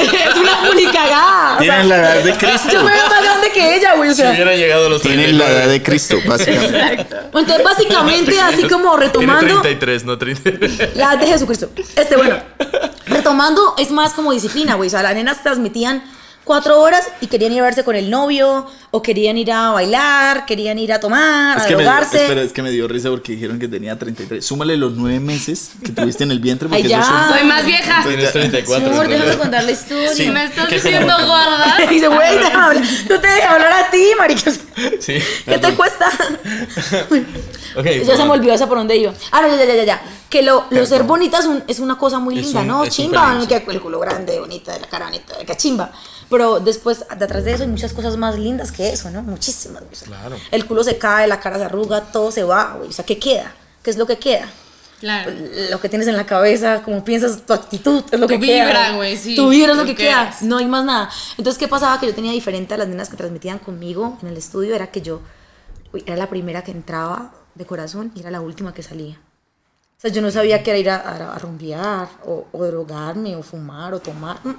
es 0.02 0.36
una 0.36 0.72
unicagada. 0.72 1.58
O 1.58 1.58
sea, 1.58 1.58
Tienen 1.60 1.90
la 1.90 1.96
edad 1.98 2.24
de 2.24 2.34
Cristo. 2.34 2.70
yo 2.72 2.84
me 2.84 2.92
veo 2.92 3.08
más 3.08 3.22
grande 3.24 3.52
que 3.52 3.76
ella, 3.76 3.94
güey. 3.94 4.10
O 4.10 4.14
Si 4.16 4.22
sea, 4.24 4.32
hubiera 4.32 4.56
llegado 4.56 4.88
a 4.88 4.90
los 4.90 5.02
Tienen 5.04 5.38
la 5.38 5.46
39. 5.46 5.56
edad 5.62 5.72
de 5.72 5.84
Cristo, 5.84 6.18
básicamente. 6.26 7.16
entonces 7.36 7.64
básicamente 7.64 8.42
así 8.42 8.64
como 8.68 8.98
retomando 8.98 9.62
33, 9.80 10.06
no 10.06 10.18
33. 10.18 10.96
la 10.96 11.16
de 11.16 11.28
Jesucristo. 11.28 11.70
Este, 11.96 12.16
bueno, 12.16 12.38
retomando 13.06 13.76
es 13.78 13.92
más 13.92 14.14
como 14.14 14.32
disciplina, 14.32 14.76
güey. 14.76 14.88
O 14.88 14.90
sea, 14.92 15.04
las 15.04 15.14
nenas 15.14 15.42
transmitían 15.44 16.04
cuatro 16.46 16.80
horas 16.80 17.06
y 17.20 17.28
querían 17.28 17.52
ir 17.52 17.60
a 17.60 17.64
verse 17.64 17.84
con 17.84 17.96
el 17.98 18.10
novio 18.10 18.66
o 18.92 19.02
querían 19.02 19.38
ir 19.38 19.52
a 19.52 19.72
bailar, 19.72 20.46
querían 20.46 20.80
ir 20.80 20.94
a 20.94 21.00
tomar, 21.02 21.58
Es 21.58 21.64
a 21.64 21.68
que, 21.68 21.76
me 21.76 21.82
dio, 21.82 21.92
drogarse. 21.92 22.22
espera, 22.24 22.42
es 22.44 22.54
que 22.54 22.62
me 22.62 22.72
dio 22.72 22.88
risa 22.88 23.10
porque 23.10 23.34
dijeron 23.34 23.60
que 23.60 23.68
tenía 23.68 23.98
33. 24.00 24.46
Súmale 24.46 24.78
los 24.78 24.94
nueve 24.94 25.20
meses 25.20 25.72
que 25.84 25.92
tuviste 25.92 26.24
en 26.24 26.32
el 26.32 26.40
vientre. 26.40 26.70
Porque 26.70 26.84
Ay, 26.84 26.90
ya. 26.90 27.02
eso 27.02 27.38
Soy 27.38 27.44
más 27.48 27.66
vieja. 27.66 28.04
Tienes 28.08 28.32
34. 28.32 28.88
Amor, 28.90 29.04
¿no? 29.10 29.10
déjame 29.12 29.38
contar 29.38 29.64
la 29.64 29.72
historia. 29.72 30.14
Si 30.14 30.30
me 30.30 30.46
estás 30.46 30.70
¿Qué 30.70 30.80
se 30.80 30.88
diciendo 30.90 31.14
gorda. 31.18 31.78
Y 31.86 31.94
dice, 31.96 32.08
güey, 32.08 32.38
déjame 32.38 32.66
hablar. 32.66 32.84
Yo 33.10 33.20
te 33.20 33.28
dejo 33.28 33.48
hablar 33.50 33.74
a 33.74 33.90
ti, 33.92 34.06
marica. 34.18 34.52
Sí. 34.52 35.20
¿Qué 35.46 35.58
te 35.58 35.74
cuesta? 35.74 36.10
Ok. 37.78 37.86
Ya 38.06 38.16
se 38.16 38.24
me 38.24 38.32
olvidó 38.32 38.54
hacia 38.54 38.68
por 38.68 38.78
dónde 38.78 38.96
iba. 38.96 39.14
Ah, 39.32 39.42
no, 39.42 39.50
ya, 39.50 39.66
ya, 39.66 39.76
ya, 39.76 39.84
ya. 39.84 40.02
Que 40.36 40.42
lo, 40.42 40.66
lo 40.70 40.86
ser 40.86 41.04
bonita 41.04 41.40
es, 41.40 41.46
un- 41.46 41.64
es 41.66 41.80
una 41.80 41.98
cosa 41.98 42.20
muy 42.20 42.38
Es 42.38 42.48
linda, 42.48 42.60
un- 42.62 42.68
¿no? 42.68 42.86
Chimba, 42.88 43.40
que 43.48 43.56
el 43.70 43.80
culo 43.82 44.00
grande, 44.02 44.38
bonita, 44.38 44.78
la 44.78 44.86
cara 44.90 45.06
bonita, 45.06 45.34
que 45.46 45.56
chimba. 45.56 45.92
Pero 46.30 46.60
después, 46.60 47.06
detrás 47.18 47.46
de 47.46 47.54
eso 47.54 47.64
hay 47.64 47.70
muchas 47.70 47.94
cosas 47.94 48.18
más 48.18 48.38
lindas 48.38 48.74
que 48.74 48.90
eso, 48.90 49.10
¿no? 49.12 49.22
Muchísimas. 49.24 49.84
O 49.90 49.96
sea, 49.96 50.08
Claro. 50.10 50.36
El 50.52 50.66
culo 50.66 50.84
se 50.84 50.98
cae, 50.98 51.26
la 51.28 51.40
cara 51.40 51.58
se 51.58 51.64
arruga, 51.64 52.02
todo 52.02 52.32
se 52.32 52.44
va, 52.44 52.74
güey. 52.78 52.90
O 52.90 52.92
sea, 52.92 53.06
¿qué 53.06 53.18
queda? 53.18 53.54
¿Qué 53.82 53.92
es 53.92 53.98
lo 53.98 54.06
que 54.06 54.18
queda? 54.20 54.50
Claro. 55.00 55.32
Lo 55.72 55.80
que 55.80 55.88
tienes 55.88 56.10
en 56.10 56.18
la 56.18 56.26
cabeza, 56.26 56.82
cómo 56.84 57.06
piensas, 57.06 57.46
tu 57.46 57.54
actitud, 57.54 58.04
es 58.12 58.20
lo 58.20 58.28
Tu 58.28 58.34
que 58.34 58.40
queda. 58.42 58.66
vibra, 58.66 58.92
güey, 58.98 59.16
sí, 59.16 59.38
Tu 59.38 59.48
vibra 59.48 59.72
es 59.72 59.78
lo 59.78 59.84
lo 59.84 59.88
que 59.88 59.96
que 59.96 60.04
queda. 60.08 60.36
No 60.42 60.58
hay 60.58 60.66
más 60.66 60.84
nada. 60.84 61.10
Entonces, 61.38 61.58
¿qué 61.58 61.70
pasaba? 61.70 61.98
Que 61.98 62.08
yo 62.08 62.14
tenía 62.14 62.34
diferente 62.34 62.74
a 62.74 62.78
las 62.78 62.90
nenas 62.90 63.08
que 63.08 63.16
transmitían 63.16 63.60
conmigo 63.60 64.18
en 64.22 64.28
el 64.28 64.36
estudio. 64.36 64.76
Era 64.76 64.88
que 64.88 65.02
yo 65.02 65.22
uy, 65.94 66.04
era 66.06 66.18
la 66.18 66.28
primera 66.28 66.62
que 66.62 66.72
entraba 66.72 67.32
de 67.56 67.66
corazón 67.66 68.12
y 68.16 68.20
era 68.20 68.32
la 68.32 68.42
última 68.42 68.74
que 68.74 68.84
salía. 68.84 69.18
O 69.98 70.02
sea, 70.02 70.12
yo 70.12 70.22
no 70.22 70.30
sabía 70.30 70.62
que 70.62 70.72
era 70.72 70.78
ir 70.80 70.90
a, 70.90 70.98
a, 70.98 71.36
a 71.36 71.40
rumbear 71.40 72.10
o, 72.26 72.46
o 72.52 72.66
drogarme 72.66 73.36
o 73.38 73.42
fumar 73.42 73.94
o 73.94 74.00
tomar. 74.00 74.38
Mm. 74.44 74.56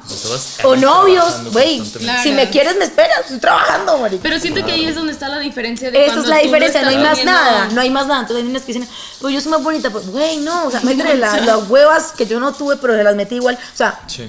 O 0.64 0.74
novios, 0.76 1.52
güey. 1.52 1.84
Si 2.22 2.32
me 2.32 2.48
quieres, 2.48 2.76
me 2.78 2.84
esperas. 2.86 3.20
Estoy 3.20 3.38
trabajando, 3.38 3.98
marica. 3.98 4.22
Pero 4.22 4.40
siento 4.40 4.64
que 4.64 4.72
ahí 4.72 4.86
es 4.86 4.94
donde 4.94 5.12
está 5.12 5.28
la 5.28 5.38
diferencia 5.38 5.90
de 5.90 6.06
Esa 6.06 6.20
es 6.20 6.26
la 6.26 6.38
diferencia, 6.38 6.82
no 6.82 6.88
hay 6.88 6.98
más 6.98 7.22
nada, 7.24 7.68
no 7.68 7.80
hay 7.82 7.90
más 7.90 8.06
nada. 8.06 8.20
Entonces 8.20 8.42
hay 8.42 8.48
niñas 8.48 8.62
que 8.62 8.72
dicen, 8.72 8.88
pues 9.20 9.34
yo 9.34 9.40
soy 9.42 9.50
más 9.52 9.62
bonita, 9.62 9.90
pues 9.90 10.08
güey, 10.08 10.38
no, 10.38 10.66
o 10.66 10.70
sea, 10.70 10.80
métele 10.80 11.16
la- 11.16 11.38
las 11.40 11.68
huevas 11.68 12.12
que 12.12 12.26
yo 12.26 12.40
no 12.40 12.54
tuve, 12.54 12.76
pero 12.76 12.94
se 12.96 13.04
las 13.04 13.14
metí 13.14 13.34
igual. 13.36 13.56
O 13.56 13.76
sea, 13.76 14.00
Sí. 14.06 14.28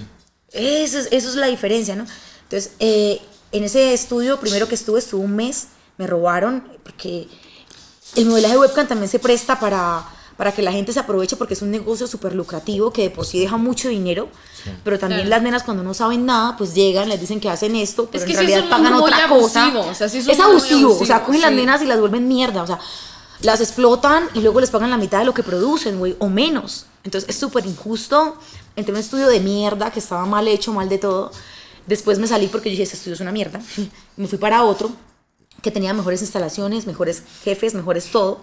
eso 0.51 0.99
es, 0.99 1.07
eso 1.11 1.29
es 1.29 1.35
la 1.35 1.47
diferencia, 1.47 1.95
¿no? 1.95 2.05
Entonces, 2.43 2.73
eh, 2.79 3.21
en 3.53 3.63
ese 3.63 3.93
estudio, 3.93 4.39
primero 4.41 4.67
que 4.67 4.75
estuve, 4.75 4.99
estuve 4.99 5.23
un 5.23 5.35
mes, 5.37 5.67
me 5.97 6.05
robaron, 6.05 6.67
porque 6.83 7.27
el 8.15 8.25
modelaje 8.25 8.55
de 8.55 8.59
webcam 8.59 8.87
también 8.87 9.09
se 9.09 9.19
presta 9.19 9.57
para, 9.59 10.03
para 10.37 10.51
que 10.51 10.61
la 10.61 10.71
gente 10.71 10.93
se 10.93 10.99
aproveche, 10.99 11.35
porque 11.35 11.55
es 11.55 11.61
un 11.61 11.71
negocio 11.71 12.07
súper 12.07 12.33
lucrativo 12.35 12.93
que 12.93 13.01
de 13.03 13.09
por 13.09 13.25
sí 13.25 13.39
deja 13.39 13.57
mucho 13.57 13.89
dinero, 13.89 14.29
pero 14.83 14.99
también 14.99 15.21
Claro. 15.21 15.29
las 15.31 15.41
nenas 15.41 15.63
cuando 15.63 15.83
no 15.83 15.93
saben 15.93 16.25
nada, 16.25 16.55
pues 16.57 16.73
llegan, 16.75 17.09
les 17.09 17.19
dicen 17.19 17.39
que 17.39 17.49
hacen 17.49 17.75
esto, 17.75 18.07
pero 18.11 18.23
que 18.23 18.31
en 18.33 18.37
sí 18.37 18.43
es 18.45 18.49
realidad 18.51 18.69
pagan 18.69 18.93
otra 18.93 19.27
cosa. 19.27 19.63
abusivo, 19.65 19.91
o 19.91 19.93
sea, 19.95 20.07
sí 20.09 20.19
es 20.19 20.27
es 20.27 20.37
muy 20.37 20.45
abusivo, 20.45 20.91
o 20.99 21.05
sea, 21.05 21.15
abusivo, 21.17 21.25
cogen 21.25 21.41
las 21.41 21.49
sí. 21.49 21.55
nenas 21.55 21.81
y 21.81 21.85
las 21.85 21.99
vuelven 21.99 22.27
mierda, 22.27 22.61
o 22.63 22.67
sea, 22.67 22.79
las 23.41 23.61
explotan 23.61 24.29
y 24.33 24.41
luego 24.41 24.59
les 24.59 24.69
pagan 24.69 24.89
la 24.89 24.97
mitad 24.97 25.19
de 25.19 25.25
lo 25.25 25.33
que 25.33 25.43
producen, 25.43 25.99
güey, 25.99 26.15
o 26.19 26.27
menos. 26.29 26.85
Entonces 27.03 27.29
es 27.29 27.35
súper 27.37 27.65
injusto. 27.65 28.35
Entré 28.75 28.91
en 28.91 28.95
un 28.97 29.01
estudio 29.01 29.27
de 29.27 29.39
mierda 29.39 29.91
que 29.91 29.99
estaba 29.99 30.25
mal 30.25 30.47
hecho, 30.47 30.73
mal 30.73 30.89
de 30.89 30.97
todo. 30.97 31.31
Después 31.85 32.19
me 32.19 32.27
salí 32.27 32.47
porque 32.47 32.69
yo 32.69 32.71
dije, 32.71 32.83
este 32.83 32.95
estudio 32.97 33.13
es 33.15 33.21
una 33.21 33.31
mierda. 33.31 33.61
Me 34.17 34.27
fui 34.27 34.37
para 34.37 34.63
otro 34.63 34.91
que 35.61 35.71
tenía 35.71 35.93
mejores 35.93 36.21
instalaciones, 36.21 36.85
mejores 36.85 37.23
jefes, 37.43 37.73
mejores 37.75 38.11
todo. 38.11 38.41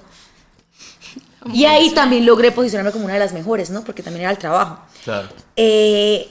Y 1.52 1.64
ahí 1.66 1.90
también 1.90 2.24
logré 2.26 2.52
posicionarme 2.52 2.92
como 2.92 3.04
una 3.04 3.14
de 3.14 3.20
las 3.20 3.32
mejores, 3.32 3.70
¿no? 3.70 3.82
Porque 3.82 4.02
también 4.02 4.22
era 4.22 4.30
el 4.30 4.38
trabajo. 4.38 4.78
Claro. 5.04 5.28
Eh, 5.56 6.28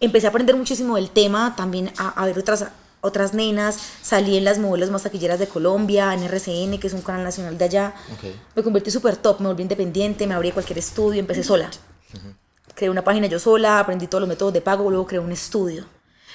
empecé 0.00 0.26
a 0.26 0.30
aprender 0.30 0.56
muchísimo 0.56 0.96
del 0.96 1.10
tema, 1.10 1.54
también 1.56 1.92
a, 1.98 2.08
a 2.08 2.26
ver 2.26 2.38
otras, 2.38 2.66
otras 3.00 3.34
nenas. 3.34 3.78
Salí 4.00 4.36
en 4.36 4.44
las 4.44 4.58
modelos 4.58 4.90
más 4.90 5.02
taquilleras 5.02 5.38
de 5.38 5.48
Colombia, 5.48 6.14
en 6.14 6.22
RCN, 6.22 6.78
que 6.78 6.86
es 6.86 6.92
un 6.94 7.02
canal 7.02 7.22
nacional 7.24 7.58
de 7.58 7.64
allá. 7.64 7.94
Ok. 8.14 8.30
Me 8.56 8.62
convertí 8.62 8.90
súper 8.90 9.16
top, 9.16 9.40
me 9.40 9.48
volví 9.48 9.62
independiente, 9.62 10.26
me 10.26 10.34
abrí 10.34 10.52
cualquier 10.52 10.78
estudio, 10.78 11.20
empecé 11.20 11.44
sola. 11.44 11.70
Creé 12.74 12.88
una 12.88 13.04
página 13.04 13.26
yo 13.26 13.38
sola, 13.38 13.78
aprendí 13.78 14.06
todos 14.06 14.20
los 14.22 14.28
métodos 14.28 14.52
de 14.54 14.62
pago, 14.62 14.88
luego 14.88 15.06
creé 15.06 15.20
un 15.20 15.32
estudio. 15.32 15.84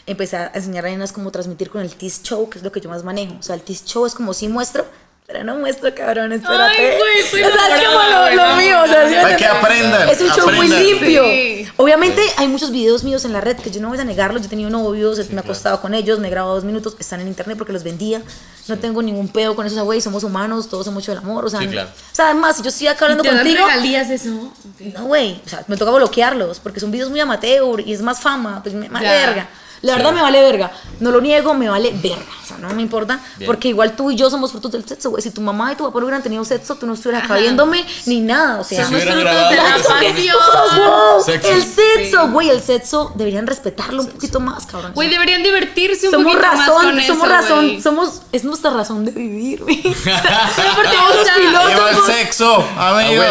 Empecé 0.06 0.38
a 0.38 0.52
enseñar 0.54 0.86
a 0.86 0.90
nenas 0.90 1.12
cómo 1.12 1.32
transmitir 1.32 1.70
con 1.70 1.82
el 1.82 1.94
Tease 1.94 2.22
Show, 2.24 2.50
que 2.50 2.60
es 2.60 2.64
lo 2.64 2.72
que 2.72 2.80
yo 2.80 2.90
más 2.90 3.04
manejo. 3.04 3.36
O 3.40 3.44
sea, 3.44 3.56
el 3.56 3.62
Tease 3.62 3.86
Show 3.86 4.06
es 4.06 4.14
como 4.14 4.34
si 4.34 4.48
muestro, 4.48 4.86
pero 5.28 5.44
no 5.44 5.56
muestro, 5.56 5.94
cabrón, 5.94 6.32
espérate. 6.32 6.78
Ay, 6.80 6.98
güey, 6.98 7.20
estoy 7.20 7.44
O 7.44 7.52
sea, 7.52 7.76
es 7.78 7.86
como 7.86 8.00
lo, 8.00 8.36
lo 8.48 8.56
mío, 8.56 8.82
o 8.82 8.88
sea, 8.88 9.10
¿sí 9.10 9.16
Para 9.22 9.36
que 9.36 9.46
aprendan, 9.46 10.08
Es 10.08 10.22
un 10.22 10.30
show 10.30 10.46
muy 10.46 10.56
aprendan. 10.68 10.84
limpio. 10.86 11.24
Sí. 11.26 11.68
Obviamente 11.76 12.22
hay 12.38 12.48
muchos 12.48 12.72
videos 12.72 13.04
míos 13.04 13.26
en 13.26 13.34
la 13.34 13.42
red 13.42 13.58
que 13.58 13.70
yo 13.70 13.82
no 13.82 13.90
voy 13.90 14.00
a 14.00 14.06
negarlos. 14.06 14.42
Yo 14.44 14.46
he 14.48 14.50
tenido 14.50 14.70
novios, 14.70 15.18
me 15.32 15.36
he 15.36 15.40
acostado 15.44 15.82
con 15.82 15.94
ellos, 15.94 16.20
me 16.20 16.30
he 16.30 16.32
grabado 16.32 16.56
dos 16.56 16.64
minutos, 16.64 16.96
están 16.98 17.20
en 17.20 17.28
internet 17.28 17.58
porque 17.58 17.74
los 17.74 17.84
vendía. 17.84 18.22
No 18.70 18.78
tengo 18.80 19.02
ningún 19.04 19.28
pedo 19.28 19.54
con 19.54 19.66
eso, 19.66 19.74
o 19.76 19.78
sea, 19.80 19.84
güey, 19.84 20.00
somos 20.00 20.24
humanos, 20.24 20.70
todos 20.70 20.88
hemos 20.88 21.04
hecho 21.04 21.12
el 21.12 21.18
amor, 21.18 21.44
o 21.46 21.50
sea, 21.50 21.60
Sí, 21.60 21.66
no- 21.66 21.72
claro. 21.74 21.90
o 21.90 22.16
sea, 22.16 22.26
además, 22.28 22.56
si 22.56 22.64
yo 22.64 22.70
estoy 22.70 22.88
acá 22.88 23.04
hablando 23.06 23.24
¿Te 23.24 23.30
dan 23.30 23.40
contigo, 23.40 23.66
regalías 23.68 24.08
de 24.08 24.16
eso? 24.16 24.54
no, 24.80 25.06
güey, 25.08 25.42
o 25.46 25.50
sea, 25.50 25.64
me 25.68 25.76
toca 25.76 25.92
bloquearlos 25.92 26.62
porque 26.62 26.80
son 26.80 26.90
videos 26.90 27.10
muy 27.10 27.20
amateur 27.20 27.82
y 27.82 27.92
es 27.92 28.02
más 28.02 28.22
fama, 28.22 28.62
pues 28.64 28.74
me 28.76 28.88
Ya. 28.88 29.00
verga. 29.12 29.50
La 29.82 29.96
verdad 29.96 30.12
me 30.12 30.22
vale 30.22 30.42
verga. 30.42 30.72
No 31.00 31.12
lo 31.12 31.22
niego, 31.22 31.54
me 31.54 31.70
vale 31.70 31.92
verga. 32.02 32.26
O 32.44 32.48
sea, 32.48 32.58
no 32.58 32.70
me 32.70 32.82
importa. 32.82 33.20
Bien. 33.38 33.48
Porque 33.48 33.68
igual 33.68 33.96
tú 33.96 34.10
y 34.10 34.16
yo 34.16 34.30
somos 34.30 34.52
frutos 34.52 34.72
del 34.72 34.88
sexo, 34.88 35.10
güey. 35.10 35.22
Si 35.22 35.32
tu 35.32 35.42
mamá 35.42 35.74
y 35.74 35.76
tu 35.76 35.84
papá 35.84 36.00
no 36.00 36.06
hubieran 36.06 36.24
tenido 36.24 36.44
sexo, 36.46 36.76
tú 36.76 36.88
no 36.88 36.94
estuvieras 36.94 37.26
acá 37.26 37.36
viéndome 37.36 37.86
ni 38.06 38.22
nada. 38.22 38.60
O 38.62 38.64
sea, 38.64 38.86
Si 38.86 38.96
hubieran 38.96 39.20
frutos 39.20 39.50
de 39.50 39.56
la 39.56 41.24
Sexo. 41.24 41.50
El 41.50 41.64
sexo, 41.64 42.30
güey, 42.30 42.50
el 42.50 42.62
sexo 42.62 43.12
deberían 43.16 43.48
respetarlo 43.48 44.02
un 44.04 44.10
poquito 44.10 44.40
más, 44.40 44.66
cabrón. 44.66 44.94
Güey, 44.94 45.10
deberían 45.10 45.44
divertirse 45.44 46.08
un 46.08 46.14
somos 46.14 46.34
poquito 46.34 46.48
más 46.48 46.68
razón, 46.68 46.86
con 46.86 47.02
somos 47.04 47.08
eso, 47.08 47.26
razón, 47.26 47.82
somos, 47.82 48.22
es 48.32 48.44
nuestra 48.44 48.72
razón 48.72 49.06
de 49.06 49.12
vivir, 49.12 49.64
güey. 49.64 49.82
Pero 49.84 50.70
porque, 50.76 50.98
los 50.98 51.30
pilotos. 51.30 51.70
Viva 51.70 51.90
el 51.92 52.14
sexo, 52.14 52.66
amigos. 52.78 53.26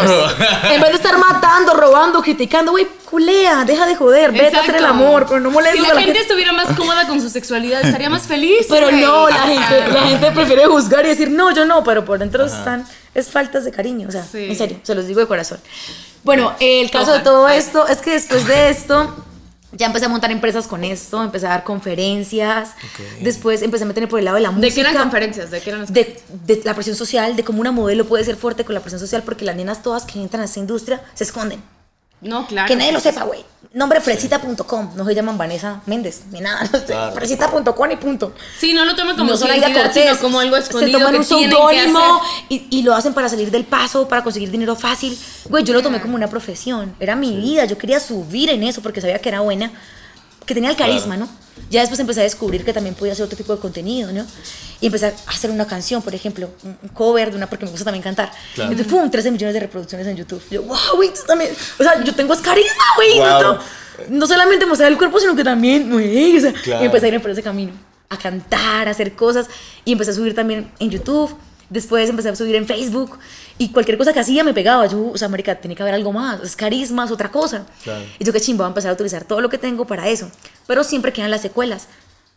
En 0.63 0.81
vez 0.81 0.89
de 0.91 0.95
estar 0.95 1.17
matando, 1.17 1.73
robando, 1.73 2.21
criticando, 2.21 2.71
güey, 2.71 2.87
culea, 3.09 3.63
deja 3.65 3.85
de 3.85 3.95
joder, 3.95 4.31
vete 4.31 4.57
a 4.57 4.59
hacer 4.61 4.75
el 4.75 4.85
amor, 4.85 5.25
pero 5.27 5.39
no 5.39 5.49
molestes 5.49 5.79
Si 5.79 5.85
a 5.85 5.89
la 5.89 5.93
la 5.95 6.01
gente 6.01 6.13
gente. 6.19 6.27
estuviera 6.27 6.51
más 6.51 6.75
cómoda 6.77 7.07
con 7.07 7.21
su 7.21 7.29
sexualidad, 7.29 7.81
estaría 7.85 8.09
más 8.09 8.23
feliz. 8.23 8.65
Pero 8.69 8.89
güey. 8.89 9.01
no, 9.01 9.29
la 9.29 9.43
gente, 9.43 10.19
la 10.21 10.33
prefiere 10.33 10.65
juzgar 10.65 11.05
y 11.05 11.09
decir, 11.09 11.29
no, 11.31 11.53
yo 11.55 11.65
no, 11.65 11.83
pero 11.83 12.03
por 12.03 12.19
dentro 12.19 12.45
están, 12.45 12.85
es 13.15 13.29
faltas 13.29 13.63
de 13.65 13.71
cariño, 13.71 14.09
o 14.09 14.11
sea, 14.11 14.23
Sí. 14.23 14.45
en 14.49 14.55
serio, 14.57 14.79
se 14.83 14.93
los 14.93 15.07
digo 15.07 15.19
de 15.21 15.27
corazón. 15.27 15.59
Bueno, 16.23 16.53
el 16.59 16.91
caso 16.91 17.13
de 17.13 17.19
todo 17.19 17.47
esto 17.47 17.87
es 17.87 17.99
que 17.99 18.11
después 18.11 18.45
de 18.47 18.69
esto, 18.69 19.23
ya 19.71 19.85
empecé 19.85 20.05
a 20.05 20.09
montar 20.09 20.31
empresas 20.31 20.67
con 20.67 20.83
esto, 20.83 21.23
empecé 21.23 21.45
a 21.45 21.49
dar 21.49 21.63
conferencias, 21.63 22.71
después 23.21 23.61
empecé 23.61 23.85
a 23.85 23.87
meterme 23.87 24.07
por 24.07 24.19
el 24.19 24.25
lado 24.25 24.35
de 24.35 24.41
la 24.41 24.51
música. 24.51 24.67
¿De 24.67 24.73
qué 24.73 24.81
eran 24.81 24.97
conferencias? 25.03 25.49
¿De 25.51 25.61
qué 25.61 25.69
eran 25.69 25.81
las 25.81 25.93
de, 25.93 26.21
de 26.45 26.61
la 26.65 26.73
presión 26.73 26.95
social, 26.97 27.35
de 27.37 27.43
cómo 27.43 27.61
una 27.61 27.71
modelo 27.71 28.05
puede 28.05 28.23
ser 28.25 28.35
fuerte 28.35 28.65
con 28.65 28.75
la 28.75 28.81
presión 28.81 28.99
social, 28.99 29.23
porque 29.23 29.45
las 29.45 29.55
nenas 29.55 29.81
todas 29.81 30.03
que 30.05 30.19
entran 30.21 30.41
a 30.41 30.45
esta 30.45 30.59
industria 30.59 31.01
se 31.13 31.23
esconden. 31.23 31.61
No, 32.21 32.47
claro. 32.47 32.67
Que 32.67 32.75
nadie 32.75 32.91
lo 32.91 32.99
sepa, 32.99 33.23
güey. 33.23 33.45
Nombre 33.73 34.01
fresita.com. 34.01 34.91
No 34.95 35.05
se 35.05 35.13
llaman 35.13 35.37
Vanessa 35.37 35.81
Méndez, 35.85 36.23
ni 36.31 36.39
nada. 36.39 36.63
no 36.71 36.79
sé, 36.79 36.95
Fresita.com 37.13 37.91
y 37.91 37.95
punto. 37.97 38.33
Sí, 38.59 38.73
no 38.73 38.85
lo 38.85 38.95
toman 38.95 39.15
como 39.15 39.31
no 39.31 39.37
son 39.37 39.49
identidad, 39.49 39.93
sino 39.93 40.17
como 40.19 40.39
algo 40.39 40.55
escondido 40.57 40.97
Se 40.97 41.05
toman 41.05 41.13
que 41.13 41.19
un 41.19 41.25
seudónimo 41.25 42.21
y 42.49 42.81
lo 42.81 42.95
hacen 42.95 43.13
para 43.13 43.29
salir 43.29 43.51
del 43.51 43.65
paso, 43.65 44.07
para 44.07 44.23
conseguir 44.23 44.49
dinero 44.49 44.75
fácil. 44.75 45.17
Güey, 45.49 45.63
yo 45.63 45.73
lo 45.73 45.83
tomé 45.83 46.01
como 46.01 46.15
una 46.15 46.27
profesión. 46.27 46.95
Era 46.99 47.15
mi 47.15 47.35
vida. 47.35 47.65
Yo 47.65 47.77
quería 47.77 47.99
subir 47.99 48.49
en 48.49 48.63
eso 48.63 48.81
porque 48.81 49.01
sabía 49.01 49.19
que 49.19 49.29
era 49.29 49.41
buena, 49.41 49.71
que 50.45 50.53
tenía 50.53 50.69
el 50.69 50.75
carisma, 50.75 51.17
¿no? 51.17 51.29
Ya 51.69 51.81
después 51.81 51.99
empecé 51.99 52.21
a 52.21 52.23
descubrir 52.23 52.63
que 52.63 52.73
también 52.73 52.95
podía 52.95 53.13
hacer 53.13 53.25
otro 53.25 53.37
tipo 53.37 53.53
de 53.53 53.59
contenido, 53.59 54.11
¿no? 54.11 54.25
Y 54.79 54.87
empecé 54.87 55.07
a 55.07 55.13
hacer 55.27 55.51
una 55.51 55.65
canción, 55.67 56.01
por 56.01 56.13
ejemplo, 56.13 56.49
un 56.63 56.89
cover 56.89 57.31
de 57.31 57.37
una, 57.37 57.47
porque 57.47 57.65
me 57.65 57.71
gusta 57.71 57.85
también 57.85 58.03
cantar. 58.03 58.31
Claro. 58.55 58.71
Entonces, 58.71 58.93
¡pum! 58.93 59.09
13 59.09 59.31
millones 59.31 59.53
de 59.53 59.59
reproducciones 59.59 60.07
en 60.07 60.15
YouTube. 60.15 60.41
Yo, 60.51 60.63
wow, 60.63 60.77
güey, 60.95 61.09
tú 61.09 61.21
también. 61.27 61.51
O 61.79 61.83
sea, 61.83 62.03
yo 62.03 62.13
tengo 62.13 62.33
es 62.33 62.41
carisma, 62.41 62.83
güey. 62.95 63.19
Wow. 63.19 63.41
¿no? 63.41 63.59
no 64.09 64.27
solamente 64.27 64.65
mostrar 64.65 64.91
el 64.91 64.97
cuerpo, 64.97 65.19
sino 65.19 65.35
que 65.35 65.43
también, 65.43 65.89
güey, 65.91 66.37
o 66.37 66.41
sea, 66.41 66.53
Claro. 66.53 66.83
y 66.83 66.85
empecé 66.85 67.07
a 67.07 67.09
ir 67.09 67.21
por 67.21 67.31
ese 67.31 67.43
camino, 67.43 67.71
a 68.09 68.17
cantar, 68.17 68.87
a 68.87 68.91
hacer 68.91 69.13
cosas, 69.13 69.47
y 69.85 69.93
empecé 69.93 70.11
a 70.11 70.13
subir 70.13 70.35
también 70.35 70.71
en 70.79 70.89
YouTube, 70.89 71.35
después 71.69 72.09
empecé 72.09 72.29
a 72.29 72.35
subir 72.35 72.55
en 72.55 72.67
Facebook, 72.67 73.17
y 73.57 73.69
cualquier 73.69 73.97
cosa 73.97 74.13
que 74.13 74.19
hacía 74.19 74.43
me 74.43 74.53
pegaba, 74.53 74.85
yo, 74.85 75.11
o 75.13 75.17
sea, 75.17 75.27
marica, 75.29 75.55
tiene 75.55 75.75
que 75.75 75.81
haber 75.83 75.95
algo 75.95 76.13
más, 76.13 76.41
es 76.41 76.55
carisma, 76.55 77.05
es 77.05 77.11
otra 77.11 77.31
cosa, 77.31 77.65
Claro. 77.83 78.03
y 78.19 78.23
yo 78.23 78.31
qué 78.33 78.39
chimba, 78.41 78.63
voy 78.63 78.69
a 78.69 78.71
empezar 78.71 78.91
a 78.91 78.93
utilizar 78.93 79.23
todo 79.25 79.41
lo 79.41 79.49
que 79.49 79.57
tengo 79.57 79.85
para 79.85 80.07
eso, 80.07 80.29
pero 80.67 80.83
siempre 80.83 81.11
quedan 81.13 81.31
las 81.31 81.41
secuelas, 81.41 81.87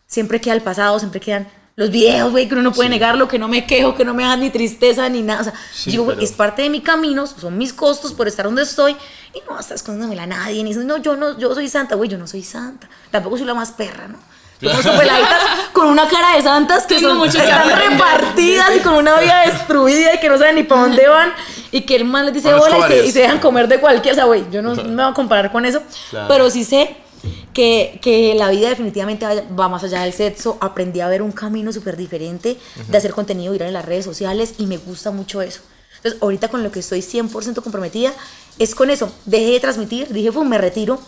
siempre 0.07 0.41
queda 0.41 0.55
el 0.55 0.63
pasado, 0.63 0.99
siempre 0.99 1.21
quedan 1.21 1.49
los 1.77 1.91
videos, 1.91 2.31
güey, 2.31 2.47
que 2.47 2.55
uno 2.55 2.63
no 2.63 2.73
puede 2.73 2.91
negarlo, 2.91 3.27
que 3.29 3.39
no 3.39 3.49
me 3.49 3.65
quejo, 3.67 3.95
que 3.95 4.05
no 4.05 4.13
me 4.13 4.23
dan 4.25 4.41
ni 4.41 4.51
tristeza 4.51 5.09
ni 5.09 5.23
nada. 5.23 5.41
O 5.41 5.45
sea, 5.45 5.55
Sí, 5.73 5.91
digo, 5.93 6.05
pero- 6.07 6.21
es 6.21 6.33
parte 6.33 6.61
de 6.63 6.69
mi 6.69 6.81
camino, 6.83 7.27
son 7.27 7.57
mis 7.57 7.73
costos 7.73 8.13
por 8.13 8.29
estar 8.29 8.45
donde 8.45 8.63
estoy 8.63 8.93
y 9.33 9.41
no 9.49 9.59
estar 9.59 9.77
escondiéndomela 9.77 10.25
a 10.25 10.27
nadie. 10.27 10.63
Ni 10.63 10.73
no, 10.75 10.99
yo 10.99 11.17
no, 11.17 11.39
yo 11.39 11.55
soy 11.55 11.69
santa, 11.69 11.95
güey, 11.95 12.11
yo 12.11 12.19
no 12.19 12.27
soy 12.27 12.43
santa. 12.43 12.89
Tampoco 13.11 13.39
soy 13.39 13.47
la 13.47 13.55
más 13.55 13.71
perra, 13.73 14.09
¿no? 14.09 14.19
Conozco 14.61 14.91
peladitas 14.99 15.41
con 15.73 15.87
una 15.89 16.09
cara 16.09 16.37
de 16.37 16.43
santas 16.43 16.87
que 16.87 16.97
Tengo 16.97 17.11
son, 17.11 17.19
mucho 17.19 17.39
están 17.39 17.69
repartidas 17.70 18.77
y 18.77 18.81
con 18.81 18.95
una 18.95 19.19
vida 19.19 19.43
destruida 19.47 20.15
y 20.15 20.19
que 20.20 20.28
no 20.28 20.39
saben 20.39 20.57
ni 20.57 20.62
para 20.65 20.82
dónde 20.82 21.09
van 21.09 21.32
y 21.73 21.82
que 21.82 21.97
el 21.97 22.05
man 22.05 22.27
les 22.27 22.35
dice 22.35 22.53
hola 22.53 22.89
y 22.95 23.09
y 23.09 23.12
se 23.12 23.20
dejan 23.20 23.39
comer 23.39 23.69
de 23.69 23.78
cualquier, 23.81 24.12
o 24.12 24.16
sea, 24.16 24.24
güey, 24.24 24.45
yo 24.51 24.61
no 24.61 24.74
me 24.74 24.82
voy 25.03 25.12
a 25.12 25.15
comparar 25.15 25.51
con 25.53 25.65
eso, 25.65 25.81
Claro. 26.11 26.28
pero 26.28 26.51
sí 26.51 26.65
sé 26.65 26.97
que, 27.53 27.99
que 28.03 28.35
la 28.35 28.49
vida 28.51 28.69
definitivamente 28.69 29.24
va- 29.27 29.43
va 29.59 29.69
más 29.69 29.82
allá 29.85 30.03
del 30.03 30.12
sexo. 30.12 30.57
Aprendí 30.61 31.01
a 31.01 31.09
ver 31.09 31.23
un 31.23 31.32
camino 31.32 31.73
súper 31.73 31.97
diferente 31.97 32.57
de 32.89 32.97
hacer 32.99 33.12
contenido 33.12 33.53
viral 33.53 33.69
en 33.69 33.74
las 33.74 33.85
redes 33.85 34.05
sociales 34.05 34.55
y 34.59 34.66
me 34.66 34.77
gusta 34.78 35.11
mucho 35.11 35.43
eso. 35.43 35.61
Entonces, 35.97 36.23
ahorita 36.23 36.49
con 36.49 36.62
lo 36.62 36.70
que 36.73 36.81
estoy 36.81 37.01
100% 37.03 37.62
comprometida 37.62 38.12
es 38.59 38.74
con 38.74 38.89
eso. 38.91 39.12
Dejé 39.27 39.51
de 39.53 39.61
transmitir, 39.61 40.09
dije, 40.09 40.32
pues 40.32 40.49
me 40.49 40.57
retiro, 40.59 40.99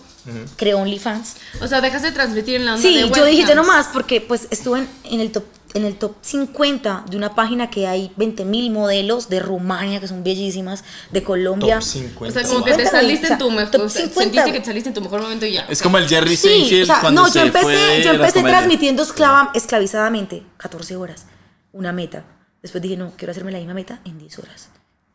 creo 0.56 0.78
OnlyFans. 0.78 1.36
O 1.60 1.66
sea, 1.66 1.80
dejas 1.80 2.02
de 2.02 2.12
transmitir 2.12 2.56
en 2.56 2.64
la 2.66 2.74
onda 2.74 2.82
Sí, 2.82 2.94
de 2.96 3.10
yo 3.10 3.24
dije, 3.24 3.42
ya 3.46 3.54
no 3.54 3.62
webcams. 3.62 3.66
más, 3.66 3.88
porque 3.92 4.20
pues 4.20 4.48
estuve 4.50 4.80
en, 4.80 4.88
en 5.04 5.20
el 5.20 5.32
top 5.32 5.44
en 5.74 5.86
el 5.86 5.96
top 5.96 6.16
50 6.20 7.04
de 7.08 7.16
una 7.16 7.34
página 7.34 7.70
que 7.70 7.86
hay 7.86 8.12
20 8.16 8.44
mil 8.44 8.70
modelos 8.70 9.30
de 9.30 9.40
Rumania 9.40 10.00
que 10.00 10.06
son 10.08 10.22
bellísimas, 10.22 10.84
de 11.10 11.22
Colombia. 11.22 11.76
Top 11.76 11.82
O 11.82 11.86
50. 11.86 12.30
sea, 12.40 12.48
como 12.48 12.62
que 12.64 12.72
te 12.72 12.76
50, 12.84 12.90
saliste 12.90 13.24
o 13.24 13.28
sea, 13.28 13.34
en 13.36 13.38
tu 13.38 13.50
mejor. 13.50 13.70
top 13.70 13.80
o 13.82 13.88
sea, 13.88 14.02
50. 14.02 14.22
sentiste 14.22 14.52
que 14.52 14.60
te 14.60 14.66
saliste 14.66 14.88
en 14.90 14.94
tu 14.94 15.00
mejor 15.00 15.22
momento 15.22 15.46
y 15.46 15.52
ya. 15.54 15.62
Es 15.70 15.80
como 15.80 15.96
el 15.96 16.06
Jerry 16.06 16.36
Sí, 16.36 16.48
Seinfeld 16.48 16.82
o 16.82 16.86
sea, 16.86 17.00
cuando 17.00 17.22
no, 17.22 17.28
se 17.28 17.38
yo 17.38 17.46
empecé, 17.46 17.64
fue 17.64 18.02
yo 18.04 18.10
empecé 18.12 18.42
transmitiendo 18.42 19.02
esclava, 19.02 19.50
esclavizadamente 19.54 20.42
14 20.58 20.96
horas, 20.96 21.24
una 21.72 21.90
meta. 21.92 22.24
Después 22.60 22.82
dije, 22.82 22.98
no, 22.98 23.12
quiero 23.16 23.30
hacerme 23.30 23.50
la 23.50 23.56
misma 23.58 23.72
meta 23.72 24.00
en 24.04 24.18
10 24.18 24.38
horas. 24.40 24.68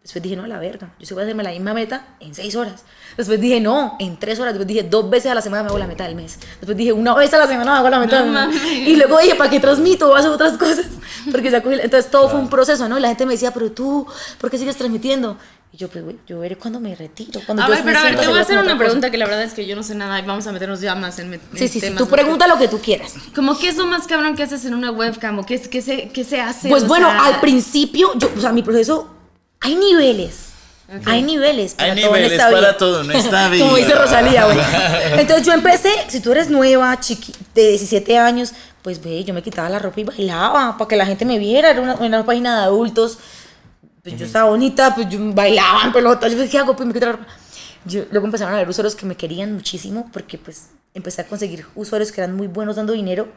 Después 0.08 0.24
dije, 0.24 0.38
no, 0.38 0.46
a 0.46 0.48
la 0.48 0.58
verga, 0.58 0.90
yo 1.00 1.06
sí 1.06 1.14
voy 1.14 1.22
a 1.22 1.26
hacerme 1.26 1.44
la 1.44 1.50
misma 1.50 1.74
meta 1.74 2.08
en 2.22 2.34
6 2.34 2.56
horas. 2.56 2.86
Después 3.18 3.42
dije, 3.42 3.60
no, 3.60 3.98
en 4.00 4.16
3 4.18 4.40
horas. 4.40 4.54
Después 4.54 4.66
dije, 4.66 4.84
dos 4.84 5.10
veces 5.10 5.30
a 5.32 5.36
la 5.36 5.42
semana 5.42 5.64
me 5.64 5.68
hago 5.70 5.78
la 5.78 5.86
meta 5.86 6.06
del 6.06 6.16
mes. 6.16 6.40
Después 6.62 6.78
dije, 6.78 6.94
una 6.94 7.14
vez 7.14 7.34
a 7.34 7.38
la 7.38 7.46
semana 7.48 7.74
me 7.74 7.78
hago 7.80 7.90
la 7.90 8.00
meta 8.00 8.24
No 8.24 8.40
del 8.40 8.50
mes. 8.50 8.62
Y 8.88 8.96
luego 8.96 9.18
dije, 9.20 9.36
¿para 9.36 9.50
qué 9.50 9.60
transmito? 9.60 10.08
Voy 10.08 10.16
a 10.16 10.20
hacer 10.20 10.32
otras 10.32 10.58
cosas. 10.58 10.86
Porque 11.32 11.52
ya 11.52 11.62
cogí- 11.62 11.82
Entonces 11.84 12.10
todo 12.10 12.30
fue 12.30 12.40
un 12.40 12.50
proceso, 12.50 12.88
¿no? 12.88 12.98
Y 12.98 13.02
la 13.02 13.10
gente 13.10 13.26
me 13.26 13.34
decía, 13.34 13.52
pero 13.52 13.70
tú, 13.74 14.08
¿por 14.40 14.50
qué 14.50 14.58
sigues 14.58 14.78
transmitiendo? 14.78 15.38
Y 15.74 15.78
yo, 15.78 15.90
pues, 15.90 16.02
güey, 16.06 16.16
yo 16.26 16.40
veré 16.40 16.56
cuando 16.56 16.80
me 16.80 16.96
retiro. 16.96 17.42
Cuando 17.46 17.64
A 17.64 17.68
yo 17.68 17.74
ver, 17.74 17.84
pero 17.84 18.00
a 18.00 18.04
ver, 18.04 18.18
te 18.18 18.28
voy 18.30 18.38
a 18.38 18.42
hacer 18.44 18.54
una 18.54 18.62
otra 18.62 18.74
cosa. 18.76 18.86
pregunta 18.86 19.12
que 19.12 19.18
la 19.18 19.26
verdad 19.26 19.44
es 19.44 19.54
que 19.54 19.66
yo 19.68 19.76
no 19.76 19.84
sé 19.84 19.94
nada 19.96 20.18
y 20.18 20.26
vamos 20.26 20.48
a 20.48 20.54
meternos 20.54 20.80
ya 20.80 20.96
más 20.96 21.20
en, 21.20 21.34
en 21.34 21.42
Sí, 21.54 21.68
sí, 21.68 21.82
sí. 21.82 21.92
Tú 21.98 22.08
pregunta 22.08 22.48
lo 22.48 22.58
que 22.58 22.70
tú 22.70 22.80
quieras. 22.80 23.14
Como, 23.36 23.58
¿qué 23.60 23.68
es 23.68 23.76
lo 23.76 23.86
más 23.86 24.08
cabrón 24.08 24.38
que 24.38 24.44
haces 24.44 24.64
en 24.64 24.74
una 24.74 24.90
webcam? 24.92 25.38
¿O 25.40 25.46
qué, 25.46 25.56
es, 25.56 25.68
qué, 25.68 25.82
se, 25.82 26.08
qué 26.08 26.24
se 26.24 26.40
hace? 26.40 26.70
Pues 26.70 26.84
O 26.84 26.88
bueno, 26.88 27.10
sea, 27.10 27.26
al 27.26 27.42
principio, 27.42 28.12
yo, 28.18 28.30
o 28.38 28.40
sea, 28.40 28.54
mi 28.54 28.64
proceso, 28.64 29.10
hay 29.62 29.76
niveles. 29.76 30.44
Hay 31.06 31.22
niveles 31.22 31.74
para 31.74 31.92
Hay 31.92 32.02
todo 32.02 32.08
en 32.08 32.14
niveles 32.14 32.32
esta 32.32 32.46
para 32.46 32.60
vida. 32.60 32.78
todo 32.78 33.02
en 33.02 33.12
esta 33.12 33.50
Como 33.60 33.76
dice. 33.76 33.94
Rosalía, 33.94 34.46
güey. 34.46 34.58
Entonces 35.20 35.46
yo 35.46 35.52
empecé, 35.52 35.92
si 36.08 36.22
tú 36.22 36.32
eres 36.32 36.50
nueva, 36.50 36.98
chiqui, 37.00 37.34
de 37.54 37.70
17 37.70 38.18
años, 38.18 38.54
pues 38.82 39.04
ve, 39.04 39.24
yo 39.26 39.34
me 39.34 39.44
quitaba 39.44 39.68
la 39.68 39.80
ropa 39.80 40.00
y 40.00 40.04
bailaba 40.06 40.78
para 40.78 40.88
que 40.88 40.96
la 40.96 41.06
gente 41.06 41.26
me 41.26 41.40
viera. 41.40 41.72
Era 41.72 41.82
una, 41.82 41.96
una 41.96 42.26
página 42.26 42.60
de 42.60 42.64
adultos. 42.66 43.18
Pues 44.02 44.18
yo 44.18 44.26
estaba 44.26 44.50
bonita, 44.50 44.96
pues 44.96 45.10
yo 45.10 45.20
bailaba 45.34 45.84
en 45.84 45.92
pelotas. 45.92 46.32
Yo 46.32 46.38
dije, 46.38 46.52
¿qué 46.52 46.58
hago? 46.60 46.74
Pues 46.76 46.88
me 46.88 46.94
quito 46.94 47.08
la 47.08 47.12
ropa. 47.14 47.28
Yo, 47.84 48.04
luego 48.12 48.26
empezaron 48.26 48.54
a 48.54 48.58
haber 48.58 48.70
usuarios 48.70 48.96
que 48.96 49.06
me 49.06 49.16
querían 49.16 49.54
muchísimo 49.54 50.10
porque 50.14 50.38
pues 50.38 50.68
empecé 50.94 51.22
a 51.22 51.26
conseguir 51.28 51.66
usuarios 51.76 52.12
que 52.14 52.22
eran 52.22 52.36
muy 52.36 52.48
buenos 52.48 52.78
dando 52.78 52.94
dinero 52.94 53.28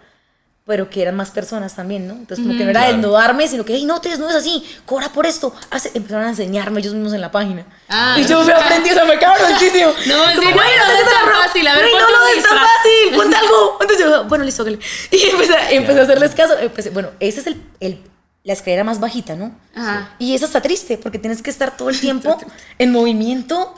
pero 0.70 0.88
que 0.88 1.02
eran 1.02 1.16
más 1.16 1.32
personas 1.32 1.74
también, 1.74 2.06
¿no? 2.06 2.14
Entonces, 2.14 2.46
como 2.46 2.56
que 2.56 2.62
no 2.62 2.70
era 2.70 2.86
desnudarme, 2.86 3.48
sino 3.48 3.64
que, 3.64 3.74
hey, 3.74 3.84
no 3.84 4.00
te 4.00 4.08
desnudes 4.10 4.36
así, 4.36 4.64
cobra 4.86 5.08
por 5.08 5.26
esto. 5.26 5.52
Hace- 5.68 5.90
empezaron 5.94 6.26
a 6.26 6.28
enseñarme 6.28 6.78
ellos 6.78 6.94
mismos 6.94 7.12
en 7.12 7.20
la 7.20 7.32
página. 7.32 7.66
Ah. 7.88 8.14
y 8.16 8.24
yo 8.24 8.44
me 8.44 8.52
aprendí, 8.52 8.88
o 8.90 8.94
sea, 8.94 9.04
fue 9.04 9.18
cabroncísimo. 9.18 9.90
No, 10.06 10.28
sí, 10.30 10.36
Como, 10.36 10.50
no, 10.50 10.54
"Güey, 10.56 10.68
no 10.76 10.84
es 10.92 11.04
tan 11.04 11.26
la 11.26 11.32
ropa". 11.32 11.42
fácil, 11.44 11.66
a 11.66 11.74
ver, 11.74 11.84
no, 11.86 11.90
ponte 11.90 12.12
no, 12.12 12.28
es 12.38 12.42
tan 12.44 12.58
fácil, 12.58 13.16
ponte 13.16 13.36
algo. 13.42 13.78
Entonces 13.80 14.06
yo, 14.06 14.24
bueno, 14.26 14.44
listo, 14.44 14.62
hágale. 14.62 14.78
Y 15.10 15.22
empecé, 15.30 15.54
empecé 15.70 15.98
a 15.98 16.02
hacerles 16.04 16.34
caso. 16.36 16.56
Empecé, 16.56 16.90
bueno, 16.90 17.08
esa 17.18 17.40
es 17.40 17.46
el, 17.48 17.60
el- 17.80 18.00
la 18.44 18.52
escalera 18.52 18.84
más 18.84 19.00
bajita, 19.00 19.34
¿no? 19.34 19.52
Ajá. 19.74 20.14
Y 20.20 20.34
esa 20.36 20.46
está 20.46 20.62
triste, 20.62 20.98
porque 20.98 21.18
tienes 21.18 21.42
que 21.42 21.50
estar 21.50 21.76
todo 21.76 21.90
el 21.90 21.98
tiempo 22.00 22.38
en 22.78 22.92
movimiento, 22.92 23.74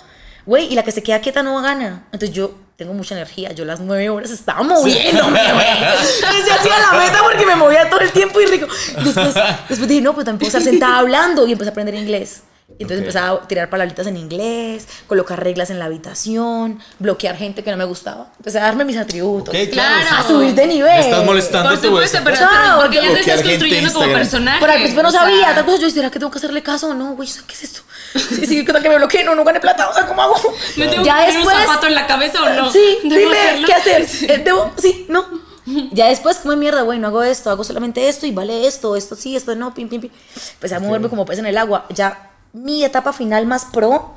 güey, 0.47 0.73
y 0.73 0.74
la 0.74 0.82
que 0.82 0.93
se 0.93 1.02
queda 1.02 1.20
quieta 1.20 1.43
no 1.43 1.60
gana. 1.62 2.05
Entonces 2.12 2.32
yo 2.32 2.55
tengo 2.77 2.94
mucha 2.94 3.14
energía, 3.14 3.52
yo 3.52 3.64
las 3.64 3.81
nueve 3.81 4.10
horas 4.10 4.31
estaba 4.31 4.62
moviéndome, 4.62 5.40
güey. 5.52 5.66
Entonces 5.69 6.47
yo 6.47 6.55
hacía 6.55 6.78
la 6.78 6.98
meta 6.98 7.20
porque 7.23 7.47
me 7.47 7.56
movía 7.56 7.89
todo 7.89 8.01
el 8.01 8.10
tiempo 8.10 8.40
y 8.40 8.47
rico. 8.47 8.66
Después, 9.05 9.35
después 9.69 9.89
dije, 9.89 10.01
no, 10.01 10.14
pues 10.14 10.24
también 10.24 10.39
puedo 10.39 10.48
estar 10.48 10.62
sentada 10.62 10.98
hablando 10.98 11.47
y 11.47 11.52
empecé 11.52 11.69
a 11.69 11.73
aprender 11.73 11.94
inglés. 11.94 12.43
Y 12.78 12.85
entonces 12.85 13.01
empecé 13.01 13.19
a 13.19 13.39
tirar 13.47 13.69
palabritas 13.69 14.06
en 14.06 14.16
inglés, 14.16 14.89
colocar 15.06 15.43
reglas 15.43 15.70
en 15.70 15.78
la 15.78 15.85
habitación, 15.85 16.81
bloquear 16.98 17.36
gente 17.36 17.62
que 17.62 17.70
no 17.70 17.77
me 17.77 17.85
gustaba. 17.85 18.32
Empecé 18.39 18.59
a 18.59 18.62
darme 18.62 18.85
mis 18.85 18.97
atributos. 18.97 19.55
Claro. 19.70 20.16
A 20.16 20.27
subir 20.27 20.55
de 20.55 20.66
nivel. 20.66 20.90
Me 20.90 21.01
estás 21.01 21.24
molestando, 21.24 21.70
Por 21.70 21.81
supuesto, 21.81 22.19
pero, 22.24 22.36
Chao, 22.36 22.81
porque 22.81 22.97
ya 22.97 23.12
te 23.12 23.20
estás 23.20 23.43
construyendo 23.43 23.93
como 23.93 24.12
personaje. 24.12 24.59
Pero 24.60 24.73
al 24.73 24.78
principio 24.78 25.02
no 25.02 25.09
o 25.10 25.12
sea, 25.12 25.20
sabía, 25.20 25.55
tal 25.55 25.64
cosa 25.64 25.78
yo 25.78 25.90
¿será 25.90 26.10
que 26.10 26.19
tengo 26.19 26.32
que 26.32 26.39
hacerle 26.39 26.62
caso 26.62 26.89
o 26.89 26.94
no? 26.94 27.14
Güey, 27.14 27.28
¿qué 27.47 27.52
es 27.52 27.64
esto? 27.64 27.82
Sí, 28.15 28.47
sí, 28.47 28.65
¿qué 28.65 28.73
tal 28.73 28.83
que 28.83 28.89
me 28.89 28.97
bloqueen? 28.97 29.27
No, 29.27 29.35
no 29.35 29.45
gane 29.45 29.61
plata, 29.61 29.89
o 29.89 29.95
sea, 29.95 30.07
¿cómo 30.07 30.23
hago? 30.23 30.35
¿Me 30.77 30.87
tengo 30.89 31.05
ya 31.05 31.15
que 31.15 31.21
poner 31.21 31.35
después, 31.35 31.57
un 31.57 31.63
zapato 31.63 31.87
en 31.87 31.95
la 31.95 32.07
cabeza 32.07 32.43
o 32.43 32.49
no? 32.51 32.71
Sí, 32.71 32.99
¿Debo 33.05 33.31
dime, 33.31 33.39
hacerlo? 33.39 33.67
¿qué 33.67 33.75
hacer? 33.75 34.31
Eh, 34.31 34.39
¿Debo? 34.45 34.73
Sí, 34.77 35.07
no. 35.09 35.53
Ya 35.93 36.09
después, 36.09 36.39
como 36.39 36.57
mierda, 36.57 36.83
güey, 36.83 36.99
no 36.99 37.07
hago 37.09 37.23
esto, 37.23 37.49
hago 37.49 37.63
solamente 37.63 38.09
esto 38.09 38.27
y 38.27 38.33
vale 38.33 38.67
esto, 38.67 38.97
esto 38.97 39.15
sí, 39.15 39.37
esto 39.37 39.55
no, 39.55 39.73
pim, 39.73 39.89
pim, 39.89 40.01
pim. 40.01 40.11
Empecé 40.55 40.75
a 40.75 40.81
moverme 40.81 41.09
como 41.09 41.25
pez 41.25 41.39
en 41.39 41.47
el 41.47 41.57
agua. 41.57 41.87
Ya 41.91 42.31
mi 42.53 42.85
etapa 42.85 43.13
final 43.13 43.47
más 43.47 43.67
pro 43.67 44.15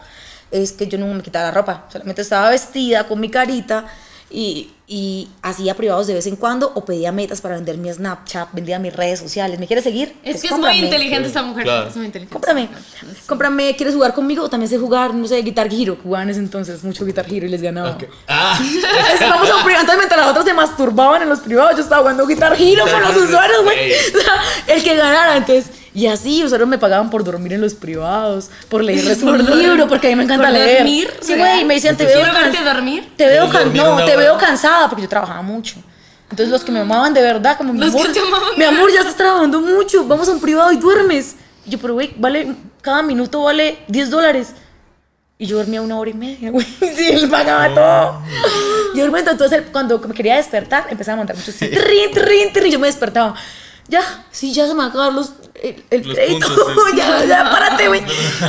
es 0.52 0.72
que 0.72 0.88
yo 0.88 0.98
no 0.98 1.06
me 1.08 1.22
quitaba 1.22 1.46
la 1.46 1.52
ropa, 1.52 1.86
solamente 1.92 2.22
estaba 2.22 2.50
vestida 2.50 3.08
con 3.08 3.20
mi 3.20 3.30
carita 3.30 3.86
y, 4.30 4.72
y 4.88 5.30
hacía 5.42 5.74
privados 5.74 6.06
de 6.06 6.14
vez 6.14 6.28
en 6.28 6.36
cuando 6.36 6.72
o 6.76 6.86
pedía 6.86 7.12
metas 7.12 7.42
para 7.42 7.56
vender 7.56 7.78
mi 7.78 7.92
Snapchat, 7.92 8.50
vendía 8.54 8.78
mis 8.78 8.96
redes 8.96 9.20
sociales. 9.20 9.60
¿Me 9.60 9.66
quieres 9.66 9.84
seguir? 9.84 10.10
Es 10.24 10.34
Pues 10.34 10.42
que 10.42 10.48
es 10.48 10.52
muy 10.54 10.62
cómprame. 10.62 10.78
inteligente 10.78 11.28
esta 11.28 11.42
mujer. 11.42 11.64
Claro. 11.64 11.88
Es 11.88 11.96
muy 11.96 12.06
inteligente. 12.06 12.34
Cómprame, 12.34 12.70
cómprame, 13.26 13.76
¿quieres 13.76 13.96
jugar 13.96 14.14
conmigo? 14.14 14.48
También 14.50 14.70
sé 14.70 14.78
jugar, 14.78 15.14
no 15.16 15.28
sé, 15.28 15.42
Guitar 15.42 15.68
Hero, 15.74 15.98
jugaba 16.04 16.24
en 16.24 16.30
ese 16.30 16.40
entonces 16.40 16.84
mucho 16.84 17.04
Guitar 17.04 17.26
Hero 17.28 17.46
y 17.48 17.50
les 17.50 17.62
ganaba. 17.62 17.98
Ah, 18.28 18.60
Vamos 19.22 19.50
a 19.50 19.56
un 19.58 19.64
privado, 19.64 19.82
entonces 19.82 19.98
mientras 19.98 20.20
las 20.22 20.30
otras 20.30 20.46
se 20.46 20.54
masturbaban 20.54 21.22
en 21.24 21.30
los 21.30 21.40
privados, 21.40 21.76
yo 21.78 21.82
estaba 21.82 22.02
jugando 22.02 22.28
Guitar 22.28 22.56
Hero 22.60 22.84
con 22.92 23.02
los 23.02 23.16
usuarios, 23.18 23.64
güey. 23.64 23.92
O 24.16 24.22
sea, 24.22 24.76
el 24.76 24.84
que 24.84 24.96
ganara, 24.96 25.38
entonces, 25.38 25.66
y 25.94 26.08
así, 26.08 26.44
usuarios 26.44 26.68
me 26.70 26.78
pagaban 26.78 27.10
por 27.10 27.24
dormir 27.24 27.54
en 27.54 27.62
los 27.62 27.74
privados, 27.74 28.50
por 28.70 28.84
leer 28.84 29.18
un 29.24 29.60
libro, 29.60 29.88
porque 29.88 30.08
a 30.08 30.10
mí 30.12 30.16
me 30.18 30.24
encanta 30.24 30.46
¿Por 30.48 30.54
leer. 30.54 30.78
dormir? 30.80 31.10
Sí, 31.22 31.36
güey, 31.36 31.64
me 31.66 31.76
decían, 31.76 31.96
te 31.98 32.06
veo, 32.06 32.22
can- 32.22 32.66
dormir. 32.66 33.10
te 33.16 33.26
veo, 33.26 33.44
¿Quieres 33.50 33.52
can- 33.52 33.64
dormir 33.74 33.82
no, 33.84 34.06
te 34.06 34.18
veo 34.18 34.38
porque 34.90 35.02
yo 35.04 35.10
trabajaba 35.10 35.42
mucho. 35.42 35.76
Entonces 36.30 36.50
los 36.50 36.64
que 36.64 36.72
me 36.72 36.80
amaban 36.80 37.14
de 37.14 37.22
verdad, 37.22 37.58
como 37.58 37.74
mi 37.74 37.80
Los 37.80 37.94
que 37.94 38.02
amor, 38.02 38.14
te 38.14 38.20
amaban 38.20 38.50
mi 38.58 38.64
amor, 38.64 38.92
ya 38.92 39.00
estás 39.00 39.16
trabajando 39.16 39.62
mucho, 39.62 40.06
vamos 40.06 40.28
a 40.28 40.32
un 40.32 40.42
privado 40.42 40.72
y 40.72 40.78
duermes. 40.78 41.36
Y 41.66 41.72
yo, 41.72 41.80
pero 41.80 41.94
güey, 41.94 42.14
vale, 42.18 42.56
cada 42.82 43.02
minuto 43.02 43.44
vale 43.44 43.80
10 43.88 44.10
dólares. 44.10 44.50
Y 45.38 45.48
yo 45.48 45.58
dormía 45.58 45.82
una 45.82 46.00
hora 46.00 46.10
y 46.10 46.14
media, 46.14 46.50
güey. 46.52 46.66
Sí, 46.66 47.10
él 47.12 47.30
pagaba 47.30 47.74
todo. 47.74 48.22
Yo 48.96 49.04
dormía, 49.04 49.30
entonces 49.30 49.64
cuando 49.72 50.00
me 50.00 50.14
quería 50.14 50.38
despertar, 50.38 50.88
empezaba 50.90 51.14
a 51.14 51.18
mandar 51.18 51.36
muchos 51.36 51.56
trin, 51.56 51.72
trin, 52.14 52.54
trin, 52.54 52.68
y 52.68 52.72
yo 52.72 52.80
me 52.80 52.88
despertaba. 52.88 53.36
Ya, 53.88 54.02
sí, 54.32 54.52
ya 54.52 54.66
se 54.66 54.74
me 54.74 54.84
acabaron 54.84 55.16
los, 55.16 55.34
el, 55.62 55.84
el 55.92 56.02
Los 56.08 56.16
crédito. 56.16 56.48
puntos, 56.48 56.74
sí. 56.90 56.98
ya, 56.98 57.26
ya, 57.26 57.44
párate, 57.52 57.88
güey. 57.88 58.02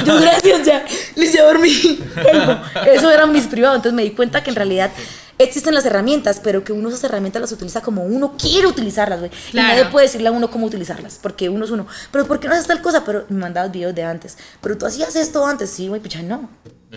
Yo, 0.07 0.19
gracias, 0.19 0.65
ya. 0.65 0.83
Les 1.15 1.33
ya 1.33 1.45
dormí. 1.45 2.01
Eso 2.87 3.11
eran 3.11 3.33
mis 3.33 3.45
privados. 3.47 3.77
Entonces 3.77 3.95
me 3.95 4.03
di 4.03 4.13
cuenta 4.13 4.43
que 4.43 4.49
en 4.49 4.57
realidad 4.57 4.91
existen 5.39 5.75
las 5.75 5.85
herramientas, 5.85 6.41
pero 6.43 6.65
que 6.65 6.73
uno 6.73 6.89
esas 6.89 7.05
herramientas 7.05 7.43
las 7.43 7.53
utiliza 7.53 7.81
como 7.81 8.05
uno 8.05 8.35
quiere 8.39 8.67
utilizarlas, 8.67 9.19
güey. 9.21 9.31
Claro. 9.51 9.69
Y 9.69 9.71
nadie 9.71 9.91
puede 9.91 10.07
decirle 10.07 10.29
a 10.29 10.33
uno 10.33 10.51
cómo 10.51 10.67
utilizarlas, 10.67 11.19
porque 11.21 11.49
uno 11.49 11.65
es 11.65 11.71
uno. 11.71 11.87
Pero 12.11 12.27
¿por 12.27 12.41
qué 12.41 12.49
no 12.49 12.55
haces 12.55 12.67
tal 12.67 12.83
cosa? 12.83 13.05
Pero 13.05 13.27
me 13.29 13.39
mandabas 13.39 13.73
videos 13.73 13.95
de 13.95 14.05
antes. 14.05 14.39
Pero 14.61 14.79
tú 14.79 14.87
hacías 14.87 15.15
esto 15.17 15.45
antes, 15.47 15.71
sí, 15.71 15.89
güey, 15.89 16.01
pues 16.01 16.15
ya 16.15 16.23
no. 16.23 16.49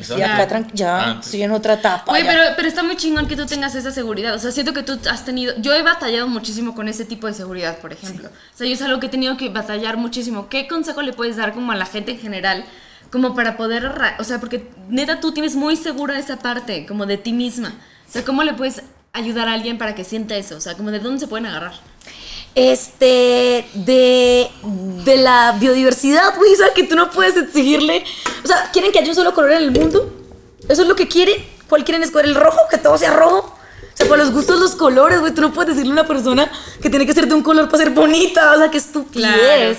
Sí, 0.01 0.21
acá 0.21 0.67
ya 0.73 1.03
Antes. 1.11 1.25
estoy 1.25 1.41
en 1.41 1.51
otra 1.51 1.73
etapa. 1.73 2.03
Güey, 2.07 2.23
ya. 2.23 2.29
pero, 2.29 2.43
pero 2.55 2.67
está 2.67 2.83
muy 2.83 2.95
chingón 2.95 3.27
que 3.27 3.35
tú 3.35 3.45
tengas 3.45 3.73
esa 3.75 3.91
seguridad. 3.91 4.35
O 4.35 4.39
sea, 4.39 4.51
siento 4.51 4.71
que 4.71 4.83
tú 4.83 4.97
has 5.09 5.25
tenido. 5.25 5.53
Yo 5.57 5.73
he 5.73 5.81
batallado 5.81 6.27
muchísimo 6.27 6.75
con 6.75 6.87
ese 6.87 7.05
tipo 7.05 7.27
de 7.27 7.33
seguridad, 7.33 7.79
por 7.79 7.91
ejemplo. 7.91 8.29
O 8.29 8.57
sea, 8.57 8.67
yo 8.67 8.73
es 8.73 8.81
algo 8.81 8.99
que 8.99 9.07
he 9.07 9.09
tenido 9.09 9.35
que 9.35 9.49
batallar 9.49 9.97
muchísimo. 9.97 10.47
¿Qué 10.47 10.67
consejo 10.67 11.01
le 11.01 11.13
puedes 11.13 11.37
dar 11.37 11.53
como 11.53 11.71
a 11.71 11.75
la 11.75 11.85
gente 11.85 12.11
en 12.11 12.19
general? 12.19 12.65
Como 13.11 13.33
para 13.33 13.57
poder. 13.57 13.91
O 14.19 14.23
sea, 14.23 14.39
porque 14.39 14.69
neta 14.89 15.19
tú 15.19 15.31
tienes 15.33 15.55
muy 15.55 15.75
segura 15.75 16.19
esa 16.19 16.37
parte, 16.37 16.85
como 16.85 17.05
de 17.05 17.17
ti 17.17 17.33
misma. 17.33 17.73
O 18.09 18.11
sea, 18.11 18.25
¿cómo 18.25 18.43
le 18.43 18.53
puedes 18.53 18.81
ayudar 19.13 19.47
a 19.47 19.53
alguien 19.53 19.77
para 19.77 19.93
que 19.93 20.03
sienta 20.03 20.35
eso? 20.35 20.57
O 20.57 20.61
sea, 20.61 20.75
como 20.75 20.89
de 20.91 20.99
dónde 20.99 21.19
se 21.19 21.27
pueden 21.27 21.45
agarrar. 21.45 21.73
este, 22.55 23.65
de, 23.73 24.49
de 25.05 25.17
la 25.17 25.55
biodiversidad, 25.59 26.35
güey, 26.35 26.53
o 26.53 26.57
sea, 26.57 26.73
que 26.73 26.83
tú 26.83 26.95
no 26.95 27.09
puedes 27.11 27.37
exigirle, 27.37 28.03
o 28.43 28.47
sea, 28.47 28.69
quieren 28.73 28.91
que 28.91 28.99
haya 28.99 29.09
un 29.09 29.15
solo 29.15 29.33
color 29.33 29.51
en 29.51 29.57
el 29.63 29.71
mundo, 29.71 30.11
eso 30.67 30.81
es 30.81 30.87
lo 30.87 30.95
que 30.95 31.07
quieren, 31.07 31.35
¿cuál 31.69 31.85
quieren 31.85 32.01
escoger? 32.03 32.25
¿El 32.25 32.35
rojo? 32.35 32.57
Que 32.69 32.77
todo 32.79 32.97
sea 32.97 33.13
rojo, 33.13 33.55
o 33.93 33.97
sea, 33.97 34.07
para 34.07 34.23
los 34.23 34.33
gustos 34.33 34.59
los 34.59 34.75
colores, 34.75 35.19
güey, 35.19 35.31
tú 35.33 35.41
no 35.41 35.53
puedes 35.53 35.75
decirle 35.75 35.91
a 35.91 35.93
una 36.01 36.07
persona 36.07 36.51
que 36.81 36.89
tiene 36.89 37.05
que 37.05 37.13
ser 37.13 37.27
de 37.27 37.35
un 37.35 37.43
color 37.43 37.69
para 37.69 37.83
ser 37.83 37.93
bonita, 37.93 38.53
o 38.53 38.57
sea, 38.57 38.71
qué 38.71 38.79
estupidez. 38.79 39.77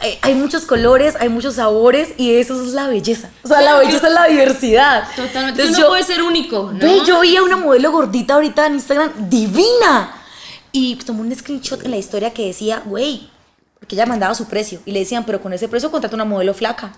Hay, 0.00 0.18
hay 0.22 0.34
muchos 0.34 0.64
colores, 0.64 1.14
hay 1.20 1.28
muchos 1.28 1.56
sabores 1.56 2.14
y 2.16 2.34
eso 2.34 2.62
es 2.64 2.72
la 2.72 2.88
belleza. 2.88 3.30
O 3.42 3.48
sea, 3.48 3.60
la 3.60 3.76
belleza 3.76 4.08
es 4.08 4.14
la 4.14 4.26
diversidad. 4.26 5.04
Totalmente. 5.14 5.62
Entonces 5.62 5.76
Tú 5.76 5.82
no 5.82 5.88
puedes 5.88 6.06
ser 6.06 6.22
único, 6.22 6.70
¿no? 6.72 6.78
Ve, 6.78 7.00
yo 7.06 7.20
vi 7.20 7.36
a 7.36 7.42
una 7.42 7.56
modelo 7.56 7.92
gordita 7.92 8.34
ahorita 8.34 8.66
en 8.66 8.74
Instagram, 8.74 9.28
divina. 9.28 10.14
Y 10.72 10.96
tomó 10.96 11.22
un 11.22 11.34
screenshot 11.34 11.84
en 11.84 11.90
la 11.90 11.96
historia 11.96 12.32
que 12.32 12.46
decía, 12.46 12.82
güey, 12.86 13.28
porque 13.78 13.94
ella 13.94 14.06
mandaba 14.06 14.34
su 14.34 14.46
precio. 14.46 14.80
Y 14.86 14.92
le 14.92 15.00
decían, 15.00 15.24
pero 15.26 15.40
con 15.40 15.52
ese 15.52 15.68
precio 15.68 15.90
contrata 15.90 16.14
una 16.14 16.24
modelo 16.24 16.54
flaca. 16.54 16.92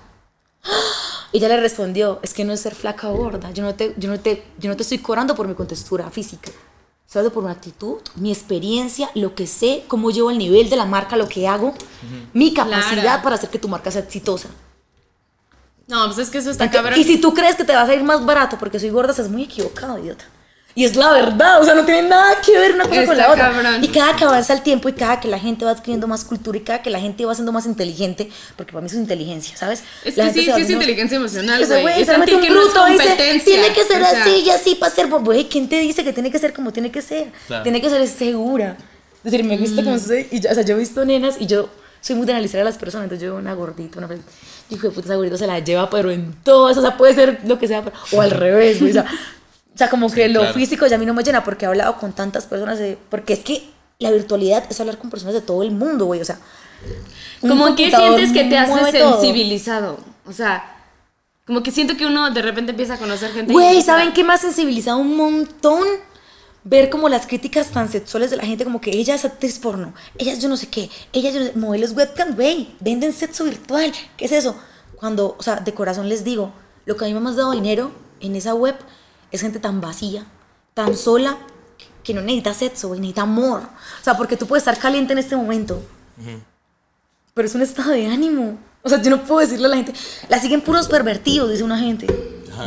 Y 1.32 1.38
ella 1.38 1.48
le 1.48 1.56
respondió, 1.58 2.20
es 2.22 2.34
que 2.34 2.44
no 2.44 2.52
es 2.52 2.60
ser 2.60 2.74
flaca 2.74 3.08
o 3.08 3.16
gorda. 3.16 3.50
Yo 3.52 3.62
no 3.62 3.74
te, 3.74 3.94
yo 3.96 4.10
no 4.10 4.20
te, 4.20 4.44
yo 4.58 4.70
no 4.70 4.76
te 4.76 4.82
estoy 4.82 4.98
cobrando 4.98 5.34
por 5.34 5.48
mi 5.48 5.54
contextura 5.54 6.10
física. 6.10 6.50
Hablando 7.10 7.32
por 7.34 7.44
mi 7.44 7.50
actitud, 7.50 7.98
mi 8.16 8.32
experiencia, 8.32 9.10
lo 9.14 9.34
que 9.34 9.46
sé, 9.46 9.84
cómo 9.86 10.10
llevo 10.10 10.30
el 10.30 10.38
nivel 10.38 10.70
de 10.70 10.76
la 10.76 10.86
marca, 10.86 11.16
lo 11.16 11.28
que 11.28 11.46
hago, 11.46 11.74
mi 12.32 12.54
capacidad 12.54 13.22
para 13.22 13.34
hacer 13.34 13.50
que 13.50 13.58
tu 13.58 13.68
marca 13.68 13.90
sea 13.90 14.00
exitosa. 14.00 14.48
No, 15.86 16.06
pues 16.06 16.18
es 16.18 16.30
que 16.30 16.38
eso 16.38 16.50
está 16.50 16.70
cabrón. 16.70 16.98
Y 16.98 17.04
si 17.04 17.20
tú 17.20 17.34
crees 17.34 17.56
que 17.56 17.64
te 17.64 17.74
vas 17.74 17.86
a 17.86 17.94
ir 17.94 18.02
más 18.02 18.24
barato 18.24 18.56
porque 18.58 18.80
soy 18.80 18.88
gorda, 18.88 19.10
estás 19.10 19.28
muy 19.28 19.42
equivocado, 19.42 19.98
idiota. 19.98 20.24
Y 20.74 20.84
es 20.86 20.96
la 20.96 21.12
verdad, 21.12 21.60
o 21.60 21.64
sea, 21.64 21.74
no 21.74 21.84
tiene 21.84 22.08
nada 22.08 22.40
que 22.40 22.58
ver 22.58 22.72
una 22.74 22.84
cosa 22.84 23.04
con 23.04 23.12
Está 23.12 23.14
la 23.26 23.30
otra. 23.32 23.52
cabrón. 23.52 23.84
Y 23.84 23.88
cada 23.88 24.16
que 24.16 24.24
avanza 24.24 24.54
el 24.54 24.62
tiempo 24.62 24.88
y 24.88 24.94
cada 24.94 25.20
que 25.20 25.28
la 25.28 25.38
gente 25.38 25.66
va 25.66 25.72
adquiriendo 25.72 26.06
más 26.08 26.24
cultura 26.24 26.56
y 26.56 26.62
cada 26.62 26.80
que 26.80 26.88
la 26.88 26.98
gente 26.98 27.26
va 27.26 27.34
siendo 27.34 27.52
más 27.52 27.66
inteligente, 27.66 28.30
porque 28.56 28.72
para 28.72 28.80
mí 28.80 28.86
eso 28.86 28.96
es 28.96 29.02
inteligencia, 29.02 29.54
¿sabes? 29.56 29.82
Es 30.04 30.16
La 30.16 30.24
que 30.28 30.30
sí, 30.32 30.40
sí 30.40 30.48
es 30.48 30.54
haciendo- 30.54 30.72
inteligencia 30.74 31.16
emocional, 31.16 31.66
güey. 31.66 32.00
Es 32.02 32.08
un 32.08 32.24
que 32.24 32.32
no 32.36 32.42
es 32.42 32.50
bruto, 32.50 32.86
dice, 32.86 33.04
competencia. 33.06 33.44
tiene 33.44 33.72
que 33.74 33.84
ser 33.84 34.02
O 34.02 34.06
sea, 34.06 34.22
así 34.22 34.30
y 34.46 34.50
así 34.50 34.74
para 34.76 34.94
ser, 34.94 35.08
güey, 35.08 35.48
¿quién 35.48 35.68
te 35.68 35.78
dice 35.78 36.02
que 36.04 36.12
tiene 36.14 36.30
que 36.30 36.38
ser 36.38 36.54
como 36.54 36.72
tiene 36.72 36.90
que 36.90 37.02
ser? 37.02 37.26
Claro. 37.46 37.62
Tiene 37.64 37.80
que 37.82 37.90
ser 37.90 38.08
segura. 38.08 38.76
Es 39.24 39.30
decir, 39.30 39.44
me 39.44 39.58
gusta 39.58 39.82
Mm. 39.82 39.84
como 39.84 39.98
soy, 39.98 40.26
y 40.30 40.40
yo, 40.40 40.50
o 40.50 40.54
sea, 40.54 40.62
yo 40.64 40.74
he 40.74 40.78
visto 40.78 41.04
nenas 41.04 41.36
y 41.38 41.46
yo 41.46 41.68
soy 42.00 42.16
muy 42.16 42.26
de 42.26 42.32
analizar 42.32 42.60
a 42.62 42.64
las 42.64 42.78
personas, 42.78 43.04
entonces 43.04 43.24
yo 43.26 43.32
veo 43.34 43.40
una 43.40 43.52
gordita, 43.54 43.98
una 43.98 44.08
hijo 44.70 44.88
de 44.88 44.92
puta, 44.94 45.04
esa 45.06 45.16
gordita 45.16 45.36
se 45.36 45.46
la 45.46 45.58
lleva, 45.60 45.90
pero 45.90 46.10
en 46.10 46.34
todo 46.42 46.70
eso, 46.70 46.80
o 46.80 46.82
sea, 46.82 46.96
puede 46.96 47.14
ser 47.14 47.40
lo 47.46 47.58
que 47.58 47.68
sea, 47.68 47.82
pero- 47.84 47.94
o 48.12 48.20
al 48.22 48.30
revés, 48.40 48.80
güey, 48.80 48.90
o 48.90 48.94
sea, 48.94 49.06
o 49.74 49.78
sea, 49.78 49.88
como 49.90 50.10
que 50.10 50.28
lo 50.28 50.40
Claro. 50.40 50.54
físico 50.54 50.86
ya 50.86 50.96
a 50.96 50.98
mí 50.98 51.06
no 51.06 51.14
me 51.14 51.22
llena 51.24 51.44
porque 51.44 51.64
he 51.64 51.68
hablado 51.68 51.96
con 51.96 52.12
tantas 52.12 52.46
personas, 52.46 52.78
de- 52.78 52.98
porque 53.10 53.32
es 53.32 53.40
que 53.40 53.62
la 53.98 54.10
virtualidad 54.10 54.64
es 54.70 54.80
hablar 54.80 54.98
con 54.98 55.10
personas 55.10 55.34
de 55.34 55.40
todo 55.40 55.62
el 55.62 55.70
mundo, 55.70 56.06
güey, 56.06 56.20
o 56.20 56.24
sea. 56.24 56.38
Como 57.40 57.74
que 57.76 57.90
sientes 57.90 58.32
que 58.32 58.44
te 58.44 58.58
hace 58.58 58.98
todo. 58.98 59.12
sensibilizado. 59.20 59.98
O 60.26 60.32
sea, 60.32 60.76
como 61.46 61.62
que 61.62 61.70
siento 61.70 61.96
que 61.96 62.06
uno 62.06 62.30
de 62.30 62.42
repente 62.42 62.70
empieza 62.70 62.94
a 62.94 62.98
conocer 62.98 63.32
gente. 63.32 63.52
Güey, 63.52 63.82
¿saben 63.82 64.12
qué 64.12 64.24
me 64.24 64.32
ha 64.32 64.38
sensibilizado 64.38 64.98
un 64.98 65.16
montón? 65.16 65.86
Ver 66.64 66.90
como 66.90 67.08
las 67.08 67.26
críticas 67.26 67.68
tan 67.70 67.88
sexuales 67.90 68.30
de 68.30 68.36
la 68.36 68.44
gente, 68.44 68.62
como 68.62 68.80
que 68.80 68.90
ella 68.90 69.16
es 69.16 69.24
actriz 69.24 69.58
porno, 69.58 69.94
ella 70.16 70.32
es 70.32 70.40
yo 70.40 70.48
no 70.48 70.56
sé 70.56 70.68
qué, 70.68 70.88
ella 71.12 71.30
es 71.30 71.34
yo 71.34 71.40
no 71.40 71.46
sé- 71.46 71.58
modelos 71.58 71.90
webcam, 71.90 72.36
güey, 72.36 72.68
venden 72.78 73.12
sexo 73.12 73.42
virtual, 73.44 73.92
¿qué 74.16 74.26
es 74.26 74.30
eso? 74.32 74.54
Cuando, 74.94 75.34
o 75.36 75.42
sea, 75.42 75.56
de 75.56 75.74
corazón 75.74 76.08
les 76.08 76.22
digo, 76.22 76.52
lo 76.84 76.96
que 76.96 77.04
a 77.04 77.08
mí 77.08 77.14
me 77.14 77.18
ha 77.18 77.22
más 77.22 77.34
dado 77.34 77.50
dinero 77.50 77.90
en 78.20 78.36
esa 78.36 78.54
web 78.54 78.76
es 79.32 79.40
gente 79.40 79.58
tan 79.58 79.80
vacía, 79.80 80.24
tan 80.74 80.96
sola, 80.96 81.38
que 82.04 82.14
no 82.14 82.20
necesita 82.20 82.54
sexo, 82.54 82.88
güey, 82.88 83.00
necesita 83.00 83.22
amor. 83.22 83.62
O 84.00 84.04
sea, 84.04 84.16
porque 84.16 84.36
tú 84.36 84.46
puedes 84.46 84.62
estar 84.62 84.78
caliente 84.78 85.12
en 85.12 85.18
este 85.18 85.34
momento, 85.34 85.82
pero 87.34 87.48
es 87.48 87.54
un 87.54 87.62
estado 87.62 87.90
de 87.90 88.06
ánimo. 88.06 88.58
O 88.82 88.88
sea, 88.88 89.00
yo 89.00 89.10
no 89.10 89.24
puedo 89.24 89.40
decirle 89.40 89.66
a 89.66 89.70
la 89.70 89.76
gente, 89.76 89.94
la 90.28 90.38
siguen 90.38 90.60
puros 90.60 90.88
pervertidos, 90.88 91.50
dice 91.50 91.64
una 91.64 91.78
gente. 91.78 92.06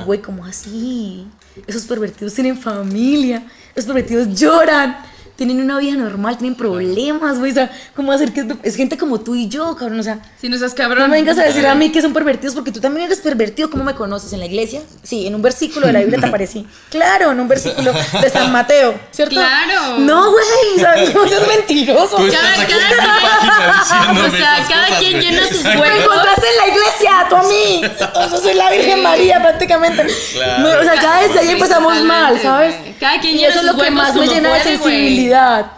Güey, 0.06 0.22
¿cómo 0.22 0.44
así? 0.44 1.28
Esos 1.68 1.84
pervertidos 1.84 2.34
tienen 2.34 2.58
familia, 2.58 3.46
esos 3.74 3.86
pervertidos 3.86 4.38
lloran, 4.38 4.98
tienen 5.36 5.62
una 5.62 5.78
vida 5.80 5.94
normal, 5.96 6.38
tienen 6.38 6.56
problemas, 6.56 7.40
güey. 7.40 7.52
O 7.52 7.54
sea, 7.54 7.72
¿cómo 7.96 8.12
hacer 8.12 8.32
que 8.34 8.46
es 8.64 8.76
gente 8.76 8.98
como 8.98 9.20
tú 9.20 9.36
y 9.36 9.48
yo, 9.50 9.76
cabrón? 9.76 10.00
O 10.00 10.04
sea, 10.04 10.20
Si 10.40 10.48
no 10.50 10.58
seas 10.58 10.74
cabrón. 10.74 11.00
no 11.00 11.08
me 11.10 11.18
vengas 11.18 11.38
a 11.38 11.44
decir 11.44 11.66
a 11.68 11.76
mí 11.76 11.92
que 11.92 12.02
son 12.02 12.14
pervertidos 12.14 12.56
porque 12.56 12.72
tú 12.72 12.80
también 12.80 13.06
eres 13.06 13.20
pervertido. 13.20 13.70
¿Cómo 13.70 13.84
me 13.84 13.94
conoces? 13.96 14.32
¿En 14.34 14.40
la 14.40 14.46
iglesia? 14.46 14.82
Sí, 15.04 15.28
en 15.28 15.36
un 15.36 15.42
versículo 15.42 15.88
de 15.88 15.94
la 15.94 16.00
Biblia 16.00 16.20
te 16.20 16.28
aparecí. 16.28 16.66
Claro, 16.90 17.32
en 17.32 17.40
un 17.42 17.48
versículo 17.48 17.92
de 18.22 18.30
San 18.30 18.52
Mateo, 18.54 18.96
¿cierto? 19.12 19.36
Claro. 19.36 19.98
No, 20.00 20.32
güey, 20.32 20.76
o 20.76 20.80
sea, 20.80 20.96
no 21.14 21.28
seas 21.28 21.48
mentiroso. 21.48 22.16
Tú 22.16 22.28
Cada- 22.32 22.66
cada 22.66 24.14
mi 24.14 24.20
O 24.20 24.32
sea, 24.32 24.66
cada 24.68 24.86
cosas, 24.88 25.00
quien 25.00 25.20
llena 25.22 25.42
sus 25.48 25.58
Exacto. 25.58 25.82
Me 25.82 26.04
encontraste 26.04 26.46
en 26.48 26.58
la 26.58 26.68
iglesia, 26.74 27.26
tú 27.30 27.36
a 27.36 27.44
mí. 27.44 27.82
Yo 28.32 28.38
soy 28.40 28.54
la 28.54 28.72
Virgen 28.72 29.04
María 29.04 29.42
prácticamente. 29.42 30.06
Claro. 30.34 30.64
No, 30.64 30.70
o 30.80 30.84
sea, 30.84 31.02
ya 31.02 31.22
desde 31.22 31.40
ahí 31.40 31.46
Sí, 31.48 31.52
empezamos 31.54 32.02
mal, 32.04 32.40
¿sabes? 32.42 32.76
Cada 33.00 33.20
quien 33.20 33.38
y 33.38 33.44
eso 33.44 33.60
es 33.60 33.66
lo 33.66 33.76
que 33.76 33.92
más 33.92 34.16
me 34.16 34.28
llena 34.28 34.54
de 34.54 34.62
sensibilidad. 34.62 35.72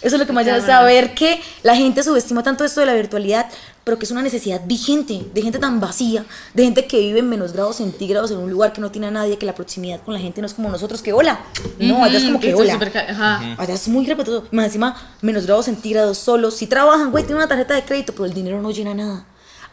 Eso 0.00 0.14
es 0.14 0.20
lo 0.20 0.26
que 0.26 0.32
más 0.32 0.46
llena 0.46 0.64
saber 0.64 1.12
que 1.14 1.40
la 1.62 1.74
gente 1.74 2.02
subestima 2.02 2.42
tanto 2.42 2.64
esto 2.64 2.80
de 2.80 2.86
la 2.86 2.94
virtualidad, 2.94 3.46
pero 3.82 3.98
que 3.98 4.04
es 4.04 4.10
una 4.10 4.22
necesidad 4.22 4.60
vigente, 4.64 5.22
de 5.34 5.42
gente 5.42 5.58
tan 5.58 5.80
vacía, 5.80 6.24
de 6.54 6.62
gente 6.62 6.86
que 6.86 6.98
vive 7.00 7.18
en 7.18 7.28
menos 7.28 7.52
grados 7.52 7.76
centígrados 7.76 8.30
en 8.30 8.38
un 8.38 8.50
lugar 8.50 8.72
que 8.72 8.80
no 8.80 8.92
tiene 8.92 9.08
a 9.08 9.10
nadie, 9.10 9.38
que 9.38 9.46
la 9.46 9.54
proximidad 9.54 10.00
con 10.02 10.14
la 10.14 10.20
gente 10.20 10.40
no 10.40 10.46
es 10.46 10.54
como 10.54 10.68
nosotros, 10.68 11.02
que 11.02 11.12
hola. 11.12 11.40
No, 11.80 12.04
allá 12.04 12.18
es 12.18 12.24
como 12.24 12.38
que 12.38 12.54
hola. 12.54 12.78
Ajá. 13.08 13.56
Allá 13.58 13.74
es 13.74 13.88
muy 13.88 14.06
respetuoso. 14.06 14.46
Más 14.52 14.66
encima, 14.66 14.94
menos 15.20 15.46
grados 15.46 15.64
centígrados, 15.64 16.18
solos. 16.18 16.54
Si 16.54 16.66
trabajan, 16.68 17.10
güey, 17.10 17.24
tienen 17.24 17.38
una 17.38 17.48
tarjeta 17.48 17.74
de 17.74 17.82
crédito, 17.82 18.12
pero 18.12 18.26
el 18.26 18.34
dinero 18.34 18.62
no 18.62 18.70
llena 18.70 18.94
nada. 18.94 19.26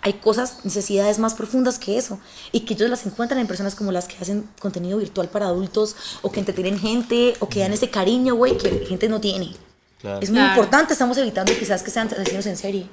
Hay 0.05 0.13
cosas, 0.13 0.63
necesidades 0.63 1.17
más 1.17 1.33
profundas 1.33 1.79
que 1.79 1.97
eso. 1.97 2.19
Y 2.51 2.59
que 2.61 2.75
ellos 2.75 2.89
las 2.91 3.05
encuentran 3.07 3.39
en 3.41 3.47
personas 3.47 3.73
como 3.73 3.91
las 3.91 4.07
que 4.07 4.15
hacen 4.21 4.47
contenido 4.59 4.99
virtual 4.99 5.29
para 5.29 5.47
adultos, 5.47 5.95
o 6.21 6.31
que 6.31 6.39
entretienen 6.39 6.77
gente, 6.79 7.33
o 7.39 7.49
que 7.49 7.61
dan 7.61 7.73
ese 7.73 7.89
cariño, 7.89 8.35
güey, 8.35 8.55
que 8.55 8.85
gente 8.85 9.09
no 9.09 9.19
tiene. 9.19 9.55
Claro. 9.99 10.19
Es 10.21 10.29
muy 10.29 10.37
Claro. 10.37 10.53
importante. 10.53 10.93
Estamos 10.93 11.17
evitando 11.17 11.51
quizás 11.57 11.81
que 11.81 11.89
sean 11.89 12.07
asesinos 12.07 12.45
en 12.45 12.55
serie. 12.55 12.85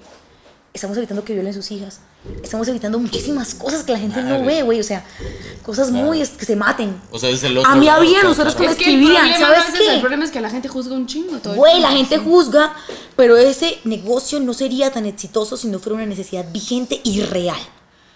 Estamos 0.74 0.96
evitando 0.96 1.22
que 1.22 1.34
violen 1.34 1.52
sus 1.52 1.70
hijas. 1.70 2.00
Estamos 2.42 2.66
evitando 2.68 2.98
muchísimas 2.98 3.54
cosas 3.54 3.84
que 3.84 3.92
la 3.92 3.98
gente 3.98 4.22
no 4.22 4.42
ve, 4.42 4.62
güey. 4.62 4.80
O 4.80 4.84
sea, 4.84 5.04
cosas 5.62 5.90
muy 5.90 6.20
que 6.20 6.46
se 6.46 6.56
maten. 6.56 6.98
O 7.10 7.18
sea, 7.18 7.28
es 7.28 7.42
el 7.42 7.58
otro 7.58 7.70
A 7.70 7.76
mí 7.76 7.88
había 7.88 8.20
claro, 8.20 8.28
nosotros 8.30 8.54
claro. 8.54 8.72
Es 8.72 8.78
que 8.78 8.84
el 8.84 8.94
escribían, 8.94 9.28
problema 9.28 9.38
¿sabes 9.38 9.58
no 9.58 9.64
es 9.64 9.74
ese, 9.74 9.84
qué? 9.84 9.94
el 9.94 10.00
problema 10.00 10.24
es 10.24 10.30
que 10.30 10.40
la 10.40 10.48
gente 10.48 10.68
juzga 10.68 10.94
un 10.94 11.06
chingo 11.06 11.36
todo 11.38 11.54
Güey, 11.54 11.80
la 11.80 11.90
gente 11.90 12.16
juzga, 12.16 12.74
pero 13.16 13.36
ese 13.36 13.80
negocio 13.84 14.40
no 14.40 14.54
sería 14.54 14.90
tan 14.90 15.04
exitoso 15.04 15.58
si 15.58 15.68
no 15.68 15.78
fuera 15.78 15.96
una 15.96 16.06
necesidad 16.06 16.50
vigente 16.50 17.02
y 17.04 17.20
real. 17.20 17.60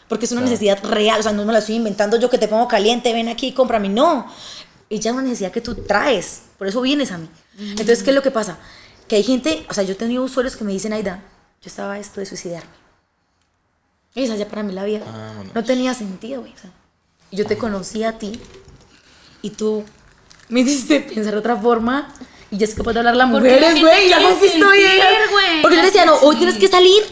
Porque 0.08 0.24
es 0.24 0.32
una 0.32 0.40
necesidad 0.40 0.82
real, 0.84 1.20
o 1.20 1.22
sea, 1.22 1.32
no 1.32 1.44
me 1.44 1.52
la 1.52 1.58
estoy 1.58 1.74
inventando 1.74 2.16
yo 2.18 2.30
que 2.30 2.38
te 2.38 2.48
pongo 2.48 2.68
caliente, 2.68 3.12
ven 3.12 3.28
aquí, 3.28 3.52
cómprame. 3.52 3.90
No, 3.90 4.26
ella 4.88 5.10
es 5.10 5.14
una 5.14 5.24
necesidad 5.24 5.50
que 5.50 5.60
tú 5.60 5.74
traes, 5.74 6.42
por 6.56 6.68
eso 6.68 6.80
vienes 6.80 7.10
a 7.10 7.18
mí. 7.18 7.28
Entonces, 7.58 8.02
¿qué 8.02 8.10
es 8.10 8.16
lo 8.16 8.22
que 8.22 8.30
pasa? 8.30 8.56
Que 9.08 9.16
hay 9.16 9.24
gente, 9.24 9.66
o 9.68 9.74
sea, 9.74 9.82
yo 9.82 9.92
he 9.92 9.96
tenido 9.96 10.22
usuarios 10.22 10.56
que 10.56 10.64
me 10.64 10.72
dicen, 10.72 10.92
Aida, 10.92 11.22
yo 11.62 11.68
estaba 11.68 11.94
a 11.94 11.98
esto 11.98 12.20
de 12.20 12.26
suicidarme. 12.26 12.70
Esa 14.14 14.34
ya 14.36 14.48
para 14.48 14.62
mí 14.62 14.72
la 14.72 14.84
vida 14.84 15.04
no 15.54 15.64
tenía 15.64 15.92
sentido, 15.92 16.40
güey. 16.40 16.52
o 16.52 16.58
sea, 16.58 16.70
y 17.30 17.36
yo 17.36 17.46
te 17.46 17.58
conocí 17.58 18.02
a 18.04 18.18
ti 18.18 18.40
y 19.42 19.50
tú 19.50 19.84
me 20.48 20.60
hiciste 20.62 21.00
pensar 21.00 21.32
de 21.32 21.38
otra 21.38 21.56
forma 21.56 22.08
y 22.50 22.58
ya 22.58 22.64
es 22.64 22.74
capaz 22.74 22.92
de 22.92 23.00
hablar 23.00 23.14
a 23.14 23.30
Porque 23.30 23.48
la 23.50 23.56
mujeres, 23.58 23.80
güey. 23.80 24.08
Ya 24.08 24.22
conquistó 24.22 24.66
güey. 24.66 25.62
Porque 25.62 25.76
yo 25.76 25.82
le 25.82 25.86
decía, 25.86 26.06
no, 26.06 26.14
hoy 26.16 26.36
tienes 26.36 26.56
que 26.56 26.68
salir 26.68 27.02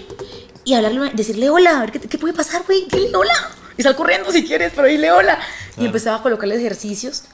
y 0.64 0.74
hablarle, 0.74 1.10
decirle 1.12 1.50
hola, 1.50 1.78
a 1.78 1.80
ver 1.80 1.92
qué, 1.92 2.00
qué 2.00 2.18
puede 2.18 2.32
pasar, 2.34 2.62
güey. 2.64 2.86
Dile 2.90 3.14
hola. 3.14 3.50
Y 3.76 3.82
sal 3.82 3.96
corriendo 3.96 4.30
si 4.30 4.46
quieres, 4.46 4.72
pero 4.74 4.86
dile 4.86 5.10
hola. 5.10 5.38
Y 5.76 5.86
empezaba 5.86 6.18
a 6.18 6.22
colocarle 6.22 6.54
ejercicios. 6.56 7.24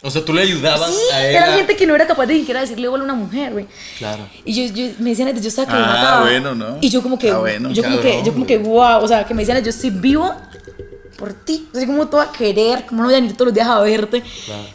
O 0.00 0.10
sea, 0.12 0.24
tú 0.24 0.32
le 0.32 0.42
ayudabas 0.42 0.90
Sí, 0.94 1.00
a 1.12 1.26
él. 1.28 1.34
era 1.34 1.52
gente 1.54 1.74
que 1.74 1.84
no 1.84 1.92
era 1.94 2.06
capaz 2.06 2.26
de 2.26 2.34
ni 2.34 2.40
siquiera 2.40 2.60
decirle 2.60 2.86
hola 2.86 3.02
a 3.02 3.04
una 3.04 3.14
mujer, 3.14 3.52
güey. 3.52 3.66
Claro. 3.98 4.28
Y 4.44 4.54
yo, 4.68 4.72
yo 4.72 4.92
me 5.00 5.10
decían, 5.10 5.34
yo 5.40 5.48
estaba 5.48 5.66
que 5.66 5.74
Ah, 5.74 5.86
mataba. 5.86 6.20
bueno, 6.20 6.54
¿no? 6.54 6.78
Y 6.80 6.88
yo 6.88 7.02
como 7.02 7.18
que, 7.18 7.30
Ah, 7.32 7.38
bueno, 7.38 7.70
yo 7.72 7.82
como 7.82 7.96
cabrón, 7.96 8.12
que, 8.12 8.22
yo 8.24 8.32
como 8.32 8.46
que, 8.46 8.58
wow, 8.58 9.02
o 9.02 9.08
sea, 9.08 9.24
que 9.26 9.34
me 9.34 9.42
decían, 9.42 9.60
yo 9.64 9.70
estoy 9.70 9.90
vivo 9.90 10.32
por 11.16 11.32
ti. 11.32 11.68
O 11.74 11.76
sea, 11.76 11.84
como 11.84 12.06
todo 12.06 12.20
a 12.20 12.30
querer, 12.30 12.86
como 12.86 13.02
no 13.02 13.08
voy 13.08 13.14
a 13.16 13.20
venir 13.20 13.32
todos 13.32 13.46
los 13.46 13.54
días 13.54 13.66
a 13.66 13.80
verte. 13.80 14.22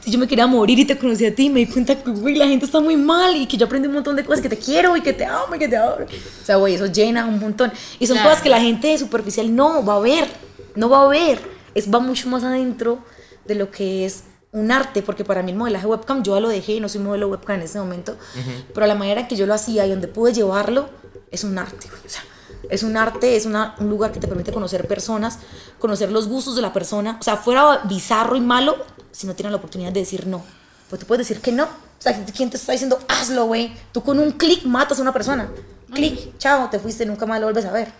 Y 0.03 0.11
yo 0.11 0.19
me 0.19 0.27
quería 0.27 0.45
morir 0.45 0.77
y 0.77 0.83
te 0.83 0.97
conocí 0.97 1.25
a 1.25 1.33
ti 1.33 1.45
y 1.45 1.49
me 1.49 1.61
di 1.61 1.67
cuenta 1.67 1.95
que, 1.95 2.11
güey, 2.11 2.35
la 2.35 2.45
gente 2.45 2.65
está 2.65 2.81
muy 2.81 2.97
mal 2.97 3.33
y 3.33 3.45
que 3.45 3.55
yo 3.55 3.65
aprendí 3.65 3.87
un 3.87 3.93
montón 3.93 4.17
de 4.17 4.25
cosas, 4.25 4.41
que 4.41 4.49
te 4.49 4.57
quiero 4.57 4.97
y 4.97 5.01
que 5.01 5.13
te 5.13 5.23
amo 5.25 5.55
y 5.55 5.57
que 5.59 5.69
te 5.69 5.77
adoro. 5.77 6.03
O 6.05 6.45
sea, 6.45 6.57
güey, 6.57 6.73
eso 6.75 6.87
llena 6.87 7.25
un 7.25 7.39
montón. 7.39 7.71
Y 7.97 8.07
son 8.07 8.17
Claro. 8.17 8.29
cosas 8.31 8.43
que 8.43 8.49
la 8.49 8.59
gente 8.59 8.97
superficial 8.97 9.55
no 9.55 9.85
va 9.85 9.95
a 9.95 9.99
ver, 9.99 10.27
no 10.75 10.89
va 10.89 11.03
a 11.03 11.07
ver. 11.07 11.39
Es, 11.75 11.89
va 11.89 11.99
mucho 12.01 12.27
más 12.27 12.43
adentro 12.43 12.99
de 13.45 13.55
lo 13.55 13.71
que 13.71 14.05
es 14.05 14.25
un 14.53 14.71
arte, 14.71 15.01
porque 15.01 15.25
para 15.25 15.41
mí 15.43 15.51
el 15.51 15.57
modelaje 15.57 15.85
webcam 15.87 16.23
yo 16.23 16.35
ya 16.35 16.39
lo 16.39 16.47
dejé, 16.49 16.79
no 16.79 16.87
soy 16.87 17.01
modelo 17.01 17.27
webcam 17.27 17.57
en 17.57 17.63
ese 17.63 17.79
momento, 17.79 18.15
pero 18.73 18.85
la 18.87 18.95
manera 18.95 19.21
en 19.21 19.27
que 19.27 19.35
yo 19.35 19.45
lo 19.45 19.53
hacía 19.53 19.85
y 19.85 19.89
donde 19.89 20.07
pude 20.07 20.31
llevarlo 20.33 20.89
es 21.31 21.43
un 21.43 21.57
arte. 21.57 21.89
güey. 21.89 22.01
O 22.05 22.09
sea, 22.09 22.21
es 22.69 22.83
un 22.83 22.95
arte, 22.95 23.35
es 23.35 23.45
una- 23.45 23.75
un 23.79 23.89
lugar 23.89 24.11
que 24.11 24.19
te 24.19 24.27
permite 24.27 24.53
conocer 24.53 24.87
personas, 24.87 25.39
conocer 25.79 26.11
los 26.11 26.27
gustos 26.27 26.55
de 26.55 26.61
la 26.61 26.71
persona. 26.71 27.17
O 27.19 27.23
sea, 27.23 27.35
fuera 27.37 27.79
bizarro 27.85 28.35
y 28.35 28.41
malo, 28.41 28.77
si 29.11 29.27
no 29.27 29.33
tienen 29.35 29.51
la 29.51 29.57
oportunidad 29.57 29.91
de 29.91 29.99
decir 29.99 30.27
no. 30.27 30.43
Pues 30.89 30.99
tú 31.01 31.07
puedes 31.07 31.27
decir 31.27 31.41
que 31.41 31.51
no. 31.51 31.63
O 31.65 31.67
sea, 32.03 32.23
¿quién 32.35 32.49
te 32.49 32.57
está 32.57 32.71
diciendo 32.73 32.99
hazlo, 33.07 33.45
güey? 33.45 33.73
Tú 33.91 34.03
con 34.03 34.19
un 34.19 34.31
clic 34.33 34.63
matas 34.65 34.99
a 34.99 35.01
una 35.01 35.11
persona. 35.13 35.49
Clic, 35.93 36.37
chao, 36.37 36.69
te 36.69 36.79
fuiste, 36.79 37.05
nunca 37.05 37.25
más 37.25 37.39
lo 37.39 37.47
vuelves 37.47 37.65
a 37.65 37.71
ver. 37.71 37.91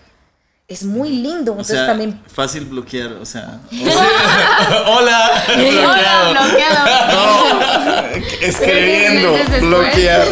Es 0.68 0.84
muy 0.84 1.10
lindo. 1.10 1.52
O 1.52 1.56
Entonces 1.56 1.76
sea, 1.78 1.88
también. 1.88 2.22
fácil 2.34 2.66
bloquear, 2.66 3.14
o 3.14 3.26
sea. 3.26 3.60
Hola. 4.88 5.44
Hola, 5.50 6.30
bloqueado. 6.32 8.10
Escribiendo, 8.42 9.32
Meses 9.34 9.52
después. 9.52 9.62
bloquear. 9.62 10.28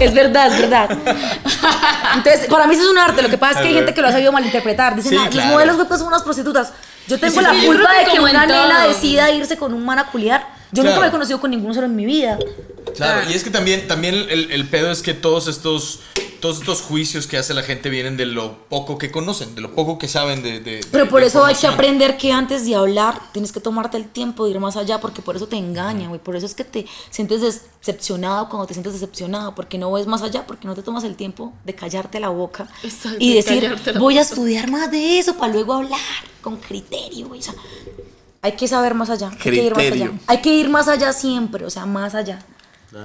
Es 0.00 0.12
verdad, 0.12 0.52
es 0.52 0.60
verdad. 0.60 0.90
Entonces, 2.16 2.46
para 2.50 2.66
mí 2.66 2.74
eso 2.74 2.82
es 2.84 2.90
un 2.90 2.98
arte. 2.98 3.22
Lo 3.22 3.28
que 3.30 3.38
pasa 3.38 3.54
es 3.54 3.62
que 3.62 3.68
hay 3.68 3.74
gente 3.74 3.94
que 3.94 4.02
lo 4.02 4.08
ha 4.08 4.12
sabido 4.12 4.32
malinterpretar. 4.32 4.96
Dicen, 4.96 5.12
Sí, 5.12 5.18
"Ah, 5.18 5.28
los 5.32 5.44
modelos 5.46 5.76
web 5.78 5.86
son 5.96 6.08
unas 6.08 6.22
prostitutas. 6.22 6.72
Yo 7.06 7.18
tengo 7.18 7.34
Sí, 7.34 7.40
la 7.40 7.50
culpa 7.66 7.90
de 7.98 8.04
que 8.12 8.20
una 8.20 8.46
nena 8.46 8.86
decida 8.88 9.30
irse 9.30 9.56
con 9.56 9.72
un 9.72 9.84
man 9.84 9.98
a 10.00 10.06
culiar. 10.06 10.46
Yo 10.74 10.82
Claro. 10.82 10.88
nunca 10.96 11.00
me 11.02 11.06
he 11.08 11.10
conocido 11.12 11.40
con 11.40 11.50
ninguno 11.52 11.72
solo 11.72 11.86
en 11.86 11.94
mi 11.96 12.04
vida. 12.04 12.36
Claro, 12.96 13.28
y 13.30 13.34
es 13.34 13.42
que 13.44 13.50
también, 13.50 13.86
también 13.88 14.14
el, 14.14 14.50
el 14.50 14.68
pedo 14.68 14.90
es 14.90 15.02
que 15.02 15.14
todos 15.14 15.46
estos, 15.48 16.00
todos 16.40 16.58
estos 16.58 16.80
juicios 16.82 17.26
que 17.26 17.36
hace 17.38 17.54
la 17.54 17.62
gente 17.62 17.90
vienen 17.90 18.16
de 18.16 18.26
lo 18.26 18.58
poco 18.68 18.98
que 18.98 19.10
conocen, 19.10 19.54
de 19.54 19.60
lo 19.62 19.74
poco 19.74 19.98
que 19.98 20.06
saben 20.08 20.42
de. 20.42 20.60
de- 20.60 20.80
Pero 20.92 21.04
de- 21.04 21.10
por 21.10 21.20
de 21.20 21.28
eso 21.28 21.44
hay 21.44 21.54
que 21.54 21.66
aprender 21.66 22.16
que 22.16 22.30
antes 22.32 22.66
de 22.66 22.74
hablar 22.74 23.20
tienes 23.32 23.50
que 23.52 23.60
tomarte 23.60 23.96
el 23.96 24.06
tiempo 24.08 24.44
de 24.44 24.50
ir 24.52 24.60
más 24.60 24.76
allá, 24.76 25.00
porque 25.00 25.22
por 25.22 25.34
eso 25.36 25.46
te 25.48 25.56
engañan, 25.56 26.08
güey. 26.08 26.20
Por 26.20 26.36
eso 26.36 26.44
es 26.46 26.54
que 26.54 26.64
te 26.64 26.86
sientes 27.10 27.40
decepcionado 27.40 28.48
cuando 28.48 28.66
te 28.66 28.74
sientes 28.74 28.92
decepcionado, 28.92 29.54
porque 29.54 29.78
no 29.78 29.90
ves 29.92 30.06
más 30.06 30.22
allá, 30.22 30.46
porque 30.46 30.66
no 30.68 30.74
te 30.74 30.82
tomas 30.82 31.04
el 31.04 31.14
tiempo 31.16 31.52
de 31.64 31.74
callarte 31.74 32.20
la 32.20 32.28
boca 32.28 32.68
Exacto, 32.82 33.18
y 33.20 33.30
de 33.30 33.36
decir, 33.36 33.76
voy 33.98 34.18
a 34.18 34.20
boca". 34.22 34.30
estudiar 34.32 34.70
más 34.70 34.90
de 34.90 35.18
eso 35.18 35.34
para 35.36 35.52
luego 35.52 35.72
hablar 35.74 36.00
con 36.42 36.56
criterio, 36.58 37.28
güey. 37.28 37.40
O 37.40 37.42
sea, 37.42 37.54
hay 38.44 38.52
que 38.52 38.68
saber 38.68 38.94
más 38.94 39.10
allá. 39.10 39.30
Hay 39.30 39.36
que 39.38 39.48
ir 39.54 39.70
más 39.74 39.78
allá. 39.80 39.90
Criterio. 39.90 40.18
Hay 40.26 40.38
que 40.38 40.50
ir 40.54 40.68
más 40.68 40.86
allá 40.88 41.12
siempre, 41.12 41.64
o 41.64 41.70
sea, 41.70 41.86
más 41.86 42.14
allá. 42.14 42.38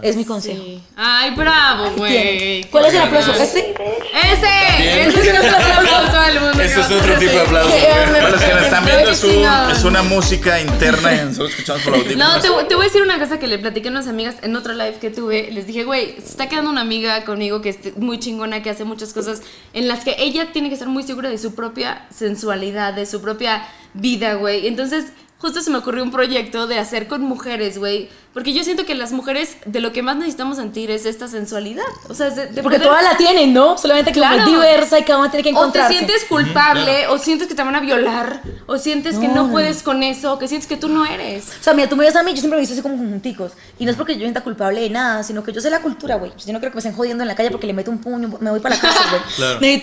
Es 0.03 0.16
mi 0.16 0.24
consejo. 0.24 0.61
Sí. 0.64 0.84
Ay, 0.95 1.32
bravo, 1.32 1.90
güey. 1.98 2.64
¿Cuál 2.66 2.86
es 2.86 2.94
el 2.94 2.99
aplauso? 3.02 3.32
¿Este? 3.34 3.74
Ese, 4.14 5.07
ese 5.10 5.32
es 5.32 5.40
otro 5.40 5.74
aplauso 5.74 6.22
del 6.28 6.40
mundo. 6.41 6.61
Ese 6.61 6.80
es 6.80 6.91
otro 6.91 7.16
tipo 7.18 7.32
de 7.32 7.40
aplauso. 7.41 7.72
Para 8.11 8.30
los 8.30 8.40
que 8.44 8.53
nos 8.53 8.64
están 8.66 8.86
viendo, 8.86 9.10
es, 9.10 9.24
un- 9.24 9.72
es 9.72 9.84
una 9.86 10.03
música 10.03 10.61
interna 10.61 11.24
nosotros 11.24 11.49
escuchamos 11.52 11.82
por 11.82 11.95
audífonos. 11.95 12.18
No, 12.18 12.40
te, 12.40 12.49
voy- 12.49 12.66
te 12.68 12.76
voy 12.76 12.84
a 12.84 12.88
decir 12.88 13.02
una 13.02 13.18
cosa 13.18 13.40
que 13.40 13.48
le 13.48 13.57
platiqué 13.57 13.88
a 13.88 13.91
unas 13.91 14.07
amigas 14.07 14.36
en 14.44 14.56
otro 14.56 14.74
live 14.74 14.98
que 15.02 15.10
tuve. 15.10 15.49
Les 15.52 15.66
dije, 15.66 15.84
güey, 15.86 16.14
se 16.22 16.30
está 16.30 16.48
quedando 16.49 16.70
una 16.70 16.82
amiga 16.82 17.26
conmigo 17.26 17.61
que 17.61 17.70
es 17.70 17.98
muy 17.98 18.20
chingona, 18.20 18.61
que 18.61 18.70
hace 18.70 18.84
muchas 18.84 19.11
cosas 19.11 19.41
en 19.74 19.88
las 19.88 20.03
que 20.03 20.16
ella 20.20 20.52
tiene 20.52 20.68
que 20.68 20.76
estar 20.76 20.88
muy 20.90 21.02
segura 21.02 21.30
de 21.30 21.40
su 21.40 21.56
propia 21.56 22.06
sensualidad, 22.16 22.94
de 22.94 23.07
su 23.07 23.22
propia 23.24 23.68
vida, 23.95 24.36
güey. 24.36 24.68
Entonces, 24.68 25.06
justo 25.40 25.61
se 25.61 25.70
me 25.72 25.78
ocurrió 25.78 26.03
un 26.03 26.11
proyecto 26.11 26.68
de 26.68 26.78
hacer 26.80 27.07
con 27.07 27.22
mujeres, 27.22 27.78
güey. 27.78 28.10
Porque 28.34 28.53
yo 28.53 28.64
siento 28.64 28.86
que 28.86 28.94
las 28.94 29.11
mujeres 29.11 29.57
de 29.66 29.80
lo 29.80 29.91
que 29.91 30.03
más 30.03 30.16
necesitamos 30.16 30.57
sentir 30.57 30.91
es 30.91 31.06
esta 31.07 31.28
sensualidad. 31.28 31.84
O 32.10 32.14
sea, 32.14 32.30
de, 32.30 32.45
de 32.48 32.61
Porque 32.61 32.78
poder- 32.78 32.90
todas 32.91 33.03
la 33.03 33.18
tienen, 33.18 33.53
¿no? 33.53 33.76
Solamente 33.78 34.11
que 34.11 34.20
Claro. 34.20 34.41
es 34.44 34.45
diversa 34.45 34.99
y 34.99 35.03
cada 35.03 35.20
una 35.20 35.32
tiene 35.32 35.44
que 35.44 35.49
o 35.49 35.53
te 35.53 35.60
encontrarse. 35.60 35.94
sientes 35.98 36.26
culpable, 36.26 37.07
o 37.07 37.18
sientes 37.18 37.48
que 37.48 37.56
te 37.56 37.64
van 37.64 37.76
a 37.76 37.80
violar, 37.80 38.44
o 38.68 38.78
sientes 38.78 39.18
que 39.18 39.28
No, 39.28 39.34
no 39.36 39.44
no, 39.48 39.52
puedes 39.52 39.82
con 39.82 40.03
eso, 40.03 40.34
o 40.34 40.38
que 40.40 40.48
sientes 40.48 40.68
que 40.70 40.78
tú 40.78 40.90
no 40.90 41.06
eres. 41.07 41.45
O 41.60 41.64
sea, 41.64 41.74
mira, 41.74 41.90
tú 41.90 41.95
me 41.95 42.06
ves 42.06 42.16
a 42.16 42.22
mí, 42.22 42.32
yo 42.32 42.38
siempre 42.38 42.57
me 42.57 42.57
he 42.57 42.68
visto 42.68 42.74
así 42.74 42.84
como 42.84 42.98
conjunticos. 42.98 43.53
Y 43.80 43.86
no 43.86 43.91
es 43.91 43.98
porque 43.98 44.14
yo 44.14 44.20
sienta 44.22 44.41
culpable 44.41 44.80
de 44.82 44.90
nada, 44.91 45.24
sino 45.24 45.44
que 45.44 45.52
yo 45.52 45.60
sé 45.60 45.72
la 45.72 45.82
cultura, 45.82 46.16
güey. 46.16 46.32
Yo 46.45 46.53
no 46.53 46.60
creo 46.60 46.72
que 46.72 46.76
me 46.76 46.80
estén 46.80 46.94
jodiendo 46.95 47.24
en 47.24 47.28
la 47.28 47.36
calle 47.36 47.49
porque 47.49 47.66
le 47.66 47.74
meto 47.74 47.90
un 47.90 47.98
puño, 47.98 48.30
me 48.40 48.52
voy 48.52 48.60
para 48.60 48.76
la 48.76 48.82
casa, 48.82 48.99
güey. 49.10 49.22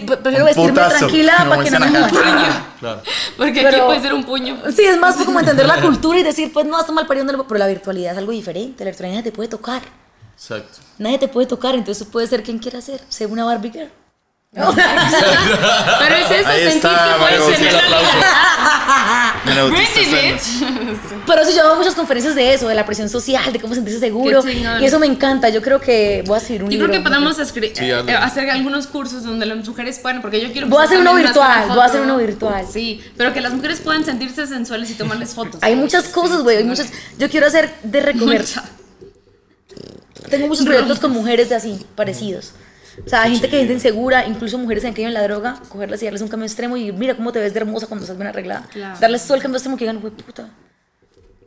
Claro. 0.07 0.23
Prefiero 0.23 0.45
vestirme 0.45 0.71
putazo, 0.71 0.99
tranquila 0.99 1.35
como 1.39 1.51
para 1.51 1.65
que 1.65 1.71
no 1.71 1.81
me. 1.81 1.99
Claro. 2.81 3.03
Porque 3.37 3.61
Pero- 3.63 3.69
aquí 3.69 3.81
puede 3.87 4.01
ser 4.01 4.15
un 4.15 4.25
puño. 4.25 4.61
Sí, 4.75 4.83
es 4.83 4.99
más 4.99 5.17
como 5.17 5.41
entender 5.41 5.67
la 5.67 5.81
cultura 5.83 6.19
y 6.19 6.23
decir, 6.23 6.53
pues 6.53 6.67
no, 6.67 6.79
está 6.79 6.93
mal 6.93 7.07
pariendo, 7.07 7.47
pero 7.47 7.59
la 7.59 7.67
virtualidad 7.67 8.13
es 8.13 8.19
algo 8.19 8.33
diferente. 8.33 8.85
La 8.85 8.91
virtualidad 8.91 9.19
nadie 9.19 9.31
te 9.31 9.37
puede 9.37 9.49
tocar. 9.49 9.83
Exacto. 10.35 10.79
Nadie 10.99 11.19
te 11.19 11.29
puede 11.29 11.47
tocar, 11.47 11.75
entonces 11.75 12.07
puede 12.07 12.27
ser 12.27 12.43
quien 12.43 12.59
quiera 12.59 12.81
ser. 12.81 13.01
Sé 13.09 13.27
una 13.27 13.45
Barbie 13.45 13.71
girl. 13.71 13.91
Pero 15.99 16.15
es 16.17 16.31
eso, 16.31 16.49
Ahí 16.49 16.61
sentir 16.63 16.77
está, 16.77 16.89
que 16.89 17.21
puedes 17.21 17.41
Mario, 17.41 17.45
tener 17.57 17.59
sí, 17.59 17.65
la 17.77 17.83
aplauso. 17.83 18.17
vida. 18.17 19.35
Me 19.45 19.55
la 19.55 19.63
bautizaste. 19.65 20.01
Britney, 20.01 20.33
bitch. 20.33 21.27
Pero 21.27 21.45
sí, 21.45 21.53
yo 21.55 21.63
hago 21.67 21.77
muchas 21.77 21.95
conferencias 21.95 22.35
de 22.35 22.55
eso, 22.55 22.67
de 22.69 22.75
la 22.75 22.87
presión 22.87 23.09
social, 23.11 23.53
de 23.53 23.61
cómo 23.61 23.75
sentirse 23.75 24.01
seguro. 24.01 24.43
Qué 24.43 24.55
chingón. 24.55 24.83
Y 24.83 24.87
eso 24.87 24.99
me 24.99 25.07
encanta. 25.07 25.51
Yo 25.51 25.61
creo 25.61 25.79
que 25.81 26.25
voy 26.27 26.37
a 26.37 26.39
escribir 26.39 26.63
un 26.65 26.71
Yo 26.71 26.73
libro. 26.79 26.89
creo 26.89 27.03
que 27.03 27.09
escri- 27.43 27.73
Sí, 27.75 27.91
hazlo. 27.93 28.11
eh, 28.11 28.15
hacer 28.17 28.49
algunos 28.51 28.87
cursos 28.87 29.25
donde 29.25 29.45
las 29.45 29.59
mujeres 29.69 29.99
puedan, 29.99 30.23
porque 30.23 30.41
yo 30.41 30.51
quiero 30.53 30.69
Voy 30.69 30.81
a 30.81 30.85
hacer 30.85 30.99
uno 30.99 31.11
también 31.11 31.27
virtual, 31.27 31.69
voy 31.69 31.79
a 31.81 31.85
hacer 31.85 32.01
foto. 32.01 32.13
uno 32.15 32.17
virtual. 32.17 32.65
Sí, 32.73 33.03
pero 33.19 33.35
que 33.35 33.41
las 33.43 33.53
mujeres 33.53 33.81
puedan 33.81 34.05
sentirse 34.07 34.47
sensuales 34.47 34.91
y 34.91 34.95
tomarles 34.95 35.31
fotos. 35.35 35.61
Hay 35.63 35.77
muchas 35.77 36.05
cosas, 36.09 36.43
güey. 36.43 36.57
Hay 36.59 36.65
muchas. 36.65 36.89
Yo 37.19 37.29
quiero 37.29 37.47
hacer 37.47 37.75
de 37.83 38.01
recoger. 38.01 38.41
Mucha. 38.41 38.65
Tengo 40.31 40.47
muchos 40.49 40.65
proyectos 40.65 40.99
con 40.99 41.13
mujeres 41.13 41.51
de 41.51 41.55
así, 41.57 41.85
parecidos. 41.95 42.53
O 43.05 43.09
sea, 43.09 43.23
hay 43.23 43.33
gente 43.33 43.49
que 43.49 43.63
es 43.63 43.71
insegura, 43.71 44.27
incluso 44.27 44.59
mujeres 44.59 44.83
que 44.83 44.89
han 44.89 44.95
caído 44.95 45.09
en 45.09 45.15
la 45.15 45.23
droga, 45.23 45.61
cogerlas 45.69 46.03
y 46.03 46.07
darles 46.07 46.23
un 46.23 46.29
cambio 46.29 46.47
extremo 46.47 46.77
y 46.77 46.93
mira 46.93 47.15
cómo 47.15 47.33
te 47.33 47.41
ves 47.41 47.53
de 47.53 47.61
hermosa 47.61 47.87
cuando 47.87 48.05
estás 48.05 48.17
bien 48.17 48.29
arreglada. 48.29 48.67
Claro. 48.73 48.99
Darles 48.99 49.25
todo 49.25 49.37
el 49.37 49.43
cambio 49.43 49.57
extremo 49.57 49.77
que 49.77 49.85
digan, 49.85 50.01
güey, 50.01 50.13
puta. 50.13 50.49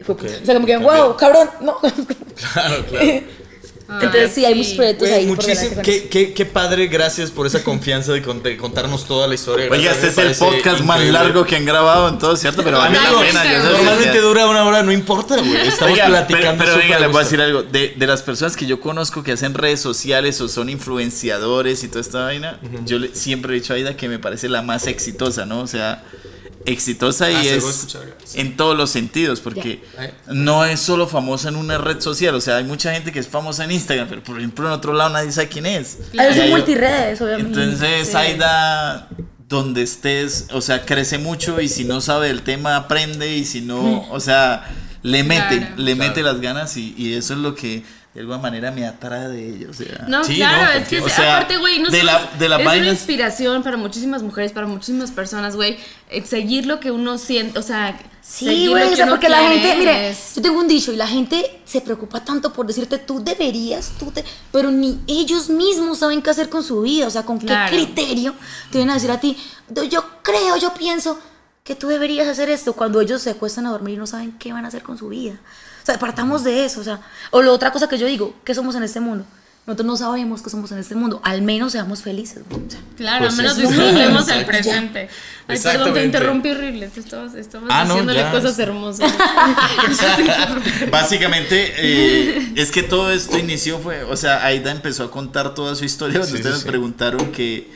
O 0.08 0.18
sea, 0.46 0.54
como 0.54 0.66
que, 0.66 0.78
wow, 0.78 1.16
cabrón, 1.18 1.50
no. 1.62 1.78
Claro, 2.54 2.86
claro. 2.86 3.06
Entonces, 3.92 4.32
sí, 4.34 4.46
hay 4.46 4.54
muchos 4.56 4.74
proyectos 4.74 5.08
Güey, 5.08 5.20
ahí. 5.22 5.26
muchísimo. 5.26 5.82
Qué, 5.82 5.96
eso. 5.98 6.06
qué, 6.12 6.34
qué 6.34 6.46
padre, 6.46 6.88
gracias 6.88 7.32
por 7.32 7.48
esa 7.48 7.64
confianza 7.64 8.14
de, 8.14 8.24
cont- 8.24 8.42
de 8.44 8.56
contarnos 8.56 9.06
toda 9.06 9.28
la 9.28 9.34
historia. 9.36 9.66
Oiga, 9.72 9.84
Gracias, 9.92 10.04
este 10.10 10.22
me 10.24 10.32
es 10.32 10.40
el 10.42 10.46
parece 10.48 10.62
podcast 10.64 10.84
más 10.86 10.98
increíble. 10.98 11.20
largo 11.20 11.46
que 11.46 11.56
han 11.56 11.66
grabado 11.66 12.08
en 12.08 12.20
todo, 12.20 12.36
¿cierto? 12.36 12.64
Pero 12.64 12.78
vale 12.78 12.96
la 13.00 13.20
pena. 13.20 13.64
normalmente 13.72 14.22
dura 14.22 14.48
una 14.48 14.64
hora, 14.66 14.84
no 14.84 14.92
importa, 14.92 15.38
güey. 15.38 15.56
Estamos 15.68 15.94
Oiga, 15.94 16.08
platicando. 16.08 16.46
Pero, 16.48 16.58
pero 16.60 16.72
súper 16.74 16.86
oiga, 16.86 16.98
a 16.98 17.00
les 17.00 17.08
voy 17.12 17.18
a 17.20 17.24
gusto. 17.24 17.36
decir 17.38 17.42
algo. 17.42 17.64
De, 17.64 17.94
de 17.96 18.08
las 18.08 18.22
personas 18.22 18.56
que 18.56 18.66
yo 18.68 18.80
conozco 18.80 19.24
que 19.24 19.32
hacen 19.32 19.54
redes 19.56 19.80
sociales 19.80 20.40
o 20.42 20.48
son 20.48 20.70
influenciadores 20.70 21.84
y 21.84 21.88
toda 21.88 22.02
esta 22.02 22.24
vaina, 22.26 22.60
yo 22.86 23.00
le- 23.00 23.16
siempre 23.16 23.54
he 23.54 23.60
dicho 23.60 23.74
a 23.74 23.76
Aida 23.78 23.98
que 23.98 24.08
me 24.08 24.20
parece 24.20 24.50
la 24.50 24.62
más 24.62 24.86
exitosa, 24.88 25.46
¿no? 25.46 25.62
O 25.62 25.68
sea, 25.68 26.04
exitosa 26.66 27.32
y 27.32 27.36
Ah, 27.36 27.44
es 27.56 27.88
sí. 28.26 28.40
en 28.40 28.58
todos 28.58 28.78
los 28.78 28.90
sentidos, 28.90 29.40
porque 29.40 29.82
no 30.28 30.66
es 30.66 30.80
solo 30.80 31.08
famosa 31.08 31.50
en 31.50 31.56
una 31.56 31.78
red 31.78 32.00
social. 32.02 32.36
O 32.36 32.42
sea, 32.42 32.58
hay 32.58 32.64
mucha 32.64 32.94
gente 32.94 33.12
que 33.12 33.20
es 33.20 33.28
famosa 33.28 33.64
en 33.64 33.72
Instagram, 33.72 34.08
pero 34.10 34.24
por 34.24 34.38
ejemplo 34.38 34.66
en 34.68 34.74
otro 34.74 34.94
lado 34.94 35.10
nadie 35.10 35.32
sabe 35.32 35.48
quién 35.48 35.66
es. 35.66 35.98
Hay- 36.18 36.50
multiredes, 36.50 37.22
obviamente. 37.22 37.64
entonces, 37.64 38.10
Sí. 38.10 38.16
Aida, 38.18 39.08
donde 39.48 39.82
estés, 39.84 40.48
o 40.52 40.62
sea, 40.62 40.86
crece 40.86 41.18
mucho 41.18 41.60
y 41.60 41.70
si 41.70 41.84
no 41.86 42.02
sabe 42.02 42.28
del 42.28 42.44
tema, 42.44 42.76
aprende 42.76 43.36
y 43.36 43.46
si 43.46 43.62
no, 43.62 44.08
o 44.12 44.20
sea, 44.20 44.70
le 45.02 45.24
mete, 45.24 45.58
Claro. 45.60 45.74
le 45.78 45.96
mete 45.96 46.22
las 46.24 46.40
ganas 46.42 46.76
y, 46.78 46.94
y 46.98 47.14
eso 47.14 47.34
es 47.34 47.40
lo 47.40 47.56
que 47.56 47.84
de 48.14 48.22
alguna 48.22 48.40
manera 48.40 48.72
me 48.72 48.86
atrae 48.88 49.28
de 49.30 49.50
ella, 49.50 49.68
o 49.70 49.74
sea. 49.74 50.06
No, 50.08 50.24
Sí, 50.24 50.36
claro, 50.38 50.64
no, 50.64 50.72
es 50.80 50.88
que 50.88 51.00
o 51.00 51.06
es- 51.08 51.14
sea, 51.14 51.36
aparte, 51.38 51.58
güey, 51.58 51.80
no 51.80 51.90
de 51.92 52.02
la- 52.04 52.18
es- 52.34 52.40
de 52.40 52.50
la 52.50 52.58
es 52.60 52.66
vaina 52.66 52.84
una 52.86 52.92
inspiración 52.92 53.62
para 53.64 53.78
muchísimas 53.78 54.24
mujeres, 54.24 54.52
para 54.52 54.66
muchísimas 54.66 55.12
personas, 55.12 55.56
güey. 55.56 55.78
eh, 56.10 56.26
Seguir 56.26 56.66
lo 56.66 56.80
que 56.80 56.90
uno 56.92 57.18
siente, 57.20 57.60
o 57.60 57.62
sea, 57.62 58.00
Sí, 58.22 58.68
güey, 58.68 58.82
lo 58.84 58.88
o 58.88 58.90
que 58.90 58.96
sea, 58.96 59.06
uno 59.06 59.14
porque 59.14 59.30
la 59.30 59.40
gente, 59.48 59.76
mire, 59.78 60.16
yo 60.36 60.42
tengo 60.42 60.60
un 60.60 60.68
dicho 60.68 60.92
y 60.92 60.96
la 60.96 61.08
gente 61.08 61.62
se 61.66 61.82
preocupa 61.82 62.24
tanto 62.26 62.52
por 62.52 62.66
decirte 62.68 62.98
tú 62.98 63.24
deberías, 63.24 63.92
tú 64.00 64.12
te, 64.12 64.24
pero 64.52 64.70
ni 64.72 65.00
ellos 65.08 65.50
mismos 65.50 66.00
saben 66.00 66.22
qué 66.24 66.30
hacer 66.32 66.50
con 66.50 66.64
su 66.64 66.82
vida, 66.82 67.08
o 67.08 67.12
sea, 67.12 67.24
con 67.24 67.38
Claro. 67.40 67.70
qué 67.76 67.84
criterio 67.86 68.34
te 68.72 68.80
vienen 68.80 68.92
a 68.92 68.94
decir 68.96 69.12
a 69.12 69.20
ti, 69.20 69.38
"Do- 69.68 69.84
yo 69.84 70.04
creo, 70.24 70.58
yo 70.58 70.74
pienso 70.74 71.20
que 71.64 71.76
tú 71.76 71.88
deberías 71.88 72.28
hacer 72.28 72.50
esto 72.50 72.74
cuando 72.74 73.02
ellos 73.02 73.22
se 73.22 73.30
acuestan 73.32 73.68
a 73.68 73.70
dormir 73.70 73.96
y 73.96 73.98
no 73.98 74.08
saben 74.08 74.32
qué 74.40 74.52
van 74.52 74.66
a 74.66 74.70
hacer 74.70 74.82
con 74.84 74.98
su 74.98 75.10
vida. 75.10 75.40
Sea, 75.90 76.00
partamos 76.00 76.44
de 76.44 76.66
eso, 76.66 76.82
o 76.82 76.84
sea, 76.84 77.00
o 77.32 77.42
la 77.42 77.52
otra 77.52 77.72
cosa 77.72 77.88
que 77.90 77.98
yo 77.98 78.06
digo, 78.08 78.36
¿qué 78.44 78.54
somos 78.54 78.76
en 78.76 78.84
este 78.84 79.00
mundo? 79.00 79.26
Nosotros 79.68 79.86
no 79.86 79.98
sabemos 79.98 80.42
qué 80.42 80.50
somos 80.50 80.72
en 80.72 80.80
este 80.80 80.96
mundo, 80.96 81.22
al 81.24 81.44
menos 81.44 81.74
seamos 81.74 82.02
felices. 82.02 82.40
O 82.50 82.70
sea, 82.72 82.80
Claro, 82.98 83.26
Pues 83.26 83.32
al 83.34 83.38
menos 83.38 83.58
disfrutemos 83.58 84.28
el 84.30 84.46
presente. 84.46 85.10
Ay, 85.48 85.60
perdón, 85.62 85.94
te 85.94 86.06
interrumpí 86.06 86.50
horrible. 86.50 86.88
Te 86.88 87.00
estabas, 87.02 87.36
estabas 87.36 87.70
Ah, 87.72 87.84
no, 87.84 87.90
diciéndole 87.94 88.20
ya. 88.20 88.32
cosas 88.32 88.58
hermosas. 88.58 89.12
Básicamente, 90.92 91.74
eh, 91.78 92.54
es 92.56 92.72
que 92.72 92.84
todo 92.84 93.12
esto 93.12 93.38
inició 93.38 93.80
fue, 93.80 94.04
o 94.04 94.16
sea, 94.18 94.44
Aida 94.46 94.72
empezó 94.72 95.04
a 95.04 95.12
contar 95.12 95.54
toda 95.54 95.76
su 95.76 95.86
historia 95.86 96.20
cuando 96.20 96.36
Sí, 96.36 96.42
ustedes 96.42 96.56
sí, 96.56 96.62
me 96.62 96.64
sí. 96.64 96.70
preguntaron 96.70 97.32
que, 97.32 97.70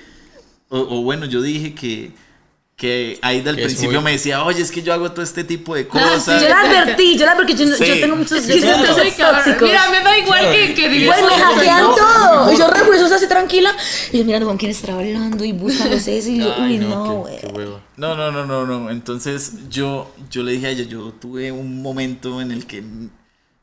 o, 0.70 0.80
o 0.80 1.02
bueno, 1.04 1.26
yo 1.26 1.42
dije 1.42 1.76
que, 1.76 2.12
que 2.76 3.20
Aida 3.22 3.52
al 3.52 3.56
Que 3.56 3.64
principio 3.66 4.02
muy- 4.02 4.06
me 4.06 4.12
decía, 4.14 4.44
oye, 4.44 4.62
es 4.62 4.72
que 4.72 4.82
yo 4.82 4.94
hago 4.94 5.12
todo 5.12 5.22
este 5.24 5.44
tipo 5.44 5.76
de 5.76 5.82
Ah, 5.92 6.10
cosas. 6.16 6.42
yo 6.42 6.50
la 6.50 6.62
advertí, 6.62 7.18
yo 7.18 7.26
la 7.26 7.36
porque 7.36 7.54
yo, 7.54 7.66
Sí. 7.68 7.86
yo 7.86 8.00
tengo 8.00 8.16
muchos, 8.16 8.42
sí, 8.42 8.60
cabrón. 8.62 8.96
tóxicos. 9.16 9.62
Mira, 9.70 9.90
me 9.92 10.02
da 10.02 10.18
igual 10.18 10.52
que, 10.52 10.74
que 10.74 10.90
digas 10.90 11.20
Güey, 11.22 11.30
me 11.32 11.36
eso. 11.38 11.46
hackean 11.54 11.86
todo. 11.96 12.52
Y 12.52 12.58
yo 12.58 12.68
re 12.70 12.80
juiciosa 12.82 13.16
así 13.16 13.28
tranquila. 13.28 13.76
Y 14.12 14.18
yo 14.18 14.26
mirando 14.26 14.48
con 14.48 14.58
quién 14.58 14.72
está 14.72 14.94
hablando 14.96 15.46
y 15.46 15.52
buscando 15.52 15.96
ese. 15.96 16.18
Y 16.18 16.40
yo, 16.40 16.54
Ay, 16.58 16.64
uy, 16.74 16.78
no, 16.80 16.90
no, 16.90 17.14
güey. 17.22 17.38
qué 17.40 17.48
hueva. 17.48 17.80
No, 17.96 18.16
no, 18.16 18.32
no, 18.32 18.46
no, 18.46 18.66
no. 18.66 18.90
Entonces 18.90 19.70
yo, 19.70 20.12
yo 20.32 20.42
le 20.44 20.54
dije 20.54 20.68
a 20.68 20.70
ella, 20.72 20.84
yo 20.84 21.12
tuve 21.14 21.52
un 21.52 21.82
momento 21.82 22.42
en 22.42 22.52
el 22.52 22.66
que 22.66 22.84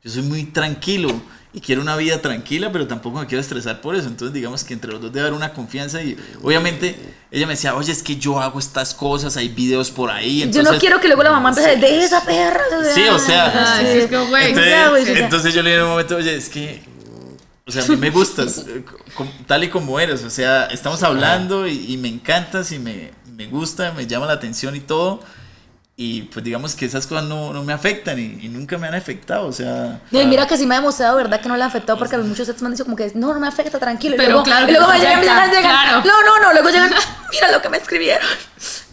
yo 0.02 0.10
soy 0.10 0.22
muy 0.22 0.44
tranquilo 0.44 1.08
y 1.52 1.60
quiero 1.60 1.82
una 1.82 1.96
vida 1.96 2.22
tranquila, 2.22 2.70
pero 2.70 2.86
tampoco 2.86 3.18
me 3.18 3.26
quiero 3.26 3.40
estresar 3.40 3.80
por 3.80 3.96
eso. 3.96 4.06
Entonces, 4.06 4.32
digamos 4.32 4.62
que 4.62 4.72
entre 4.72 4.92
los 4.92 5.00
dos 5.00 5.12
debe 5.12 5.26
haber 5.26 5.36
una 5.36 5.52
confianza 5.52 6.00
y 6.00 6.16
obviamente 6.42 6.96
ella 7.30 7.46
me 7.46 7.54
decía, 7.54 7.74
oye, 7.74 7.90
es 7.90 8.02
que 8.02 8.16
yo 8.16 8.40
hago 8.40 8.58
estas 8.58 8.94
cosas, 8.94 9.36
hay 9.36 9.48
videos 9.48 9.90
por 9.90 10.10
ahí. 10.10 10.48
Yo 10.50 10.62
no 10.62 10.78
quiero 10.78 11.00
que 11.00 11.08
luego 11.08 11.24
la 11.24 11.32
mamá 11.32 11.48
empiece 11.50 11.70
a 11.70 11.74
decir, 11.74 11.88
deje 11.88 12.04
esa 12.04 12.24
perra. 12.24 12.62
Sí, 12.94 13.02
o 13.08 13.18
sea, 13.18 13.76
Ay, 13.76 13.86
sí, 13.86 13.98
es 13.98 14.10
como, 14.10 14.26
güey. 14.26 14.48
entonces, 14.48 14.70
ya, 14.70 14.88
güey, 14.90 15.04
ya. 15.04 15.18
entonces 15.18 15.54
yo 15.54 15.62
le 15.62 15.70
dije 15.70 15.80
en 15.80 15.84
un 15.84 15.90
momento, 15.90 16.16
oye, 16.16 16.36
es 16.36 16.48
que, 16.48 16.82
o 17.66 17.72
sea, 17.72 17.84
a 17.84 17.88
mí 17.88 17.96
me 17.96 18.10
gustas 18.10 18.64
eh, 18.68 18.84
tal 19.46 19.64
y 19.64 19.68
como 19.68 19.98
eres, 19.98 20.22
o 20.22 20.30
sea, 20.30 20.66
estamos 20.66 21.02
hablando 21.02 21.66
y, 21.66 21.92
y 21.92 21.96
me 21.96 22.08
encantas 22.08 22.70
y 22.72 22.78
me, 22.78 23.10
me 23.34 23.48
gusta, 23.48 23.92
me 23.92 24.06
llama 24.06 24.26
la 24.26 24.34
atención 24.34 24.76
y 24.76 24.80
todo. 24.80 25.20
Y 26.02 26.22
pues 26.22 26.42
digamos 26.42 26.74
que 26.74 26.86
esas 26.86 27.06
cosas 27.06 27.24
no, 27.24 27.52
no 27.52 27.62
me 27.62 27.74
afectan 27.74 28.18
y, 28.18 28.38
y 28.40 28.48
nunca 28.48 28.78
me 28.78 28.86
han 28.88 28.94
afectado, 28.94 29.46
o 29.46 29.52
sea... 29.52 30.00
No, 30.10 30.18
y 30.18 30.24
mira 30.24 30.46
que 30.46 30.56
sí 30.56 30.64
me 30.64 30.74
ha 30.74 30.78
demostrado, 30.78 31.14
¿verdad? 31.16 31.42
Que 31.42 31.48
no 31.50 31.58
le 31.58 31.62
ha 31.62 31.66
afectado 31.66 31.98
porque 31.98 32.16
muchos 32.16 32.46
sets 32.46 32.62
me 32.62 32.68
han 32.68 32.72
dicho 32.72 32.84
como 32.84 32.96
que 32.96 33.12
no, 33.14 33.34
no 33.34 33.38
me 33.38 33.46
afecta, 33.46 33.78
tranquilo. 33.78 34.14
Y 34.14 34.16
Pero 34.16 34.30
luego, 34.30 34.44
claro 34.44 34.66
y 34.66 34.72
luego 34.72 34.88
me 34.88 34.98
llegan, 34.98 35.20
llegan. 35.20 35.62
claro. 35.62 36.02
No, 36.06 36.22
no, 36.22 36.40
no, 36.42 36.52
luego 36.54 36.70
llegan, 36.70 36.90
mira 37.32 37.52
lo 37.52 37.60
que 37.60 37.68
me 37.68 37.76
escribieron. 37.76 38.26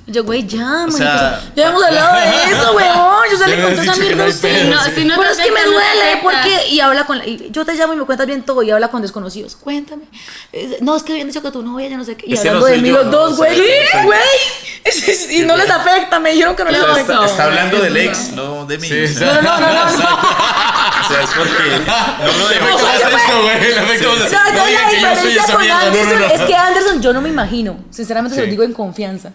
Yo, 0.09 0.23
güey, 0.23 0.47
ya, 0.47 0.63
O 0.63 0.87
man, 0.87 0.91
sea- 0.93 1.41
ya 1.55 1.67
hemos 1.67 1.83
hablado 1.83 2.15
de 2.15 2.43
eso, 2.51 2.71
weón. 2.73 3.07
Yo 3.29 3.37
salí 3.37 3.61
con 3.61 3.75
no 3.75 3.83
pedo, 4.41 4.69
No, 4.69 4.81
sí. 4.83 4.91
si 4.95 5.03
no 5.03 5.15
te 5.15 5.19
Pero 5.19 5.31
es 5.31 5.37
que 5.37 5.51
me 5.51 5.63
duele, 5.65 6.19
porque. 6.23 6.67
Y 6.69 6.79
habla 6.79 7.05
con. 7.05 7.21
y 7.25 7.49
yo 7.51 7.65
te 7.65 7.73
llamo 7.73 7.93
y 7.93 7.97
me 7.97 8.05
cuentas 8.05 8.25
bien 8.25 8.41
todo 8.43 8.63
y 8.63 8.71
habla 8.71 8.87
con 8.87 9.01
desconocidos. 9.01 9.57
Cuéntame. 9.57 10.03
No, 10.79 10.95
es 10.95 11.03
que 11.03 11.11
habían 11.11 11.27
dicho 11.27 11.41
que 11.41 11.51
tu 11.51 11.61
novia, 11.61 11.89
ya 11.89 11.97
no 11.97 12.05
sé 12.05 12.15
qué. 12.15 12.25
Y 12.25 12.33
Ese 12.35 12.45
no 12.45 12.51
hablando 12.59 12.67
de 12.67 12.77
mí 12.81 12.89
yo, 12.89 12.95
los 12.95 13.05
no, 13.07 13.11
dos, 13.11 13.35
güey. 13.37 13.57
soy 13.57 13.57
yo, 13.57 13.63
no 13.63 13.67
¿Qué, 13.81 13.87
soy 13.91 13.99
yo. 14.01 14.05
güey? 14.07 14.19
Y 15.31 15.39
no 15.41 15.57
les 15.57 15.69
afecta, 15.69 16.17
me 16.17 16.31
dijeron 16.31 16.55
que 16.55 16.63
no 16.63 16.71
les 16.71 16.81
afecta. 16.81 17.13
está, 17.13 17.25
está 17.25 17.43
hablando 17.43 17.77
del 17.79 17.97
ex, 17.97 18.31
no 18.31 18.65
de 18.65 18.77
mí. 18.77 18.87
Sí, 18.87 19.03
o 19.03 19.07
sea, 19.19 19.41
No, 19.41 19.59
no, 19.59 19.59
no, 19.59 19.73
no, 19.73 19.73
no. 19.73 19.89
o 19.91 21.07
sea, 21.09 21.21
es 21.23 21.29
porque 21.35 21.79
no 21.85 22.37
lo 22.37 22.45
Oye, 22.45 22.55
esto, 22.55 23.41
güey. 23.43 23.59
Le 23.59 23.79
afecta 23.79 23.81
más 23.81 24.01
No, 24.01 24.13
esto. 24.13 24.37
no, 24.53 24.65
la 24.69 24.89
diferencia 24.89 25.53
con 25.53 25.69
Anderson 25.71 26.23
es 26.33 26.41
que 26.43 26.55
Anderson 26.55 27.01
yo 27.01 27.11
no 27.11 27.19
me 27.21 27.27
imagino, 27.27 27.77
sinceramente 27.91 28.35
se 28.35 28.41
Sí. 28.41 28.45
lo 28.47 28.51
digo 28.51 28.63
en 28.63 28.71
confianza, 28.71 29.31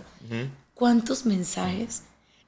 cuántos 0.74 1.26
mensajes 1.26 2.02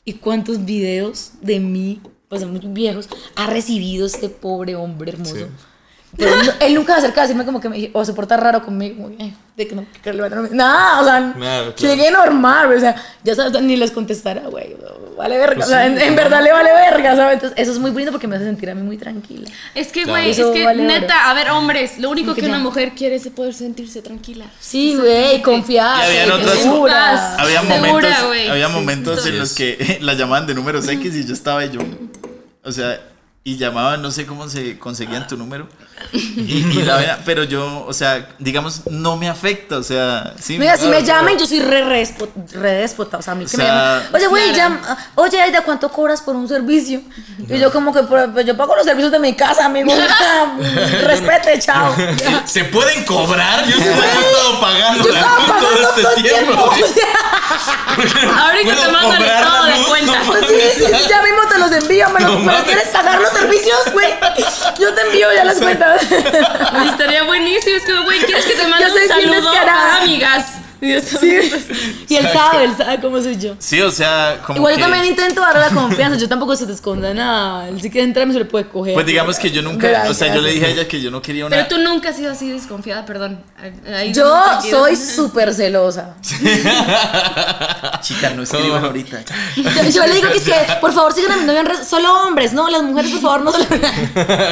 y 0.04 0.14
cuántos 0.14 0.64
videos 0.64 1.32
de 1.40 1.60
mí, 1.60 2.00
pues 2.28 2.44
muy 2.46 2.60
viejos, 2.60 3.08
ha 3.36 3.46
recibido 3.46 4.06
este 4.06 4.28
pobre 4.28 4.76
hombre 4.76 5.12
hermoso. 5.12 5.36
Sí. 5.36 5.46
Pero 6.16 6.32
él, 6.60 6.74
nunca 6.74 6.92
se 6.94 6.98
acerca 7.00 7.22
a 7.22 7.24
decirme 7.24 7.44
como 7.44 7.60
que 7.60 7.68
me, 7.68 7.90
o 7.92 8.04
se 8.04 8.12
porta 8.12 8.36
raro 8.36 8.64
conmigo, 8.64 9.10
de 9.56 9.66
que 9.66 9.74
no, 9.74 9.84
que 10.02 10.12
le 10.12 10.22
van 10.22 10.32
a- 10.32 10.48
Nada, 10.52 11.00
o 11.00 11.04
sea, 11.04 11.32
Claro, 11.36 11.74
claro. 11.74 11.94
llegué 11.96 12.10
normal, 12.12 12.72
o 12.72 12.78
sea, 12.78 12.94
ya 13.24 13.34
sabes, 13.34 13.60
ni 13.62 13.76
les 13.76 13.90
contestará, 13.90 14.46
güey, 14.48 14.76
vale 15.16 15.38
verga, 15.38 15.64
o 15.64 15.68
sea, 15.68 15.86
en, 15.86 15.98
en 16.00 16.16
verdad 16.16 16.42
le 16.42 16.52
vale 16.52 16.70
verga, 16.72 17.16
¿sabes? 17.16 17.34
Entonces, 17.34 17.58
eso 17.58 17.72
es 17.72 17.78
muy 17.78 17.90
bonito 17.90 18.10
porque 18.10 18.26
me 18.26 18.36
hace 18.36 18.44
sentir 18.44 18.70
a 18.70 18.74
mí 18.74 18.82
muy 18.82 18.96
tranquila. 18.98 19.48
Es 19.74 19.88
que, 19.88 20.02
Claro. 20.04 20.10
güey, 20.20 20.30
es 20.30 20.36
que 20.38 20.64
vale 20.64 20.84
oro. 20.84 20.92
neta, 20.92 21.30
a 21.30 21.34
ver, 21.34 21.50
hombres, 21.50 21.98
lo 21.98 22.10
único 22.10 22.34
Que 22.34 22.42
que 22.42 22.46
una 22.48 22.58
mujer 22.58 22.92
quiere 22.96 23.14
es 23.16 23.26
poder 23.28 23.54
sentirse 23.54 24.02
tranquila. 24.02 24.46
Sí, 24.60 24.94
güey, 24.96 25.40
confiar. 25.42 25.98
Y 26.00 26.16
habían 26.18 26.32
otras- 26.32 26.58
segura. 26.58 27.36
Había 27.36 27.60
Segura, 27.60 27.76
momentos, 27.80 28.26
güey. 28.26 28.48
había 28.48 28.68
momentos 28.68 29.26
en 29.26 29.38
los 29.38 29.54
que 29.54 29.98
la 30.02 30.14
llamaban 30.14 30.46
de 30.46 30.54
números 30.54 30.88
X 30.88 31.14
y 31.14 31.24
yo 31.26 31.32
estaba 31.34 31.64
y 31.64 31.70
yo, 31.70 31.80
o 32.62 32.72
sea, 32.72 33.00
y 33.46 33.58
llamaban, 33.58 34.00
no 34.00 34.10
sé 34.10 34.24
cómo 34.24 34.48
se 34.48 34.78
conseguían 34.78 35.26
tu 35.26 35.36
número. 35.36 35.68
Y, 36.12 36.18
y 36.78 36.82
la 36.82 36.96
verdad, 36.96 37.18
pero 37.26 37.44
yo, 37.44 37.84
o 37.86 37.92
sea, 37.92 38.26
digamos, 38.38 38.82
no 38.90 39.16
me 39.16 39.28
afecta, 39.28 39.76
o 39.78 39.82
sea, 39.82 40.32
sí. 40.40 40.58
Mira, 40.58 40.76
si 40.78 40.88
me 40.88 41.02
llaman, 41.02 41.26
pero- 41.26 41.40
yo 41.40 41.46
soy 41.46 41.60
re, 41.60 41.84
re 41.84 42.70
déspota. 42.72 43.18
O 43.18 43.22
sea, 43.22 43.32
a 43.34 43.36
mí 43.36 43.44
O 43.44 43.48
que 43.48 43.56
me 43.58 43.62
sea, 43.64 43.74
llaman. 43.74 44.02
Oye, 44.14 44.26
güey, 44.28 44.52
claro. 44.52 44.74
llama- 44.80 44.98
oye, 45.16 45.40
Aida, 45.40 45.60
¿cuánto 45.60 45.90
cobras 45.90 46.22
por 46.22 46.34
un 46.36 46.48
servicio? 46.48 47.02
Y 47.48 47.58
yo, 47.58 47.70
como 47.70 47.92
que, 47.92 48.02
pues, 48.02 48.46
yo 48.46 48.56
pago 48.56 48.74
los 48.76 48.84
servicios 48.86 49.12
de 49.12 49.18
mi 49.18 49.34
casa, 49.34 49.66
amigo. 49.66 49.92
Respete, 51.04 51.58
chao. 51.60 51.94
¿Se 52.46 52.64
pueden 52.64 53.04
cobrar? 53.04 53.64
Yo 53.66 53.76
sí 53.76 53.82
he 53.82 53.90
estado 53.90 54.60
pagando 54.60 55.04
Yo 55.04 55.12
la 55.12 55.20
estaba 55.20 55.38
luz 55.38 55.46
pagando 55.48 55.68
todo 55.68 55.88
este 55.90 56.02
todo 56.02 56.14
tiempo. 56.14 56.52
tiempo. 56.52 56.70
güey. 57.96 58.34
Ahorita 58.40 58.74
¿Puedo 58.74 58.86
te 58.86 58.92
mando 58.92 59.14
el 59.16 59.22
estado 59.24 59.64
de 59.66 59.72
cuenta. 59.88 60.18
No 60.18 60.26
Pues 60.26 60.44
sí, 60.48 60.54
sí, 60.78 60.84
sí, 60.86 61.04
ya 61.08 61.22
mismo 61.22 61.40
te 61.50 61.58
los 61.58 61.72
envío. 61.72 62.08
¿Me, 62.10 62.20
los, 62.20 62.30
No 62.32 62.38
¿me 62.40 62.64
quieres 62.64 62.88
pagar 62.88 63.20
los 63.20 63.33
servicios, 63.34 63.92
güey? 63.92 64.14
Yo 64.78 64.94
te 64.94 65.00
envío 65.02 65.32
ya 65.32 65.44
las 65.44 65.58
cuentas. 65.58 66.02
Estaría 66.90 67.24
buenísimo. 67.24 67.76
Es 67.76 67.84
que, 67.84 67.94
güey, 68.00 68.20
¿quieres 68.20 68.44
que 68.44 68.54
te 68.54 68.66
mande 68.66 68.86
un 68.90 69.08
saludo? 69.08 69.52
Ah, 69.68 69.98
amigas. 70.02 70.46
Sí. 71.04 71.38
Y 72.08 72.16
él 72.16 72.28
sabe, 72.32 72.64
él 72.64 72.74
sabe 72.76 73.00
cómo 73.00 73.20
soy 73.20 73.36
yo. 73.38 73.54
Sí, 73.58 73.80
o 73.80 73.90
sea, 73.90 74.40
como 74.46 74.58
Igual 74.58 74.74
que, 74.74 74.80
yo 74.80 74.86
también 74.86 75.04
intento 75.06 75.40
darle 75.40 75.60
la 75.60 75.70
confianza. 75.70 76.18
Yo 76.18 76.28
tampoco 76.28 76.54
se 76.56 76.66
te 76.66 76.72
esconda 76.72 77.12
nada. 77.14 77.68
Él 77.68 77.80
si 77.80 77.90
quiere 77.90 78.06
entrar, 78.06 78.26
me 78.26 78.32
se 78.32 78.38
le 78.40 78.44
puede 78.44 78.66
coger. 78.68 78.94
Pues 78.94 79.06
digamos 79.06 79.38
que 79.38 79.50
yo 79.50 79.62
nunca, 79.62 79.88
Gracias. 79.88 80.10
o 80.10 80.14
sea, 80.14 80.34
yo 80.34 80.40
le 80.40 80.52
dije 80.52 80.66
a 80.66 80.68
ella 80.68 80.88
que 80.88 81.00
yo 81.00 81.10
no 81.10 81.22
quería 81.22 81.46
una... 81.46 81.56
Pero 81.56 81.68
tú 81.68 81.78
nunca 81.78 82.10
has 82.10 82.16
sido 82.16 82.32
así 82.32 82.50
desconfiada, 82.50 83.04
perdón. 83.06 83.40
Ahí 83.94 84.12
Yo 84.12 84.24
no 84.24 84.60
soy 84.62 84.96
súper 84.96 85.54
celosa. 85.54 86.14
Chica, 88.00 88.30
no 88.30 88.42
escriban 88.42 88.84
ahorita. 88.84 89.22
Yo, 89.56 89.62
yo 89.90 90.06
le 90.06 90.14
digo 90.14 90.30
que 90.30 90.38
es 90.38 90.44
que, 90.44 90.54
por 90.80 90.92
favor, 90.92 91.12
sigan 91.12 91.32
a 91.32 91.36
mi 91.36 91.56
en 91.56 91.66
redes. 91.66 91.86
Solo 91.86 92.26
hombres, 92.26 92.52
no, 92.52 92.68
las 92.68 92.82
mujeres, 92.82 93.10
por 93.12 93.20
favor, 93.20 93.42
no 93.42 93.52
se 93.52 93.58
lo 93.58 93.64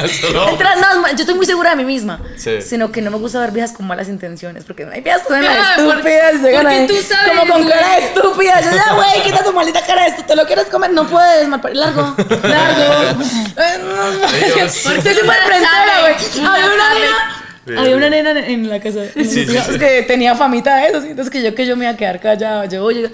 Solo- 0.07 0.49
Entra- 0.49 0.75
no, 0.75 1.07
yo 1.09 1.15
estoy 1.17 1.35
muy 1.35 1.45
segura 1.45 1.71
de 1.71 1.75
mí 1.77 1.85
misma. 1.85 2.19
Sí. 2.37 2.61
Sino 2.61 2.91
que 2.91 3.01
no 3.01 3.11
me 3.11 3.17
gusta 3.17 3.39
ver 3.39 3.51
viejas 3.51 3.71
con 3.71 3.85
malas 3.87 4.07
intenciones. 4.09 4.63
Porque 4.63 4.85
hay 4.91 5.01
viejas 5.01 5.23
con 5.23 5.39
cara 5.39 5.53
Claro, 5.75 5.83
porque 6.31 6.85
tú 6.87 6.95
sabes, 7.01 7.29
Como 7.29 7.53
con 7.53 7.63
güey. 7.63 7.73
cara 7.73 7.97
estúpida. 7.97 8.61
Yo, 8.61 8.71
ya, 8.71 8.93
güey, 8.93 9.23
quita 9.23 9.43
tu 9.43 9.53
maldita 9.53 9.81
cara 9.81 10.07
esto. 10.07 10.23
¿Te 10.23 10.35
lo 10.35 10.45
quieres 10.45 10.65
comer? 10.65 10.91
No 10.91 11.07
puedes, 11.07 11.47
mal. 11.47 11.61
Largo, 11.73 12.15
largo. 12.43 13.13
No, 13.15 14.27
es 14.27 14.53
que 14.53 14.53
Dios. 14.53 14.73
Soy 14.73 14.95
súper 14.95 15.37
frentera, 15.45 16.01
güey. 16.01 16.15
Había 16.45 16.65
una 16.65 16.93
nena. 16.93 17.81
Había 17.81 17.95
una 17.95 18.09
nena 18.09 18.47
en, 18.47 18.69
la 18.69 18.79
casa. 18.79 18.99
Sí, 19.13 19.25
sí, 19.25 19.45
digamos 19.45 19.73
sí. 19.73 19.79
que 19.79 20.03
tenía 20.03 20.35
famita 20.35 20.77
de 20.77 20.87
eso. 20.87 21.01
¿sí? 21.01 21.07
Entonces 21.09 21.31
que 21.31 21.41
yo 21.41 21.55
que 21.55 21.65
yo 21.65 21.75
me 21.77 21.85
iba 21.85 21.93
a 21.93 21.97
quedar 21.97 22.19
callada. 22.19 22.65
Yo, 22.65 22.83
oye, 22.83 23.09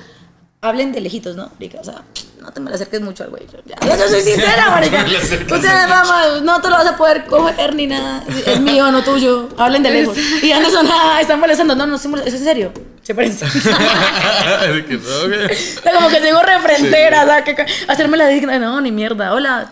hablen 0.62 0.92
de 0.92 1.02
lejitos, 1.02 1.36
¿no? 1.36 1.52
O 1.80 1.84
sea, 1.84 2.04
no 2.42 2.52
te 2.52 2.60
me 2.60 2.70
le 2.70 2.76
acerques 2.76 3.02
mucho 3.02 3.24
al 3.24 3.30
güey. 3.30 3.44
Yo, 3.52 3.60
ya, 3.66 3.76
yo, 3.98 4.08
soy 4.08 4.22
sincera, 4.22 4.70
marica. 4.72 5.04
No 5.04 5.10
Tú 5.48 5.60
tienes 5.60 5.88
fama, 5.88 6.26
no 6.42 6.62
te 6.62 6.70
lo 6.70 6.76
vas 6.76 6.88
a 6.88 6.98
poder 6.98 7.26
coger 7.26 7.76
ni 7.76 7.88
nada. 7.88 8.24
Es 8.46 8.60
mío, 8.60 8.92
no 8.92 9.04
tuyo. 9.04 9.50
Hablen 9.58 9.84
de 9.84 9.92
lejos. 9.92 10.18
Y 10.42 10.52
Anderson, 10.52 10.88
ah, 10.92 11.20
están 11.22 11.40
molestando. 11.40 11.76
No, 11.76 11.86
no, 11.86 11.94
molestando. 11.94 12.24
¿Es 12.26 12.34
en 12.34 12.44
serio? 12.44 12.74
Se 13.04 13.14
parece. 13.16 13.46
Que, 14.88 15.00
como 15.94 16.10
que 16.10 16.20
llego 16.20 16.42
refrentera, 16.42 17.24
o 17.24 17.26
sea, 17.26 17.44
que, 17.44 17.56
que- 17.56 17.66
hacerme 17.88 18.18
la 18.18 18.28
digna. 18.28 18.60
No, 18.60 18.80
ni 18.82 18.92
mierda. 18.92 19.34
Hola. 19.34 19.72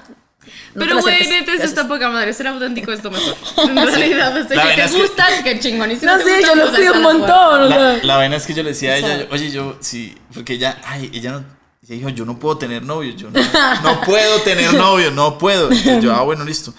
No 0.74 0.86
Pero, 0.86 1.00
güey, 1.02 1.28
neta, 1.28 1.54
eso 1.54 1.64
está 1.64 1.88
poca 1.88 2.10
madre. 2.10 2.34
Ser 2.34 2.48
auténtico 2.48 2.92
es 2.92 3.04
lo 3.04 3.12
mejor. 3.12 3.36
En 3.70 3.76
realidad, 3.76 4.36
o 4.38 4.48
sea, 4.48 4.58
La 4.58 4.70
que 4.70 4.76
te 4.76 4.84
es 4.86 4.92
que- 4.92 5.02
gusta, 5.02 5.26
qué 5.44 5.60
chingón. 5.60 5.92
Y 5.92 5.96
si 5.98 6.06
No 6.06 6.18
te 6.18 6.24
sé, 6.24 6.30
gusta, 6.38 6.48
yo 6.48 6.56
lo 6.56 6.62
pues, 6.68 6.76
cuido 6.78 6.94
un 6.94 7.02
la 7.02 7.10
montón. 7.14 7.70
La, 7.70 7.94
la 8.04 8.16
vaina 8.18 8.36
es 8.36 8.46
que 8.46 8.54
yo 8.54 8.64
le 8.64 8.70
decía 8.70 8.92
a 8.94 8.98
ella, 8.98 9.28
oye, 9.32 9.50
yo, 9.52 9.78
sí, 9.80 10.16
porque 10.34 10.54
ella, 10.54 10.78
ay, 10.86 11.10
ella 11.14 11.32
no, 11.32 11.44
ella 11.88 11.96
dijo, 11.96 12.10
yo 12.10 12.26
no 12.26 12.38
puedo 12.38 12.58
tener 12.58 12.84
novio, 12.84 13.14
yo 13.16 13.32
no, 13.32 13.40
no 13.82 14.02
puedo 14.02 14.42
tener 14.42 14.74
novio, 14.74 15.10
no 15.10 15.38
puedo. 15.38 15.72
Y 15.72 16.02
yo, 16.02 16.14
ah, 16.14 16.22
bueno, 16.24 16.44
listo. 16.44 16.74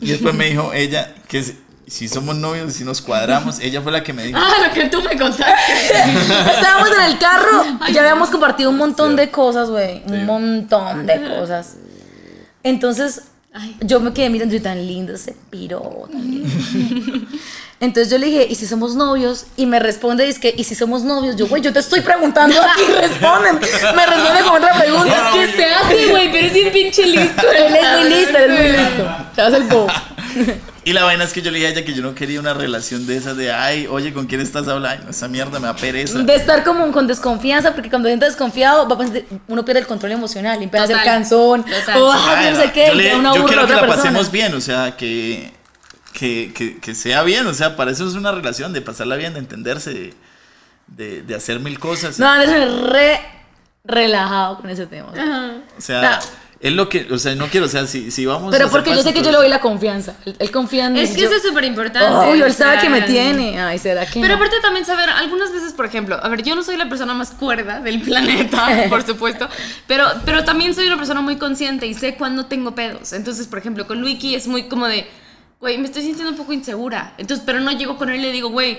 Y 0.00 0.08
después 0.10 0.34
me 0.34 0.50
dijo 0.50 0.72
ella 0.74 1.14
que 1.28 1.42
si, 1.86 2.08
somos 2.08 2.36
novios, 2.36 2.74
si 2.74 2.84
nos 2.84 3.00
cuadramos, 3.00 3.58
ella 3.60 3.80
fue 3.80 3.90
la 3.90 4.02
que 4.02 4.12
me 4.12 4.24
dijo, 4.24 4.38
Ah, 4.38 4.66
lo 4.66 4.74
que 4.74 4.88
tú 4.88 5.02
me 5.02 5.18
contaste. 5.18 5.52
Estábamos 6.54 6.90
en 6.96 7.04
el 7.10 7.18
carro 7.18 7.78
Ay, 7.80 7.90
y 7.90 7.94
ya 7.94 8.00
habíamos 8.02 8.28
compartido 8.28 8.68
un 8.68 8.76
montón 8.76 9.16
de 9.16 9.30
cosas, 9.30 9.70
güey. 9.70 10.02
Un 10.06 10.26
montón 10.26 11.06
de 11.06 11.26
cosas. 11.26 11.76
Entonces, 12.62 13.22
Ay. 13.54 13.76
yo 13.80 13.98
me 14.00 14.12
quedé 14.12 14.28
mirando 14.28 14.54
y 14.54 14.60
tan 14.60 14.86
lindo 14.86 15.14
ese 15.14 15.34
piro. 15.48 16.06
tan 16.12 16.30
lindo. 16.30 17.28
Entonces 17.80 18.10
yo 18.12 18.18
le 18.18 18.26
dije, 18.26 18.46
¿y 18.48 18.54
si 18.56 18.66
somos 18.66 18.94
novios? 18.94 19.46
Y 19.56 19.64
me 19.64 19.78
responde, 19.80 20.26
dice 20.26 20.38
que, 20.38 20.54
¿y 20.54 20.64
si 20.64 20.74
somos 20.74 21.02
novios? 21.02 21.36
Yo, 21.36 21.46
güey, 21.48 21.62
yo 21.62 21.72
te 21.72 21.78
estoy 21.78 22.02
preguntando 22.02 22.60
a 22.60 22.74
ti, 22.74 22.82
respóndeme. 23.00 23.58
Me 23.96 24.06
responde 24.06 24.40
con 24.44 24.56
otra 24.62 24.74
pregunta. 24.78 25.30
¿Qué 25.32 25.46
se 25.50 25.64
hace, 25.64 26.06
güey? 26.10 26.30
Pero 26.30 26.46
es 26.46 26.52
bien 26.52 26.70
pinche 26.72 27.06
listo. 27.06 27.42
Él 27.50 27.74
es 27.74 28.00
muy 28.00 28.10
listo, 28.10 28.36
él 28.38 28.50
es 28.50 28.58
muy 28.60 28.78
listo. 28.80 29.16
Se 29.34 29.40
hace 29.42 29.56
el 29.56 29.62
bobo. 29.64 29.86
y 30.84 30.92
la 30.92 31.04
vaina 31.04 31.24
es 31.24 31.32
que 31.32 31.40
yo 31.40 31.50
le 31.50 31.56
dije 31.58 31.68
a 31.68 31.72
ella 31.72 31.84
que 31.86 31.94
yo 31.94 32.02
no 32.02 32.14
quería 32.14 32.38
una 32.38 32.52
relación 32.52 33.06
de 33.06 33.16
esas 33.16 33.38
de, 33.38 33.50
ay, 33.50 33.86
oye, 33.90 34.12
¿con 34.12 34.26
quién 34.26 34.42
estás 34.42 34.68
hablando? 34.68 35.08
Esa 35.10 35.28
mierda 35.28 35.58
me 35.58 35.66
da 35.66 35.74
pereza. 35.74 36.18
De 36.18 36.34
estar 36.34 36.62
como 36.64 36.92
con 36.92 37.06
desconfianza, 37.06 37.72
porque 37.74 37.88
cuando 37.88 38.10
entra 38.10 38.28
desconfiado, 38.28 38.86
va 38.88 38.94
a 38.94 38.98
pensar- 38.98 39.22
uno 39.48 39.64
pierde 39.64 39.80
el 39.80 39.86
control 39.86 40.12
emocional, 40.12 40.60
y 40.60 40.64
empieza 40.64 41.00
a 41.00 41.02
cansón, 41.02 41.64
total. 41.64 42.02
o 42.02 42.12
ah, 42.12 42.42
no 42.52 42.60
sé 42.60 42.72
qué, 42.72 42.88
yo, 42.88 42.94
le- 42.94 43.16
una 43.16 43.34
yo 43.34 43.40
burla 43.40 43.46
quiero 43.46 43.66
que 43.66 43.72
otra 43.72 43.74
la 43.76 43.80
persona. 43.86 44.02
pasemos 44.02 44.30
bien, 44.30 44.54
o 44.54 44.60
sea, 44.60 44.94
que, 44.98 45.50
que, 46.20 46.52
que, 46.54 46.76
que 46.78 46.94
sea 46.94 47.22
bien, 47.22 47.46
o 47.46 47.54
sea, 47.54 47.76
para 47.76 47.90
eso 47.92 48.06
es 48.06 48.12
una 48.14 48.30
relación, 48.30 48.74
de 48.74 48.82
pasarla 48.82 49.16
bien, 49.16 49.32
de 49.32 49.38
entenderse, 49.38 49.94
de, 49.94 50.14
de, 50.88 51.22
de 51.22 51.34
hacer 51.34 51.60
mil 51.60 51.78
cosas. 51.78 52.18
No, 52.18 52.28
Anderson 52.28 52.60
es 52.62 52.80
re 52.90 53.20
relajado 53.84 54.58
con 54.58 54.68
ese 54.68 54.86
tema. 54.86 55.08
o 55.10 55.14
sea. 55.14 55.62
O 55.78 55.80
sea, 55.80 56.00
Nah. 56.02 56.18
Es 56.62 56.74
lo 56.74 56.90
que, 56.90 57.08
o 57.10 57.16
sea, 57.16 57.34
no 57.34 57.46
quiero, 57.46 57.64
o 57.64 57.68
sea, 57.70 57.86
si, 57.86 58.10
si 58.10 58.26
vamos 58.26 58.48
a 58.48 58.50
Pero 58.50 58.66
hacer 58.66 58.70
porque 58.82 58.94
yo 58.94 59.02
sé 59.02 59.14
que 59.14 59.22
yo 59.22 59.30
le 59.30 59.38
doy 59.38 59.48
la 59.48 59.60
confianza. 59.62 60.16
Él, 60.26 60.36
él 60.38 60.50
confía 60.50 60.88
en 60.88 60.92
mí. 60.92 61.00
Es 61.00 61.12
que 61.14 61.22
yo- 61.22 61.28
eso 61.28 61.36
es 61.36 61.42
súper 61.42 61.64
importante. 61.64 62.06
Obvio, 62.30 62.44
él 62.44 62.52
sabe 62.52 62.78
que 62.80 62.90
me 62.90 63.00
tiene. 63.00 63.58
Ay, 63.58 63.78
¿será 63.78 64.04
que 64.04 64.20
Pero 64.20 64.28
no? 64.28 64.34
aparte 64.34 64.56
también 64.60 64.84
saber, 64.84 65.08
algunas 65.08 65.50
veces, 65.54 65.72
por 65.72 65.86
ejemplo, 65.86 66.20
a 66.22 66.28
ver, 66.28 66.42
yo 66.42 66.54
no 66.54 66.62
soy 66.62 66.76
la 66.76 66.86
persona 66.86 67.14
más 67.14 67.30
cuerda 67.30 67.80
del 67.80 68.02
planeta, 68.08 68.84
por 68.90 69.06
supuesto, 69.06 69.48
pero, 69.86 70.04
pero 70.26 70.44
también 70.44 70.74
soy 70.74 70.86
una 70.86 70.98
persona 70.98 71.22
muy 71.22 71.36
consciente 71.38 71.86
y 71.86 71.94
sé 71.94 72.16
cuándo 72.16 72.44
tengo 72.44 72.74
pedos. 72.74 73.14
Entonces, 73.14 73.46
por 73.46 73.58
ejemplo, 73.58 73.86
con 73.86 74.02
Luiki 74.02 74.34
es 74.34 74.46
muy 74.46 74.64
como 74.68 74.86
de, 74.86 75.08
güey, 75.60 75.78
me 75.78 75.86
estoy 75.86 76.02
sintiendo 76.02 76.30
un 76.30 76.36
poco 76.36 76.52
insegura. 76.52 77.14
Entonces, 77.18 77.44
pero 77.46 77.60
no 77.60 77.70
llego 77.72 77.96
con 77.96 78.10
él 78.10 78.20
y 78.20 78.22
le 78.22 78.32
digo, 78.32 78.48
güey, 78.48 78.78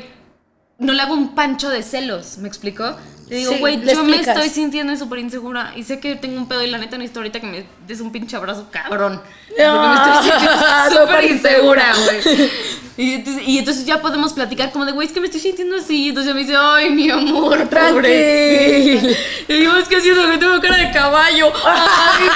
no 0.80 0.94
le 0.94 1.02
hago 1.02 1.14
un 1.14 1.36
pancho 1.36 1.70
de 1.70 1.84
celos, 1.84 2.40
¿me 2.40 2.48
explicó? 2.48 2.98
Le 3.30 3.38
digo, 3.38 3.54
Sí, 3.54 3.60
güey, 3.60 3.78
le 3.78 3.94
yo 3.94 4.04
me 4.04 4.20
estoy 4.20 4.50
sintiendo 4.50 4.94
súper 4.98 5.20
insegura 5.20 5.72
y 5.76 5.84
sé 5.84 6.00
que 6.00 6.16
tengo 6.16 6.38
un 6.38 6.48
pedo 6.50 6.64
y 6.64 6.68
la 6.68 6.80
neta 6.80 6.98
necesito 6.98 7.20
ahorita 7.22 7.40
que 7.40 7.48
me 7.48 7.66
des 7.88 8.02
un 8.02 8.12
pinche 8.12 8.36
abrazo 8.36 8.68
cabrón. 8.72 9.22
Porque 9.48 9.64
me 9.64 9.94
estoy 9.94 10.32
sintiendo 10.32 10.66
súper 11.02 11.24
insegura, 11.24 11.94
güey. 12.04 12.50
Y 12.98 13.14
entonces, 13.14 13.48
y 13.48 13.58
entonces 13.58 13.86
ya 13.86 14.02
podemos 14.02 14.34
platicar 14.34 14.72
como 14.72 14.86
de, 14.86 14.92
güey, 14.92 15.08
es 15.08 15.14
que 15.14 15.22
me 15.22 15.28
estoy 15.28 15.40
sintiendo 15.40 15.78
así. 15.78 16.06
Y 16.06 16.10
entonces 16.10 16.34
me 16.34 16.42
dice, 16.42 16.56
ay, 16.58 16.90
mi 16.90 17.10
amor, 17.10 17.70
pobre. 17.70 18.96
Y 19.48 19.54
digo, 19.54 19.76
es 19.76 19.88
que 19.88 19.96
lo 20.14 20.30
que 20.30 20.38
tengo 20.38 20.60
cara 20.60 20.78
de 20.78 20.92
caballo. 20.92 21.52
Ay, 21.66 22.28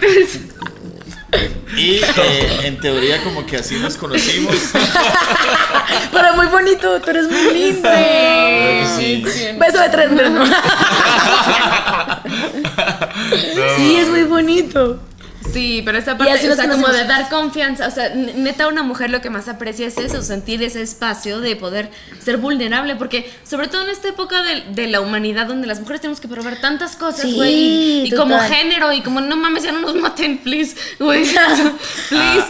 pobrecito. 0.00 0.55
Y 1.76 1.96
eh, 1.96 2.60
en 2.64 2.78
teoría 2.80 3.22
como 3.22 3.44
que 3.44 3.56
así 3.56 3.76
nos 3.76 3.96
conocimos. 3.96 4.54
Pero 6.12 6.34
muy 6.34 6.46
bonito, 6.46 7.00
tú 7.00 7.10
eres 7.10 7.28
muy 7.30 7.52
lindo. 7.52 7.88
Sí. 8.96 9.24
Beso 9.58 9.80
de 9.80 9.88
tres, 9.90 10.08
pero 10.14 10.30
no. 10.30 10.44
Sí, 13.76 13.96
es 13.96 14.08
muy 14.08 14.22
bonito. 14.24 15.00
Sí, 15.52 15.82
pero 15.84 15.98
esta 15.98 16.12
Y 16.12 16.18
parte, 16.18 16.50
o 16.50 16.54
sea, 16.54 16.68
como 16.68 16.88
de 16.88 17.04
dar 17.04 17.28
confianza, 17.28 17.86
o 17.86 17.90
sea, 17.90 18.14
neta 18.14 18.68
una 18.68 18.82
mujer 18.82 19.10
lo 19.10 19.20
que 19.20 19.30
más 19.30 19.48
aprecia 19.48 19.86
es 19.86 19.96
eso, 19.98 20.22
sentir 20.22 20.62
ese 20.62 20.82
espacio 20.82 21.40
de 21.40 21.56
poder 21.56 21.90
ser 22.18 22.36
vulnerable, 22.38 22.96
porque 22.96 23.30
sobre 23.44 23.68
todo 23.68 23.82
en 23.82 23.90
esta 23.90 24.08
época 24.08 24.42
de, 24.42 24.62
de 24.72 24.86
la 24.88 25.00
humanidad 25.00 25.46
donde 25.46 25.66
las 25.66 25.80
mujeres 25.80 26.00
tenemos 26.00 26.20
que 26.20 26.28
probar 26.28 26.60
tantas 26.60 26.96
cosas, 26.96 27.22
Sí, 27.22 27.34
güey, 27.34 27.54
y, 27.54 28.04
y 28.06 28.10
como 28.10 28.38
género, 28.40 28.92
y 28.92 29.02
como 29.02 29.20
no 29.20 29.36
mames, 29.36 29.64
ya 29.64 29.72
no 29.72 29.80
nos 29.80 29.94
maten, 29.94 30.38
please, 30.38 30.76
güey, 30.98 31.24
please, 32.08 32.46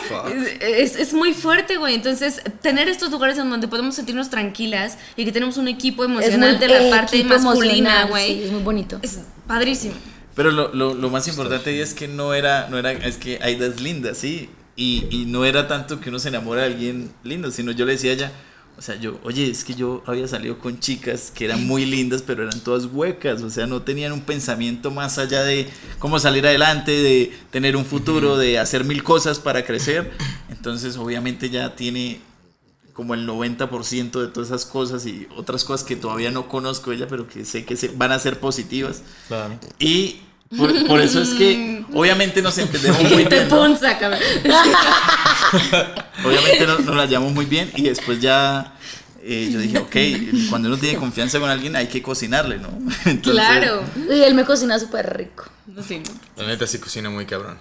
es, 0.61 0.97
es 0.97 1.13
muy 1.13 1.33
fuerte, 1.33 1.77
güey, 1.77 1.95
entonces 1.95 2.43
tener 2.63 2.89
estos 2.89 3.11
lugares 3.11 3.39
en 3.39 3.51
donde 3.51 3.69
podemos 3.69 3.95
sentirnos 3.95 4.31
tranquilas 4.31 4.99
y 5.17 5.25
que 5.25 5.33
tenemos 5.33 5.57
un 5.57 5.69
equipo 5.69 6.05
emocional 6.05 6.59
muy 6.59 6.59
de 6.59 6.69
la 6.69 6.97
parte 6.97 7.19
equipo 7.19 7.39
masculina, 7.39 8.05
güey, 8.07 8.27
sí, 8.27 8.43
es 8.45 8.53
muy 8.53 8.63
bonito. 8.63 8.99
es 9.03 9.21
padrísimo. 9.47 9.95
Pero 10.37 10.53
lo, 10.53 10.73
lo, 10.73 10.95
lo 10.95 11.11
más 11.11 11.27
importante 11.27 11.71
ahí 11.71 11.81
es 11.81 11.95
que 11.95 12.07
no 12.07 12.35
era, 12.35 12.69
no 12.69 12.79
era, 12.79 12.93
es 12.93 13.17
que 13.17 13.41
Aida 13.43 13.67
es 13.67 13.81
linda, 13.81 14.15
sí. 14.15 14.51
Y, 14.77 15.07
y 15.11 15.25
no 15.25 15.45
era 15.47 15.67
tanto 15.67 15.99
que 15.99 16.11
uno 16.11 16.19
se 16.19 16.29
enamora 16.29 16.61
de 16.61 16.69
alguien 16.69 17.11
lindo, 17.25 17.51
sino 17.51 17.73
yo 17.73 17.87
le 17.87 17.93
decía 17.93 18.11
a 18.11 18.15
ella, 18.15 18.33
o 18.79 18.83
sea, 18.83 18.97
yo, 18.97 19.19
oye, 19.25 19.51
es 19.51 19.65
que 19.65 19.75
yo 19.75 20.03
había 20.05 20.29
salido 20.29 20.59
con 20.59 20.79
chicas 20.79 21.33
que 21.35 21.47
eran 21.47 21.67
muy 21.67 21.87
lindas, 21.87 22.21
pero 22.21 22.43
eran 22.43 22.61
todas 22.61 22.85
huecas, 22.85 23.41
o 23.41 23.49
sea, 23.49 23.67
no 23.67 23.81
tenían 23.81 24.13
un 24.13 24.21
pensamiento 24.21 24.91
más 24.91 25.17
allá 25.17 25.43
de 25.43 25.67
cómo 25.99 26.19
salir 26.19 26.47
adelante, 26.47 26.93
de 26.93 27.33
tener 27.51 27.75
un 27.75 27.87
futuro, 27.87 28.37
de 28.37 28.59
hacer 28.59 28.85
mil 28.85 29.03
cosas 29.03 29.39
para 29.39 29.65
crecer. 29.65 30.13
Entonces, 30.51 30.99
obviamente 30.99 31.49
ya 31.49 31.75
tiene 31.75 32.21
como 32.93 33.15
el 33.15 33.27
90% 33.27 34.21
de 34.21 34.29
todas 34.29 34.49
esas 34.49 34.67
cosas 34.67 35.07
y 35.07 35.27
otras 35.37 35.65
cosas 35.65 35.87
que 35.87 35.97
todavía 35.97 36.31
no 36.31 36.49
conozco 36.49 36.93
ella, 36.93 37.07
pero 37.09 37.27
que 37.27 37.47
sé 37.47 37.65
que 37.65 37.77
se, 37.77 37.89
van 37.89 38.13
a 38.13 38.19
ser 38.19 38.41
positivas. 38.41 39.03
Claro. 39.29 39.59
Y 39.79 40.21
por, 40.57 40.87
por 40.87 41.01
eso 41.01 41.23
es 41.23 41.31
que 41.31 41.85
obviamente 41.93 42.43
nos 42.43 42.59
entendemos 42.59 42.99
muy 43.03 43.25
bien. 43.25 43.49
¿no? 44.09 44.17
Obviamente 46.25 46.67
nos, 46.67 46.85
nos 46.85 46.97
la 46.97 47.07
llevamos 47.07 47.33
muy 47.33 47.47
bien 47.47 47.71
y 47.77 47.83
después 47.83 48.21
ya 48.21 48.77
eh, 49.29 49.49
yo 49.51 49.59
dije, 49.59 49.79
ok, 49.79 49.97
cuando 50.51 50.69
uno 50.69 50.79
tiene 50.79 50.97
confianza 50.99 51.41
con 51.41 51.51
alguien 51.51 51.75
hay 51.75 51.89
que 51.89 52.01
cocinarle, 52.01 52.59
¿no? 52.59 52.69
Entonces, 53.05 53.33
Claro. 53.33 53.83
Y 54.09 54.23
él 54.23 54.35
me 54.35 54.45
cocina 54.45 54.79
súper 54.79 55.17
rico. 55.17 55.47
Sí. 55.87 56.01
La 56.37 56.47
neta 56.47 56.67
sí 56.67 56.79
cocina 56.79 57.11
muy 57.11 57.27
cabrón. 57.27 57.59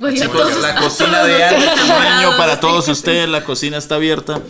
Pues 0.00 0.14
Chicos, 0.20 0.32
todos- 0.32 0.60
la 0.62 0.74
cocina 0.76 1.22
de 1.24 1.44
alto 1.44 1.70
tamaño 1.86 2.36
para 2.36 2.58
todos 2.58 2.88
ustedes, 2.88 3.28
la 3.28 3.44
cocina 3.44 3.76
está 3.76 3.96
abierta. 3.96 4.40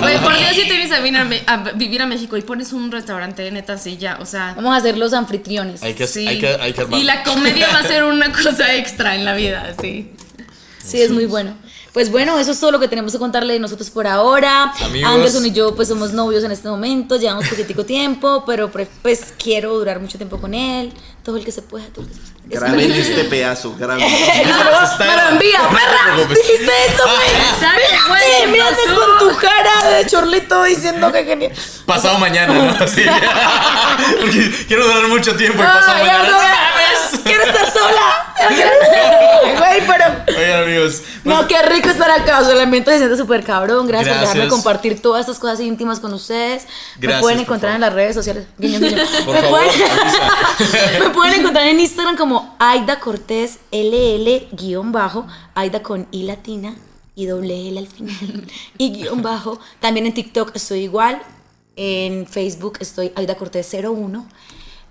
Güey, 0.00 0.18
por 0.22 0.36
Dios, 0.38 0.50
si 0.54 0.62
te 0.68 0.72
vienes 0.72 0.92
a, 0.92 1.00
venir 1.00 1.20
a 1.20 1.24
Me- 1.24 1.42
a 1.46 1.56
vivir 1.74 2.00
a 2.00 2.06
México 2.06 2.36
y 2.36 2.42
pones 2.42 2.72
un 2.72 2.90
restaurante, 2.92 3.50
neta, 3.50 3.76
sí, 3.78 3.96
ya, 3.98 4.18
o 4.20 4.26
sea. 4.26 4.54
Vamos 4.56 4.76
a 4.76 4.80
ser 4.80 4.96
los 4.96 5.12
anfitriones. 5.12 5.82
Hay 5.82 5.94
que, 5.94 6.06
sí. 6.06 6.26
hay 6.26 6.38
que, 6.38 6.46
hay 6.48 6.72
que 6.72 6.80
armarlo. 6.82 7.02
y 7.02 7.04
la 7.04 7.22
comedia 7.24 7.68
va 7.68 7.80
a 7.80 7.82
ser 7.86 8.04
una 8.04 8.32
cosa 8.32 8.74
extra 8.74 9.14
en 9.16 9.24
la 9.24 9.34
vida, 9.34 9.74
sí. 9.80 10.12
Sí, 10.82 11.00
es 11.02 11.10
muy 11.10 11.26
bueno. 11.26 11.54
Pues 11.92 12.10
bueno, 12.10 12.38
eso 12.38 12.50
es 12.52 12.58
todo 12.60 12.72
lo 12.72 12.80
que 12.80 12.88
tenemos 12.88 13.12
que 13.12 13.18
contarle 13.18 13.52
de 13.54 13.58
nosotros 13.60 13.88
por 13.90 14.06
ahora. 14.06 14.72
Amigos. 14.82 15.10
Anderson 15.12 15.46
y 15.46 15.52
yo 15.52 15.74
pues 15.76 15.88
somos 15.88 16.12
novios 16.12 16.42
en 16.44 16.50
este 16.52 16.68
momento, 16.68 17.16
llevamos 17.16 17.46
poquitico 17.48 17.84
tiempo, 17.84 18.44
pero 18.46 18.70
pre- 18.70 18.88
pues 19.02 19.32
quiero 19.38 19.76
durar 19.78 20.00
mucho 20.00 20.16
tiempo 20.18 20.40
con 20.40 20.54
él, 20.54 20.92
todo 21.22 21.36
el 21.36 21.44
que 21.44 21.52
se 21.52 21.62
pueda, 21.62 21.86
todo 21.88 22.02
el 22.02 22.08
que 22.08 22.14
se 22.14 22.20
pueda. 22.20 22.33
Graben 22.46 22.92
este 22.92 23.24
pedazo, 23.24 23.74
graben. 23.78 24.04
Me 24.06 25.16
lo 25.16 25.28
envía, 25.30 25.60
perra. 25.70 26.16
Dijiste 26.28 26.72
eso, 26.88 27.02
güey. 27.04 27.28
Exacto, 27.52 28.08
güey, 28.08 28.46
Mírate, 28.52 28.82
con 28.94 29.18
tu 29.18 29.36
cara 29.38 29.88
de 29.96 30.06
chorlito 30.06 30.62
diciendo 30.64 31.10
que 31.10 31.24
genial. 31.24 31.52
Pasado 31.86 32.18
mañana, 32.18 32.52
¿no? 32.52 32.86
Sí. 32.94 33.02
Porque 34.20 34.50
quiero 34.68 34.84
durar 34.86 35.08
mucho 35.08 35.34
tiempo 35.36 35.62
y 35.62 35.66
pasado 35.66 35.92
Ay, 35.96 36.02
mañana. 36.02 36.18
no, 36.18 36.24
¡No 36.24 36.30
no, 36.32 36.38
mames! 36.38 37.20
Quiero 37.24 37.42
estar 37.44 37.72
sola. 37.72 38.34
Güey, 39.58 39.82
pero 39.86 40.04
Oigan, 40.38 40.62
amigos. 40.64 41.02
pues, 41.02 41.24
No, 41.24 41.46
qué 41.46 41.62
rico 41.62 41.88
estar 41.88 42.10
acá. 42.10 42.40
O 42.40 42.44
sea, 42.44 42.54
el 42.54 42.60
ambiente 42.60 42.90
se 42.90 42.98
siente 42.98 43.16
súper 43.16 43.42
cabrón. 43.44 43.86
Gracias, 43.86 44.10
por 44.16 44.20
dejarme 44.26 44.48
compartir 44.48 45.00
todas 45.00 45.20
estas 45.20 45.38
cosas 45.38 45.60
íntimas 45.60 46.00
con 46.00 46.12
ustedes. 46.12 46.64
me 46.96 47.02
Gracias, 47.02 47.20
pueden 47.22 47.38
por 47.38 47.44
encontrar 47.44 47.74
en 47.76 47.80
las 47.80 47.92
redes 47.92 48.14
sociales. 48.14 48.44
Guiño, 48.58 48.80
guiño. 48.80 49.02
Por 49.24 49.34
me, 49.34 49.40
favor, 49.42 49.60
pueden, 49.60 51.00
me 51.02 51.10
pueden 51.10 51.40
encontrar 51.40 51.66
en 51.66 51.80
Instagram 51.80 52.16
como 52.16 52.33
Aida 52.58 53.00
Cortés 53.00 53.58
LL 53.72 54.48
guion 54.52 54.92
bajo. 54.92 55.26
Aida 55.54 55.82
con 55.82 56.06
I 56.10 56.22
latina 56.24 56.74
y 57.14 57.26
doble 57.26 57.68
L 57.68 57.78
al 57.78 57.86
final. 57.88 58.46
Y 58.78 58.90
guion 58.92 59.22
bajo. 59.22 59.58
También 59.80 60.06
en 60.06 60.14
TikTok 60.14 60.54
estoy 60.56 60.80
igual. 60.80 61.20
En 61.76 62.26
Facebook 62.26 62.78
estoy 62.80 63.12
Aida 63.16 63.34
Cortés 63.36 63.68
01. 63.72 64.28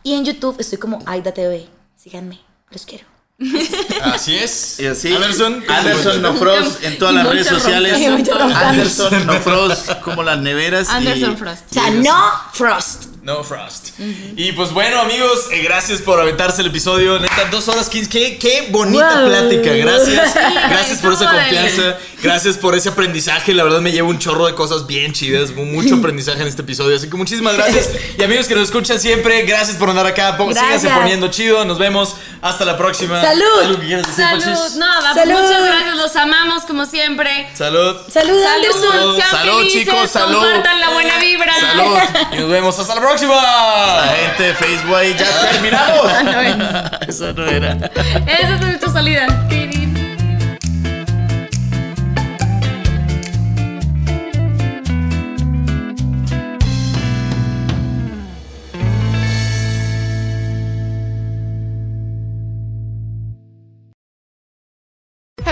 Y 0.04 0.14
en 0.14 0.26
YouTube 0.26 0.56
estoy 0.60 0.78
como 0.80 1.00
Aida 1.06 1.34
TV. 1.34 1.68
Síganme. 1.96 2.40
Los 2.72 2.86
quiero. 2.86 3.06
Así 4.04 4.36
es. 4.36 4.80
Y 4.80 4.86
así, 4.86 5.14
Anderson. 5.14 5.64
Anderson 5.68 6.22
No 6.22 6.34
Frost 6.36 6.84
en 6.84 6.98
todas 6.98 7.14
Y 7.14 7.18
las 7.18 7.28
redes 7.28 7.48
sociales. 7.48 7.94
Anderson 8.54 9.26
No 9.28 9.34
Frost 9.40 9.92
como 10.02 10.24
las 10.24 10.40
neveras. 10.40 10.88
y- 10.90 10.92
Anderson 10.92 11.38
Frost. 11.38 11.64
O 11.72 11.74
sea, 11.74 11.90
no 11.90 12.16
Frost. 12.54 13.06
No 13.24 13.42
Frost. 13.42 13.92
Y 14.36 14.52
pues 14.52 14.72
bueno, 14.74 15.00
amigos, 15.00 15.48
eh, 15.54 15.62
gracias 15.62 16.02
por 16.02 16.20
aventarse 16.20 16.60
el 16.60 16.68
episodio. 16.68 17.20
Neta, 17.20 17.46
dos 17.50 17.70
horas 17.70 17.88
15. 17.88 18.10
Qué, 18.10 18.38
qué 18.38 18.68
bonita 18.70 19.22
Wow. 19.22 19.30
plática. 19.30 19.72
Gracias. 19.72 20.34
Gracias 20.70 21.00
por 21.00 21.14
esa 21.14 21.32
confianza. 21.32 21.98
Gracias 22.22 22.58
por 22.58 22.76
ese 22.76 22.90
aprendizaje. 22.90 23.54
La 23.54 23.64
verdad 23.64 23.80
me 23.80 23.94
llevo 23.94 24.10
un 24.10 24.20
chorro 24.20 24.46
de 24.48 24.56
cosas 24.56 24.88
bien 24.88 25.14
chidas. 25.14 25.52
Mucho 25.52 25.96
aprendizaje 25.96 26.42
en 26.42 26.48
este 26.50 26.64
episodio. 26.64 26.98
Así 26.98 27.10
que 27.10 27.16
muchísimas 27.16 27.56
gracias. 27.56 27.92
Y 28.18 28.24
amigos 28.24 28.48
que 28.48 28.56
nos 28.56 28.66
escuchan 28.66 29.00
siempre, 29.00 29.42
gracias 29.44 29.78
por 29.78 29.90
andar 29.90 30.06
acá. 30.06 30.32
Gracias. 30.38 30.82
Síganse 30.82 30.90
poniendo 30.90 31.30
chido. 31.30 31.64
Nos 31.64 31.80
vemos. 31.80 32.16
Hasta 32.42 32.66
la 32.66 32.78
próxima. 32.78 33.22
Salud. 33.22 33.46
¿Algo 33.62 33.80
que 33.80 33.86
quieras 33.88 34.06
decir, 34.06 34.26
Salud, 34.26 34.44
Pachis? 34.44 34.76
no, 34.76 34.86
va, 34.86 35.14
Salud. 35.14 35.32
muchas 35.34 35.64
gracias, 35.64 35.96
los 35.96 36.16
amamos 36.18 36.64
como 36.66 36.86
siempre. 36.86 37.48
Salud. 37.54 37.96
Salud, 38.12 38.44
Anderson. 38.44 38.82
Salud, 38.92 39.16
sean 39.16 39.32
Salud, 39.32 39.58
felices, 39.60 39.82
chicos, 39.86 40.12
salud. 40.12 40.40
compartan 40.40 40.80
la 40.82 40.90
buena 40.90 41.20
vibra. 41.20 41.54
Salud. 41.58 41.98
Y 42.34 42.38
nos 42.40 42.50
vemos. 42.50 42.78
Hasta 42.78 42.96
la 42.96 43.00
próxima. 43.00 43.13
La 43.22 44.16
gente 44.16 44.44
de 44.44 44.54
Facebook 44.56 44.96
ahí, 44.96 45.16
ya 45.16 45.52
terminamos. 45.52 47.00
Eso 47.08 47.32
no 47.34 47.46
era. 47.46 47.74
Esa 48.26 48.56
es 48.56 48.62
nuestra 48.62 48.92
salida. 48.92 49.28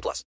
18 0.00 0.02
plus. 0.02 0.24